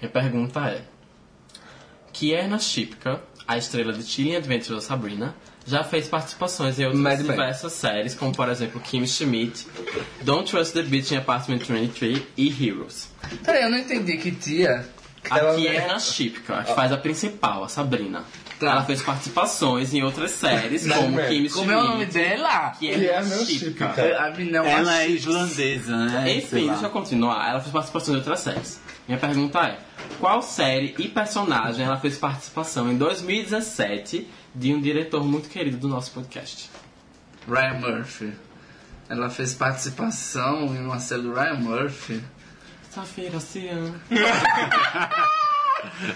Minha 0.00 0.10
pergunta 0.12 0.60
é: 0.60 0.82
Kierna 2.18 2.58
Shipka, 2.58 3.20
a 3.46 3.58
estrela 3.58 3.92
de 3.92 4.02
Chilling 4.02 4.36
Adventure 4.36 4.74
da 4.76 4.80
Sabrina, 4.80 5.34
já 5.66 5.84
fez 5.84 6.08
participações 6.08 6.78
em 6.80 6.84
outras 6.86 7.02
Mad 7.02 7.18
diversas 7.20 7.72
séries, 7.74 8.14
como 8.14 8.34
por 8.34 8.48
exemplo 8.48 8.80
Kim 8.80 9.06
Schmidt, 9.06 9.66
Don't 10.22 10.50
Trust 10.50 10.72
the 10.72 10.82
Beach 10.82 11.12
in 11.12 11.18
Apartment 11.18 11.58
23 11.58 12.22
e 12.36 12.48
Heroes. 12.68 13.10
Peraí, 13.44 13.64
eu 13.64 13.70
não 13.70 13.78
entendi 13.78 14.16
que 14.16 14.30
tia. 14.30 14.88
A 15.28 15.38
Ela- 15.38 15.56
Kierna 15.56 15.98
Shipka, 15.98 16.62
que 16.64 16.72
faz 16.74 16.90
a 16.92 16.96
principal, 16.96 17.64
a 17.64 17.68
Sabrina. 17.68 18.24
Tá. 18.58 18.70
Ela 18.70 18.84
fez 18.84 19.02
participações 19.02 19.92
em 19.92 20.02
outras 20.02 20.30
séries, 20.30 20.86
como 20.86 21.00
Nightmare. 21.10 21.28
Kimmy 21.28 21.50
Como 21.50 21.70
é 21.70 21.76
o 21.76 21.84
nome 21.84 22.06
dela? 22.06 22.70
Que 22.78 22.88
Que 22.88 23.06
é, 23.08 23.12
é 23.16 23.22
meu 23.22 23.44
chica. 23.44 23.58
chip, 23.58 23.74
cara. 23.74 24.26
A 24.26 24.30
menina 24.30 24.58
é 24.58 24.60
uma 24.62 24.70
Ela 24.70 25.02
é 25.02 25.08
islandesa, 25.08 25.94
né? 25.94 26.36
Enfim, 26.36 26.68
deixa 26.68 26.86
eu 26.86 26.90
continuar. 26.90 27.50
Ela 27.50 27.60
fez 27.60 27.70
participação 27.72 28.14
em 28.14 28.16
outras 28.16 28.40
séries. 28.40 28.80
Minha 29.06 29.18
pergunta 29.18 29.60
é: 29.60 29.78
qual 30.18 30.42
série 30.42 30.94
e 30.98 31.08
personagem 31.08 31.84
ela 31.84 31.96
fez 31.98 32.18
participação 32.18 32.90
em 32.90 32.96
2017 32.96 34.28
de 34.54 34.74
um 34.74 34.80
diretor 34.80 35.24
muito 35.24 35.48
querido 35.48 35.76
do 35.76 35.88
nosso 35.88 36.10
podcast? 36.12 36.70
Ryan 37.48 37.80
Murphy. 37.80 38.32
Ela 39.08 39.30
fez 39.30 39.54
participação 39.54 40.74
em 40.74 40.84
uma 40.84 40.98
série 40.98 41.22
do 41.22 41.32
Ryan 41.32 41.54
Murphy. 41.54 42.22
Safira 42.90 43.36
Oceano. 43.36 43.94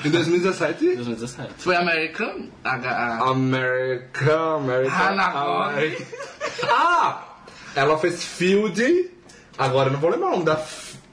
Em 0.05 0.11
2017? 0.11 0.97
2017. 0.97 1.55
Foi 1.59 1.77
American? 1.77 2.49
A, 2.65 2.75
a, 2.75 3.31
America, 3.31 4.35
America. 4.57 4.91
Hannah 4.91 5.31
Moore. 5.31 5.75
America. 5.75 6.07
Ah! 6.69 7.25
Ela 7.75 7.99
fez 7.99 8.25
Field. 8.25 9.11
Agora 9.57 9.89
eu 9.89 9.93
não 9.93 10.01
vou 10.01 10.11
lembrar 10.11 10.29
o 10.29 10.31
nome 10.33 10.45
da. 10.45 10.57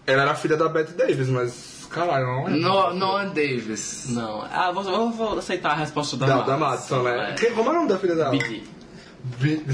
Ela 0.07 0.21
era 0.23 0.35
filha 0.35 0.55
da 0.57 0.67
Bette 0.69 0.93
Davis, 0.93 1.27
mas. 1.29 1.85
Caralho, 1.89 2.25
não 2.25 2.43
lembro. 2.45 2.61
no, 2.61 2.93
Noah 2.93 3.25
Davis. 3.25 4.07
Não, 4.09 4.41
ah, 4.51 4.71
vou, 4.71 4.83
eu 4.83 5.09
vou 5.09 5.37
aceitar 5.37 5.71
a 5.71 5.75
resposta 5.75 6.17
da 6.17 6.27
Madison. 6.27 6.45
da 6.45 6.57
Madison, 6.57 7.03
né? 7.03 7.31
É. 7.31 7.33
Que- 7.35 7.51
como 7.51 7.69
é 7.69 7.71
o 7.71 7.75
nome 7.75 7.87
da 7.89 7.97
filha 7.97 8.15
dela? 8.15 8.29
BD. 8.31 8.61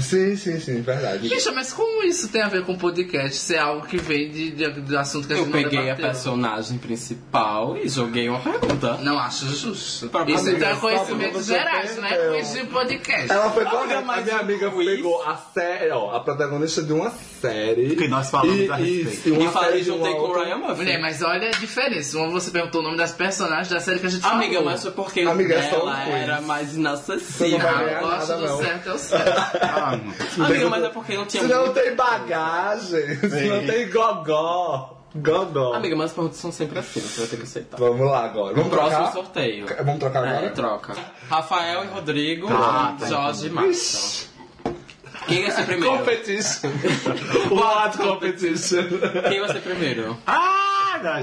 Sim, 0.00 0.36
sim, 0.36 0.58
sim, 0.58 0.80
verdade. 0.82 1.28
Bicha, 1.28 1.52
mas 1.52 1.72
como 1.72 2.02
isso 2.02 2.28
tem 2.28 2.42
a 2.42 2.48
ver 2.48 2.64
com 2.64 2.76
podcast? 2.76 3.36
Isso 3.36 3.52
é 3.54 3.58
algo 3.58 3.86
que 3.86 3.96
vem 3.98 4.30
de, 4.30 4.50
de, 4.50 4.68
do 4.80 4.98
assunto 4.98 5.26
que 5.28 5.32
a 5.32 5.36
Eu 5.36 5.44
gente 5.44 5.54
não 5.54 5.62
peguei 5.62 5.78
a 5.78 5.82
debateu. 5.94 6.06
personagem 6.06 6.78
principal 6.78 7.76
e 7.76 7.88
joguei 7.88 8.28
uma 8.28 8.40
pergunta. 8.40 8.96
Não 8.98 9.18
acho 9.18 9.46
justo. 9.54 10.08
Pra- 10.08 10.24
Isso 10.28 10.48
Amiga, 10.48 10.56
então 10.72 10.90
é 10.90 11.30
você 11.30 11.54
gerais, 11.54 11.92
tem, 11.92 12.00
não 12.00 12.08
é 12.08 12.26
eu- 12.28 12.34
quiz 12.34 12.52
de 12.52 12.64
podcast. 12.66 13.30
Ela 13.32 13.50
foi 13.50 13.62
Amiga, 13.64 13.76
correta. 13.78 13.98
A 14.12 14.22
minha 14.22 14.36
amiga 14.38 14.70
quiz- 14.70 14.86
pegou 14.96 15.22
a 15.22 15.36
série, 15.36 15.90
ó, 15.90 16.16
a 16.16 16.20
protagonista 16.20 16.82
de 16.82 16.92
uma 16.92 17.10
série. 17.40 17.94
Que 17.96 18.08
nós 18.08 18.30
falamos 18.30 18.58
e, 18.60 18.70
a 18.70 18.74
respeito. 18.76 19.28
e 19.28 19.32
uma 19.32 19.44
E 19.44 19.52
falei, 19.52 19.70
série 19.70 19.80
de 19.82 19.86
juntei 19.86 20.12
com 20.14 20.20
o. 20.22 20.32
Ryan 20.32 20.56
Murphy. 20.56 20.76
Mulher, 20.82 21.00
mas 21.00 21.22
olha 21.22 21.48
a 21.48 21.52
diferença. 21.52 22.18
Uma 22.18 22.30
você 22.30 22.50
perguntou 22.50 22.80
o 22.80 22.84
nome 22.84 22.96
das 22.96 23.12
personagens 23.12 23.68
da 23.68 23.78
série 23.80 24.00
que 24.00 24.06
a 24.06 24.10
gente 24.10 24.22
falou. 24.22 24.36
Amiga, 24.38 24.60
mas 24.62 24.82
foi 24.82 24.90
porque 24.90 25.20
Amiga, 25.20 25.54
é 25.54 25.68
quiz. 25.68 26.14
era 26.14 26.40
mais 26.40 26.70
Você 26.70 26.76
inacessível. 26.78 27.58
não 27.58 27.58
vai 27.60 27.84
ganhar 27.84 28.02
eu 28.02 28.08
gosto 28.08 28.28
nada, 28.28 28.36
do 28.36 28.46
não. 28.48 28.58
certo, 28.58 28.88
é 28.88 28.92
o 28.94 28.98
certo. 28.98 29.33
Ah, 29.60 29.98
não. 30.36 30.46
Amiga, 30.46 30.68
mas 30.68 30.84
é 30.84 30.88
porque 30.88 31.16
não 31.16 31.26
tinha 31.26 31.42
Se 31.42 31.48
não 31.48 31.72
tem 31.72 31.94
bagagem, 31.94 33.16
se 33.16 33.44
não 33.48 33.66
tem 33.66 33.90
gogó. 33.90 34.98
Gogó. 35.16 35.74
Amiga, 35.74 35.94
mas 35.94 36.06
as 36.06 36.12
perguntas 36.12 36.38
são 36.38 36.50
sempre 36.50 36.78
assim, 36.78 37.00
você 37.00 37.20
vai 37.20 37.28
ter 37.28 37.36
que 37.36 37.42
aceitar. 37.44 37.76
Vamos 37.78 38.10
lá 38.10 38.24
agora. 38.24 38.54
Vamos 38.54 38.68
Próximo 38.70 38.96
trocar? 38.96 39.12
sorteio. 39.12 39.66
Vamos 39.78 39.98
trocar 40.00 40.24
É, 40.24 40.28
agora? 40.38 40.50
troca. 40.50 40.94
Rafael 41.30 41.84
e 41.84 41.86
Rodrigo, 41.86 42.48
Ah, 42.52 42.96
tá, 42.98 43.06
Jorge 43.06 43.46
e 43.46 43.50
Marcos. 43.50 44.28
Quem 45.28 45.42
vai 45.42 45.50
ser 45.52 45.64
primeiro? 45.64 45.96
Competition. 45.98 46.70
What 47.50 47.96
competition? 47.98 48.82
Quem 49.28 49.40
vai 49.40 49.48
ser 49.52 49.60
primeiro? 49.62 50.18
Ah, 50.26 50.53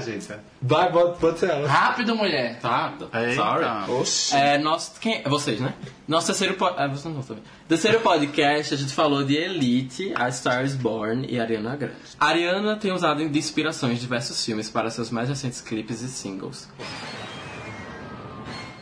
gente. 0.00 0.28
Vai, 0.60 0.90
pode, 0.90 1.18
pode 1.18 1.38
ser 1.38 1.50
ela. 1.50 1.68
Rápido, 1.68 2.14
mulher. 2.16 2.58
Tá, 2.60 2.94
Eita. 3.14 3.34
sorry. 3.34 3.64
Oxi. 3.92 4.34
É, 4.36 4.58
nosso, 4.58 4.98
quem, 5.00 5.22
é 5.24 5.28
vocês, 5.28 5.60
né? 5.60 5.74
Nosso 6.08 6.26
terceiro, 6.28 6.54
po- 6.54 6.72
vocês 6.90 7.04
não 7.14 7.22
também. 7.22 7.42
Terceiro 7.68 8.00
podcast, 8.00 8.74
a 8.74 8.76
gente 8.76 8.92
falou 8.92 9.24
de 9.24 9.34
Elite, 9.36 10.12
A 10.16 10.30
Star 10.30 10.64
is 10.64 10.74
Born 10.74 11.26
e 11.28 11.40
Ariana 11.40 11.76
Grande. 11.76 11.94
A 12.18 12.26
Ariana 12.26 12.76
tem 12.76 12.92
usado 12.92 13.26
de 13.28 13.38
inspirações 13.38 14.00
diversos 14.00 14.44
filmes 14.44 14.68
para 14.70 14.90
seus 14.90 15.10
mais 15.10 15.28
recentes 15.28 15.60
clipes 15.60 16.02
e 16.02 16.08
singles. 16.08 16.68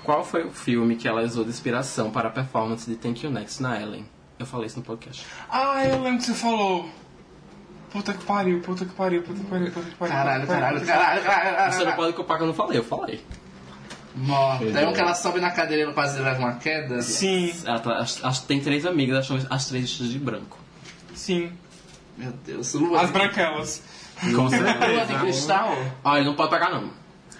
Qual 0.05 0.25
foi 0.25 0.45
o 0.45 0.51
filme 0.51 0.97
que 0.97 1.07
ela 1.07 1.23
usou 1.23 1.45
de 1.45 1.51
inspiração 1.51 2.11
para 2.11 2.29
a 2.29 2.31
performance 2.31 2.89
de 2.89 2.97
Thank 2.97 3.25
You 3.25 3.31
Next 3.31 3.63
na 3.63 3.81
Ellen? 3.81 4.07
Eu 4.39 4.47
falei 4.47 4.67
isso 4.67 4.79
no 4.79 4.85
podcast. 4.85 5.27
Ah, 5.51 5.85
eu 5.85 6.03
lembro 6.03 6.19
que 6.19 6.25
você 6.25 6.35
falou. 6.35 6.89
Puta 7.93 8.15
que 8.15 8.25
pariu, 8.25 8.61
puta 8.61 8.85
que 8.85 8.93
pariu, 8.95 9.23
puta 9.23 9.41
que 9.41 9.47
pariu, 9.47 9.73
puta 9.73 9.89
que 9.91 9.97
pariu. 9.97 10.15
Caralho, 10.15 10.41
puta 10.43 10.55
que 10.55 10.61
caralho, 10.61 10.81
pariu. 10.87 10.87
caralho, 10.95 11.23
caralho. 11.25 11.73
Você 11.73 11.85
não 11.85 11.93
pode 11.93 12.13
culpar 12.15 12.37
que 12.37 12.43
eu 12.43 12.47
não 12.47 12.55
falei, 12.55 12.79
eu 12.79 12.85
falei. 12.85 13.25
Morta. 14.15 14.65
Tem 14.67 14.87
um 14.89 14.93
que 14.93 15.01
ela 15.01 15.15
sobe 15.15 15.41
na 15.41 15.51
cadeira 15.51 15.83
e 15.85 15.87
não 15.87 15.93
quase 15.93 16.21
leva 16.21 16.39
uma 16.39 16.55
queda. 16.55 17.01
Sim, 17.01 17.53
Ela 17.65 17.79
tá- 17.79 17.97
as, 17.99 18.25
as- 18.25 18.41
tem 18.41 18.61
três 18.61 18.85
amigas, 18.85 19.15
elas 19.15 19.27
são 19.27 19.37
as 19.51 19.67
três 19.67 19.85
vestidas 19.85 20.11
de 20.13 20.19
branco. 20.19 20.59
sim. 21.15 21.53
Meu 22.19 22.33
Deus, 22.45 22.75
lua 22.75 23.01
As 23.03 23.11
branquelas. 23.11 23.83
Com 24.21 24.27
lua 24.43 24.51
de 24.51 24.59
certeza. 24.59 25.19
cristal? 25.21 25.75
Ah, 26.05 26.17
ele 26.19 26.27
não 26.27 26.35
pode 26.37 26.51
pegar 26.51 26.69
não. 26.71 26.91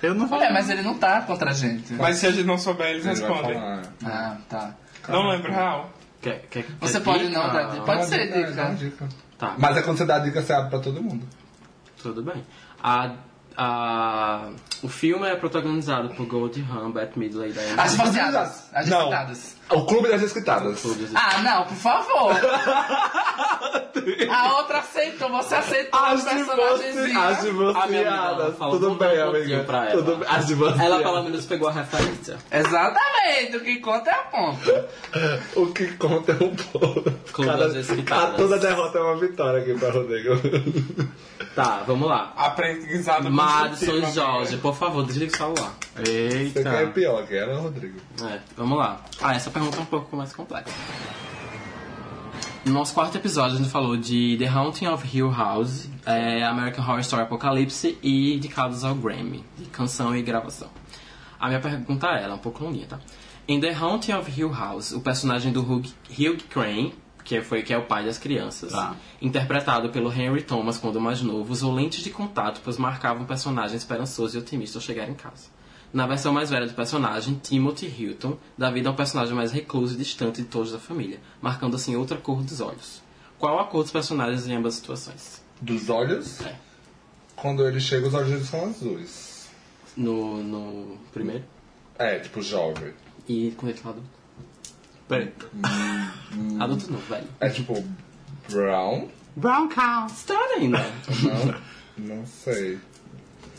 Eu 0.03 0.15
não 0.15 0.27
falei. 0.27 0.47
Olha, 0.47 0.55
mas 0.55 0.71
ele 0.71 0.81
não 0.81 0.95
tá 0.97 1.21
contra 1.21 1.51
a 1.51 1.53
gente. 1.53 1.93
Mas 1.95 2.17
se 2.17 2.27
a 2.27 2.31
gente 2.31 2.45
não 2.47 2.57
souber, 2.57 2.87
eles 2.89 3.05
Ele 3.05 3.11
respondem. 3.15 3.59
Ah, 3.59 4.37
tá. 4.49 4.75
Não 5.07 5.29
lembro, 5.29 5.53
real. 5.53 5.91
Quer, 6.23 6.47
quer, 6.49 6.65
Você 6.81 6.95
quer 6.99 7.05
pode 7.05 7.27
dica? 7.27 7.39
não 7.39 7.53
dar 7.53 7.65
dica. 7.71 7.83
Pode 7.85 7.99
Dá 8.01 8.07
ser 8.07 8.27
dica, 8.33 8.75
dica. 8.75 9.09
Tá, 9.41 9.57
Mas 9.59 9.77
é 9.79 9.83
quando 9.83 9.97
você 9.97 10.05
dá 10.05 10.19
dica, 10.19 10.43
você 10.43 10.53
abre 10.53 10.69
pra 10.71 10.79
todo 10.79 11.03
mundo. 11.03 11.27
tudo 12.03 12.23
bem. 12.23 12.45
A, 12.83 13.15
a, 13.57 14.49
o 14.83 14.89
filme 14.89 15.27
é 15.29 15.37
protagonizado 15.37 16.11
por 16.15 16.27
Goldie 16.27 16.65
Hawn, 16.71 16.91
Bette 16.93 17.19
Midler 17.19 17.51
e 17.51 17.53
Diane 17.53 17.75
As 17.81 17.93
divorciadas. 17.93 18.69
As 18.73 18.87
Não. 18.89 18.99
desquitadas. 18.99 19.57
O 19.71 19.85
Clube 19.85 20.09
das 20.09 20.23
Esquitadas. 20.23 20.83
Todos. 20.83 21.11
Ah, 21.15 21.39
não, 21.43 21.65
por 21.65 21.77
favor. 21.77 22.35
A 24.31 24.57
outra 24.57 24.79
aceitou, 24.79 25.29
você 25.31 25.55
aceitou 25.55 26.01
As 26.01 26.19
os 26.21 26.25
personagens. 26.29 26.95
divorci- 26.95 27.17
as 27.17 27.39
A 27.39 27.43
minha 27.43 27.71
amiga, 27.71 28.11
divorciadas. 28.11 28.57
fala, 28.59 28.71
Tudo 28.73 28.95
bem, 28.97 29.19
um 29.23 29.29
amiga. 29.29 29.65
pra 29.65 29.85
ela. 29.91 29.91
Tudo 30.03 30.17
bem. 30.17 30.29
As 30.29 30.47
divorciadas. 30.47 30.87
Ela 30.87 31.03
pelo 31.03 31.23
menos 31.23 31.47
pegou 31.47 31.69
a 31.69 31.73
referência. 31.73 32.37
Exatamente, 32.51 33.57
o 33.57 33.61
que 33.61 33.77
conta 33.79 34.11
é 34.11 34.15
a 34.15 34.19
ponta. 34.25 34.89
O 35.57 35.67
que 35.69 35.87
conta 35.97 36.33
é 36.33 36.45
um 36.45 36.57
pouco. 36.57 37.11
Clube 37.33 37.57
das 37.57 37.75
Esquitadas. 37.77 38.37
Toda 38.37 38.59
derrota 38.59 38.99
é 38.99 39.03
uma 39.03 39.17
vitória 39.19 39.61
aqui 39.61 39.79
pra 39.79 39.91
Rodrigo. 39.93 40.31
Tá, 41.55 41.83
vamos 41.87 42.09
lá. 42.09 42.33
Aprendizado 42.37 43.31
Madison 43.31 43.87
construtivo, 43.87 44.11
e 44.11 44.15
Jorge, 44.15 44.57
por 44.59 44.75
favor, 44.75 45.05
desliga 45.05 45.33
o 45.33 45.37
celular. 45.37 45.75
Você 45.97 46.03
quer 46.03 46.67
é 46.67 46.81
Eita. 46.81 46.87
pior, 46.95 47.27
que 47.27 47.35
era 47.35 47.59
o 47.59 47.63
Rodrigo. 47.63 47.99
É, 48.23 48.39
vamos 48.57 48.79
lá. 48.79 49.01
Ah, 49.21 49.35
essa 49.35 49.51
pergunta 49.51 49.77
é 49.77 49.81
um 49.81 49.87
pouco 49.87 50.17
mais 50.17 50.33
complexa. 50.33 50.73
No 52.65 52.75
nosso 52.75 52.95
quarto 52.95 53.17
episódio, 53.17 53.57
a 53.57 53.59
gente 53.59 53.71
falou 53.71 53.97
de 53.97 54.37
The 54.39 54.47
Haunting 54.47 54.87
of 54.87 55.17
Hill 55.17 55.31
House, 55.33 55.89
é, 56.05 56.45
American 56.45 56.85
Horror 56.85 57.01
Story 57.01 57.23
Apocalypse 57.23 57.99
e 58.03 58.39
de 58.39 58.49
Casos 58.49 58.85
ao 58.85 58.95
Grammy, 58.95 59.45
de 59.59 59.65
canção 59.67 60.15
e 60.15 60.23
gravação. 60.23 60.69
A 61.39 61.49
minha 61.49 61.59
pergunta 61.59 62.07
é, 62.09 62.23
ela 62.23 62.33
é 62.33 62.37
um 62.37 62.39
pouco 62.39 62.63
longuinha, 62.63 62.87
tá? 62.87 63.01
Em 63.49 63.59
The 63.59 63.73
Haunting 63.73 64.13
of 64.13 64.31
Hill 64.31 64.53
House, 64.53 64.93
o 64.93 65.01
personagem 65.01 65.53
do 65.53 65.63
Hugh, 65.63 65.87
Hugh 66.11 66.37
Crane, 66.51 66.95
que, 67.31 67.43
foi, 67.43 67.63
que 67.63 67.73
é 67.73 67.79
o 67.79 67.85
pai 67.85 68.05
das 68.05 68.19
crianças, 68.19 68.73
Tá. 68.73 68.97
interpretado 69.23 69.91
pelo 69.91 70.13
Henry 70.13 70.43
Thomas 70.43 70.79
quando 70.79 71.01
mais 71.01 71.23
novo, 71.23 71.53
usou 71.53 71.73
lentes 71.73 72.03
de 72.03 72.11
contato, 72.11 72.61
pois 72.65 72.77
marcavam 72.77 73.23
um 73.23 73.27
personagem 73.27 73.77
esperançoso 73.77 74.37
e 74.37 74.41
otimista 74.41 74.79
ao 74.79 74.83
chegar 74.83 75.09
em 75.09 75.15
casa. 75.15 75.47
Na 75.93 76.09
versão 76.09 76.33
mais 76.33 76.51
velha 76.51 76.67
do 76.67 76.75
personagem, 76.75 77.35
Timothy 77.41 77.87
Hilton 77.87 78.37
dá 78.59 78.69
vida 78.69 78.89
a 78.89 78.93
um 78.93 78.97
personagem 78.97 79.33
mais 79.35 79.53
recluso 79.53 79.95
e 79.95 79.97
distante 79.97 80.43
de 80.43 80.49
todos 80.49 80.73
da 80.73 80.79
família, 80.81 81.21
marcando 81.41 81.77
assim 81.77 81.95
outra 81.95 82.17
cor 82.17 82.43
dos 82.43 82.61
olhos. 82.61 83.01
Qual 83.39 83.61
a 83.61 83.65
cor 83.65 83.83
dos 83.85 83.93
personagens 83.93 84.49
em 84.49 84.55
ambas 84.57 84.75
situações? 84.75 85.41
Dos 85.61 85.89
olhos? 85.89 86.41
É. 86.41 86.57
Quando 87.37 87.65
ele 87.67 87.79
chega, 87.81 88.09
os 88.09 88.15
olhos 88.15 88.49
são 88.49 88.65
azuis. 88.67 89.49
No, 89.97 90.43
no 90.43 90.97
primeiro 91.13 91.45
É, 91.99 92.19
tipo 92.19 92.43
jovem. 92.43 92.93
e 93.29 93.53
quando 93.57 93.71
ele 93.71 93.81
tá 93.81 93.91
adulto. 93.91 94.20
Preto. 95.11 95.51
Adulto 96.61 96.93
não, 96.93 97.01
velho. 97.01 97.27
É 97.41 97.49
tipo 97.49 97.85
brown? 98.49 99.09
Brown 99.35 99.69
cow. 99.69 100.07
Está 100.07 100.39
ainda. 100.57 100.79
Não, 101.99 102.17
não 102.17 102.27
sei. 102.27 102.79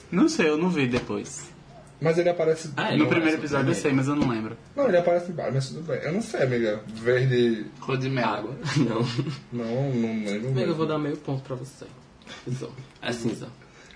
Não 0.09 0.29
sei, 0.29 0.47
eu 0.47 0.57
não 0.57 0.69
vi 0.69 0.87
depois. 0.87 1.51
Mas 1.99 2.17
ele 2.17 2.29
aparece. 2.29 2.71
Ah, 2.77 2.95
No 2.95 3.07
primeiro 3.07 3.37
episódio 3.37 3.69
eu 3.71 3.75
sei, 3.75 3.91
mas 3.91 4.07
eu 4.07 4.15
não 4.15 4.29
lembro. 4.29 4.55
Não, 4.75 4.87
ele 4.87 4.95
aparece 4.97 5.29
embaixo, 5.29 5.51
mas 5.53 5.67
tudo 5.67 5.83
bem. 5.83 5.99
Eu 6.01 6.13
não 6.13 6.21
sei, 6.21 6.41
amiga. 6.43 6.81
Verde. 6.87 7.65
Cor 7.81 7.97
de 7.97 8.09
mel. 8.09 8.25
Água. 8.29 8.55
Não. 8.77 9.01
Não, 9.51 9.91
não 9.93 10.25
lembro. 10.25 10.47
Amigo, 10.51 10.59
eu 10.71 10.75
vou 10.75 10.87
dar 10.87 10.97
meio 10.97 11.17
ponto 11.17 11.43
pra 11.43 11.57
você. 11.57 11.85
É 13.01 13.11
cinza. 13.11 13.49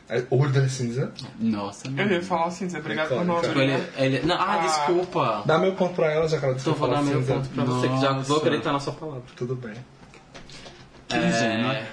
É, 0.08 0.24
o 0.30 0.40
olho 0.40 0.52
dele 0.52 0.68
é 0.68 0.70
cinza? 0.70 1.12
Nossa, 1.40 1.88
Eu 1.88 2.08
ia 2.08 2.22
falar 2.22 2.50
Zé, 2.52 2.78
obrigado 2.78 3.10
por 3.10 3.26
não 3.26 3.42
Tipo, 3.42 3.60
ele, 3.60 3.84
ele... 3.98 4.20
Não, 4.26 4.36
ah, 4.36 4.54
Ah. 4.54 4.58
desculpa. 4.60 5.44
Dá 5.46 5.58
meu 5.58 5.74
ponto 5.74 5.96
pra 5.96 6.12
ela, 6.12 6.28
já 6.28 6.38
que 6.38 6.46
ela 6.46 6.54
disse 6.54 6.70
Então 6.70 6.74
que 6.76 6.80
vou 6.80 6.90
dar 6.90 7.02
meio 7.02 7.18
cinza. 7.18 7.34
ponto 7.34 7.50
pra 7.50 7.64
você, 7.64 7.88
que 7.90 8.00
já 8.02 8.10
vou 8.12 8.18
Nossa. 8.20 8.38
acreditar 8.38 8.72
na 8.74 8.80
sua 8.80 8.94
palavra. 8.94 9.24
Tudo 9.36 9.56
bem. 9.56 9.74
É... 11.12 11.86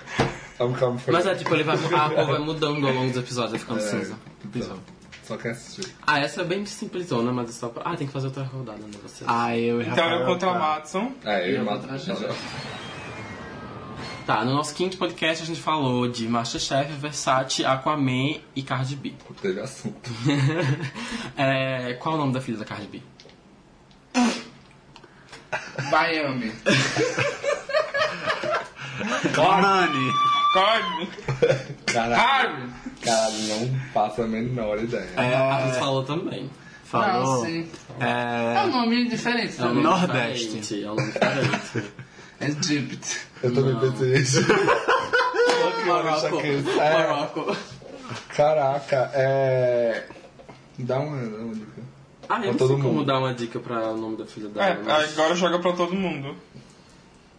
I'm 0.60 0.74
coming 0.78 0.98
for 0.98 1.12
Mas 1.12 1.26
é 1.26 1.34
tipo, 1.34 1.54
ele 1.54 1.64
vai, 1.64 1.74
a 1.76 2.10
cor 2.10 2.26
vai 2.26 2.38
mudando 2.38 2.86
ao 2.86 2.92
longo 2.94 3.08
dos 3.08 3.16
episódios, 3.16 3.52
vai 3.52 3.60
ficando 3.60 3.80
É, 3.80 3.82
cinza. 3.82 4.14
então, 4.54 4.78
Só 5.24 5.36
quer 5.36 5.50
assistir. 5.52 5.94
Ah, 6.06 6.20
essa 6.20 6.42
é 6.42 6.44
bem 6.44 6.64
simplesona, 6.66 7.32
mas 7.32 7.48
é 7.48 7.52
só 7.52 7.68
pra... 7.68 7.82
Ah, 7.90 7.96
tem 7.96 8.06
que 8.06 8.12
fazer 8.12 8.26
outra 8.26 8.42
rodada, 8.44 8.78
né, 8.78 8.90
você? 9.02 9.24
Ah, 9.26 9.56
eu 9.56 9.80
e 9.82 9.86
Então 9.88 10.10
eu 10.10 10.26
contra 10.26 10.52
tá. 10.52 10.58
Matson. 10.58 11.12
É, 11.24 11.50
Eu 11.56 11.64
mata. 11.64 11.78
vou 11.86 11.88
trazer. 11.88 12.28
Tá, 14.26 14.44
no 14.44 14.52
nosso 14.54 14.72
quinto 14.74 14.96
podcast 14.96 15.42
a 15.42 15.46
gente 15.46 15.60
falou 15.60 16.08
de 16.08 16.28
Masterchef, 16.28 16.92
Versace, 16.92 17.64
Aquaman 17.64 18.36
e 18.54 18.62
Cardi 18.62 18.94
B. 18.94 19.12
Teve 19.40 19.60
assunto. 19.60 20.10
é, 21.36 21.94
qual 21.94 22.14
é 22.14 22.18
o 22.18 22.20
nome 22.20 22.32
da 22.32 22.40
filha 22.40 22.58
da 22.58 22.64
Cardi 22.64 22.86
B? 22.86 23.02
Miami. 25.90 26.52
Money. 29.36 30.12
Código. 30.52 31.12
Cara, 31.92 32.16
Harvey. 32.16 32.68
cara, 33.02 33.30
não 33.30 33.80
faço 33.92 34.22
a 34.22 34.26
menor 34.26 34.78
ideia. 34.78 35.08
É, 35.16 35.34
a 35.34 35.56
Alice 35.56 35.78
falou 35.80 36.04
também. 36.04 36.48
Falou. 36.84 37.38
Não, 37.42 37.44
sim. 37.46 37.68
É 37.98 38.54
É. 38.58 38.62
um 38.66 38.70
nome 38.70 39.08
diferente 39.08 39.58
É 39.58 39.64
um 39.64 39.68
nome 39.68 39.82
Nordeste. 39.82 40.58
diferente, 40.60 40.84
É 40.84 40.90
um 40.90 40.94
nome 40.94 41.10
diferente. 41.12 41.92
Egypt. 42.40 43.18
Eu 43.42 43.54
também 43.54 43.76
pensei 43.90 44.14
isso. 44.16 44.40
Morocco. 45.86 46.40
É. 46.80 47.06
Morocco. 47.08 47.56
Caraca, 48.28 49.10
é. 49.14 50.06
Dá 50.78 50.98
uma, 51.00 51.16
dá 51.16 51.36
uma 51.38 51.54
dica. 51.54 51.82
Ah, 52.28 52.44
eu 52.46 52.54
Pra 52.54 52.66
não 52.66 52.74
sei 52.74 52.82
como 52.82 53.04
dar 53.04 53.18
uma 53.18 53.34
dica 53.34 53.58
pra 53.58 53.90
o 53.90 53.96
nome 53.96 54.16
da 54.16 54.26
filha 54.26 54.46
É, 54.46 54.74
dela. 54.74 54.80
mas 54.84 55.12
agora 55.18 55.34
joga 55.34 55.58
pra 55.58 55.72
todo 55.72 55.94
mundo. 55.94 56.34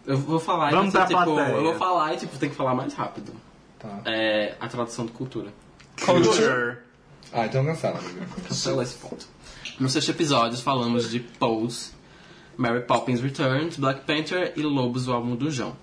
Eu 0.06 0.18
vou 0.18 0.38
falar 0.38 0.70
e 0.70 0.74
Vamos 0.74 0.92
você, 0.92 0.98
pra 0.98 1.06
tipo, 1.06 1.24
plateia. 1.24 1.54
eu 1.54 1.62
vou 1.64 1.74
falar 1.76 2.14
e 2.14 2.16
tipo, 2.18 2.36
tem 2.38 2.50
que 2.50 2.54
falar 2.56 2.74
mais 2.74 2.92
rápido. 2.94 3.32
Tá. 3.78 3.88
É 4.04 4.54
a 4.60 4.68
tradução 4.68 5.06
de 5.06 5.12
cultura. 5.12 5.48
Culture. 6.04 6.76
Ah, 7.32 7.46
então 7.46 7.64
cancela. 7.64 7.98
Cancela 8.46 8.82
esse 8.82 8.94
ponto. 8.96 9.26
No 9.80 9.88
sexto 9.88 10.10
episódio 10.10 10.58
falamos 10.58 11.10
de 11.10 11.20
Pose, 11.20 11.90
Mary 12.56 12.80
Poppins 12.82 13.20
Returns, 13.20 13.76
Black 13.76 14.00
Panther 14.02 14.52
e 14.56 14.62
Lobos, 14.62 15.08
o 15.08 15.12
álbum 15.12 15.34
do 15.36 15.50
João. 15.50 15.76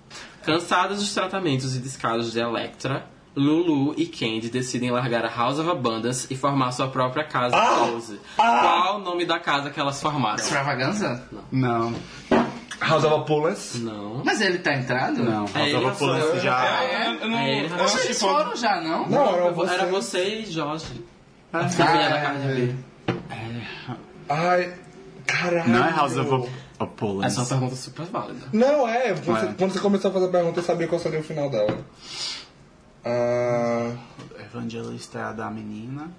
Cansados 0.44 0.98
dos 0.98 1.12
tratamentos 1.14 1.76
e 1.76 1.78
descasos 1.78 2.32
de 2.32 2.40
Electra, 2.40 3.06
Lulu 3.36 3.94
e 3.96 4.06
Candy 4.06 4.50
decidem 4.50 4.90
largar 4.90 5.24
a 5.24 5.28
House 5.34 5.58
of 5.58 5.70
Abundance 5.70 6.26
e 6.30 6.36
formar 6.36 6.72
sua 6.72 6.88
própria 6.88 7.24
casa 7.24 7.56
Pose. 7.56 8.20
Qual 8.36 8.96
o 8.96 8.98
nome 8.98 9.24
da 9.24 9.38
casa 9.38 9.70
que 9.70 9.80
elas 9.80 10.00
formaram? 10.02 10.36
Extravaganza? 10.36 11.26
Não. 11.50 11.94
House 12.80 13.04
of 13.04 13.14
Opulence? 13.14 13.78
Não. 13.78 14.22
Mas 14.24 14.40
ele 14.40 14.58
tá 14.58 14.74
entrado? 14.74 15.22
Não. 15.22 15.46
É, 15.54 15.70
ele 15.70 15.72
Faltava 15.72 15.94
só- 15.94 15.98
Pulance 16.06 16.40
já. 16.40 16.82
É, 16.82 17.06
eu 17.22 17.28
não, 17.30 17.38
É, 17.38 17.58
ele 17.58 17.68
não 17.68 17.78
eles 17.78 18.02
tipo, 18.02 18.14
foram 18.14 18.56
já, 18.56 18.80
não? 18.80 19.08
Não, 19.08 19.34
era 19.34 19.50
você. 19.52 19.74
Era 19.74 19.86
você 19.86 20.28
e 20.40 20.46
Jorge. 20.50 21.04
Ah, 21.52 21.68
Filha 21.68 21.86
da 21.86 22.20
casa 22.20 22.48
dele. 22.48 22.76
Ai, 24.28 24.74
caralho. 25.26 25.68
Não 25.70 25.84
é 25.86 25.90
House 25.90 26.16
of 26.16 26.50
Opulence. 26.82 27.26
Essa 27.26 27.40
é 27.40 27.42
uma 27.42 27.48
pergunta 27.50 27.76
super 27.76 28.06
válida. 28.06 28.46
Não, 28.52 28.88
é. 28.88 29.14
Quando, 29.14 29.36
É. 29.36 29.40
Você, 29.40 29.54
quando 29.54 29.72
você 29.72 29.78
começou 29.80 30.10
a 30.10 30.14
fazer 30.14 30.26
a 30.26 30.28
pergunta, 30.30 30.60
eu 30.60 30.64
sabia 30.64 30.88
qual 30.88 31.00
seria 31.00 31.20
o 31.20 31.22
final 31.22 31.48
dela. 31.50 31.78
Ah, 33.04 33.92
Evangelista 34.38 35.18
é 35.18 35.22
a 35.22 35.32
da 35.32 35.50
menina. 35.50 36.10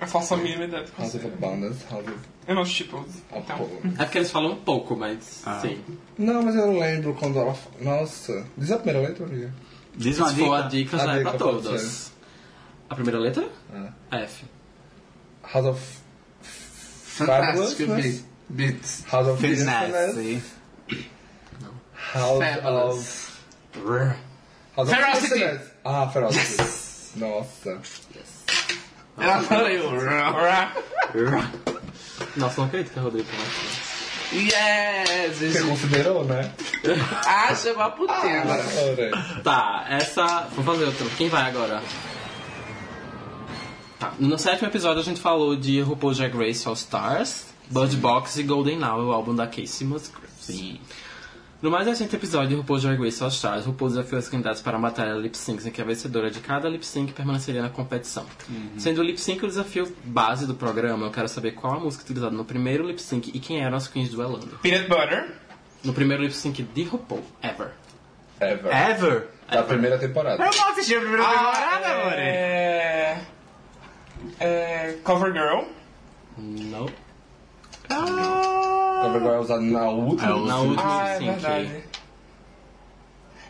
eu 0.00 0.06
faço 0.06 0.34
a 0.34 0.36
mínima 0.36 0.64
ideia 0.64 0.84
House 0.98 1.14
of 1.14 1.18
você. 1.18 1.26
Abundance, 1.26 1.84
House 1.90 2.06
of 2.08 2.18
Eu 2.48 2.54
não 2.54 2.64
tipo. 2.64 3.04
Então. 3.34 3.62
Opulence. 3.62 4.00
É 4.00 4.04
porque 4.04 4.18
eles 4.18 4.30
falam 4.30 4.52
um 4.52 4.56
pouco, 4.56 4.96
mas 4.96 5.42
Ah. 5.44 5.60
sim. 5.60 5.78
Não, 6.18 6.42
mas 6.42 6.54
eu 6.56 6.72
lembro 6.78 7.14
quando 7.14 7.38
ela. 7.38 7.54
Nossa. 7.80 8.44
Diz 8.56 8.70
a 8.72 8.76
primeira 8.78 9.06
letra, 9.08 9.26
amiga. 9.26 9.52
Diz 9.94 10.18
uma 10.18 10.30
Se 10.30 10.36
for 10.36 10.54
a 10.54 10.62
dica. 10.62 10.96
dica, 10.96 10.96
A 10.96 11.06
já 11.06 11.14
é 11.14 11.18
dica 11.18 11.30
pra 11.30 11.38
todas. 11.38 12.12
A 12.88 12.94
primeira 12.94 13.18
letra? 13.18 13.48
Ah. 14.10 14.18
F. 14.18 14.44
House 15.52 15.66
of. 15.66 16.02
Fantástico, 16.42 17.86
Fabulousness? 17.86 18.24
Beats. 18.52 19.04
House 19.10 19.28
of 19.28 19.40
Finesse. 19.40 20.42
House 22.12 22.38
Fabulous. 22.38 23.30
of. 23.74 24.16
House 24.76 24.88
of 24.88 24.94
Ferocity. 24.94 25.28
Finesse. 25.28 25.70
Ah, 25.84 26.08
Ferocity. 26.08 27.18
Nossa. 27.18 27.80
Ela 29.18 29.42
falou. 29.42 29.68
Nossa, 32.36 32.60
não 32.60 32.66
acredito 32.68 32.88
que 32.88 32.94
falou 32.94 33.12
assim. 33.12 33.92
Yes! 34.32 35.38
Você 35.38 35.62
considerou, 35.62 36.24
né? 36.24 36.50
Ah, 37.26 37.54
chegou 37.54 37.82
a 37.82 37.90
putinha 37.90 38.40
agora. 38.42 38.62
Ora. 38.62 39.42
Tá, 39.42 39.86
essa. 39.90 40.48
Vou 40.54 40.64
fazer 40.64 40.84
outra. 40.86 41.06
Quem 41.18 41.28
vai 41.28 41.50
agora? 41.50 41.82
Tá. 43.98 44.14
No 44.18 44.38
sétimo 44.38 44.68
episódio 44.68 45.00
a 45.00 45.04
gente 45.04 45.20
falou 45.20 45.54
de 45.54 45.80
RuPaul's 45.82 46.16
Drag 46.16 46.34
Race 46.34 46.66
All 46.66 46.74
Stars, 46.74 47.51
Bird 47.72 47.96
Box 47.96 48.38
e 48.38 48.42
Golden 48.42 48.78
Now, 48.78 49.00
o 49.00 49.12
álbum 49.12 49.34
da 49.34 49.46
Casey 49.46 49.86
Musgraves. 49.86 50.30
Sim. 50.38 50.78
No 51.62 51.70
mais 51.70 51.86
recente 51.86 52.14
episódio 52.16 52.48
de 52.50 52.54
RuPaul's 52.56 52.82
Drag 52.82 53.00
Race 53.00 53.22
All 53.22 53.30
Stars, 53.30 53.64
RuPaul 53.64 53.88
desafiou 53.88 54.18
os 54.18 54.28
candidatos 54.28 54.60
para 54.60 54.76
a 54.76 54.80
batalha 54.80 55.12
lip 55.14 55.34
syncs 55.38 55.64
em 55.64 55.70
que 55.70 55.80
a 55.80 55.84
vencedora 55.84 56.30
de 56.30 56.40
cada 56.40 56.68
lip 56.68 56.84
sync 56.84 57.12
permaneceria 57.12 57.62
na 57.62 57.70
competição. 57.70 58.26
Sendo 58.76 59.00
o 59.00 59.04
lip 59.04 59.18
sync 59.18 59.42
o 59.44 59.48
desafio 59.48 59.90
base 60.04 60.46
do 60.46 60.54
programa, 60.54 61.06
eu 61.06 61.10
quero 61.10 61.28
saber 61.28 61.52
qual 61.52 61.74
a 61.74 61.80
música 61.80 62.02
utilizada 62.04 62.34
no 62.34 62.44
primeiro 62.44 62.84
lip 62.86 63.00
sync 63.00 63.30
e 63.32 63.38
quem 63.38 63.62
eram 63.64 63.76
as 63.76 63.88
queens 63.88 64.10
duelando. 64.10 64.58
Peanut 64.60 64.88
Butter. 64.88 65.34
No 65.82 65.94
primeiro 65.94 66.24
lip 66.24 66.34
sync 66.34 66.62
de 66.62 66.82
RuPaul, 66.82 67.22
ever. 67.40 67.70
Ever. 68.40 68.72
Ever? 68.90 69.28
Da 69.48 69.62
primeira 69.62 69.98
temporada. 69.98 70.44
Eu 70.44 70.50
não 70.50 70.68
assisti 70.70 70.94
a 70.94 71.00
primeira 71.00 71.24
temporada, 71.24 71.86
amor. 71.86 72.12
É. 72.14 73.22
É. 74.40 74.98
Covergirl. 75.04 75.64
Não. 76.36 76.86
Agora 77.94 79.36
é 79.36 79.38
usado 79.40 79.62
na 79.62 79.88
última. 79.88 80.30
É 80.30 80.34
o- 80.34 80.46
Na 80.46 80.56
última 80.58 81.02
Ah, 81.02 81.08
é 81.08 81.18
lip 81.18 81.24
sync. 81.30 81.40
verdade. 81.40 81.84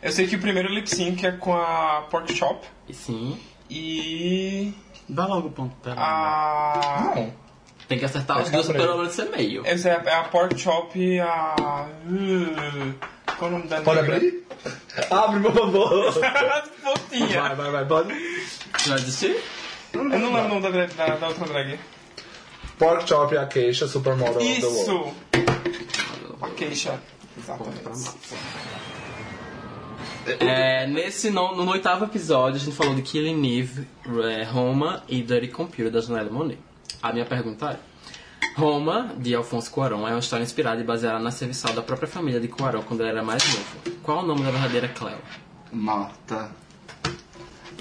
Eu 0.03 0.13
sei 0.13 0.27
que 0.27 0.37
o 0.37 0.41
primeiro 0.41 0.69
lip 0.69 0.89
sync 0.91 1.25
é 1.27 1.33
com 1.33 1.55
a 1.55 2.05
Pork 2.11 2.35
Chop 2.35 2.67
E 2.89 2.95
sim. 2.95 3.39
e. 3.71 4.73
Dá 5.09 5.27
logo 5.27 5.49
o 5.49 5.53
ponto 5.53 5.75
dela. 5.85 5.97
a. 6.01 7.13
Não. 7.15 7.33
Tem 7.89 7.99
que 7.99 8.05
acertar 8.05 8.41
os 8.41 8.51
dois 8.51 8.67
pelo 8.69 8.97
menos 8.99 9.13
ser 9.13 9.29
meio. 9.31 9.63
Essa 9.67 9.91
é 9.91 9.97
a, 9.97 10.03
é 10.11 10.15
a 10.15 10.23
Pork 10.25 10.59
Chop 10.59 10.99
e 10.99 11.21
a. 11.21 11.87
Uh, 12.07 12.95
qual 13.39 13.51
é 13.51 13.55
o 13.55 13.59
nome 13.59 13.69
da 13.69 13.81
Pode 13.83 14.01
negra? 14.03 14.17
abrir? 14.17 14.47
Abre, 15.11 15.41
por 15.41 15.53
favor. 15.53 16.13
Fofinha. 16.83 17.43
Vai, 17.43 17.55
vai, 17.57 17.71
vai, 17.71 17.85
pode. 17.87 18.15
Você 18.79 18.89
vai 18.91 18.99
desistir? 19.01 19.37
Eu 19.93 20.05
não 20.05 20.11
lembro 20.33 20.45
o 20.47 20.49
nome 20.49 20.61
da, 20.63 20.71
drag- 20.71 20.95
da, 20.95 21.17
da 21.17 21.29
outra 21.29 21.45
drag. 21.47 21.79
Pork 22.79 23.09
Chop 23.09 23.35
e 23.35 23.39
a 23.39 23.47
queixa, 23.47 23.87
Supermodel 23.87 24.37
of 24.37 24.61
the 24.61 24.67
World. 24.67 24.83
Isso! 24.83 25.15
A 26.41 26.49
queixa. 26.51 27.01
Exatamente. 27.39 27.83
É, 30.39 30.87
nesse, 30.87 31.31
no, 31.31 31.57
no 31.57 31.71
oitavo 31.71 32.05
episódio, 32.05 32.57
a 32.57 32.65
gente 32.65 32.77
falou 32.77 32.95
de 32.95 33.03
Killing 33.03 33.59
Eve, 33.59 33.89
é, 34.25 34.45
Roma 34.45 35.03
e 35.09 35.21
Dirty 35.23 35.49
Computer, 35.49 35.91
da 35.91 36.01
Janelle 36.01 36.31
Monet. 36.31 36.59
A 37.03 37.13
minha 37.13 37.25
pergunta 37.25 37.73
é... 37.73 37.93
Roma, 38.55 39.15
de 39.17 39.35
Alfonso 39.35 39.71
Cuarón, 39.71 40.07
é 40.07 40.11
uma 40.11 40.19
história 40.19 40.45
inspirada 40.45 40.81
e 40.81 40.85
baseada 40.85 41.19
na 41.19 41.31
serviçal 41.31 41.73
da 41.73 41.83
própria 41.83 42.07
família 42.07 42.39
de 42.39 42.49
Cuarón 42.49 42.83
quando 42.83 43.01
ele 43.01 43.11
era 43.11 43.23
mais 43.23 43.43
novo. 43.45 43.99
Qual 44.03 44.19
o 44.19 44.27
nome 44.27 44.43
da 44.43 44.51
verdadeira 44.51 44.89
Cleo? 44.89 45.19
Morta. 45.73 46.51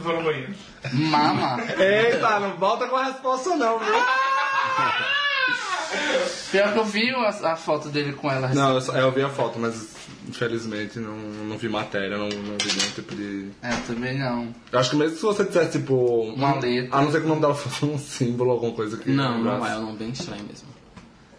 No 0.03 0.23
banheiro. 0.23 0.53
Mama. 0.93 1.59
Eita, 1.79 2.39
não 2.39 2.57
volta 2.57 2.87
com 2.87 2.95
a 2.95 3.05
resposta 3.05 3.55
não, 3.55 3.79
viu? 3.79 3.93
Pior 6.51 6.73
que 6.73 6.79
eu 6.79 6.85
vi 6.85 7.09
a, 7.09 7.29
a 7.29 7.55
foto 7.55 7.89
dele 7.89 8.13
com 8.13 8.31
ela. 8.31 8.49
Não, 8.49 8.75
eu, 8.75 8.81
só- 8.81 8.95
eu 8.95 9.11
vi 9.11 9.21
a 9.21 9.29
foto, 9.29 9.59
mas 9.59 9.89
infelizmente 10.27 10.99
não, 10.99 11.15
não 11.17 11.57
vi 11.57 11.67
matéria, 11.69 12.17
não, 12.17 12.29
não 12.29 12.57
vi 12.57 12.67
nenhum 12.77 12.91
tipo 12.93 13.15
de... 13.15 13.49
É, 13.61 13.73
eu 13.73 13.81
também 13.87 14.17
não. 14.17 14.53
Eu 14.71 14.79
acho 14.79 14.91
que 14.91 14.95
mesmo 14.95 15.17
se 15.17 15.21
você 15.23 15.43
dissesse, 15.43 15.79
tipo... 15.79 15.95
Uma 16.33 16.55
letra. 16.59 16.97
A 16.97 17.01
não 17.01 17.11
ser 17.11 17.19
que 17.19 17.25
o 17.25 17.29
nome 17.29 17.41
dela 17.41 17.55
fosse 17.55 17.85
um 17.85 17.97
símbolo, 17.97 18.51
alguma 18.51 18.73
coisa 18.73 18.97
que... 18.97 19.09
Não, 19.09 19.43
não 19.43 19.65
é, 19.65 19.73
é 19.73 19.77
um 19.77 19.81
nome 19.87 19.97
bem 19.97 20.09
estranho 20.11 20.43
mesmo. 20.43 20.67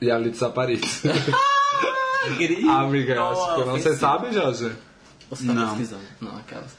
E 0.01 0.11
ali 0.11 0.31
desaparece. 0.31 1.09
Amiga, 2.69 3.15
eu 3.15 3.29
acho 3.29 3.55
que 3.55 3.61
eu 3.61 3.67
não... 3.67 3.73
Você 3.79 3.97
sabe, 3.97 4.33
Jorge? 4.33 4.73
Você 5.35 5.47
tá 5.47 5.53
Não. 5.55 5.69
pesquisando? 5.71 6.03
Não, 6.21 6.37
aquelas. 6.37 6.77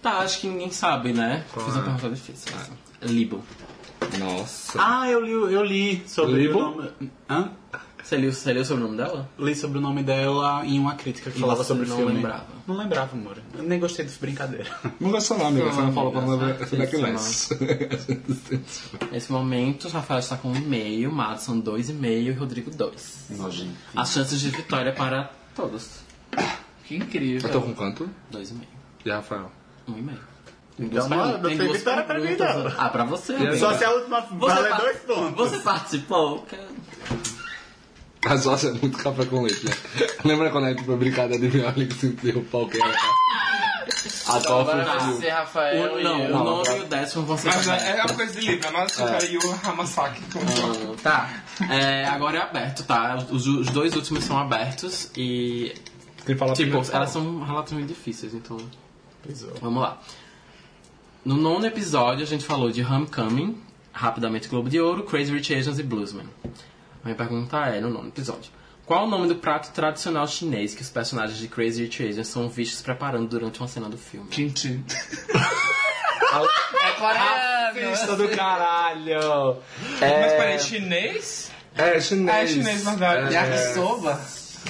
Tá, 0.00 0.18
acho 0.20 0.40
que 0.40 0.46
ninguém 0.48 0.70
sabe, 0.70 1.12
né? 1.12 1.44
Qual 1.52 1.66
Fiz 1.66 1.74
uma 1.74 1.82
é? 1.82 1.84
pergunta 1.84 2.10
difícil. 2.14 2.52
essa. 2.56 2.72
Libo. 3.02 3.44
Nossa. 4.18 4.78
Ah, 4.82 5.08
eu 5.10 5.20
li, 5.22 5.30
eu 5.32 5.62
li 5.62 6.02
sobre 6.06 6.46
Libo? 6.46 6.58
o 6.58 6.62
nome... 6.62 6.90
Hã? 7.28 7.50
Você 8.02 8.16
leu, 8.16 8.32
você 8.32 8.52
leu 8.54 8.64
sobre 8.64 8.82
o 8.82 8.86
nome 8.86 8.96
dela? 8.96 9.28
Li 9.38 9.54
sobre 9.54 9.76
o 9.78 9.80
nome 9.80 10.02
dela 10.02 10.64
em 10.64 10.78
uma 10.80 10.94
crítica 10.94 11.30
que 11.30 11.36
E 11.36 11.40
falava 11.40 11.62
sobre 11.62 11.84
o 11.84 11.88
não 11.88 11.96
filme. 11.98 12.14
lembrava? 12.14 12.46
Não 12.66 12.76
lembrava, 12.78 13.14
amor. 13.14 13.36
Eu 13.54 13.62
nem 13.62 13.78
gostei 13.78 14.06
dessa 14.06 14.18
brincadeira. 14.18 14.66
Não 14.98 15.10
gostou 15.10 15.36
não, 15.38 15.48
amiga. 15.48 15.70
Você 15.70 15.82
não 15.82 15.92
falou 15.92 16.12
pra 16.12 16.22
não 16.22 16.38
backlash. 16.38 17.50
Nesse 19.12 19.30
momento, 19.30 19.86
Rafael 19.88 20.20
está 20.20 20.36
com 20.38 20.48
um 20.50 20.56
e-mail, 20.56 21.12
Madison 21.12 21.58
dois 21.60 21.90
e 21.90 21.92
meio 21.92 22.32
e 22.32 22.34
Rodrigo 22.34 22.70
dois. 22.70 23.26
Nojento. 23.30 23.70
As 23.94 24.10
chances 24.12 24.40
de 24.40 24.48
vitória 24.50 24.92
para 24.94 25.30
todos. 25.54 26.00
Que 26.90 26.96
incrível. 26.96 27.48
Eu 27.48 27.52
tô 27.52 27.60
com 27.62 27.72
quanto? 27.72 28.10
Dois 28.32 28.50
e 28.50 28.54
meio. 28.54 28.68
E 29.04 29.10
Rafael? 29.10 29.48
Um 29.86 29.96
e 29.96 30.02
meio. 30.02 30.18
Então 30.76 31.08
não, 31.08 31.38
não 31.38 31.40
tem 31.48 31.56
duas 31.56 31.76
vitória 31.78 32.02
pra 32.02 32.18
mim, 32.18 32.34
perguntas. 32.34 32.74
não. 32.74 32.84
Ah, 32.84 32.88
pra 32.88 33.04
você. 33.04 33.32
E 33.34 33.36
amigo. 33.36 33.56
Só 33.58 33.74
se 33.74 33.84
a 33.84 33.90
última 33.92 34.20
Você 34.22 34.34
vale 34.54 34.68
par- 34.70 34.80
dois 34.80 34.96
pontos. 34.98 35.34
Você 35.36 35.58
participou? 35.58 36.46
A 38.26 38.36
Jorge 38.36 38.66
é 38.68 38.72
muito 38.72 38.98
café 38.98 39.24
com 39.24 39.42
leite, 39.42 39.64
né? 39.66 39.72
Lembra 40.24 40.50
quando 40.50 40.64
a 40.66 40.70
gente 40.70 40.82
foi 40.84 40.96
brincar 40.96 41.28
de 41.28 41.34
adivinhar 41.36 41.72
o 41.74 41.78
link 41.78 41.94
de 41.94 42.30
o 42.30 42.42
pau 42.44 42.66
que 42.66 42.82
era? 42.82 42.92
A 42.92 44.38
Então 44.38 44.60
agora 44.60 44.84
vai 44.84 45.00
foi 45.00 45.14
ser 45.20 45.28
Rafael 45.30 45.94
O, 45.94 46.00
e 46.00 46.02
não, 46.02 46.20
eu. 46.24 46.36
o 46.36 46.44
nono 46.44 46.76
e 46.76 46.80
o 46.80 46.84
décimo 46.86 47.24
vão 47.24 47.38
ser 47.38 47.48
Mas 47.54 47.68
é, 47.68 47.70
é 47.70 47.74
abertos. 47.74 48.10
uma 48.10 48.16
coisa 48.16 48.40
de 48.40 48.46
livro, 48.46 48.68
mas 48.72 48.98
e 49.30 49.36
o 49.38 49.60
Hamasaki. 49.70 50.22
Ah, 50.34 50.96
Tá. 51.02 51.30
É, 51.72 52.04
agora 52.06 52.38
é 52.38 52.42
aberto, 52.42 52.82
tá? 52.82 53.16
Os, 53.30 53.46
os 53.46 53.68
dois 53.68 53.94
últimos 53.94 54.24
são 54.24 54.36
abertos 54.38 55.08
e. 55.16 55.72
Quem 56.24 56.36
fala 56.36 56.52
Tipo, 56.54 56.76
elas 56.76 56.88
fala. 56.90 57.06
são 57.06 57.42
relativamente 57.42 57.88
difíceis, 57.88 58.34
então. 58.34 58.56
Vamos 59.60 59.82
lá. 59.82 60.00
No 61.24 61.36
nono 61.36 61.66
episódio 61.66 62.22
a 62.22 62.26
gente 62.26 62.44
falou 62.44 62.70
de 62.70 62.82
Homecoming, 62.82 63.60
rapidamente 63.92 64.48
Globo 64.48 64.70
de 64.70 64.80
Ouro, 64.80 65.04
Crazy 65.04 65.32
Rich 65.32 65.54
Asians 65.54 65.78
e 65.78 65.82
Bluesman. 65.82 66.26
A 66.44 67.04
minha 67.04 67.14
pergunta 67.16 67.58
é, 67.66 67.80
no 67.80 67.90
nono 67.90 68.08
episódio. 68.08 68.50
Qual 68.86 69.06
o 69.06 69.10
nome 69.10 69.28
do 69.28 69.36
prato 69.36 69.70
tradicional 69.72 70.26
chinês 70.26 70.74
que 70.74 70.82
os 70.82 70.90
personagens 70.90 71.38
de 71.38 71.46
Crazy 71.46 71.84
Rich 71.84 72.08
Asians 72.08 72.28
são 72.28 72.48
vistos 72.48 72.82
preparando 72.82 73.28
durante 73.28 73.60
uma 73.60 73.68
cena 73.68 73.88
do 73.88 73.98
filme? 73.98 74.28
Kimchi. 74.28 74.82
é 76.82 76.90
coreano. 76.98 77.90
Racista 77.90 78.16
do 78.16 78.28
caralho! 78.30 79.56
Mas 80.00 80.32
peraí, 80.32 80.58
chinês? 80.58 81.52
É 81.76 82.00
chinês. 82.00 82.36
É 82.36 82.46
chinês, 82.46 82.84
verdade. 82.84 83.34
Yakisoba. 83.34 84.20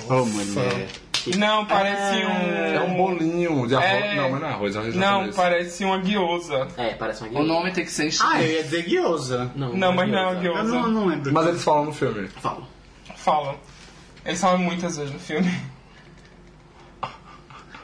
Ô, 0.09 0.25
mulher. 0.25 0.89
Não, 1.37 1.67
parece 1.67 2.25
um. 2.25 2.31
É 2.75 2.81
um 2.81 2.95
bolinho 2.97 3.67
de 3.67 3.75
arroz. 3.75 3.91
É. 3.91 4.15
Não, 4.17 4.31
mas 4.31 4.41
não 4.41 4.49
é 4.49 4.53
arroz, 4.53 4.77
é 4.77 4.79
arroz 4.79 4.95
Não, 4.95 5.03
japonês. 5.03 5.37
parece 5.37 5.85
uma 5.85 5.99
guiosa. 5.99 6.69
É, 6.77 6.95
parece 6.95 7.25
uma 7.25 7.41
O 7.41 7.45
nome 7.45 7.73
tem 7.73 7.85
que 7.85 7.91
ser 7.91 8.07
em 8.09 8.11
Ah, 8.21 8.43
eu 8.43 8.51
ia 8.51 8.63
dizer 8.63 8.89
gyoza. 8.89 9.51
Não, 9.55 9.75
Não, 9.75 9.93
mas 9.93 10.09
não 10.11 10.19
é 10.19 10.27
uma. 10.27 10.45
Eu 10.45 10.65
não, 10.65 10.89
não 10.89 11.07
lembro. 11.07 11.33
Mas 11.33 11.47
eles 11.47 11.63
falam 11.63 11.87
no 11.87 11.93
filme. 11.93 12.29
Fala. 12.29 12.63
Falam. 13.17 13.57
Eles 14.25 14.41
falam 14.41 14.59
muitas 14.59 14.97
vezes 14.97 15.13
no 15.13 15.19
filme. 15.19 15.51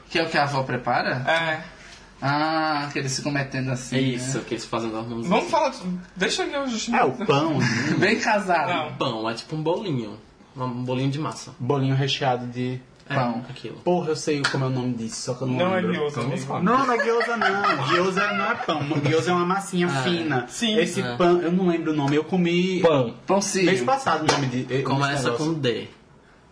Que 0.09 0.19
é 0.19 0.23
o 0.23 0.29
que 0.29 0.39
a 0.39 0.45
avó 0.45 0.63
prepara? 0.63 1.25
É. 1.29 1.77
Ah, 2.21 2.89
que 2.93 2.99
eles 2.99 3.15
ficam 3.15 3.31
metendo 3.31 3.71
assim. 3.71 3.97
É 3.97 4.01
isso, 4.01 4.39
né? 4.39 4.45
que 4.47 4.55
eles 4.55 4.65
fazem 4.65 4.89
os 4.89 4.95
nomes. 5.09 5.27
Vamos 5.27 5.51
falar. 5.51 5.73
Deixa 6.15 6.45
eu 6.45 6.65
É 6.95 7.05
o 7.05 7.13
pão, 7.27 7.59
né? 7.59 7.67
Bem 7.99 8.19
casado. 8.19 8.73
Não. 8.73 8.95
Pão, 8.95 9.29
é 9.29 9.35
tipo 9.35 9.55
um 9.55 9.63
bolinho. 9.63 10.19
Um 10.57 10.85
bolinho 10.85 11.11
de 11.11 11.19
massa. 11.19 11.55
bolinho 11.59 11.95
recheado 11.95 12.47
de... 12.47 12.81
É, 13.09 13.15
Pão. 13.15 13.45
aquilo. 13.49 13.77
Porra, 13.79 14.09
eu 14.09 14.17
sei 14.17 14.43
como 14.43 14.65
é 14.65 14.67
o 14.67 14.71
nome 14.71 14.95
disso, 14.95 15.23
só 15.23 15.35
que 15.35 15.43
eu 15.43 15.47
não, 15.47 15.55
Não 15.57 15.77
é 15.77 15.81
lembro. 15.81 15.95
gyoza, 15.95 16.21
amigo. 16.23 16.59
Não, 16.61 16.87
não 16.87 16.93
é 16.93 17.05
gyoza 17.05 17.37
não. 17.37 17.87
Gyoza 17.87 18.33
não 18.33 18.51
é 18.51 18.55
pão. 18.57 18.81
Gyoza 19.05 19.31
é 19.31 19.35
uma 19.35 19.47
massinha 19.47 19.89
fina. 20.03 20.47
Sim. 20.49 20.77
Esse 20.77 21.03
É. 21.03 21.17
pão, 21.17 21.41
eu 21.41 21.53
não 21.53 21.69
lembro 21.69 21.93
o 21.93 21.97
nome. 21.97 22.17
Eu 22.17 22.25
comi 22.25 22.81
Pão. 22.81 23.15
Pão 23.25 23.37
mês 23.37 23.45
sírio. 23.45 23.85
passado 23.85 24.25
o 24.29 24.33
nome 24.33 24.47
de. 24.49 24.75
eh, 24.75 24.83
Começa 24.83 25.31
com 25.33 25.55
D. 25.55 25.87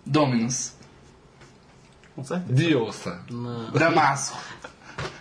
Dominus. 0.07 0.75
Com 2.15 2.23
certeza. 2.23 2.53
Diosa. 2.55 3.21
Não. 3.31 3.73
Damasco. 3.73 4.39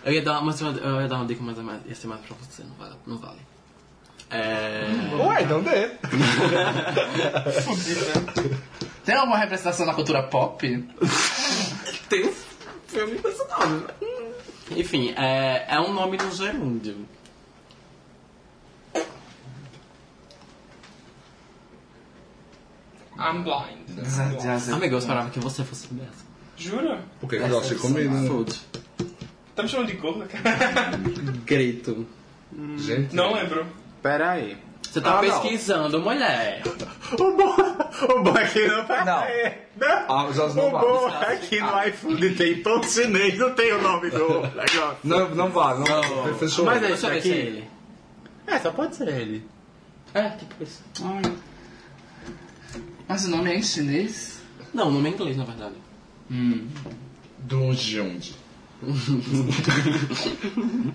Eu 0.04 0.12
ia 0.12 0.22
dar, 0.22 0.40
mas 0.40 0.60
eu 0.60 1.00
ia 1.00 1.08
dar 1.08 1.16
uma 1.16 1.26
dica, 1.26 1.42
mas 1.42 1.58
é 1.58 1.62
mais- 1.62 1.80
ia 1.84 1.96
ser 1.96 2.06
mais 2.06 2.20
pra 2.20 2.36
você, 2.40 2.62
não 2.62 2.76
vale. 2.76 2.94
Não 3.04 3.18
vale. 3.18 3.40
É... 4.30 4.86
Ué, 5.18 5.42
então 5.42 5.60
dê. 5.62 5.90
Tem 9.04 9.14
alguma 9.14 9.38
representação 9.38 9.86
na 9.86 9.94
cultura 9.94 10.22
pop? 10.22 10.58
Tem 12.08 12.26
um 12.26 12.32
filme 12.86 13.18
com 13.18 13.28
esse 13.28 13.44
nome. 13.48 13.84
Enfim, 14.70 15.12
é, 15.16 15.66
é 15.68 15.80
um 15.80 15.92
nome 15.92 16.16
no 16.16 16.30
gerúndio. 16.30 17.06
I'm 23.16 23.42
blind. 23.42 24.72
Amigo, 24.72 24.94
eu 24.94 24.98
esperava 24.98 25.30
que 25.30 25.38
você 25.38 25.62
fosse 25.64 25.92
dessa. 25.94 26.24
Jura? 26.56 27.00
Porque 27.20 27.36
eu 27.36 27.48
gosto 27.48 27.74
de 27.74 27.80
comida. 27.80 28.10
né? 28.10 28.28
Food. 28.28 28.60
Tá 29.54 29.62
me 29.62 29.68
chamando 29.68 29.86
de 29.88 29.94
gorda, 29.94 30.26
cara? 30.26 30.96
Grito. 31.44 32.06
Gente. 32.76 33.14
Não 33.14 33.32
lembro. 33.34 33.66
Pera 34.02 34.32
aí. 34.32 34.56
Você 34.94 35.00
tá 35.00 35.18
Ah, 35.18 35.22
não. 35.22 35.40
pesquisando, 35.40 36.00
mulher. 36.00 36.62
O 37.14 37.36
bom, 37.36 37.54
o 38.14 38.22
bom 38.22 38.36
é 38.38 38.46
que 38.48 38.66
não. 38.66 38.78
Não. 38.86 39.24
Não. 39.76 40.04
Ah, 40.08 40.28
já 40.32 40.44
O 40.44 40.54
não 40.54 40.70
bom 40.70 41.08
vale. 41.10 41.34
é 41.34 41.36
que 41.36 41.60
no 41.60 41.84
iFood 41.88 42.34
tem 42.36 42.62
pão 42.62 42.82
chinês, 42.82 43.38
não 43.38 43.52
tem 43.54 43.72
o 43.72 43.82
nome 43.82 44.08
do 44.10 44.40
negócio. 44.54 44.96
Não, 45.04 45.28
não 45.34 45.50
vale, 45.50 45.84
não. 45.88 46.34
Fechou. 46.38 46.64
Mas 46.64 46.78
é 46.82 46.86
Deixa 46.88 46.94
isso 46.94 47.06
eu 47.06 47.10
ver 47.10 47.18
aqui. 47.18 47.28
se 47.28 47.34
é 47.34 47.38
ele. 47.38 47.68
É, 48.46 48.58
só 48.58 48.70
pode 48.72 48.96
ser 48.96 49.08
ele. 49.08 49.44
É, 50.14 50.28
tipo 50.30 50.54
isso. 50.62 50.82
Mas 53.08 53.24
o 53.26 53.30
nome 53.30 53.50
é 53.52 53.56
em 53.58 53.62
chinês? 53.62 54.38
Não, 54.72 54.88
o 54.88 54.92
nome 54.92 55.10
é 55.10 55.12
inglês, 55.12 55.36
na 55.36 55.44
verdade. 55.44 55.74
Dungeonde. 57.40 58.34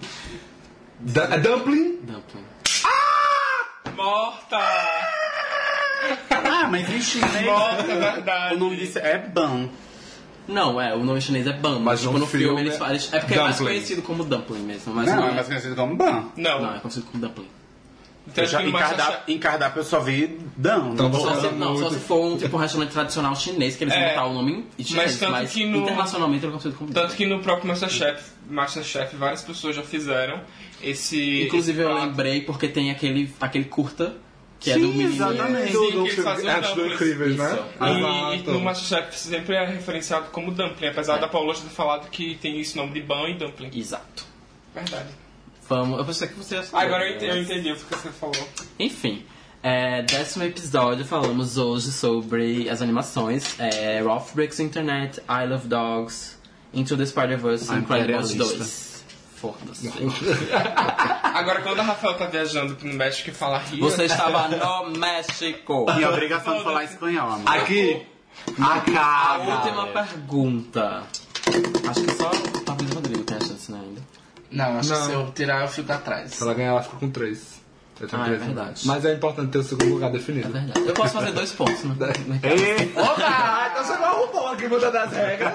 Da 1.01 1.23
é 1.35 1.39
dumpling? 1.39 1.97
Dumpling. 2.03 2.43
Morta! 3.95 4.57
Ah, 6.31 6.67
mas 6.69 6.89
em 6.89 7.01
chinês. 7.01 7.45
Morta, 7.45 7.91
é 7.91 7.95
verdade. 7.99 8.55
O 8.55 8.59
nome 8.59 8.75
disso 8.77 8.99
é 8.99 9.17
ban. 9.17 9.69
Não, 10.47 10.81
é, 10.81 10.95
o 10.95 11.03
nome 11.03 11.21
chinês 11.21 11.45
é 11.45 11.53
Bun, 11.53 11.73
Mas 11.79 11.83
mas 11.83 12.01
tipo, 12.01 12.17
no 12.17 12.25
filme, 12.25 12.45
filme 12.47 12.61
eles 12.61 12.73
é 12.73 12.77
falam. 12.79 12.95
É 12.95 13.19
porque 13.19 13.33
é 13.35 13.37
mais 13.43 13.57
Dumpling. 13.57 13.73
conhecido 13.75 14.01
como 14.01 14.23
Dumpling 14.23 14.59
mesmo, 14.63 14.93
mas 14.95 15.05
Não, 15.05 15.15
não, 15.17 15.27
é 15.27 15.29
é. 15.29 15.33
mais 15.35 15.47
conhecido 15.47 15.75
como 15.75 15.95
ban. 15.95 16.23
Não. 16.35 16.61
Não, 16.61 16.75
é 16.75 16.79
conhecido 16.79 17.05
como 17.11 17.23
Dumpling. 17.23 17.47
Então, 18.31 18.43
Eu 18.43 18.49
já, 18.49 18.61
em, 18.63 18.71
cardápio, 18.71 18.97
Masterchef- 18.97 19.31
em 19.31 19.37
cardápio 19.39 19.79
eu 19.79 19.83
só 19.83 19.99
vi 19.99 20.39
Dan. 20.55 20.91
Então 20.93 21.09
não 21.09 21.19
Só 21.19 21.35
se, 21.41 21.47
não, 21.55 21.77
só 21.77 21.89
se 21.89 21.99
for 21.99 22.25
um 22.25 22.37
tipo 22.39 22.55
um 22.55 22.59
restaurante 22.59 22.91
tradicional 22.91 23.35
chinês, 23.35 23.75
que 23.75 23.83
eles 23.83 23.93
vão 23.93 24.03
É, 24.03 24.09
botar 24.09 24.25
o 24.27 24.33
nome 24.33 24.65
em 24.77 24.83
chinês, 24.83 25.17
tanto 25.19 25.31
mas 25.31 25.51
que 25.51 25.65
no- 25.65 25.77
internacionalmente 25.79 26.45
é 26.45 26.49
conhecido 26.49 26.75
como 26.75 26.91
Tanto 26.93 27.15
que 27.15 27.25
no 27.25 27.39
próprio 27.41 27.67
Masterchef, 27.67 28.23
Masterchef, 28.49 29.15
várias 29.15 29.41
pessoas 29.41 29.75
já 29.75 29.83
fizeram 29.83 30.41
esse. 30.81 31.43
Inclusive 31.43 31.81
esse 31.81 31.89
eu 31.91 31.93
lembrei 31.93 32.41
porque 32.41 32.67
tem 32.67 32.91
aquele, 32.91 33.33
aquele 33.41 33.65
curta 33.65 34.15
que 34.59 34.71
é 34.71 34.73
Sim, 34.73 34.81
do 34.81 34.87
menino. 34.89 35.09
exatamente. 35.13 35.71
Do, 35.71 35.85
Sim, 35.85 35.91
do 35.91 36.03
que 36.03 36.21
eles 36.21 36.75
do. 36.75 36.87
Incríveis, 36.87 37.35
né? 37.37 37.59
E, 37.81 38.35
e 38.39 38.43
no 38.51 38.59
Masterchef 38.59 39.17
sempre 39.17 39.55
é 39.55 39.65
referenciado 39.65 40.25
como 40.31 40.51
dumpling, 40.51 40.87
apesar 40.87 41.15
É. 41.15 41.19
da 41.19 41.27
Paula 41.29 41.53
já 41.53 41.61
ter 41.61 41.69
falado 41.69 42.09
que 42.09 42.35
tem 42.41 42.59
esse 42.59 42.75
nome 42.75 42.91
de 42.91 43.01
ban 43.01 43.29
e 43.29 43.35
dumpling. 43.35 43.71
Exato. 43.73 44.25
Verdade. 44.75 45.07
Vamos, 45.69 45.99
eu 45.99 46.05
pensei 46.05 46.27
que 46.27 46.33
você 46.33 46.55
ia 46.55 46.63
saber. 46.63 46.83
Agora 46.85 47.07
eu 47.07 47.15
entendi, 47.15 47.37
eu 47.37 47.41
entendi 47.43 47.71
o 47.71 47.75
que 47.75 47.95
você 47.95 48.09
falou. 48.09 48.49
Enfim, 48.79 49.23
é, 49.61 50.01
décimo 50.01 50.43
episódio 50.43 51.05
falamos 51.05 51.57
hoje 51.57 51.91
sobre 51.91 52.67
as 52.69 52.81
animações 52.81 53.59
é, 53.59 54.01
Ralph 54.01 54.33
Breaks 54.33 54.59
Internet, 54.59 55.21
I 55.29 55.45
Love 55.47 55.67
Dogs, 55.67 56.37
Into 56.73 56.97
the 56.97 57.05
Spider-Verse 57.05 57.71
A 57.71 57.75
e 57.75 57.79
Incredibles 57.79 58.31
imperialista. 58.31 58.57
2. 58.57 58.89
Foda-se. 59.35 59.87
Agora, 61.23 61.61
quando 61.61 61.79
a 61.79 61.83
Rafael 61.83 62.15
tá 62.15 62.25
viajando 62.25 62.75
no 62.83 62.93
México 62.95 63.29
e 63.29 63.33
fala 63.33 63.59
Rio. 63.59 63.79
Você 63.81 64.05
estava 64.05 64.47
no 64.49 64.99
México. 64.99 65.85
Minha 65.95 66.09
obrigação 66.09 66.57
de 66.57 66.63
falar 66.63 66.83
espanhol, 66.83 67.31
amor. 67.31 67.47
Aqui. 67.47 68.05
A 68.59 68.75
Acaba. 68.75 69.55
última 69.55 69.87
pergunta. 69.87 71.03
Acho 71.89 72.01
que 72.03 72.11
só 72.15 72.31
Não, 74.51 74.79
acho 74.79 74.89
Não. 74.89 74.97
que 74.99 75.05
se 75.05 75.11
eu 75.13 75.31
tirar 75.31 75.61
eu 75.61 75.67
fico 75.67 75.91
atrás. 75.91 76.31
Se 76.31 76.41
ela 76.43 76.53
ganhar, 76.53 76.69
ela 76.69 76.81
fica 76.83 76.97
com 76.97 77.09
três. 77.09 77.59
Eu 78.01 78.07
tenho 78.07 78.21
Ah, 78.21 78.25
é 78.25 78.29
três, 78.29 78.43
verdade. 78.45 78.81
Mas 78.85 79.03
é 79.03 79.13
importante 79.13 79.51
ter 79.51 79.57
o 79.57 79.63
segundo 79.63 79.93
lugar 79.95 80.09
É 80.09 80.13
definido. 80.13 80.49
verdade. 80.49 80.87
Eu 80.87 80.93
posso 80.93 81.13
fazer 81.15 81.31
dois 81.33 81.51
pontos, 81.51 81.83
né? 81.83 81.95
Ei, 82.43 82.93
Ah, 82.95 83.69
então 83.71 83.83
você 83.83 83.93
não 83.97 84.05
arrumou 84.05 84.47
aqui 84.47 84.67
mudando 84.69 84.95
as 84.95 85.11
regras. 85.11 85.53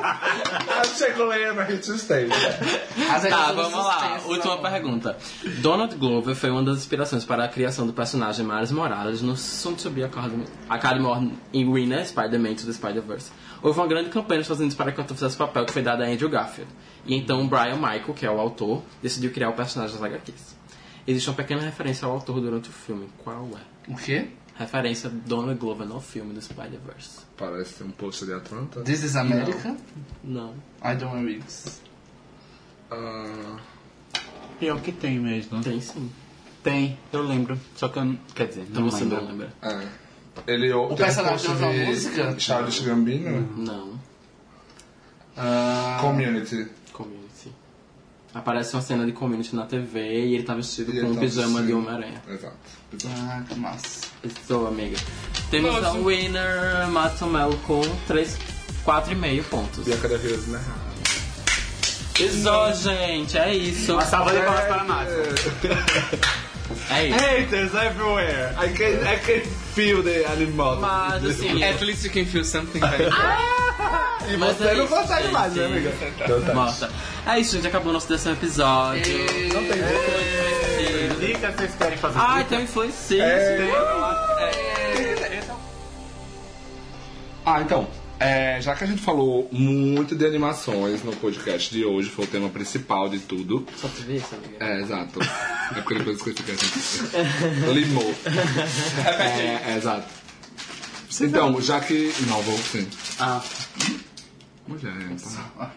Chegou 0.99 1.31
aí, 1.31 1.53
mas 1.55 1.69
a 1.69 1.73
gente 1.73 1.87
sustenta. 1.87 2.35
As 2.37 3.23
regras 3.23 3.31
Tá, 3.31 3.47
são 3.47 3.57
vamos 3.57 3.73
lá. 3.87 3.93
suspensas, 4.01 4.27
Última 4.31 4.59
pergunta. 4.71 5.17
Donald 5.63 5.97
Glover 5.97 6.35
foi 6.35 6.51
uma 6.51 6.63
das 6.63 6.77
inspirações 6.79 7.25
para 7.25 7.45
a 7.45 7.49
criação 7.49 7.87
do 7.87 7.95
personagem 7.95 8.45
Miles 8.47 8.71
Morales 8.71 9.23
no 9.23 9.37
Soon 9.39 9.75
to 9.75 9.89
Be 9.91 10.05
Academy, 10.05 10.45
Academy 10.69 11.07
of 11.07 11.31
Winner 11.55 12.07
Spider-Man 12.07 12.55
to 12.57 12.67
the 12.67 12.73
Spider-Verse. 12.75 13.31
Houve 13.63 13.79
uma 13.81 13.87
grande 13.89 14.11
campanha 14.11 14.39
nos 14.41 14.45
Estados 14.45 14.61
Unidos 14.61 14.77
para 14.77 14.93
que 14.93 15.01
eu 15.01 15.05
fizesse 15.07 15.35
o 15.35 15.39
papel 15.39 15.65
que 15.65 15.73
foi 15.73 15.81
dado 15.81 16.03
a 16.03 16.07
Andrew 16.07 16.29
Garfield. 16.29 16.71
E 17.07 17.15
então 17.15 17.43
o 17.45 17.49
Brian 17.49 17.77
Michael, 17.77 18.15
que 18.15 18.25
é 18.25 18.31
o 18.31 18.41
autor, 18.41 18.83
decidiu 19.03 19.31
criar 19.33 19.51
o 19.51 19.53
personagem 19.53 19.95
das 19.97 20.03
HQs. 20.05 20.55
Existe 21.07 21.29
uma 21.29 21.37
pequena 21.37 21.61
referência 21.63 22.07
ao 22.07 22.13
autor 22.13 22.41
durante 22.41 22.69
o 22.71 22.73
filme. 22.73 23.09
Qual 23.23 23.49
é? 23.55 23.91
O 23.93 23.95
quê? 23.97 24.29
Referência 24.57 25.11
Donald 25.11 25.59
Glover 25.59 25.87
no 25.87 26.01
filme 26.01 26.33
do 26.33 26.41
Spider-Verse. 26.41 27.21
Parece 27.37 27.83
um 27.83 27.91
post 27.91 28.25
de 28.25 28.33
Atlanta. 28.33 28.81
This 28.83 29.03
is 29.03 29.17
America? 29.17 29.77
Não. 30.23 30.55
I 30.83 30.95
don't 30.95 31.15
know 31.17 31.25
Riggs. 31.25 31.81
Ah, 32.91 33.57
Pior 34.61 34.81
que 34.81 34.93
tem 34.93 35.19
mesmo. 35.19 35.61
Tem 35.63 35.81
sim. 35.81 36.11
Tem, 36.63 36.97
eu 37.13 37.23
lembro. 37.23 37.59
Só 37.77 37.89
que 37.89 37.99
eu 37.99 38.05
não. 38.05 38.19
Quer 38.35 38.47
dizer, 38.49 38.63
Então 38.71 38.83
não 38.83 38.91
você 38.91 39.05
lembro. 39.05 39.21
não 39.23 39.29
lembra. 39.33 39.53
é. 39.63 39.89
Ele, 40.47 40.73
o 40.73 40.95
personagem 40.97 41.51
ouve 41.51 41.63
uma 41.65 41.73
música? 41.87 42.39
Charles 42.41 42.81
Gambino. 42.81 43.41
Não. 43.57 44.01
Ah, 45.37 45.99
Community. 46.01 46.57
Community. 46.57 46.84
Aparece 48.35 48.75
uma 48.75 48.83
cena 48.83 49.07
de 49.07 49.13
Community 49.13 49.55
na 49.55 49.65
TV 49.65 50.01
e 50.27 50.35
ele 50.35 50.43
tá 50.43 50.55
vestido 50.55 50.93
E 50.95 51.01
com 51.01 51.07
um 51.09 51.15
tá 51.15 51.21
pijama 51.21 51.61
de 51.63 51.67
vestido. 51.73 51.79
Homem-Aranha. 51.79 52.23
Exato. 52.29 52.57
ah, 53.07 53.43
que 53.49 53.55
massa. 53.55 54.07
Estou, 54.25 54.67
amiga. 54.67 54.97
Temos 55.51 55.73
Nossa. 55.75 55.89
a 55.89 55.93
winner 56.01 56.89
Matomel 56.89 57.53
com 57.67 57.81
3, 58.09 58.37
4,5 58.85 59.43
pontos. 59.45 59.85
Bianca 59.85 60.09
da 60.09 60.17
Rios, 60.17 60.47
né? 60.49 60.61
Episódio, 62.19 62.83
gente, 62.83 63.39
é 63.39 63.55
isso. 63.55 63.93
Uma 63.93 64.05
salva 64.05 64.33
de 64.33 64.39
palmas 64.41 64.65
para 64.65 64.81
a 64.81 64.85
Márcia. 64.85 65.17
É 66.91 67.09
isso. 67.09 67.19
Haters 67.19 67.75
everywhere. 67.75 68.55
I 68.59 68.69
can, 68.73 69.13
I 69.13 69.19
can 69.19 69.49
feel 69.75 70.03
the 70.03 70.25
animal. 70.27 70.81
Mas 70.81 71.25
assim, 71.25 71.63
At 71.63 71.81
least 71.83 72.05
you 72.05 72.11
can 72.13 72.25
feel 72.25 72.45
something, 72.45 72.81
velho. 72.81 73.11
E 74.27 74.37
mas 74.39 74.57
você 74.57 74.65
é 74.69 74.75
não 74.75 74.85
isso, 74.87 74.95
consegue 74.95 75.23
gente. 75.25 75.33
mais, 75.33 75.53
né, 75.53 75.67
amiga? 75.67 75.93
Mostra. 76.55 76.91
É 77.27 77.39
isso, 77.41 77.57
gente. 77.57 77.67
Acabou 77.67 77.91
o 77.91 77.93
nosso 77.93 78.09
décimo 78.09 78.33
episódio. 78.33 79.19
Não 79.53 79.65
tem 79.65 79.79
jeito. 79.79 81.21
Dicas 81.21 81.55
vocês 81.57 81.75
querem 81.75 81.99
fazer? 81.99 82.19
Ah, 82.19 82.41
então 82.41 82.61
influencia. 82.61 83.25
Ah, 87.45 87.61
então. 87.61 87.87
é, 88.19 88.59
já 88.63 88.75
que 88.75 88.85
a 88.85 88.87
gente 88.87 89.03
falou 89.03 89.47
muito 89.53 90.15
de 90.17 90.25
animações 90.25 91.03
no 91.05 91.15
podcast 91.17 91.71
de 91.71 91.85
hoje, 91.85 92.09
foi 92.09 92.25
o 92.25 92.29
tema 92.29 92.49
principal 92.49 93.09
de 93.11 93.19
tudo. 93.19 93.67
Só 93.77 93.89
te 93.89 94.03
ver, 94.03 94.17
essa 94.17 94.37
amiga. 94.37 94.57
É, 94.65 94.81
exato. 94.81 95.21
É 95.21 95.75
porque 95.81 95.95
depois 95.99 96.19
eu 96.19 96.27
esqueci 96.33 96.43
que 96.43 96.51
a 96.51 96.55
gente 96.55 97.79
limou. 97.79 98.15
É, 99.21 99.73
é, 99.73 99.77
exato. 99.77 100.07
Então, 101.21 101.61
já 101.61 101.81
que. 101.81 102.13
Não, 102.29 102.43
vou 102.43 102.59
sim. 102.59 102.87
Ah, 103.19 103.43
Mulher, 104.67 104.95
tá. 105.23 105.71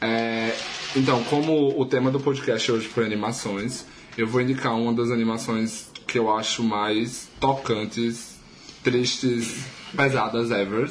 É, 0.00 0.54
então, 0.96 1.22
como 1.24 1.78
o 1.78 1.84
tema 1.84 2.10
do 2.10 2.18
podcast 2.18 2.72
hoje 2.72 2.88
foi 2.88 3.04
animações, 3.04 3.84
eu 4.16 4.26
vou 4.26 4.40
indicar 4.40 4.74
uma 4.74 4.92
das 4.92 5.10
animações 5.10 5.90
que 6.06 6.18
eu 6.18 6.34
acho 6.34 6.62
mais 6.62 7.28
tocantes, 7.38 8.36
tristes, 8.82 9.64
pesadas 9.94 10.50
ever, 10.50 10.90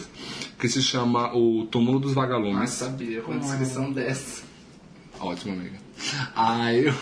que 0.60 0.70
se 0.70 0.82
chama 0.82 1.36
O 1.36 1.66
Túmulo 1.66 2.00
dos 2.00 2.14
Vagalumes. 2.14 2.70
sabia, 2.70 3.22
com 3.22 3.34
a 3.34 3.38
descrição 3.38 3.92
dessa. 3.92 4.44
Ótimo, 5.20 5.54
amiga. 5.54 5.78
Aí, 6.36 6.94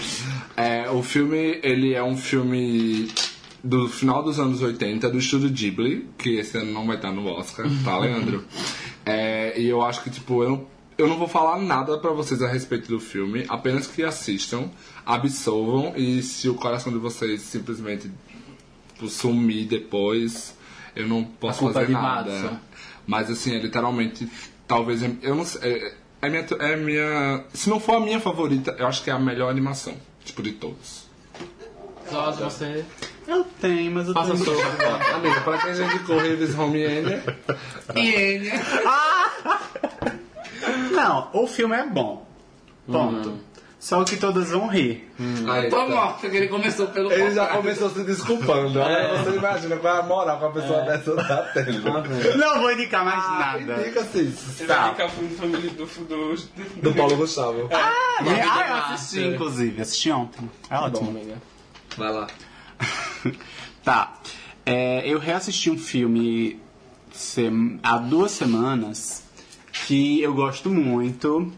é, 0.56 0.90
o 0.90 1.02
filme, 1.02 1.60
ele 1.62 1.94
é 1.94 2.02
um 2.02 2.16
filme 2.16 3.08
do 3.62 3.88
final 3.88 4.22
dos 4.22 4.38
anos 4.38 4.62
80, 4.62 5.10
do 5.10 5.18
estúdio 5.18 5.50
Ghibli, 5.50 6.08
que 6.16 6.36
esse 6.36 6.56
ano 6.56 6.72
não 6.72 6.86
vai 6.86 6.96
estar 6.96 7.12
no 7.12 7.26
Oscar, 7.26 7.66
tá, 7.84 7.98
Leandro? 7.98 8.44
É, 9.04 9.60
e 9.60 9.66
eu 9.68 9.82
acho 9.82 10.02
que, 10.02 10.10
tipo, 10.10 10.42
eu 10.42 10.66
eu 10.98 11.06
não 11.06 11.16
vou 11.16 11.28
falar 11.28 11.60
nada 11.60 11.96
pra 11.98 12.10
vocês 12.10 12.42
a 12.42 12.48
respeito 12.48 12.88
do 12.88 12.98
filme, 12.98 13.46
apenas 13.48 13.86
que 13.86 14.02
assistam, 14.02 14.68
absorvam, 15.06 15.92
e 15.96 16.20
se 16.22 16.48
o 16.48 16.54
coração 16.54 16.92
de 16.92 16.98
vocês 16.98 17.40
simplesmente 17.42 18.10
tipo, 18.94 19.08
sumir 19.08 19.66
depois, 19.66 20.56
eu 20.96 21.06
não 21.06 21.22
posso 21.22 21.70
é 21.70 21.72
fazer 21.72 21.92
nada. 21.92 22.32
Madison. 22.32 22.58
Mas 23.06 23.30
assim, 23.30 23.54
é 23.54 23.60
literalmente, 23.60 24.28
talvez, 24.66 25.00
eu 25.22 25.36
não 25.36 25.44
sei, 25.44 25.72
é, 25.72 25.94
é 26.22 26.28
minha, 26.28 26.46
é 26.58 26.76
minha, 26.76 27.44
se 27.54 27.70
não 27.70 27.78
for 27.78 27.94
a 27.94 28.00
minha 28.00 28.18
favorita, 28.18 28.74
eu 28.76 28.88
acho 28.88 29.04
que 29.04 29.08
é 29.08 29.12
a 29.12 29.20
melhor 29.20 29.48
animação, 29.48 29.94
tipo, 30.24 30.42
de 30.42 30.50
todos. 30.52 31.06
Episódio, 32.04 32.44
você. 32.44 32.84
Eu 33.28 33.44
tenho, 33.60 33.92
mas 33.92 34.08
eu 34.08 34.14
Faça 34.14 34.32
tenho. 34.32 34.44
sua. 34.44 35.14
Amiga, 35.16 35.40
pra 35.42 35.58
quem 35.58 35.70
a 35.70 35.74
gente 35.74 35.98
corre 36.00 36.28
Rives 36.30 36.58
Home 36.58 36.82
Enya, 36.82 37.22
Não, 40.92 41.28
o 41.32 41.46
filme 41.46 41.76
é 41.76 41.86
bom. 41.86 42.26
Ponto. 42.86 43.38
Só 43.78 44.02
que 44.02 44.16
todas 44.16 44.50
vão 44.50 44.66
rir. 44.66 45.08
aí, 45.48 45.70
Tô 45.70 45.76
tá. 45.76 45.86
morto, 45.86 46.20
porque 46.20 46.36
ele 46.36 46.48
começou 46.48 46.88
pelo 46.88 47.12
Ele 47.12 47.30
já 47.30 47.46
começou 47.46 47.88
se 47.90 48.02
desculpando. 48.02 48.82
Agora 48.82 49.18
você 49.22 49.36
imagina 49.36 49.76
qual 49.76 49.96
é 49.96 50.00
a 50.00 50.02
moral 50.02 50.38
que 50.40 50.44
a 50.46 50.48
pessoa 50.50 50.82
dessa 50.82 51.14
tá 51.14 51.42
tendo. 51.54 52.36
Não 52.36 52.60
vou 52.60 52.72
indicar 52.72 53.04
mais 53.04 53.18
nada. 53.18 53.80
Indica-se 53.80 54.18
Ele 54.18 54.66
vai 54.66 54.88
indicar 54.88 55.06
o 55.06 55.10
filme 55.10 55.28
de 55.28 55.34
família 55.36 55.70
do, 55.70 55.86
do, 55.86 56.34
do, 56.34 56.80
Do 56.82 56.94
Paulo 56.94 57.16
Gustavo. 57.16 57.68
Ah, 57.72 58.20
Uma 58.20 58.34
vida 58.34 58.46
ah, 58.50 58.66
eu 58.88 58.94
assisti, 58.94 59.24
inclusive. 59.28 59.80
Assisti 59.80 60.10
ontem. 60.10 60.50
É 60.68 60.76
Bom, 60.76 60.84
ótimo. 60.84 61.10
amiga. 61.10 61.34
Vai 61.96 62.12
lá. 62.12 62.26
Tá. 63.84 64.18
É, 64.66 65.02
eu 65.08 65.18
reassisti 65.18 65.70
um 65.70 65.78
filme 65.78 66.60
sem- 67.12 67.80
há 67.82 67.96
duas 67.96 68.32
semanas 68.32 69.22
que 69.86 70.20
eu 70.20 70.34
gosto 70.34 70.68
muito. 70.68 71.50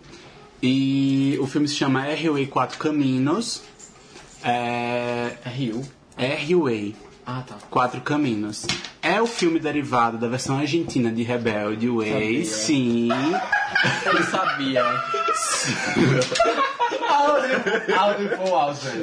E 0.62 1.36
o 1.40 1.46
filme 1.46 1.66
se 1.66 1.74
chama 1.74 2.06
R-Way 2.06 2.46
Quatro 2.46 2.78
Caminhos. 2.78 3.62
É, 4.44 5.32
Rio. 5.46 5.82
R-Way 6.16 6.94
Ah, 7.26 7.42
tá. 7.46 7.56
Quatro 7.70 8.00
Caminhos. 8.02 8.66
É 9.02 9.20
o 9.20 9.26
filme 9.26 9.58
derivado 9.58 10.18
da 10.18 10.28
versão 10.28 10.58
argentina 10.58 11.10
de 11.10 11.22
Rebelde 11.22 11.88
Way. 11.88 12.44
Sabia. 12.44 12.44
Sim. 12.44 13.08
Eu 14.04 14.22
sabia. 14.24 14.84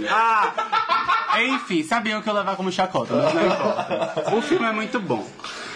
Ah, 0.10 0.97
enfim, 1.46 1.84
sabiam 1.84 2.22
que 2.22 2.30
eu 2.30 2.34
levar 2.34 2.56
como 2.56 2.72
chacota, 2.72 3.14
mas 3.14 3.34
não 3.34 3.46
importa. 3.46 4.36
O 4.36 4.42
filme 4.42 4.66
é 4.66 4.72
muito 4.72 5.00
bom. 5.00 5.26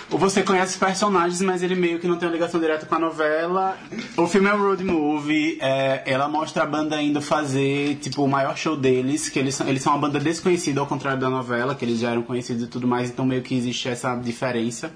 Você 0.10 0.44
conhece 0.44 0.74
os 0.74 0.78
personagens, 0.78 1.42
mas 1.42 1.64
ele 1.64 1.74
meio 1.74 1.98
que 1.98 2.06
não 2.06 2.18
tem 2.18 2.28
uma 2.28 2.34
ligação 2.34 2.60
direta 2.60 2.86
com 2.86 2.96
a 2.96 3.00
novela. 3.00 3.78
O 4.18 4.28
filme 4.28 4.50
é 4.50 4.54
um 4.54 4.62
road 4.62 4.84
movie, 4.84 5.58
é, 5.62 6.04
ela 6.06 6.28
mostra 6.28 6.64
a 6.64 6.66
banda 6.66 7.02
indo 7.02 7.22
fazer, 7.22 7.96
tipo, 7.96 8.24
o 8.24 8.28
maior 8.28 8.58
show 8.58 8.76
deles, 8.76 9.30
que 9.30 9.40
eles 9.40 9.60
eles 9.62 9.82
são 9.82 9.94
uma 9.94 10.00
banda 10.00 10.20
desconhecida 10.20 10.82
ao 10.82 10.86
contrário 10.86 11.20
da 11.20 11.30
novela, 11.30 11.74
que 11.76 11.86
eles 11.86 12.00
já 12.00 12.12
eram 12.12 12.24
conhecidos 12.24 12.64
e 12.64 12.68
tudo 12.68 12.86
mais, 12.86 13.10
então 13.10 13.26
meio 13.26 13.42
que 13.42 13.56
existe 13.56 13.88
essa 13.88 14.14
diferença. 14.16 14.92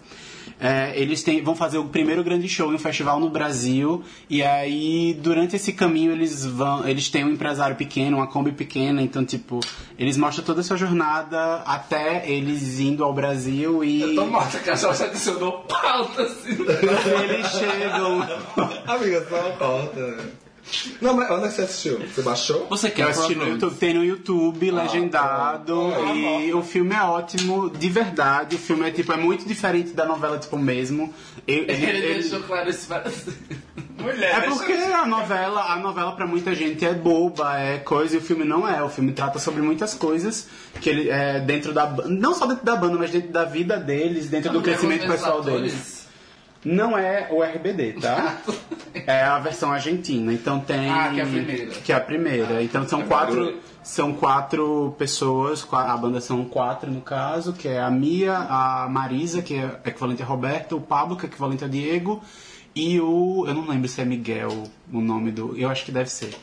É, 0.59 0.93
eles 0.95 1.23
têm- 1.23 1.43
vão 1.43 1.55
fazer 1.55 1.77
o 1.77 1.85
primeiro 1.85 2.23
grande 2.23 2.47
show 2.47 2.71
em 2.71 2.75
um 2.75 2.79
festival 2.79 3.19
no 3.19 3.29
Brasil 3.29 4.03
e 4.29 4.41
aí 4.43 5.13
durante 5.13 5.55
esse 5.55 5.73
caminho 5.73 6.11
eles 6.11 6.45
vão 6.45 6.87
eles 6.87 7.09
têm 7.09 7.23
um 7.25 7.29
empresário 7.31 7.75
pequeno 7.75 8.17
uma 8.17 8.27
kombi 8.27 8.51
pequena 8.51 9.01
então 9.01 9.25
tipo 9.25 9.59
eles 9.97 10.17
mostram 10.17 10.45
toda 10.45 10.61
a 10.61 10.63
sua 10.63 10.77
jornada 10.77 11.57
até 11.65 12.29
eles 12.29 12.79
indo 12.79 13.03
ao 13.03 13.13
Brasil 13.13 13.83
e 13.83 14.15
Tô 14.15 14.25
morta, 14.27 14.59
que 14.59 14.69
a 14.69 14.75
Jorge 14.75 15.03
adicionou 15.03 15.59
pauta, 15.63 16.21
assim. 16.23 16.51
eles 17.23 17.47
chegam 17.51 18.21
Amiga, 18.87 19.25
só 19.29 19.51
corta. 19.57 20.44
Não, 20.99 21.13
mas 21.13 21.29
onde 21.29 21.45
é 21.45 21.47
que 21.49 21.53
você 21.55 21.61
assistiu? 21.61 21.99
Você 21.99 22.21
baixou? 22.21 22.65
Você 22.69 22.89
quer 22.89 23.03
eu 23.03 23.09
assisti 23.09 23.35
no 23.35 23.47
YouTube, 23.47 23.75
tem 23.75 23.93
no 23.93 24.03
YouTube 24.03 24.71
legendado 24.71 25.91
e 26.15 26.53
o 26.53 26.61
filme 26.63 26.95
é 26.95 27.01
ótimo 27.03 27.69
de 27.69 27.87
verdade 27.89 28.55
o 28.55 28.59
filme 28.59 28.87
é 28.87 28.91
tipo 28.91 29.11
é 29.13 29.17
muito 29.17 29.47
diferente 29.47 29.91
da 29.91 30.05
novela 30.05 30.37
tipo 30.39 30.57
mesmo 30.57 31.13
Eu- 31.47 31.63
ele- 31.63 31.71
Ele 31.85 31.97
ele- 31.97 32.13
deixou 32.21 32.41
claro 32.41 32.69
isso 32.69 32.87
para 32.87 33.03
É 33.07 34.41
porque 34.41 34.73
a 34.73 35.05
novela, 35.05 35.71
a 35.71 35.75
novela 35.77 36.11
para 36.13 36.27
muita 36.27 36.53
gente 36.53 36.85
é 36.85 36.93
boba, 36.93 37.59
é 37.59 37.77
coisa 37.79 38.15
e 38.15 38.17
o 38.17 38.21
filme 38.21 38.43
não 38.43 38.67
é. 38.67 38.81
O 38.83 38.89
filme 38.89 39.11
trata 39.11 39.39
sobre 39.39 39.61
muitas 39.61 39.93
coisas 39.93 40.47
que 40.81 40.89
ele 40.89 41.09
é 41.09 41.39
dentro 41.39 41.73
da 41.73 41.87
não 42.05 42.33
só 42.35 42.45
dentro 42.45 42.63
da 42.65 42.75
banda, 42.75 42.97
mas 42.97 43.09
dentro 43.11 43.31
da 43.31 43.45
vida 43.45 43.77
deles, 43.77 44.27
dentro 44.29 44.51
do 44.51 44.61
crescimento 44.61 45.07
pessoal 45.07 45.41
deles. 45.41 45.94
Não 46.65 46.97
é 46.97 47.27
o 47.31 47.43
RBD, 47.43 47.93
tá? 48.01 48.37
É 49.07 49.23
a 49.23 49.37
versão 49.37 49.71
argentina. 49.71 50.33
Então 50.33 50.59
tem 50.59 50.89
Ah, 50.89 51.11
que 51.13 51.19
é 51.19 51.23
a 51.23 51.27
primeira. 51.27 51.71
Que 51.71 51.91
é 51.91 51.95
a 51.95 51.99
primeira. 51.99 52.63
Então 52.63 52.87
são 52.87 53.03
quatro 53.03 53.59
são 53.83 54.13
quatro 54.13 54.95
pessoas, 54.97 55.67
a 55.71 55.95
banda 55.95 56.19
são 56.19 56.43
quatro 56.43 56.89
no 56.89 57.01
caso, 57.01 57.53
que 57.53 57.67
é 57.67 57.79
a 57.79 57.91
Mia, 57.91 58.35
a 58.35 58.87
Marisa, 58.89 59.43
que 59.43 59.53
é 59.53 59.79
equivalente 59.85 60.23
a 60.23 60.25
Roberto, 60.25 60.77
o 60.77 60.81
Pablo, 60.81 61.15
que 61.15 61.27
é 61.27 61.29
equivalente 61.29 61.63
a 61.63 61.67
Diego, 61.67 62.19
e 62.75 62.99
o. 62.99 63.45
Eu 63.47 63.53
não 63.53 63.67
lembro 63.67 63.87
se 63.87 64.01
é 64.01 64.05
Miguel 64.05 64.63
o 64.91 64.99
nome 64.99 65.31
do. 65.31 65.55
Eu 65.55 65.69
acho 65.69 65.85
que 65.85 65.91
deve 65.91 66.09
ser. 66.09 66.33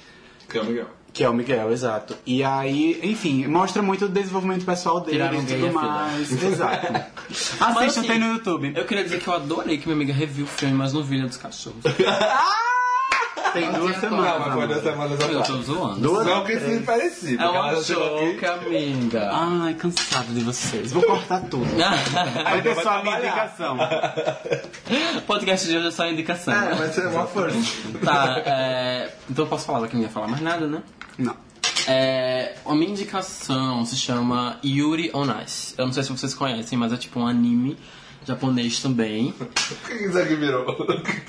Que 0.49 0.59
é 0.59 0.61
o 0.61 0.67
Miguel. 0.67 0.87
Que 1.13 1.25
é 1.25 1.29
o 1.29 1.35
Miguel, 1.35 1.71
exato. 1.71 2.17
E 2.25 2.43
aí, 2.43 2.99
enfim, 3.03 3.47
mostra 3.47 3.83
muito 3.83 4.07
o 4.07 4.09
desenvolvimento 4.09 4.65
pessoal 4.65 5.01
dele 5.01 5.23
e 5.23 5.47
tudo 5.47 5.73
mais. 5.73 6.43
Exato. 6.43 6.93
Mas, 7.61 7.77
Assista, 7.77 8.01
assim, 8.01 8.09
tem 8.09 8.19
no 8.19 8.33
YouTube. 8.33 8.73
Eu 8.75 8.85
queria 8.85 9.05
dizer 9.05 9.21
que 9.21 9.29
eu 9.29 9.35
adorei 9.35 9.79
que 9.79 9.87
minha 9.87 9.97
amiga 9.97 10.13
reviu 10.13 10.45
o 10.45 10.49
filme, 10.49 10.75
mas 10.75 10.93
não 10.93 11.03
vi 11.03 11.17
Ilha 11.17 11.29
dos 11.29 11.37
Cachorros. 11.37 11.83
Tem 13.53 13.71
duas 13.73 13.97
semanas. 13.99 14.25
Não, 14.25 14.39
mas 14.41 14.55
foi 14.55 14.67
duas 14.67 14.83
semanas 14.83 15.21
Eu 15.21 15.27
atrás. 15.27 15.47
tô 15.47 15.63
zoando. 15.63 16.01
Duas? 16.01 16.27
Não 16.27 16.45
que 16.45 16.59
se 16.59 16.79
parecia. 16.81 17.41
É 17.41 17.49
uma 17.49 17.83
joke, 17.83 18.47
amiga. 18.47 19.31
Ai, 19.33 19.75
cansado 19.75 20.33
de 20.33 20.41
vocês. 20.41 20.93
Vou 20.93 21.03
cortar 21.03 21.41
tudo. 21.43 21.67
Vai 22.45 22.63
ter 22.63 22.75
vai 22.75 22.85
só 22.85 22.91
a 22.99 23.03
minha 23.03 23.19
indicação. 23.19 23.77
Podcast 25.27 25.69
de 25.69 25.77
hoje 25.77 25.87
é 25.87 25.91
só 25.91 26.09
indicação. 26.09 26.55
É, 26.55 26.75
vai 26.75 26.89
ser 26.89 27.07
uma 27.09 27.27
força. 27.27 27.57
Tá, 28.03 28.43
é... 28.45 29.11
então 29.29 29.45
eu 29.45 29.49
posso 29.49 29.67
falar 29.67 29.87
que 29.89 29.97
não 29.97 30.03
ia 30.03 30.09
falar 30.09 30.29
mais 30.29 30.43
nada, 30.43 30.67
né? 30.67 30.83
Não. 31.19 31.37
É, 31.87 32.55
a 32.65 32.75
minha 32.75 32.91
indicação 32.91 33.85
se 33.85 33.97
chama 33.97 34.59
Yuri 34.65 35.11
on 35.15 35.27
Ice. 35.45 35.75
Eu 35.77 35.87
não 35.87 35.93
sei 35.93 36.03
se 36.03 36.11
vocês 36.11 36.35
conhecem, 36.35 36.79
mas 36.79 36.93
é 36.93 36.97
tipo 36.97 37.19
um 37.21 37.27
anime 37.27 37.77
japonês 38.25 38.81
também. 38.81 39.35
O 39.41 39.47
que 39.87 39.95
isso 39.95 40.19
aqui 40.19 40.37
virou? 40.37 40.65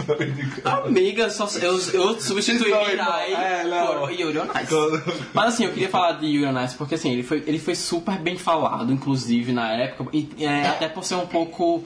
Amiga, 0.86 1.30
só, 1.30 1.48
eu, 1.60 1.80
eu 1.92 2.22
substituí 2.22 2.72
é 2.72 2.90
Mirai. 2.90 3.34
É, 3.34 3.64
por 3.98 4.12
Yuri 4.12 4.40
on 4.40 4.46
Ice. 4.46 5.24
Mas 5.34 5.54
assim, 5.54 5.66
eu 5.66 5.72
queria 5.72 5.90
falar 5.90 6.14
de 6.14 6.28
Yuri 6.28 6.46
on 6.46 6.64
Ice 6.64 6.76
porque 6.76 6.96
assim, 6.96 7.12
ele 7.12 7.24
foi, 7.24 7.44
ele 7.48 7.60
foi 7.60 7.76
super 7.76 8.18
bem 8.20 8.38
falado, 8.38 8.94
inclusive, 8.94 9.52
na 9.52 9.72
época, 9.72 10.10
e, 10.14 10.30
é, 10.40 10.68
até 10.68 10.88
por 10.88 11.04
ser 11.04 11.16
um 11.16 11.26
pouco 11.26 11.84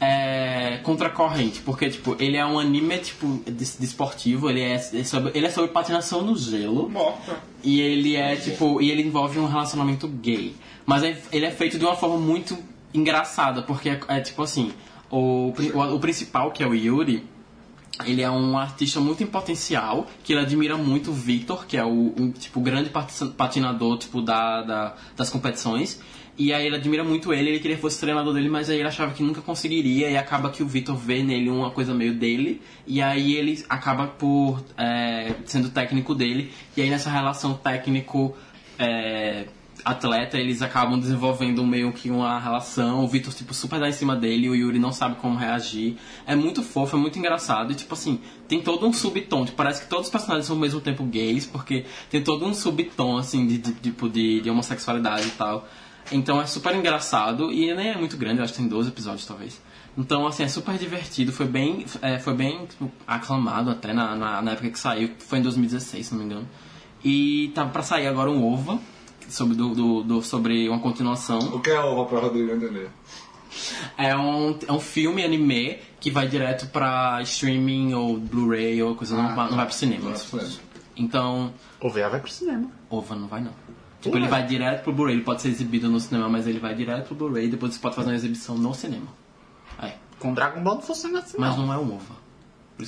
é, 0.00 0.78
contracorrente, 0.82 1.60
porque 1.60 1.88
tipo, 1.88 2.16
ele 2.18 2.36
é 2.36 2.44
um 2.44 2.58
anime 2.58 2.98
tipo 2.98 3.42
de, 3.46 3.52
de 3.52 3.84
esportivo, 3.84 4.50
ele 4.50 4.60
é, 4.60 4.74
é 4.74 5.04
sobre, 5.04 5.32
ele 5.34 5.46
é 5.46 5.50
sobre 5.50 5.70
patinação 5.70 6.22
no 6.22 6.36
gelo. 6.36 6.88
Morta. 6.88 7.40
E 7.64 7.80
ele 7.80 8.14
é 8.16 8.36
tipo. 8.36 8.80
E 8.80 8.90
ele 8.90 9.02
envolve 9.02 9.38
um 9.38 9.46
relacionamento 9.46 10.06
gay. 10.06 10.54
Mas 10.84 11.02
é- 11.02 11.20
ele 11.32 11.46
é 11.46 11.50
feito 11.50 11.78
de 11.78 11.84
uma 11.84 11.96
forma 11.96 12.16
muito 12.18 12.56
engraçada, 12.92 13.62
porque 13.62 13.88
é, 13.90 14.00
é 14.08 14.20
tipo 14.20 14.42
assim: 14.42 14.72
o, 15.10 15.52
o, 15.74 15.94
o 15.94 16.00
principal, 16.00 16.50
que 16.52 16.62
é 16.62 16.66
o 16.66 16.74
Yuri, 16.74 17.24
ele 18.04 18.20
é 18.22 18.30
um 18.30 18.58
artista 18.58 19.00
muito 19.00 19.22
em 19.22 19.26
potencial, 19.26 20.06
que 20.22 20.34
ele 20.34 20.40
admira 20.42 20.76
muito 20.76 21.10
o 21.10 21.14
Victor, 21.14 21.66
que 21.66 21.76
é 21.76 21.84
o, 21.84 22.12
o, 22.18 22.32
tipo, 22.38 22.60
grande 22.60 22.90
pati- 22.90 23.24
patinador 23.36 23.96
tipo, 23.98 24.20
da, 24.20 24.62
da- 24.62 24.94
das 25.16 25.30
competições. 25.30 26.00
E 26.38 26.52
aí 26.52 26.66
ele 26.66 26.76
admira 26.76 27.02
muito 27.02 27.32
ele, 27.32 27.48
ele 27.48 27.58
queria 27.60 27.76
que 27.76 27.82
fosse 27.82 27.98
treinador 27.98 28.34
dele, 28.34 28.50
mas 28.50 28.68
aí 28.68 28.78
ele 28.78 28.88
achava 28.88 29.12
que 29.12 29.22
nunca 29.22 29.40
conseguiria, 29.40 30.10
e 30.10 30.16
acaba 30.16 30.50
que 30.50 30.62
o 30.62 30.66
Victor 30.66 30.94
vê 30.94 31.22
nele 31.22 31.48
uma 31.48 31.70
coisa 31.70 31.94
meio 31.94 32.12
dele, 32.12 32.60
e 32.86 33.00
aí 33.00 33.34
ele 33.34 33.64
acaba 33.70 34.06
por 34.06 34.62
é, 34.76 35.34
sendo 35.46 35.70
técnico 35.70 36.14
dele, 36.14 36.52
e 36.76 36.82
aí 36.82 36.90
nessa 36.90 37.08
relação 37.08 37.54
técnico 37.54 38.36
é, 38.78 39.46
atleta, 39.86 40.36
eles 40.36 40.62
acabam 40.62 40.98
desenvolvendo 40.98 41.64
meio 41.64 41.92
que 41.92 42.10
uma 42.10 42.40
relação. 42.40 43.04
O 43.04 43.08
Vitor, 43.08 43.32
tipo, 43.32 43.54
super 43.54 43.78
dá 43.78 43.88
em 43.88 43.92
cima 43.92 44.16
dele 44.16 44.48
o 44.48 44.54
Yuri 44.54 44.78
não 44.78 44.92
sabe 44.92 45.14
como 45.16 45.36
reagir. 45.36 45.96
É 46.26 46.34
muito 46.34 46.62
fofo, 46.62 46.96
é 46.96 46.98
muito 46.98 47.18
engraçado. 47.18 47.72
E, 47.72 47.74
tipo 47.76 47.94
assim, 47.94 48.20
tem 48.48 48.60
todo 48.60 48.86
um 48.86 48.92
subtom. 48.92 49.44
Tipo, 49.44 49.56
parece 49.56 49.82
que 49.82 49.88
todos 49.88 50.06
os 50.06 50.12
personagens 50.12 50.46
são 50.46 50.56
ao 50.56 50.60
mesmo 50.60 50.80
tempo 50.80 51.04
gays, 51.04 51.46
porque 51.46 51.84
tem 52.10 52.20
todo 52.22 52.44
um 52.44 52.52
subtom, 52.52 53.16
assim, 53.16 53.46
de, 53.46 53.58
de, 53.58 53.72
tipo, 53.74 54.08
de, 54.08 54.40
de 54.40 54.50
homossexualidade 54.50 55.28
e 55.28 55.30
tal. 55.30 55.68
Então 56.12 56.40
é 56.40 56.46
super 56.46 56.74
engraçado 56.74 57.52
e 57.52 57.74
nem 57.74 57.90
é 57.90 57.96
muito 57.96 58.16
grande, 58.16 58.38
eu 58.38 58.44
acho 58.44 58.52
que 58.52 58.58
tem 58.60 58.68
12 58.68 58.88
episódios, 58.90 59.26
talvez. 59.26 59.60
Então, 59.98 60.26
assim, 60.26 60.42
é 60.44 60.48
super 60.48 60.76
divertido. 60.78 61.32
Foi 61.32 61.46
bem, 61.46 61.84
é, 62.02 62.18
foi 62.18 62.34
bem 62.34 62.66
tipo, 62.66 62.90
aclamado 63.06 63.70
até 63.70 63.92
na, 63.92 64.14
na, 64.14 64.42
na 64.42 64.52
época 64.52 64.70
que 64.70 64.78
saiu, 64.78 65.08
que 65.08 65.24
foi 65.24 65.38
em 65.38 65.42
2016, 65.42 66.06
se 66.06 66.12
não 66.12 66.20
me 66.20 66.26
engano. 66.26 66.46
E 67.04 67.50
tava 67.54 67.70
pra 67.70 67.82
sair 67.82 68.06
agora 68.06 68.30
um 68.30 68.52
OVA, 68.52 68.78
sobre, 69.28 69.56
do, 69.56 69.74
do- 69.74 70.02
do- 70.04 70.22
sobre 70.22 70.68
uma 70.68 70.78
continuação. 70.80 71.38
O 71.38 71.60
que 71.60 71.70
é 71.70 71.80
ova 71.80 72.04
pra 72.08 72.20
Rodrigo 72.20 72.52
entender? 72.52 72.88
É 73.96 74.14
um, 74.16 74.56
é 74.68 74.72
um 74.72 74.78
filme 74.80 75.24
anime 75.24 75.78
que 75.98 76.10
vai 76.10 76.28
direto 76.28 76.66
pra 76.66 77.20
streaming 77.22 77.94
ou 77.94 78.18
Blu-ray 78.18 78.82
ou 78.82 78.94
coisa, 78.94 79.16
não, 79.16 79.34
vai- 79.34 79.48
não 79.48 79.56
vai 79.56 79.66
pro 79.66 79.74
cinema. 79.74 80.04
Não 80.04 80.12
vai 80.12 80.20
pro 80.20 80.28
cinema. 80.40 80.60
Então, 80.96 81.52
O 81.80 81.90
VA 81.90 82.08
vai 82.08 82.20
pro 82.20 82.30
cinema. 82.30 82.70
OVA 82.90 83.16
não 83.16 83.26
vai 83.28 83.40
não. 83.40 83.52
Tipo, 84.06 84.18
ele 84.18 84.28
vai 84.28 84.46
direto 84.46 84.82
pro 84.82 84.92
Blu-ray, 84.92 85.14
ele 85.14 85.24
pode 85.24 85.42
ser 85.42 85.48
exibido 85.48 85.88
no 85.88 86.00
cinema, 86.00 86.28
mas 86.28 86.46
ele 86.46 86.58
vai 86.58 86.74
direto 86.74 87.06
pro 87.06 87.14
Blu-ray 87.14 87.46
e 87.46 87.48
depois 87.48 87.74
você 87.74 87.80
pode 87.80 87.94
fazer 87.94 88.10
uma 88.10 88.16
exibição 88.16 88.56
no 88.56 88.74
cinema. 88.74 89.08
É, 89.82 89.92
Com 90.18 90.32
Dragon 90.32 90.62
Ball 90.62 90.76
não 90.76 90.82
funciona 90.82 91.18
assim, 91.18 91.36
mas 91.38 91.56
não. 91.56 91.66
não 91.66 91.74
é 91.74 91.78
um 91.78 91.94
OVA. 91.94 92.25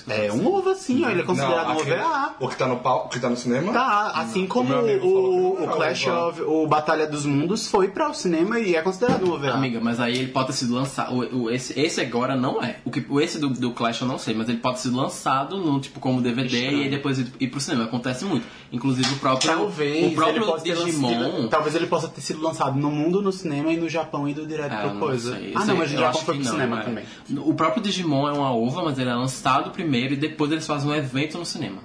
É 0.08 0.30
um 0.32 0.46
ovo 0.54 0.68
assim, 0.70 1.02
ó. 1.04 1.08
Ele 1.08 1.22
é 1.22 1.24
considerado 1.24 1.68
um 1.70 1.80
aquele- 1.80 1.94
OVA. 2.00 2.34
O 2.40 2.48
que 2.48 2.56
tá 2.56 2.66
no 2.66 2.76
palco, 2.76 3.06
o 3.06 3.10
que 3.10 3.18
tá 3.18 3.30
no 3.30 3.36
cinema? 3.36 3.72
Tá, 3.72 4.10
assim 4.16 4.46
como 4.46 4.68
falou 4.68 4.84
que 4.86 4.96
o, 4.98 5.00
não 5.00 5.60
o 5.60 5.62
era 5.62 5.72
Clash 5.72 6.06
of... 6.06 6.42
O 6.42 6.66
Batalha 6.66 7.06
dos 7.06 7.24
Mundos 7.24 7.68
foi 7.68 7.88
para 7.88 8.10
o 8.10 8.14
cinema 8.14 8.60
e 8.60 8.74
é 8.76 8.82
considerado 8.82 9.24
um 9.26 9.32
OVA. 9.32 9.50
Amiga, 9.52 9.80
mas 9.80 9.98
aí 9.98 10.16
ele 10.18 10.28
pode 10.28 10.48
ter 10.48 10.52
sido 10.52 10.74
lançado. 10.74 11.14
O, 11.14 11.44
o- 11.44 11.50
esse, 11.50 11.78
esse 11.80 12.00
agora 12.02 12.36
não 12.36 12.62
é. 12.62 12.76
O, 12.84 12.90
que, 12.90 13.04
o 13.08 13.18
esse 13.20 13.38
do, 13.38 13.48
do 13.48 13.70
Clash 13.72 14.02
eu 14.02 14.06
não 14.06 14.18
sei, 14.18 14.34
mas 14.34 14.48
ele 14.48 14.58
pode 14.58 14.76
ter 14.76 14.82
sido 14.82 14.96
lançado 14.96 15.56
no, 15.56 15.80
tipo, 15.80 16.00
como 16.00 16.20
DVD 16.20 16.70
e 16.70 16.82
aí 16.82 16.90
depois 16.90 17.18
ir, 17.18 17.32
ir 17.40 17.48
pro 17.48 17.58
cinema. 17.60 17.84
Acontece 17.84 18.26
muito. 18.26 18.46
Inclusive 18.70 19.14
o 19.14 19.18
próprio. 19.18 19.50
Talvez 19.50 20.12
o 20.12 20.14
próprio 20.14 20.36
ele 20.42 20.44
possa 20.44 20.64
ter 20.64 20.76
Digimon. 20.76 21.18
lançado- 21.18 21.48
talvez 21.48 21.74
ele 21.74 21.86
possa 21.86 22.08
ter 22.08 22.20
sido 22.20 22.42
lançado 22.42 22.78
no 22.78 22.90
mundo, 22.90 23.22
no 23.22 23.32
cinema 23.32 23.72
e 23.72 23.78
no 23.78 23.88
Japão 23.88 24.28
indo 24.28 24.46
direto 24.46 24.74
É, 24.74 24.80
pro 24.82 24.90
não 24.92 25.00
coisa. 25.00 25.34
sei. 25.34 25.52
Ah, 25.54 25.64
não, 25.64 25.76
mas 25.76 25.90
no 25.90 25.96
eu 25.96 26.00
Japão 26.02 26.20
foi 26.20 26.34
pro 26.34 26.44
não, 26.44 26.52
cinema 26.52 26.80
é. 26.80 26.82
também. 26.82 27.04
O 27.38 27.54
próprio 27.54 27.82
Digimon 27.82 28.28
é 28.28 28.32
uma 28.32 28.54
ova, 28.54 28.82
mas 28.84 28.98
ele 28.98 29.08
é 29.08 29.14
lançado 29.14 29.70
primeiro 29.78 30.14
e 30.14 30.16
depois 30.16 30.50
eles 30.50 30.66
fazem 30.66 30.90
um 30.90 30.94
evento 30.94 31.38
no 31.38 31.46
cinema. 31.46 31.78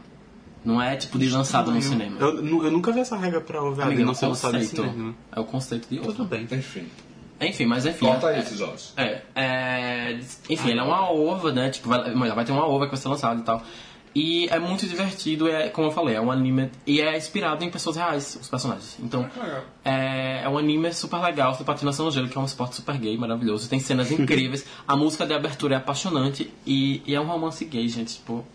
Não 0.65 0.81
é 0.81 0.95
tipo 0.95 1.19
de 1.19 1.29
lançado 1.29 1.71
no 1.71 1.81
cinema. 1.81 2.17
Eu, 2.19 2.37
eu 2.37 2.71
nunca 2.71 2.91
vi 2.91 3.01
essa 3.01 3.15
regra 3.17 3.39
pra 3.39 3.61
OVA 3.61 3.83
Amiga, 3.83 4.01
é 4.01 4.05
não 4.05 4.13
o 4.13 4.15
ser 4.15 4.27
lançado 4.27 4.55
em 4.55 4.61
conceito. 4.61 4.81
cinema. 4.81 5.15
É 5.31 5.39
o 5.39 5.43
conceito 5.43 5.87
de 5.89 5.99
Tudo 5.99 6.25
bem. 6.25 6.47
Enfim. 6.51 6.87
Enfim, 7.39 7.65
mas 7.65 7.85
enfim. 7.85 8.05
Corta 8.05 8.31
é- 8.31 8.39
isso, 8.39 8.57
Jorge. 8.57 8.85
É, 8.95 9.21
é, 9.35 10.19
enfim, 10.49 10.69
ele 10.69 10.79
é 10.79 10.83
uma 10.83 11.11
ova, 11.11 11.51
né? 11.51 11.69
Tipo, 11.69 11.89
vai, 11.89 12.13
vai 12.13 12.45
ter 12.45 12.51
uma 12.53 12.65
ova 12.65 12.85
que 12.85 12.91
vai 12.91 12.99
ser 12.99 13.09
lançada 13.09 13.39
e 13.39 13.43
tal. 13.43 13.61
E 14.15 14.47
é 14.49 14.59
muito 14.59 14.85
divertido, 14.85 15.47
é, 15.47 15.69
como 15.69 15.87
eu 15.87 15.91
falei, 15.91 16.15
é 16.15 16.21
um 16.21 16.31
anime. 16.31 16.69
E 16.85 17.01
é 17.01 17.17
inspirado 17.17 17.63
em 17.63 17.71
pessoas 17.71 17.95
reais, 17.95 18.37
os 18.39 18.47
personagens. 18.47 18.97
Então, 18.99 19.21
legal. 19.21 19.63
é, 19.83 20.41
é 20.43 20.49
um 20.49 20.57
anime 20.57 20.93
super 20.93 21.19
legal 21.19 21.53
sobre 21.53 21.65
patinação 21.65 22.05
no 22.05 22.11
gelo, 22.11 22.29
que 22.29 22.37
é 22.37 22.41
um 22.41 22.45
esporte 22.45 22.75
super 22.75 22.97
gay, 22.97 23.17
maravilhoso. 23.17 23.67
Tem 23.67 23.79
cenas 23.79 24.11
incríveis. 24.13 24.65
A 24.87 24.95
música 24.95 25.25
de 25.25 25.33
abertura 25.33 25.75
é 25.75 25.77
apaixonante. 25.77 26.51
E, 26.65 27.01
e 27.05 27.15
é 27.15 27.19
um 27.19 27.25
romance 27.25 27.65
gay, 27.65 27.87
gente. 27.87 28.15
Tipo, 28.15 28.45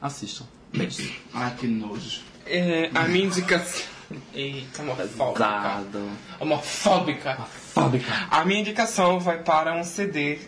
assistam. 0.00 0.44
Beijos. 0.72 1.12
Ah, 1.32 1.50
que 1.50 1.66
nojo. 1.66 2.20
É, 2.46 2.90
a 2.94 3.04
minha 3.08 3.26
indicação. 3.26 3.86
Eita, 4.32 4.82
homofóbica. 4.82 5.38
Dado. 5.38 6.10
Homofóbica. 6.38 7.34
Fábrica. 7.74 8.26
A 8.30 8.44
minha 8.44 8.60
indicação 8.60 9.18
vai 9.18 9.42
para 9.42 9.74
um 9.74 9.82
CD 9.82 10.38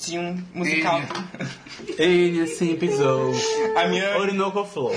de 0.00 0.18
um 0.18 0.42
musical. 0.54 1.00
Enya 1.98 2.46
sempre 2.56 2.88
pisou. 2.88 3.32
A 3.76 3.86
minha 3.86 4.18
Orinoco 4.18 4.64
Flow. 4.64 4.94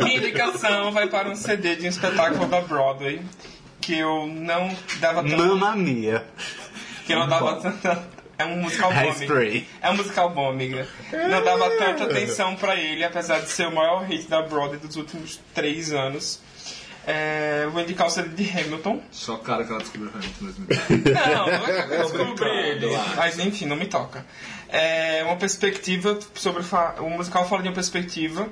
Minha 0.00 0.16
indicação 0.18 0.92
vai 0.92 1.08
para 1.08 1.30
um 1.30 1.34
CD 1.34 1.76
de 1.76 1.86
um 1.86 1.88
espetáculo 1.88 2.46
da 2.46 2.60
Broadway 2.60 3.20
que 3.80 3.98
eu 3.98 4.26
não 4.26 4.74
dava 5.00 5.22
tanto. 5.22 5.36
Mamma 5.36 5.74
Mia. 5.76 6.24
Que 7.06 7.14
eu 7.14 7.18
não 7.20 7.28
dava 7.28 7.56
tanta. 7.60 8.18
É 8.38 8.44
um 8.44 8.58
musical 8.58 8.92
bom. 8.92 9.14
É 9.82 9.90
um 9.90 9.96
musical 9.96 10.30
bom, 10.30 10.50
amiga. 10.50 10.86
Não 11.10 11.42
dava 11.42 11.70
tanta 11.70 12.04
atenção 12.04 12.54
pra 12.54 12.76
ele, 12.76 13.02
apesar 13.02 13.40
de 13.40 13.48
ser 13.48 13.66
o 13.66 13.74
maior 13.74 14.04
hit 14.04 14.28
da 14.28 14.42
Broadway 14.42 14.78
dos 14.78 14.94
últimos 14.94 15.40
três 15.52 15.92
anos. 15.92 16.40
É, 17.10 17.66
vou 17.72 17.80
indicar 17.80 18.06
o 18.06 18.10
CD 18.10 18.28
de 18.44 18.50
Hamilton. 18.50 19.00
Só 19.10 19.38
cara 19.38 19.64
que 19.64 19.70
ela 19.70 19.80
descobriu 19.80 20.10
Hamilton 20.14 20.36
em 20.42 20.44
2010. 20.44 21.26
Não, 21.26 21.48
eu 21.48 22.02
descobri 22.02 22.50
ele. 22.68 22.86
Mas 23.16 23.38
enfim, 23.38 23.64
não 23.64 23.76
me 23.76 23.86
toca. 23.86 24.26
É 24.68 25.24
uma 25.24 25.36
perspectiva 25.36 26.18
sobre. 26.34 26.62
O 27.00 27.08
musical 27.08 27.48
fala 27.48 27.62
de 27.62 27.68
uma 27.68 27.74
perspectiva 27.74 28.46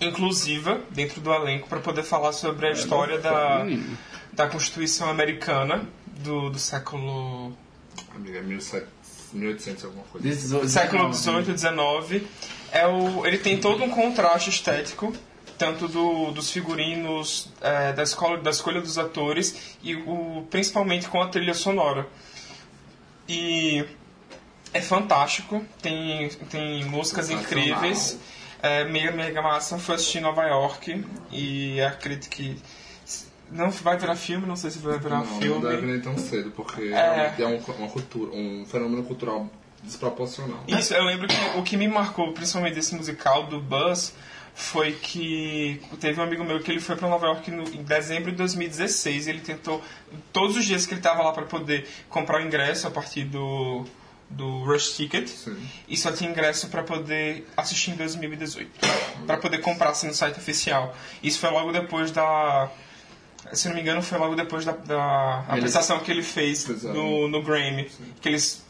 inclusiva 0.00 0.80
dentro 0.90 1.20
do 1.20 1.32
elenco 1.32 1.68
para 1.68 1.80
poder 1.80 2.04
falar 2.04 2.32
sobre 2.32 2.68
a 2.68 2.70
história 2.70 3.18
da, 3.18 3.66
da 4.32 4.46
Constituição 4.46 5.10
Americana 5.10 5.82
do, 6.06 6.50
do 6.50 6.58
século. 6.60 7.52
Amiga, 8.14 8.38
é 8.38 8.42
1700, 8.42 8.88
1800 9.32 9.84
alguma 9.84 10.04
coisa. 10.04 10.68
século 10.68 11.12
XVIII 11.12 11.52
e 11.52 11.58
XIX. 11.58 12.24
É 12.70 12.86
o, 12.86 13.26
ele 13.26 13.38
tem 13.38 13.58
todo 13.58 13.82
um 13.82 13.90
contraste 13.90 14.48
estético, 14.48 15.12
tanto 15.58 15.88
do, 15.88 16.30
dos 16.30 16.50
figurinos, 16.50 17.50
é, 17.60 17.92
da, 17.92 18.02
escola, 18.02 18.38
da 18.38 18.50
escolha 18.50 18.80
dos 18.80 18.96
atores 18.96 19.76
e 19.82 19.94
o, 19.96 20.46
principalmente 20.50 21.08
com 21.08 21.20
a 21.20 21.28
trilha 21.28 21.52
sonora. 21.54 22.06
E 23.28 23.84
é 24.72 24.80
fantástico, 24.80 25.64
tem, 25.82 26.28
tem 26.50 26.84
músicas 26.84 27.28
incríveis. 27.30 28.18
É, 28.62 28.84
mega, 28.84 29.12
mega 29.12 29.42
massa. 29.42 29.78
Fui 29.78 29.94
assistir 29.94 30.18
em 30.18 30.22
Nova 30.22 30.42
York 30.44 31.04
e 31.30 31.80
acredito 31.80 32.28
que. 32.30 32.56
Não 33.50 33.70
vai 33.70 33.96
virar 33.96 34.14
filme, 34.14 34.46
não 34.46 34.56
sei 34.56 34.70
se 34.70 34.78
vai 34.78 34.98
virar 34.98 35.20
Não, 35.20 35.24
não 35.24 35.40
filme. 35.40 35.66
deve 35.66 35.86
nem 35.86 36.00
tão 36.00 36.18
cedo, 36.18 36.50
porque 36.50 36.82
É. 36.92 37.34
é 37.38 37.46
um, 37.46 37.56
uma 37.78 37.88
cultura, 37.88 38.30
um 38.32 38.66
fenômeno 38.66 39.02
cultural 39.04 39.48
desproporcional. 39.82 40.62
Isso, 40.68 40.92
eu 40.92 41.02
lembro 41.04 41.26
que 41.28 41.34
o 41.58 41.62
que 41.62 41.74
me 41.76 41.88
marcou, 41.88 42.32
principalmente 42.32 42.74
desse 42.74 42.94
musical 42.94 43.44
do 43.46 43.58
Buzz, 43.58 44.12
foi 44.58 44.92
que 44.92 45.80
teve 46.00 46.20
um 46.20 46.24
amigo 46.24 46.42
meu 46.42 46.58
que 46.58 46.72
ele 46.72 46.80
foi 46.80 46.96
para 46.96 47.08
Nova 47.08 47.26
York 47.26 47.48
no, 47.48 47.62
em 47.62 47.84
dezembro 47.84 48.32
de 48.32 48.36
2016 48.38 49.28
e 49.28 49.30
ele 49.30 49.40
tentou, 49.40 49.80
todos 50.32 50.56
os 50.56 50.64
dias 50.64 50.84
que 50.84 50.92
ele 50.92 50.98
estava 50.98 51.22
lá 51.22 51.32
para 51.32 51.44
poder 51.44 51.88
comprar 52.08 52.42
o 52.42 52.44
ingresso 52.44 52.88
a 52.88 52.90
partir 52.90 53.22
do, 53.22 53.84
do 54.28 54.64
Rush 54.64 54.96
Ticket, 54.96 55.28
Sim. 55.28 55.56
e 55.88 55.96
só 55.96 56.10
tinha 56.10 56.28
ingresso 56.28 56.66
para 56.68 56.82
poder 56.82 57.46
assistir 57.56 57.92
em 57.92 57.94
2018, 57.94 58.68
para 59.28 59.36
poder 59.36 59.58
comprar 59.58 59.90
assim, 59.90 60.08
no 60.08 60.14
site 60.14 60.38
oficial. 60.38 60.92
Isso 61.22 61.38
foi 61.38 61.50
logo 61.50 61.70
depois 61.70 62.10
da. 62.10 62.68
Se 63.52 63.68
não 63.68 63.76
me 63.76 63.80
engano, 63.80 64.02
foi 64.02 64.18
logo 64.18 64.34
depois 64.34 64.64
da, 64.64 64.72
da 64.72 65.44
apresentação 65.48 66.00
que 66.00 66.10
ele 66.10 66.24
fez 66.24 66.66
Fizeram. 66.66 66.94
no, 66.94 67.28
no 67.28 67.42
Grammy. 67.42 67.88
Que 68.20 68.28
eles 68.28 68.64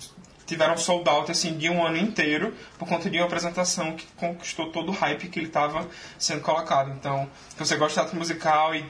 tiveram 0.48 0.76
sold 0.76 1.08
out 1.08 1.30
assim, 1.30 1.56
de 1.56 1.68
um 1.68 1.86
ano 1.86 1.98
inteiro 1.98 2.54
por 2.78 2.88
conta 2.88 3.08
de 3.08 3.18
uma 3.18 3.26
apresentação 3.26 3.94
que 3.94 4.06
conquistou 4.16 4.72
todo 4.72 4.88
o 4.88 4.92
hype 4.92 5.28
que 5.28 5.38
ele 5.38 5.46
estava 5.46 5.86
sendo 6.18 6.40
colocado. 6.40 6.90
Então, 6.90 7.30
se 7.50 7.58
você 7.58 7.76
gosta 7.76 7.88
de 8.00 8.06
teatro 8.06 8.18
musical 8.18 8.74
e, 8.74 8.84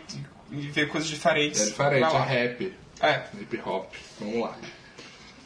e 0.52 0.60
ver 0.68 0.88
coisas 0.88 1.08
diferentes. 1.10 1.60
É 1.60 1.64
diferente, 1.66 2.14
é 2.14 2.18
rap, 2.22 2.76
É. 3.00 3.22
hip 3.40 3.60
hop. 3.66 3.92
Vamos 4.20 4.40
lá. 4.40 4.56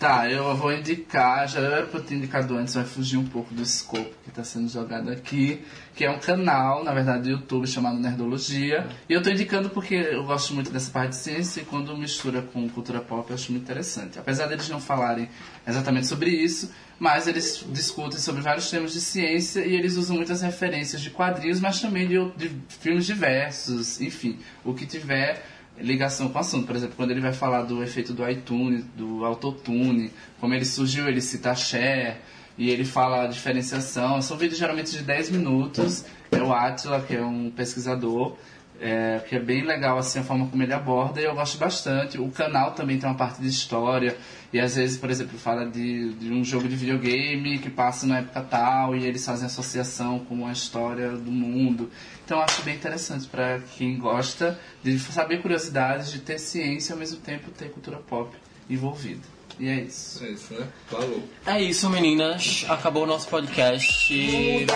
Tá, 0.03 0.29
eu 0.29 0.57
vou 0.57 0.73
indicar, 0.73 1.47
já 1.47 1.61
era 1.61 1.87
pra 1.87 2.01
eu 2.01 2.05
ter 2.05 2.17
indicado 2.17 2.57
antes, 2.57 2.75
vai 2.75 2.83
fugir 2.83 3.19
um 3.19 3.25
pouco 3.25 3.55
do 3.55 3.63
escopo 3.63 4.11
que 4.25 4.31
está 4.31 4.43
sendo 4.43 4.69
jogado 4.69 5.09
aqui, 5.13 5.63
que 5.95 6.05
é 6.05 6.11
um 6.11 6.19
canal, 6.19 6.83
na 6.83 6.93
verdade, 6.93 7.23
do 7.23 7.31
YouTube 7.31 7.69
chamado 7.69 8.01
Nerdologia. 8.01 8.85
E 9.09 9.13
eu 9.13 9.23
tô 9.23 9.31
indicando 9.31 9.71
porque 9.71 9.95
eu 9.95 10.25
gosto 10.25 10.55
muito 10.55 10.73
dessa 10.73 10.91
parte 10.91 11.11
de 11.11 11.17
ciência 11.19 11.61
e 11.61 11.65
quando 11.65 11.97
mistura 11.97 12.43
com 12.43 12.69
cultura 12.69 13.01
pop 13.01 13.31
eu 13.31 13.37
acho 13.37 13.53
muito 13.53 13.63
interessante. 13.63 14.19
Apesar 14.19 14.47
deles 14.49 14.69
não 14.69 14.81
falarem 14.81 15.29
exatamente 15.65 16.09
sobre 16.09 16.31
isso, 16.31 16.73
mas 16.99 17.29
eles 17.29 17.65
discutem 17.69 18.19
sobre 18.19 18.43
vários 18.43 18.69
temas 18.69 18.93
de 18.93 19.01
ciência 19.01 19.65
e 19.65 19.73
eles 19.73 19.97
usam 19.97 20.17
muitas 20.17 20.43
referências 20.43 21.01
de 21.01 21.11
quadrinhos, 21.11 21.61
mas 21.61 21.81
também 21.81 22.09
de, 22.09 22.29
de 22.33 22.51
filmes 22.69 23.07
diversos, 23.07 24.01
enfim, 24.01 24.37
o 24.65 24.75
que 24.75 24.85
tiver 24.85 25.45
ligação 25.83 26.29
com 26.29 26.39
o 26.39 26.41
assunto. 26.41 26.67
Por 26.67 26.77
exemplo, 26.77 26.95
quando 26.97 27.11
ele 27.11 27.21
vai 27.21 27.33
falar 27.33 27.63
do 27.63 27.83
efeito 27.83 28.13
do 28.13 28.29
iTunes, 28.29 28.85
do 28.97 29.25
autotune, 29.25 30.11
como 30.41 30.55
ele 30.55 30.65
surgiu, 30.65 31.09
ele 31.09 31.21
cita 31.21 31.55
Cher, 31.55 32.21
e 32.57 32.71
ele 32.71 32.85
fala 32.85 33.25
a 33.25 33.27
diferenciação. 33.27 34.21
São 34.23 34.37
vídeos 34.37 34.59
geralmente 34.59 34.93
de 34.93 35.03
10 35.03 35.31
minutos. 35.31 36.05
É 36.31 36.43
o 36.43 36.53
Atila, 36.53 37.01
que 37.01 37.15
é 37.15 37.23
um 37.23 37.51
pesquisador, 37.51 38.37
é, 38.83 39.21
que 39.21 39.37
é 39.37 39.39
bem 39.39 39.63
legal 39.63 39.97
assim 39.97 40.19
a 40.19 40.25
forma 40.25 40.49
como 40.49 40.61
ele 40.61 40.73
aborda 40.73 41.21
e 41.21 41.25
eu 41.25 41.35
gosto 41.35 41.57
bastante. 41.57 42.19
O 42.19 42.29
canal 42.31 42.73
também 42.73 42.99
tem 42.99 43.09
uma 43.09 43.17
parte 43.17 43.41
de 43.41 43.47
história 43.47 44.17
e 44.53 44.59
às 44.59 44.75
vezes, 44.75 44.99
por 44.99 45.09
exemplo, 45.09 45.39
fala 45.39 45.65
de, 45.65 46.13
de 46.15 46.33
um 46.33 46.45
jogo 46.45 46.67
de 46.67 46.75
videogame 46.75 47.61
que 47.61 47.71
passa 47.71 48.07
na 48.09 48.19
época 48.19 48.41
tal 48.43 48.97
e 48.97 49.07
eles 49.07 49.25
fazem 49.25 49.47
associação 49.47 50.19
com 50.19 50.45
a 50.47 50.53
história 50.53 51.11
do 51.13 51.31
mundo. 51.31 51.91
Então 52.25 52.39
eu 52.39 52.45
acho 52.45 52.61
bem 52.63 52.75
interessante 52.75 53.29
para 53.29 53.61
quem 53.61 53.97
gosta 53.99 54.59
de 54.83 54.99
saber 54.99 55.41
curiosidades, 55.41 56.11
de 56.11 56.19
ter 56.19 56.41
ciência 56.41 56.93
e 56.93 56.95
ao 56.95 56.99
mesmo 56.99 57.21
tempo 57.21 57.53
ter 57.53 57.71
cultura 57.71 57.99
pop 57.99 58.37
envolvida. 58.69 59.23
E 59.61 59.69
é 59.69 59.77
isso. 59.83 60.25
É 60.25 60.31
isso, 60.31 60.55
né? 60.55 60.67
Falou. 60.89 61.23
É 61.47 61.63
isso, 61.63 61.89
meninas. 61.89 62.65
Acabou 62.69 63.05
o 63.05 63.07
nosso 63.07 63.29
podcast. 63.29 64.13
O 64.13 64.67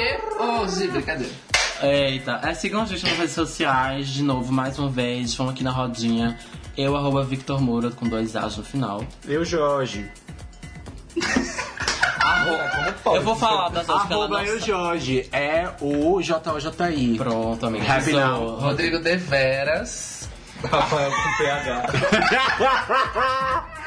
quê? 0.00 0.18
Hoje, 0.38 0.88
brincadeira. 0.88 1.32
Eita, 1.82 2.40
é, 2.42 2.54
sigam 2.54 2.82
a 2.82 2.84
gente 2.84 3.04
nas 3.04 3.16
redes 3.16 3.34
sociais, 3.34 4.08
de 4.08 4.22
novo, 4.22 4.52
mais 4.52 4.78
uma 4.78 4.88
vez, 4.88 5.34
vamos 5.34 5.54
aqui 5.54 5.64
na 5.64 5.70
rodinha. 5.70 6.38
Eu, 6.76 6.96
arroba 6.96 7.24
Victor 7.24 7.60
Moura, 7.60 7.90
com 7.90 8.08
dois 8.08 8.36
A's 8.36 8.56
no 8.56 8.64
final. 8.64 9.04
Eu, 9.26 9.44
Jorge. 9.44 10.08
Eu 13.12 13.22
vou 13.22 13.34
falar 13.34 13.70
das 13.70 13.88
outras 13.88 14.10
Arroba 14.10 14.28
não 14.28 14.44
eu. 14.44 14.60
Jorge. 14.60 15.28
É 15.32 15.68
o 15.80 16.20
JOJI. 16.20 17.16
Pronto, 17.18 17.66
amiga. 17.66 17.92
Happy 17.92 18.16
Arrasou. 18.16 18.58
Rodrigo 18.58 19.00
Deveras. 19.00 20.28
Rafael 20.70 21.10
com 21.10 21.36
PH. 21.38 21.86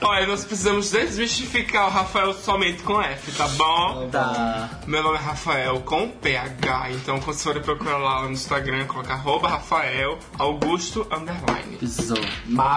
Olha, 0.00 0.26
nós 0.26 0.44
precisamos 0.44 0.90
desmistificar 0.90 1.86
o 1.86 1.90
Rafael 1.90 2.32
somente 2.34 2.82
com 2.82 3.00
F, 3.00 3.32
tá 3.32 3.48
bom? 3.48 4.08
Tá. 4.10 4.70
Meu 4.86 5.02
nome 5.02 5.16
é 5.16 5.20
Rafael 5.20 5.80
com 5.80 6.08
PH, 6.08 6.90
então 6.92 7.18
quando 7.18 7.34
vocês 7.34 7.42
forem 7.42 7.62
procurar 7.62 7.98
lá 7.98 8.22
no 8.22 8.30
Instagram, 8.32 8.86
coloca 8.86 9.12
arroba 9.12 9.48
Rafael 9.48 10.18
Augusto 10.38 11.06
Underline. 11.10 11.76
Pisou. 11.78 12.18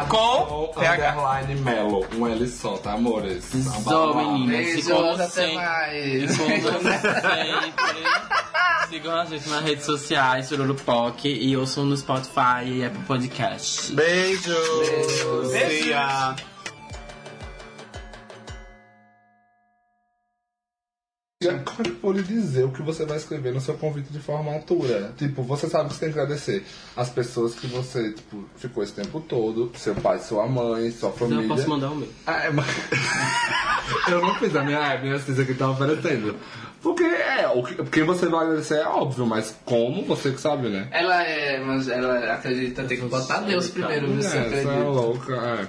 Com 0.08 0.80
PH. 0.80 1.12
Underline 1.12 1.62
Melo. 1.62 2.08
Um 2.16 2.28
L 2.28 2.48
só, 2.48 2.78
tá, 2.78 2.94
amores? 2.94 3.46
Pisou, 3.46 4.16
meninas. 4.16 4.86
E 4.86 4.92
como 4.92 5.18
Beijos, 5.18 5.20
até 5.22 5.54
mais. 5.54 6.24
e 6.24 6.28
sempre, 6.28 6.72
sigam 8.90 9.20
a 9.20 9.26
gente 9.26 9.48
nas 9.48 9.64
redes 9.64 9.86
sociais, 9.86 10.48
Sururupoc, 10.48 11.26
e 11.26 11.56
ouçam 11.56 11.86
no 11.86 11.96
Spotify 11.96 12.66
e 12.66 12.84
Apple 12.86 13.04
Podcast. 13.04 13.94
Beijo. 13.94 14.56
See 15.52 15.90
ya. 15.90 16.36
Eu 21.42 21.60
vou 22.02 22.12
lhe 22.12 22.22
dizer 22.22 22.66
o 22.66 22.72
que 22.72 22.84
você 22.84 23.04
vai 23.04 23.18
escrever 23.18 23.52
no 23.52 23.60
seu 23.60 23.74
convite 23.74 24.14
de 24.14 24.20
formatura? 24.20 25.12
Tipo, 25.18 25.42
você 25.42 25.68
sabe 25.68 25.90
que 25.90 25.96
você 25.96 26.06
tem 26.06 26.14
que 26.14 26.20
agradecer 26.20 26.64
as 26.96 27.10
pessoas 27.10 27.56
que 27.56 27.66
você, 27.66 28.12
tipo, 28.12 28.46
ficou 28.58 28.84
esse 28.84 28.94
tempo 28.94 29.20
todo, 29.20 29.72
seu 29.76 29.96
pai, 29.96 30.20
sua 30.20 30.46
mãe, 30.48 30.92
sua 30.92 31.12
família. 31.12 31.44
eu 31.44 31.48
posso 31.48 31.68
mandar 31.68 31.90
o 31.90 31.96
meu. 31.96 32.08
Ah, 32.28 32.44
é, 32.46 32.52
mas... 32.52 32.68
eu 34.08 34.22
não 34.22 34.36
fiz 34.36 34.56
a 34.56 34.64
minha, 34.64 34.94
a 34.94 34.98
minha 35.00 35.16
assistência 35.16 35.46
que 35.46 35.56
tava 35.56 35.72
oferecendo. 35.72 36.36
Porque 36.82 37.04
é, 37.04 37.48
o 37.48 37.64
que, 37.64 37.76
quem 37.86 38.04
você 38.04 38.28
vai 38.28 38.46
agradecer 38.46 38.76
é 38.76 38.86
óbvio, 38.88 39.26
mas 39.26 39.56
como 39.66 40.04
você 40.04 40.32
que 40.32 40.42
sabe, 40.42 40.70
né? 40.70 40.88
Ela 40.92 41.24
é, 41.24 41.60
mas 41.60 41.88
ela 41.88 42.34
acredita, 42.34 42.84
tem 42.84 43.00
que 43.00 43.06
botar 43.06 43.40
Deus 43.42 43.68
primeiro, 43.70 44.08
viu? 44.08 44.22
Você 44.22 44.28
É, 44.28 44.32
você 44.32 44.38
é 44.38 44.60
acredita? 44.60 44.84
louca, 44.84 45.36
é. 45.36 45.68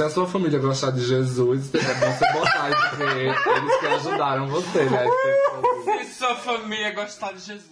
Se 0.00 0.04
a 0.04 0.08
sua 0.08 0.26
família 0.26 0.58
gostar 0.58 0.92
de 0.92 1.04
Jesus, 1.04 1.74
é 1.74 1.94
bom 1.94 2.10
você 2.10 2.32
botar 2.32 2.70
porque 2.88 3.02
eles 3.04 3.80
que 3.80 3.86
ajudaram 3.86 4.48
você, 4.48 4.84
né? 4.84 5.04
Se 5.84 6.14
sua 6.14 6.36
família 6.36 6.90
gostar 6.92 7.34
de 7.34 7.40
Jesus. 7.40 7.70